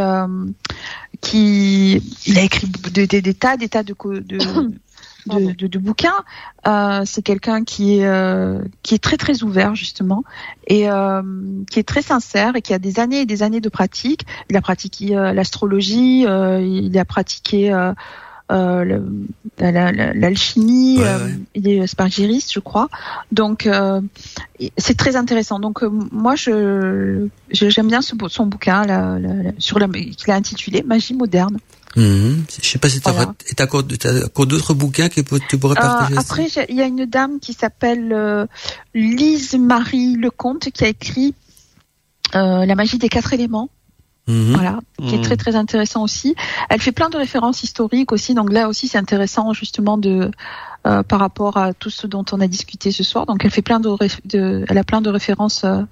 qui 1.20 2.02
il 2.26 2.38
a 2.38 2.42
écrit 2.42 2.68
des, 2.92 3.06
des, 3.06 3.34
tas 3.34 3.56
des 3.56 3.68
tas 3.68 3.82
de 3.82 3.94
de 4.04 4.38
de, 5.26 5.66
de, 5.66 5.78
bouquins. 5.78 6.24
Euh, 6.66 7.02
c'est 7.04 7.22
quelqu'un 7.22 7.64
qui 7.64 7.98
est 7.98 8.06
euh, 8.06 8.62
qui 8.82 8.94
est 8.94 9.02
très 9.02 9.16
très 9.16 9.42
ouvert 9.42 9.74
justement 9.74 10.24
et 10.66 10.90
euh, 10.90 11.22
qui 11.70 11.78
est 11.78 11.88
très 11.88 12.02
sincère 12.02 12.56
et 12.56 12.62
qui 12.62 12.74
a 12.74 12.78
des 12.78 13.00
années 13.00 13.20
et 13.20 13.26
des 13.26 13.42
années 13.42 13.60
de 13.60 13.68
pratique. 13.68 14.26
Il 14.48 14.56
a 14.56 14.60
pratiqué 14.60 15.08
l'astrologie, 15.34 16.22
il 16.22 16.98
a 16.98 17.04
pratiqué 17.04 17.70
euh, 18.50 19.00
l'alchimie, 19.58 20.98
euh, 21.00 21.28
il 21.54 21.68
est 21.68 21.86
spargiriste, 21.86 22.52
je 22.52 22.60
crois. 22.60 22.88
Donc 23.30 23.66
euh, 23.66 24.00
c'est 24.76 24.96
très 24.96 25.16
intéressant. 25.16 25.60
Donc 25.60 25.82
moi, 25.82 26.34
je 26.36 27.28
j'aime 27.50 27.88
bien 27.88 28.02
ce, 28.02 28.14
son 28.28 28.46
bouquin 28.46 28.84
là, 28.84 29.18
sur 29.58 29.78
la 29.78 29.88
qu'il 29.88 30.30
a 30.30 30.34
intitulé 30.34 30.82
Magie 30.82 31.14
moderne. 31.14 31.58
Mhm. 31.96 32.44
Je 32.62 32.68
sais 32.68 32.78
pas 32.78 32.88
si 32.88 33.00
tu 33.00 33.08
as, 33.08 33.64
encore, 33.64 34.46
d'autres 34.46 34.74
bouquins 34.74 35.08
que 35.08 35.20
tu 35.48 35.58
pourrais 35.58 35.74
partager. 35.74 36.18
après, 36.18 36.46
il 36.68 36.76
y 36.76 36.82
a 36.82 36.86
une 36.86 37.04
dame 37.04 37.40
qui 37.40 37.52
s'appelle 37.52 38.48
Lise 38.94 39.54
Marie 39.54 40.16
Lecomte 40.16 40.70
qui 40.70 40.84
a 40.84 40.88
écrit 40.88 41.34
La 42.32 42.74
magie 42.74 42.98
des 42.98 43.08
quatre 43.08 43.32
éléments. 43.32 43.70
Mhm. 44.30 44.54
Voilà, 44.54 44.78
qui 44.98 45.14
est 45.14 45.22
très 45.22 45.34
mhm. 45.34 45.38
très 45.38 45.56
intéressant 45.56 46.02
aussi. 46.02 46.34
Elle 46.68 46.80
fait 46.80 46.92
plein 46.92 47.10
de 47.10 47.16
références 47.16 47.62
historiques 47.62 48.12
aussi, 48.12 48.34
donc 48.34 48.52
là 48.52 48.68
aussi 48.68 48.86
c'est 48.88 48.98
intéressant 48.98 49.52
justement 49.52 49.98
de 49.98 50.30
euh, 50.86 51.02
par 51.02 51.20
rapport 51.20 51.56
à 51.56 51.74
tout 51.74 51.90
ce 51.90 52.06
dont 52.06 52.24
on 52.32 52.40
a 52.40 52.46
discuté 52.46 52.90
ce 52.90 53.02
soir. 53.02 53.26
Donc 53.26 53.44
elle 53.44 53.50
fait 53.50 53.62
plein 53.62 53.80
de, 53.80 53.90
de 54.24 54.64
elle 54.68 54.78
a 54.78 54.84
plein 54.84 55.00
de 55.00 55.10
références 55.10 55.64
euh, 55.64 55.82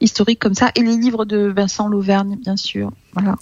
historiques 0.00 0.38
comme 0.38 0.54
ça 0.54 0.70
et 0.74 0.82
les 0.82 0.96
livres 0.96 1.24
de 1.24 1.52
Vincent 1.54 1.88
Lauvergne 1.88 2.36
bien 2.36 2.56
sûr. 2.56 2.90
Voilà. 3.14 3.36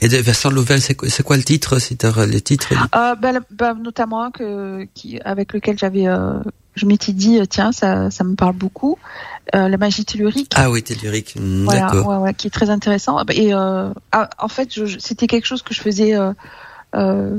Et, 0.00 0.08
de 0.08 0.16
Vincent 0.16 0.50
Lauvergne, 0.50 0.80
c'est 0.80 0.94
quoi, 0.94 1.08
quoi, 1.24 1.36
le 1.36 1.44
titre, 1.44 1.78
c'est 1.78 2.02
les 2.26 2.40
titres? 2.40 2.72
Euh, 2.94 3.14
ben, 3.14 3.40
ben, 3.50 3.74
notamment 3.74 4.30
que 4.30 4.86
qui 4.94 5.20
avec 5.20 5.52
lequel 5.52 5.78
j'avais 5.78 6.06
euh, 6.06 6.40
je 6.74 6.86
m'étais 6.86 7.12
dit 7.12 7.40
tiens 7.48 7.72
ça 7.72 8.10
ça 8.10 8.24
me 8.24 8.34
parle 8.34 8.56
beaucoup 8.56 8.98
euh, 9.54 9.68
la 9.68 9.76
magie 9.76 10.04
tellurique. 10.04 10.52
Ah 10.56 10.70
oui, 10.70 10.82
tellurique. 10.82 11.34
Hmm, 11.38 11.64
voilà, 11.64 11.94
ouais, 11.94 12.16
ouais, 12.16 12.34
qui 12.34 12.48
est 12.48 12.50
très 12.50 12.68
intéressant. 12.68 13.24
Et 13.28 13.54
euh, 13.54 13.90
ah, 14.10 14.28
en 14.38 14.48
fait, 14.48 14.70
c'était 14.98 15.28
quelque 15.28 15.46
chose 15.46 15.62
que 15.62 15.72
je 15.72 15.80
faisais 15.80 16.16
euh, 16.94 17.38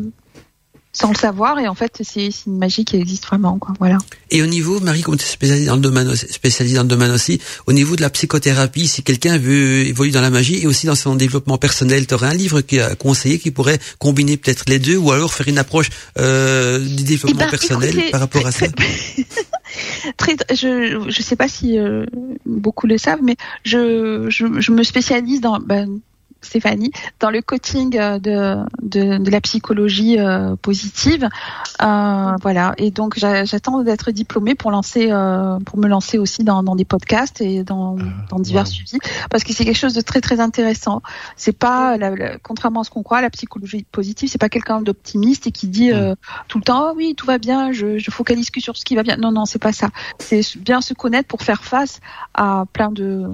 sans 0.98 1.10
le 1.10 1.16
savoir 1.16 1.60
et 1.60 1.68
en 1.68 1.76
fait 1.76 2.02
c'est 2.04 2.30
une 2.48 2.58
magie 2.58 2.84
qui 2.84 2.96
existe 2.96 3.28
vraiment 3.28 3.60
quoi. 3.60 3.74
Voilà. 3.78 4.00
Et 4.32 4.42
au 4.42 4.48
niveau 4.48 4.80
Marie 4.80 5.02
comme 5.02 5.16
tu 5.16 5.26
es 5.26 5.28
spécialisée 5.28 5.68
dans 5.68 5.76
le 5.76 5.82
domaine 5.82 6.16
spécialisée 6.16 6.76
dans 6.76 6.82
le 6.82 6.88
domaine 6.88 7.12
aussi 7.12 7.40
au 7.68 7.74
niveau 7.74 7.96
de 7.96 8.02
la 8.02 8.10
psychothérapie 8.10 8.88
si 8.88 9.04
quelqu'un 9.04 9.38
veut 9.38 9.86
évoluer 9.86 10.12
dans 10.12 10.22
la 10.22 10.32
magie 10.32 10.60
et 10.64 10.66
aussi 10.66 10.88
dans 10.88 10.96
son 10.96 11.16
développement 11.16 11.60
personnel 11.60 12.08
tu 12.08 12.16
aurais 12.16 12.30
un 12.30 12.34
livre 12.34 12.62
qui 12.62 12.80
a 12.80 12.96
conseillé 12.96 13.38
qui 13.38 13.52
pourrait 13.52 13.78
combiner 14.00 14.38
peut-être 14.38 14.64
les 14.68 14.80
deux 14.80 14.98
ou 14.98 15.12
alors 15.12 15.32
faire 15.32 15.48
une 15.48 15.60
approche 15.60 15.92
euh, 16.18 16.80
du 16.80 17.04
développement 17.04 17.42
eh 17.42 17.46
ben, 17.46 17.52
personnel 17.52 17.96
par 18.12 18.22
rapport 18.22 18.48
à 18.48 18.52
ça. 18.52 18.66
très, 20.18 20.36
je 20.50 21.06
je 21.08 21.22
sais 21.22 21.36
pas 21.36 21.48
si 21.48 21.78
euh, 21.78 22.06
beaucoup 22.48 22.88
le 22.88 22.98
savent 22.98 23.22
mais 23.22 23.36
je, 23.64 24.26
je, 24.30 24.48
je 24.60 24.72
me 24.72 24.82
spécialise 24.82 25.42
dans 25.42 25.60
ben, 25.60 26.00
Stéphanie, 26.42 26.92
dans 27.20 27.30
le 27.30 27.42
coaching 27.42 27.98
euh, 27.98 28.20
de, 28.20 28.58
de, 28.82 29.18
de 29.18 29.32
la 29.32 29.42
psychologie 29.42 30.20
euh, 30.20 30.56
positive. 30.62 31.28
Euh, 31.82 32.32
voilà. 32.42 32.74
Et 32.78 32.92
donc 32.92 33.18
j'attends 33.18 33.84
d'être 33.84 34.12
diplômée 34.12 34.56
pour 34.56 34.72
lancer, 34.72 35.10
euh, 35.12 35.60
pour 35.60 35.78
me 35.78 35.88
lancer 35.88 36.18
aussi 36.18 36.44
dans, 36.44 36.64
dans 36.64 36.76
des 36.76 36.86
podcasts 36.86 37.42
et 37.42 37.64
dans, 37.64 37.98
ah, 38.00 38.04
dans 38.30 38.40
divers 38.40 38.68
suivis, 38.68 39.00
parce 39.30 39.44
que 39.44 39.54
c'est 39.54 39.66
quelque 39.66 39.78
chose 39.78 39.94
de 39.94 40.02
très 40.02 40.22
très 40.22 40.40
intéressant. 40.40 41.02
C'est 41.36 41.58
pas, 41.58 41.98
la, 41.98 42.38
contrairement 42.40 42.82
à 42.82 42.84
ce 42.84 42.90
qu'on 42.90 43.04
croit, 43.04 43.22
la 43.22 43.30
psychologie 43.30 43.86
positive, 43.92 44.30
c'est 44.30 44.38
pas 44.38 44.50
quelqu'un 44.50 44.82
d'optimiste 44.82 45.48
et 45.48 45.52
qui 45.52 45.68
dit 45.68 45.92
euh, 45.92 46.16
tout 46.48 46.58
le 46.58 46.64
temps, 46.64 46.92
oh, 46.92 46.94
oui, 46.96 47.16
tout 47.16 47.26
va 47.26 47.38
bien, 47.38 47.72
je, 47.72 47.98
je 47.98 48.12
focalise 48.12 48.50
que 48.50 48.60
sur 48.60 48.78
ce 48.78 48.86
qui 48.86 48.96
va 48.96 49.04
bien. 49.04 49.18
Non, 49.18 49.32
non, 49.32 49.46
c'est 49.46 49.60
pas 49.60 49.74
ça. 49.74 49.90
C'est 50.20 50.42
bien 50.58 50.82
se 50.82 50.94
connaître 50.94 51.28
pour 51.28 51.42
faire 51.42 51.64
face 51.64 52.00
à 52.34 52.66
plein 52.74 52.92
de 52.92 53.28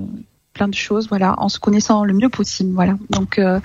plein 0.53 0.67
de 0.67 0.75
choses, 0.75 1.07
voilà, 1.09 1.35
en 1.38 1.49
se 1.49 1.59
connaissant 1.59 2.03
le 2.03 2.13
mieux 2.13 2.30
possible, 2.30 2.73
voilà. 2.73 2.95
Donc, 3.09 3.39
euh, 3.39 3.59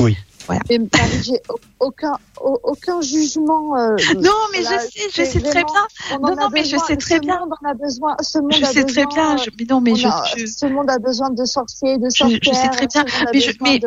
oui. 0.00 0.16
Voilà. 0.46 0.60
j'ai 0.68 1.40
aucun 1.78 2.18
aucun 2.40 3.00
jugement. 3.00 3.76
Euh, 3.76 3.94
non, 4.16 4.32
mais 4.50 4.58
je 4.58 4.88
sais, 4.90 5.08
je 5.14 5.22
sais 5.22 5.40
très 5.40 5.62
bien. 5.62 6.18
Non, 6.20 6.34
non, 6.34 6.48
mais 6.52 6.64
je 6.64 6.76
sais 6.76 6.96
très 6.96 7.20
bien. 7.20 7.38
Monde 7.38 7.54
en 7.62 7.68
a 7.68 7.74
besoin. 7.74 8.16
Ce 8.20 8.40
monde 8.40 8.52
je 8.52 8.64
sais 8.64 8.84
très 8.84 9.06
bien. 9.06 9.36
Je, 9.36 9.50
mais 9.56 9.66
non, 9.70 9.80
mais 9.80 9.94
je, 9.94 10.08
Ce 10.46 10.66
monde 10.66 10.90
a 10.90 10.98
besoin 10.98 11.30
de 11.30 11.44
sorciers, 11.44 11.96
de 11.98 12.10
sorcières. 12.10 12.40
Je, 12.42 12.52
sais 12.52 12.68
très 12.70 12.88
bien. 12.88 13.04
Mais, 13.32 13.38
je, 13.38 13.52
mais 13.60 13.78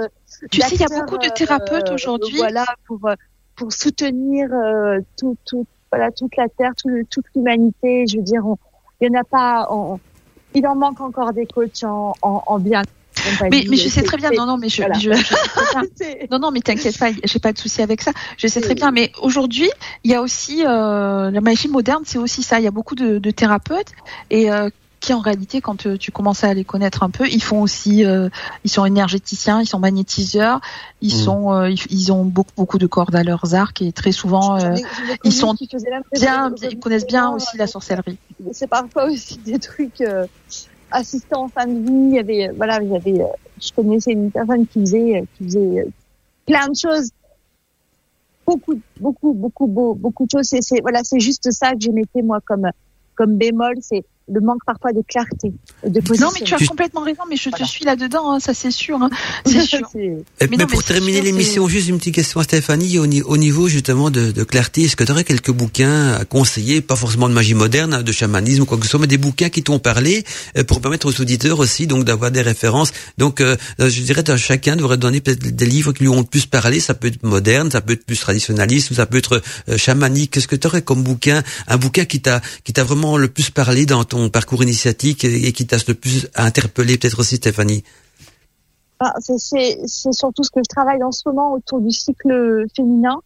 tu 0.49 0.61
sais, 0.61 0.75
il 0.75 0.79
y 0.79 0.83
a 0.85 1.01
beaucoup 1.01 1.17
de 1.17 1.27
thérapeutes 1.27 1.89
euh, 1.89 1.95
aujourd'hui. 1.95 2.37
Voilà, 2.37 2.65
pour 2.87 3.01
pour 3.57 3.73
soutenir 3.73 4.47
tout, 5.17 5.35
tout, 5.45 5.67
voilà, 5.91 6.09
toute 6.11 6.37
la 6.37 6.47
terre, 6.47 6.71
toute 6.75 7.25
l'humanité. 7.35 8.05
Je 8.07 8.15
veux 8.15 8.23
dire, 8.23 8.43
il 9.01 9.09
y 9.09 9.11
en 9.13 9.19
a 9.19 9.25
pas. 9.25 9.67
On, 9.71 9.99
il 10.55 10.65
en 10.65 10.75
manque 10.75 11.01
encore 11.01 11.33
des 11.33 11.45
coachs 11.45 11.83
en, 11.83 12.13
en, 12.21 12.43
en 12.47 12.59
bien. 12.59 12.81
Mais, 13.49 13.63
mais, 13.69 13.77
je 13.77 13.87
sais 13.87 14.03
très 14.03 14.17
bien, 14.17 14.29
non, 14.31 14.45
non, 14.45 14.57
mais 14.57 14.67
je, 14.69 14.83
je, 14.99 15.11
je 15.13 16.27
non, 16.31 16.37
non, 16.39 16.51
mais 16.51 16.59
t'inquiète 16.59 16.97
pas, 16.99 17.11
j'ai 17.23 17.39
pas 17.39 17.53
de 17.53 17.57
souci 17.57 17.81
avec 17.81 18.01
ça. 18.01 18.11
Je 18.37 18.47
sais 18.47 18.59
très 18.61 18.75
bien, 18.75 18.91
mais 18.91 19.11
aujourd'hui, 19.21 19.69
il 20.03 20.11
y 20.11 20.15
a 20.15 20.21
aussi 20.21 20.65
euh, 20.65 21.31
la 21.31 21.41
magie 21.41 21.69
moderne, 21.69 22.03
c'est 22.05 22.17
aussi 22.17 22.43
ça. 22.43 22.59
Il 22.59 22.63
y 22.63 22.67
a 22.67 22.71
beaucoup 22.71 22.95
de, 22.95 23.17
de 23.19 23.31
thérapeutes 23.31 23.91
et 24.29 24.51
euh, 24.51 24.69
qui 25.05 25.13
en 25.13 25.19
réalité, 25.19 25.61
quand 25.61 25.85
euh, 25.85 25.97
tu 25.97 26.11
commences 26.11 26.43
à 26.43 26.51
les 26.55 26.63
connaître 26.63 27.03
un 27.03 27.11
peu, 27.11 27.27
ils 27.27 27.43
font 27.43 27.61
aussi, 27.61 28.03
euh, 28.03 28.29
ils 28.63 28.71
sont 28.71 28.85
énergéticiens, 28.85 29.61
ils 29.61 29.67
sont 29.67 29.77
magnétiseurs, 29.77 30.61
ils 31.01 31.13
mmh. 31.13 31.17
sont, 31.17 31.53
euh, 31.53 31.69
ils, 31.91 32.11
ont 32.11 32.25
beaucoup 32.25 32.51
beaucoup 32.57 32.77
de 32.79 32.87
cordes 32.87 33.15
à 33.15 33.23
leurs 33.23 33.53
arcs 33.53 33.83
et 33.83 33.91
très 33.91 34.11
souvent, 34.11 34.57
ils 35.23 35.31
sont 35.31 35.53
bien, 36.13 36.51
ils 36.63 36.79
connaissent 36.79 37.05
bien 37.05 37.29
aussi 37.29 37.55
la 37.55 37.67
sorcellerie. 37.67 38.17
C'est 38.51 38.67
parfois 38.67 39.05
aussi 39.05 39.37
des 39.37 39.59
trucs 39.59 40.03
assistants 40.89 41.43
en 41.43 41.49
fin 41.49 41.67
de 41.67 41.73
vie. 41.73 42.09
Il 42.09 42.15
y 42.15 42.19
avait, 42.19 42.49
voilà, 42.57 42.81
il 42.81 42.89
y 42.89 42.95
avait, 42.95 43.25
je 43.61 43.71
connaissais 43.73 44.13
une 44.13 44.31
personne 44.31 44.65
qui 44.65 44.79
faisait, 44.79 45.23
qui 45.37 45.43
faisait 45.43 45.87
plein 46.47 46.67
de 46.67 46.75
choses 46.75 47.11
beaucoup, 48.43 48.79
beaucoup, 48.99 49.33
beaucoup, 49.33 49.67
beaucoup, 49.67 49.99
beaucoup 49.99 50.25
de 50.25 50.31
choses. 50.31 50.49
C'est, 50.61 50.81
voilà, 50.81 51.03
c'est 51.03 51.19
juste 51.19 51.51
ça 51.51 51.73
que 51.73 51.81
je 51.81 51.91
mettais 51.91 52.23
moi 52.23 52.39
comme, 52.43 52.69
comme 53.15 53.37
bémol. 53.37 53.75
C'est 53.81 54.03
le 54.27 54.41
manque 54.41 54.61
parfois 54.65 54.91
de 54.91 55.01
clarté, 55.07 55.53
de 55.85 56.01
Non, 56.19 56.29
mais 56.33 56.41
tu 56.41 56.53
as 56.53 56.65
complètement 56.65 57.01
raison, 57.01 57.23
mais 57.29 57.37
je 57.37 57.49
te 57.49 57.63
suis 57.63 57.85
là-dedans, 57.85 58.31
hein, 58.31 58.39
ça 58.39 58.53
c'est 58.53 58.71
sûr. 58.71 58.97
Hein, 59.01 59.09
c'est 59.45 59.61
sûr. 59.61 59.87
mais, 60.41 60.57
pour 60.65 60.83
terminer 60.83 61.21
l'émission, 61.21 61.67
juste 61.67 61.89
une 61.89 61.99
petite 61.99 62.15
question 62.15 62.39
à 62.39 62.43
Stéphanie, 62.43 62.97
au, 62.97 63.37
niveau 63.37 63.67
justement 63.67 64.09
de, 64.09 64.31
de 64.31 64.43
clarté, 64.43 64.83
est-ce 64.83 64.95
que 64.95 65.03
tu 65.03 65.11
aurais 65.11 65.23
quelques 65.23 65.51
bouquins 65.51 66.13
à 66.13 66.25
conseiller, 66.25 66.81
pas 66.81 66.95
forcément 66.95 67.29
de 67.29 67.33
magie 67.33 67.53
moderne, 67.53 68.01
de 68.01 68.11
chamanisme 68.11 68.63
ou 68.63 68.65
quoi 68.65 68.77
que 68.77 68.85
ce 68.85 68.89
soit, 68.91 68.99
mais 68.99 69.07
des 69.07 69.19
bouquins 69.19 69.49
qui 69.49 69.61
t'ont 69.61 69.79
parlé, 69.79 70.23
euh, 70.57 70.63
pour 70.63 70.81
permettre 70.81 71.07
aux 71.07 71.21
auditeurs 71.21 71.59
aussi 71.59 71.85
donc 71.85 72.03
d'avoir 72.03 72.31
des 72.31 72.41
références. 72.41 72.93
Donc, 73.19 73.41
euh, 73.41 73.55
je 73.79 74.01
dirais 74.01 74.23
que 74.23 74.35
chacun 74.37 74.75
devrait 74.75 74.97
donner 74.97 75.21
peut-être 75.21 75.39
des 75.39 75.65
livres 75.65 75.93
qui 75.93 76.03
lui 76.03 76.09
ont 76.09 76.19
le 76.19 76.25
plus 76.25 76.47
parlé, 76.47 76.79
ça 76.79 76.95
peut 76.95 77.07
être 77.07 77.21
moderne, 77.23 77.69
ça 77.69 77.81
peut 77.81 77.93
être 77.93 78.05
plus 78.05 78.19
traditionnaliste, 78.19 78.93
ça 78.93 79.05
peut 79.05 79.17
être 79.17 79.43
euh, 79.69 79.77
chamanique. 79.77 80.31
Qu'est-ce 80.31 80.47
que 80.47 80.55
tu 80.55 80.65
aurais 80.65 80.81
comme 80.81 81.03
bouquin, 81.03 81.43
un 81.67 81.77
bouquin 81.77 82.05
qui 82.05 82.21
t'a 82.21 82.41
qui 82.63 82.73
t'a 82.73 82.83
vraiment 82.83 83.17
le 83.17 83.27
plus 83.27 83.51
parlé 83.51 83.85
dans 83.85 84.03
ton 84.03 84.14
parcours 84.29 84.63
initiatique 84.63 85.23
et, 85.25 85.51
qui 85.51 85.67
t'a 85.67 85.77
le 85.87 85.93
plus 85.93 86.27
interpellé, 86.35 86.97
peut-être 86.97 87.19
aussi 87.19 87.35
Stéphanie 87.37 87.83
ah, 88.99 89.13
c'est 89.19 89.85
surtout 89.87 90.43
ce 90.43 90.49
que 90.49 90.61
je 90.61 90.69
travaille 90.69 91.03
en 91.03 91.11
ce 91.11 91.23
moment 91.25 91.53
autour 91.53 91.81
du 91.81 91.91
cycle 91.91 92.65
féminin. 92.73 93.19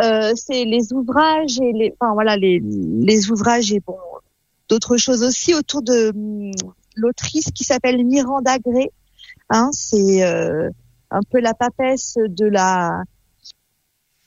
Euh, 0.00 0.32
c'est 0.36 0.64
les 0.64 0.92
ouvrages 0.92 1.58
et 1.60 1.72
les, 1.72 1.94
voilà, 1.98 2.36
les, 2.36 3.30
ouvrages 3.30 3.72
et 3.72 3.82
d'autres 4.68 4.96
choses 4.98 5.22
aussi 5.22 5.54
autour 5.54 5.80
de 5.82 6.10
hum, 6.10 6.52
l'autrice 6.94 7.50
qui 7.54 7.64
s'appelle 7.64 8.04
Miranda 8.04 8.58
Gray. 8.58 8.90
Hein, 9.48 9.70
c'est 9.72 10.22
euh, 10.22 10.68
un 11.10 11.20
peu 11.30 11.40
la 11.40 11.54
papesse 11.54 12.16
de 12.18 12.44
la 12.44 13.02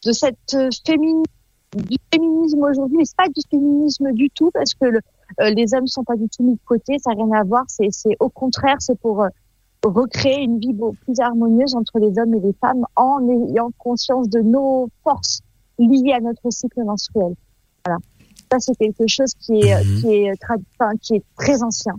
de 0.04 0.12
cette 0.12 0.58
féminine 0.84 1.24
du 1.76 1.98
féminisme 2.12 2.64
aujourd'hui, 2.64 2.98
mais 2.98 3.06
c'est 3.06 3.16
pas 3.16 3.30
du 3.30 3.42
féminisme 3.50 4.12
du 4.14 4.30
tout 4.32 4.52
parce 4.52 4.74
que 4.74 4.86
euh, 4.86 5.00
les 5.40 5.74
hommes 5.74 5.88
sont 5.88 6.04
pas 6.04 6.16
du 6.16 6.28
tout 6.30 6.44
mis 6.44 6.54
de 6.54 6.60
côté, 6.66 6.98
ça 7.00 7.12
n'a 7.12 7.24
rien 7.24 7.32
à 7.32 7.44
voir. 7.44 7.64
C'est, 7.68 7.90
c'est 7.92 8.16
au 8.20 8.30
contraire, 8.30 8.78
c'est 8.80 9.00
pour 9.00 9.24
euh, 9.24 9.30
recréer 9.84 10.44
une 10.44 10.60
vie 10.60 10.74
plus 10.74 11.20
harmonieuse 11.20 11.76
entre 11.76 12.00
les 12.00 12.18
hommes 12.20 12.34
et 12.36 12.40
les 12.40 12.54
femmes 12.54 12.86
en 12.96 13.28
ayant 13.28 13.72
conscience 13.78 14.30
de 14.30 14.40
nos 14.40 14.90
forces 15.04 15.42
liées 15.80 16.14
à 16.14 16.20
notre 16.20 16.50
cycle 16.52 16.84
menstruel. 16.84 17.34
Voilà. 17.86 18.00
Ça, 18.52 18.60
c'est 18.60 18.76
quelque 18.76 19.08
chose 19.08 19.34
qui 19.40 19.54
est, 19.62 19.84
mhm. 19.84 20.02
qui 20.02 20.08
est, 20.14 20.34
enfin, 20.78 20.92
qui 21.02 21.16
est 21.16 21.24
très 21.38 21.64
ancien, 21.64 21.96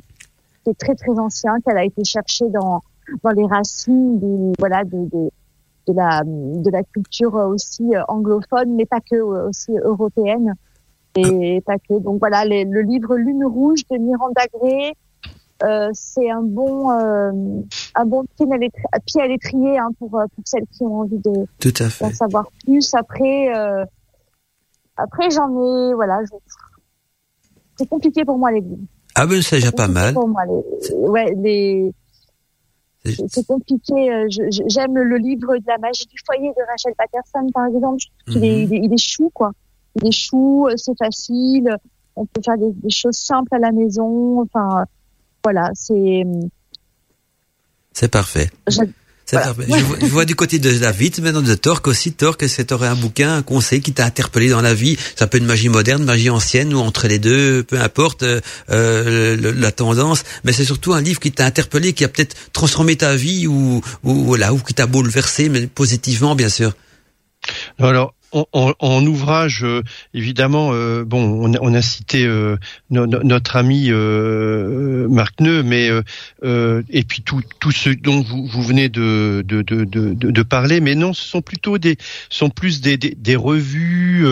qui 0.65 0.71
est 0.71 0.79
très 0.79 0.95
très 0.95 1.19
ancien, 1.19 1.59
qu'elle 1.61 1.79
a 1.79 1.85
été 1.85 2.05
cherchée 2.05 2.49
dans 2.51 2.83
dans 3.25 3.31
les 3.31 3.47
racines, 3.47 4.53
voilà, 4.59 4.85
de 4.85 5.31
la 5.89 6.23
de 6.25 6.71
la 6.71 6.83
culture 6.85 7.35
aussi 7.35 7.95
euh, 7.95 8.03
anglophone, 8.09 8.77
mais 8.77 8.87
pas 8.87 9.01
que, 9.01 9.17
aussi 9.17 9.73
européenne 9.79 10.55
et 11.16 11.60
pas 11.60 11.78
que. 11.78 11.98
Donc 11.98 12.18
voilà, 12.18 12.44
le 12.44 12.80
livre 12.80 13.16
Lune 13.16 13.44
rouge 13.44 13.80
de 13.90 13.98
Miranda 13.98 14.43
Gray, 14.55 14.93
euh, 15.62 15.90
c'est 15.93 16.28
un 16.30 16.43
bon 16.43 16.90
euh, 16.90 17.30
un 17.94 18.05
bon 18.05 18.24
pied 18.36 19.22
à 19.22 19.26
l'étrier 19.26 19.78
hein, 19.78 19.90
pour 19.98 20.18
euh, 20.18 20.24
pour 20.34 20.44
celles 20.44 20.66
qui 20.72 20.82
ont 20.82 21.01
envie 21.01 21.18
de 21.18 21.47
Tout 21.60 21.72
à 21.78 21.84
d'en 22.01 22.12
savoir 22.12 22.48
plus. 22.64 22.94
Après 22.94 23.55
euh, 23.55 23.84
après 24.97 25.30
j'en 25.30 25.51
ai 25.51 25.94
voilà, 25.94 26.20
c'est 27.76 27.89
compliqué 27.89 28.24
pour 28.24 28.39
moi 28.39 28.51
les 28.51 28.60
livres. 28.60 28.82
Ah 29.14 29.26
ben 29.26 29.40
c'est 29.40 29.56
déjà 29.56 29.72
pas 29.72 29.89
mal. 29.89 30.14
Pour 30.14 30.26
moi, 30.26 30.43
les, 30.47 30.94
ouais 30.97 31.34
les 31.36 31.93
c'est 33.05 33.47
compliqué. 33.47 34.12
Euh, 34.12 34.26
j'aime 34.28 34.97
le 34.97 35.16
livre 35.18 35.56
de 35.56 35.66
la 35.66 35.78
magie 35.78 36.06
du 36.06 36.16
foyer 36.24 36.51
de 36.51 36.66
Rachel 36.68 36.94
Patterson, 36.97 37.51
par 37.52 37.66
exemple. 37.66 38.02
Il, 38.28 38.44
est, 38.44 38.66
mhm. 38.66 38.72
il, 38.72 38.74
est, 38.74 38.84
il, 38.84 38.93
est, 38.94 38.98
chou, 38.98 39.30
quoi 39.34 39.52
des 39.97 40.12
choux, 40.12 40.66
euh, 40.66 40.74
c'est 40.77 40.97
facile. 40.98 41.77
On 42.16 42.27
peut 42.27 42.40
faire 42.44 42.56
des, 42.59 42.90
choses 42.90 43.16
simples 43.16 43.55
à 43.55 43.59
la 43.59 43.73
maison. 43.73 44.43
Enfin, 44.43 44.85
voilà, 45.43 45.70
c'est. 45.74 46.23
C'est 47.93 48.10
parfait. 48.10 48.51
C'est 48.69 49.36
parfait. 49.36 49.66
Je, 49.69 50.06
vois, 50.06 50.24
du 50.24 50.35
côté 50.35 50.59
de 50.59 50.70
David, 50.78 51.23
maintenant 51.23 51.43
de 51.43 51.55
Torque 51.55 51.89
aussi. 51.89 52.12
Torque, 52.12 52.48
c'est 52.48 52.73
aurait 52.73 52.89
un 52.89 52.97
bouquin, 52.97 53.36
un 53.36 53.43
conseil 53.43 53.81
qui 53.81 53.93
t'a 53.93 54.05
interpellé 54.05 54.48
dans 54.48 54.60
la 54.60 54.74
vie. 54.74 54.97
Ça 55.16 55.27
peut 55.27 55.39
être 55.39 55.44
magie 55.44 55.69
moderne, 55.69 56.05
magie 56.05 56.31
ancienne 56.31 56.74
ou 56.74 56.78
entre 56.78 57.06
les 57.06 57.19
deux, 57.19 57.62
peu 57.62 57.81
importe 57.81 58.23
euh, 58.23 58.40
euh 58.70 59.55
la 59.55 59.73
tendance. 59.73 60.24
Mais 60.44 60.52
c'est 60.52 60.64
surtout 60.64 60.93
un 60.93 61.01
livre 61.01 61.20
qui 61.20 61.32
t'a 61.32 61.47
interpellé, 61.47 61.93
qui 61.93 62.05
a 62.05 62.09
peut-être 62.09 62.36
transformé 62.52 62.97
ta 62.97 63.14
vie 63.14 63.47
ou, 63.47 63.82
ou 64.05 64.14
voilà, 64.24 64.52
ou 64.52 64.59
qui 64.59 64.74
t'a 64.74 64.86
bouleversé, 64.86 65.48
mais 65.48 65.66
positivement, 65.66 66.35
bien 66.35 66.48
sûr. 66.48 66.73
Alors, 67.78 68.14
en, 68.33 69.07
ouvrage, 69.07 69.63
euh, 69.65 69.83
évidemment, 70.15 70.71
euh, 70.73 71.05
bon, 71.05 71.47
on, 71.47 71.53
on, 71.61 71.75
a 71.75 71.83
cité 71.83 72.25
euh, 72.25 72.57
notre 72.91 73.57
ami 73.57 73.91
Marc 73.91 75.41
Neu, 75.41 75.63
mais 75.63 75.91
et 76.43 77.05
puis 77.05 77.23
tout, 77.23 77.43
tout 77.61 77.71
ce 77.71 77.91
dont 77.91 78.23
vous, 78.23 78.47
vous 78.47 78.63
venez 78.63 78.89
de 78.89 79.45
de, 79.47 79.63
de, 79.63 79.85
de, 79.85 80.15
de, 80.15 80.43
parler, 80.43 80.81
mais 80.81 80.95
non, 80.95 81.13
ce 81.13 81.23
sont 81.23 81.43
plutôt 81.43 81.79
des 81.79 81.97
sont 82.31 82.51
plus 82.51 82.81
des, 82.81 82.97
des, 82.97 83.15
des 83.17 83.37
revues, 83.37 84.27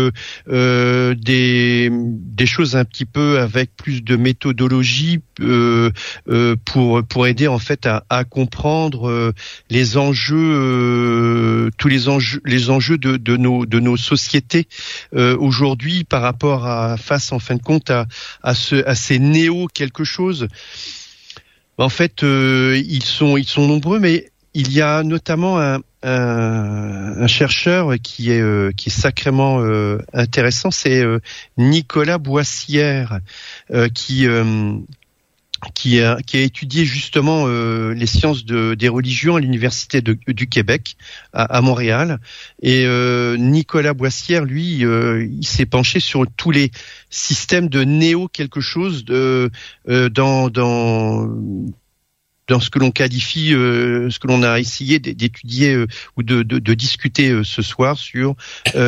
des, 0.47 1.91
des 1.93 2.47
choses 2.47 2.77
un 2.77 2.85
petit 2.85 3.07
peu 3.07 3.39
avec 3.39 3.77
plus 3.77 4.03
de 4.03 4.17
méthodologie 4.17 5.21
pour 6.65 7.03
pour 7.05 7.27
aider 7.27 7.49
en 7.49 7.59
fait 7.59 7.87
à, 7.87 8.25
comprendre 8.25 9.33
les 9.71 9.97
enjeux, 9.97 11.71
tous 11.79 11.89
les 11.89 12.09
enjeux 12.09 12.41
les 12.45 12.71
enjeux 12.71 12.99
de, 12.99 13.17
de 13.17 13.37
nos 13.37 13.67
de 13.67 13.81
nos 13.81 13.97
sociétés 13.97 14.67
euh, 15.15 15.37
aujourd'hui 15.39 16.05
par 16.05 16.23
rapport 16.23 16.67
à 16.67 16.97
face 16.97 17.33
en 17.33 17.39
fin 17.39 17.57
de 17.57 17.62
compte 17.62 17.91
à, 17.91 18.07
à, 18.43 18.55
ce, 18.55 18.87
à 18.87 18.95
ces 18.95 19.19
néo 19.19 19.67
quelque 19.73 20.05
chose. 20.05 20.49
En 21.79 21.89
fait, 21.89 22.23
euh, 22.23 22.81
ils 22.87 23.03
sont 23.05 23.37
ils 23.37 23.47
sont 23.47 23.67
nombreux, 23.67 23.99
mais 23.99 24.31
il 24.53 24.73
y 24.73 24.83
a 24.83 25.03
notamment 25.03 25.59
un, 25.61 25.81
un, 26.03 27.27
chercheur 27.27 27.95
qui 28.03 28.31
est 28.31 28.41
euh, 28.41 28.73
qui 28.77 28.91
est 28.91 28.93
sacrément 28.93 29.62
intéressant, 30.12 30.71
c'est 30.71 31.03
Nicolas 31.57 32.19
Boissière, 32.19 33.21
qui 33.95 34.27
qui 35.74 36.01
a, 36.01 36.20
qui 36.23 36.37
a 36.39 36.41
étudié 36.41 36.85
justement 36.85 37.45
euh, 37.47 37.93
les 37.93 38.07
sciences 38.07 38.45
de, 38.45 38.74
des 38.74 38.89
religions 38.89 39.37
à 39.37 39.41
l'université 39.41 40.03
du 40.03 40.49
Québec 40.49 40.97
à, 41.32 41.61
Montréal. 41.61 42.19
Et 42.62 42.87
euh, 42.87 43.37
Nicolas 43.37 43.95
Boissière, 43.95 44.45
lui, 44.45 44.85
euh, 44.85 45.27
il 45.31 45.47
s'est 45.47 45.66
penché 45.66 46.01
sur 46.01 46.24
tous 46.37 46.51
les 46.51 46.70
systèmes 47.11 47.69
de 47.69 47.85
néo 47.85 48.28
quelque 48.28 48.61
chose 48.61 49.05
de 49.05 49.51
dans 49.87 50.49
dans 50.49 51.28
dans 52.51 52.61
ce 52.61 52.69
que 52.69 52.79
l'on 52.79 52.91
qualifie, 52.91 53.51
ce 53.51 54.19
que 54.19 54.27
l'on 54.27 54.43
a 54.43 54.61
essayé 54.61 54.99
d'étudier 54.99 55.87
ou 56.17 56.23
de, 56.23 56.43
de, 56.43 56.59
de, 56.59 56.75
discuter 56.75 57.41
ce 57.45 57.63
soir 57.63 57.97
sur 57.97 58.35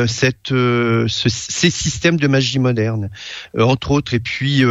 cette, 0.07 0.49
ce, 0.49 1.07
ces 1.09 1.71
systèmes 1.71 2.19
de 2.19 2.29
magie 2.29 2.59
moderne, 2.59 3.09
entre 3.59 3.93
autres. 3.93 4.15
Et 4.15 4.21
puis 4.21 4.65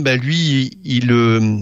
bah 0.00 0.16
lui, 0.16 0.78
il, 0.84 1.10
euh, 1.12 1.56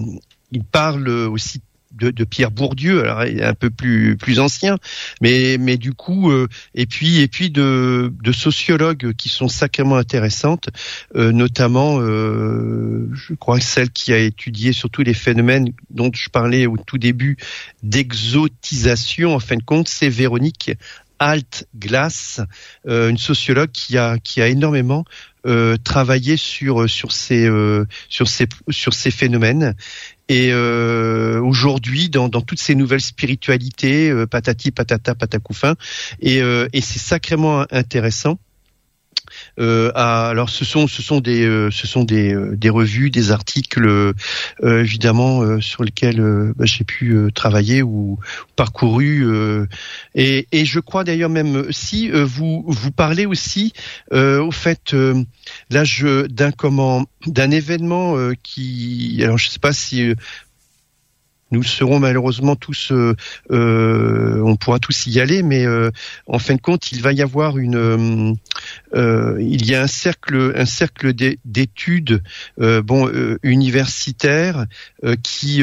il 0.53 0.65
parle 0.65 1.09
aussi 1.09 1.61
de, 1.93 2.25
Pierre 2.25 2.51
Bourdieu, 2.51 3.01
alors 3.01 3.21
un 3.21 3.55
peu 3.55 3.71
plus 3.71 4.17
plus 4.17 4.39
ancien, 4.39 4.79
mais 5.21 5.57
mais 5.59 5.77
du 5.77 5.93
coup 5.93 6.31
euh, 6.31 6.49
et 6.75 6.87
puis 6.87 7.21
et 7.21 7.29
puis 7.29 7.51
de, 7.51 8.13
de 8.23 8.33
sociologues 8.33 9.13
qui 9.15 9.29
sont 9.29 9.49
sacrément 9.49 9.97
intéressantes, 9.97 10.69
euh, 11.17 11.33
notamment 11.33 12.01
je 12.01 13.35
crois 13.35 13.61
celle 13.61 13.91
qui 13.91 14.13
a 14.13 14.19
étudié 14.19 14.73
surtout 14.73 15.03
les 15.03 15.15
phénomènes 15.15 15.73
dont 15.91 16.11
je 16.15 16.29
parlais 16.29 16.67
au 16.67 16.77
tout 16.77 16.99
début 16.99 17.37
d'exotisation 17.83 19.35
en 19.35 19.41
fin 19.41 19.57
de 19.57 19.63
compte, 19.63 19.89
c'est 19.89 20.09
Véronique 20.09 20.73
Alt 21.19 21.67
Glass, 21.77 22.41
une 22.87 23.19
sociologue 23.19 23.73
qui 23.73 23.99
a 23.99 24.19
qui 24.19 24.41
a 24.41 24.49
énormément 24.49 25.05
euh, 25.47 25.79
travailler 25.79 26.37
sur 26.37 26.87
sur 26.87 27.13
ces 27.13 27.47
euh, 27.47 27.87
sur 28.11 28.29
ces 28.29 28.47
sur 28.69 28.93
ces 28.93 29.11
phénomènes 29.11 29.75
et 30.31 30.53
euh, 30.53 31.41
aujourd'hui 31.41 32.09
dans, 32.09 32.29
toutes 32.29 32.61
ces 32.61 32.77
nouvelles 32.77 33.01
spiritualités 33.01 34.13
patati 34.31 34.71
patata 34.71 35.15
patacoufin 35.15 35.75
et 36.21 36.39
et 36.39 36.81
c'est 36.81 36.99
sacrément 37.01 37.67
intéressant 37.71 38.39
euh, 39.61 39.93
alors 39.95 40.49
ce 40.49 40.65
sont 40.65 40.87
ce 40.87 41.03
sont 41.03 41.21
des 41.21 41.45
euh, 41.45 41.71
ce 41.71 41.87
sont 41.87 42.05
des, 42.05 42.35
euh, 42.35 42.57
des 42.57 42.71
revues, 42.71 43.11
des 43.11 43.31
articles 43.31 44.15
évidemment 44.63 45.61
sur 45.61 45.85
lesquels 45.85 46.53
bah, 46.57 46.65
j'ai 46.65 46.85
pu 46.85 47.31
travailler 47.35 47.83
ou, 47.83 48.19
parcouru 48.57 49.27
et, 50.15 50.47
je 50.53 50.81
crois 50.81 51.05
d'ailleurs 51.05 51.31
même 51.31 51.67
si 51.71 52.11
vous 52.11 52.65
vous 52.67 52.91
parlez 52.91 53.27
aussi 53.27 53.73
au 54.13 54.51
fait 54.51 54.95
là 55.71 55.85
je 55.85 56.27
d'un 56.27 56.53
comment 56.53 57.07
d'un 57.27 57.51
événement 57.51 58.17
qui 58.43 59.21
alors 59.23 59.39
je 59.39 59.49
sais 59.49 59.59
pas 59.59 59.73
si 59.73 60.15
nous 61.51 61.63
serons 61.63 61.99
malheureusement 61.99 62.57
tous, 62.57 62.93
on 63.51 64.57
pourra 64.57 64.79
tous 64.79 65.07
y 65.07 65.21
aller, 65.21 65.43
mais 65.43 65.65
en 66.27 66.39
fin 66.39 66.55
de 66.55 66.61
compte, 66.61 66.93
il 66.93 67.03
va 67.03 67.13
y 67.13 67.23
avoir 67.23 67.59
une, 67.59 68.37
il 68.95 69.67
y 69.67 69.75
a 69.75 69.83
un 69.83 69.87
cercle, 69.87 70.53
un 70.57 70.67
cercle 70.67 71.13
d'études, 71.45 72.23
bon, 72.59 73.11
universitaires 73.43 74.67
qui 75.23 75.63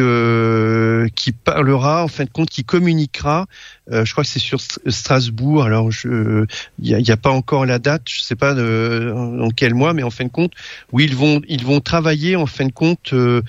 qui 1.16 1.32
parlera 1.32 2.04
en 2.04 2.08
fin 2.08 2.26
de 2.26 2.30
compte, 2.30 2.50
qui 2.50 2.64
communiquera 2.64 3.48
euh, 3.92 4.04
je 4.04 4.12
crois 4.12 4.24
que 4.24 4.30
c'est 4.30 4.40
sur 4.40 4.60
Strasbourg. 4.60 5.64
Alors, 5.64 5.90
il 6.04 6.48
n'y 6.80 7.12
a, 7.12 7.18
pas 7.18 7.30
encore 7.30 7.66
la 7.66 7.80
date. 7.80 8.04
Je 8.10 8.20
ne 8.20 8.24
sais 8.24 8.36
pas 8.36 8.54
dans 8.54 9.50
quel 9.56 9.74
mois, 9.74 9.94
mais 9.94 10.04
en 10.04 10.10
fin 10.10 10.26
de 10.26 10.30
compte, 10.30 10.52
où 10.92 11.00
ils 11.00 11.16
vont, 11.16 11.42
ils 11.48 11.66
vont 11.66 11.80
travailler 11.80 12.36
en 12.36 12.46
fin 12.46 12.66
de 12.66 12.72
compte 12.72 13.14
euh, 13.14 13.42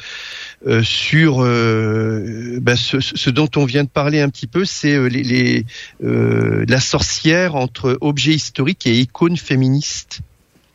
euh, 0.66 0.82
sur 0.82 1.38
bah, 2.60 2.76
ce, 2.76 3.30
dont 3.30 3.48
on 3.56 3.64
vient 3.64 3.84
de 3.84 3.88
parler 3.88 4.20
un 4.20 4.28
petit 4.28 4.46
peu, 4.46 4.64
c'est 4.64 5.08
les, 5.08 5.64
la 6.00 6.80
sorcière 6.80 7.54
entre 7.54 7.96
objets 8.00 8.34
historiques 8.34 8.86
et 8.86 8.98
icônes 8.98 9.36
féministes. 9.36 10.20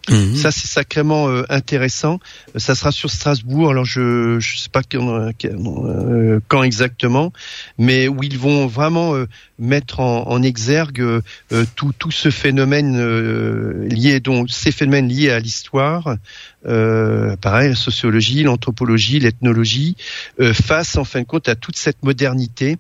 Mhm. 0.09 0.35
Ça, 0.35 0.51
c'est 0.51 0.67
sacrément 0.67 1.30
euh, 1.30 1.43
intéressant. 1.49 2.19
Ça 2.57 2.75
sera 2.75 2.91
sur 2.91 3.09
Strasbourg. 3.09 3.71
Alors, 3.71 3.85
je 3.85 4.35
ne 4.35 4.39
sais 4.41 4.69
pas 4.69 4.81
quand, 4.84 5.30
euh, 5.45 6.39
quand, 6.49 6.63
exactement, 6.63 7.31
mais 7.77 8.09
où 8.09 8.21
ils 8.21 8.38
vont 8.38 8.67
vraiment 8.67 9.15
euh, 9.15 9.27
mettre 9.59 10.01
en, 10.01 10.27
en 10.27 10.41
exergue 10.41 11.21
tout, 11.75 11.93
tout 11.97 12.11
ce 12.11 12.30
phénomène 12.30 13.88
lié, 13.88 14.19
donc 14.19 14.49
ces 14.49 14.71
phénomènes 14.71 15.07
liés 15.07 15.30
à 15.30 15.39
l'histoire, 15.39 16.17
pareil, 16.63 17.69
la 17.69 17.75
sociologie, 17.75 18.43
l'anthropologie, 18.43 19.19
l'ethnologie, 19.19 19.95
face 20.53 20.97
en 20.97 21.05
fin 21.05 21.21
de 21.21 21.25
compte 21.25 21.47
à 21.47 21.55
toute 21.55 21.77
cette 21.77 22.03
modernité 22.03 22.77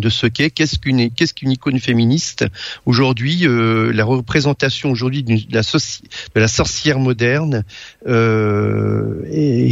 de 0.00 0.08
ce 0.08 0.26
qu'est 0.26 0.50
qu'est-ce 0.50 0.78
qu'une 0.78 1.10
qu'est-ce 1.10 1.34
qu'une 1.34 1.50
icône 1.50 1.78
féministe 1.78 2.46
aujourd'hui 2.86 3.46
euh, 3.46 3.92
la 3.92 4.04
représentation 4.04 4.90
aujourd'hui 4.90 5.22
de 5.22 5.32
la, 5.50 5.62
de 5.62 6.40
la 6.40 6.48
sorcière 6.48 6.98
moderne 6.98 7.64
euh, 8.06 9.22
et 9.30 9.70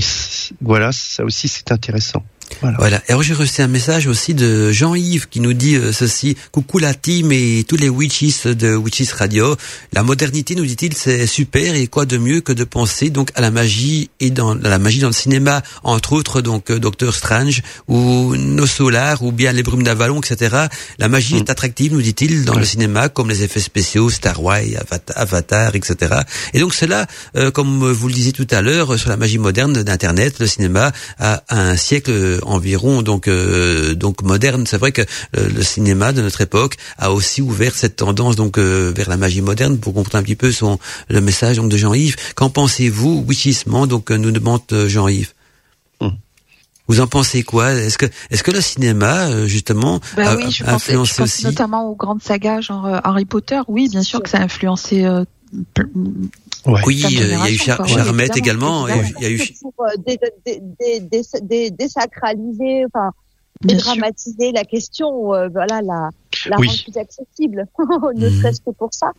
voilà 0.60 0.92
ça 0.92 1.24
aussi 1.24 1.48
c'est 1.48 1.72
intéressant 1.72 2.24
voilà. 2.60 2.76
voilà. 2.78 3.02
Alors 3.08 3.22
j'ai 3.22 3.34
reçu 3.34 3.62
un 3.62 3.68
message 3.68 4.06
aussi 4.06 4.34
de 4.34 4.72
Jean-Yves 4.72 5.28
qui 5.28 5.40
nous 5.40 5.52
dit 5.52 5.76
euh, 5.76 5.92
ceci 5.92 6.36
coucou 6.52 6.78
la 6.78 6.94
team 6.94 7.32
et 7.32 7.64
tous 7.66 7.76
les 7.76 7.88
witches 7.88 8.46
de 8.46 8.74
Witches 8.74 9.12
Radio. 9.12 9.56
La 9.92 10.02
modernité, 10.02 10.54
nous 10.54 10.64
dit-il, 10.64 10.94
c'est 10.94 11.26
super 11.26 11.74
et 11.74 11.86
quoi 11.86 12.06
de 12.06 12.18
mieux 12.18 12.40
que 12.40 12.52
de 12.52 12.64
penser 12.64 13.10
donc 13.10 13.30
à 13.34 13.40
la 13.40 13.50
magie 13.50 14.10
et 14.20 14.30
dans 14.30 14.54
la 14.54 14.78
magie 14.78 15.00
dans 15.00 15.08
le 15.08 15.12
cinéma, 15.12 15.62
entre 15.82 16.12
autres 16.12 16.40
donc 16.40 16.70
euh, 16.70 16.78
Doctor 16.78 17.14
Strange 17.14 17.62
ou 17.88 18.34
Nos 18.36 18.66
Solars 18.66 19.22
ou 19.22 19.32
bien 19.32 19.52
les 19.52 19.62
Brumes 19.62 19.82
d'Avalon, 19.82 20.20
etc. 20.20 20.66
La 20.98 21.08
magie 21.08 21.34
mm. 21.34 21.38
est 21.38 21.50
attractive, 21.50 21.92
nous 21.92 22.02
dit-il, 22.02 22.44
dans 22.44 22.58
le 22.58 22.64
cinéma 22.64 23.08
comme 23.08 23.28
les 23.28 23.42
effets 23.42 23.60
spéciaux, 23.60 24.10
Star 24.10 24.42
Wars, 24.42 24.60
Avatar, 25.14 25.74
etc. 25.74 26.20
Et 26.54 26.60
donc 26.60 26.74
cela, 26.74 27.06
euh, 27.36 27.50
comme 27.50 27.90
vous 27.90 28.08
le 28.08 28.14
disiez 28.14 28.32
tout 28.32 28.46
à 28.50 28.62
l'heure, 28.62 28.98
sur 28.98 29.10
la 29.10 29.16
magie 29.16 29.38
moderne 29.38 29.82
d'Internet, 29.82 30.38
le 30.40 30.46
cinéma 30.46 30.92
a 31.18 31.42
un 31.48 31.76
siècle 31.76 32.35
environ 32.42 33.02
donc 33.02 33.28
euh, 33.28 33.94
donc 33.94 34.22
moderne. 34.22 34.66
C'est 34.66 34.78
vrai 34.78 34.92
que 34.92 35.02
euh, 35.02 35.48
le 35.48 35.62
cinéma 35.62 36.12
de 36.12 36.22
notre 36.22 36.40
époque 36.40 36.76
a 36.98 37.12
aussi 37.12 37.42
ouvert 37.42 37.74
cette 37.74 37.96
tendance 37.96 38.36
donc 38.36 38.58
euh, 38.58 38.92
vers 38.94 39.08
la 39.08 39.16
magie 39.16 39.40
moderne 39.40 39.78
pour 39.78 39.94
comprendre 39.94 40.16
un 40.18 40.22
petit 40.22 40.36
peu 40.36 40.52
son 40.52 40.78
le 41.08 41.20
message 41.20 41.56
donc 41.56 41.70
de 41.70 41.76
Jean-Yves. 41.76 42.16
Qu'en 42.34 42.50
pensez-vous, 42.50 43.24
witchissement 43.26 43.86
Donc 43.86 44.10
nous 44.10 44.30
demande 44.30 44.62
Jean-Yves. 44.70 45.32
Hum. 46.00 46.12
Vous 46.88 47.00
en 47.00 47.06
pensez 47.06 47.42
quoi? 47.42 47.72
Est-ce 47.72 47.98
que 47.98 48.06
est-ce 48.30 48.42
que 48.42 48.50
le 48.50 48.60
cinéma 48.60 49.46
justement 49.46 50.00
ben 50.16 50.28
a, 50.28 50.36
oui, 50.36 50.50
je 50.50 50.64
influencé 50.64 51.16
pense, 51.16 51.20
aussi? 51.20 51.44
notamment 51.44 51.90
aux 51.90 51.96
grandes 51.96 52.22
sagas 52.22 52.60
genre 52.60 52.86
Harry 53.04 53.24
Potter 53.24 53.60
Oui, 53.68 53.88
bien 53.88 54.02
sûr 54.02 54.22
que 54.22 54.28
ça 54.28 54.38
a 54.38 54.42
influencé 54.42 55.04
oui, 56.66 57.02
il 57.08 57.18
y 57.18 57.34
a 57.34 57.50
eu 57.50 57.56
Charmette 57.56 58.36
également. 58.36 58.88
Il 58.88 59.14
y 59.20 59.26
a 59.26 59.30
eu 59.30 59.40
pour 59.62 59.86
désacraliser, 61.78 62.84
enfin 62.86 63.12
dédramatiser 63.62 64.52
la 64.52 64.64
question, 64.64 65.34
euh, 65.34 65.48
voilà, 65.48 65.80
la, 65.82 66.10
la 66.46 66.56
rendre 66.56 66.84
plus 66.84 66.96
accessible, 66.96 67.66
ne 67.78 68.28
mhm. 68.28 68.38
serait-ce 68.38 68.60
que 68.60 68.70
pour 68.70 68.92
ça. 68.92 69.12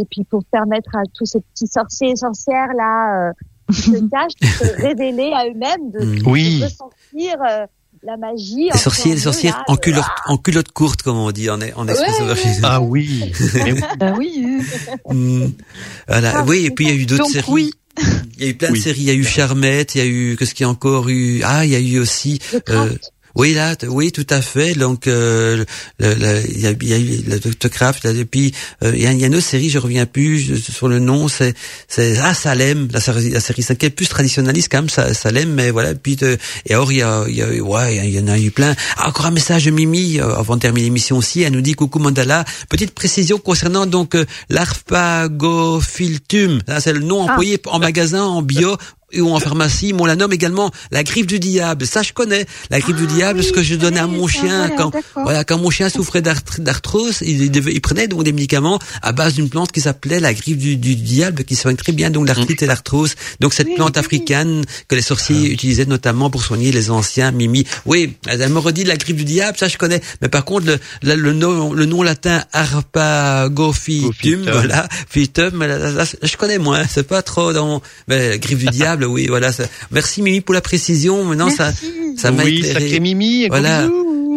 Et 0.00 0.04
puis 0.10 0.24
pour 0.24 0.44
permettre 0.44 0.96
à 0.96 1.02
tous 1.14 1.26
ces 1.26 1.40
petits 1.40 1.66
sorciers 1.66 2.10
et 2.10 2.16
sorcières 2.16 2.72
là 2.74 3.28
euh, 3.28 3.32
qui 3.72 3.82
se 3.82 3.90
cachent 4.10 4.36
de 4.40 4.46
se 4.46 4.82
révéler 4.82 5.32
à 5.34 5.46
eux-mêmes, 5.46 5.90
de, 5.90 6.04
mhm. 6.04 6.18
de, 6.18 6.64
ressentir 6.64 7.36
euh, 7.42 7.66
la 8.02 8.16
magie. 8.16 8.68
Les 8.72 8.78
sorciers, 8.78 9.14
les 9.14 9.20
sorcières 9.20 9.62
en 9.68 9.76
culotte, 9.76 10.04
en 10.26 10.36
culotte 10.36 10.72
courte, 10.72 11.02
comme 11.02 11.16
on 11.16 11.30
dit 11.30 11.48
en, 11.50 11.60
en 11.76 11.88
expression 11.88 12.26
Ah 12.62 12.80
oui. 12.80 13.32
bah 13.98 14.14
oui. 14.16 14.62
Hmm. 15.08 15.46
Voilà. 16.08 16.32
Ah, 16.36 16.44
oui, 16.46 16.66
et 16.66 16.70
puis 16.70 16.86
il 16.86 16.90
y 16.90 16.92
a 16.92 16.96
eu 16.96 17.06
d'autres 17.06 17.30
séries. 17.30 17.46
Oui. 17.48 17.70
Il 18.38 18.44
y 18.44 18.46
a 18.46 18.50
eu 18.50 18.54
plein 18.54 18.70
de 18.70 18.76
séries. 18.76 19.02
Il 19.02 19.06
y 19.06 19.10
a 19.10 19.14
eu 19.14 19.24
Charmette, 19.24 19.94
il 19.94 19.98
y 19.98 20.00
a 20.00 20.06
eu 20.06 20.36
qu'est-ce 20.38 20.54
qu'il 20.54 20.64
y 20.64 20.66
a 20.66 20.70
encore 20.70 21.08
eu 21.08 21.42
Ah, 21.44 21.64
il 21.64 21.72
y 21.72 21.76
a 21.76 21.80
eu 21.80 21.98
aussi. 21.98 22.38
Euh, 22.70 22.90
oui, 23.34 23.54
là, 23.54 23.74
oui, 23.88 24.12
tout 24.12 24.26
à 24.30 24.42
fait. 24.42 24.74
Donc, 24.74 25.06
euh, 25.06 25.64
il 26.00 26.60
y, 26.60 26.66
a, 26.66 26.72
y 26.72 26.92
a 26.92 26.98
eu 26.98 27.22
le 27.26 27.38
Dr. 27.38 27.70
Craft, 27.70 28.04
là, 28.04 28.12
depuis, 28.12 28.52
euh, 28.82 28.92
il 28.94 29.02
y, 29.02 29.06
a, 29.06 29.12
y 29.12 29.24
a 29.24 29.26
une 29.26 29.34
autre 29.34 29.46
série, 29.46 29.70
je 29.70 29.78
reviens 29.78 30.06
plus 30.06 30.62
sur 30.62 30.88
le 30.88 30.98
nom, 30.98 31.28
c'est, 31.28 31.54
c'est 31.88 32.18
ah 32.18 32.34
Salem, 32.34 32.88
la 32.92 33.00
série, 33.00 33.30
la 33.30 33.40
série, 33.40 33.62
c'est 33.62 33.90
plus 33.90 34.08
traditionnaliste 34.08 34.68
quand 34.70 34.78
même, 34.78 34.88
ça, 34.88 35.12
Salem, 35.14 35.52
mais 35.52 35.70
voilà. 35.70 35.94
Puis, 35.94 36.16
euh, 36.22 36.36
et 36.66 36.74
alors, 36.74 36.92
il 36.92 36.98
y 36.98 37.02
a, 37.02 37.24
y 37.28 37.42
a, 37.42 37.62
ouais, 37.62 37.96
il 37.96 38.14
y 38.14 38.20
en 38.20 38.28
a 38.28 38.38
eu 38.38 38.50
plein. 38.50 38.74
Ah, 38.96 39.08
encore 39.08 39.26
un 39.26 39.30
message 39.30 39.64
de 39.64 39.70
Mimi 39.70 40.20
euh, 40.20 40.34
avant 40.34 40.56
de 40.56 40.60
terminer 40.60 40.86
l'émission 40.86 41.16
aussi. 41.16 41.42
Elle 41.42 41.52
nous 41.52 41.60
dit 41.60 41.74
coucou 41.74 41.98
Mandala. 41.98 42.44
Petite 42.68 42.92
précision 42.92 43.38
concernant 43.38 43.86
donc 43.86 44.14
euh, 44.14 44.24
l'arpagophylltum. 44.48 46.60
C'est 46.78 46.92
le 46.92 47.00
nom 47.00 47.26
ah. 47.26 47.32
employé 47.32 47.60
en 47.66 47.78
magasin 47.78 48.24
en 48.24 48.42
bio 48.42 48.76
ou 49.20 49.30
en 49.30 49.40
pharmacie, 49.40 49.92
on 49.98 50.06
la 50.06 50.16
nomme 50.16 50.32
également 50.32 50.70
la 50.90 51.04
griffe 51.04 51.26
du 51.26 51.38
diable. 51.38 51.86
Ça, 51.86 52.02
je 52.02 52.12
connais. 52.12 52.46
La 52.70 52.80
griffe 52.80 52.96
du 52.96 53.04
ah 53.08 53.14
diable, 53.14 53.44
ce 53.44 53.52
que 53.52 53.62
je 53.62 53.74
donnais 53.74 54.00
à 54.00 54.06
mon 54.06 54.26
chien 54.26 54.70
quand, 54.76 54.92
voilà, 55.14 55.44
quand 55.44 55.58
mon 55.58 55.70
chien 55.70 55.88
souffrait 55.88 56.22
d'arthrose, 56.22 57.18
il, 57.22 57.54
il, 57.54 57.80
prenait 57.80 58.08
donc 58.08 58.24
des 58.24 58.32
médicaments 58.32 58.78
à 59.02 59.12
base 59.12 59.34
d'une 59.34 59.48
plante 59.48 59.70
qui 59.70 59.80
s'appelait 59.80 60.20
la 60.20 60.34
griffe 60.34 60.56
du, 60.56 60.76
diable, 60.76 61.44
qui 61.44 61.54
soigne 61.54 61.76
très 61.76 61.92
bien 61.92 62.10
donc 62.10 62.26
l'arthrite 62.26 62.62
et 62.62 62.66
l'arthrose. 62.66 63.14
Donc 63.40 63.54
cette 63.54 63.74
plante 63.74 63.96
africaine 63.96 64.64
que 64.88 64.94
les 64.94 65.02
sorciers 65.02 65.44
ah. 65.44 65.52
utilisaient 65.52 65.86
notamment 65.86 66.30
pour 66.30 66.42
soigner 66.42 66.72
les 66.72 66.90
anciens 66.90 67.30
mimi. 67.30 67.64
Oui, 67.86 68.16
elle 68.26 68.48
me 68.48 68.58
redit 68.58 68.84
la 68.84 68.96
griffe 68.96 69.16
du 69.16 69.24
diable, 69.24 69.58
ça 69.58 69.68
je 69.68 69.78
connais. 69.78 70.00
Mais 70.20 70.28
par 70.28 70.44
contre, 70.44 70.66
le, 71.02 71.14
le, 71.14 71.32
nom, 71.32 71.72
le 71.72 71.86
nom 71.86 72.02
latin 72.02 72.42
Arpagophytum, 72.52 74.42
voilà, 74.50 74.88
phytum, 75.08 75.64
je 76.22 76.36
connais 76.36 76.58
moins. 76.58 76.84
C'est 76.88 77.06
pas 77.06 77.22
trop 77.22 77.52
dans, 77.52 77.82
mais 78.08 78.30
la 78.30 78.38
griffe 78.38 78.58
du 78.58 78.66
diable 78.66 79.01
oui, 79.08 79.26
voilà. 79.28 79.50
Merci 79.90 80.22
Mimi 80.22 80.40
pour 80.40 80.54
la 80.54 80.60
précision. 80.60 81.24
Maintenant, 81.24 81.50
ça, 81.50 81.72
ça 82.16 82.30
m'a 82.30 82.44
oui, 82.44 82.58
éclairé. 82.64 83.00
Mimi. 83.00 83.48
Voilà 83.48 83.88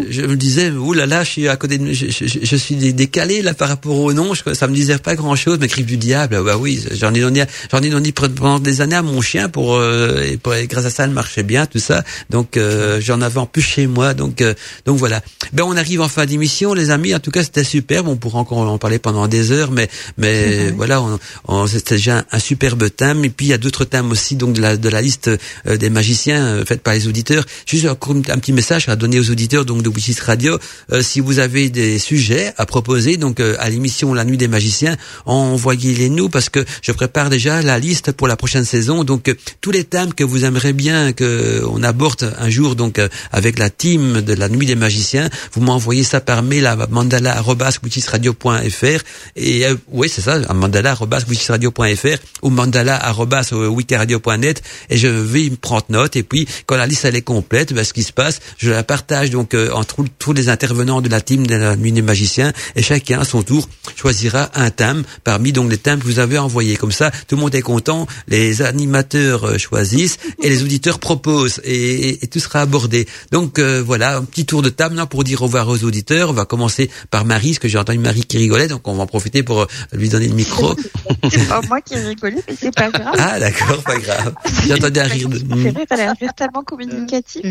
je 0.10 0.22
me 0.22 0.36
disais, 0.36 0.72
là 0.96 1.06
là, 1.06 1.24
je 1.24 1.30
suis 1.30 1.48
à 1.48 1.56
côté 1.56 1.78
de, 1.78 1.92
je, 1.94 2.08
je, 2.10 2.40
je 2.42 2.56
suis 2.56 2.76
décalé 2.94 3.42
là 3.42 3.54
par 3.54 3.70
rapport 3.70 3.98
au 3.98 4.14
nom. 4.14 4.34
Je, 4.34 4.54
ça 4.54 4.68
me 4.68 4.76
disait 4.76 4.98
pas 4.98 5.16
grand 5.16 5.36
chose, 5.36 5.58
mais 5.60 5.68
griffe 5.68 5.86
du 5.86 5.98
diable, 5.98 6.42
bah 6.44 6.58
oui, 6.58 6.84
j'en 6.92 7.14
ai 7.14 7.22
donné, 7.22 7.46
j'en 7.72 7.80
ai 7.80 7.90
donné 7.90 8.12
pendant 8.12 8.60
des 8.60 8.82
années 8.82 8.96
à 8.96 9.02
mon 9.02 9.22
chien 9.22 9.50
pour, 9.50 9.76
euh, 9.76 10.24
et 10.24 10.38
pour 10.38 10.54
grâce 10.70 10.86
à 10.86 10.90
ça, 10.90 11.04
elle 11.04 11.12
marchait 11.12 11.44
bien, 11.44 11.66
tout 11.66 11.80
ça. 11.80 12.04
Donc 12.30 12.58
euh, 12.58 13.00
j'en 13.02 13.22
avais 13.22 13.40
en 13.40 13.46
plus 13.46 13.62
chez 13.62 13.88
moi. 13.88 14.14
Donc 14.14 14.42
euh, 14.42 14.54
donc 14.86 14.98
voilà. 14.98 15.22
Ben 15.54 15.64
on 15.64 15.78
arrive 15.78 16.02
en 16.02 16.08
fin 16.08 16.26
d'émission, 16.26 16.74
les 16.74 16.90
amis. 16.90 17.14
En 17.16 17.20
tout 17.20 17.32
cas, 17.32 17.44
c'était 17.44 17.64
superbe. 17.64 18.08
On 18.08 18.16
pourra 18.16 18.40
encore 18.40 18.60
en 18.60 18.78
parler 18.78 19.00
pendant 19.00 19.28
des 19.28 19.52
heures, 19.52 19.72
mais 19.72 19.90
mais 20.18 20.72
voilà, 20.72 21.02
on, 21.02 21.20
on 21.48 21.68
c'était 21.68 21.96
déjà 21.96 22.24
un, 22.32 22.40
superbe 22.40 22.90
thème. 22.96 23.24
Et 23.26 23.30
puis 23.30 23.48
il 23.48 23.50
y 23.50 23.54
a 23.54 23.58
d'autres 23.58 23.86
thèmes 23.86 24.12
aussi, 24.12 24.36
donc 24.36 24.54
de 24.54 24.62
la 24.62 24.78
de 24.78 24.90
la 24.90 25.02
liste 25.02 25.30
des 25.66 25.90
magiciens 25.90 26.64
faite 26.66 26.82
par 26.82 26.94
les 26.94 27.08
auditeurs. 27.08 27.46
Juste 27.66 27.86
un, 27.86 27.92
un 27.92 28.40
petit 28.40 28.54
message 28.54 28.90
à 28.90 28.96
donner 28.96 29.20
aux 29.20 29.30
auditeurs 29.30 29.66
donc 29.66 29.85
de 29.86 29.90
Witches 29.90 30.20
Radio. 30.22 30.58
Euh, 30.92 31.02
si 31.02 31.20
vous 31.20 31.40
avez 31.40 31.70
des 31.70 32.00
sujets 32.00 32.54
à 32.58 32.66
proposer, 32.66 33.18
donc 33.18 33.40
euh, 33.40 33.56
à 33.60 33.70
l'émission 33.70 34.16
La 34.16 34.26
Nuit 34.26 34.38
des 34.38 34.48
Magiciens, 34.48 34.98
envoyez-les 35.26 36.10
nous 36.10 36.30
parce 36.30 36.50
que 36.50 36.66
je 36.82 36.92
prépare 36.92 37.30
déjà 37.30 37.62
la 37.62 37.78
liste 37.78 38.12
pour 38.12 38.28
la 38.28 38.36
prochaine 38.36 38.66
saison. 38.66 39.04
Donc 39.04 39.30
euh, 39.30 39.36
tous 39.62 39.70
les 39.72 39.84
thèmes 39.84 40.12
que 40.14 40.24
vous 40.24 40.44
aimeriez 40.44 40.74
bien 40.74 41.14
que 41.14 41.64
on 41.70 41.84
aborde 41.84 42.34
un 42.40 42.50
jour, 42.50 42.76
donc 42.76 43.00
avec 43.32 43.60
la 43.60 43.70
team 43.70 44.22
de 44.22 44.34
La 44.34 44.50
Nuit 44.50 44.66
des 44.66 44.74
Magiciens, 44.76 45.30
vous 45.54 45.62
m'envoyez 45.62 46.04
ça 46.04 46.20
par 46.20 46.42
mail 46.42 46.66
à 46.66 46.76
mandala@witchesradio.fr 46.76 49.04
et 49.36 49.66
oui 49.92 50.10
c'est 50.10 50.22
ça, 50.22 50.40
à 50.48 50.54
mandala@witchesradio.fr 50.54 52.18
ou 52.42 52.50
mandala@wikiradio.net 52.50 54.64
et 54.90 54.98
je 54.98 55.08
vais 55.08 55.52
prendre 55.52 55.86
note 55.90 56.16
et 56.16 56.24
puis 56.24 56.48
quand 56.66 56.78
la 56.78 56.88
liste 56.88 57.06
elle 57.06 57.16
est 57.16 57.22
complète, 57.22 57.72
ben, 57.74 57.84
ce 57.84 57.94
qui 57.94 58.02
se 58.04 58.14
passe, 58.14 58.40
je 58.58 58.72
la 58.72 58.84
partage 58.84 59.30
donc 59.30 59.54
entre 59.76 60.04
tous 60.20 60.34
les 60.34 60.50
intervenants 60.50 61.02
de 61.02 61.10
la 61.10 61.22
team 61.22 61.46
de 61.46 61.56
la 61.56 61.76
nuit 61.76 61.92
des 61.92 62.02
magiciens 62.02 62.52
et 62.76 62.82
chacun 62.82 63.20
à 63.20 63.26
son 63.26 63.44
tour 63.44 63.68
choisira 63.96 64.50
un 64.56 64.70
thème 64.70 65.04
parmi 65.24 65.52
donc 65.52 65.70
les 65.70 65.78
thèmes 65.78 66.00
que 66.00 66.06
vous 66.06 66.20
avez 66.20 66.38
envoyés. 66.38 66.76
Comme 66.76 66.92
ça, 66.92 67.12
tout 67.28 67.36
le 67.36 67.42
monde 67.42 67.56
est 67.56 67.62
content, 67.62 68.08
les 68.28 68.62
animateurs 68.62 69.46
euh, 69.46 69.58
choisissent 69.58 70.18
et 70.42 70.50
les 70.50 70.64
auditeurs 70.64 71.00
proposent 71.00 71.62
et, 71.64 72.20
tout 72.32 72.40
sera 72.40 72.62
abordé. 72.62 73.08
Donc 73.32 73.60
euh, 73.60 73.84
voilà, 73.86 74.18
un 74.18 74.24
petit 74.24 74.46
tour 74.46 74.62
de 74.62 74.70
table 74.70 74.96
pour 75.10 75.24
dire 75.24 75.42
au 75.42 75.46
revoir 75.46 75.68
aux 75.68 75.84
auditeurs. 75.84 76.30
On 76.30 76.34
va 76.34 76.46
commencer 76.46 76.90
par 77.12 77.26
Marie, 77.26 77.50
parce 77.50 77.60
que 77.60 77.68
j'ai 77.68 77.78
entendu 77.78 78.00
Marie 78.00 78.24
qui 78.24 78.38
rigolait, 78.38 78.68
donc 78.68 78.88
on 78.88 78.94
va 78.94 79.04
en 79.04 79.08
profiter 79.08 79.44
pour 79.44 79.62
euh, 79.62 79.68
lui 79.94 80.10
donner 80.10 80.28
le 80.28 80.36
micro. 80.36 80.76
c'est 81.30 81.48
pas 81.48 81.62
moi 81.68 81.82
qui 81.82 81.96
rigolais, 81.96 82.42
mais 82.48 82.56
c'est 82.60 82.74
pas 82.74 82.90
grave. 82.90 83.16
Ah 83.18 83.40
d'accord, 83.40 83.82
pas 83.84 83.98
grave. 83.98 84.34
J'ai 84.66 84.74
entendu 84.74 85.00
un 85.00 85.04
rire. 85.04 85.30
De... 85.30 85.38
C'est 85.38 85.72
vrai, 85.72 85.86
t'as 85.88 85.98
l'air 85.98 86.14
tellement 86.36 86.64
communicatif. 86.64 87.46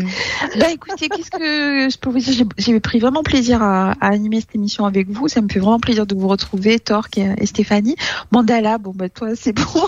bah 0.59 0.71
écoutez, 0.71 1.09
qu'est-ce 1.09 1.31
que 1.31 1.89
je 1.89 1.97
peux 1.97 2.09
vous 2.09 2.14
dire 2.19 2.45
J'ai 2.57 2.79
pris 2.79 2.99
vraiment 2.99 3.23
plaisir 3.23 3.61
à, 3.61 3.91
à, 3.91 4.07
animer 4.07 4.41
cette 4.41 4.55
émission 4.55 4.85
avec 4.85 5.09
vous. 5.09 5.27
Ça 5.27 5.41
me 5.41 5.49
fait 5.49 5.59
vraiment 5.59 5.79
plaisir 5.79 6.05
de 6.05 6.15
vous 6.15 6.27
retrouver, 6.27 6.79
Torque 6.79 7.17
et, 7.17 7.45
Stéphanie. 7.45 7.95
Mandala, 8.31 8.77
bon 8.77 8.93
bah 8.95 9.09
toi 9.09 9.29
c'est 9.35 9.53
bon. 9.53 9.63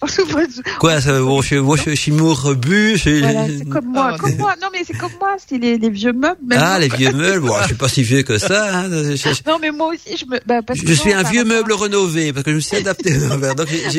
Quoi, 0.78 1.00
ça, 1.00 1.20
bon, 1.20 1.42
je, 1.42 1.56
moi 1.56 1.76
je 1.76 1.90
suis 1.90 2.12
mort 2.12 2.42
rebut. 2.42 2.96
Voilà, 2.96 3.46
c'est 3.46 3.68
comme 3.68 3.86
moi, 3.86 4.10
ah, 4.14 4.18
comme 4.18 4.36
moi. 4.36 4.54
Non 4.60 4.68
mais 4.72 4.80
c'est 4.84 4.96
comme 4.96 5.12
moi, 5.20 5.36
c'est 5.44 5.58
les, 5.58 5.78
les, 5.78 5.90
vieux 5.90 6.12
meubles. 6.12 6.38
Ah 6.56 6.78
les 6.78 6.88
vieux 6.88 7.12
meubles, 7.12 7.46
bon, 7.46 7.54
je 7.62 7.66
suis 7.66 7.74
pas 7.74 7.88
si 7.88 8.02
vieux 8.02 8.22
que 8.22 8.38
ça. 8.38 8.80
Hein. 8.80 8.88
Non 9.46 9.58
mais 9.60 9.70
moi 9.70 9.88
aussi 9.88 10.16
je 10.16 10.26
me. 10.26 10.38
Bah, 10.46 10.62
parce 10.62 10.80
je 10.80 10.92
suis 10.92 11.12
un 11.12 11.22
vieux 11.22 11.44
meuble 11.44 11.72
rénové 11.72 12.32
parce 12.32 12.44
que 12.44 12.50
je 12.50 12.56
me 12.56 12.60
suis 12.60 12.76
adapté. 12.76 13.18
Donc, 13.18 13.40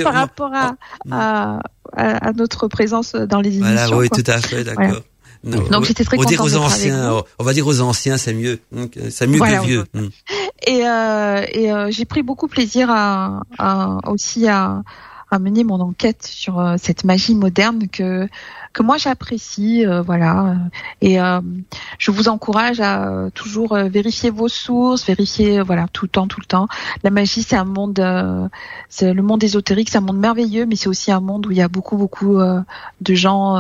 par 0.03 0.13
rapport 0.13 0.51
à, 0.53 0.75
à, 1.11 1.59
à, 1.95 2.33
notre 2.33 2.67
présence 2.67 3.13
dans 3.13 3.41
les 3.41 3.57
émissions. 3.57 3.73
Voilà, 3.73 3.97
oui, 3.97 4.09
tout 4.09 4.23
à 4.27 4.39
fait, 4.39 4.63
d'accord. 4.63 5.01
Donc 5.43 5.85
j'étais 5.85 6.03
très 6.03 6.17
on 6.17 6.23
dire 6.23 6.41
aux 6.41 6.55
anciens, 6.55 7.23
on 7.39 7.43
va 7.43 7.53
dire 7.53 7.65
aux 7.65 7.81
anciens, 7.81 8.17
c'est 8.17 8.33
mieux, 8.33 8.59
c'est 9.09 9.27
mieux 9.27 9.39
que 9.39 9.65
vieux. 9.65 9.85
Hmm. 9.93 10.07
Et, 10.67 10.87
euh, 10.87 11.45
et 11.51 11.71
euh, 11.71 11.89
j'ai 11.89 12.05
pris 12.05 12.21
beaucoup 12.21 12.47
plaisir 12.47 12.89
à, 12.91 13.41
à 13.57 13.97
aussi 14.07 14.47
à, 14.47 14.83
à 15.31 15.39
mener 15.39 15.63
mon 15.63 15.79
enquête 15.79 16.23
sur 16.23 16.59
euh, 16.59 16.75
cette 16.81 17.03
magie 17.03 17.33
moderne 17.33 17.87
que 17.87 18.27
que 18.73 18.83
moi 18.83 18.97
j'apprécie, 18.97 19.85
euh, 19.85 20.01
voilà. 20.01 20.55
Et 21.01 21.19
euh, 21.19 21.41
je 21.97 22.11
vous 22.11 22.27
encourage 22.27 22.79
à 22.79 23.29
toujours 23.33 23.75
vérifier 23.75 24.29
vos 24.29 24.47
sources, 24.47 25.05
vérifier, 25.05 25.61
voilà, 25.61 25.87
tout 25.91 26.05
le 26.05 26.09
temps, 26.09 26.27
tout 26.27 26.39
le 26.39 26.45
temps. 26.45 26.67
La 27.03 27.09
magie, 27.09 27.43
c'est 27.43 27.55
un 27.55 27.65
monde, 27.65 28.03
c'est 28.89 29.13
le 29.13 29.21
monde 29.21 29.43
ésotérique, 29.43 29.89
c'est 29.89 29.97
un 29.97 30.01
monde 30.01 30.19
merveilleux, 30.19 30.65
mais 30.65 30.75
c'est 30.75 30.87
aussi 30.87 31.11
un 31.11 31.19
monde 31.19 31.45
où 31.47 31.51
il 31.51 31.57
y 31.57 31.61
a 31.61 31.67
beaucoup, 31.67 31.97
beaucoup 31.97 32.39
de 32.39 33.15
gens 33.15 33.55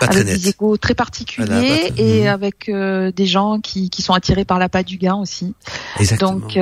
avec 0.00 0.24
des 0.24 0.48
égos 0.48 0.76
très 0.76 0.94
particuliers 0.94 1.92
et 1.96 2.22
mhm. 2.22 2.28
avec 2.28 2.70
des 2.70 3.26
gens 3.26 3.60
qui, 3.60 3.90
qui 3.90 4.02
sont 4.02 4.12
attirés 4.12 4.44
par 4.44 4.58
la 4.58 4.68
patte 4.68 4.86
du 4.86 4.96
gain 4.96 5.16
aussi. 5.16 5.54
Exactement. 5.98 6.32
Donc, 6.32 6.58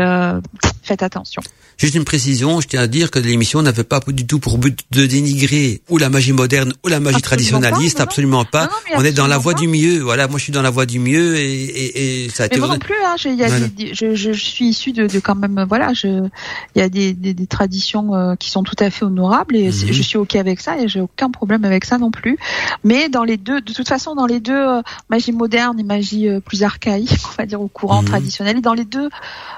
faites 0.83 1.03
attention. 1.03 1.43
Juste 1.77 1.97
une 1.97 2.05
précision, 2.05 2.61
je 2.61 2.69
tiens 2.69 2.83
à 2.83 2.87
dire 2.87 3.11
que 3.11 3.19
l'émission 3.19 3.61
n'avait 3.63 3.85
pas 3.85 4.01
du 4.07 4.27
tout 4.27 4.39
pour 4.39 4.59
but 4.59 4.81
de 4.93 5.07
dénigrer 5.07 5.83
ou 5.89 5.99
la 5.99 6.09
magie 6.09 6.33
moderne 6.33 6.73
ou 6.85 6.89
la 6.89 7.01
magie 7.01 7.21
traditionnaliste, 7.61 8.01
absolument 8.01 8.45
pas. 8.45 8.69
On 8.95 9.05
est 9.05 9.13
dans 9.13 9.27
la 9.27 9.39
voie 9.39 9.55
du 9.55 9.69
mieux. 9.69 10.01
Voilà, 10.01 10.29
moi 10.29 10.39
je 10.39 10.45
suis 10.45 10.53
dans 10.53 10.63
la 10.63 10.71
voie 10.71 10.87
du 10.87 10.99
mieux 10.99 11.37
et, 11.37 11.65
et, 11.65 12.25
et 12.25 12.29
ça 12.29 12.45
a 12.45 12.47
mais 12.47 12.57
été. 12.57 12.61
Moi 12.61 12.69
non 12.69 12.79
plus, 12.79 12.95
hein, 13.05 13.17
y 13.25 13.43
a 13.43 13.51
des, 13.51 13.95
je, 13.95 14.15
je, 14.15 14.33
suis 14.33 14.67
issu 14.67 14.93
de, 14.93 15.07
de, 15.07 15.21
quand 15.21 15.35
même, 15.35 15.65
voilà, 15.69 15.93
il 16.03 16.31
y 16.77 16.81
a 16.81 16.89
des, 16.89 17.47
traditions 17.47 18.15
euh, 18.15 18.35
qui 18.37 18.51
sont 18.51 18.63
tout 18.63 18.77
à 18.79 18.91
fait 18.91 19.05
honorables 19.05 19.57
et 19.57 19.67
mhm. 19.67 19.93
je 19.93 20.03
suis 20.03 20.17
ok 20.17 20.37
avec 20.37 20.61
ça 20.61 20.79
et 20.79 20.89
j'ai 20.89 21.01
aucun 21.01 21.31
problème 21.31 21.65
avec 21.65 21.85
ça 21.85 21.99
non 21.99 22.11
plus. 22.11 22.39
Mais 22.83 23.09
dans 23.09 23.25
les 23.25 23.37
deux, 23.37 23.61
de 23.61 23.73
toute 23.73 23.89
façon, 23.89 24.15
dans 24.15 24.27
les 24.27 24.41
deux, 24.41 24.53
euh, 24.53 24.83
magie 25.11 25.33
moderne 25.33 25.79
et 25.79 25.83
magie 25.83 26.29
euh, 26.29 26.41
plus 26.41 26.63
archaïque, 26.63 27.11
on 27.33 27.43
va 27.43 27.47
dire 27.47 27.61
au 27.61 27.69
courant 27.69 28.03
mhm. 28.03 28.09
traditionnel, 28.09 28.59
et 28.59 28.61
dans 28.61 28.75
les 28.75 28.85
deux, 28.85 29.09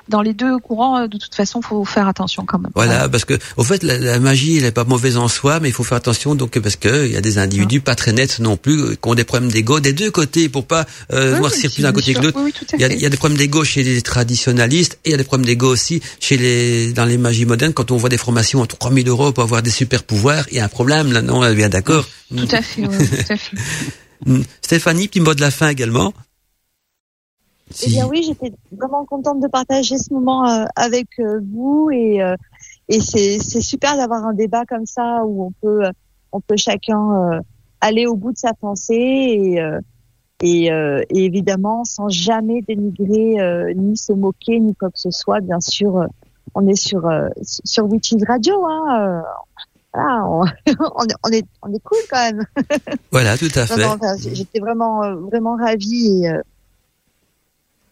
dans 0.08 0.22
les 0.22 0.34
deux 0.34 0.58
courants, 0.58 1.06
de 1.06 1.18
toute 1.18 1.34
façon, 1.34 1.62
faut 1.62 1.84
faire 1.84 2.08
attention 2.08 2.44
quand 2.44 2.58
même. 2.58 2.72
Voilà, 2.74 3.08
parce 3.08 3.24
que 3.24 3.34
au 3.56 3.64
fait, 3.64 3.82
la, 3.82 4.18
magie, 4.20 4.58
elle 4.58 4.64
est 4.64 4.72
pas 4.72 4.84
mauvaise 4.84 5.16
en 5.16 5.28
soi, 5.28 5.60
mais 5.60 5.68
il 5.68 5.72
faut 5.72 5.84
faire 5.84 5.98
attention 5.98 6.34
donc 6.34 6.58
parce 6.58 6.76
que 6.76 7.06
il 7.06 7.12
y 7.12 7.16
a 7.16 7.20
des 7.20 7.38
individus 7.38 7.80
pas 7.86 7.94
très 7.94 8.12
nets 8.12 8.38
non 8.40 8.56
plus 8.58 8.78
euh, 8.82 8.94
qui 8.94 9.08
ont 9.08 9.14
des 9.14 9.24
problèmes 9.24 9.50
d'ego 9.50 9.80
des 9.80 9.94
deux 9.94 10.10
côtés 10.10 10.48
pour 10.50 10.66
pas 10.66 10.84
euh, 11.12 11.38
noircir 11.38 11.72
plus 11.72 11.82
d'un 11.82 11.92
côté 11.92 12.12
que 12.12 12.20
l'autre. 12.20 12.38
il, 12.74 12.80
y 12.80 13.06
a, 13.06 13.08
des 13.08 13.16
problèmes 13.16 13.38
d'ego 13.38 13.64
chez 13.64 13.82
les 13.82 14.02
traditionalistes 14.02 14.98
et 15.04 15.08
il 15.08 15.10
y 15.12 15.14
a 15.14 15.16
des 15.16 15.24
problèmes 15.24 15.46
d'ego 15.46 15.68
aussi 15.68 16.02
chez 16.20 16.36
les 16.36 16.92
dans 16.92 17.06
les 17.06 17.16
magies 17.16 17.46
modernes 17.46 17.72
quand 17.72 17.90
on 17.90 17.96
voit 17.96 18.10
des 18.10 18.18
formations 18.18 18.62
à 18.62 18.66
3000 18.66 19.08
euros 19.08 19.32
pour 19.32 19.44
avoir 19.44 19.62
des 19.62 19.70
super 19.70 20.02
pouvoirs. 20.02 20.44
Il 20.50 20.58
y 20.58 20.60
a 20.60 20.64
un 20.64 20.68
problème 20.68 21.12
là, 21.12 21.22
non 21.22 21.40
Bien 21.54 21.70
d'accord. 21.70 22.06
Tout 22.36 22.48
à 22.50 22.60
fait, 22.60 22.82
tout 22.82 23.32
à 23.32 23.36
fait. 23.36 23.56
Stéphanie, 24.62 25.08
petit 25.08 25.20
mot 25.20 25.34
de 25.34 25.40
la 25.40 25.50
fin 25.50 25.68
également. 25.68 26.12
Eh 27.84 27.88
bien 27.88 28.06
oui, 28.06 28.22
j'étais 28.22 28.52
vraiment 28.70 29.04
contente 29.04 29.40
de 29.40 29.48
partager 29.48 29.98
ce 29.98 30.12
moment 30.12 30.48
euh, 30.48 30.64
avec 30.76 31.08
euh, 31.18 31.40
vous 31.52 31.90
et 31.92 32.22
euh, 32.22 32.36
et 32.88 33.00
c'est 33.00 33.38
c'est 33.40 33.60
super 33.60 33.96
d'avoir 33.96 34.24
un 34.24 34.34
débat 34.34 34.64
comme 34.66 34.86
ça 34.86 35.24
où 35.24 35.46
on 35.46 35.52
peut 35.60 35.82
on 36.30 36.40
peut 36.40 36.56
chacun 36.56 37.40
aller 37.86 38.06
au 38.06 38.16
bout 38.16 38.32
de 38.32 38.38
sa 38.38 38.52
pensée 38.52 38.94
et 38.94 39.60
et, 40.42 40.66
et 40.66 41.24
évidemment 41.24 41.84
sans 41.84 42.08
jamais 42.08 42.60
dénigrer 42.62 43.74
ni 43.74 43.96
se 43.96 44.12
moquer 44.12 44.60
ni 44.60 44.74
quoi 44.74 44.90
que 44.90 44.98
ce 44.98 45.10
soit. 45.10 45.40
Bien 45.40 45.60
sûr, 45.60 46.06
on 46.54 46.66
est 46.68 46.76
sur 46.76 47.10
sur 47.40 47.88
Radio. 48.26 48.66
Hein, 48.66 49.22
voilà, 49.94 50.26
on, 50.28 50.44
on, 51.24 51.30
est 51.30 51.46
on 51.62 51.72
est 51.72 51.82
cool 51.82 51.98
quand 52.10 52.32
même. 52.32 52.44
Voilà, 53.10 53.38
tout 53.38 53.48
à 53.54 53.66
fait. 53.66 54.34
J'étais 54.34 54.60
vraiment 54.60 55.16
vraiment 55.16 55.56
ravie 55.56 56.24
et 56.24 56.32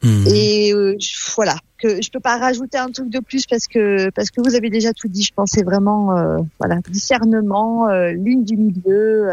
Hmm. 0.04 0.26
Et 0.26 0.74
euh, 0.74 0.98
voilà, 1.34 1.56
que 1.78 2.02
je 2.02 2.10
peux 2.10 2.20
pas 2.20 2.36
rajouter 2.36 2.76
un 2.76 2.90
truc 2.90 3.08
de 3.08 3.20
plus 3.20 3.46
parce 3.46 3.66
que 3.66 4.10
parce 4.10 4.30
que 4.30 4.42
vous 4.42 4.54
avez 4.54 4.68
déjà 4.68 4.92
tout 4.92 5.08
dit. 5.08 5.22
Je 5.22 5.32
pensais 5.32 5.62
vraiment 5.62 6.14
euh, 6.14 6.38
voilà 6.60 6.80
discernement, 6.90 7.88
euh, 7.88 8.10
lune 8.10 8.44
du 8.44 8.58
milieu 8.58 9.32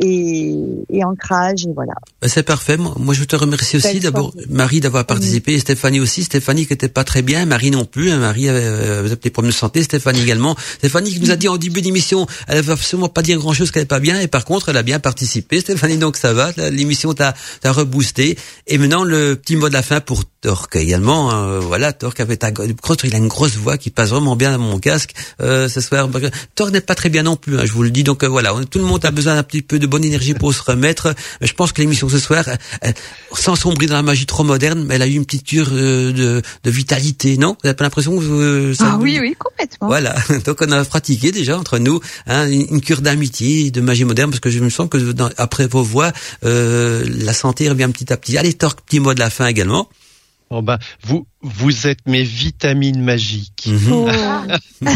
et, 0.00 0.54
et 0.90 1.04
ancrage 1.04 1.66
et 1.66 1.72
voilà. 1.74 1.92
Ben, 2.20 2.28
c'est 2.28 2.42
parfait. 2.42 2.76
Moi, 2.76 3.14
je 3.14 3.24
te 3.24 3.36
remercie 3.36 3.76
aussi 3.76 4.00
d'abord 4.00 4.34
Marie 4.48 4.80
d'avoir 4.80 5.04
participé, 5.04 5.54
et 5.54 5.58
Stéphanie 5.58 6.00
aussi. 6.00 6.24
Stéphanie 6.24 6.66
qui 6.66 6.72
était 6.72 6.88
pas 6.88 7.04
très 7.04 7.22
bien, 7.22 7.46
Marie 7.46 7.70
non 7.70 7.84
plus. 7.84 8.10
Hein. 8.10 8.18
Marie 8.18 8.48
avait, 8.48 8.64
avait 8.64 9.16
des 9.16 9.30
problèmes 9.30 9.52
de 9.52 9.56
santé, 9.56 9.82
Stéphanie 9.82 10.20
également. 10.22 10.56
Stéphanie 10.78 11.12
qui 11.12 11.20
nous 11.20 11.30
a 11.30 11.36
dit 11.36 11.48
en 11.48 11.56
début 11.56 11.82
d'émission, 11.82 12.26
elle 12.46 12.62
va 12.62 12.74
absolument 12.74 13.08
pas 13.08 13.22
dire 13.22 13.38
grand 13.38 13.52
chose 13.52 13.70
qu'elle 13.70 13.82
est 13.82 13.86
pas 13.86 14.00
bien, 14.00 14.20
et 14.20 14.28
par 14.28 14.44
contre, 14.44 14.70
elle 14.70 14.76
a 14.76 14.82
bien 14.82 15.00
participé. 15.00 15.60
Stéphanie, 15.60 15.98
donc 15.98 16.16
ça 16.16 16.32
va. 16.32 16.52
L'émission 16.70 17.12
t'a 17.14 17.34
t'a 17.60 17.72
reboosté. 17.72 18.38
Et 18.66 18.78
maintenant 18.78 19.04
le 19.04 19.36
petit 19.36 19.56
mot 19.56 19.68
de 19.68 19.74
la 19.74 19.82
fin 19.82 20.00
pour 20.00 20.24
Torque 20.40 20.76
également. 20.76 21.30
Hein. 21.30 21.58
voilà, 21.60 21.92
Torque 21.92 22.20
avait 22.20 22.36
ta 22.36 22.50
il 23.04 23.14
a 23.14 23.18
une 23.18 23.28
grosse 23.28 23.56
voix 23.56 23.76
qui 23.76 23.90
passe 23.90 24.10
vraiment 24.10 24.36
bien 24.36 24.52
dans 24.52 24.58
mon 24.58 24.78
casque 24.78 25.14
euh, 25.40 25.68
ce 25.68 25.80
soir. 25.80 26.08
Torque 26.54 26.72
n'est 26.72 26.80
pas 26.80 26.94
très 26.94 27.08
bien 27.08 27.22
non 27.22 27.36
plus. 27.36 27.58
Hein, 27.58 27.64
je 27.64 27.72
vous 27.72 27.82
le 27.82 27.90
dis. 27.90 28.04
Donc 28.04 28.24
euh, 28.24 28.28
voilà, 28.28 28.54
tout 28.70 28.78
le 28.78 28.84
monde 28.84 29.04
a 29.04 29.10
besoin 29.10 29.34
d'un 29.34 29.42
petit 29.42 29.62
peu 29.62 29.78
de 29.78 29.86
bonne 29.90 30.04
énergie 30.04 30.34
pour 30.34 30.54
se 30.54 30.62
remettre. 30.62 31.14
Je 31.40 31.52
pense 31.52 31.72
que 31.72 31.82
l'émission 31.82 32.08
ce 32.08 32.18
soir, 32.18 32.44
sans 33.34 33.56
sombrer 33.56 33.86
dans 33.86 33.96
la 33.96 34.02
magie 34.02 34.26
trop 34.26 34.44
moderne, 34.44 34.84
mais 34.84 34.94
elle 34.94 35.02
a 35.02 35.06
eu 35.06 35.14
une 35.14 35.26
petite 35.26 35.44
cure 35.44 35.68
euh, 35.72 36.12
de, 36.12 36.42
de 36.64 36.70
vitalité, 36.70 37.36
non? 37.36 37.50
Vous 37.50 37.66
n'avez 37.66 37.76
pas 37.76 37.84
l'impression 37.84 38.18
que 38.18 38.24
euh, 38.24 38.74
ça 38.74 38.92
Ah 38.92 38.98
oui, 38.98 39.18
oui, 39.20 39.34
complètement. 39.38 39.88
Voilà, 39.88 40.14
donc 40.44 40.58
on 40.60 40.72
a 40.72 40.84
pratiqué 40.84 41.32
déjà 41.32 41.58
entre 41.58 41.78
nous 41.78 42.00
hein, 42.26 42.48
une 42.48 42.80
cure 42.80 43.02
d'amitié, 43.02 43.70
de 43.70 43.80
magie 43.80 44.04
moderne, 44.04 44.30
parce 44.30 44.40
que 44.40 44.50
je 44.50 44.60
me 44.60 44.70
sens 44.70 44.88
que 44.88 44.98
après 45.36 45.66
vos 45.66 45.82
voix, 45.82 46.12
euh, 46.44 47.04
la 47.08 47.32
santé 47.32 47.68
revient 47.68 47.88
petit 47.92 48.12
à 48.12 48.16
petit. 48.16 48.38
Allez, 48.38 48.54
Torque, 48.54 48.80
petit 48.82 49.00
mot 49.00 49.14
de 49.14 49.20
la 49.20 49.30
fin 49.30 49.46
également. 49.46 49.88
Oh 50.52 50.62
ben, 50.62 50.78
vous, 51.02 51.28
vous 51.42 51.86
êtes 51.86 52.08
mes 52.08 52.24
vitamines 52.24 53.00
magiques. 53.00 53.68
Mhm. 53.68 53.92
Oh. 53.92 54.08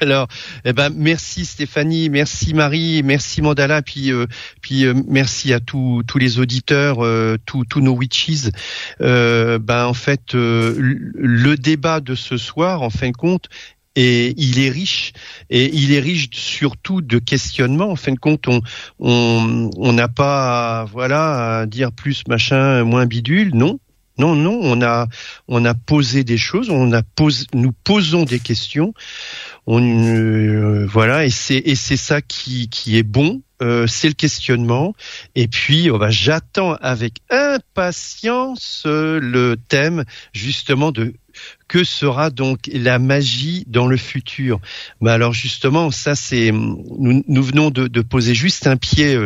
Alors, 0.00 0.28
eh 0.64 0.72
ben, 0.72 0.88
merci 0.96 1.44
Stéphanie, 1.44 2.08
merci 2.08 2.54
Marie, 2.54 3.02
merci 3.02 3.42
Mandala, 3.42 3.82
puis 3.82 4.10
euh, 4.12 4.26
puis 4.62 4.86
euh, 4.86 4.94
merci 5.06 5.52
à 5.52 5.60
tous 5.60 6.02
tous 6.06 6.16
les 6.16 6.38
auditeurs, 6.38 7.04
euh, 7.04 7.36
tous 7.44 7.66
tous 7.66 7.82
nos 7.82 7.94
witches. 7.94 8.50
ben 8.98 9.60
en 9.68 9.94
fait, 9.94 10.32
le 10.32 11.54
débat 11.56 12.00
de 12.00 12.14
ce 12.14 12.38
soir, 12.38 12.80
en 12.80 12.90
fin 12.90 13.10
de 13.10 13.16
compte, 13.16 13.50
et 13.94 14.32
il 14.38 14.58
est 14.58 14.70
riche 14.70 15.12
et 15.50 15.70
il 15.74 15.92
est 15.92 16.00
riche 16.00 16.28
surtout 16.32 17.02
de 17.02 17.18
questionnements. 17.18 17.90
En 17.90 17.96
fin 17.96 18.12
de 18.12 18.18
compte, 18.18 18.48
on 18.48 18.62
on 19.00 19.70
on 19.76 19.92
n'a 19.92 20.08
pas 20.08 20.86
voilà 20.86 21.58
à 21.58 21.66
dire 21.66 21.92
plus 21.92 22.22
machin 22.26 22.84
moins 22.84 23.04
bidule, 23.04 23.54
non. 23.54 23.78
Non, 24.18 24.34
non, 24.34 24.58
on 24.62 24.80
a, 24.82 25.08
on 25.46 25.64
a 25.64 25.74
posé 25.74 26.24
des 26.24 26.38
choses, 26.38 26.70
on 26.70 26.92
a 26.92 27.02
posé, 27.02 27.46
nous 27.52 27.72
posons 27.72 28.24
des 28.24 28.40
questions. 28.40 28.94
On, 29.66 29.82
euh, 29.82 30.86
voilà, 30.86 31.26
et 31.26 31.30
c'est 31.30 31.58
et 31.58 31.74
c'est 31.74 31.96
ça 31.98 32.22
qui 32.22 32.68
qui 32.70 32.96
est 32.96 33.02
bon, 33.02 33.42
euh, 33.60 33.86
c'est 33.86 34.08
le 34.08 34.14
questionnement. 34.14 34.94
Et 35.34 35.48
puis, 35.48 35.90
oh 35.90 35.98
bah, 35.98 36.10
j'attends 36.10 36.74
avec 36.74 37.18
impatience 37.28 38.84
euh, 38.86 39.18
le 39.20 39.56
thème 39.56 40.04
justement 40.32 40.92
de 40.92 41.14
que 41.68 41.84
sera 41.84 42.30
donc 42.30 42.70
la 42.72 42.98
magie 42.98 43.64
dans 43.66 43.86
le 43.86 43.98
futur. 43.98 44.60
Bah 45.02 45.12
alors 45.12 45.34
justement, 45.34 45.90
ça 45.90 46.14
c'est 46.14 46.52
nous, 46.52 47.22
nous 47.28 47.42
venons 47.42 47.70
de 47.70 48.00
poser 48.00 48.34
juste 48.34 48.66
un 48.66 48.76
pied 48.76 49.18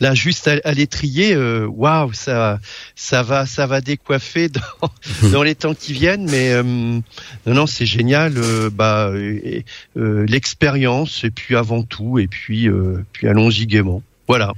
là 0.00 0.14
juste 0.14 0.48
à, 0.48 0.72
l'étrier, 0.72 1.34
euh, 1.34 1.66
waouh, 1.66 2.12
ça, 2.12 2.58
ça 2.94 3.22
va, 3.22 3.46
ça 3.46 3.66
va 3.66 3.80
décoiffer 3.80 4.48
dans, 4.48 5.30
dans 5.30 5.42
les 5.42 5.54
temps 5.54 5.74
qui 5.74 5.92
viennent. 5.92 6.28
Mais 6.30 6.52
euh, 6.52 6.62
non, 6.62 7.02
non, 7.46 7.66
c'est 7.66 7.86
génial. 7.86 8.34
Euh, 8.36 8.70
bah, 8.70 9.12
l'expérience 9.94 11.24
et 11.24 11.30
puis 11.30 11.56
avant 11.56 11.82
tout, 11.82 12.18
et 12.18 12.26
puis, 12.26 12.68
puis 13.12 13.28
allons-y 13.28 13.66
gaiement. 13.66 14.02
Voilà. 14.28 14.52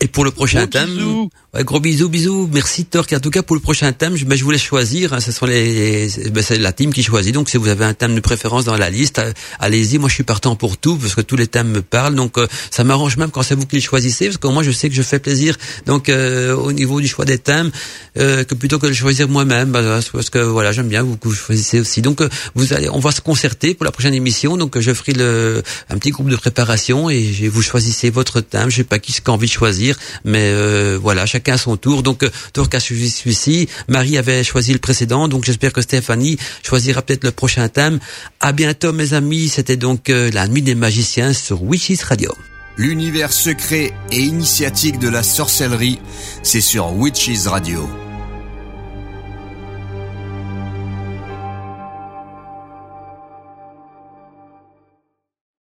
Et 0.00 0.06
pour 0.06 0.24
le 0.24 0.30
prochain 0.30 0.66
thème, 0.66 1.28
Ouais, 1.54 1.64
gros 1.64 1.80
bisous, 1.80 2.10
bisous. 2.10 2.46
Merci 2.52 2.84
Torque. 2.84 3.14
En 3.14 3.20
tout 3.20 3.30
cas, 3.30 3.42
pour 3.42 3.56
le 3.56 3.62
prochain 3.62 3.90
thème, 3.92 4.16
je, 4.16 4.26
ben, 4.26 4.36
je 4.36 4.44
voulais 4.44 4.58
choisir. 4.58 5.14
Hein, 5.14 5.20
ce 5.20 5.32
sont 5.32 5.46
les, 5.46 6.06
ben, 6.30 6.42
c'est 6.42 6.58
la 6.58 6.72
team 6.72 6.92
qui 6.92 7.02
choisit. 7.02 7.32
Donc, 7.32 7.48
si 7.48 7.56
vous 7.56 7.68
avez 7.68 7.86
un 7.86 7.94
thème 7.94 8.14
de 8.14 8.20
préférence 8.20 8.66
dans 8.66 8.76
la 8.76 8.90
liste, 8.90 9.18
euh, 9.18 9.32
allez-y. 9.58 9.96
Moi, 9.96 10.10
je 10.10 10.14
suis 10.14 10.24
partant 10.24 10.56
pour 10.56 10.76
tout 10.76 10.96
parce 10.96 11.14
que 11.14 11.22
tous 11.22 11.36
les 11.36 11.46
thèmes 11.46 11.70
me 11.70 11.80
parlent. 11.80 12.14
Donc, 12.14 12.36
euh, 12.36 12.46
ça 12.70 12.84
m'arrange 12.84 13.16
même 13.16 13.30
quand 13.30 13.40
c'est 13.40 13.54
vous 13.54 13.64
qui 13.64 13.76
les 13.76 13.82
choisissez 13.82 14.26
parce 14.26 14.36
que 14.36 14.46
moi, 14.46 14.62
je 14.62 14.70
sais 14.72 14.90
que 14.90 14.94
je 14.94 15.00
fais 15.00 15.20
plaisir. 15.20 15.56
Donc, 15.86 16.10
euh, 16.10 16.54
au 16.54 16.70
niveau 16.72 17.00
du 17.00 17.08
choix 17.08 17.24
des 17.24 17.38
thèmes, 17.38 17.70
que 18.14 18.54
plutôt 18.54 18.78
que 18.78 18.88
de 18.88 18.92
choisir 18.92 19.26
moi-même, 19.28 19.70
ben, 19.70 20.00
parce 20.12 20.28
que 20.28 20.38
voilà, 20.40 20.72
j'aime 20.72 20.88
bien 20.88 21.02
vous 21.02 21.16
que 21.16 21.28
vous 21.28 21.34
choisissez 21.34 21.80
aussi. 21.80 22.02
Donc, 22.02 22.20
vous 22.54 22.74
allez, 22.74 22.90
on 22.90 22.98
va 22.98 23.10
se 23.10 23.22
concerter 23.22 23.72
pour 23.72 23.86
la 23.86 23.92
prochaine 23.92 24.14
émission. 24.14 24.58
Donc, 24.58 24.78
je 24.78 24.92
ferai 24.92 25.12
le 25.12 25.62
un 25.88 25.96
petit 25.96 26.10
groupe 26.10 26.28
de 26.28 26.36
préparation 26.36 27.08
et 27.08 27.48
vous 27.48 27.62
choisissez 27.62 28.10
votre 28.10 28.40
thème. 28.40 28.68
Je 28.68 28.76
sais 28.76 28.84
pas 28.84 28.98
qui 28.98 29.12
ce 29.12 29.22
envie 29.28 29.46
de 29.46 29.52
choisir, 29.52 29.87
mais 30.24 30.52
voilà, 30.96 31.26
chacun 31.26 31.54
à 31.54 31.58
son 31.58 31.76
tour. 31.76 32.02
Donc, 32.02 32.22
euh, 32.22 32.30
Tour 32.52 32.68
a 32.72 32.80
suivi 32.80 33.10
celui-ci. 33.10 33.68
Marie 33.88 34.18
avait 34.18 34.44
choisi 34.44 34.72
le 34.72 34.78
précédent. 34.78 35.28
Donc, 35.28 35.44
j'espère 35.44 35.72
que 35.72 35.80
Stéphanie 35.80 36.38
choisira 36.62 37.02
peut-être 37.02 37.24
le 37.24 37.32
prochain 37.32 37.68
thème. 37.68 37.98
À 38.40 38.52
bientôt, 38.52 38.92
mes 38.92 39.14
amis. 39.14 39.48
C'était 39.48 39.76
donc 39.76 40.10
euh, 40.10 40.30
la 40.32 40.48
nuit 40.48 40.62
des 40.62 40.74
magiciens 40.74 41.32
sur 41.32 41.62
Witches 41.62 42.02
Radio. 42.02 42.32
L'univers 42.76 43.32
secret 43.32 43.92
et 44.12 44.20
initiatique 44.20 44.98
de 44.98 45.08
la 45.08 45.24
sorcellerie, 45.24 45.98
c'est 46.42 46.60
sur 46.60 46.92
Witches 46.92 47.46
Radio. 47.46 48.07